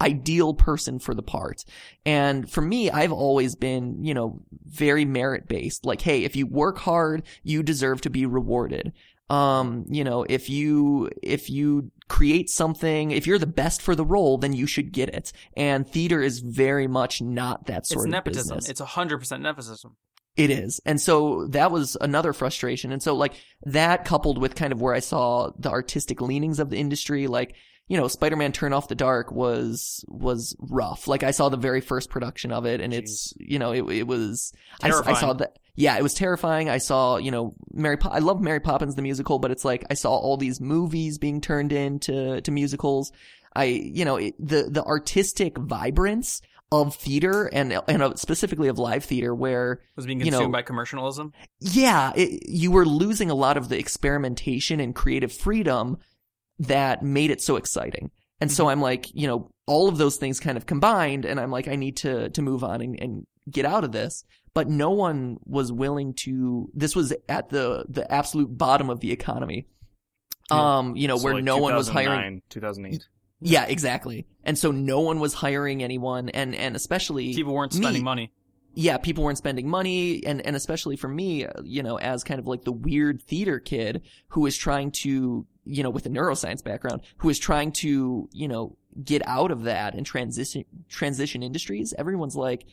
ideal 0.00 0.52
person 0.52 0.98
for 0.98 1.14
the 1.14 1.22
part. 1.22 1.64
And 2.04 2.50
for 2.50 2.60
me, 2.60 2.90
I've 2.90 3.12
always 3.12 3.54
been, 3.54 4.04
you 4.04 4.14
know, 4.14 4.42
very 4.64 5.04
merit 5.04 5.48
based. 5.48 5.86
Like, 5.86 6.02
hey, 6.02 6.24
if 6.24 6.36
you 6.36 6.46
work 6.46 6.78
hard, 6.78 7.22
you 7.42 7.62
deserve 7.62 8.00
to 8.02 8.10
be 8.10 8.26
rewarded. 8.26 8.92
Um, 9.30 9.86
you 9.88 10.04
know, 10.04 10.24
if 10.28 10.50
you, 10.50 11.10
if 11.22 11.48
you 11.48 11.90
create 12.08 12.48
something, 12.48 13.10
if 13.10 13.26
you're 13.26 13.38
the 13.38 13.46
best 13.46 13.82
for 13.82 13.94
the 13.94 14.04
role, 14.04 14.38
then 14.38 14.52
you 14.52 14.66
should 14.66 14.92
get 14.92 15.08
it. 15.08 15.32
And 15.56 15.88
theater 15.88 16.22
is 16.22 16.40
very 16.40 16.86
much 16.86 17.20
not 17.20 17.66
that 17.66 17.86
sort 17.86 18.06
of 18.06 18.12
thing. 18.12 18.14
It's 18.14 18.18
of 18.18 18.24
nepotism. 18.24 18.56
business. 18.56 18.70
It's 18.70 18.80
hundred 18.80 19.18
percent 19.18 19.42
nepotism. 19.42 19.96
It 20.36 20.50
is. 20.50 20.80
And 20.84 21.00
so 21.00 21.46
that 21.48 21.70
was 21.70 21.96
another 22.00 22.32
frustration. 22.34 22.92
And 22.92 23.02
so 23.02 23.14
like 23.14 23.32
that 23.64 24.04
coupled 24.04 24.38
with 24.38 24.54
kind 24.54 24.72
of 24.72 24.82
where 24.82 24.94
I 24.94 25.00
saw 25.00 25.50
the 25.58 25.70
artistic 25.70 26.20
leanings 26.20 26.60
of 26.60 26.68
the 26.68 26.76
industry, 26.76 27.26
like, 27.26 27.54
you 27.88 27.96
know, 27.96 28.06
Spider-Man 28.06 28.52
Turn 28.52 28.74
Off 28.74 28.88
the 28.88 28.94
Dark 28.94 29.32
was, 29.32 30.04
was 30.08 30.54
rough. 30.58 31.08
Like 31.08 31.22
I 31.22 31.30
saw 31.30 31.48
the 31.48 31.56
very 31.56 31.80
first 31.80 32.10
production 32.10 32.52
of 32.52 32.66
it 32.66 32.82
and 32.82 32.92
it's, 32.92 33.32
you 33.38 33.58
know, 33.58 33.72
it, 33.72 33.84
it 33.90 34.06
was, 34.06 34.52
I, 34.82 34.90
I 34.90 35.14
saw 35.14 35.32
that. 35.32 35.58
Yeah, 35.76 35.96
it 35.96 36.02
was 36.02 36.14
terrifying. 36.14 36.68
I 36.70 36.78
saw, 36.78 37.18
you 37.18 37.30
know, 37.30 37.54
Mary, 37.72 37.96
Po- 37.98 38.10
I 38.10 38.18
love 38.20 38.40
Mary 38.40 38.60
Poppins 38.60 38.94
the 38.94 39.02
musical, 39.02 39.38
but 39.38 39.50
it's 39.50 39.64
like 39.64 39.84
I 39.90 39.94
saw 39.94 40.14
all 40.14 40.36
these 40.36 40.60
movies 40.60 41.18
being 41.18 41.40
turned 41.40 41.72
into, 41.72 42.40
to 42.40 42.50
musicals. 42.50 43.12
I, 43.54 43.64
you 43.64 44.04
know, 44.04 44.16
it, 44.16 44.34
the, 44.38 44.64
the 44.70 44.82
artistic 44.82 45.56
vibrance 45.58 46.40
of 46.72 46.96
theater 46.96 47.46
and, 47.52 47.78
and 47.88 48.02
of- 48.02 48.18
specifically 48.18 48.68
of 48.68 48.78
live 48.78 49.04
theater 49.04 49.34
where, 49.34 49.82
Was 49.96 50.06
being 50.06 50.18
You 50.18 50.26
consumed 50.26 50.46
know- 50.46 50.58
by 50.58 50.62
commercialism. 50.62 51.32
yeah, 51.60 52.12
it, 52.16 52.48
you 52.48 52.70
were 52.70 52.86
losing 52.86 53.30
a 53.30 53.34
lot 53.34 53.56
of 53.56 53.68
the 53.68 53.78
experimentation 53.78 54.80
and 54.80 54.94
creative 54.94 55.32
freedom 55.32 55.98
that 56.58 57.02
made 57.02 57.30
it 57.30 57.42
so 57.42 57.56
exciting. 57.56 58.10
And 58.40 58.50
so 58.50 58.64
mm-hmm. 58.64 58.70
I'm 58.70 58.80
like, 58.80 59.14
you 59.14 59.26
know, 59.26 59.50
all 59.66 59.88
of 59.88 59.98
those 59.98 60.16
things 60.16 60.40
kind 60.40 60.56
of 60.56 60.66
combined, 60.66 61.24
and 61.24 61.38
I'm 61.40 61.50
like, 61.50 61.68
I 61.68 61.76
need 61.76 61.98
to 61.98 62.28
to 62.30 62.42
move 62.42 62.62
on 62.64 62.80
and, 62.80 63.00
and 63.00 63.26
get 63.50 63.64
out 63.64 63.84
of 63.84 63.92
this. 63.92 64.24
But 64.54 64.68
no 64.68 64.90
one 64.90 65.36
was 65.44 65.70
willing 65.70 66.14
to. 66.24 66.70
This 66.74 66.96
was 66.96 67.12
at 67.28 67.50
the 67.50 67.84
the 67.88 68.10
absolute 68.10 68.56
bottom 68.56 68.88
of 68.88 69.00
the 69.00 69.12
economy. 69.12 69.66
Yeah. 70.50 70.78
Um, 70.78 70.96
you 70.96 71.08
know, 71.08 71.16
So, 71.18 71.24
where 71.24 71.34
like, 71.34 71.44
no 71.44 71.58
one 71.58 71.74
was 71.74 71.88
hiring. 71.88 72.42
2009, 72.50 73.00
2008. 73.00 73.08
Yeah, 73.42 73.66
exactly. 73.66 74.26
And 74.44 74.56
so 74.56 74.70
no 74.70 75.00
one 75.00 75.20
was 75.20 75.34
hiring 75.34 75.82
anyone, 75.82 76.30
and 76.30 76.54
and 76.54 76.74
especially 76.74 77.34
People 77.34 77.52
weren't 77.54 77.74
me 77.74 77.82
spending 77.82 78.02
money. 78.04 78.32
yeah, 78.74 78.96
people 78.96 79.24
weren't 79.24 79.36
spending 79.38 79.68
money, 79.68 80.24
and 80.24 80.40
and 80.46 80.56
especially 80.56 80.96
for 80.96 81.08
me, 81.08 81.44
uh, 81.44 81.52
you 81.62 81.82
know, 81.82 81.98
as 81.98 82.24
kind 82.24 82.38
of 82.40 82.46
like 82.46 82.62
the 82.64 82.72
weird 82.72 83.20
theater 83.20 83.58
kid 83.58 84.02
who 84.28 84.46
is 84.46 84.56
trying 84.56 84.90
to, 84.92 85.46
you 85.66 85.82
know, 85.82 85.90
with 85.90 86.06
a 86.06 86.08
neuroscience 86.08 86.64
background, 86.64 87.02
who 87.18 87.28
is 87.28 87.38
trying 87.38 87.72
to, 87.72 88.26
you 88.32 88.48
know, 88.48 88.78
get 89.04 89.20
out 89.28 89.50
of 89.50 89.64
that 89.64 89.94
and 89.94 90.06
transition 90.06 90.64
transition 90.88 91.42
industries. 91.42 91.92
Everyone's 91.98 92.36
like, 92.36 92.64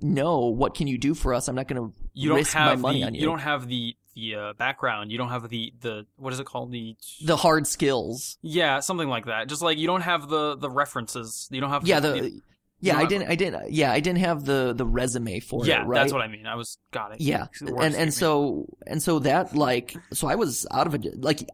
no, 0.00 0.46
what 0.46 0.74
can 0.74 0.86
you 0.86 0.98
do 0.98 1.14
for 1.14 1.32
us? 1.34 1.48
I'm 1.48 1.54
not 1.54 1.68
going 1.68 1.82
to 1.90 1.94
You 2.14 2.28
don't 2.30 2.38
risk 2.38 2.52
have 2.54 2.78
my 2.78 2.88
money 2.88 3.00
the 3.00 3.06
on 3.06 3.14
you. 3.14 3.20
you 3.20 3.26
don't 3.26 3.38
have 3.40 3.66
the 3.68 3.96
the 4.14 4.34
uh, 4.34 4.52
background. 4.54 5.12
You 5.12 5.18
don't 5.18 5.28
have 5.28 5.48
the 5.48 5.72
the 5.80 6.06
what 6.16 6.32
is 6.32 6.40
it 6.40 6.46
called 6.46 6.72
the 6.72 6.96
the 7.24 7.36
hard 7.36 7.66
skills. 7.66 8.38
yeah 8.42 8.80
something 8.80 9.08
like 9.08 9.26
that. 9.26 9.48
Just 9.48 9.62
like 9.62 9.78
you 9.78 9.86
don't 9.86 10.00
have 10.02 10.28
the 10.28 10.56
the 10.56 10.70
references. 10.70 11.48
You 11.50 11.60
don't 11.60 11.70
have 11.70 11.86
Yeah, 11.86 12.00
the, 12.00 12.12
the 12.12 12.40
yeah, 12.80 12.96
I 12.96 13.00
have- 13.00 13.08
didn't, 13.08 13.28
I 13.30 13.34
didn't, 13.36 13.72
yeah, 13.72 13.90
I 13.92 14.00
didn't 14.00 14.20
have 14.20 14.44
the 14.44 14.72
the 14.74 14.86
resume 14.86 15.40
for 15.40 15.64
yeah 15.66 15.82
it. 15.82 15.86
Right? 15.86 15.98
that's 16.00 16.12
what 16.12 16.22
I 16.22 16.28
mean. 16.28 16.46
I 16.46 16.54
was 16.56 16.78
got 16.92 17.12
it. 17.12 17.20
Yeah, 17.20 17.46
and 17.60 17.94
and 17.94 18.12
so 18.12 18.66
and 18.86 19.02
so 19.02 19.18
that 19.20 19.54
like 19.56 19.94
so 20.12 20.28
I 20.28 20.34
was 20.34 20.66
out 20.70 20.86
of 20.86 20.94
it 20.94 21.20
like 21.20 21.46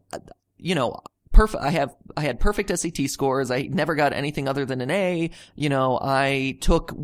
you 0.59 0.75
know 0.75 1.01
perfect 1.33 1.63
I 1.63 1.71
have 1.71 1.95
I 2.17 2.23
had 2.23 2.39
perfect 2.41 2.77
SAT 2.79 3.09
scores. 3.09 3.51
I 3.51 3.63
never 3.63 3.95
got 3.95 4.13
anything 4.13 4.49
other 4.49 4.65
than 4.65 4.81
an 4.81 4.91
A. 4.91 5.31
You 5.57 5.69
know 5.69 5.99
I 6.03 6.59
took 6.61 6.95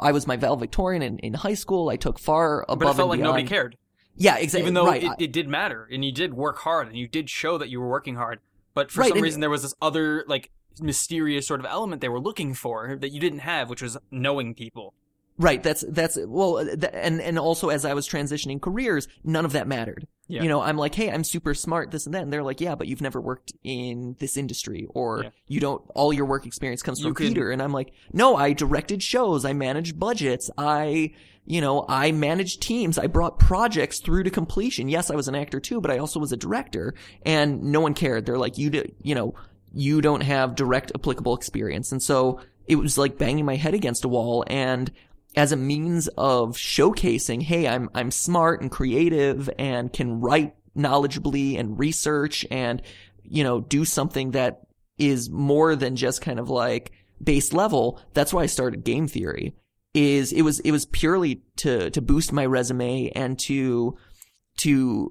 I 0.00 0.12
was 0.12 0.26
my 0.26 0.36
valedictorian 0.36 1.02
in, 1.02 1.18
in 1.20 1.34
high 1.34 1.54
school. 1.54 1.88
I 1.88 1.96
took 1.96 2.18
far 2.18 2.62
above 2.68 2.78
but 2.80 2.88
it 2.90 2.94
felt 2.96 3.08
like 3.08 3.20
nobody 3.20 3.44
cared. 3.46 3.76
yeah 4.16 4.36
exactly 4.36 4.62
even 4.62 4.74
though 4.74 4.86
right 4.86 5.04
it, 5.04 5.12
it 5.18 5.32
did 5.32 5.48
matter 5.48 5.88
and 5.90 6.04
you 6.04 6.12
did 6.12 6.34
work 6.34 6.58
hard 6.58 6.88
and 6.88 6.96
you 6.96 7.06
did 7.08 7.30
show 7.30 7.56
that 7.58 7.68
you 7.68 7.80
were 7.80 7.88
working 7.88 8.16
hard. 8.16 8.40
But 8.74 8.90
for 8.90 9.00
Right, 9.00 9.10
some 9.10 9.20
reason 9.20 9.40
there 9.40 9.50
was 9.50 9.62
this 9.62 9.74
other 9.80 10.24
like 10.28 10.50
mysterious 10.80 11.46
sort 11.46 11.58
of 11.60 11.66
element 11.66 12.00
they 12.00 12.08
were 12.08 12.20
looking 12.20 12.54
for 12.54 12.96
that 12.96 13.10
you 13.10 13.18
didn't 13.20 13.40
have 13.40 13.68
which 13.68 13.82
was 13.82 13.96
knowing 14.12 14.54
people 14.54 14.94
Right. 15.38 15.62
That's 15.62 15.84
that's 15.88 16.18
well, 16.26 16.64
th- 16.64 16.90
and 16.92 17.20
and 17.20 17.38
also 17.38 17.68
as 17.68 17.84
I 17.84 17.94
was 17.94 18.08
transitioning 18.08 18.60
careers, 18.60 19.06
none 19.22 19.44
of 19.44 19.52
that 19.52 19.68
mattered. 19.68 20.06
Yeah. 20.26 20.42
You 20.42 20.48
know, 20.48 20.60
I'm 20.60 20.76
like, 20.76 20.94
hey, 20.94 21.10
I'm 21.10 21.24
super 21.24 21.54
smart, 21.54 21.90
this 21.90 22.04
and 22.06 22.14
that, 22.14 22.22
and 22.22 22.32
they're 22.32 22.42
like, 22.42 22.60
yeah, 22.60 22.74
but 22.74 22.86
you've 22.88 23.00
never 23.00 23.20
worked 23.20 23.52
in 23.64 24.16
this 24.18 24.36
industry, 24.36 24.86
or 24.90 25.22
Yeah. 25.24 25.30
you 25.46 25.60
don't. 25.60 25.82
All 25.94 26.12
your 26.12 26.26
work 26.26 26.44
experience 26.44 26.82
comes 26.82 26.98
You 26.98 27.06
from 27.06 27.14
can- 27.14 27.26
theater, 27.26 27.50
and 27.50 27.62
I'm 27.62 27.72
like, 27.72 27.92
no, 28.12 28.36
I 28.36 28.52
directed 28.52 29.02
shows, 29.02 29.44
I 29.44 29.52
managed 29.52 29.98
budgets, 29.98 30.50
I. 30.58 31.12
You 31.50 31.62
know, 31.62 31.86
I 31.88 32.12
managed 32.12 32.60
teams. 32.60 32.98
I 32.98 33.06
brought 33.06 33.38
projects 33.38 34.00
through 34.00 34.24
to 34.24 34.30
completion. 34.30 34.86
Yes, 34.90 35.10
I 35.10 35.14
was 35.14 35.28
an 35.28 35.34
actor 35.34 35.60
too, 35.60 35.80
but 35.80 35.90
I 35.90 35.96
also 35.96 36.20
was 36.20 36.30
a 36.30 36.36
director 36.36 36.92
and 37.24 37.62
no 37.62 37.80
one 37.80 37.94
cared. 37.94 38.26
They're 38.26 38.36
like, 38.36 38.58
you 38.58 38.68
did, 38.68 38.94
you 39.02 39.14
know, 39.14 39.34
you 39.72 40.02
don't 40.02 40.20
have 40.20 40.56
direct 40.56 40.92
applicable 40.94 41.34
experience. 41.34 41.90
And 41.90 42.02
so 42.02 42.40
it 42.66 42.76
was 42.76 42.98
like 42.98 43.16
banging 43.16 43.46
my 43.46 43.56
head 43.56 43.72
against 43.72 44.04
a 44.04 44.08
wall 44.08 44.44
and 44.46 44.92
as 45.38 45.52
a 45.52 45.56
means 45.56 46.08
of 46.18 46.56
showcasing, 46.56 47.40
hey, 47.40 47.68
I'm, 47.68 47.88
I'm 47.94 48.10
smart 48.10 48.60
and 48.60 48.72
creative 48.72 49.48
and 49.56 49.92
can 49.92 50.20
write 50.20 50.56
knowledgeably 50.76 51.56
and 51.56 51.78
research 51.78 52.44
and, 52.50 52.82
you 53.22 53.44
know, 53.44 53.60
do 53.60 53.84
something 53.84 54.32
that 54.32 54.62
is 54.98 55.30
more 55.30 55.76
than 55.76 55.94
just 55.94 56.22
kind 56.22 56.40
of 56.40 56.50
like 56.50 56.90
base 57.22 57.52
level. 57.52 58.00
That's 58.14 58.32
why 58.32 58.42
I 58.42 58.46
started 58.46 58.82
game 58.82 59.06
theory 59.06 59.54
is 59.94 60.32
it 60.32 60.42
was, 60.42 60.58
it 60.60 60.72
was 60.72 60.86
purely 60.86 61.44
to, 61.58 61.88
to 61.90 62.02
boost 62.02 62.32
my 62.32 62.44
resume 62.44 63.12
and 63.14 63.38
to, 63.38 63.96
to 64.58 65.10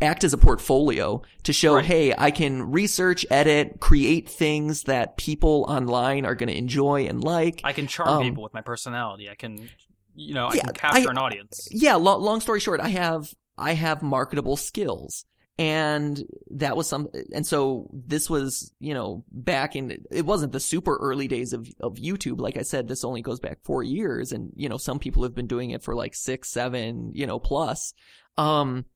act 0.00 0.24
as 0.24 0.32
a 0.32 0.38
portfolio 0.38 1.22
to 1.44 1.52
show, 1.52 1.74
Right. 1.76 1.84
hey, 1.84 2.14
I 2.16 2.30
can 2.30 2.70
research, 2.70 3.24
edit, 3.30 3.80
create 3.80 4.28
things 4.28 4.84
that 4.84 5.16
people 5.16 5.64
online 5.68 6.24
are 6.26 6.34
going 6.34 6.48
to 6.48 6.56
enjoy 6.56 7.06
and 7.06 7.22
like. 7.24 7.60
I 7.64 7.72
can 7.72 7.86
charm 7.86 8.08
Um, 8.08 8.22
people 8.24 8.42
with 8.42 8.54
my 8.54 8.60
personality. 8.60 9.28
I 9.30 9.34
can, 9.34 9.68
you 10.14 10.34
know, 10.34 10.46
I 10.46 10.54
Yeah, 10.54 10.62
can 10.64 10.74
capture 10.74 11.08
I- 11.08 11.10
an 11.10 11.18
audience. 11.18 11.68
yeah, 11.70 11.94
lo- 11.96 12.18
long 12.18 12.40
story 12.40 12.60
short, 12.60 12.80
I 12.80 12.88
have 12.88 13.34
I 13.58 13.74
have 13.74 14.02
marketable 14.02 14.56
skills. 14.56 15.24
And 15.58 16.24
that 16.52 16.76
was 16.76 16.88
some, 16.88 17.08
and 17.32 17.46
so 17.46 17.90
this 17.92 18.30
was, 18.30 18.72
you 18.80 18.94
know, 18.94 19.24
back 19.30 19.76
in, 19.76 20.04
it 20.10 20.24
wasn't 20.24 20.52
the 20.52 20.58
super 20.58 20.96
early 20.96 21.28
days 21.28 21.52
of, 21.52 21.68
of 21.78 21.96
YouTube. 21.96 22.40
Like 22.40 22.56
I 22.56 22.62
said, 22.62 22.88
this 22.88 23.04
only 23.04 23.20
goes 23.20 23.38
back 23.38 23.58
four 23.62 23.82
years 23.82 24.32
and, 24.32 24.50
you 24.56 24.70
know, 24.70 24.78
some 24.78 24.98
people 24.98 25.24
have 25.24 25.34
been 25.34 25.46
doing 25.46 25.70
it 25.70 25.82
for 25.82 25.94
like 25.94 26.14
six, 26.14 26.50
seven, 26.50 27.12
you 27.14 27.26
know, 27.26 27.38
plus. 27.38 27.92
Um, 28.38 28.86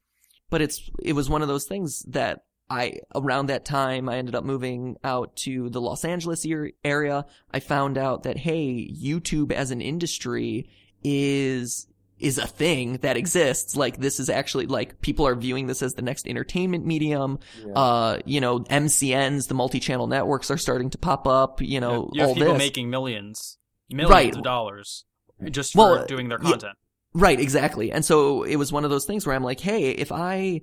but 0.49 0.63
it's, 0.63 0.91
it 1.03 1.13
was 1.13 1.29
one 1.29 1.43
of 1.43 1.49
those 1.49 1.67
things 1.67 2.03
that 2.09 2.41
I, 2.71 3.01
around 3.15 3.47
that 3.47 3.67
time, 3.67 4.09
I 4.09 4.17
ended 4.17 4.35
up 4.35 4.43
moving 4.43 4.97
out 5.05 5.37
to 5.45 5.69
the 5.69 5.81
Los 5.81 6.05
Angeles 6.07 6.45
area. 6.83 7.27
I 7.53 7.61
found 7.61 7.99
out 7.99 8.23
that, 8.23 8.39
hey, 8.39 8.91
YouTube 8.91 9.53
as 9.53 9.71
an 9.71 9.83
industry 9.83 10.71
is, 11.05 11.87
is 12.19 12.39
a 12.39 12.47
thing 12.47 12.95
that 12.99 13.17
exists. 13.17 13.77
Like 13.77 13.99
this 13.99 14.19
is 14.21 14.31
actually 14.31 14.67
like 14.67 15.01
people 15.01 15.27
are 15.27 15.35
viewing 15.35 15.67
this 15.67 15.83
as 15.83 15.95
the 15.95 16.03
next 16.03 16.27
entertainment 16.27 16.87
medium. 16.87 17.39
Yeah. 17.65 17.73
Uh, 17.75 18.19
you 18.25 18.41
know, 18.41 18.61
MCNs, 18.61 19.49
the 19.49 19.55
multi-channel 19.55 20.07
networks 20.07 20.51
are 20.51 20.57
starting 20.57 20.91
to 20.91 20.99
pop 20.99 21.27
up, 21.27 21.61
you 21.61 21.81
know, 21.81 22.11
you 22.13 22.21
have 22.23 22.29
all 22.31 22.35
people 22.35 22.53
this. 22.55 22.59
making 22.59 22.89
millions, 22.91 23.59
millions 23.91 24.11
Right. 24.11 24.35
of 24.37 24.43
dollars 24.43 25.05
just 25.51 25.73
for 25.75 25.79
Well, 25.79 26.07
doing 26.07 26.29
their 26.29 26.39
yeah. 26.43 26.51
content. 26.51 26.79
Right, 27.13 27.39
exactly. 27.41 27.93
And 27.93 28.05
so 28.05 28.43
it 28.45 28.57
was 28.57 28.73
one 28.73 28.85
of 28.85 28.91
those 28.91 29.05
things 29.07 29.27
where 29.27 29.35
I'm 29.35 29.45
like, 29.45 29.61
hey, 29.61 29.91
if 29.91 30.11
I, 30.13 30.63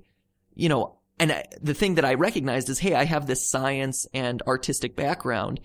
you 0.54 0.68
know, 0.68 0.98
and 1.20 1.30
I, 1.32 1.44
the 1.62 1.74
thing 1.74 1.94
that 1.96 2.04
I 2.04 2.14
recognized 2.14 2.68
is, 2.68 2.78
hey, 2.80 2.94
I 2.94 3.04
have 3.04 3.26
this 3.26 3.48
science 3.48 4.06
and 4.12 4.42
artistic 4.42 4.96
background, 4.96 5.60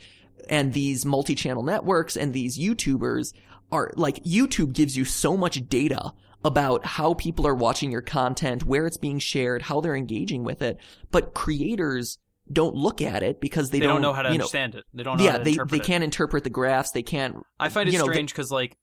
and 0.49 0.73
these 0.73 1.05
multi-channel 1.05 1.63
networks 1.63 2.15
and 2.15 2.33
these 2.33 2.57
YouTubers 2.57 3.33
are 3.71 3.91
like 3.95 4.23
YouTube 4.23 4.73
gives 4.73 4.97
you 4.97 5.05
so 5.05 5.37
much 5.37 5.67
data 5.69 6.13
about 6.43 6.85
how 6.85 7.13
people 7.13 7.45
are 7.45 7.55
watching 7.55 7.91
your 7.91 8.01
content, 8.01 8.63
where 8.63 8.87
it's 8.87 8.97
being 8.97 9.19
shared, 9.19 9.63
how 9.63 9.81
they're 9.81 9.95
engaging 9.95 10.43
with 10.43 10.61
it, 10.61 10.77
but 11.11 11.33
creators 11.33 12.17
don't 12.51 12.75
look 12.75 13.01
at 13.01 13.21
it 13.23 13.39
because 13.39 13.69
they, 13.69 13.79
They, 13.79 13.85
don't, 13.85 14.01
know 14.01 14.13
how 14.13 14.23
to 14.23 14.29
you 14.31 14.37
know, 14.37 14.43
understand 14.43 14.75
it. 14.75 14.85
They 14.93 15.03
don't 15.03 15.17
know 15.17 15.23
yeah, 15.23 15.31
how 15.33 15.37
to 15.39 15.43
they 15.43 15.51
interpret 15.51 15.71
they 15.71 15.77
it. 15.77 15.83
can't 15.83 16.03
interpret 16.03 16.43
the 16.43 16.49
graphs. 16.49 16.91
They 16.91 17.03
can't. 17.03 17.37
I 17.59 17.69
find 17.69 17.87
it 17.87 17.91
you 17.91 17.99
know, 17.99 18.05
strange 18.05 18.31
because 18.31 18.51
like 18.51 18.77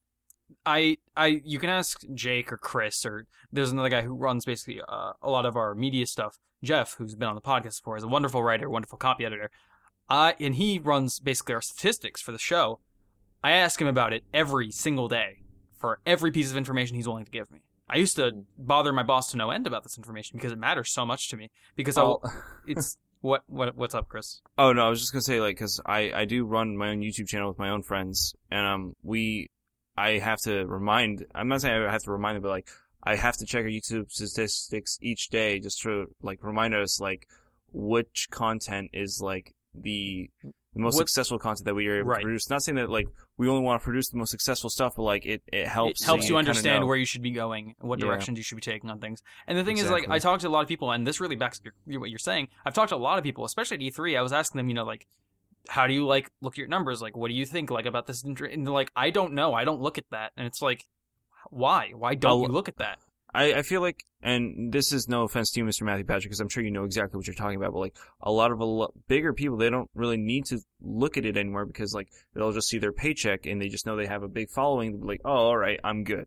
I 0.65 0.99
I 1.17 1.41
you 1.45 1.59
can 1.59 1.71
ask 1.71 2.03
Jake 2.15 2.53
or 2.53 2.59
Chris 2.59 3.05
or 3.05 3.27
there's 3.53 3.73
another 3.73 3.89
guy 3.89 4.03
who 4.03 4.15
runs 4.15 4.45
basically 4.45 4.81
uh, 4.87 5.13
a 5.23 5.31
lot 5.31 5.47
of 5.47 5.57
our 5.57 5.75
media 5.75 6.07
stuff. 6.07 6.39
Jeff, 6.63 6.95
who's 6.95 7.15
been 7.15 7.29
on 7.29 7.35
the 7.35 7.41
podcast 7.41 7.81
before, 7.81 7.97
is 7.97 8.03
a 8.03 8.09
wonderful 8.09 8.43
writer, 8.43 8.69
wonderful 8.71 8.99
copy 8.99 9.25
editor. 9.25 9.51
Uh, 10.09 10.33
and 10.39 10.55
he 10.55 10.79
runs 10.79 11.19
basically 11.19 11.55
our 11.55 11.61
statistics 11.61 12.21
for 12.21 12.33
the 12.33 12.39
show. 12.39 12.81
I 13.47 13.53
ask 13.53 13.81
him 13.81 13.87
about 13.87 14.13
it 14.13 14.25
every 14.35 14.71
single 14.71 15.09
day 15.09 15.43
for 15.79 16.01
every 16.05 16.31
piece 16.33 16.51
of 16.51 16.57
information 16.57 16.97
he's 16.97 17.07
willing 17.07 17.25
to 17.25 17.31
give 17.31 17.51
me. 17.51 17.61
I 17.89 17.97
used 17.99 18.17
to 18.17 18.45
bother 18.59 18.93
my 18.93 19.05
boss 19.05 19.31
to 19.31 19.37
no 19.37 19.51
end 19.51 19.67
about 19.67 19.83
this 19.85 19.97
information 19.97 20.37
because 20.37 20.51
it 20.53 20.59
matters 20.59 20.91
so 20.91 21.07
much 21.07 21.29
to 21.31 21.37
me. 21.37 21.51
Because 21.77 21.97
I'll, 21.97 22.21
Oh. 22.25 22.31
it's 22.67 22.97
what 23.21 23.43
what 23.47 23.77
what's 23.77 23.95
up, 23.95 24.09
Chris? 24.09 24.41
Oh 24.59 24.73
no, 24.73 24.87
I 24.87 24.89
was 24.89 25.01
just 25.01 25.13
gonna 25.13 25.23
say 25.23 25.41
like 25.41 25.57
because 25.57 25.81
I 25.87 26.13
I 26.13 26.25
do 26.25 26.45
run 26.45 26.77
my 26.77 26.89
own 26.91 27.01
YouTube 27.01 27.29
channel 27.29 27.49
with 27.49 27.59
my 27.59 27.71
own 27.71 27.83
friends, 27.83 28.35
and 28.51 28.67
um 28.67 28.95
we 29.03 29.49
I 29.97 30.19
have 30.19 30.41
to 30.41 30.67
remind. 30.67 31.25
I'm 31.35 31.49
not 31.49 31.61
saying 31.63 31.83
I 31.83 31.93
have 31.93 32.03
to 32.03 32.11
remind 32.13 32.37
them, 32.37 32.43
but 32.43 32.51
like 32.51 32.69
I 33.05 33.15
have 33.15 33.37
to 33.37 33.47
check 33.47 33.63
our 33.63 33.71
YouTube 33.71 34.11
statistics 34.11 34.99
each 35.01 35.29
day 35.29 35.61
just 35.61 35.81
to 35.83 36.07
like 36.23 36.43
remind 36.43 36.75
us 36.75 36.99
like 37.01 37.29
which 37.73 38.29
content 38.31 38.91
is 38.93 39.21
like 39.23 39.55
the 39.75 40.29
the 40.43 40.81
most 40.81 40.97
What- 40.97 41.09
successful 41.09 41.39
content 41.39 41.65
that 41.67 41.75
we 41.75 41.87
are 41.87 41.99
able 42.01 42.09
Right. 42.11 42.19
to 42.19 42.25
produce. 42.25 42.51
Not 42.51 42.63
saying 42.65 42.77
that 42.77 42.91
like 42.91 43.07
we 43.39 43.49
only 43.49 43.63
want 43.63 43.81
to 43.81 43.85
produce 43.85 44.09
the 44.09 44.17
most 44.17 44.31
successful 44.31 44.71
stuff, 44.71 44.95
but 44.97 45.03
like 45.03 45.27
it 45.27 45.43
it 45.53 45.67
helps. 45.69 46.03
it 46.03 46.07
helps 46.07 46.29
you 46.29 46.37
understand 46.37 46.87
where 46.87 46.97
you 46.97 47.05
should 47.05 47.23
be 47.23 47.31
going, 47.33 47.75
and 47.81 47.89
what 47.89 47.99
Yeah. 47.99 48.07
directions 48.07 48.39
you 48.39 48.45
should 48.45 48.55
be 48.57 48.63
taking 48.63 48.89
on 48.91 48.99
things. 48.99 49.23
And 49.47 49.59
the 49.59 49.65
thing 49.65 49.79
is, 49.79 49.91
like, 49.91 50.09
I 50.09 50.19
talked 50.19 50.43
to 50.43 50.49
a 50.49 50.51
lot 50.51 50.63
of 50.63 50.69
people, 50.69 50.91
and 50.93 51.07
this 51.07 51.21
really 51.21 51.37
backs 51.37 51.61
your, 51.65 51.75
your- 51.87 52.01
what 52.01 52.11
you're 52.11 52.19
saying. 52.19 52.49
I've 52.65 52.75
talked 52.75 52.89
to 52.91 52.97
a 52.97 52.97
lot 52.97 53.19
of 53.19 53.25
people, 53.25 53.45
especially 53.45 53.77
at 53.77 53.83
E3. 53.95 54.17
I 54.19 54.23
was 54.23 54.33
asking 54.33 54.59
them, 54.59 54.69
you 54.69 54.75
know, 54.75 54.85
like, 54.85 55.07
how 55.69 55.87
do 55.87 55.93
you 55.95 56.07
like 56.07 56.31
look 56.41 56.55
at 56.55 56.59
your 56.59 56.69
numbers? 56.69 57.03
Like, 57.03 57.17
what 57.17 57.29
do 57.29 57.35
you 57.35 57.45
think 57.45 57.71
like 57.71 57.87
about 57.87 58.07
this? 58.07 58.23
And 58.25 58.37
they're 58.39 58.73
like, 58.73 58.91
I 58.97 59.11
don't 59.11 59.33
know. 59.35 59.53
I 59.53 59.65
don't 59.65 59.81
look 59.81 59.99
at 59.99 60.05
that. 60.13 60.33
And 60.37 60.47
it's 60.47 60.63
like, 60.63 60.85
why? 61.51 61.91
Why 61.95 62.15
don't 62.15 62.31
I'll- 62.31 62.43
you 62.43 62.49
look 62.49 62.69
at 62.69 62.77
that? 62.79 62.99
I, 63.35 63.55
I 63.55 63.63
feel 63.63 63.81
like, 63.81 64.05
and 64.23 64.73
this 64.73 64.93
is 64.93 65.09
no 65.09 65.23
offense 65.23 65.51
to 65.53 65.61
you, 65.61 65.67
Mr. 65.67 65.83
Matthew 65.83 66.05
Patrick, 66.05 66.25
because 66.25 66.41
I'm 66.41 66.49
sure 66.49 66.63
you 66.63 66.71
know 66.71 66.85
exactly 66.85 67.19
what 67.19 67.27
you're 67.27 67.35
talking 67.35 67.57
about, 67.57 67.73
but 67.73 67.81
like 67.81 67.97
a 68.21 68.31
lot 68.33 68.51
of 68.51 68.61
a 68.61 68.65
lo- 68.65 68.95
bigger 69.09 69.33
people, 69.33 69.57
they 69.57 69.71
don't 69.71 69.91
really 69.95 70.17
need 70.17 70.47
to 70.47 70.61
look 70.81 71.17
at 71.17 71.27
it 71.27 71.37
anymore 71.37 71.67
because 71.67 71.93
like 71.93 72.09
they'll 72.35 72.53
just 72.53 72.69
see 72.69 72.79
their 72.79 72.93
paycheck 72.93 73.47
and 73.47 73.61
they 73.61 73.69
just 73.69 73.87
know 73.87 73.97
they 73.97 74.07
have 74.07 74.23
a 74.23 74.29
big 74.29 74.49
following. 74.51 75.01
Like, 75.03 75.21
oh, 75.25 75.31
all 75.31 75.57
right, 75.57 75.79
I'm 75.85 76.05
good. 76.05 76.27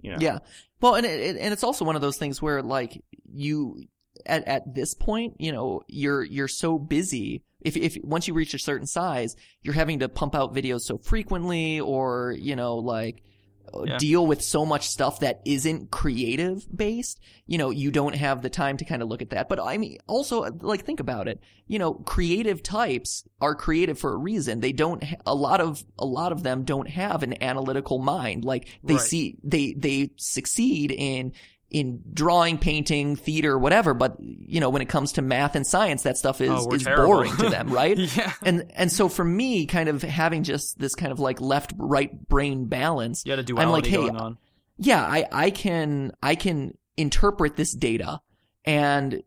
You 0.00 0.12
know? 0.12 0.18
Yeah. 0.20 0.38
Well, 0.80 0.94
and 0.94 1.06
it, 1.06 1.36
and 1.36 1.52
it's 1.52 1.64
also 1.64 1.84
one 1.84 1.96
of 1.96 2.02
those 2.02 2.18
things 2.18 2.40
where 2.40 2.62
like 2.62 3.02
you 3.32 3.82
at 4.24 4.46
at 4.46 4.74
this 4.74 4.94
point, 4.94 5.34
you 5.40 5.52
know, 5.52 5.82
you're 5.88 6.22
you're 6.22 6.48
so 6.48 6.78
busy. 6.78 7.42
If 7.60 7.76
if 7.76 7.96
once 8.04 8.28
you 8.28 8.34
reach 8.34 8.54
a 8.54 8.58
certain 8.58 8.86
size, 8.86 9.34
you're 9.62 9.74
having 9.74 9.98
to 10.00 10.08
pump 10.08 10.34
out 10.34 10.54
videos 10.54 10.82
so 10.82 10.98
frequently, 10.98 11.80
or 11.80 12.32
you 12.38 12.54
know, 12.54 12.76
like 12.76 13.22
Yeah. 13.84 13.98
deal 13.98 14.26
with 14.26 14.42
so 14.42 14.64
much 14.66 14.88
stuff 14.88 15.20
that 15.20 15.40
isn't 15.44 15.90
creative 15.90 16.66
based. 16.74 17.20
You 17.46 17.58
know, 17.58 17.70
you 17.70 17.90
don't 17.90 18.14
have 18.14 18.42
the 18.42 18.50
time 18.50 18.76
to 18.78 18.84
kind 18.84 19.02
of 19.02 19.08
look 19.08 19.22
at 19.22 19.30
that. 19.30 19.48
But 19.48 19.60
I 19.60 19.76
mean, 19.78 19.98
also 20.06 20.42
like 20.60 20.84
think 20.84 21.00
about 21.00 21.28
it. 21.28 21.40
You 21.66 21.78
know, 21.78 21.94
creative 21.94 22.62
types 22.62 23.24
are 23.40 23.54
creative 23.54 23.98
for 23.98 24.12
a 24.12 24.16
reason. 24.16 24.60
They 24.60 24.72
don't. 24.72 25.02
Ha- 25.02 25.16
a 25.26 25.34
lot 25.34 25.60
of 25.60 25.84
a 25.98 26.06
lot 26.06 26.32
of 26.32 26.42
them 26.42 26.64
don't 26.64 26.88
have 26.88 27.22
an 27.22 27.42
analytical 27.42 27.98
mind. 27.98 28.44
Like 28.44 28.68
they 28.82 28.94
Right. 28.94 29.02
see 29.02 29.36
they 29.44 29.74
they 29.76 30.10
succeed 30.16 30.90
in 30.92 31.32
in 31.70 32.00
drawing, 32.12 32.58
painting, 32.58 33.16
theater, 33.16 33.58
whatever. 33.58 33.92
But 33.94 34.16
you 34.20 34.60
know, 34.60 34.70
when 34.70 34.82
it 34.82 34.88
comes 34.88 35.12
to 35.12 35.22
math 35.22 35.56
and 35.56 35.66
science, 35.66 36.02
that 36.04 36.16
stuff 36.16 36.40
is 36.40 36.50
Oh, 36.52 36.70
is 36.72 36.84
terrible. 36.84 37.06
boring 37.06 37.36
to 37.38 37.48
them, 37.50 37.68
right? 37.72 37.98
yeah. 37.98 38.32
And 38.42 38.70
and 38.76 38.90
so 38.92 39.08
for 39.08 39.24
me, 39.24 39.66
kind 39.66 39.88
of 39.88 40.02
having 40.02 40.42
just 40.44 40.78
this 40.78 40.94
kind 40.94 41.12
of 41.12 41.18
like 41.18 41.40
left 41.40 41.72
right 41.76 42.28
brain 42.28 42.66
balance, 42.66 43.22
You 43.26 43.32
had 43.32 43.38
a 43.38 43.42
I'm 43.42 43.46
duality 43.46 43.90
like, 43.90 44.00
hey, 44.00 44.06
going 44.08 44.16
on. 44.16 44.38
yeah, 44.78 45.02
I 45.04 45.26
I 45.32 45.50
can 45.50 46.12
I 46.22 46.34
can 46.36 46.76
interpret 46.96 47.56
this 47.56 47.72
data 47.72 48.20
and 48.64 49.22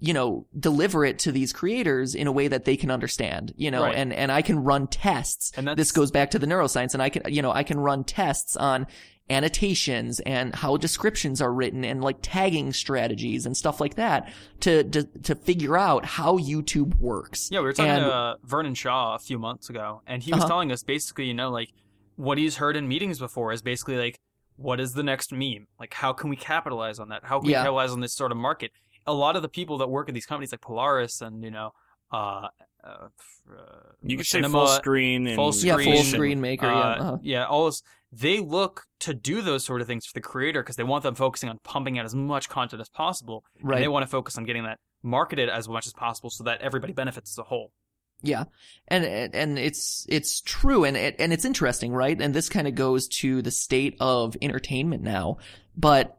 you 0.00 0.14
know 0.14 0.46
deliver 0.58 1.04
it 1.04 1.18
to 1.18 1.32
these 1.32 1.52
creators 1.52 2.14
in 2.14 2.26
a 2.26 2.32
way 2.32 2.48
that 2.48 2.64
they 2.64 2.74
can 2.76 2.90
understand 2.90 3.52
you 3.56 3.70
know 3.70 3.82
Right. 3.82 3.94
and 3.96 4.14
and 4.14 4.32
I 4.32 4.40
can 4.40 4.60
run 4.64 4.86
tests 4.86 5.52
And 5.56 5.66
that's- 5.66 5.76
this 5.76 5.92
goes 5.92 6.10
back 6.10 6.30
to 6.30 6.38
the 6.38 6.46
neuroscience 6.46 6.94
and 6.94 7.02
I 7.02 7.10
can 7.10 7.22
you 7.32 7.42
know 7.42 7.52
I 7.52 7.64
can 7.64 7.78
run 7.78 8.02
tests 8.04 8.56
on 8.56 8.86
annotations 9.30 10.20
and 10.20 10.54
how 10.54 10.76
descriptions 10.76 11.40
are 11.40 11.52
written 11.52 11.84
and 11.84 12.02
like 12.02 12.18
tagging 12.20 12.72
strategies 12.72 13.46
and 13.46 13.56
stuff 13.56 13.80
like 13.80 13.94
that 13.94 14.30
to 14.60 14.84
to, 14.84 15.02
to 15.22 15.34
figure 15.34 15.76
out 15.78 16.04
how 16.04 16.36
YouTube 16.38 16.98
works 17.00 17.48
Yeah, 17.50 17.60
we 17.60 17.66
were 17.66 17.72
talking 17.72 17.92
And- 17.92 18.04
to 18.04 18.12
uh, 18.12 18.34
Vernon 18.44 18.74
Shaw 18.74 19.14
a 19.14 19.18
few 19.18 19.38
months 19.38 19.70
ago, 19.70 20.02
and 20.06 20.22
he 20.22 20.30
was 20.32 20.40
Uh-huh. 20.40 20.48
telling 20.48 20.72
us 20.72 20.82
basically, 20.82 21.24
you 21.26 21.34
know, 21.34 21.50
like 21.50 21.70
what 22.16 22.36
he's 22.38 22.56
heard 22.56 22.76
in 22.76 22.86
meetings 22.86 23.18
before 23.18 23.52
is 23.52 23.62
basically 23.62 23.96
like, 23.96 24.20
what 24.56 24.78
is 24.78 24.92
the 24.92 25.02
next 25.02 25.32
meme? 25.32 25.66
Like, 25.80 25.94
how 25.94 26.12
can 26.12 26.30
we 26.30 26.36
capitalize 26.36 26.98
on 26.98 27.08
that? 27.08 27.24
How 27.24 27.40
can 27.40 27.48
Yeah. 27.48 27.60
we 27.60 27.62
capitalize 27.62 27.90
on 27.92 28.00
this 28.00 28.12
sort 28.12 28.30
of 28.30 28.36
market? 28.38 28.72
A 29.06 29.12
lot 29.14 29.36
of 29.36 29.42
the 29.42 29.48
people 29.48 29.78
that 29.78 29.88
work 29.90 30.08
at 30.08 30.14
these 30.14 30.26
companies, 30.26 30.52
like 30.52 30.60
Polaris 30.60 31.20
and 31.22 31.42
you 31.42 31.50
know, 31.50 31.72
uh, 32.12 32.48
uh, 32.84 32.86
uh 32.86 33.08
You 34.02 34.16
could 34.18 34.26
say 34.26 34.40
Machinima, 34.40 34.52
full 34.52 34.66
screen 34.68 35.26
and 35.26 35.36
full 35.36 35.52
yeah 35.56 35.72
screen, 35.74 35.94
full 35.96 36.04
screen 36.04 36.40
maker 36.40 36.66
yeah 36.66 36.72
uh, 36.72 36.96
uh-huh. 37.00 37.16
yeah, 37.22 37.46
all 37.46 37.66
this. 37.66 37.82
They 38.16 38.40
look 38.40 38.84
to 39.00 39.14
do 39.14 39.42
those 39.42 39.64
sort 39.64 39.80
of 39.80 39.86
things 39.86 40.06
for 40.06 40.12
the 40.12 40.20
creator 40.20 40.62
because 40.62 40.76
they 40.76 40.84
want 40.84 41.02
them 41.02 41.14
focusing 41.14 41.48
on 41.48 41.58
pumping 41.64 41.98
out 41.98 42.04
as 42.04 42.14
much 42.14 42.48
content 42.48 42.80
as 42.80 42.88
possible. 42.88 43.44
And 43.58 43.68
right 43.68 43.80
they 43.80 43.88
want 43.88 44.04
to 44.04 44.10
focus 44.10 44.38
on 44.38 44.44
getting 44.44 44.64
that 44.64 44.78
marketed 45.02 45.48
as 45.48 45.68
much 45.68 45.86
as 45.86 45.92
possible 45.92 46.30
so 46.30 46.44
that 46.44 46.60
everybody 46.62 46.92
benefits 46.92 47.32
as 47.32 47.38
a 47.38 47.44
whole. 47.44 47.72
Yeah, 48.22 48.44
and 48.88 49.04
and 49.04 49.34
and 49.34 49.58
it's 49.58 50.06
it's 50.08 50.40
true, 50.40 50.84
and 50.84 50.96
it, 50.96 51.16
and 51.18 51.32
it's 51.32 51.44
interesting, 51.44 51.92
right? 51.92 52.18
And 52.18 52.32
this 52.32 52.48
kind 52.48 52.66
of 52.66 52.74
goes 52.74 53.08
to 53.20 53.42
the 53.42 53.50
state 53.50 53.96
of 54.00 54.36
entertainment 54.40 55.02
now, 55.02 55.38
but 55.76 56.18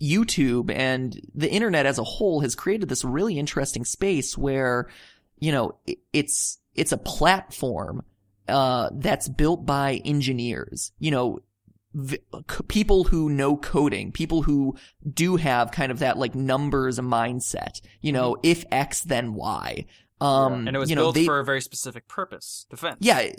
YouTube 0.00 0.70
and 0.74 1.20
the 1.34 1.50
internet 1.50 1.86
as 1.86 1.98
a 1.98 2.04
whole 2.04 2.40
has 2.40 2.54
created 2.54 2.88
this 2.88 3.04
really 3.04 3.38
interesting 3.38 3.84
space 3.84 4.36
where, 4.36 4.88
you 5.38 5.52
know, 5.52 5.78
it's, 6.12 6.58
it's 6.74 6.92
a 6.92 6.98
platform, 6.98 8.02
uh, 8.48 8.90
that's 8.92 9.28
built 9.28 9.64
by 9.64 10.00
engineers, 10.04 10.92
you 10.98 11.10
know, 11.10 11.40
v- 11.94 12.18
people 12.68 13.04
who 13.04 13.30
know 13.30 13.56
coding, 13.56 14.12
people 14.12 14.42
who 14.42 14.76
do 15.12 15.36
have 15.36 15.70
kind 15.70 15.90
of 15.90 16.00
that 16.00 16.18
like 16.18 16.34
numbers 16.34 16.98
mindset, 16.98 17.80
you 18.00 18.12
know, 18.12 18.36
if 18.42 18.64
X, 18.70 19.02
then 19.02 19.34
Y. 19.34 19.86
Um, 20.20 20.66
and 20.66 20.76
it 20.76 20.78
was 20.78 20.90
you 20.90 20.96
know, 20.96 21.02
built 21.02 21.14
they, 21.16 21.24
for 21.24 21.40
a 21.40 21.44
very 21.44 21.60
specific 21.60 22.08
purpose, 22.08 22.66
defense. 22.70 22.98
yeah, 23.00 23.30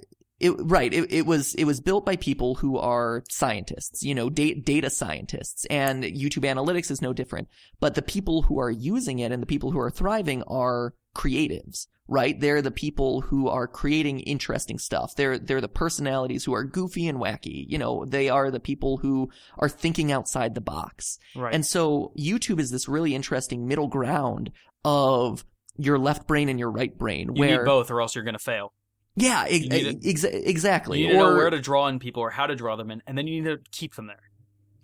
it, 0.45 0.51
right. 0.59 0.93
It, 0.93 1.11
it 1.11 1.25
was 1.25 1.55
it 1.55 1.65
was 1.65 1.79
built 1.79 2.05
by 2.05 2.15
people 2.15 2.55
who 2.55 2.77
are 2.77 3.23
scientists, 3.29 4.03
you 4.03 4.13
know, 4.13 4.29
da- 4.29 4.55
data 4.55 4.89
scientists, 4.89 5.65
and 5.65 6.03
YouTube 6.03 6.45
Analytics 6.45 6.91
is 6.91 7.01
no 7.01 7.13
different. 7.13 7.47
But 7.79 7.95
the 7.95 8.01
people 8.01 8.43
who 8.43 8.59
are 8.59 8.71
using 8.71 9.19
it 9.19 9.31
and 9.31 9.41
the 9.41 9.47
people 9.47 9.71
who 9.71 9.79
are 9.79 9.91
thriving 9.91 10.43
are 10.43 10.93
creatives, 11.15 11.87
right? 12.07 12.39
They're 12.39 12.61
the 12.61 12.71
people 12.71 13.21
who 13.21 13.47
are 13.47 13.67
creating 13.67 14.19
interesting 14.21 14.77
stuff. 14.77 15.15
They're 15.15 15.39
they're 15.39 15.61
the 15.61 15.67
personalities 15.67 16.43
who 16.43 16.53
are 16.53 16.63
goofy 16.63 17.07
and 17.07 17.19
wacky. 17.19 17.65
You 17.67 17.77
know, 17.77 18.05
they 18.05 18.29
are 18.29 18.51
the 18.51 18.59
people 18.59 18.97
who 18.97 19.29
are 19.57 19.69
thinking 19.69 20.11
outside 20.11 20.53
the 20.53 20.61
box. 20.61 21.17
right. 21.35 21.53
And 21.53 21.65
so 21.65 22.13
YouTube 22.17 22.59
is 22.59 22.71
this 22.71 22.87
really 22.87 23.15
interesting 23.15 23.67
middle 23.67 23.87
ground 23.87 24.51
of 24.83 25.43
your 25.77 25.97
left 25.97 26.27
brain 26.27 26.49
and 26.49 26.59
your 26.59 26.71
right 26.71 26.97
brain, 26.97 27.31
you 27.33 27.39
where 27.39 27.57
need 27.59 27.65
both, 27.65 27.91
or 27.91 28.01
else 28.01 28.15
you're 28.15 28.23
going 28.23 28.33
to 28.33 28.39
fail. 28.39 28.71
Yeah, 29.15 29.45
need 29.45 29.73
ex- 30.05 30.23
ex- 30.23 30.35
exactly. 30.35 31.01
You 31.01 31.07
need 31.07 31.13
to 31.13 31.19
or 31.19 31.29
know 31.31 31.35
where 31.35 31.49
to 31.49 31.61
draw 31.61 31.87
in 31.87 31.99
people 31.99 32.21
or 32.21 32.29
how 32.29 32.47
to 32.47 32.55
draw 32.55 32.75
them 32.75 32.91
in, 32.91 33.01
and 33.07 33.17
then 33.17 33.27
you 33.27 33.41
need 33.41 33.49
to 33.49 33.59
keep 33.71 33.95
them 33.95 34.07
there. 34.07 34.21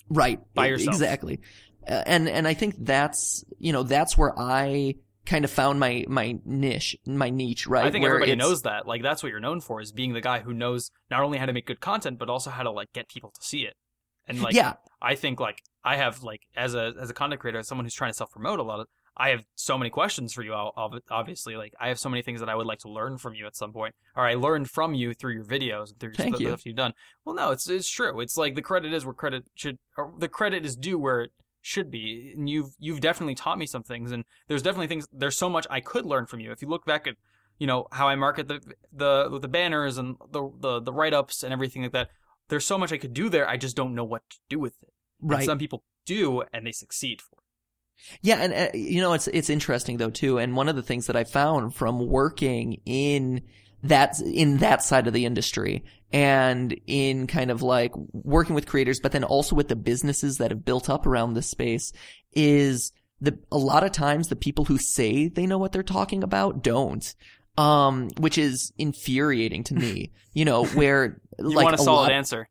right 0.10 0.40
by 0.54 0.68
yourself. 0.68 0.96
Exactly. 0.96 1.42
Uh, 1.88 2.04
and 2.06 2.30
and 2.30 2.48
I 2.48 2.54
think 2.54 2.76
that's 2.80 3.44
you 3.58 3.74
know 3.74 3.84
that's 3.84 4.18
where 4.18 4.38
I 4.38 4.96
kind 5.26 5.46
of 5.46 5.52
found 5.52 5.80
my 5.80 6.06
my 6.08 6.38
niche, 6.46 6.98
my 7.06 7.30
niche, 7.30 7.68
right? 7.68 7.86
I 7.86 7.92
think 7.92 8.04
where 8.04 8.14
everybody 8.14 8.36
knows 8.36 8.62
that. 8.64 8.88
Like 8.88 9.02
that's 9.02 9.24
what 9.24 9.30
you're 9.32 9.40
known 9.40 9.62
for 9.62 9.82
is 9.82 9.92
being 9.92 10.14
the 10.14 10.22
guy 10.22 10.40
who 10.40 10.54
knows 10.54 10.92
not 11.10 11.22
only 11.24 11.38
how 11.38 11.46
to 11.46 11.54
make 11.54 11.66
good 11.66 11.80
content, 11.80 12.20
but 12.20 12.30
also 12.30 12.50
how 12.50 12.64
to 12.64 12.72
like 12.72 12.94
get 12.94 13.10
people 13.10 13.32
to 13.32 13.42
see 13.44 13.62
it. 13.62 13.76
And 14.28 14.42
like 14.42 14.54
yeah, 14.54 14.74
I 15.02 15.16
think 15.16 15.40
like 15.40 15.62
I 15.84 15.98
have 15.98 16.24
like 16.24 16.42
as 16.56 16.76
a 16.76 16.94
as 17.00 17.10
a 17.10 17.14
content 17.14 17.42
creator, 17.42 17.60
as 17.60 17.68
someone 17.68 17.86
who's 17.86 17.96
trying 17.96 18.12
to 18.12 18.16
self 18.18 18.32
promote 18.32 18.60
a 18.60 18.64
lot 18.64 18.80
of 18.80 18.88
I 19.22 19.30
have 19.30 19.44
so 19.54 19.78
many 19.78 19.92
questions 19.92 20.34
for 20.34 20.42
you 20.42 20.52
ob- 20.54 20.74
ob- 20.76 21.04
obviously 21.12 21.56
like 21.56 21.76
I 21.80 21.90
have 21.90 22.00
so 22.00 22.10
many 22.10 22.24
things 22.24 22.40
that 22.40 22.50
I 22.50 22.56
would 22.56 22.66
like 22.66 22.80
to 22.80 22.90
learn 22.90 23.20
from 23.20 23.36
you 23.36 23.46
at 23.46 23.56
some 23.56 23.72
point 23.72 23.94
or 24.16 24.26
I 24.26 24.34
learned 24.34 24.68
from 24.68 24.96
you 24.96 25.14
through 25.14 25.34
your 25.34 25.46
videos 25.46 25.92
and 25.92 26.00
through 26.00 26.14
Thank 26.14 26.38
the 26.38 26.42
you. 26.42 26.48
stuff 26.48 26.66
you've 26.66 26.76
done. 26.76 26.94
Well 27.24 27.36
no, 27.36 27.52
it's 27.52 27.70
it's 27.70 27.88
true. 27.88 28.20
It's 28.20 28.36
like 28.36 28.56
the 28.56 28.64
credit 28.64 28.94
is 28.94 29.06
where 29.06 29.14
credit 29.14 29.44
should 29.54 29.78
or 29.96 30.12
the 30.18 30.28
credit 30.28 30.66
is 30.66 30.76
due 30.76 30.98
where 30.98 31.22
it 31.22 31.32
should 31.62 31.92
be. 31.92 32.34
And 32.36 32.50
you've 32.50 32.72
you've 32.80 33.00
definitely 33.00 33.36
taught 33.36 33.60
me 33.60 33.68
some 33.68 33.84
things 33.84 34.12
and 34.12 34.26
there's 34.48 34.64
definitely 34.64 34.88
things 34.88 35.08
there's 35.14 35.38
so 35.38 35.50
much 35.50 35.68
I 35.70 35.82
could 35.82 36.08
learn 36.08 36.26
from 36.26 36.40
you. 36.40 36.52
If 36.52 36.64
you 36.64 36.68
look 36.68 36.86
back 36.86 37.06
at 37.06 37.16
you 37.60 37.68
know 37.68 37.86
how 37.92 38.08
I 38.08 38.16
market 38.16 38.48
the 38.48 38.60
the 38.92 39.40
the 39.40 39.48
banners 39.48 40.00
and 40.00 40.16
the 40.32 40.50
the, 40.60 40.82
the 40.82 40.92
write 40.92 41.14
ups 41.14 41.44
and 41.44 41.54
everything 41.54 41.84
like 41.84 41.92
that. 41.92 42.10
There's 42.50 42.66
so 42.66 42.78
much 42.78 42.92
I 42.92 42.98
could 42.98 43.14
do 43.14 43.30
there. 43.30 43.48
I 43.48 43.56
just 43.56 43.76
don't 43.76 43.94
know 43.94 44.04
what 44.04 44.24
to 44.32 44.38
do 44.50 44.60
with 44.60 44.74
it. 44.82 44.90
And 45.22 45.32
right. 45.32 45.46
some 45.46 45.60
people 45.60 45.84
do, 46.06 46.44
and 46.52 46.66
they 46.66 46.72
succeed 46.72 47.22
for 47.22 47.38
it. 47.38 47.41
Yeah, 48.22 48.38
and 48.38 48.54
uh, 48.54 48.78
you 48.78 49.02
know 49.02 49.14
it's 49.14 49.28
it's 49.28 49.50
interesting 49.50 49.98
though 49.98 50.10
too. 50.10 50.38
And 50.38 50.56
one 50.56 50.70
of 50.70 50.76
the 50.76 50.84
things 50.84 51.08
that 51.08 51.16
I 51.16 51.24
found 51.24 51.76
from 51.76 52.08
working 52.08 52.82
in 52.86 53.42
that 53.84 54.20
in 54.22 54.58
that 54.58 54.84
side 54.84 55.08
of 55.08 55.14
the 55.14 55.26
industry 55.26 55.84
and 56.14 56.78
in 56.88 57.26
kind 57.28 57.50
of 57.52 57.62
like 57.62 57.92
working 58.12 58.54
with 58.54 58.68
creators, 58.68 59.00
but 59.00 59.12
then 59.12 59.24
also 59.24 59.56
with 59.56 59.70
the 59.70 59.76
businesses 59.76 60.38
that 60.38 60.52
have 60.52 60.66
built 60.66 60.90
up 60.90 61.06
around 61.08 61.34
this 61.34 61.50
space 61.50 61.92
is 62.34 62.92
the 63.22 63.38
a 63.52 63.58
lot 63.58 63.84
of 63.84 63.92
times 63.92 64.28
the 64.28 64.36
people 64.36 64.66
who 64.66 64.78
say 64.78 65.28
they 65.28 65.46
know 65.46 65.58
what 65.58 65.72
they're 65.72 65.84
talking 65.84 66.24
about 66.24 66.64
don't. 66.64 67.14
Um, 67.58 68.08
which 68.18 68.38
is 68.38 68.72
infuriating 68.78 69.66
to 69.66 69.74
me, 69.74 70.12
you 70.34 70.46
know, 70.46 70.66
where 70.74 71.20
You 71.38 71.50
like 71.50 71.66
want 71.66 71.76
a 71.76 71.80
solid 71.80 72.04
lot, 72.04 72.12
answer. 72.14 72.48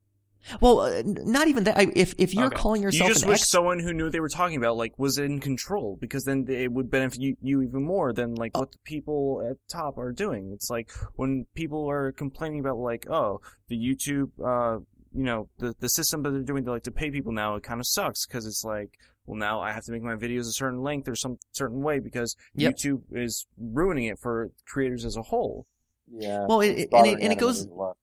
Well, 0.61 0.81
uh, 0.81 1.03
not 1.05 1.49
even 1.49 1.65
that. 1.65 1.77
I, 1.79 1.87
if 1.95 2.15
if 2.19 2.35
you're 2.35 2.47
Okay. 2.47 2.57
calling 2.57 2.83
yourself, 2.83 3.09
You 3.09 3.15
just 3.15 3.25
an 3.25 3.31
wish 3.31 3.41
ex- 3.41 3.51
someone 3.51 3.79
who 3.81 3.93
knew 3.93 4.05
what 4.05 4.13
they 4.13 4.21
were 4.21 4.29
talking 4.29 4.57
about, 4.57 4.77
like, 4.77 4.99
was 4.99 5.19
in 5.19 5.41
control, 5.41 5.97
because 6.01 6.25
then 6.25 6.47
it 6.49 6.73
would 6.73 6.91
benefit 6.91 7.21
you, 7.21 7.37
you 7.43 7.63
even 7.63 7.85
more 7.85 8.13
than 8.13 8.35
like 8.35 8.57
what 8.57 8.73
the 8.73 8.79
people 8.85 9.47
at 9.49 9.57
top 9.69 9.99
are 9.99 10.13
doing. 10.13 10.51
It's 10.53 10.71
like 10.71 10.91
when 11.17 11.47
people 11.55 11.89
are 11.91 12.13
complaining 12.13 12.61
about 12.61 12.79
like, 12.79 13.09
oh, 13.11 13.41
the 13.69 13.77
YouTube, 13.77 14.31
uh, 14.45 14.81
you 15.15 15.25
know, 15.25 15.49
the 15.59 15.75
the 15.81 15.89
system 15.89 16.23
that 16.23 16.31
they're 16.31 16.43
doing 16.43 16.65
to 16.65 16.71
like 16.71 16.85
to 16.85 16.91
pay 16.93 17.11
people 17.11 17.33
now, 17.33 17.57
it 17.57 17.63
kind 17.63 17.81
of 17.81 17.87
sucks 17.87 18.27
because 18.27 18.47
it's 18.47 18.65
like, 18.65 18.91
well, 19.27 19.37
now 19.39 19.61
I 19.61 19.73
have 19.73 19.85
to 19.85 19.93
make 19.93 20.03
my 20.03 20.15
videos 20.17 20.41
a 20.49 20.53
certain 20.53 20.83
length 20.83 21.09
or 21.09 21.15
some 21.15 21.39
certain 21.53 21.83
way 21.83 21.99
because 21.99 22.37
Yep. 22.55 22.75
YouTube 22.77 23.03
is 23.13 23.47
ruining 23.59 24.05
it 24.05 24.19
for 24.19 24.51
creators 24.67 25.05
as 25.05 25.17
a 25.17 25.23
whole. 25.23 25.67
Yeah. 26.13 26.47
Well, 26.49 26.61
it- 26.61 26.89
and 26.93 27.07
it- 27.07 27.21
and 27.21 27.33
it 27.33 27.39
goes- 27.39 27.67
animators 27.67 27.71
a 27.71 27.75
lot. 27.75 27.97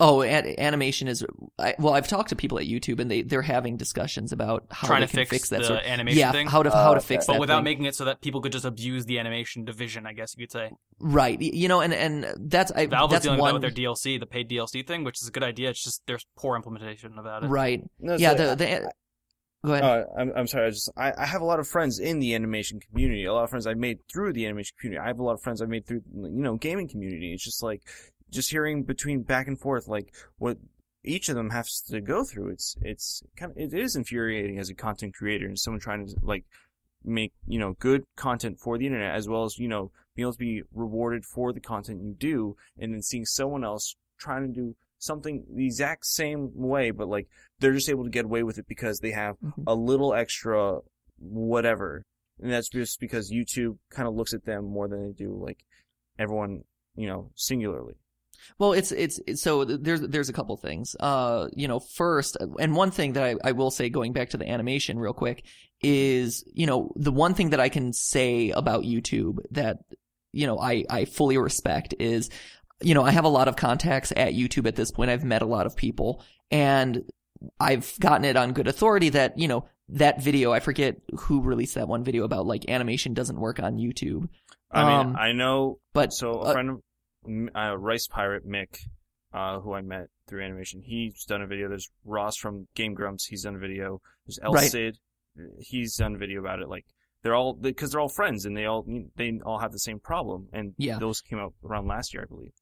Oh, 0.00 0.22
an- 0.22 0.58
animation 0.58 1.06
is. 1.08 1.24
I, 1.58 1.74
well, 1.78 1.92
I've 1.94 2.08
talked 2.08 2.30
to 2.30 2.36
people 2.36 2.58
at 2.58 2.66
YouTube, 2.66 2.98
and 3.00 3.10
they 3.10 3.22
they're 3.22 3.42
having 3.42 3.76
discussions 3.76 4.32
about 4.32 4.64
how 4.70 4.88
Trying 4.88 5.02
they 5.02 5.06
to 5.08 5.12
can 5.12 5.26
fix, 5.26 5.50
that. 5.50 5.58
the 5.60 5.66
sort 5.66 5.84
animation 5.84 6.18
yeah, 6.18 6.32
thing, 6.32 6.46
how 6.46 6.62
to 6.62 6.70
Oh, 6.72 6.76
how 6.76 6.94
to 6.94 6.98
okay. 6.98 7.06
fix 7.06 7.26
but 7.26 7.34
that. 7.34 7.40
without 7.40 7.58
thing. 7.58 7.64
making 7.64 7.84
it 7.84 7.94
so 7.94 8.06
that 8.06 8.20
people 8.22 8.40
could 8.40 8.52
just 8.52 8.64
abuse 8.64 9.04
the 9.04 9.18
animation 9.18 9.64
division. 9.64 10.06
I 10.06 10.14
guess 10.14 10.34
you 10.36 10.46
could 10.46 10.52
say 10.52 10.70
right. 10.98 11.40
You 11.40 11.68
know, 11.68 11.80
and 11.82 11.92
and 11.92 12.26
that's 12.50 12.72
I, 12.72 12.86
Valve 12.86 13.10
is 13.10 13.16
that's 13.16 13.24
dealing 13.24 13.38
one 13.40 13.52
with 13.52 13.62
that 13.62 13.68
with 13.68 13.76
their 13.76 13.84
DLC, 13.92 14.18
the 14.18 14.26
paid 14.26 14.48
DLC 14.48 14.86
thing, 14.86 15.04
which 15.04 15.20
is 15.20 15.28
a 15.28 15.30
good 15.30 15.44
idea. 15.44 15.68
It's 15.70 15.84
just 15.84 16.02
there's 16.06 16.24
poor 16.36 16.56
implementation 16.56 17.18
about 17.18 17.44
it. 17.44 17.48
right. 17.48 17.82
No, 17.98 18.16
Yeah, 18.16 18.30
like- 18.32 18.38
the 18.38 18.54
the. 18.56 18.92
Go 19.62 19.74
ahead. 19.74 19.84
Uh, 19.84 20.04
I'm, 20.18 20.32
I'm 20.34 20.46
sorry. 20.46 20.68
I 20.68 20.70
just 20.70 20.90
I, 20.96 21.12
I 21.18 21.26
have 21.26 21.42
a 21.42 21.44
lot 21.44 21.60
of 21.60 21.68
friends 21.68 21.98
in 21.98 22.18
the 22.18 22.34
animation 22.34 22.80
community. 22.80 23.26
A 23.26 23.34
lot 23.34 23.44
of 23.44 23.50
friends 23.50 23.66
I've 23.66 23.76
made 23.76 23.98
through 24.10 24.32
the 24.32 24.46
animation 24.46 24.74
community. 24.80 25.04
I 25.04 25.08
have 25.08 25.18
a 25.18 25.22
lot 25.22 25.34
of 25.34 25.42
friends 25.42 25.60
I've 25.60 25.68
made 25.68 25.86
through 25.86 26.00
you 26.14 26.30
know 26.30 26.56
gaming 26.56 26.88
community. 26.88 27.34
It's 27.34 27.44
just 27.44 27.62
like 27.62 27.82
just 28.30 28.50
hearing 28.50 28.82
between 28.84 29.22
back 29.22 29.46
and 29.48 29.58
forth 29.58 29.88
like 29.88 30.14
what 30.38 30.58
each 31.02 31.28
of 31.28 31.34
them 31.34 31.50
has 31.50 31.80
to 31.88 32.00
go 32.00 32.24
through. 32.24 32.50
It's 32.50 32.76
it's 32.82 33.22
kind 33.36 33.52
of 33.52 33.58
it 33.58 33.72
is 33.74 33.96
infuriating 33.96 34.58
as 34.58 34.68
a 34.70 34.74
content 34.74 35.14
creator 35.14 35.46
and 35.46 35.58
someone 35.58 35.80
trying 35.80 36.06
to 36.06 36.14
like 36.22 36.44
make 37.04 37.32
you 37.46 37.58
know 37.58 37.74
good 37.78 38.04
content 38.16 38.58
for 38.58 38.76
the 38.76 38.86
internet 38.86 39.14
as 39.14 39.26
well 39.28 39.44
as 39.44 39.58
you 39.58 39.66
know 39.68 39.90
being 40.14 40.24
able 40.24 40.32
to 40.32 40.38
be 40.38 40.62
rewarded 40.74 41.24
for 41.24 41.52
the 41.52 41.60
content 41.60 42.02
you 42.02 42.12
do 42.18 42.56
and 42.78 42.92
then 42.92 43.00
seeing 43.00 43.24
someone 43.24 43.64
else 43.64 43.96
trying 44.18 44.42
to 44.46 44.52
do 44.52 44.76
something 44.98 45.46
the 45.54 45.64
exact 45.64 46.04
same 46.04 46.50
way 46.54 46.90
but 46.90 47.08
like 47.08 47.26
they're 47.58 47.72
just 47.72 47.88
able 47.88 48.04
to 48.04 48.10
get 48.10 48.26
away 48.26 48.42
with 48.42 48.58
it 48.58 48.68
because 48.68 49.00
they 49.00 49.12
have 49.12 49.36
Mhm. 49.40 49.64
a 49.66 49.74
little 49.74 50.12
extra 50.12 50.80
whatever 51.18 52.04
and 52.42 52.52
that's 52.52 52.68
just 52.68 53.00
because 53.00 53.30
youtube 53.30 53.78
kind 53.90 54.06
of 54.08 54.14
looks 54.14 54.34
at 54.34 54.44
them 54.44 54.64
more 54.66 54.88
than 54.88 55.02
they 55.06 55.12
do 55.12 55.32
like 55.42 55.64
everyone 56.18 56.64
you 56.96 57.06
know 57.06 57.30
singularly 57.34 57.94
Well, 58.58 58.72
it's, 58.72 58.92
it's 58.92 59.20
it's 59.26 59.42
so 59.42 59.64
there's 59.64 60.00
there's 60.00 60.28
a 60.28 60.32
couple 60.32 60.56
things. 60.56 60.96
Uh, 60.98 61.48
you 61.54 61.68
know, 61.68 61.80
first, 61.80 62.36
and 62.58 62.74
one 62.74 62.90
thing 62.90 63.14
that 63.14 63.22
I, 63.22 63.34
I 63.44 63.52
will 63.52 63.70
say, 63.70 63.88
going 63.88 64.12
back 64.12 64.30
to 64.30 64.36
the 64.36 64.48
animation 64.48 64.98
real 64.98 65.12
quick, 65.12 65.44
is 65.80 66.44
you 66.52 66.66
know 66.66 66.92
the 66.96 67.12
one 67.12 67.34
thing 67.34 67.50
that 67.50 67.60
I 67.60 67.68
can 67.68 67.92
say 67.92 68.50
about 68.50 68.84
YouTube 68.84 69.38
that 69.52 69.78
you 70.32 70.46
know 70.46 70.58
I 70.58 70.84
I 70.88 71.04
fully 71.04 71.38
respect 71.38 71.94
is 71.98 72.30
you 72.82 72.94
know 72.94 73.02
I 73.02 73.10
have 73.10 73.24
a 73.24 73.28
lot 73.28 73.48
of 73.48 73.56
contacts 73.56 74.12
at 74.16 74.34
YouTube 74.34 74.66
at 74.66 74.76
this 74.76 74.90
point. 74.90 75.10
I've 75.10 75.24
met 75.24 75.42
a 75.42 75.46
lot 75.46 75.66
of 75.66 75.76
people, 75.76 76.22
and 76.50 77.04
I've 77.58 77.94
gotten 78.00 78.24
it 78.24 78.36
on 78.36 78.52
good 78.52 78.68
authority 78.68 79.10
that 79.10 79.38
you 79.38 79.48
know 79.48 79.66
that 79.90 80.22
video. 80.22 80.52
I 80.52 80.60
forget 80.60 80.96
who 81.18 81.42
released 81.42 81.74
that 81.74 81.88
one 81.88 82.04
video 82.04 82.24
about 82.24 82.46
like 82.46 82.68
animation 82.68 83.14
doesn't 83.14 83.40
work 83.40 83.60
on 83.60 83.76
YouTube, 83.76 84.28
i 84.72 84.84
mean 84.84 85.08
Um, 85.08 85.16
i 85.16 85.32
know 85.32 85.78
but 85.92 86.12
so 86.12 86.32
a 86.32 86.40
uh, 86.40 86.52
friend 86.52 86.70
of 86.70 86.82
uh, 87.26 87.76
rice 87.76 88.06
pirate 88.06 88.46
mick 88.48 88.78
uh, 89.32 89.60
who 89.60 89.72
i 89.74 89.80
met 89.80 90.08
through 90.26 90.42
animation. 90.42 90.82
He's 90.84 91.24
done 91.24 91.42
a 91.42 91.46
video. 91.46 91.68
There's 91.68 91.90
ross 92.04 92.36
from 92.36 92.66
game 92.74 92.94
grumps. 92.94 93.26
He's 93.26 93.42
done 93.42 93.56
a 93.56 93.58
video. 93.58 94.00
There's 94.26 94.38
el 94.42 94.52
Right. 94.52 94.70
Cid, 94.70 94.98
he's 95.58 95.96
done 95.96 96.14
a 96.14 96.18
video 96.18 96.40
about 96.40 96.60
it. 96.60 96.68
Like 96.68 96.86
they're 97.22 97.34
all 97.34 97.54
because 97.54 97.90
they're 97.92 98.00
all 98.00 98.08
friends 98.08 98.46
and 98.46 98.56
they 98.56 98.66
all 98.66 98.86
they 99.16 99.40
all 99.44 99.58
have 99.58 99.72
the 99.72 99.78
same 99.78 99.98
problem. 100.00 100.48
And 100.52 100.74
Yeah. 100.78 100.98
those 100.98 101.20
came 101.20 101.38
out 101.38 101.54
around 101.64 101.86
last 101.88 102.14
year 102.14 102.22
i 102.22 102.26
believe 102.26 102.52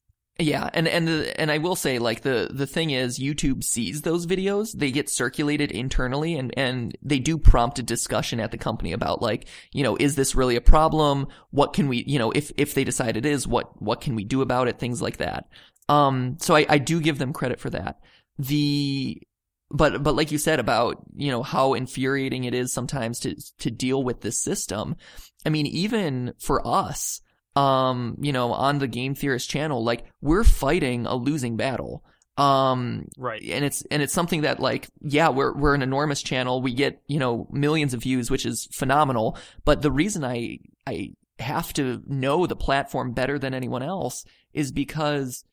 Yeah, 0.41 0.69
and 0.73 0.87
and 0.87 1.09
and 1.09 1.51
I 1.51 1.57
will 1.57 1.75
say 1.75 1.99
like 1.99 2.21
the 2.21 2.49
the 2.49 2.65
thing 2.65 2.91
is 2.91 3.19
YouTube 3.19 3.61
sees 3.61 4.03
those 4.03 4.25
videos, 4.25 4.71
they 4.71 4.89
get 4.89 5.09
circulated 5.09 5.69
internally 5.69 6.35
and 6.35 6.53
and 6.57 6.97
they 7.01 7.19
do 7.19 7.37
prompt 7.37 7.77
a 7.79 7.83
discussion 7.83 8.39
at 8.39 8.51
the 8.51 8.57
company 8.57 8.93
about 8.93 9.21
like, 9.21 9.47
you 9.73 9.83
know, 9.83 9.97
is 9.97 10.15
this 10.15 10.35
really 10.35 10.55
a 10.55 10.61
problem? 10.61 11.27
What 11.51 11.73
can 11.73 11.89
we, 11.89 12.05
you 12.07 12.17
know, 12.19 12.31
if 12.31 12.53
if 12.55 12.73
they 12.73 12.85
decide 12.85 13.17
it 13.17 13.25
is, 13.25 13.45
what 13.47 13.81
what 13.81 13.99
can 13.99 14.15
we 14.15 14.23
do 14.23 14.41
about 14.41 14.69
it? 14.69 14.79
Things 14.79 15.01
like 15.01 15.17
that. 15.17 15.49
Um 15.89 16.37
so 16.39 16.55
I 16.55 16.65
I 16.69 16.77
do 16.77 17.01
give 17.01 17.17
them 17.17 17.33
credit 17.33 17.59
for 17.59 17.69
that. 17.71 17.99
The 18.37 19.21
but 19.69 20.01
but 20.03 20.15
like 20.15 20.31
you 20.31 20.37
said 20.37 20.61
about, 20.61 21.03
you 21.17 21.31
know, 21.31 21.43
how 21.43 21.73
infuriating 21.73 22.45
it 22.45 22.53
is 22.53 22.71
sometimes 22.71 23.19
to 23.21 23.35
to 23.57 23.69
deal 23.69 24.01
with 24.05 24.21
this 24.21 24.41
system. 24.41 24.95
I 25.45 25.49
mean, 25.49 25.65
even 25.67 26.33
for 26.39 26.65
us, 26.65 27.19
um, 27.55 28.17
you 28.21 28.31
know, 28.31 28.53
on 28.53 28.79
the 28.79 28.87
Game 28.87 29.15
Theorist 29.15 29.49
channel, 29.49 29.83
like 29.83 30.05
we're 30.21 30.43
fighting 30.43 31.05
a 31.05 31.15
losing 31.15 31.57
battle. 31.57 32.03
Um, 32.37 33.07
Right. 33.17 33.41
and 33.43 33.65
it's 33.65 33.83
and 33.91 34.01
it's 34.01 34.13
something 34.13 34.41
that 34.41 34.61
like 34.61 34.87
yeah 35.01 35.27
we're 35.27 35.53
we're 35.53 35.75
an 35.75 35.81
enormous 35.81 36.21
channel 36.21 36.61
we 36.61 36.73
get 36.73 37.01
you 37.07 37.19
know 37.19 37.49
millions 37.51 37.93
of 37.93 38.01
views 38.01 38.31
which 38.31 38.45
is 38.45 38.69
phenomenal 38.71 39.37
but 39.65 39.81
the 39.81 39.91
reason 39.91 40.23
I 40.23 40.59
I 40.87 41.15
have 41.39 41.73
to 41.73 42.01
know 42.07 42.47
the 42.47 42.55
platform 42.55 43.11
better 43.11 43.37
than 43.39 43.53
anyone 43.53 43.83
else 43.83 44.23
is 44.53 44.71
because 44.71 45.43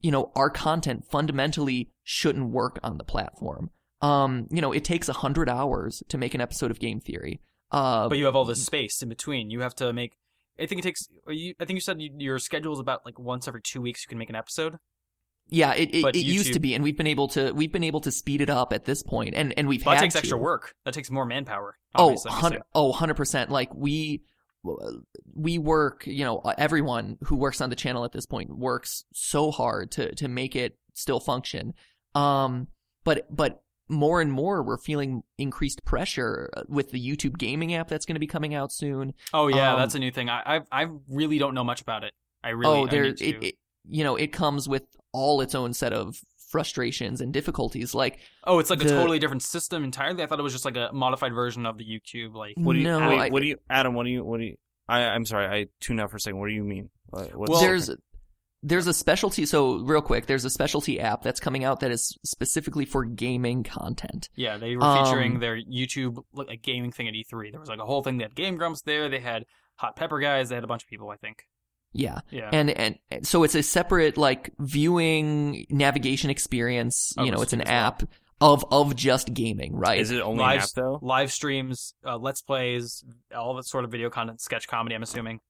you 0.00 0.10
know 0.10 0.32
our 0.34 0.50
content 0.50 1.04
fundamentally 1.08 1.90
shouldn't 2.02 2.50
work 2.50 2.80
on 2.82 2.98
the 2.98 3.04
platform. 3.04 3.70
Um, 4.00 4.48
you 4.50 4.60
know, 4.60 4.72
it 4.72 4.84
takes 4.84 5.08
a 5.08 5.12
hundred 5.14 5.48
hours 5.48 6.02
to 6.08 6.18
make 6.18 6.34
an 6.34 6.40
episode 6.40 6.70
of 6.72 6.78
Game 6.80 7.00
Theory. 7.00 7.40
Uh, 7.70 8.08
But 8.08 8.18
you 8.18 8.24
have 8.26 8.34
all 8.36 8.44
this 8.44 8.66
space 8.66 9.02
in 9.02 9.08
between. 9.08 9.50
You 9.50 9.60
have 9.60 9.74
to 9.76 9.92
make. 9.92 10.16
I 10.60 10.66
think 10.66 10.80
it 10.80 10.82
takes. 10.82 11.08
You, 11.28 11.54
I 11.60 11.64
think 11.64 11.76
you 11.76 11.80
said 11.80 12.00
you, 12.00 12.10
your 12.18 12.38
schedule 12.38 12.72
is 12.72 12.78
about 12.78 13.04
like 13.04 13.18
once 13.18 13.48
every 13.48 13.62
two 13.62 13.80
weeks 13.80 14.04
you 14.04 14.08
can 14.08 14.18
make 14.18 14.30
an 14.30 14.36
episode. 14.36 14.76
yeah, 15.48 15.74
it, 15.74 15.94
it, 15.94 16.16
it 16.16 16.24
used 16.24 16.52
to 16.54 16.60
be, 16.60 16.74
and 16.74 16.82
we've 16.82 16.96
been 16.96 17.06
able 17.06 17.28
to 17.28 17.52
we've 17.52 17.72
been 17.72 17.84
able 17.84 18.00
to 18.02 18.10
speed 18.10 18.40
it 18.40 18.50
up 18.50 18.72
at 18.72 18.84
this 18.84 19.02
point, 19.02 19.34
and 19.34 19.52
and 19.56 19.68
we've 19.68 19.84
But 19.84 19.94
that 19.94 20.00
takes 20.00 20.14
to. 20.14 20.18
extra 20.18 20.38
work. 20.38 20.74
That 20.84 20.94
takes 20.94 21.10
more 21.10 21.26
manpower. 21.26 21.76
Oh, 21.94 22.04
obviously, 22.04 22.30
I'm 22.30 22.42
100, 22.42 22.62
oh, 22.74 22.92
100%. 22.92 23.50
Like 23.50 23.74
we, 23.74 24.22
we 25.34 25.58
work, 25.58 26.06
you 26.06 26.24
know, 26.24 26.40
everyone 26.58 27.18
who 27.24 27.36
works 27.36 27.60
on 27.60 27.70
the 27.70 27.76
channel 27.76 28.04
at 28.04 28.12
this 28.12 28.26
point 28.26 28.50
works 28.56 29.04
so 29.12 29.50
hard 29.50 29.92
to, 29.92 30.14
to 30.16 30.28
make 30.28 30.56
it 30.56 30.76
still 30.94 31.20
function. 31.20 31.74
Um, 32.14 32.68
but, 33.04 33.26
but 33.30 33.62
more 33.88 34.20
and 34.20 34.32
more 34.32 34.62
we're 34.62 34.78
feeling 34.78 35.22
increased 35.38 35.84
pressure 35.84 36.50
with 36.68 36.90
the 36.90 36.98
YouTube 37.04 37.36
gaming 37.38 37.74
app 37.74 37.88
that's 37.88 38.06
going 38.06 38.14
to 38.16 38.20
be 38.20 38.26
coming 38.26 38.54
out 38.54 38.72
soon. 38.72 39.12
Oh 39.32 39.48
yeah, 39.48 39.74
Um, 39.74 39.80
that's 39.80 39.94
a 39.94 39.98
new 39.98 40.10
thing. 40.10 40.28
I, 40.30 40.56
I 40.56 40.60
I 40.84 40.86
really 41.08 41.38
don't 41.38 41.54
know 41.54 41.64
much 41.64 41.80
about 41.82 42.04
it. 42.04 42.12
I 42.42 42.50
really. 42.50 42.80
oh, 42.82 42.86
I 42.86 42.90
there, 42.90 43.02
need 43.04 43.16
to- 43.18 43.24
it, 43.26 43.42
it, 43.44 43.54
you 43.86 44.04
know, 44.04 44.16
it 44.16 44.32
comes 44.32 44.68
with 44.68 44.84
all 45.12 45.40
its 45.42 45.54
own 45.54 45.74
set 45.74 45.92
of 45.92 46.16
frustrations 46.50 47.20
and 47.20 47.32
difficulties. 47.32 47.94
Like, 47.94 48.20
oh, 48.44 48.58
it's 48.58 48.70
like 48.70 48.80
a 48.82 48.88
totally 48.88 49.18
different 49.18 49.42
system 49.42 49.82
entirely. 49.84 50.22
I 50.22 50.26
thought 50.26 50.38
it 50.38 50.42
was 50.42 50.52
just 50.52 50.64
like 50.64 50.76
a 50.76 50.90
modified 50.92 51.32
version 51.34 51.66
of 51.66 51.78
the 51.78 51.84
YouTube. 51.84 52.34
Like, 52.34 52.54
What 52.56 52.74
do 52.74 52.78
you? 52.78 52.84
No, 52.84 53.08
wait, 53.08 53.18
I- 53.20 53.28
what 53.30 53.42
do 53.42 53.48
you? 53.48 53.58
Adam, 53.68 53.94
what 53.94 54.04
do 54.04 54.10
you? 54.10 54.24
What 54.24 54.38
do 54.38 54.44
you? 54.46 54.56
I, 54.88 55.00
I'm 55.00 55.24
sorry, 55.26 55.46
I 55.46 55.66
tuned 55.80 56.00
out 56.00 56.10
for 56.10 56.16
a 56.16 56.20
second. 56.20 56.38
What 56.38 56.48
do 56.48 56.54
you 56.54 56.64
mean? 56.64 56.90
What- 57.10 57.34
what's- 57.36 57.60
there's 57.60 57.90
there's 58.66 58.86
a 58.86 58.94
specialty 58.94 59.46
so 59.46 59.76
real 59.80 60.00
quick 60.02 60.26
there's 60.26 60.44
a 60.44 60.50
specialty 60.50 60.98
app 60.98 61.22
that's 61.22 61.38
coming 61.38 61.62
out 61.64 61.80
that 61.80 61.90
is 61.90 62.16
specifically 62.24 62.84
for 62.84 63.04
gaming 63.04 63.62
content 63.62 64.28
yeah, 64.34 64.56
they 64.56 64.74
were 64.76 64.82
featuring 65.04 65.34
Um, 65.34 65.40
their 65.40 65.56
YouTube 65.60 66.24
like 66.32 66.48
a 66.50 66.56
gaming 66.56 66.90
thing 66.90 67.06
at 67.06 67.14
E3. 67.14 67.50
There 67.52 67.60
was 67.60 67.68
like 67.68 67.78
a 67.78 67.84
whole 67.86 68.02
thing. 68.02 68.16
They 68.18 68.24
had 68.24 68.34
Game 68.34 68.56
Grumps 68.56 68.82
there. 68.82 69.08
They 69.08 69.20
had 69.20 69.44
Hot 69.76 69.94
Pepper 69.96 70.18
guys. 70.18 70.48
They 70.48 70.54
had 70.56 70.64
a 70.64 70.66
bunch 70.66 70.82
of 70.82 70.88
people. 70.88 71.10
I 71.10 71.16
think. 71.16 71.44
yeah 71.92 72.20
Yeah. 72.30 72.48
and 72.52 72.70
and 72.70 72.98
and 73.10 73.26
so 73.26 73.44
it's 73.44 73.54
a 73.54 73.62
separate 73.62 74.16
like 74.16 74.50
viewing 74.58 75.66
navigation 75.70 76.30
experience 76.30 77.14
Oh, 77.16 77.24
you 77.24 77.30
know 77.30 77.36
it's 77.42 77.52
it's 77.52 77.52
an 77.54 77.60
as 77.62 77.68
well. 77.68 77.76
app 77.86 78.02
of 78.40 78.64
of 78.72 78.96
just 78.96 79.32
gaming 79.32 79.76
right 79.76 80.00
is 80.00 80.10
it 80.10 80.20
only 80.20 80.40
live, 80.40 80.56
an 80.56 80.62
app 80.62 80.68
though? 80.74 80.98
live 81.02 81.30
streams, 81.32 81.94
uh, 82.04 82.18
let's 82.18 82.42
plays, 82.42 83.04
all 83.34 83.54
that 83.54 83.64
sort 83.66 83.84
of 83.84 83.90
video 83.90 84.10
content, 84.10 84.40
sketch 84.40 84.66
comedy. 84.66 84.94
I'm 84.94 85.02
assuming. 85.02 85.40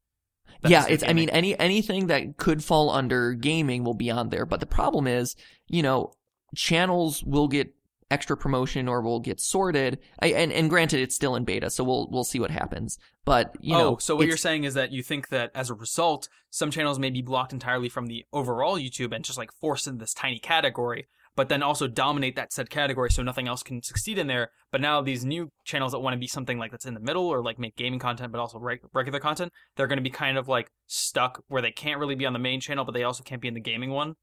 That's 0.63 0.71
yeah 0.71 0.87
it's 0.89 1.05
i 1.07 1.13
mean 1.13 1.29
any 1.31 1.59
anything 1.59 2.07
that 2.07 2.37
could 2.37 2.65
fall 2.65 2.91
under 2.91 3.33
gaming 3.35 3.85
will 3.85 3.95
be 3.95 4.11
on 4.11 4.31
there 4.31 4.47
but 4.47 4.61
the 4.61 4.67
problem 4.67 5.07
is 5.07 5.37
you 5.69 5.83
know 5.83 6.13
channels 6.57 7.23
will 7.25 7.49
get 7.49 7.75
extra 8.11 8.37
promotion 8.37 8.87
or 8.87 9.01
will 9.01 9.19
get 9.19 9.41
sorted. 9.41 9.99
I, 10.21 10.29
and 10.29 10.53
and 10.53 10.71
granted 10.71 11.01
it's 11.01 11.15
still 11.15 11.37
in 11.37 11.45
beta 11.45 11.71
so 11.71 11.83
we'll 11.83 12.09
we'll 12.11 12.25
see 12.25 12.39
what 12.39 12.51
happens 12.51 12.99
but 13.25 13.57
you 13.61 13.75
oh, 13.75 13.79
know 13.79 13.97
so 13.99 14.17
what 14.17 14.27
you're 14.27 14.37
saying 14.37 14.65
is 14.65 14.75
that 14.75 14.93
you 14.93 15.03
think 15.03 15.29
that 15.29 15.51
as 15.55 15.71
a 15.71 15.75
result, 15.75 16.29
some 16.51 16.71
channels 16.71 16.99
may 16.99 17.11
be 17.11 17.23
blocked 17.23 17.53
entirely 17.53 17.89
from 17.89 18.07
the 18.07 18.25
overall 18.33 18.79
YouTube 18.79 19.15
and 19.15 19.25
just 19.25 19.39
like 19.39 19.51
forced 19.53 19.87
into 19.87 20.01
this 20.01 20.13
tiny 20.13 20.39
category, 20.39 21.09
but 21.37 21.49
then 21.49 21.63
also 21.63 21.87
dominate 21.87 22.37
that 22.37 22.53
said 22.53 22.71
category 22.71 23.11
so 23.11 23.23
nothing 23.23 23.49
else 23.49 23.63
can 23.63 23.83
succeed 23.83 24.19
in 24.19 24.27
there. 24.27 24.51
But 24.71 24.81
now 24.81 25.01
these 25.01 25.25
new 25.25 25.51
channels 25.65 25.93
that 25.93 26.01
want 26.01 26.15
to 26.15 26.19
be 26.19 26.27
something 26.27 26.59
like 26.59 26.71
that's 26.71 26.87
in 26.87 26.95
the 26.95 27.01
middle 27.01 27.27
or 27.27 27.43
like 27.43 27.59
make 27.59 27.77
gaming 27.77 27.99
content 27.99 28.33
but 28.33 28.41
also 28.41 28.59
reg- 28.59 28.81
regular 28.93 29.21
content, 29.21 29.53
they're 29.77 29.87
going 29.87 29.99
to 29.99 30.03
be 30.03 30.11
kind 30.11 30.39
of 30.39 30.49
like 30.49 30.71
stuck 30.87 31.43
where 31.49 31.63
they 31.63 31.73
can't 31.73 31.99
really 31.99 32.15
be 32.15 32.27
on 32.27 32.33
the 32.33 32.39
main 32.39 32.61
channel, 32.61 32.85
but 32.85 32.93
they 32.93 33.05
also 33.05 33.23
can't 33.23 33.43
be 33.43 33.49
in 33.49 33.55
the 33.55 33.61
gaming 33.61 33.91
one. 33.91 34.15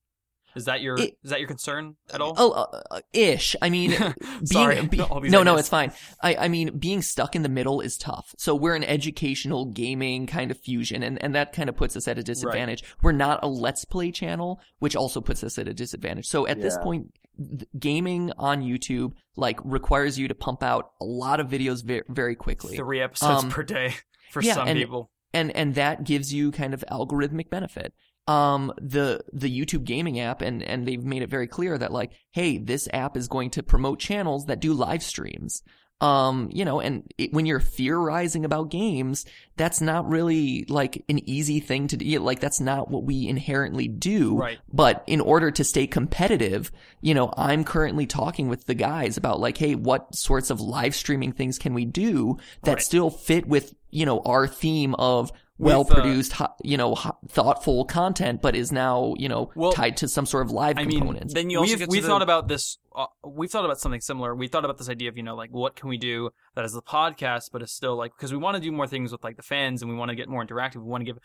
Is 0.55 0.65
that 0.65 0.81
your 0.81 0.95
It- 0.99 1.17
is 1.23 1.29
that 1.31 1.39
your 1.39 1.47
concern 1.47 1.95
at 2.13 2.21
all? 2.21 2.33
Oh, 2.37 2.51
uh, 2.51 2.81
uh, 2.91 2.99
ish. 3.13 3.55
I 3.61 3.69
mean, 3.69 3.91
being, 4.19 4.45
Sorry, 4.45 4.85
be- 4.87 5.01
all 5.01 5.19
these 5.21 5.31
no, 5.31 5.43
no, 5.43 5.55
it's 5.57 5.69
fine. 5.69 5.91
I, 6.21 6.35
I 6.35 6.47
mean, 6.47 6.77
being 6.77 7.01
stuck 7.01 7.35
in 7.35 7.41
the 7.43 7.49
middle 7.49 7.81
is 7.81 7.97
tough. 7.97 8.33
So 8.37 8.53
we're 8.55 8.75
an 8.75 8.83
educational 8.83 9.65
gaming 9.65 10.27
kind 10.27 10.51
of 10.51 10.57
fusion, 10.59 11.03
and, 11.03 11.21
and 11.23 11.33
that 11.35 11.53
kind 11.53 11.69
of 11.69 11.75
puts 11.75 11.95
us 11.95 12.07
at 12.07 12.17
a 12.17 12.23
disadvantage. 12.23 12.83
We're 13.01 13.11
not 13.13 13.39
a 13.43 13.47
let's 13.47 13.85
play 13.85 14.11
channel, 14.11 14.59
which 14.79 14.95
also 14.95 15.21
puts 15.21 15.43
us 15.43 15.57
at 15.57 15.67
a 15.67 15.73
disadvantage. 15.73 16.27
So 16.27 16.47
at 16.47 16.61
this 16.61 16.77
point, 16.79 17.13
gaming 17.79 18.31
on 18.37 18.61
YouTube 18.61 19.13
like 19.35 19.59
requires 19.63 20.19
you 20.19 20.27
to 20.27 20.35
pump 20.35 20.61
out 20.63 20.91
a 20.99 21.05
lot 21.05 21.39
of 21.39 21.47
videos 21.47 21.83
very, 21.83 22.03
very 22.09 22.35
quickly, 22.35 22.75
Three 22.75 23.01
episodes 23.01 23.43
Um, 23.45 23.49
per 23.49 23.63
day 23.63 23.95
for 24.31 24.41
yeah, 24.41 24.53
some 24.55 24.67
and- 24.67 24.77
people. 24.77 25.09
and 25.33 25.49
and 25.55 25.75
that 25.75 26.03
gives 26.03 26.33
you 26.33 26.51
kind 26.51 26.73
of 26.73 26.83
algorithmic 26.91 27.49
benefit. 27.49 27.93
Um, 28.27 28.71
the 28.79 29.21
the 29.33 29.49
YouTube 29.49 29.83
gaming 29.83 30.19
app, 30.19 30.41
and 30.41 30.61
and 30.63 30.87
they've 30.87 31.03
made 31.03 31.21
it 31.23 31.29
very 31.29 31.47
clear 31.47 31.77
that 31.77 31.91
like, 31.91 32.11
hey, 32.31 32.57
this 32.57 32.87
app 32.93 33.17
is 33.17 33.27
going 33.27 33.49
to 33.51 33.63
promote 33.63 33.99
channels 33.99 34.45
that 34.45 34.59
do 34.59 34.73
live 34.73 35.03
streams. 35.03 35.63
Um, 36.01 36.49
you 36.51 36.65
know, 36.65 36.79
and 36.79 37.03
it, 37.19 37.31
when 37.31 37.45
you're 37.45 37.59
theorizing 37.59 38.43
about 38.43 38.71
games, 38.71 39.23
that's 39.55 39.81
not 39.81 40.09
really 40.09 40.65
like 40.67 41.03
an 41.09 41.27
easy 41.29 41.59
thing 41.59 41.87
to 41.89 41.97
do. 41.97 42.19
Like 42.19 42.39
that's 42.39 42.59
not 42.59 42.89
what 42.89 43.03
we 43.03 43.27
inherently 43.27 43.87
do. 43.87 44.35
Right. 44.35 44.57
But 44.73 45.03
in 45.05 45.21
order 45.21 45.51
to 45.51 45.63
stay 45.63 45.85
competitive, 45.85 46.71
you 47.01 47.13
know, 47.13 47.31
I'm 47.37 47.63
currently 47.63 48.07
talking 48.07 48.49
with 48.49 48.65
the 48.65 48.73
guys 48.73 49.17
about 49.17 49.39
like, 49.39 49.57
hey, 49.57 49.75
what 49.75 50.15
sorts 50.15 50.49
of 50.49 50.59
live 50.59 50.95
streaming 50.95 51.33
things 51.33 51.59
can 51.59 51.75
we 51.75 51.85
do 51.85 52.37
that 52.63 52.71
Right. 52.73 52.81
still 52.81 53.11
fit 53.11 53.45
with, 53.45 53.75
you 53.91 54.07
know, 54.07 54.21
our 54.21 54.47
theme 54.47 54.95
of 54.95 55.31
well 55.61 55.85
produced, 55.85 56.33
you 56.63 56.77
know, 56.77 56.95
thoughtful 57.29 57.85
content, 57.85 58.41
but 58.41 58.55
is 58.55 58.71
now, 58.71 59.13
you 59.17 59.29
know, 59.29 59.51
Well, 59.55 59.71
tied 59.71 59.97
to 59.97 60.07
some 60.07 60.25
sort 60.25 60.45
of 60.45 60.51
live 60.51 60.77
I 60.77 60.85
mean, 60.85 60.99
component. 60.99 61.33
Then 61.33 61.49
you 61.49 61.59
also 61.59 61.71
we've 61.71 61.79
get 61.79 61.85
to 61.85 61.91
we've 61.91 62.01
the- 62.03 62.07
thought 62.09 62.21
about 62.21 62.47
this. 62.47 62.77
Uh, 62.95 63.05
we've 63.25 63.49
thought 63.49 63.65
about 63.65 63.79
something 63.79 64.01
similar. 64.01 64.35
We 64.35 64.47
thought 64.47 64.65
about 64.65 64.77
this 64.77 64.89
idea 64.89 65.09
of 65.09 65.17
you 65.17 65.23
know 65.23 65.35
like 65.35 65.51
what 65.51 65.75
can 65.75 65.87
we 65.89 65.97
do 65.97 66.31
that 66.55 66.65
is 66.65 66.75
a 66.75 66.81
podcast, 66.81 67.49
but 67.51 67.61
is 67.61 67.71
still 67.71 67.95
like 67.95 68.11
because 68.17 68.31
we 68.31 68.37
want 68.37 68.55
to 68.55 68.61
do 68.61 68.71
more 68.71 68.87
things 68.87 69.11
with 69.11 69.23
like 69.23 69.37
the 69.37 69.43
fans 69.43 69.81
and 69.81 69.89
we 69.91 69.97
want 69.97 70.09
to 70.09 70.15
get 70.15 70.27
more 70.27 70.45
interactive. 70.45 70.77
We 70.77 70.89
want 70.89 71.01
to 71.01 71.05
give 71.05 71.17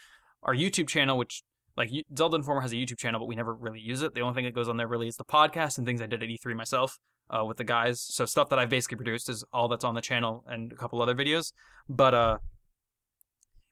our 0.42 0.54
YouTube 0.54 0.88
channel, 0.88 1.18
which 1.18 1.42
like 1.76 1.90
Zelda 2.16 2.36
Informer 2.36 2.60
has 2.60 2.72
a 2.72 2.76
YouTube 2.76 2.98
channel, 2.98 3.20
but 3.20 3.26
we 3.26 3.34
never 3.34 3.52
really 3.54 3.80
use 3.80 4.02
it. 4.02 4.14
The 4.14 4.20
only 4.22 4.34
thing 4.34 4.44
that 4.44 4.54
goes 4.54 4.68
on 4.68 4.76
there 4.76 4.88
really 4.88 5.08
is 5.08 5.16
the 5.16 5.24
podcast 5.24 5.76
and 5.78 5.86
things 5.86 6.00
I 6.00 6.06
did 6.06 6.22
at 6.22 6.28
E3 6.28 6.54
myself 6.56 6.98
uh, 7.28 7.44
with 7.44 7.58
the 7.58 7.64
guys. 7.64 8.00
So 8.00 8.24
stuff 8.24 8.48
that 8.50 8.58
I've 8.58 8.70
basically 8.70 8.96
produced 8.96 9.28
is 9.28 9.44
all 9.52 9.68
that's 9.68 9.84
on 9.84 9.94
the 9.94 10.00
channel 10.00 10.44
and 10.48 10.72
a 10.72 10.76
couple 10.76 11.02
other 11.02 11.14
videos. 11.14 11.52
But 11.88 12.14
uh, 12.14 12.38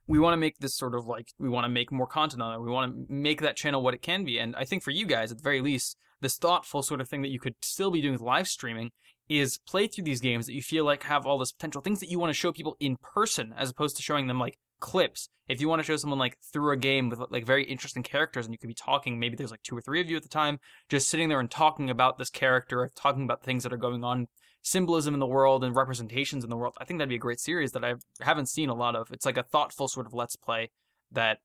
we 0.06 0.18
want 0.18 0.34
to 0.34 0.38
make 0.38 0.58
this 0.58 0.74
sort 0.74 0.94
of 0.94 1.06
like 1.06 1.28
we 1.38 1.48
want 1.48 1.64
to 1.64 1.68
make 1.68 1.90
more 1.90 2.06
content 2.06 2.42
on 2.42 2.54
it. 2.54 2.60
We 2.60 2.70
want 2.70 3.08
to 3.08 3.12
make 3.12 3.40
that 3.40 3.56
channel 3.56 3.82
what 3.82 3.94
it 3.94 4.02
can 4.02 4.24
be. 4.24 4.38
And 4.38 4.54
I 4.56 4.64
think 4.64 4.82
for 4.82 4.90
you 4.90 5.06
guys, 5.06 5.30
at 5.30 5.38
the 5.38 5.42
very 5.42 5.60
least, 5.60 5.96
this 6.20 6.36
thoughtful 6.36 6.82
sort 6.82 7.00
of 7.00 7.08
thing 7.08 7.22
that 7.22 7.30
you 7.30 7.40
could 7.40 7.54
still 7.62 7.90
be 7.90 8.00
doing 8.00 8.12
with 8.12 8.20
live 8.20 8.48
streaming 8.48 8.90
is 9.28 9.58
play 9.66 9.86
through 9.86 10.04
these 10.04 10.20
games 10.20 10.46
that 10.46 10.54
you 10.54 10.62
feel 10.62 10.84
like 10.84 11.04
have 11.04 11.26
all 11.26 11.38
this 11.38 11.52
potential 11.52 11.80
things 11.80 12.00
that 12.00 12.10
you 12.10 12.18
want 12.18 12.30
to 12.30 12.34
show 12.38 12.52
people 12.52 12.76
in 12.80 12.96
person 12.96 13.54
as 13.56 13.70
opposed 13.70 13.96
to 13.96 14.02
showing 14.02 14.26
them 14.26 14.38
like 14.38 14.58
clips. 14.80 15.28
If 15.48 15.60
you 15.60 15.68
want 15.68 15.80
to 15.80 15.84
show 15.84 15.96
someone 15.96 16.18
like 16.18 16.36
through 16.52 16.72
a 16.72 16.76
game 16.76 17.08
with 17.08 17.20
like 17.30 17.46
very 17.46 17.64
interesting 17.64 18.02
characters 18.02 18.44
and 18.44 18.52
you 18.52 18.58
could 18.58 18.68
be 18.68 18.74
talking, 18.74 19.18
maybe 19.18 19.36
there's 19.36 19.50
like 19.50 19.62
two 19.62 19.76
or 19.76 19.80
three 19.80 20.00
of 20.00 20.10
you 20.10 20.16
at 20.16 20.22
the 20.22 20.28
time, 20.28 20.58
just 20.90 21.08
sitting 21.08 21.28
there 21.28 21.40
and 21.40 21.50
talking 21.50 21.88
about 21.88 22.18
this 22.18 22.30
character, 22.30 22.90
talking 22.94 23.24
about 23.24 23.42
things 23.42 23.62
that 23.62 23.72
are 23.72 23.78
going 23.78 24.04
on, 24.04 24.28
symbolism 24.64 25.12
in 25.14 25.20
the 25.20 25.26
world 25.26 25.62
and 25.62 25.76
representations 25.76 26.42
in 26.42 26.48
the 26.50 26.56
world. 26.56 26.74
I 26.78 26.84
think 26.84 26.98
that'd 26.98 27.08
be 27.08 27.14
a 27.16 27.18
great 27.18 27.38
series 27.38 27.72
that 27.72 27.84
I 27.84 27.94
haven't 28.20 28.48
seen 28.48 28.70
a 28.70 28.74
lot 28.74 28.96
of. 28.96 29.12
It's 29.12 29.26
like 29.26 29.36
a 29.36 29.42
thoughtful 29.42 29.86
sort 29.88 30.06
of 30.06 30.14
let's 30.14 30.36
play 30.36 30.70
that 31.12 31.38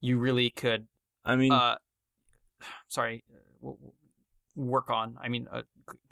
you 0.00 0.18
really 0.18 0.50
could 0.50 0.88
I 1.24 1.36
mean, 1.36 1.52
uh 1.52 1.76
sorry 2.88 3.22
w- 3.60 3.76
w- 3.76 3.92
work 4.56 4.88
on 4.88 5.18
i 5.20 5.28
mean 5.28 5.46
uh, 5.52 5.62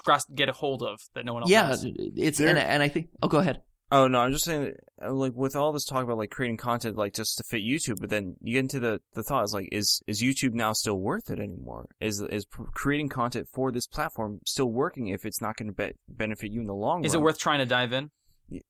grasp 0.05 0.29
get 0.35 0.51
a 0.51 0.53
hold 0.53 0.83
of 0.83 1.01
that 1.15 1.25
no 1.25 1.33
one 1.33 1.43
else 1.43 1.51
yeah, 1.51 1.67
has. 1.69 1.87
it's 1.87 2.37
There- 2.39 2.49
and, 2.49 2.59
and 2.59 2.83
I 2.83 2.89
think. 2.89 3.09
Oh, 3.23 3.29
go 3.29 3.39
ahead. 3.39 3.63
Oh 3.95 4.09
no, 4.09 4.19
I'm 4.21 4.33
just 4.33 4.45
saying, 4.45 4.65
that, 4.65 5.09
uh, 5.09 5.13
like 5.13 5.33
with 5.35 5.55
all 5.57 5.73
this 5.73 5.85
talk 5.85 6.03
about 6.05 6.19
like 6.19 6.31
creating 6.31 6.57
content 6.57 6.97
like 6.97 7.15
just 7.15 7.39
to 7.39 7.45
fit 7.45 7.63
YouTube, 7.63 8.01
but 8.01 8.11
then 8.11 8.37
you 8.43 8.55
get 8.55 8.61
into 8.61 8.81
the 8.81 9.01
the 9.15 9.23
thought 9.23 9.45
is 9.45 9.55
like, 9.55 9.69
is 9.73 10.03
is 10.07 10.23
YouTube 10.23 10.53
now 10.53 10.73
still 10.73 10.99
worth 10.99 11.31
it 11.31 11.39
anymore? 11.39 11.87
Is 12.01 12.21
is 12.21 12.45
pr- 12.45 12.65
creating 12.75 13.09
content 13.09 13.49
for 13.53 13.71
this 13.73 13.87
platform 13.87 14.41
still 14.45 14.71
working 14.71 15.09
if 15.09 15.25
it's 15.25 15.41
not 15.41 15.57
going 15.57 15.69
to 15.69 15.73
be- 15.75 15.93
benefit 16.09 16.53
you 16.53 16.61
in 16.61 16.67
the 16.67 16.75
long 16.75 17.01
is 17.01 17.03
run? 17.03 17.07
Is 17.07 17.15
it 17.15 17.21
worth 17.23 17.39
trying 17.39 17.61
to 17.61 17.67
dive 17.67 17.93
in 17.93 18.11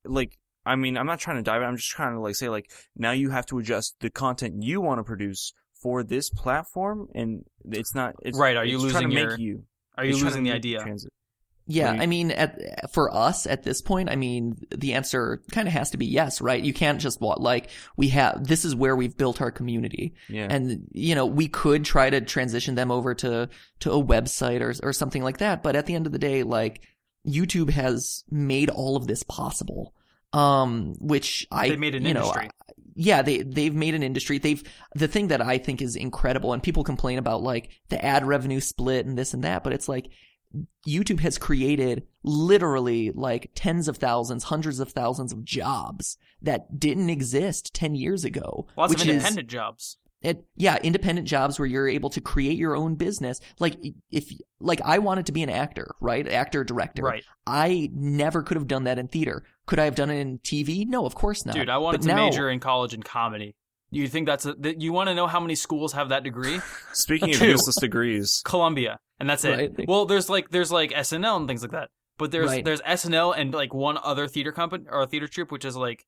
like 0.05 0.37
I 0.65 0.75
mean, 0.75 0.97
I'm 0.97 1.05
not 1.05 1.19
trying 1.19 1.37
to 1.37 1.43
dive 1.43 1.61
in. 1.61 1.67
I'm 1.67 1.75
just 1.77 1.89
trying 1.89 2.13
to 2.13 2.19
like 2.19 2.35
say 2.35 2.49
like 2.49 2.71
now 2.95 3.11
you 3.11 3.29
have 3.29 3.45
to 3.47 3.59
adjust 3.59 3.95
the 3.99 4.09
content 4.09 4.63
you 4.63 4.81
want 4.81 4.99
to 4.99 5.03
produce 5.03 5.53
for 5.81 6.03
this 6.03 6.29
platform, 6.31 7.07
and 7.13 7.43
it's 7.65 7.93
not. 7.93 8.15
It's, 8.23 8.37
Right, 8.37 8.57
are 8.57 8.65
you 8.65 8.81
it's 8.83 8.91
trying 8.91 9.03
to 9.03 9.09
losing 9.09 9.29
make 9.29 9.37
your- 9.37 9.47
you? 9.47 9.63
are 9.97 10.05
you 10.05 10.11
it's 10.15 10.23
losing 10.23 10.43
the 10.43 10.51
idea 10.51 10.79
Transit. 10.81 11.11
Yeah, 11.67 11.89
I 11.91 12.05
mean, 12.05 12.29
at, 12.29 12.91
for 12.91 13.11
us 13.11 13.47
at 13.47 13.63
this 13.63 13.81
point, 13.81 14.11
I 14.11 14.15
mean, 14.15 14.57
the 14.69 14.93
answer 14.93 15.41
kind 15.51 15.67
of 15.67 15.73
has 15.73 15.91
to 15.91 15.97
be 15.97 16.05
yes, 16.05 16.39
right? 16.39 16.63
You 16.63 16.73
can't 16.73 17.01
just 17.01 17.19
what 17.19 17.41
like 17.41 17.69
we 17.97 18.09
have. 18.09 18.45
This 18.45 18.65
is 18.65 18.75
where 18.75 18.95
we've 18.95 19.17
built 19.17 19.41
our 19.41 19.49
community, 19.49 20.13
Yeah. 20.29 20.47
and 20.49 20.87
you 20.91 21.15
know 21.15 21.25
we 21.25 21.47
could 21.47 21.83
try 21.83 22.09
to 22.09 22.21
transition 22.21 22.75
them 22.75 22.91
over 22.91 23.15
to 23.15 23.49
to 23.79 23.91
a 23.91 24.03
website 24.03 24.61
or 24.61 24.73
or 24.87 24.93
something 24.93 25.23
like 25.23 25.39
that. 25.39 25.63
But 25.63 25.75
at 25.75 25.87
the 25.87 25.95
end 25.95 26.05
of 26.05 26.11
the 26.11 26.19
day, 26.19 26.43
like 26.43 26.81
YouTube 27.27 27.71
has 27.71 28.23
made 28.29 28.69
all 28.69 28.95
of 28.95 29.07
this 29.07 29.23
possible, 29.23 29.95
um, 30.33 30.93
which 30.99 31.47
I 31.51 31.69
they 31.69 31.77
made 31.77 31.95
an 31.95 32.05
you 32.05 32.13
know, 32.13 32.21
industry 32.21 32.49
yeah, 32.95 33.21
they 33.21 33.41
they've 33.41 33.75
made 33.75 33.93
an 33.93 34.03
industry. 34.03 34.37
They've 34.37 34.63
the 34.95 35.07
thing 35.09 35.27
that 35.27 35.41
I 35.41 35.57
think 35.57 35.81
is 35.81 35.95
incredible, 35.95 36.53
and 36.53 36.63
people 36.63 36.83
complain 36.83 37.17
about 37.17 37.43
like 37.43 37.69
the 37.89 38.03
ad 38.03 38.25
revenue 38.25 38.61
split 38.61 39.05
and 39.05 39.17
this 39.17 39.33
and 39.33 39.43
that, 39.43 39.63
but 39.63 39.73
it's 39.73 39.89
like 39.89 40.09
YouTube 40.87 41.19
has 41.21 41.37
created 41.37 42.05
literally 42.23 43.11
like 43.11 43.51
tens 43.55 43.87
of 43.87 43.97
thousands, 43.97 44.45
hundreds 44.45 44.79
of 44.79 44.91
thousands 44.91 45.31
of 45.31 45.43
jobs 45.43 46.17
that 46.41 46.79
didn't 46.79 47.09
exist 47.09 47.73
ten 47.73 47.95
years 47.95 48.23
ago. 48.23 48.67
Lots 48.77 48.91
which 48.91 49.01
of 49.03 49.09
is- 49.09 49.15
independent 49.15 49.47
jobs. 49.49 49.97
it, 50.21 50.45
yeah, 50.55 50.77
independent 50.81 51.27
jobs 51.27 51.59
where 51.59 51.67
you're 51.67 51.87
able 51.89 52.09
to 52.11 52.21
create 52.21 52.57
your 52.57 52.75
own 52.75 52.95
business. 52.95 53.39
Like 53.59 53.77
if 54.11 54.31
like 54.59 54.81
I 54.83 54.97
wanted 54.99 55.25
to 55.27 55.31
be 55.31 55.43
an 55.43 55.49
actor, 55.49 55.93
right? 56.01 56.27
Actor, 56.27 56.63
director. 56.63 57.03
Right. 57.03 57.23
I 57.45 57.89
never 57.93 58.41
could 58.43 58.57
have 58.57 58.67
done 58.67 58.85
that 58.85 58.97
in 58.99 59.07
theater. 59.07 59.43
Could 59.67 59.79
I 59.79 59.85
have 59.85 59.95
done 59.95 60.09
it 60.09 60.19
in 60.19 60.39
TV? 60.39 60.85
No, 60.87 61.05
of 61.05 61.15
course 61.15 61.45
not. 61.45 61.55
Dude, 61.55 61.69
I 61.69 61.77
wanted 61.77 61.99
But 62.01 62.07
to 62.09 62.15
now- 62.15 62.25
major 62.29 62.49
in 62.49 62.59
college 62.59 62.93
in 62.93 63.03
comedy. 63.03 63.55
You 63.91 64.07
think 64.07 64.25
that's 64.27 64.45
a, 64.45 64.53
that 64.55 64.81
you 64.81 64.91
want 64.91 65.09
to 65.09 65.15
know 65.15 65.27
how 65.27 65.39
many 65.39 65.55
schools 65.55 65.93
have 65.93 66.09
that 66.09 66.23
degree? 66.23 66.59
Speaking 66.93 67.31
of 67.31 67.37
Two. 67.39 67.47
useless 67.49 67.75
degrees, 67.79 68.41
Columbia, 68.45 68.99
and 69.19 69.29
that's 69.29 69.45
it. 69.45 69.73
Right. 69.77 69.87
Well, 69.87 70.05
there's 70.05 70.29
like 70.29 70.49
there's 70.49 70.71
like 70.71 70.91
SNL 70.91 71.37
and 71.37 71.47
things 71.47 71.61
like 71.61 71.71
that, 71.71 71.89
but 72.17 72.31
there's 72.31 72.49
Right. 72.49 72.65
there's 72.65 72.81
SNL 72.81 73.33
and 73.37 73.53
like 73.53 73.73
one 73.73 73.97
other 74.03 74.27
theater 74.27 74.51
company 74.51 74.85
or 74.89 75.05
theater 75.05 75.27
troupe, 75.27 75.51
which 75.51 75.65
is 75.65 75.77
like 75.77 76.05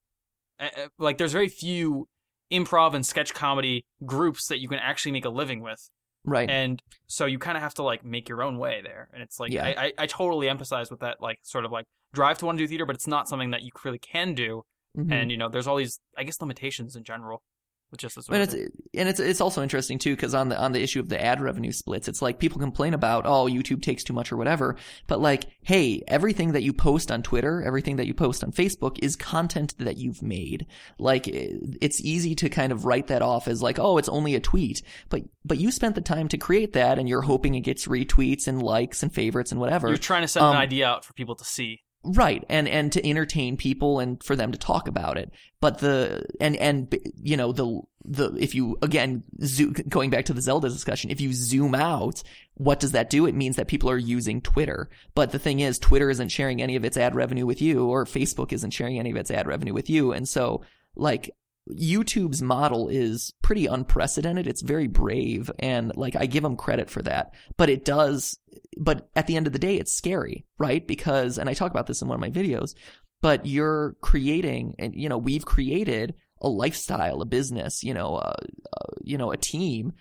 like 0.98 1.18
there's 1.18 1.32
very 1.34 1.48
few 1.50 2.08
improv 2.52 2.94
and 2.94 3.06
sketch 3.06 3.34
comedy 3.34 3.86
groups 4.06 4.48
that 4.48 4.60
you 4.60 4.68
can 4.68 4.80
actually 4.80 5.12
make 5.12 5.26
a 5.26 5.30
living 5.30 5.62
with, 5.62 5.90
Right. 6.26 6.50
and 6.50 6.82
so 7.08 7.26
you 7.26 7.38
kind 7.40 7.58
of 7.58 7.64
have 7.64 7.74
to 7.76 7.84
like 7.84 8.04
make 8.04 8.28
your 8.28 8.42
own 8.42 8.58
way 8.58 8.82
there. 8.84 9.10
And 9.14 9.22
it's 9.22 9.40
like 9.40 9.52
Yeah. 9.52 9.66
I, 9.66 9.70
I 9.86 9.94
I 10.00 10.06
totally 10.08 10.48
empathize 10.48 10.90
with 10.90 11.02
that 11.02 11.22
like 11.22 11.40
sort 11.44 11.66
of 11.66 11.72
like 11.72 11.86
drive 12.14 12.38
to 12.40 12.46
want 12.46 12.58
to 12.58 12.64
do 12.64 12.68
theater, 12.68 12.86
but 12.86 12.96
it's 12.96 13.08
not 13.08 13.30
something 13.30 13.52
that 13.52 13.62
you 13.64 13.70
really 13.84 14.00
can 14.00 14.34
do. 14.34 14.64
Mhm. 14.98 15.12
And 15.12 15.32
you 15.32 15.38
know, 15.38 15.50
there's 15.50 15.68
all 15.68 15.76
these 15.78 16.00
I 16.18 16.24
guess 16.24 16.42
limitations 16.42 16.96
in 16.96 17.04
general, 17.04 17.44
this. 17.92 18.28
But 18.28 18.42
it's 18.42 18.54
and 18.54 19.10
it's 19.10 19.20
it's 19.20 19.42
also 19.42 19.64
interesting 19.64 20.00
too 20.00 20.16
because 20.16 20.34
on 20.34 20.50
the 20.50 20.58
on 20.58 20.72
the 20.72 20.82
issue 20.82 21.00
of 21.00 21.10
the 21.10 21.24
ad 21.24 21.42
revenue 21.42 21.72
splits, 21.72 22.08
it's 22.08 22.22
like 22.22 22.40
people 22.40 22.60
complain 22.60 22.94
about 22.94 23.26
oh 23.26 23.46
YouTube 23.46 23.82
takes 23.82 24.04
too 24.04 24.14
much 24.14 24.32
or 24.32 24.38
whatever, 24.38 24.76
but 25.08 25.20
like 25.20 25.46
hey, 25.62 26.04
everything 26.08 26.54
that 26.54 26.64
you 26.64 26.74
post 26.74 27.12
on 27.12 27.24
Twitter, 27.24 27.64
everything 27.64 27.98
that 27.98 28.08
you 28.08 28.14
post 28.14 28.44
on 28.44 28.52
Facebook 28.52 29.00
is 29.02 29.16
content 29.16 29.76
that 29.80 29.98
you've 29.98 30.22
made. 30.22 30.68
Like 31.00 31.28
it's 31.28 32.02
easy 32.02 32.36
to 32.36 32.50
kind 32.50 32.72
of 32.72 32.86
write 32.86 33.08
that 33.08 33.22
off 33.22 33.48
as 33.48 33.62
like 33.62 33.80
oh 33.80 33.98
it's 33.98 34.10
only 34.10 34.36
a 34.36 34.40
tweet, 34.40 34.82
but 35.10 35.22
but 35.46 35.58
you 35.58 35.72
spent 35.72 35.96
the 35.96 36.02
time 36.02 36.28
to 36.30 36.38
create 36.38 36.74
that 36.74 37.00
and 37.00 37.08
you're 37.08 37.22
hoping 37.22 37.56
it 37.56 37.62
gets 37.62 37.88
retweets 37.88 38.48
and 38.48 38.62
likes 38.62 39.04
and 39.04 39.14
favorites 39.14 39.52
and 39.52 39.62
whatever. 39.62 39.88
you're 39.88 39.98
trying 39.98 40.24
to 40.24 40.28
set 40.28 40.44
um, 40.44 40.56
an 40.56 40.62
idea 40.62 40.88
out 40.88 41.06
for 41.06 41.14
people 41.14 41.36
to 41.36 41.46
see. 41.46 41.82
Right, 42.08 42.46
and 42.48 42.70
and 42.70 42.92
to 42.94 43.06
entertain 43.06 43.58
people 43.58 44.00
and 44.00 44.24
for 44.24 44.36
them 44.36 44.54
to 44.54 44.58
talk 44.58 44.88
about 44.88 45.18
it. 45.18 45.32
But 45.60 45.80
the 45.80 46.26
and 46.40 46.56
and 46.56 46.96
you 47.22 47.36
know 47.36 47.52
the 47.52 47.82
the 48.06 48.34
if 48.40 48.56
you 48.56 48.78
again 48.82 49.24
zo- 49.44 49.74
going 49.90 50.10
back 50.10 50.26
to 50.26 50.34
the 50.34 50.42
Zelda 50.42 50.70
discussion, 50.70 51.10
if 51.10 51.20
you 51.20 51.34
zoom 51.34 51.76
out, 51.76 52.24
what 52.54 52.80
does 52.80 52.94
that 52.94 53.10
do? 53.10 53.26
It 53.26 53.36
means 53.36 53.58
that 53.58 53.68
people 53.68 53.90
are 53.90 53.98
using 53.98 54.40
Twitter. 54.40 54.90
But 55.16 55.32
the 55.32 55.40
thing 55.40 55.60
is, 55.60 55.80
Twitter 55.80 56.10
isn't 56.10 56.30
sharing 56.30 56.62
any 56.62 56.78
of 56.78 56.86
its 56.86 56.96
ad 56.96 57.14
revenue 57.14 57.46
with 57.46 57.62
you, 57.62 57.86
or 57.90 58.06
Facebook 58.06 58.54
isn't 58.54 58.72
sharing 58.72 59.00
any 59.00 59.12
of 59.12 59.18
its 59.18 59.32
ad 59.32 59.46
revenue 59.46 59.74
with 59.74 59.90
you, 59.90 60.14
and 60.14 60.30
so 60.30 60.62
like 60.96 61.36
YouTube's 61.76 62.42
model 62.42 62.88
is 62.88 63.34
pretty 63.42 63.66
unprecedented. 63.66 64.48
It's 64.48 64.62
very 64.62 64.88
brave, 64.88 65.52
and 65.60 65.96
like 65.96 66.16
I 66.16 66.26
give 66.26 66.44
them 66.44 66.56
credit 66.56 66.90
for 66.90 67.02
that. 67.04 67.34
But 67.58 67.70
it 67.70 67.84
does 67.84 68.38
but 68.80 69.10
at 69.16 69.28
the 69.28 69.36
end 69.36 69.48
of 69.48 69.54
the 69.54 69.60
day, 69.60 69.76
it's 69.76 69.94
scary, 69.94 70.46
right? 70.58 70.86
Because, 70.86 71.38
and 71.38 71.50
I 71.50 71.54
talk 71.54 71.72
about 71.72 71.88
this 71.88 72.02
in 72.02 72.08
one 72.08 72.16
of 72.16 72.22
my 72.22 72.30
videos, 72.30 72.76
but 73.22 73.46
you're 73.46 73.96
creating, 74.02 74.76
and 74.80 74.94
you 74.96 75.10
know, 75.10 75.18
we've 75.18 75.46
created 75.46 76.16
a 76.42 76.50
lifestyle, 76.50 77.22
a 77.22 77.26
business, 77.26 77.84
you 77.84 77.94
know, 77.94 78.16
uh, 78.16 78.36
uh, 78.74 78.94
you 79.02 79.18
know, 79.18 79.32
a 79.32 79.38
team, 79.38 79.94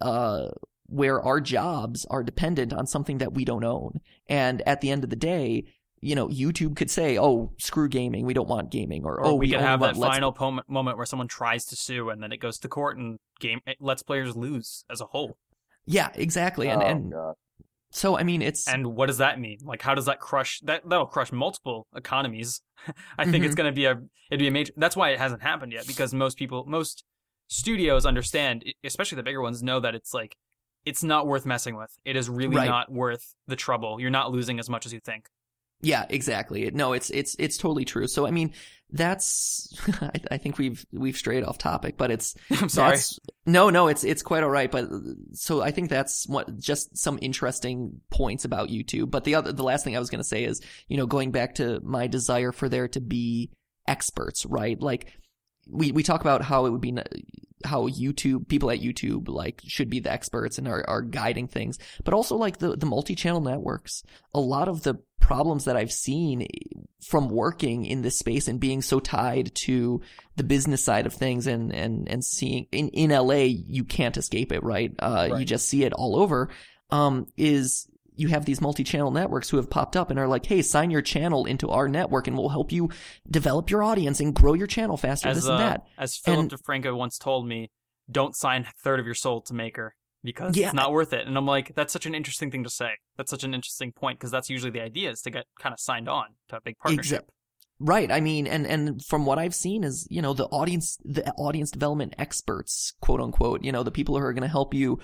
uh, 0.00 0.48
where 0.86 1.20
our 1.20 1.40
jobs 1.40 2.06
are 2.10 2.22
dependent 2.22 2.72
on 2.72 2.86
something 2.86 3.18
that 3.18 3.34
we 3.34 3.44
don't 3.44 3.64
own. 3.64 4.00
And 4.28 4.62
at 4.66 4.80
the 4.80 4.90
end 4.90 5.04
of 5.04 5.10
the 5.10 5.16
day, 5.16 5.66
you 6.02 6.14
know, 6.14 6.28
YouTube 6.28 6.76
could 6.76 6.90
say, 6.90 7.16
"Oh, 7.18 7.52
screw 7.58 7.88
gaming. 7.88 8.26
We 8.26 8.34
don't 8.34 8.48
want 8.48 8.70
gaming," 8.70 9.04
or, 9.04 9.20
Or 9.20 9.26
"Oh, 9.26 9.34
we 9.36 9.48
could 9.48 9.56
only 9.56 9.66
have 9.68 9.80
want 9.80 9.94
that 9.94 10.00
Let's 10.00 10.14
final 10.14 10.32
pom- 10.32 10.60
moment 10.68 10.96
where 10.98 11.06
someone 11.06 11.28
tries 11.28 11.64
to 11.66 11.76
sue 11.76 12.10
and 12.10 12.22
then 12.22 12.32
it 12.32 12.38
goes 12.38 12.58
to 12.58 12.68
court 12.68 12.98
and 12.98 13.18
game 13.40 13.60
it 13.66 13.76
lets 13.80 14.02
players 14.02 14.36
lose 14.36 14.84
as 14.90 15.00
a 15.00 15.06
whole. 15.06 15.36
Yeah, 15.86 16.10
exactly. 16.14 16.68
And 16.68 16.82
oh, 16.82 16.86
and 16.86 17.12
God. 17.12 17.34
so 17.90 18.18
I 18.18 18.22
mean, 18.24 18.42
it's 18.42 18.68
And 18.68 18.94
what 18.94 19.06
does 19.06 19.18
that 19.18 19.38
mean? 19.40 19.58
Like, 19.64 19.80
how 19.82 19.94
does 19.94 20.06
that 20.06 20.18
crush 20.20 20.60
that? 20.64 20.82
That'll 20.88 21.06
crush 21.06 21.32
multiple 21.32 21.86
economies. 21.96 22.60
I 23.18 23.24
think 23.24 23.36
Mm-hmm. 23.36 23.44
it's 23.44 23.54
going 23.54 23.70
to 23.72 23.74
be 23.74 23.84
a 23.86 23.92
it'd 24.30 24.38
be 24.40 24.48
a 24.48 24.50
major. 24.50 24.72
That's 24.76 24.96
why 24.96 25.10
it 25.10 25.18
hasn't 25.18 25.42
happened 25.42 25.72
yet 25.72 25.86
because 25.86 26.12
most 26.12 26.36
people, 26.36 26.64
most 26.66 27.04
studios 27.48 28.06
understand, 28.06 28.64
especially 28.84 29.16
the 29.16 29.22
bigger 29.22 29.40
ones, 29.42 29.62
know 29.62 29.78
that 29.80 29.94
it's 29.94 30.12
like 30.14 30.36
it's 30.84 31.04
not 31.04 31.26
worth 31.28 31.46
messing 31.46 31.76
with. 31.76 31.90
It 32.04 32.16
is 32.16 32.28
really 32.28 32.56
Right. 32.56 32.66
not 32.68 32.90
worth 32.90 33.34
the 33.46 33.54
trouble. 33.56 34.00
You're 34.00 34.10
not 34.10 34.32
losing 34.32 34.58
as 34.58 34.68
much 34.68 34.84
as 34.86 34.92
you 34.92 34.98
think. 35.00 35.28
Yeah, 35.82 36.06
exactly. 36.08 36.70
No, 36.70 36.92
it's 36.92 37.10
it's 37.10 37.34
it's 37.38 37.56
totally 37.58 37.84
true. 37.84 38.06
So 38.06 38.26
I 38.26 38.30
mean, 38.30 38.52
that's 38.90 39.68
I, 40.00 40.12
I 40.30 40.38
think 40.38 40.58
we've 40.58 40.86
we've 40.92 41.16
strayed 41.16 41.44
off 41.44 41.58
topic, 41.58 41.96
but 41.96 42.10
it's 42.10 42.34
I'm 42.50 42.68
sorry. 42.68 42.98
no, 43.46 43.70
no, 43.70 43.88
it's 43.88 44.04
it's 44.04 44.22
quite 44.22 44.44
all 44.44 44.50
right. 44.50 44.70
But 44.70 44.88
so 45.32 45.60
I 45.60 45.72
think 45.72 45.90
that's 45.90 46.28
what 46.28 46.58
just 46.58 46.96
some 46.96 47.18
interesting 47.20 48.00
points 48.10 48.44
about 48.44 48.68
YouTube. 48.68 49.10
But 49.10 49.24
the 49.24 49.34
other 49.34 49.52
the 49.52 49.64
last 49.64 49.84
thing 49.84 49.96
I 49.96 50.00
was 50.00 50.10
going 50.10 50.20
to 50.20 50.28
say 50.28 50.44
is 50.44 50.60
you 50.88 50.96
know 50.96 51.06
going 51.06 51.32
back 51.32 51.56
to 51.56 51.80
my 51.82 52.06
desire 52.06 52.52
for 52.52 52.68
there 52.68 52.88
to 52.88 53.00
be 53.00 53.50
experts, 53.88 54.46
right? 54.46 54.80
Like 54.80 55.12
we 55.68 55.90
we 55.90 56.02
talk 56.02 56.20
about 56.20 56.42
how 56.42 56.66
it 56.66 56.70
would 56.70 56.80
be 56.80 56.96
how 57.66 57.88
YouTube 57.88 58.48
people 58.48 58.70
at 58.70 58.80
YouTube 58.80 59.28
like 59.28 59.62
should 59.66 59.90
be 59.90 60.00
the 60.00 60.12
experts 60.12 60.58
and 60.58 60.68
are, 60.68 60.84
are 60.88 61.02
guiding 61.02 61.48
things, 61.48 61.78
but 62.04 62.14
also 62.14 62.36
like 62.36 62.58
the 62.58 62.76
the 62.76 62.86
multi 62.86 63.14
channel 63.14 63.40
networks. 63.40 64.02
A 64.34 64.40
lot 64.40 64.68
of 64.68 64.82
the 64.82 65.00
problems 65.20 65.64
that 65.66 65.76
I've 65.76 65.92
seen 65.92 66.46
from 67.06 67.28
working 67.28 67.86
in 67.86 68.02
this 68.02 68.18
space 68.18 68.48
and 68.48 68.58
being 68.60 68.82
so 68.82 69.00
tied 69.00 69.54
to 69.54 70.00
the 70.36 70.44
business 70.44 70.84
side 70.84 71.06
of 71.06 71.14
things 71.14 71.46
and 71.46 71.72
and 71.72 72.08
and 72.08 72.24
seeing 72.24 72.66
in 72.72 72.88
in 72.88 73.10
LA 73.10 73.44
you 73.44 73.84
can't 73.84 74.16
escape 74.16 74.52
it, 74.52 74.62
right? 74.62 74.92
Uh, 74.98 75.28
You 75.38 75.44
just 75.44 75.68
see 75.68 75.84
it 75.84 75.92
all 75.92 76.16
over. 76.16 76.50
Um, 76.90 77.26
is 77.36 77.88
you 78.14 78.28
have 78.28 78.44
these 78.44 78.60
multi-channel 78.60 79.10
networks 79.10 79.48
who 79.50 79.56
have 79.56 79.70
popped 79.70 79.96
up 79.96 80.10
and 80.10 80.18
are 80.18 80.28
like, 80.28 80.46
"Hey, 80.46 80.62
sign 80.62 80.90
your 80.90 81.02
channel 81.02 81.44
into 81.46 81.68
our 81.70 81.88
network, 81.88 82.26
and 82.28 82.36
we'll 82.36 82.48
help 82.50 82.72
you 82.72 82.90
develop 83.30 83.70
your 83.70 83.82
audience 83.82 84.20
and 84.20 84.34
grow 84.34 84.54
your 84.54 84.66
channel 84.66 84.96
faster." 84.96 85.28
as 85.28 85.36
this 85.36 85.48
uh, 85.48 85.52
and 85.52 85.60
that. 85.60 85.86
as 85.98 86.16
Philip 86.16 86.40
And- 86.40 86.52
DeFranco 86.52 86.96
once 86.96 87.18
told 87.18 87.46
me, 87.46 87.70
don't 88.10 88.36
sign 88.36 88.62
a 88.62 88.72
third 88.82 89.00
of 89.00 89.06
your 89.06 89.14
soul 89.14 89.40
to 89.42 89.54
Maker 89.54 89.94
because 90.24 90.56
Yeah. 90.56 90.66
it's 90.66 90.74
not 90.74 90.92
worth 90.92 91.12
it. 91.12 91.26
And 91.26 91.36
I'm 91.38 91.46
like, 91.46 91.74
that's 91.74 91.92
such 91.92 92.04
an 92.06 92.14
interesting 92.14 92.50
thing 92.50 92.64
to 92.64 92.70
say. 92.70 92.90
That's 93.16 93.30
such 93.30 93.44
an 93.44 93.54
interesting 93.54 93.92
point 93.92 94.18
because 94.18 94.30
that's 94.30 94.50
usually 94.50 94.70
the 94.70 94.82
idea 94.82 95.10
is 95.10 95.22
to 95.22 95.30
get 95.30 95.46
kind 95.60 95.72
of 95.72 95.80
signed 95.80 96.08
on 96.08 96.26
to 96.48 96.56
a 96.56 96.60
big 96.60 96.76
partnership. 96.78 97.30
Right. 97.80 98.12
I 98.12 98.20
mean, 98.20 98.46
and 98.46 98.64
and 98.66 99.04
from 99.04 99.26
what 99.26 99.38
I've 99.40 99.54
seen 99.56 99.82
is, 99.82 100.06
you 100.10 100.22
know, 100.22 100.34
the 100.34 100.44
audience, 100.46 100.98
the 101.04 101.28
audience 101.32 101.70
development 101.72 102.14
experts, 102.18 102.94
quote 103.00 103.20
unquote, 103.20 103.64
you 103.64 103.72
know, 103.72 103.82
the 103.82 103.90
people 103.90 104.16
who 104.16 104.24
are 104.24 104.32
going 104.32 104.42
to 104.42 104.48
help 104.48 104.72
you 104.74 105.00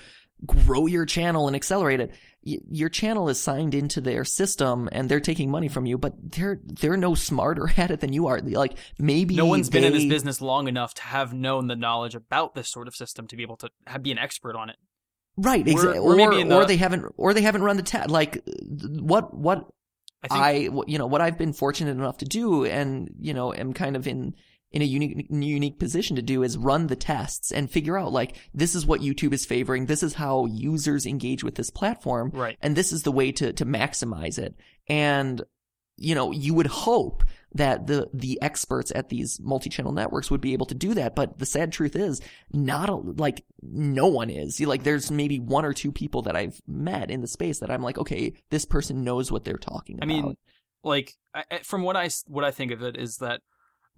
grow 0.47 0.87
your 0.87 1.05
channel 1.07 1.47
and 1.47 1.57
accelerate 1.57 2.01
it. 2.01 2.13
Y- 2.45 2.59
your 2.71 2.89
channel 2.89 3.29
is 3.29 3.41
signed 3.41 3.75
into 3.75 4.01
their 4.01 4.25
system, 4.25 4.89
and 4.93 5.09
they're 5.09 5.21
taking 5.21 5.51
money 5.51 5.69
from 5.69 5.87
you, 5.87 5.99
but 5.99 6.15
they're 6.23 6.61
they're 6.65 6.97
no 6.97 7.15
smarter 7.15 7.71
at 7.77 7.91
it 7.91 8.01
than 8.01 8.13
you 8.13 8.27
are. 8.29 8.41
Like 8.41 8.75
maybe 8.99 9.37
No 9.37 9.47
one's 9.47 9.71
been 9.71 9.85
in 9.85 9.93
this 9.93 10.07
business 10.07 10.41
long 10.41 10.69
enough 10.69 10.95
to 10.95 11.03
have 11.03 11.33
known 11.33 11.67
the 11.67 11.77
knowledge 11.77 12.15
about 12.15 12.55
this 12.55 12.69
sort 12.69 12.89
of 12.89 12.97
system 12.97 13.27
to 13.29 13.37
be 13.37 13.43
able 13.43 13.57
to 13.59 13.71
have, 13.87 14.03
be 14.03 14.13
an 14.13 14.19
expert 14.19 14.57
on 14.57 14.71
it. 14.71 14.77
right? 15.37 15.67
Exactly. 15.67 15.99
Or 15.99 16.15
maybe 16.17 16.41
in 16.41 16.53
or 16.53 16.65
they 16.65 16.77
haven't 16.77 17.13
or 17.17 17.35
they 17.35 17.43
haven't 17.43 17.63
run 17.63 17.77
the 17.77 17.83
test. 17.83 18.11
Like 18.11 18.43
what 18.71 19.35
what 19.35 19.69
I 20.23 20.29
think 20.29 20.41
I, 20.41 20.83
you 20.87 20.99
know, 20.99 21.07
what 21.07 21.21
I've 21.21 21.39
been 21.39 21.53
fortunate 21.53 21.93
enough 21.93 22.19
to 22.19 22.25
do, 22.25 22.65
and 22.65 23.09
you 23.21 23.35
know, 23.35 23.55
am 23.55 23.73
kind 23.73 23.95
of 23.97 24.07
in 24.09 24.35
in 24.71 24.83
a 24.83 24.85
unique 24.85 25.27
unique 25.31 25.79
position 25.79 26.17
to 26.17 26.23
do 26.23 26.43
is 26.43 26.59
run 26.59 26.87
the 26.89 26.97
tests 26.97 27.51
and 27.51 27.71
figure 27.71 27.99
out 27.99 28.13
like 28.13 28.37
this 28.53 28.75
is 28.75 28.85
what 28.85 29.01
YouTube 29.01 29.33
is 29.33 29.47
favoring, 29.47 29.87
this 29.87 30.03
is 30.03 30.15
how 30.15 30.47
users 30.47 31.07
engage 31.07 31.43
with 31.43 31.55
this 31.55 31.71
platform, 31.71 32.31
right. 32.35 32.57
and 32.61 32.77
this 32.77 32.93
is 32.93 33.03
the 33.03 33.13
way 33.13 33.33
to 33.33 33.53
to 33.53 33.65
maximize 33.65 34.39
it. 34.39 34.55
And 34.89 35.43
you 35.97 36.15
know, 36.15 36.31
you 36.31 36.55
would 36.55 36.67
hope 36.67 37.25
that 37.55 37.87
the 37.87 38.09
the 38.13 38.41
experts 38.43 38.93
at 38.95 39.09
these 39.09 39.41
multi-channel 39.43 39.93
networks 39.93 40.31
would 40.31 40.41
be 40.41 40.53
able 40.53 40.67
to 40.67 40.75
do 40.75 40.95
that, 40.95 41.17
but 41.17 41.39
the 41.39 41.47
sad 41.47 41.73
truth 41.73 41.97
is, 41.97 42.21
not 42.53 42.89
a, 42.89 42.95
like 42.95 43.45
no 43.63 44.07
one 44.07 44.31
is. 44.31 44.61
Like, 44.61 44.85
there's 44.85 45.11
maybe 45.11 45.41
one 45.41 45.65
or 45.65 45.73
two 45.73 45.91
people 45.91 46.23
that 46.23 46.37
I've 46.37 46.61
met 46.69 47.11
in 47.11 47.21
the 47.21 47.27
space 47.27 47.59
that 47.61 47.71
I'm 47.71 47.83
like, 47.83 47.99
okay, 47.99 48.35
this 48.51 48.65
person 48.65 49.03
knows 49.03 49.33
what 49.33 49.45
they're 49.45 49.57
talking 49.57 49.97
I 49.97 50.05
about. 50.05 50.09
mean, 50.09 50.37
like 50.85 51.17
I, 51.35 51.45
I- 51.51 51.59
from 51.65 51.83
what 51.83 51.97
I 51.97 52.11
what 52.27 52.45
I 52.45 52.51
think 52.51 52.71
of 52.71 52.83
it 52.83 52.97
is 52.97 53.17
that 53.17 53.41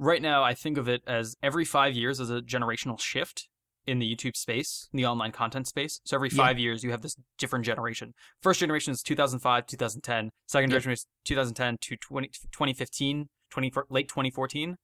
right 0.00 0.22
now 0.22 0.42
I 0.42 0.54
think 0.54 0.78
of 0.78 0.88
it 0.88 1.02
as 1.06 1.36
every 1.42 1.64
five 1.64 1.94
years 1.94 2.18
as 2.20 2.30
a 2.30 2.40
generational 2.40 2.98
shift 2.98 3.48
in 3.86 3.98
the 3.98 4.16
YouTube 4.16 4.36
space, 4.36 4.88
in 4.92 4.96
the 4.96 5.06
online 5.06 5.30
content 5.32 5.66
space. 5.66 6.00
So 6.04 6.16
every 6.16 6.30
Yeah. 6.30 6.36
five 6.36 6.58
years 6.58 6.82
you 6.82 6.90
have 6.90 7.02
this 7.02 7.16
different 7.38 7.64
generation. 7.64 8.14
First 8.42 8.60
generation 8.60 8.92
is 8.92 9.02
2005, 9.02 9.66
2010. 9.66 10.30
Second 10.46 10.70
Yep. 10.70 10.82
generation 10.82 10.92
is 10.92 11.06
2010 11.24 11.76
to 11.82 11.96
20, 11.96 12.28
2015, 12.50 13.28
20, 13.50 13.72
late 13.90 14.08
2014. 14.08 14.76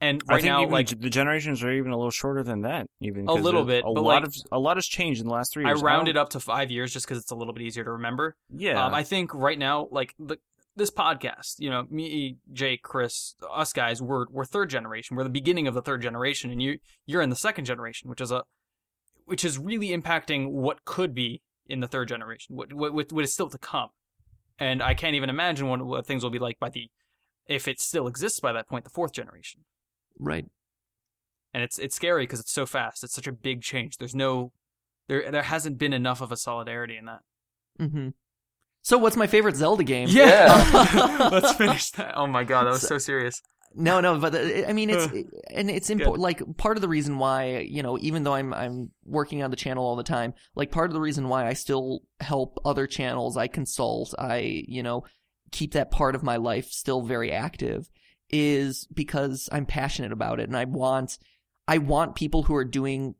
And 0.00 0.22
right 0.28 0.44
now, 0.44 0.66
like 0.66 0.88
the, 0.88 1.08
generations 1.08 1.64
are 1.64 1.72
even 1.72 1.90
a 1.90 1.96
little 1.96 2.10
shorter 2.10 2.42
than 2.42 2.60
that. 2.62 2.86
Even 3.00 3.26
a 3.28 3.32
little 3.32 3.64
bit, 3.64 3.82
A 3.84 3.88
lot 3.88 4.02
like, 4.02 4.24
of 4.24 4.34
a 4.52 4.58
lot 4.58 4.76
has 4.76 4.86
changed 4.86 5.22
in 5.22 5.26
the 5.26 5.32
last 5.32 5.54
three 5.54 5.64
years. 5.64 5.80
I 5.80 5.84
rounded 5.84 6.18
up 6.18 6.28
to 6.30 6.40
five 6.40 6.70
years 6.70 6.92
just 6.92 7.06
because 7.06 7.16
it's 7.18 7.30
a 7.30 7.34
little 7.34 7.54
bit 7.54 7.62
easier 7.62 7.82
to 7.84 7.92
remember. 7.92 8.36
Yeah, 8.50 8.84
Um, 8.84 8.92
I 8.92 9.02
think 9.04 9.32
right 9.32 9.58
now, 9.58 9.88
like 9.90 10.14
the 10.18 10.38
this 10.76 10.90
podcast, 10.90 11.54
you 11.58 11.70
know, 11.70 11.86
me, 11.90 12.36
Jake, 12.52 12.82
Chris, 12.82 13.34
us 13.52 13.72
guys, 13.72 14.02
we're 14.02 14.26
we're 14.30 14.44
third 14.44 14.70
generation. 14.70 15.16
We're 15.16 15.24
the 15.24 15.30
beginning 15.30 15.66
of 15.66 15.74
the 15.74 15.82
third 15.82 16.02
generation, 16.02 16.50
and 16.50 16.62
you 16.62 16.78
you're 17.06 17.22
in 17.22 17.30
the 17.30 17.36
second 17.36 17.64
generation, 17.64 18.10
which 18.10 18.20
is 18.20 18.30
a 18.30 18.44
which 19.24 19.44
is 19.44 19.58
really 19.58 19.88
impacting 19.88 20.50
what 20.50 20.84
could 20.84 21.14
be 21.14 21.42
in 21.66 21.80
the 21.80 21.88
third 21.88 22.08
generation, 22.08 22.54
what 22.54 22.72
what 22.72 22.92
what 22.92 23.24
is 23.24 23.32
still 23.32 23.48
to 23.48 23.58
come. 23.58 23.88
And 24.58 24.82
I 24.82 24.94
can't 24.94 25.14
even 25.14 25.28
imagine 25.28 25.68
what, 25.68 25.84
what 25.84 26.06
things 26.06 26.22
will 26.22 26.30
be 26.30 26.38
like 26.38 26.58
by 26.58 26.70
the 26.70 26.90
if 27.46 27.68
it 27.68 27.80
still 27.80 28.06
exists 28.06 28.40
by 28.40 28.52
that 28.52 28.68
point, 28.68 28.84
the 28.84 28.90
fourth 28.90 29.12
generation. 29.12 29.62
Right. 30.18 30.46
And 31.54 31.62
it's 31.62 31.78
it's 31.78 31.96
scary 31.96 32.24
because 32.24 32.40
it's 32.40 32.52
so 32.52 32.66
fast. 32.66 33.02
It's 33.02 33.14
such 33.14 33.26
a 33.26 33.32
big 33.32 33.62
change. 33.62 33.96
There's 33.96 34.14
no 34.14 34.52
there 35.08 35.30
there 35.30 35.42
hasn't 35.42 35.78
been 35.78 35.92
enough 35.92 36.20
of 36.20 36.30
a 36.30 36.36
solidarity 36.36 36.96
in 36.96 37.06
that. 37.06 37.20
hmm 37.78 38.08
So, 38.86 38.98
what's 38.98 39.16
my 39.16 39.26
favorite 39.26 39.56
Zelda 39.56 39.82
game? 39.82 40.08
Yeah. 40.08 41.28
Let's 41.32 41.54
finish 41.54 41.90
that. 41.90 42.16
Oh 42.16 42.28
my 42.28 42.44
god, 42.44 42.66
that 42.66 42.70
was 42.70 42.86
so 42.86 42.98
serious. 42.98 43.42
No, 43.74 44.00
no, 44.00 44.20
but 44.20 44.32
uh, 44.32 44.68
I 44.68 44.72
mean, 44.74 44.90
it's 44.90 45.12
and 45.50 45.68
it's 45.68 45.90
important. 45.90 46.20
Like 46.20 46.56
part 46.56 46.76
of 46.76 46.82
the 46.82 46.88
reason 46.88 47.18
why 47.18 47.66
you 47.68 47.82
know, 47.82 47.98
even 48.00 48.22
though 48.22 48.34
I'm 48.34 48.54
I'm 48.54 48.92
working 49.04 49.42
on 49.42 49.50
the 49.50 49.56
channel 49.56 49.84
all 49.84 49.96
the 49.96 50.04
time, 50.04 50.34
like 50.54 50.70
part 50.70 50.88
of 50.88 50.94
the 50.94 51.00
reason 51.00 51.28
why 51.28 51.48
I 51.48 51.54
still 51.54 52.02
help 52.20 52.60
other 52.64 52.86
channels, 52.86 53.36
I 53.36 53.48
consult, 53.48 54.14
I 54.20 54.62
you 54.68 54.84
know, 54.84 55.02
keep 55.50 55.72
that 55.72 55.90
part 55.90 56.14
of 56.14 56.22
my 56.22 56.36
life 56.36 56.68
still 56.68 57.02
very 57.02 57.32
active, 57.32 57.90
is 58.30 58.86
because 58.94 59.48
I'm 59.50 59.66
passionate 59.66 60.12
about 60.12 60.38
it, 60.38 60.48
and 60.48 60.56
I 60.56 60.64
want 60.64 61.18
I 61.66 61.78
want 61.78 62.14
people 62.14 62.44
who 62.44 62.54
are 62.54 62.64
doing 62.64 63.16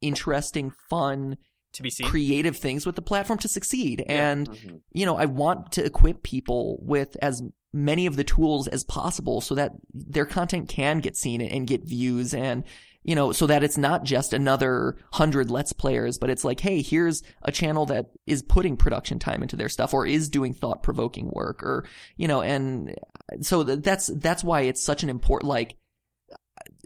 interesting, 0.00 0.72
fun, 0.88 1.36
To 1.72 1.82
be 1.82 1.90
seen. 1.90 2.06
creative 2.06 2.56
things 2.56 2.84
with 2.86 2.96
the 2.96 3.02
platform 3.02 3.38
to 3.40 3.48
succeed, 3.48 4.04
Yeah. 4.06 4.30
and 4.30 4.50
Mhm. 4.50 4.80
you 4.92 5.06
know, 5.06 5.16
I 5.16 5.26
want 5.26 5.72
to 5.72 5.84
equip 5.84 6.22
people 6.22 6.78
with 6.82 7.16
as 7.22 7.42
many 7.72 8.04
of 8.06 8.16
the 8.16 8.24
tools 8.24 8.68
as 8.68 8.84
possible 8.84 9.40
so 9.40 9.54
that 9.54 9.72
their 9.94 10.26
content 10.26 10.68
can 10.68 10.98
get 11.00 11.16
seen 11.16 11.40
and 11.40 11.66
get 11.66 11.82
views 11.84 12.34
and, 12.34 12.64
you 13.02 13.14
know, 13.14 13.32
so 13.32 13.46
that 13.46 13.64
it's 13.64 13.78
not 13.78 14.04
just 14.04 14.34
another 14.34 14.96
hundred 15.14 15.50
Let's 15.50 15.72
Players, 15.72 16.18
but 16.18 16.28
it's 16.28 16.44
like, 16.44 16.60
hey, 16.60 16.82
here's 16.82 17.22
a 17.40 17.50
channel 17.50 17.86
that 17.86 18.10
is 18.26 18.42
putting 18.42 18.76
production 18.76 19.18
time 19.18 19.40
into 19.42 19.56
their 19.56 19.70
stuff 19.70 19.94
or 19.94 20.06
is 20.06 20.28
doing 20.28 20.52
thought 20.52 20.82
provoking 20.82 21.30
work 21.32 21.62
or, 21.62 21.86
you 22.18 22.28
know, 22.28 22.42
and 22.42 22.94
so 23.40 23.62
that's, 23.62 24.08
that's 24.16 24.44
why 24.44 24.60
it's 24.62 24.82
such 24.82 25.02
an 25.02 25.08
important, 25.08 25.48
like, 25.48 25.76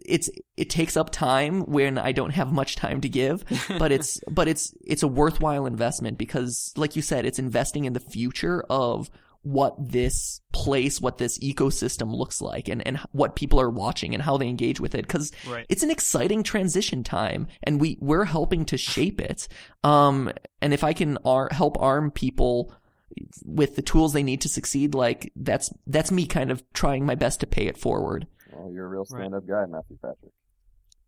it's, 0.08 0.30
it 0.56 0.70
takes 0.70 0.96
up 0.96 1.10
time 1.10 1.62
when 1.62 1.98
I 1.98 2.12
don't 2.12 2.30
have 2.30 2.52
much 2.52 2.76
time 2.76 3.00
to 3.00 3.08
give 3.08 3.44
but 3.78 3.92
it's 3.92 4.20
but 4.30 4.48
it's 4.48 4.74
it's 4.84 5.02
a 5.02 5.08
worthwhile 5.08 5.66
investment 5.66 6.18
because 6.18 6.72
like 6.76 6.96
you 6.96 7.02
said 7.02 7.26
it's 7.26 7.38
investing 7.38 7.84
in 7.84 7.92
the 7.92 8.00
future 8.00 8.64
of 8.70 9.10
what 9.42 9.76
this 9.78 10.40
place 10.52 11.00
what 11.00 11.18
this 11.18 11.38
ecosystem 11.38 12.12
looks 12.12 12.40
like 12.40 12.68
and 12.68 12.84
and 12.86 12.98
what 13.12 13.36
people 13.36 13.60
are 13.60 13.70
watching 13.70 14.12
and 14.12 14.22
how 14.22 14.36
they 14.36 14.48
engage 14.48 14.80
with 14.80 14.94
it. 14.94 15.06
Cuz 15.06 15.30
right. 15.46 15.66
it's 15.68 15.82
an 15.82 15.90
exciting 15.90 16.42
transition 16.42 17.04
time 17.04 17.46
and 17.62 17.80
we 17.80 17.96
we're 18.00 18.24
helping 18.24 18.64
to 18.66 18.76
shape 18.76 19.20
it. 19.20 19.46
Um 19.84 20.32
and 20.60 20.74
if 20.74 20.82
i 20.82 20.92
can 20.92 21.18
ar- 21.24 21.50
help 21.52 21.80
arm 21.80 22.10
people 22.10 22.72
with 23.44 23.76
the 23.76 23.82
tools 23.82 24.12
they 24.12 24.22
need 24.22 24.40
to 24.40 24.48
succeed 24.48 24.94
like 24.94 25.32
that's 25.36 25.72
that's 25.86 26.10
me 26.10 26.26
kind 26.26 26.50
of 26.50 26.62
trying 26.72 27.06
my 27.06 27.14
best 27.14 27.40
to 27.40 27.46
pay 27.46 27.66
it 27.66 27.78
forward 27.78 28.26
Well, 28.58 28.72
you're 28.72 28.86
a 28.86 28.88
real 28.88 29.04
stand-up 29.04 29.46
guy, 29.46 29.64
Matthew 29.66 29.96
Patrick. 30.02 30.32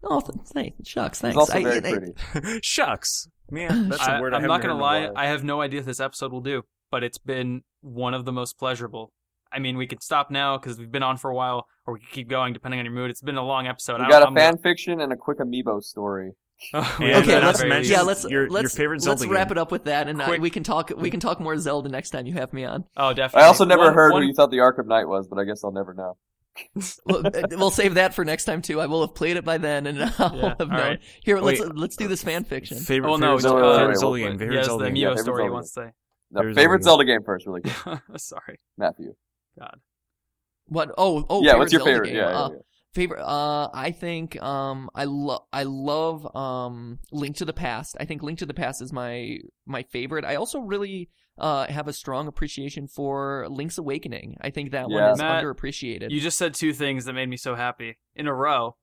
oh 0.05 0.21
th- 0.21 0.39
thanks 0.55 0.89
shucks 0.89 1.19
He's 1.19 1.23
thanks 1.23 1.37
also 1.37 1.59
I- 1.59 1.63
very 1.63 1.79
I- 1.79 1.93
pretty. 2.41 2.61
Shucks, 2.63 3.29
man, 3.51 3.89
that's 3.89 4.07
a 4.07 4.13
I, 4.13 4.21
word. 4.21 4.33
I 4.33 4.37
I'm 4.37 4.43
haven't 4.43 4.61
gonna 4.63 4.75
heard 4.75 4.77
in 4.77 4.81
a 4.81 4.83
lie. 5.15 5.23
I 5.23 5.27
have 5.29 5.43
no 5.45 5.61
idea 5.61 5.81
if 5.81 5.87
this 5.87 6.01
episode 6.01 6.33
will 6.33 6.41
do, 6.41 6.63
but 6.91 7.03
it's 7.03 7.19
been 7.19 7.63
one 7.81 8.15
of 8.15 8.25
the 8.25 8.33
most 8.33 8.59
pleasurable. 8.59 9.13
I 9.51 9.59
mean, 9.61 9.77
we 9.79 9.87
could 9.87 10.03
stop 10.03 10.31
now 10.31 10.59
because 10.59 10.79
we've 10.79 10.93
been 10.93 11.03
on 11.03 11.17
for 11.17 11.31
a 11.31 11.35
while, 11.35 11.67
or 11.87 11.95
we 11.95 12.01
could 12.01 12.11
keep 12.11 12.29
going 12.29 12.53
depending 12.53 12.79
on 12.81 12.85
your 12.87 12.95
mood. 12.95 13.11
It's 13.11 13.23
been 13.23 13.39
a 13.39 13.45
long 13.45 13.67
episode. 13.67 13.99
We 14.01 14.07
I- 14.07 14.11
got 14.11 14.23
a 14.23 14.27
I'm 14.29 14.35
fan 14.35 14.59
fiction 14.59 15.01
and 15.01 15.13
a 15.13 15.17
quick 15.17 15.39
amiibo 15.39 15.83
story. 15.83 16.33
Gonna... 16.73 16.87
And 17.01 17.23
okay, 17.25 17.41
let's 17.41 17.63
mention 17.65 17.93
yeah, 17.93 18.03
let's 18.03 18.25
your- 18.25 18.43
your 18.43 18.51
let's 18.51 18.77
favorite 18.77 19.05
let's 19.07 19.21
Zelda 19.23 19.33
wrap 19.33 19.51
it 19.53 19.59
up 19.59 19.71
with 19.73 19.85
that, 19.85 20.09
and 20.09 20.21
uh, 20.21 20.27
Quick. 20.27 20.41
we 20.41 20.51
can 20.51 20.65
talk 20.65 20.91
we 20.97 21.09
can 21.11 21.21
talk 21.21 21.41
more 21.41 21.57
Zelda 21.57 21.89
next 21.89 22.11
time 22.11 22.27
you 22.27 22.35
have 22.35 22.53
me 22.53 22.65
on. 22.65 22.85
Oh, 22.97 23.13
definitely. 23.15 23.45
I 23.45 23.47
also 23.47 23.65
never 23.65 23.85
One- 23.85 23.95
heard 23.95 24.13
one- 24.13 24.23
who 24.23 24.29
you 24.29 24.35
thought 24.35 24.51
the 24.51 24.57
Arkham 24.59 24.87
Knight 24.87 25.07
was, 25.09 25.29
but 25.29 25.39
I 25.39 25.45
guess 25.45 25.63
I'll 25.65 25.73
never 25.73 25.95
know. 25.95 26.17
We'll, 27.05 27.27
uh, 27.27 27.31
we'll 27.53 27.71
save 27.71 27.95
that 27.95 28.15
for 28.15 28.25
next 28.25 28.45
time 28.45 28.63
too. 28.63 28.81
I 28.81 28.87
will 28.87 29.01
have 29.03 29.15
played 29.15 29.37
it 29.37 29.45
by 29.45 29.59
then, 29.59 29.87
and 29.87 30.03
I'll 30.19 30.37
Yeah, 30.37 30.49
have 30.49 30.61
all 30.61 30.67
known. 30.67 30.77
right. 30.79 31.01
Here, 31.25 31.39
let's 31.41 31.61
Wait. 31.61 31.75
let's 31.77 31.97
do 31.97 32.09
this 32.09 32.23
fan 32.23 32.45
fiction. 32.45 32.79
Favorite, 32.79 33.11
Oh 33.13 33.17
no, 33.17 33.37
favorite, 33.39 33.51
no, 33.53 33.61
Zelda- 33.61 33.61
no, 33.61 33.69
no, 33.69 33.79
favorite 33.79 33.95
no, 33.95 33.99
Zelda 34.01 34.19
no, 34.19 34.25
game. 34.25 34.33
no. 34.33 34.39
Favorite 34.39 34.57
yes, 34.57 34.67
Zelda 34.67 34.85
the 34.85 34.91
game. 34.91 34.97
Yeah, 34.97 35.09
Mio 35.09 35.17
story 35.23 35.45
he 35.45 35.51
wants 35.51 35.73
to 35.73 35.81
The 36.31 36.41
There's 36.43 36.55
favorite 36.57 36.83
Zelda 36.85 37.03
Zelda 37.03 37.05
game 37.05 37.23
first, 37.25 37.47
really 37.47 37.61
quick. 37.63 38.01
Sorry. 38.17 38.61
Matthew. 38.77 39.15
God. 39.59 39.77
What? 40.67 40.91
Oh, 40.99 41.25
oh, 41.31 41.43
yeah, 41.43 41.55
what's 41.57 41.73
your 41.73 41.81
Zelda 41.81 41.93
favorite? 41.93 42.07
game. 42.09 42.17
Yeah, 42.17 42.31
yeah, 42.31 42.39
Uh, 42.39 42.51
yeah. 42.51 42.57
Favorite? 42.95 43.21
Uh, 43.23 43.69
I 43.73 43.91
think 43.93 44.41
um, 44.43 44.89
I 44.95 45.05
love 45.05 45.43
I 45.53 45.63
love 45.65 46.35
um, 46.35 46.99
Link 47.13 47.37
to 47.37 47.45
the 47.45 47.53
Past. 47.53 47.97
I 48.01 48.07
think 48.07 48.23
Link 48.23 48.39
to 48.41 48.47
the 48.47 48.55
Past 48.55 48.81
is 48.83 48.93
my 48.93 49.39
my 49.67 49.83
favorite. 49.85 50.25
I 50.25 50.37
also 50.37 50.61
really 50.61 51.11
uh 51.39 51.67
have 51.71 51.89
a 51.89 51.93
strong 51.93 52.27
appreciation 52.29 52.87
for 52.89 53.47
Link's 53.49 53.79
Awakening. 53.79 54.37
I 54.41 54.51
think 54.51 54.71
that 54.73 54.89
Yeah. 54.91 55.03
one 55.03 55.13
is 55.13 55.19
Matt, 55.19 55.43
underappreciated. 55.45 56.11
You 56.11 56.21
just 56.21 56.39
said 56.39 56.55
two 56.55 56.73
things 56.73 57.05
that 57.07 57.13
made 57.13 57.29
me 57.29 57.37
so 57.37 57.55
happy 57.55 57.99
in 58.15 58.27
a 58.27 58.35
row. 58.35 58.77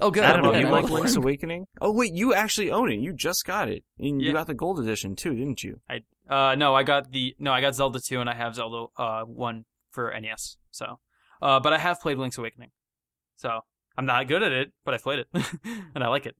oh, 0.00 0.10
good. 0.10 0.24
Adam, 0.24 0.42
good. 0.42 0.52
you 0.54 0.58
I 0.58 0.60
don't 0.60 0.70
know. 0.72 0.76
You 0.78 0.82
like 0.82 0.90
Link's. 0.90 1.16
Awakening? 1.16 1.66
Oh 1.80 1.92
wait, 1.92 2.12
you 2.12 2.32
actually 2.34 2.70
own 2.70 2.90
it. 2.90 3.00
You 3.00 3.12
just 3.12 3.44
got 3.44 3.68
it, 3.68 3.84
and 3.98 4.20
you 4.22 4.32
got 4.32 4.46
the 4.46 4.54
gold 4.54 4.78
edition 4.80 5.16
too, 5.16 5.34
didn't 5.34 5.62
you? 5.64 5.80
Uh, 6.28 6.54
no, 6.54 6.74
I 6.74 6.82
got 6.84 7.10
the 7.12 7.34
no, 7.38 7.52
I 7.52 7.60
got 7.60 7.74
Zelda 7.74 8.00
two, 8.00 8.20
and 8.20 8.30
I 8.30 8.34
have 8.34 8.54
Zelda 8.54 8.86
uh 8.96 9.22
one 9.24 9.64
for 9.90 10.12
NES. 10.18 10.56
So, 10.70 10.98
uh, 11.42 11.60
but 11.60 11.72
I 11.72 11.78
have 11.78 12.00
played 12.00 12.18
Link's 12.18 12.38
Awakening. 12.38 12.70
So 13.36 13.60
I'm 13.98 14.06
not 14.06 14.26
good 14.28 14.42
at 14.42 14.52
it, 14.52 14.72
but 14.84 14.94
I 14.94 14.98
played 14.98 15.18
it, 15.20 15.28
and 15.94 16.02
I 16.02 16.08
like 16.08 16.26
it. 16.26 16.36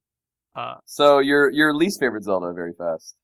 Uh, 0.57 0.77
So 0.87 1.19
your 1.19 1.51
your 1.51 1.75
least 1.75 2.01
favorite 2.01 2.23
Zelda, 2.25 2.53
very 2.53 2.73
fast. 2.79 3.17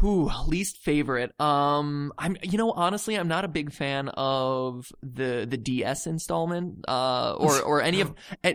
Who 0.00 0.30
least 0.46 0.78
favorite? 0.82 1.38
Um, 1.40 2.12
I'm 2.18 2.36
you 2.42 2.58
know 2.58 2.70
honestly 2.72 3.14
I'm 3.16 3.28
not 3.28 3.44
a 3.44 3.48
big 3.48 3.72
fan 3.72 4.08
of 4.10 4.86
the 5.02 5.46
the 5.48 5.56
DS 5.56 6.06
installment, 6.06 6.84
uh, 6.86 7.34
or 7.38 7.62
or 7.62 7.80
any 7.80 8.02
of 8.02 8.14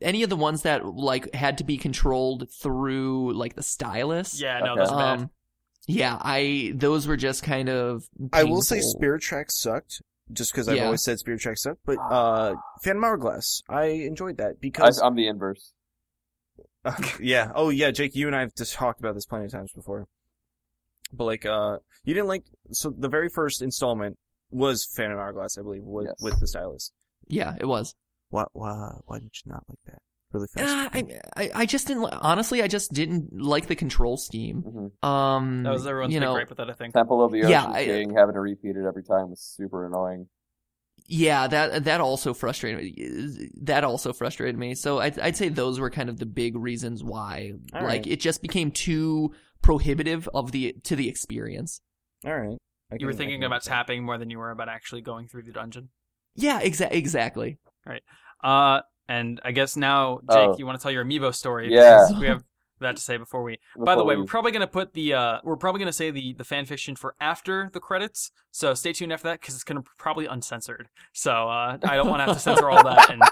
any 0.00 0.22
of 0.22 0.30
the 0.30 0.36
ones 0.36 0.62
that 0.62 0.86
like 0.86 1.34
had 1.34 1.58
to 1.58 1.64
be 1.64 1.76
controlled 1.76 2.48
through 2.62 3.34
like 3.34 3.54
the 3.54 3.62
stylus. 3.62 4.40
yeah, 4.40 4.60
no, 4.60 4.72
Okay. 4.72 4.80
those 4.80 4.92
are 4.92 4.98
bad. 4.98 5.18
Um, 5.20 5.30
yeah, 5.86 6.18
I 6.20 6.72
those 6.74 7.06
were 7.06 7.16
just 7.16 7.42
kind 7.42 7.68
of. 7.68 8.04
I 8.32 8.44
will 8.44 8.62
say. 8.62 8.80
Spirit 8.80 9.20
Tracks 9.22 9.58
sucked, 9.58 10.00
just 10.32 10.52
because 10.52 10.68
I've 10.68 10.76
Yeah. 10.76 10.84
always 10.86 11.02
said 11.02 11.18
Spirit 11.18 11.40
Tracks 11.40 11.62
sucked. 11.62 11.80
But 11.84 11.98
uh, 12.10 12.54
Phantom 12.82 13.04
Hourglass, 13.04 13.62
I 13.68 13.84
enjoyed 13.86 14.38
that 14.38 14.52
I, 14.52 14.56
because 14.60 14.98
I'm 15.00 15.14
the 15.16 15.28
inverse. 15.28 15.72
yeah. 17.20 17.52
Oh 17.54 17.68
yeah, 17.70 17.90
Jake. 17.90 18.14
You 18.16 18.26
and 18.26 18.36
I 18.36 18.40
have 18.40 18.54
just 18.54 18.72
talked 18.74 19.00
about 19.00 19.14
this 19.14 19.26
plenty 19.26 19.44
of 19.46 19.52
times 19.52 19.72
before. 19.72 20.06
But 21.12 21.24
like, 21.24 21.46
uh, 21.46 21.78
you 22.04 22.14
didn't 22.14 22.28
like. 22.28 22.44
So 22.72 22.90
the 22.96 23.08
very 23.08 23.28
first 23.28 23.62
installment 23.62 24.16
was 24.50 24.84
Phantom 24.96 25.18
Hourglass, 25.18 25.56
I 25.58 25.62
believe, 25.62 25.82
with, 25.84 26.06
Yes. 26.06 26.16
with 26.22 26.40
the 26.40 26.46
stylus. 26.46 26.92
Yeah, 27.26 27.54
it 27.60 27.66
was. 27.66 27.94
Why? 28.30 28.44
Why? 28.52 28.92
Why 29.06 29.18
did 29.18 29.30
you 29.44 29.52
not 29.52 29.64
like 29.68 29.78
that? 29.86 29.98
Really 30.32 30.46
fast. 30.54 30.68
Uh, 30.68 30.88
I, 30.92 31.44
I 31.44 31.50
I 31.62 31.66
just 31.66 31.86
didn't 31.86 32.02
li- 32.02 32.10
honestly. 32.12 32.62
I 32.62 32.68
just 32.68 32.92
didn't 32.92 33.32
like 33.32 33.66
the 33.66 33.74
control 33.76 34.18
scheme. 34.18 34.60
hmm 34.60 35.06
Um, 35.08 35.62
That 35.62 35.72
was 35.72 35.86
everyone's 35.86 36.12
you 36.12 36.20
big 36.20 36.26
know, 36.28 36.34
gripe 36.34 36.50
with 36.50 36.58
that, 36.58 36.68
I 36.68 36.74
think. 36.74 36.92
Temple 36.92 37.24
of 37.24 37.32
the 37.32 37.38
Ocean 37.40 37.50
Yeah, 37.50 37.66
I- 37.66 37.84
King 37.86 38.14
having 38.14 38.34
to 38.34 38.40
repeat 38.40 38.76
it 38.76 38.84
every 38.86 39.02
time 39.04 39.30
was 39.30 39.40
super 39.40 39.86
annoying. 39.86 40.28
Yeah, 41.06 41.46
that 41.46 41.84
that 41.84 42.02
also 42.02 42.34
frustrated 42.34 42.82
me. 42.82 43.48
That 43.62 43.84
also 43.84 44.12
frustrated 44.12 44.58
me. 44.58 44.74
So 44.74 44.98
I'd 44.98 45.18
I'd 45.18 45.36
say 45.36 45.48
those 45.48 45.80
were 45.80 45.88
kind 45.88 46.10
of 46.10 46.18
the 46.18 46.26
big 46.26 46.54
reasons 46.56 47.02
why. 47.02 47.52
All 47.72 47.80
like 47.80 47.88
right. 47.88 48.06
it 48.06 48.20
just 48.20 48.42
became 48.42 48.70
too 48.70 49.32
prohibitive 49.62 50.28
of 50.34 50.52
the 50.52 50.74
to 50.84 50.96
the 50.96 51.08
experience. 51.08 51.80
All 52.26 52.36
right. 52.38 52.58
I 52.92 52.96
You 52.98 53.06
were 53.06 53.12
thinking 53.12 53.44
about 53.44 53.56
understand. 53.56 53.74
tapping 53.86 54.04
more 54.04 54.18
than 54.18 54.30
you 54.30 54.38
were 54.38 54.50
about 54.50 54.68
actually 54.68 55.02
going 55.02 55.28
through 55.28 55.42
the 55.42 55.52
dungeon. 55.52 55.90
Yeah, 56.34 56.60
exa- 56.62 56.92
exactly. 56.92 57.58
All 57.86 57.92
right. 57.92 58.02
Uh, 58.42 58.82
and 59.08 59.40
I 59.44 59.52
guess 59.52 59.76
now, 59.76 60.20
Jake, 60.30 60.38
Oh. 60.50 60.56
you 60.58 60.66
want 60.66 60.78
to 60.78 60.82
tell 60.82 60.92
your 60.92 61.04
amiibo 61.04 61.34
story? 61.34 61.72
Yeah. 61.72 62.06
We 62.18 62.26
have 62.28 62.44
that 62.80 62.94
to 62.96 63.02
say 63.02 63.16
before 63.16 63.42
we. 63.42 63.58
By 63.76 63.94
the 63.96 64.04
way, 64.04 64.14
we- 64.14 64.22
we're 64.22 64.26
probably 64.26 64.52
gonna 64.52 64.66
put 64.68 64.94
the 64.94 65.12
uh, 65.14 65.38
we're 65.44 65.56
probably 65.56 65.80
gonna 65.80 65.92
say 65.92 66.10
the 66.10 66.32
the 66.34 66.44
fan 66.44 66.64
fiction 66.64 66.94
for 66.96 67.14
after 67.20 67.70
the 67.72 67.80
credits. 67.80 68.30
So 68.52 68.72
stay 68.74 68.92
tuned 68.92 69.12
after 69.12 69.28
that 69.28 69.40
because 69.40 69.54
it's 69.54 69.64
gonna 69.64 69.82
probably 69.98 70.26
uncensored. 70.26 70.88
So 71.12 71.32
uh, 71.32 71.78
I 71.82 71.96
don't 71.96 72.08
want 72.08 72.20
to 72.20 72.24
have 72.26 72.34
to 72.36 72.40
censor 72.40 72.70
all 72.70 72.82
that, 72.84 73.10
and 73.10 73.22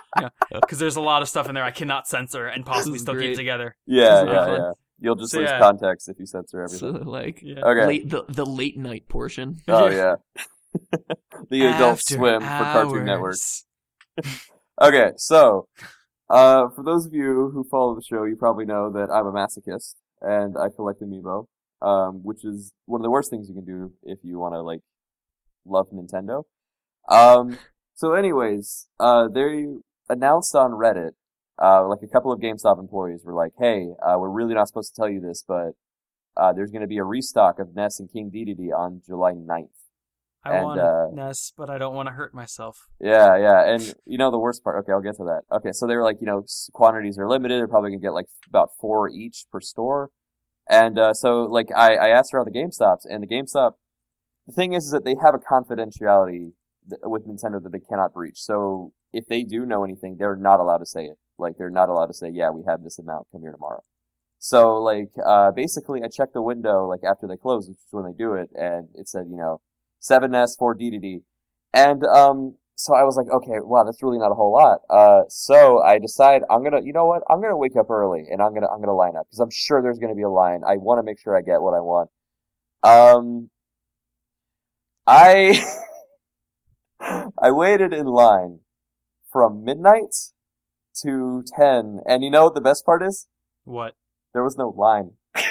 because 0.60 0.78
there's 0.80 0.96
a 0.96 1.00
lot 1.00 1.22
of 1.22 1.28
stuff 1.28 1.48
in 1.48 1.54
there 1.54 1.64
I 1.64 1.70
cannot 1.70 2.08
censor 2.08 2.46
and 2.46 2.66
possibly 2.66 2.92
This 2.94 3.02
is 3.02 3.02
still 3.02 3.18
keep 3.20 3.36
together. 3.36 3.76
yeah, 3.86 4.24
yeah, 4.24 4.56
yeah. 4.56 4.72
You'll 4.98 5.16
just 5.16 5.32
So, 5.32 5.40
lose 5.40 5.50
yeah. 5.50 5.58
context 5.58 6.08
if 6.08 6.18
you 6.18 6.26
censor 6.26 6.66
So 6.66 6.88
everything. 6.88 7.06
like 7.18 7.42
Yeah. 7.42 7.60
Okay. 7.64 7.86
late 7.86 8.10
the 8.10 8.24
the 8.28 8.46
late 8.46 8.76
night 8.78 9.08
portion. 9.08 9.58
Oh 9.68 9.88
yeah. 9.90 10.16
the 11.50 11.66
Adult 11.66 11.98
After 11.98 12.14
Swim 12.16 12.40
for 12.40 12.46
Cartoon 12.46 13.04
Network. 13.04 13.36
Okay, 14.80 15.12
so 15.16 15.68
uh, 16.28 16.68
for 16.74 16.82
those 16.84 17.06
of 17.06 17.14
you 17.14 17.50
who 17.52 17.64
follow 17.70 17.94
the 17.94 18.02
show, 18.02 18.24
you 18.24 18.36
probably 18.36 18.66
know 18.66 18.90
that 18.92 19.10
I'm 19.10 19.26
a 19.26 19.32
masochist 19.32 19.94
and 20.20 20.56
I 20.58 20.68
collect 20.68 21.00
amiibo, 21.00 21.46
um, 21.80 22.20
which 22.22 22.44
is 22.44 22.72
one 22.84 23.00
of 23.00 23.02
the 23.02 23.10
worst 23.10 23.30
things 23.30 23.48
you 23.48 23.54
can 23.54 23.64
do 23.64 23.92
if 24.02 24.18
you 24.22 24.38
want 24.38 24.54
to 24.54 24.60
like 24.62 24.80
love 25.64 25.86
Nintendo. 25.92 26.44
Um, 27.08 27.58
so, 27.94 28.12
anyways, 28.12 28.88
uh, 29.00 29.28
they 29.28 29.66
announced 30.10 30.54
on 30.54 30.72
Reddit, 30.72 31.12
uh, 31.62 31.86
like 31.88 32.00
a 32.02 32.08
couple 32.08 32.32
of 32.32 32.40
GameStop 32.40 32.78
employees 32.78 33.22
were 33.24 33.34
like, 33.34 33.52
"Hey, 33.58 33.88
uh, 34.06 34.16
we're 34.18 34.30
really 34.30 34.54
not 34.54 34.68
supposed 34.68 34.94
to 34.94 35.00
tell 35.00 35.08
you 35.08 35.20
this, 35.20 35.44
but 35.46 35.72
uh, 36.36 36.52
there's 36.52 36.70
going 36.70 36.82
to 36.82 36.88
be 36.88 36.98
a 36.98 37.04
restock 37.04 37.58
of 37.58 37.74
Ness 37.74 37.98
and 37.98 38.12
King 38.12 38.30
Dedede 38.30 38.72
on 38.76 39.02
July 39.06 39.32
9th." 39.32 39.68
I 40.44 40.54
And, 40.54 40.64
want 40.64 40.80
uh, 40.80 41.06
Ness, 41.12 41.52
but 41.56 41.68
I 41.68 41.78
don't 41.78 41.94
want 41.94 42.08
to 42.08 42.12
hurt 42.12 42.32
myself. 42.32 42.86
Yeah, 43.00 43.36
yeah, 43.36 43.64
and 43.68 43.94
you 44.04 44.16
know 44.16 44.30
the 44.30 44.38
worst 44.38 44.62
part. 44.62 44.78
Okay, 44.80 44.92
I'll 44.92 45.00
get 45.00 45.16
to 45.16 45.24
that. 45.24 45.42
Okay, 45.50 45.72
so 45.72 45.86
they 45.86 45.96
were 45.96 46.04
like, 46.04 46.20
you 46.20 46.26
know, 46.26 46.44
quantities 46.72 47.18
are 47.18 47.28
limited. 47.28 47.58
They're 47.58 47.68
probably 47.68 47.90
gonna 47.90 48.00
get 48.00 48.12
like 48.12 48.26
about 48.48 48.70
four 48.80 49.08
each 49.08 49.46
per 49.50 49.60
store, 49.60 50.10
and 50.68 50.98
uh, 50.98 51.14
so 51.14 51.44
like 51.44 51.68
I, 51.74 51.96
I 51.96 52.08
asked 52.10 52.32
around 52.32 52.46
the 52.46 52.58
GameStops, 52.58 53.00
and 53.08 53.22
the 53.22 53.26
GameStop, 53.26 53.72
the 54.46 54.52
thing 54.52 54.72
is, 54.72 54.84
is 54.84 54.90
that 54.92 55.04
they 55.04 55.16
have 55.20 55.34
a 55.34 55.38
confidentiality 55.38 56.52
th- 56.88 57.00
with 57.02 57.26
Nintendo 57.26 57.60
that 57.62 57.72
they 57.72 57.80
cannot 57.80 58.12
breach. 58.14 58.38
So 58.40 58.92
if 59.12 59.26
they 59.26 59.42
do 59.42 59.66
know 59.66 59.82
anything, 59.82 60.16
they're 60.18 60.36
not 60.36 60.60
allowed 60.60 60.78
to 60.78 60.86
say 60.86 61.06
it. 61.06 61.18
Like 61.38 61.54
they're 61.58 61.70
not 61.70 61.88
allowed 61.88 62.06
to 62.06 62.14
say, 62.14 62.30
yeah, 62.32 62.50
we 62.50 62.62
have 62.66 62.82
this 62.82 62.98
amount. 62.98 63.26
Come 63.32 63.42
here 63.42 63.52
tomorrow. 63.52 63.82
So 64.38 64.76
like 64.76 65.10
uh, 65.24 65.50
basically, 65.52 66.02
I 66.02 66.08
checked 66.08 66.34
the 66.34 66.42
window 66.42 66.86
like 66.86 67.00
after 67.04 67.26
they 67.26 67.36
close, 67.36 67.68
which 67.68 67.78
is 67.78 67.92
when 67.92 68.04
they 68.04 68.16
do 68.16 68.34
it, 68.34 68.50
and 68.54 68.88
it 68.94 69.08
said, 69.08 69.26
you 69.30 69.36
know, 69.36 69.60
7S, 70.00 70.58
4 70.58 70.76
DDD. 70.76 71.22
And, 71.72 72.04
um, 72.04 72.56
so 72.78 72.94
I 72.94 73.04
was 73.04 73.16
like, 73.16 73.28
okay, 73.32 73.58
wow, 73.62 73.84
that's 73.84 74.02
really 74.02 74.18
not 74.18 74.30
a 74.30 74.34
whole 74.34 74.52
lot. 74.52 74.80
Uh, 74.90 75.22
so 75.28 75.82
I 75.82 75.98
decide 75.98 76.42
I'm 76.50 76.62
gonna, 76.62 76.82
you 76.82 76.92
know 76.92 77.06
what? 77.06 77.22
I'm 77.30 77.40
gonna 77.40 77.56
wake 77.56 77.74
up 77.74 77.88
early 77.88 78.26
and 78.30 78.42
I'm 78.42 78.52
gonna, 78.52 78.68
I'm 78.68 78.80
gonna 78.80 78.94
line 78.94 79.16
up 79.16 79.26
because 79.26 79.40
I'm 79.40 79.50
sure 79.50 79.80
there's 79.80 79.98
gonna 79.98 80.14
be 80.14 80.22
a 80.22 80.28
line. 80.28 80.60
I 80.66 80.76
want 80.76 80.98
to 80.98 81.02
make 81.02 81.18
sure 81.18 81.34
I 81.34 81.40
get 81.40 81.62
what 81.62 81.72
I 81.72 81.80
want. 81.80 82.10
Um, 82.82 83.48
I, 85.06 85.64
I 87.00 87.50
waited 87.50 87.94
in 87.94 88.06
line 88.06 88.60
from 89.32 89.64
midnight 89.64 90.14
to 91.02 91.44
10. 91.56 92.00
And 92.06 92.22
you 92.24 92.30
know 92.30 92.44
what 92.44 92.54
the 92.54 92.60
best 92.60 92.84
part 92.84 93.02
is? 93.02 93.26
What? 93.64 93.94
There 94.34 94.42
was 94.44 94.56
no 94.56 94.68
line. 94.70 95.12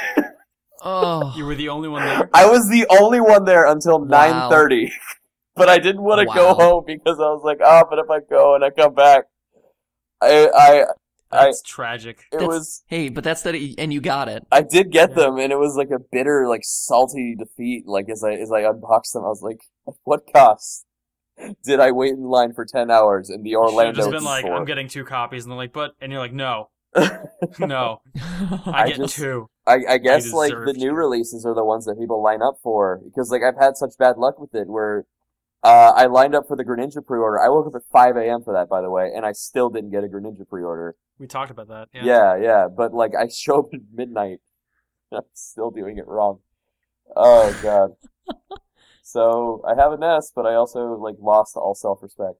Oh, 0.88 1.34
You 1.36 1.46
were 1.46 1.56
the 1.56 1.70
only 1.70 1.90
one 1.90 2.04
there? 2.06 2.30
I 2.34 2.46
was 2.48 2.70
the 2.70 2.86
only 2.90 3.20
one 3.20 3.46
there 3.46 3.66
until 3.66 4.00
Wow. 4.00 4.50
9:30. 4.52 4.92
but 5.56 5.68
I 5.68 5.80
didn't 5.80 6.04
want 6.04 6.20
to 6.20 6.26
go 6.36 6.54
home 6.54 6.84
because 6.86 7.18
I 7.18 7.24
was 7.24 7.42
like, 7.44 7.58
"Oh, 7.64 7.84
but 7.90 7.98
if 7.98 8.08
I 8.10 8.20
go 8.30 8.54
and 8.56 8.64
I 8.64 8.70
come 8.70 8.94
back, 8.94 9.24
I 10.22 10.48
I 10.56 10.84
I 11.32 11.46
That's 11.46 11.64
tragic. 11.64 12.20
it 12.32 12.38
That's- 12.38 12.48
was 12.48 12.84
hey, 12.88 13.10
but 13.10 13.24
that's 13.24 13.42
that, 13.44 13.56
and 13.56 13.92
you 13.92 14.00
got 14.00 14.30
it. 14.30 14.46
I 14.52 14.62
did 14.62 14.92
get 14.92 15.10
Yeah. 15.12 15.16
them 15.16 15.38
and 15.40 15.52
it 15.52 15.58
was 15.58 15.76
like 15.76 15.90
a 15.90 15.98
bitter 16.12 16.48
like 16.48 16.62
salty 16.64 17.36
defeat 17.36 17.88
like 17.88 18.08
as 18.10 18.24
I 18.24 18.34
as 18.34 18.52
I 18.52 18.60
unboxed 18.62 19.14
them 19.14 19.24
I 19.24 19.30
was 19.30 19.42
like, 19.42 19.62
"What 20.04 20.32
cost 20.32 20.85
did 21.64 21.80
I 21.80 21.92
wait 21.92 22.12
in 22.12 22.24
line 22.24 22.54
for 22.54 22.66
10 22.66 22.90
hours 22.90 23.30
in 23.30 23.44
the 23.44 23.50
You 23.52 23.56
should 23.58 23.64
have 23.66 23.74
Orlando 23.74 24.00
just 24.00 24.12
been 24.12 24.24
like. 24.24 24.46
I'm 24.46 24.66
getting 24.66 24.88
two 24.88 25.04
copies, 25.04 25.44
and 25.44 25.52
they're 25.52 25.58
like, 25.58 25.74
but, 25.74 25.92
and 26.00 26.12
you're 26.12 26.22
like, 26.22 26.34
no, 26.34 26.70
no, 27.60 28.02
I, 28.66 28.72
I 28.84 28.88
get 28.88 28.98
just- 28.98 29.16
two. 29.16 29.50
I, 29.68 29.80
I 29.90 29.98
guess 29.98 30.32
like 30.32 30.52
the 30.52 30.74
new 30.78 30.94
releases 30.94 31.44
are 31.44 31.56
the 31.56 31.66
ones 31.66 31.86
that 31.86 31.98
people 32.00 32.22
line 32.22 32.44
up 32.44 32.58
for 32.62 33.02
because 33.04 33.32
like 33.32 33.42
I've 33.42 33.58
had 33.60 33.78
such 33.78 33.98
bad 33.98 34.16
luck 34.18 34.38
with 34.38 34.54
it 34.54 34.68
where 34.68 35.08
uh, 35.64 35.92
I 35.96 36.06
lined 36.06 36.36
up 36.36 36.48
for 36.48 36.56
the 36.56 36.64
Greninja 36.64 37.04
pre-order. 37.04 37.40
I 37.42 37.50
woke 37.50 37.66
up 37.66 37.74
at 37.76 37.82
5 37.92 38.16
a.m. 38.18 38.44
for 38.44 38.54
that, 38.54 38.70
by 38.70 38.82
the 38.82 38.92
way, 38.92 39.10
and 39.16 39.26
I 39.26 39.32
still 39.32 39.72
didn't 39.72 39.90
get 39.90 40.04
a 40.04 40.08
Greninja 40.08 40.48
pre-order. 40.48 40.96
We 41.18 41.26
talked 41.26 41.50
about 41.50 41.68
that. 41.70 41.88
Yeah. 41.92 42.04
Yeah, 42.06 42.38
yeah, 42.38 42.68
but 42.68 42.94
like 42.94 43.14
I 43.20 43.28
showed 43.34 43.66
up 43.66 43.74
at 43.74 43.80
midnight. 43.92 44.38
I'm 45.12 45.22
still 45.34 45.72
doing 45.72 45.98
it 45.98 46.06
wrong. 46.08 46.42
Oh 47.16 47.58
god. 47.64 47.96
so 49.06 49.62
I 49.68 49.76
have 49.80 49.92
a 49.92 49.98
Ness, 49.98 50.32
but 50.36 50.48
I 50.48 50.56
also 50.56 50.96
like 50.96 51.16
lost 51.20 51.56
all 51.56 51.76
self-respect. 51.76 52.40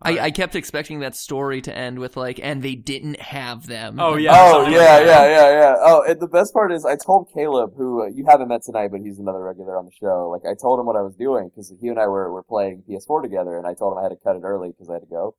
I, 0.00 0.18
I 0.18 0.30
kept 0.30 0.54
expecting 0.54 1.00
that 1.00 1.16
story 1.16 1.60
to 1.62 1.76
end 1.76 1.98
with 1.98 2.16
like, 2.16 2.38
and 2.40 2.62
they 2.62 2.76
didn't 2.76 3.18
have 3.20 3.66
them. 3.66 3.98
Oh, 3.98 4.14
yeah, 4.16 4.32
oh 4.36 4.68
yeah, 4.68 5.00
yeah, 5.00 5.26
yeah, 5.26 5.50
yeah. 5.50 5.74
Oh, 5.80 6.04
and 6.06 6.20
the 6.20 6.28
best 6.28 6.52
part 6.52 6.70
is 6.72 6.84
I 6.84 6.94
told 6.94 7.28
Caleb, 7.34 7.72
who 7.76 8.02
uh, 8.02 8.06
you 8.06 8.24
haven't 8.28 8.48
met 8.48 8.62
tonight, 8.62 8.92
but 8.92 9.00
he's 9.00 9.18
another 9.18 9.42
regular 9.42 9.76
on 9.76 9.86
the 9.86 9.90
show. 9.98 10.30
Like 10.30 10.48
I 10.48 10.54
told 10.54 10.78
him 10.78 10.86
what 10.86 10.94
I 10.94 11.02
was 11.02 11.16
doing 11.16 11.48
because 11.48 11.74
he 11.80 11.88
and 11.88 11.98
I 11.98 12.06
were 12.06 12.32
were 12.32 12.44
playing 12.44 12.84
PS4 12.88 13.22
together, 13.22 13.58
and 13.58 13.66
I 13.66 13.74
told 13.74 13.94
him 13.94 13.98
I 13.98 14.02
had 14.04 14.10
to 14.10 14.22
cut 14.22 14.36
it 14.36 14.42
early 14.44 14.68
because 14.68 14.88
I 14.88 14.94
had 14.94 15.02
to 15.02 15.06
go. 15.06 15.34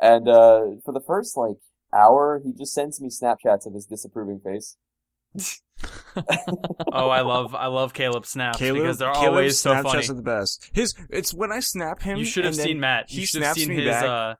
And 0.00 0.28
uh 0.28 0.78
for 0.84 0.92
the 0.92 1.02
first 1.04 1.36
like 1.36 1.56
hour, 1.92 2.40
he 2.44 2.52
just 2.52 2.74
sends 2.74 3.00
me 3.00 3.08
Snapchats 3.08 3.66
of 3.66 3.74
his 3.74 3.86
disapproving 3.86 4.40
face. 4.44 4.76
Oh, 6.92 7.08
I 7.08 7.22
love, 7.22 7.54
I 7.54 7.66
love 7.66 7.92
Caleb 7.92 8.24
snaps 8.24 8.58
Caleb, 8.58 8.82
because 8.82 8.98
they're 8.98 9.12
Caleb's 9.12 9.26
always 9.28 9.58
so 9.58 9.82
funny. 9.82 10.08
are 10.08 10.14
the 10.14 10.22
best. 10.22 10.70
His 10.72 10.94
it's 11.10 11.34
when 11.34 11.50
I 11.50 11.60
snap 11.60 12.00
him. 12.02 12.18
You 12.18 12.24
should 12.24 12.44
have 12.44 12.54
seen 12.54 12.78
Matt. 12.78 13.10
You 13.10 13.20
he 13.20 13.26
should 13.26 13.40
snaps 13.42 13.58
seen 13.58 13.68
me 13.70 13.76
his. 13.76 13.86
back. 13.86 14.04
uh 14.04 14.34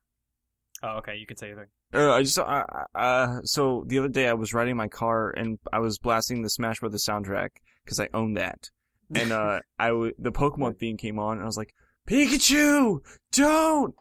Oh, 0.84 0.88
okay. 0.98 1.16
You 1.16 1.26
could 1.26 1.38
say 1.38 1.48
your 1.48 1.56
thing. 1.56 1.66
Uh, 1.92 2.12
I 2.12 2.22
just 2.22 2.38
uh, 2.38 2.64
uh 2.94 3.40
so 3.42 3.84
the 3.86 3.98
other 3.98 4.08
day 4.08 4.28
I 4.28 4.34
was 4.34 4.52
riding 4.54 4.76
my 4.76 4.88
car 4.88 5.30
and 5.30 5.58
I 5.72 5.78
was 5.80 5.98
blasting 5.98 6.42
the 6.42 6.50
Smash 6.50 6.80
Brothers 6.80 7.04
soundtrack 7.04 7.50
because 7.84 7.98
I 7.98 8.08
own 8.14 8.34
that, 8.34 8.70
and 9.14 9.32
uh 9.32 9.60
I 9.78 9.88
w- 9.88 10.12
the 10.18 10.32
Pokemon 10.32 10.78
theme 10.78 10.96
came 10.96 11.18
on 11.18 11.34
and 11.38 11.42
I 11.42 11.46
was 11.46 11.56
like 11.56 11.74
Pikachu, 12.08 12.98
don't, 13.32 13.94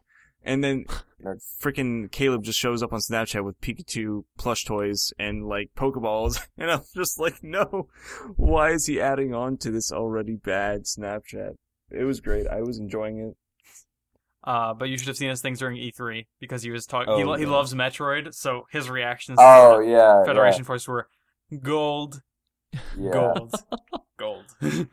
and 0.44 0.64
then 0.64 0.86
Nerd. 1.24 1.42
freaking 1.62 2.12
Caleb 2.12 2.44
just 2.44 2.60
shows 2.60 2.84
up 2.84 2.94
on 2.94 3.00
Snapchat 3.00 3.44
with 3.44 3.60
Pikachu 3.62 4.24
plush 4.38 4.66
toys 4.66 5.14
and 5.18 5.46
like 5.48 5.72
Pokeballs, 5.76 6.46
and 6.58 6.72
I'm 6.72 6.82
just 6.96 7.20
like, 7.20 7.44
no, 7.44 7.88
why 8.36 8.72
is 8.72 8.86
he 8.88 9.00
adding 9.00 9.34
on 9.34 9.58
to 9.58 9.72
this 9.72 9.92
already 9.92 10.36
bad 10.36 10.84
Snapchat? 10.84 11.56
It 11.92 12.04
was 12.04 12.20
great. 12.22 12.48
I 12.48 12.62
was 12.62 12.80
enjoying 12.80 13.20
it. 13.20 13.38
Uh, 14.44 14.74
but 14.74 14.90
you 14.90 14.98
should 14.98 15.08
have 15.08 15.16
seen 15.16 15.30
his 15.30 15.42
things 15.42 15.60
during 15.60 15.78
E3 15.78 16.26
because 16.40 16.64
he 16.64 16.72
was 16.72 16.86
talking. 16.86 17.14
Oh, 17.14 17.18
he, 17.18 17.24
lo- 17.24 17.36
he 17.36 17.46
loves 17.46 17.74
Metroid, 17.74 18.34
so 18.34 18.68
his 18.72 18.90
reactions 18.90 19.40
Oh 19.42 19.80
to 19.80 19.88
yeah, 19.88 20.26
Federation 20.26 20.66
Force 20.66 20.88
were 20.88 21.08
gold, 21.62 22.22
yeah, 22.98 23.12
yeah. 23.14 23.40
gold, 24.18 24.46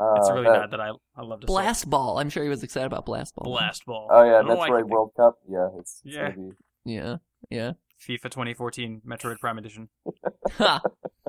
gold. 0.00 0.18
it's 0.18 0.28
Uh, 0.28 0.32
really 0.34 0.44
that- 0.46 0.60
bad 0.60 0.70
that 0.72 0.80
I 0.80 0.90
I 1.16 1.22
love 1.22 1.40
to 1.40 1.46
Blast 1.46 1.88
Ball. 1.90 2.18
I'm 2.18 2.30
sure 2.30 2.42
he 2.42 2.48
was 2.48 2.62
excited 2.62 2.86
about 2.86 3.06
Blast 3.06 3.34
Ball. 3.34 3.44
blast 3.52 3.84
ball. 3.86 4.08
Oh 4.10 4.22
yeah, 4.24 4.32
that's 4.32 4.46
don't 4.46 4.48
know 4.48 4.54
why 4.56 4.66
I 4.66 4.70
Metroid 4.70 4.82
keep 4.82 4.90
World 4.90 5.12
Cup. 5.16 5.34
Yeah, 5.48 5.68
it's, 5.78 6.02
it's 6.04 6.14
Yeah. 6.16 6.30
be. 6.30 6.50
Yeah, 6.84 7.16
yeah. 7.50 7.72
FIFA 8.06 8.30
2014 8.30 9.02
Metroid 9.06 9.38
Prime 9.40 9.58
Edition. 9.58 9.88
Ha! 10.58 10.80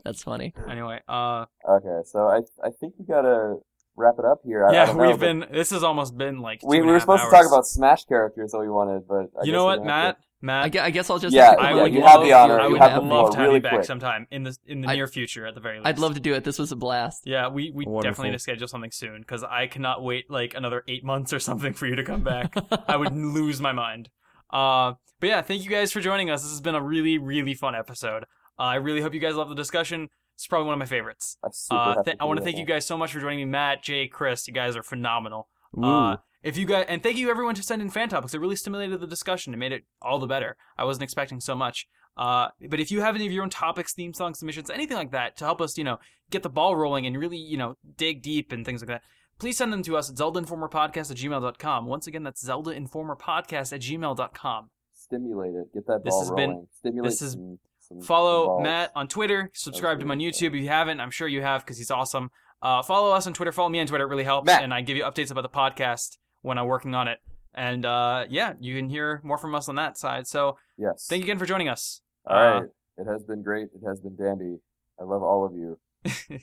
That's 0.03 0.24
funny. 0.24 0.53
Anyway, 0.69 1.00
uh, 1.08 1.45
Okay, 1.69 2.00
so 2.06 2.27
I 2.27 2.38
I 2.66 2.72
think 2.80 2.95
we 2.98 3.06
gotta 3.06 3.58
wrap 3.95 4.16
it 4.17 4.25
up 4.25 4.40
here. 4.43 4.66
I, 4.66 4.69
I 4.69 4.74
yeah, 4.74 4.85
don't 4.88 4.98
know, 4.98 5.08
we've 5.08 5.19
been. 5.19 5.45
This 5.51 5.69
has 5.72 5.83
almost 5.83 6.17
been 6.17 6.40
like. 6.40 6.61
We, 6.64 6.77
and 6.77 6.85
we 6.88 6.91
were 6.91 6.98
half 6.98 7.03
supposed 7.03 7.22
hours. 7.24 7.32
to 7.32 7.38
talk 7.38 7.48
about 7.48 7.67
Smash 7.67 8.06
characters 8.06 8.51
that 8.51 8.59
we 8.59 8.69
wanted, 8.69 9.08
but 9.08 9.30
I 9.40 9.43
you 9.43 9.51
guess 9.51 9.53
know 9.53 9.66
what, 9.66 9.83
Matt? 9.83 10.17
to. 10.17 10.27
Matt. 10.42 10.64
I, 10.66 10.70
gue- 10.70 10.82
I 10.82 10.90
guess 10.90 11.10
I'll 11.10 11.20
just. 11.20 11.36
Yeah, 11.36 11.52
I 11.52 11.70
yeah, 11.76 11.82
would 11.84 11.94
you 11.94 12.00
love, 12.02 12.11
have 12.11 12.22
the 12.24 12.34
honor, 12.34 12.60
I 12.60 12.68
would 12.68 12.80
have 12.82 13.03
love 13.03 13.32
to 13.32 13.38
have 13.38 13.45
really 13.45 13.58
you 13.58 13.61
back 13.61 13.74
quick. 13.74 13.86
sometime 13.86 14.28
in 14.32 14.44
the 14.44 14.58
in 14.66 14.82
the 14.82 14.90
I- 14.90 14.95
near 14.95 15.08
future, 15.08 15.45
at 15.45 15.53
the 15.56 15.61
very 15.61 15.78
least. 15.78 15.88
I'd 15.88 16.00
love 16.00 16.14
to 16.16 16.20
do 16.20 16.34
it. 16.34 16.44
This 16.44 16.58
was 16.60 16.72
a 16.72 16.76
blast. 16.76 17.24
Yeah, 17.26 17.48
we, 17.50 17.72
we 17.72 17.86
Wonderful. 17.86 18.02
definitely 18.02 18.30
need 18.32 18.36
to 18.36 18.40
schedule 18.40 18.68
something 18.68 18.92
soon 18.92 19.22
because 19.22 19.44
I 19.44 19.68
cannot 19.68 20.03
wait 20.03 20.30
like 20.32 20.53
another 20.56 20.84
eight 20.88 21.03
months 21.03 21.32
or 21.34 21.40
something 21.40 21.74
for 21.74 21.86
you 21.88 21.95
to 21.95 22.03
come 22.03 22.24
back. 22.24 22.53
I 22.88 22.98
would 22.98 23.14
lose 23.16 23.61
my 23.61 23.72
mind. 23.72 24.10
Uh, 24.52 24.94
but 25.20 25.30
yeah, 25.30 25.42
thank 25.42 25.64
you 25.64 25.70
guys 25.70 25.92
for 25.92 26.02
joining 26.02 26.30
us. 26.30 26.42
This 26.42 26.52
has 26.52 26.61
been 26.61 26.76
a 26.76 26.82
really, 26.82 27.18
really 27.18 27.53
fun 27.53 27.76
episode. 27.76 28.24
Uh, 28.60 28.64
I 28.64 28.76
really 28.76 29.02
hope 29.02 29.14
you 29.14 29.20
guys 29.20 29.36
love 29.36 29.50
the 29.50 29.56
discussion. 29.56 30.10
It's 30.36 30.48
probably 30.48 30.66
one 30.66 30.74
of 30.74 30.80
my 30.80 30.86
favorites. 30.86 31.38
I, 31.44 31.76
Uh, 31.76 32.03
th- 32.03 32.18
I 32.20 32.26
want 32.26 32.40
to 32.40 32.44
thank 32.44 32.58
you 32.58 32.66
guys 32.66 32.86
so 32.86 32.98
much 32.98 33.14
for 33.14 33.20
joining 33.20 33.38
me, 33.40 33.45
Matt, 33.45 33.84
Jay, 33.84 34.08
Chris. 34.08 34.48
You 34.48 34.53
guys 34.53 34.76
are 34.76 34.82
phenomenal. 34.84 35.48
Ooh. 35.78 35.84
Uh, 35.84 36.18
if 36.44 36.58
you 36.58 36.66
guys 36.66 36.86
and 36.88 37.02
thank 37.03 37.18
you 37.18 37.30
everyone 37.30 37.56
to 37.56 37.64
send 37.64 37.82
in 37.82 37.90
fan 37.90 38.10
topics. 38.10 38.34
It 38.34 38.40
really 38.40 38.56
stimulated 38.56 39.00
the 39.00 39.08
discussion. 39.08 39.53
It 39.53 39.58
made 39.58 39.72
it 39.72 39.84
all 40.02 40.20
the 40.20 40.28
better. 40.28 40.56
I 40.78 40.84
wasn't 40.86 41.03
expecting 41.03 41.40
so 41.40 41.56
much. 41.56 41.88
Uh, 42.18 42.50
but 42.70 42.80
if 42.80 42.92
you 42.92 43.02
have 43.02 43.16
any 43.16 43.26
of 43.26 43.32
your 43.32 43.44
own 43.44 43.50
topics, 43.50 43.94
theme 43.94 44.14
song 44.14 44.34
submissions, 44.34 44.70
anything 44.70 44.98
like 44.98 45.11
that 45.11 45.38
to 45.38 45.45
help 45.45 45.61
us, 45.61 45.78
you 45.78 45.84
know, 45.84 45.98
get 46.30 46.44
the 46.44 46.50
ball 46.50 46.76
rolling 46.76 47.06
and 47.06 47.18
really, 47.18 47.38
you 47.38 47.58
know, 47.58 47.76
dig 47.98 48.22
deep 48.22 48.52
and 48.52 48.66
things 48.66 48.82
like 48.82 48.90
that, 48.90 49.02
please 49.40 49.58
send 49.58 49.72
them 49.72 49.82
to 49.84 49.95
us 49.95 50.10
at 50.10 50.18
ZeldaInformerPodcast 50.18 51.10
at 51.11 51.18
gmail.com. 51.18 51.86
Once 51.86 52.08
again, 52.08 52.24
that's 52.24 52.44
ZeldaInformerPodcast 52.45 53.74
at 53.74 53.82
gmail.com. 53.82 54.70
Stimulate 54.94 55.56
it. 55.56 55.74
Get 55.74 55.88
that 55.88 56.03
This 56.03 56.11
ball 56.14 56.20
has 56.22 56.32
been- 56.32 56.68
Stimulate 56.80 57.10
this 57.11 57.20
has- 57.22 57.32
some, 57.34 57.60
some 57.80 58.02
Follow 58.02 58.45
balls. 58.48 58.64
Matt 58.64 58.92
on 58.95 59.08
Twitter. 59.08 59.50
Subscribe 59.53 60.00
to 60.00 60.06
him 60.06 60.11
on 60.11 60.20
YouTube 60.20 60.48
if 60.56 60.61
you 60.61 60.68
haven't. 60.68 61.00
I'm 61.00 61.11
sure 61.11 61.28
you 61.28 61.42
have 61.42 61.64
because 61.66 61.78
he's 61.78 61.92
awesome. 61.92 62.30
Uh, 62.61 62.82
follow 62.84 63.11
us 63.11 63.26
on 63.26 63.34
Twitter. 63.34 63.52
Follow 63.52 63.70
me 63.70 63.80
on 63.80 63.88
Twitter. 63.88 64.03
It 64.03 64.08
really 64.10 64.24
helps. 64.24 64.45
Matt. 64.45 64.64
And 64.64 64.74
I 64.74 64.82
give 64.82 64.95
you 64.98 65.03
updates 65.03 65.32
about 65.32 65.42
the 65.42 65.50
podcast 65.50 66.18
when 66.42 66.58
I'm 66.58 66.66
working 66.68 66.95
on 66.95 67.08
it. 67.08 67.20
And 67.53 67.86
uh, 67.86 68.26
yeah, 68.30 68.53
you 68.60 68.76
can 68.76 68.90
hear 68.90 69.20
more 69.24 69.38
from 69.38 69.53
us 69.56 69.68
on 69.70 69.76
that 69.76 69.98
side. 69.98 70.28
So 70.28 70.58
Yes. 70.78 71.06
thank 71.10 71.20
you 71.22 71.26
again 71.26 71.38
for 71.40 71.45
joining 71.45 71.68
us. 71.70 72.02
All 72.26 72.38
Uh, 72.38 72.60
right. 72.61 72.70
It 72.98 73.08
has 73.08 73.24
been 73.24 73.42
great. 73.44 73.70
It 73.76 73.86
has 73.88 74.00
been 74.00 74.16
dandy. 74.16 74.58
I 75.00 75.03
love 75.03 75.24
all 75.24 75.45
of 75.45 75.53
you. 75.53 75.80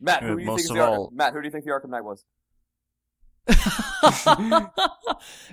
Matt, 0.00 0.22
who 0.22 0.34
do 0.36 0.40
you 0.40 0.46
most 0.46 0.56
think 0.62 0.64
is 0.64 0.70
of 0.70 0.76
the 0.76 0.82
Arkham? 0.82 0.88
all- 0.98 1.10
Matt, 1.14 1.32
who 1.32 1.40
do 1.40 1.46
you 1.46 1.52
think 1.52 1.64
the 1.64 1.70
Arkham 1.70 1.88
Knight 1.90 2.04
was? 2.04 2.24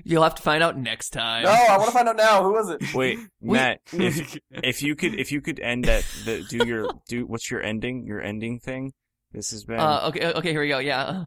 You'll 0.03 0.23
have 0.23 0.35
to 0.35 0.41
find 0.41 0.63
out 0.63 0.77
next 0.77 1.11
time. 1.11 1.43
No, 1.43 1.49
I 1.51 1.77
want 1.77 1.89
to 1.89 1.93
find 1.93 2.07
out 2.09 2.15
now. 2.17 2.43
Who 2.43 2.53
was 2.53 2.69
it? 2.69 2.81
Wait, 2.95 3.19
Matt, 3.41 3.81
if 3.93 4.37
if 4.51 4.81
you 4.81 4.95
could 4.95 5.15
if 5.19 5.31
you 5.31 5.41
could 5.41 5.59
end 5.59 5.85
that 5.85 6.05
the 6.25 6.43
do 6.49 6.65
your 6.65 6.87
do 7.07 7.25
what's 7.25 7.49
your 7.51 7.61
ending 7.61 8.05
your 8.05 8.21
ending 8.21 8.59
thing? 8.59 8.93
This 9.31 9.51
has 9.51 9.63
been 9.65 9.79
Uh, 9.79 10.07
okay, 10.09 10.31
okay, 10.33 10.51
here 10.51 10.61
we 10.61 10.67
go. 10.69 10.79
Yeah. 10.79 11.25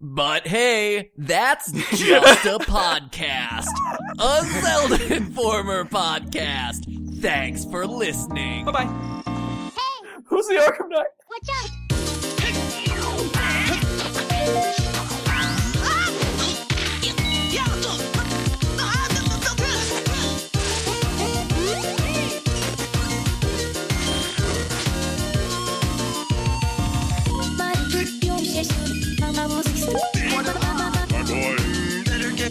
But 0.00 0.46
hey, 0.46 1.10
that's 1.18 1.70
just 1.72 2.46
a 2.46 2.58
podcast. 2.58 3.66
A 4.18 4.42
Zelda 4.62 5.16
Informer 5.16 5.84
podcast. 5.84 7.20
Thanks 7.20 7.66
for 7.66 7.86
listening. 7.86 8.64
Bye 8.64 8.72
bye. 8.72 8.86
Hey! 9.74 10.22
Who's 10.24 10.46
the 10.48 10.54
Arkham 10.54 10.88
Knight? 10.88 11.06
Watch 11.28 11.48
out! 11.52 11.70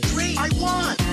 great. 0.02 0.38
I 0.38 0.50
won. 0.60 1.09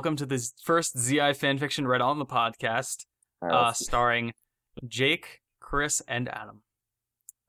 Welcome 0.00 0.16
to 0.16 0.24
the 0.24 0.42
first 0.64 0.98
ZI 0.98 1.34
fanfiction 1.34 1.86
read 1.86 2.00
on 2.00 2.18
the 2.18 2.24
podcast, 2.24 3.04
All 3.42 3.50
right, 3.50 3.54
uh, 3.54 3.72
starring 3.74 4.32
Jake, 4.88 5.40
Chris, 5.60 6.00
and 6.08 6.26
Adam. 6.26 6.62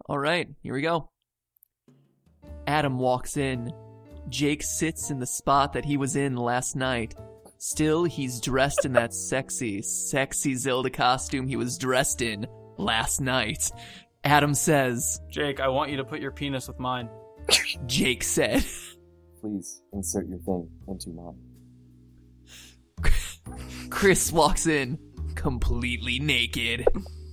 All 0.10 0.20
right, 0.20 0.50
here 0.62 0.74
we 0.74 0.82
go. 0.82 1.12
Adam 2.68 3.00
walks 3.00 3.38
in. 3.38 3.72
Jake 4.28 4.64
sits 4.64 5.12
in 5.12 5.20
the 5.20 5.26
spot 5.26 5.72
that 5.72 5.86
he 5.86 5.96
was 5.96 6.18
in 6.18 6.36
last 6.36 6.76
night. 6.76 7.16
Still, 7.58 8.04
he's 8.04 8.42
dressed 8.42 8.84
in 8.84 8.92
that 8.92 9.14
sexy, 9.14 9.82
sexy 9.82 10.56
Zelda 10.56 10.90
costume 10.90 11.48
he 11.48 11.56
was 11.56 11.78
dressed 11.78 12.22
in 12.22 12.46
last 12.78 13.22
night. 13.22 13.72
Adam 14.26 14.54
says, 14.54 15.22
Jake, 15.30 15.62
I 15.62 15.70
want 15.70 15.90
you 15.90 15.96
to 15.96 16.04
put 16.04 16.20
your 16.20 16.32
penis 16.32 16.68
with 16.68 16.80
mine. 16.80 17.10
Jake 17.86 18.24
said, 18.24 18.66
Please 19.40 19.84
insert 19.94 20.28
your 20.28 20.40
thing 20.40 20.70
into 20.90 21.12
mine. 21.12 21.51
Chris 23.90 24.32
walks 24.32 24.68
in, 24.68 24.98
completely 25.36 26.20
naked. 26.20 26.86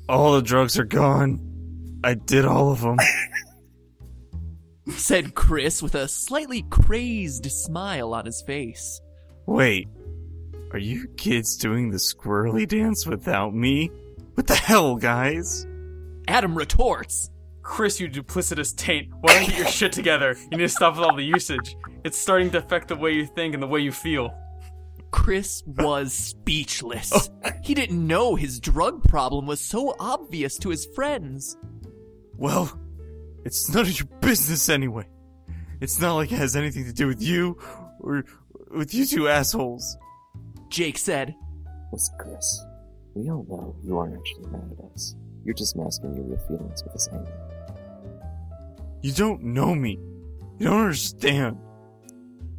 all 0.09 0.33
the 0.35 0.43
drugs 0.43 0.79
are 0.79 0.85
gone. 0.85 1.41
I 2.05 2.15
did 2.15 2.45
all 2.45 2.71
of 2.71 2.81
them. 2.81 2.99
Said 4.91 5.35
Chris 5.35 5.83
with 5.83 5.95
a 5.95 6.09
slightly 6.09 6.63
crazed 6.63 7.51
smile 7.51 8.15
on 8.15 8.25
his 8.25 8.43
face. 8.43 9.01
Wait, 9.47 9.89
are 10.73 10.79
you 10.79 11.09
kids 11.17 11.57
doing 11.57 11.91
the 11.91 11.99
squirrely 11.99 12.67
dance 12.67 13.07
without 13.07 13.55
me? 13.55 13.91
What 14.35 14.47
the 14.47 14.55
hell, 14.55 14.97
guys? 14.97 15.67
Adam 16.29 16.57
retorts, 16.57 17.31
Chris, 17.63 18.01
you 18.01 18.09
duplicitous 18.09 18.75
taint. 18.77 19.09
Why 19.21 19.35
don't 19.35 19.43
you 19.43 19.49
get 19.49 19.59
your 19.59 19.67
shit 19.69 19.93
together? 19.93 20.37
You 20.51 20.59
need 20.59 20.65
to 20.65 20.69
stop 20.69 20.97
with 20.97 21.05
all 21.05 21.17
the 21.17 21.25
usage. 21.25 21.77
It's 22.05 22.17
starting 22.19 22.51
to 22.53 22.59
affect 22.59 22.89
the 22.89 22.97
way 22.97 23.13
you 23.13 23.27
think 23.27 23.55
and 23.55 23.63
the 23.63 23.67
way 23.67 23.81
you 23.81 23.93
feel. 23.93 24.33
Chris 25.11 25.63
was 25.67 26.13
speechless. 26.13 27.31
Oh. 27.45 27.51
He 27.63 27.75
didn't 27.75 28.05
know 28.07 28.35
his 28.35 28.59
drug 28.61 29.05
problem 29.05 29.47
was 29.47 29.61
so 29.61 29.95
obvious 30.01 30.57
to 30.59 30.71
his 30.71 30.87
friends. 30.95 31.57
Well, 32.37 32.79
it's 33.45 33.69
none 33.73 33.83
of 33.83 33.99
your 33.99 34.09
business 34.21 34.69
anyway. 34.69 35.07
It's 35.81 36.01
not 36.01 36.15
like 36.15 36.33
it 36.33 36.37
has 36.37 36.57
anything 36.57 36.85
to 36.87 36.93
do 36.93 37.07
with 37.07 37.23
you 37.23 37.59
or 38.01 38.25
with 38.71 38.95
you 38.95 39.05
two 39.07 39.29
assholes. 39.29 39.97
Jake 40.69 40.99
said, 40.99 41.35
Listen, 41.93 42.15
Chris, 42.19 42.65
we 43.15 43.31
all 43.31 43.45
know 43.49 43.77
you 43.85 43.99
aren't 43.99 44.17
actually 44.19 44.51
mad 44.51 44.77
at 44.79 44.85
us. 44.93 45.15
You're 45.45 45.55
just 45.55 45.77
masking 45.77 46.15
your 46.15 46.25
real 46.25 46.39
feelings 46.49 46.83
with 46.83 46.93
this 46.93 47.09
anger. 47.13 47.33
You 49.03 49.13
don't 49.13 49.43
know 49.43 49.75
me. 49.75 49.99
You 50.59 50.67
don't 50.67 50.81
understand. 50.81 51.59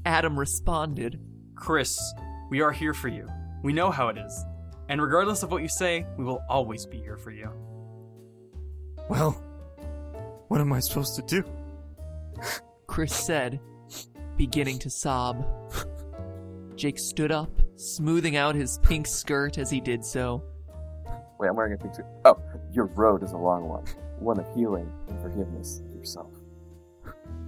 Adam 0.05 0.39
responded, 0.39 1.19
Chris, 1.55 1.99
we 2.49 2.61
are 2.61 2.71
here 2.71 2.93
for 2.93 3.07
you. 3.07 3.27
We 3.63 3.73
know 3.73 3.91
how 3.91 4.07
it 4.09 4.17
is. 4.17 4.45
And 4.89 5.01
regardless 5.01 5.43
of 5.43 5.51
what 5.51 5.61
you 5.61 5.67
say, 5.67 6.05
we 6.17 6.23
will 6.23 6.43
always 6.49 6.85
be 6.85 6.97
here 6.97 7.17
for 7.17 7.31
you. 7.31 7.49
Well, 9.09 9.31
what 10.47 10.59
am 10.61 10.73
I 10.73 10.79
supposed 10.79 11.15
to 11.15 11.21
do? 11.21 11.43
Chris 12.87 13.15
said, 13.15 13.59
beginning 14.35 14.79
to 14.79 14.89
sob. 14.89 15.45
Jake 16.75 16.97
stood 16.97 17.31
up, 17.31 17.51
smoothing 17.75 18.35
out 18.35 18.55
his 18.55 18.79
pink 18.79 19.05
skirt 19.05 19.57
as 19.57 19.69
he 19.69 19.79
did 19.79 20.03
so. 20.03 20.43
Wait, 21.39 21.49
I'm 21.49 21.55
wearing 21.55 21.73
a 21.73 21.77
pink 21.77 21.93
suit. 21.93 22.05
Oh, 22.25 22.41
your 22.71 22.85
road 22.85 23.23
is 23.23 23.31
a 23.31 23.37
long 23.37 23.67
one. 23.67 23.85
One 24.19 24.39
of 24.39 24.45
healing 24.55 24.91
and 25.07 25.21
forgiveness 25.21 25.81
yourself. 25.95 26.31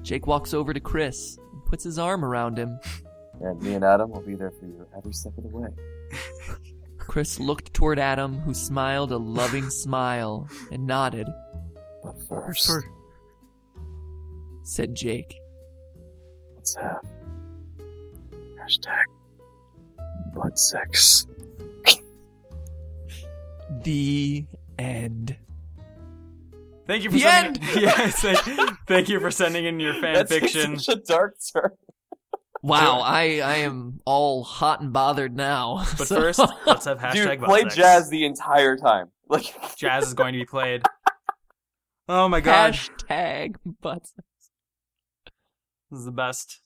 Jake 0.04 0.28
walks 0.28 0.54
over 0.54 0.74
to 0.74 0.80
Chris 0.80 1.38
and 1.52 1.66
puts 1.66 1.84
his 1.84 1.98
arm 1.98 2.24
around 2.24 2.58
him. 2.58 2.80
And 3.44 3.62
me 3.62 3.74
and 3.74 3.84
Adam 3.84 4.12
will 4.12 4.22
be 4.22 4.36
there 4.36 4.52
for 4.52 4.66
you 4.66 4.86
every 4.96 5.14
step 5.14 5.36
of 5.38 5.44
the 5.44 5.50
way. 5.50 5.70
Chris 6.98 7.40
looked 7.40 7.74
toward 7.74 7.98
Adam, 8.00 8.40
who 8.42 8.54
smiled 8.54 9.12
a 9.12 9.18
loving 9.18 9.70
smile 9.84 10.48
and 10.72 10.86
nodded. 10.86 11.28
But 12.04 12.16
first, 12.30 12.70
Said 14.64 14.96
Jake. 14.96 15.36
let's 16.56 16.76
have 16.76 17.02
hashtag 18.60 19.04
butt 20.34 20.58
sex. 20.58 21.26
The 23.84 24.46
end. 24.78 25.36
Thank 26.86 27.04
you 27.06 27.10
for 27.10 27.16
The 27.16 27.22
sending. 27.22 27.64
yes, 27.82 28.20
thank, 28.22 28.78
thank 28.88 29.10
you 29.10 29.20
for 29.22 29.32
sending 29.32 29.66
in 29.66 29.80
your 29.80 29.94
fan 29.96 30.14
That's 30.14 30.32
fiction. 30.32 30.78
such 30.78 30.98
a 30.98 31.00
dark 31.02 31.36
turn. 31.54 31.72
Wow, 32.64 33.00
I 33.00 33.40
I 33.40 33.56
am 33.58 34.02
all 34.06 34.44
hot 34.44 34.82
and 34.82 34.94
bothered 34.94 35.36
now. 35.36 35.86
But 35.98 36.08
So- 36.08 36.16
first, 36.22 36.40
let's 36.66 36.86
have 36.86 37.00
hashtag 37.00 37.40
Dude, 37.40 37.42
play 37.44 37.64
jazz 37.66 38.10
the 38.10 38.26
entire 38.26 38.78
time. 38.78 39.10
Like, 39.32 39.76
Jazz 39.78 40.08
is 40.08 40.14
going 40.14 40.34
to 40.34 40.40
be 40.40 40.46
played. 40.46 40.82
Oh 42.10 42.28
my 42.28 42.42
god, 42.42 42.74
hashtag 42.74 43.56
butts. 43.82 44.14
this 45.90 46.00
is 46.00 46.06
the 46.06 46.12
best. 46.12 46.61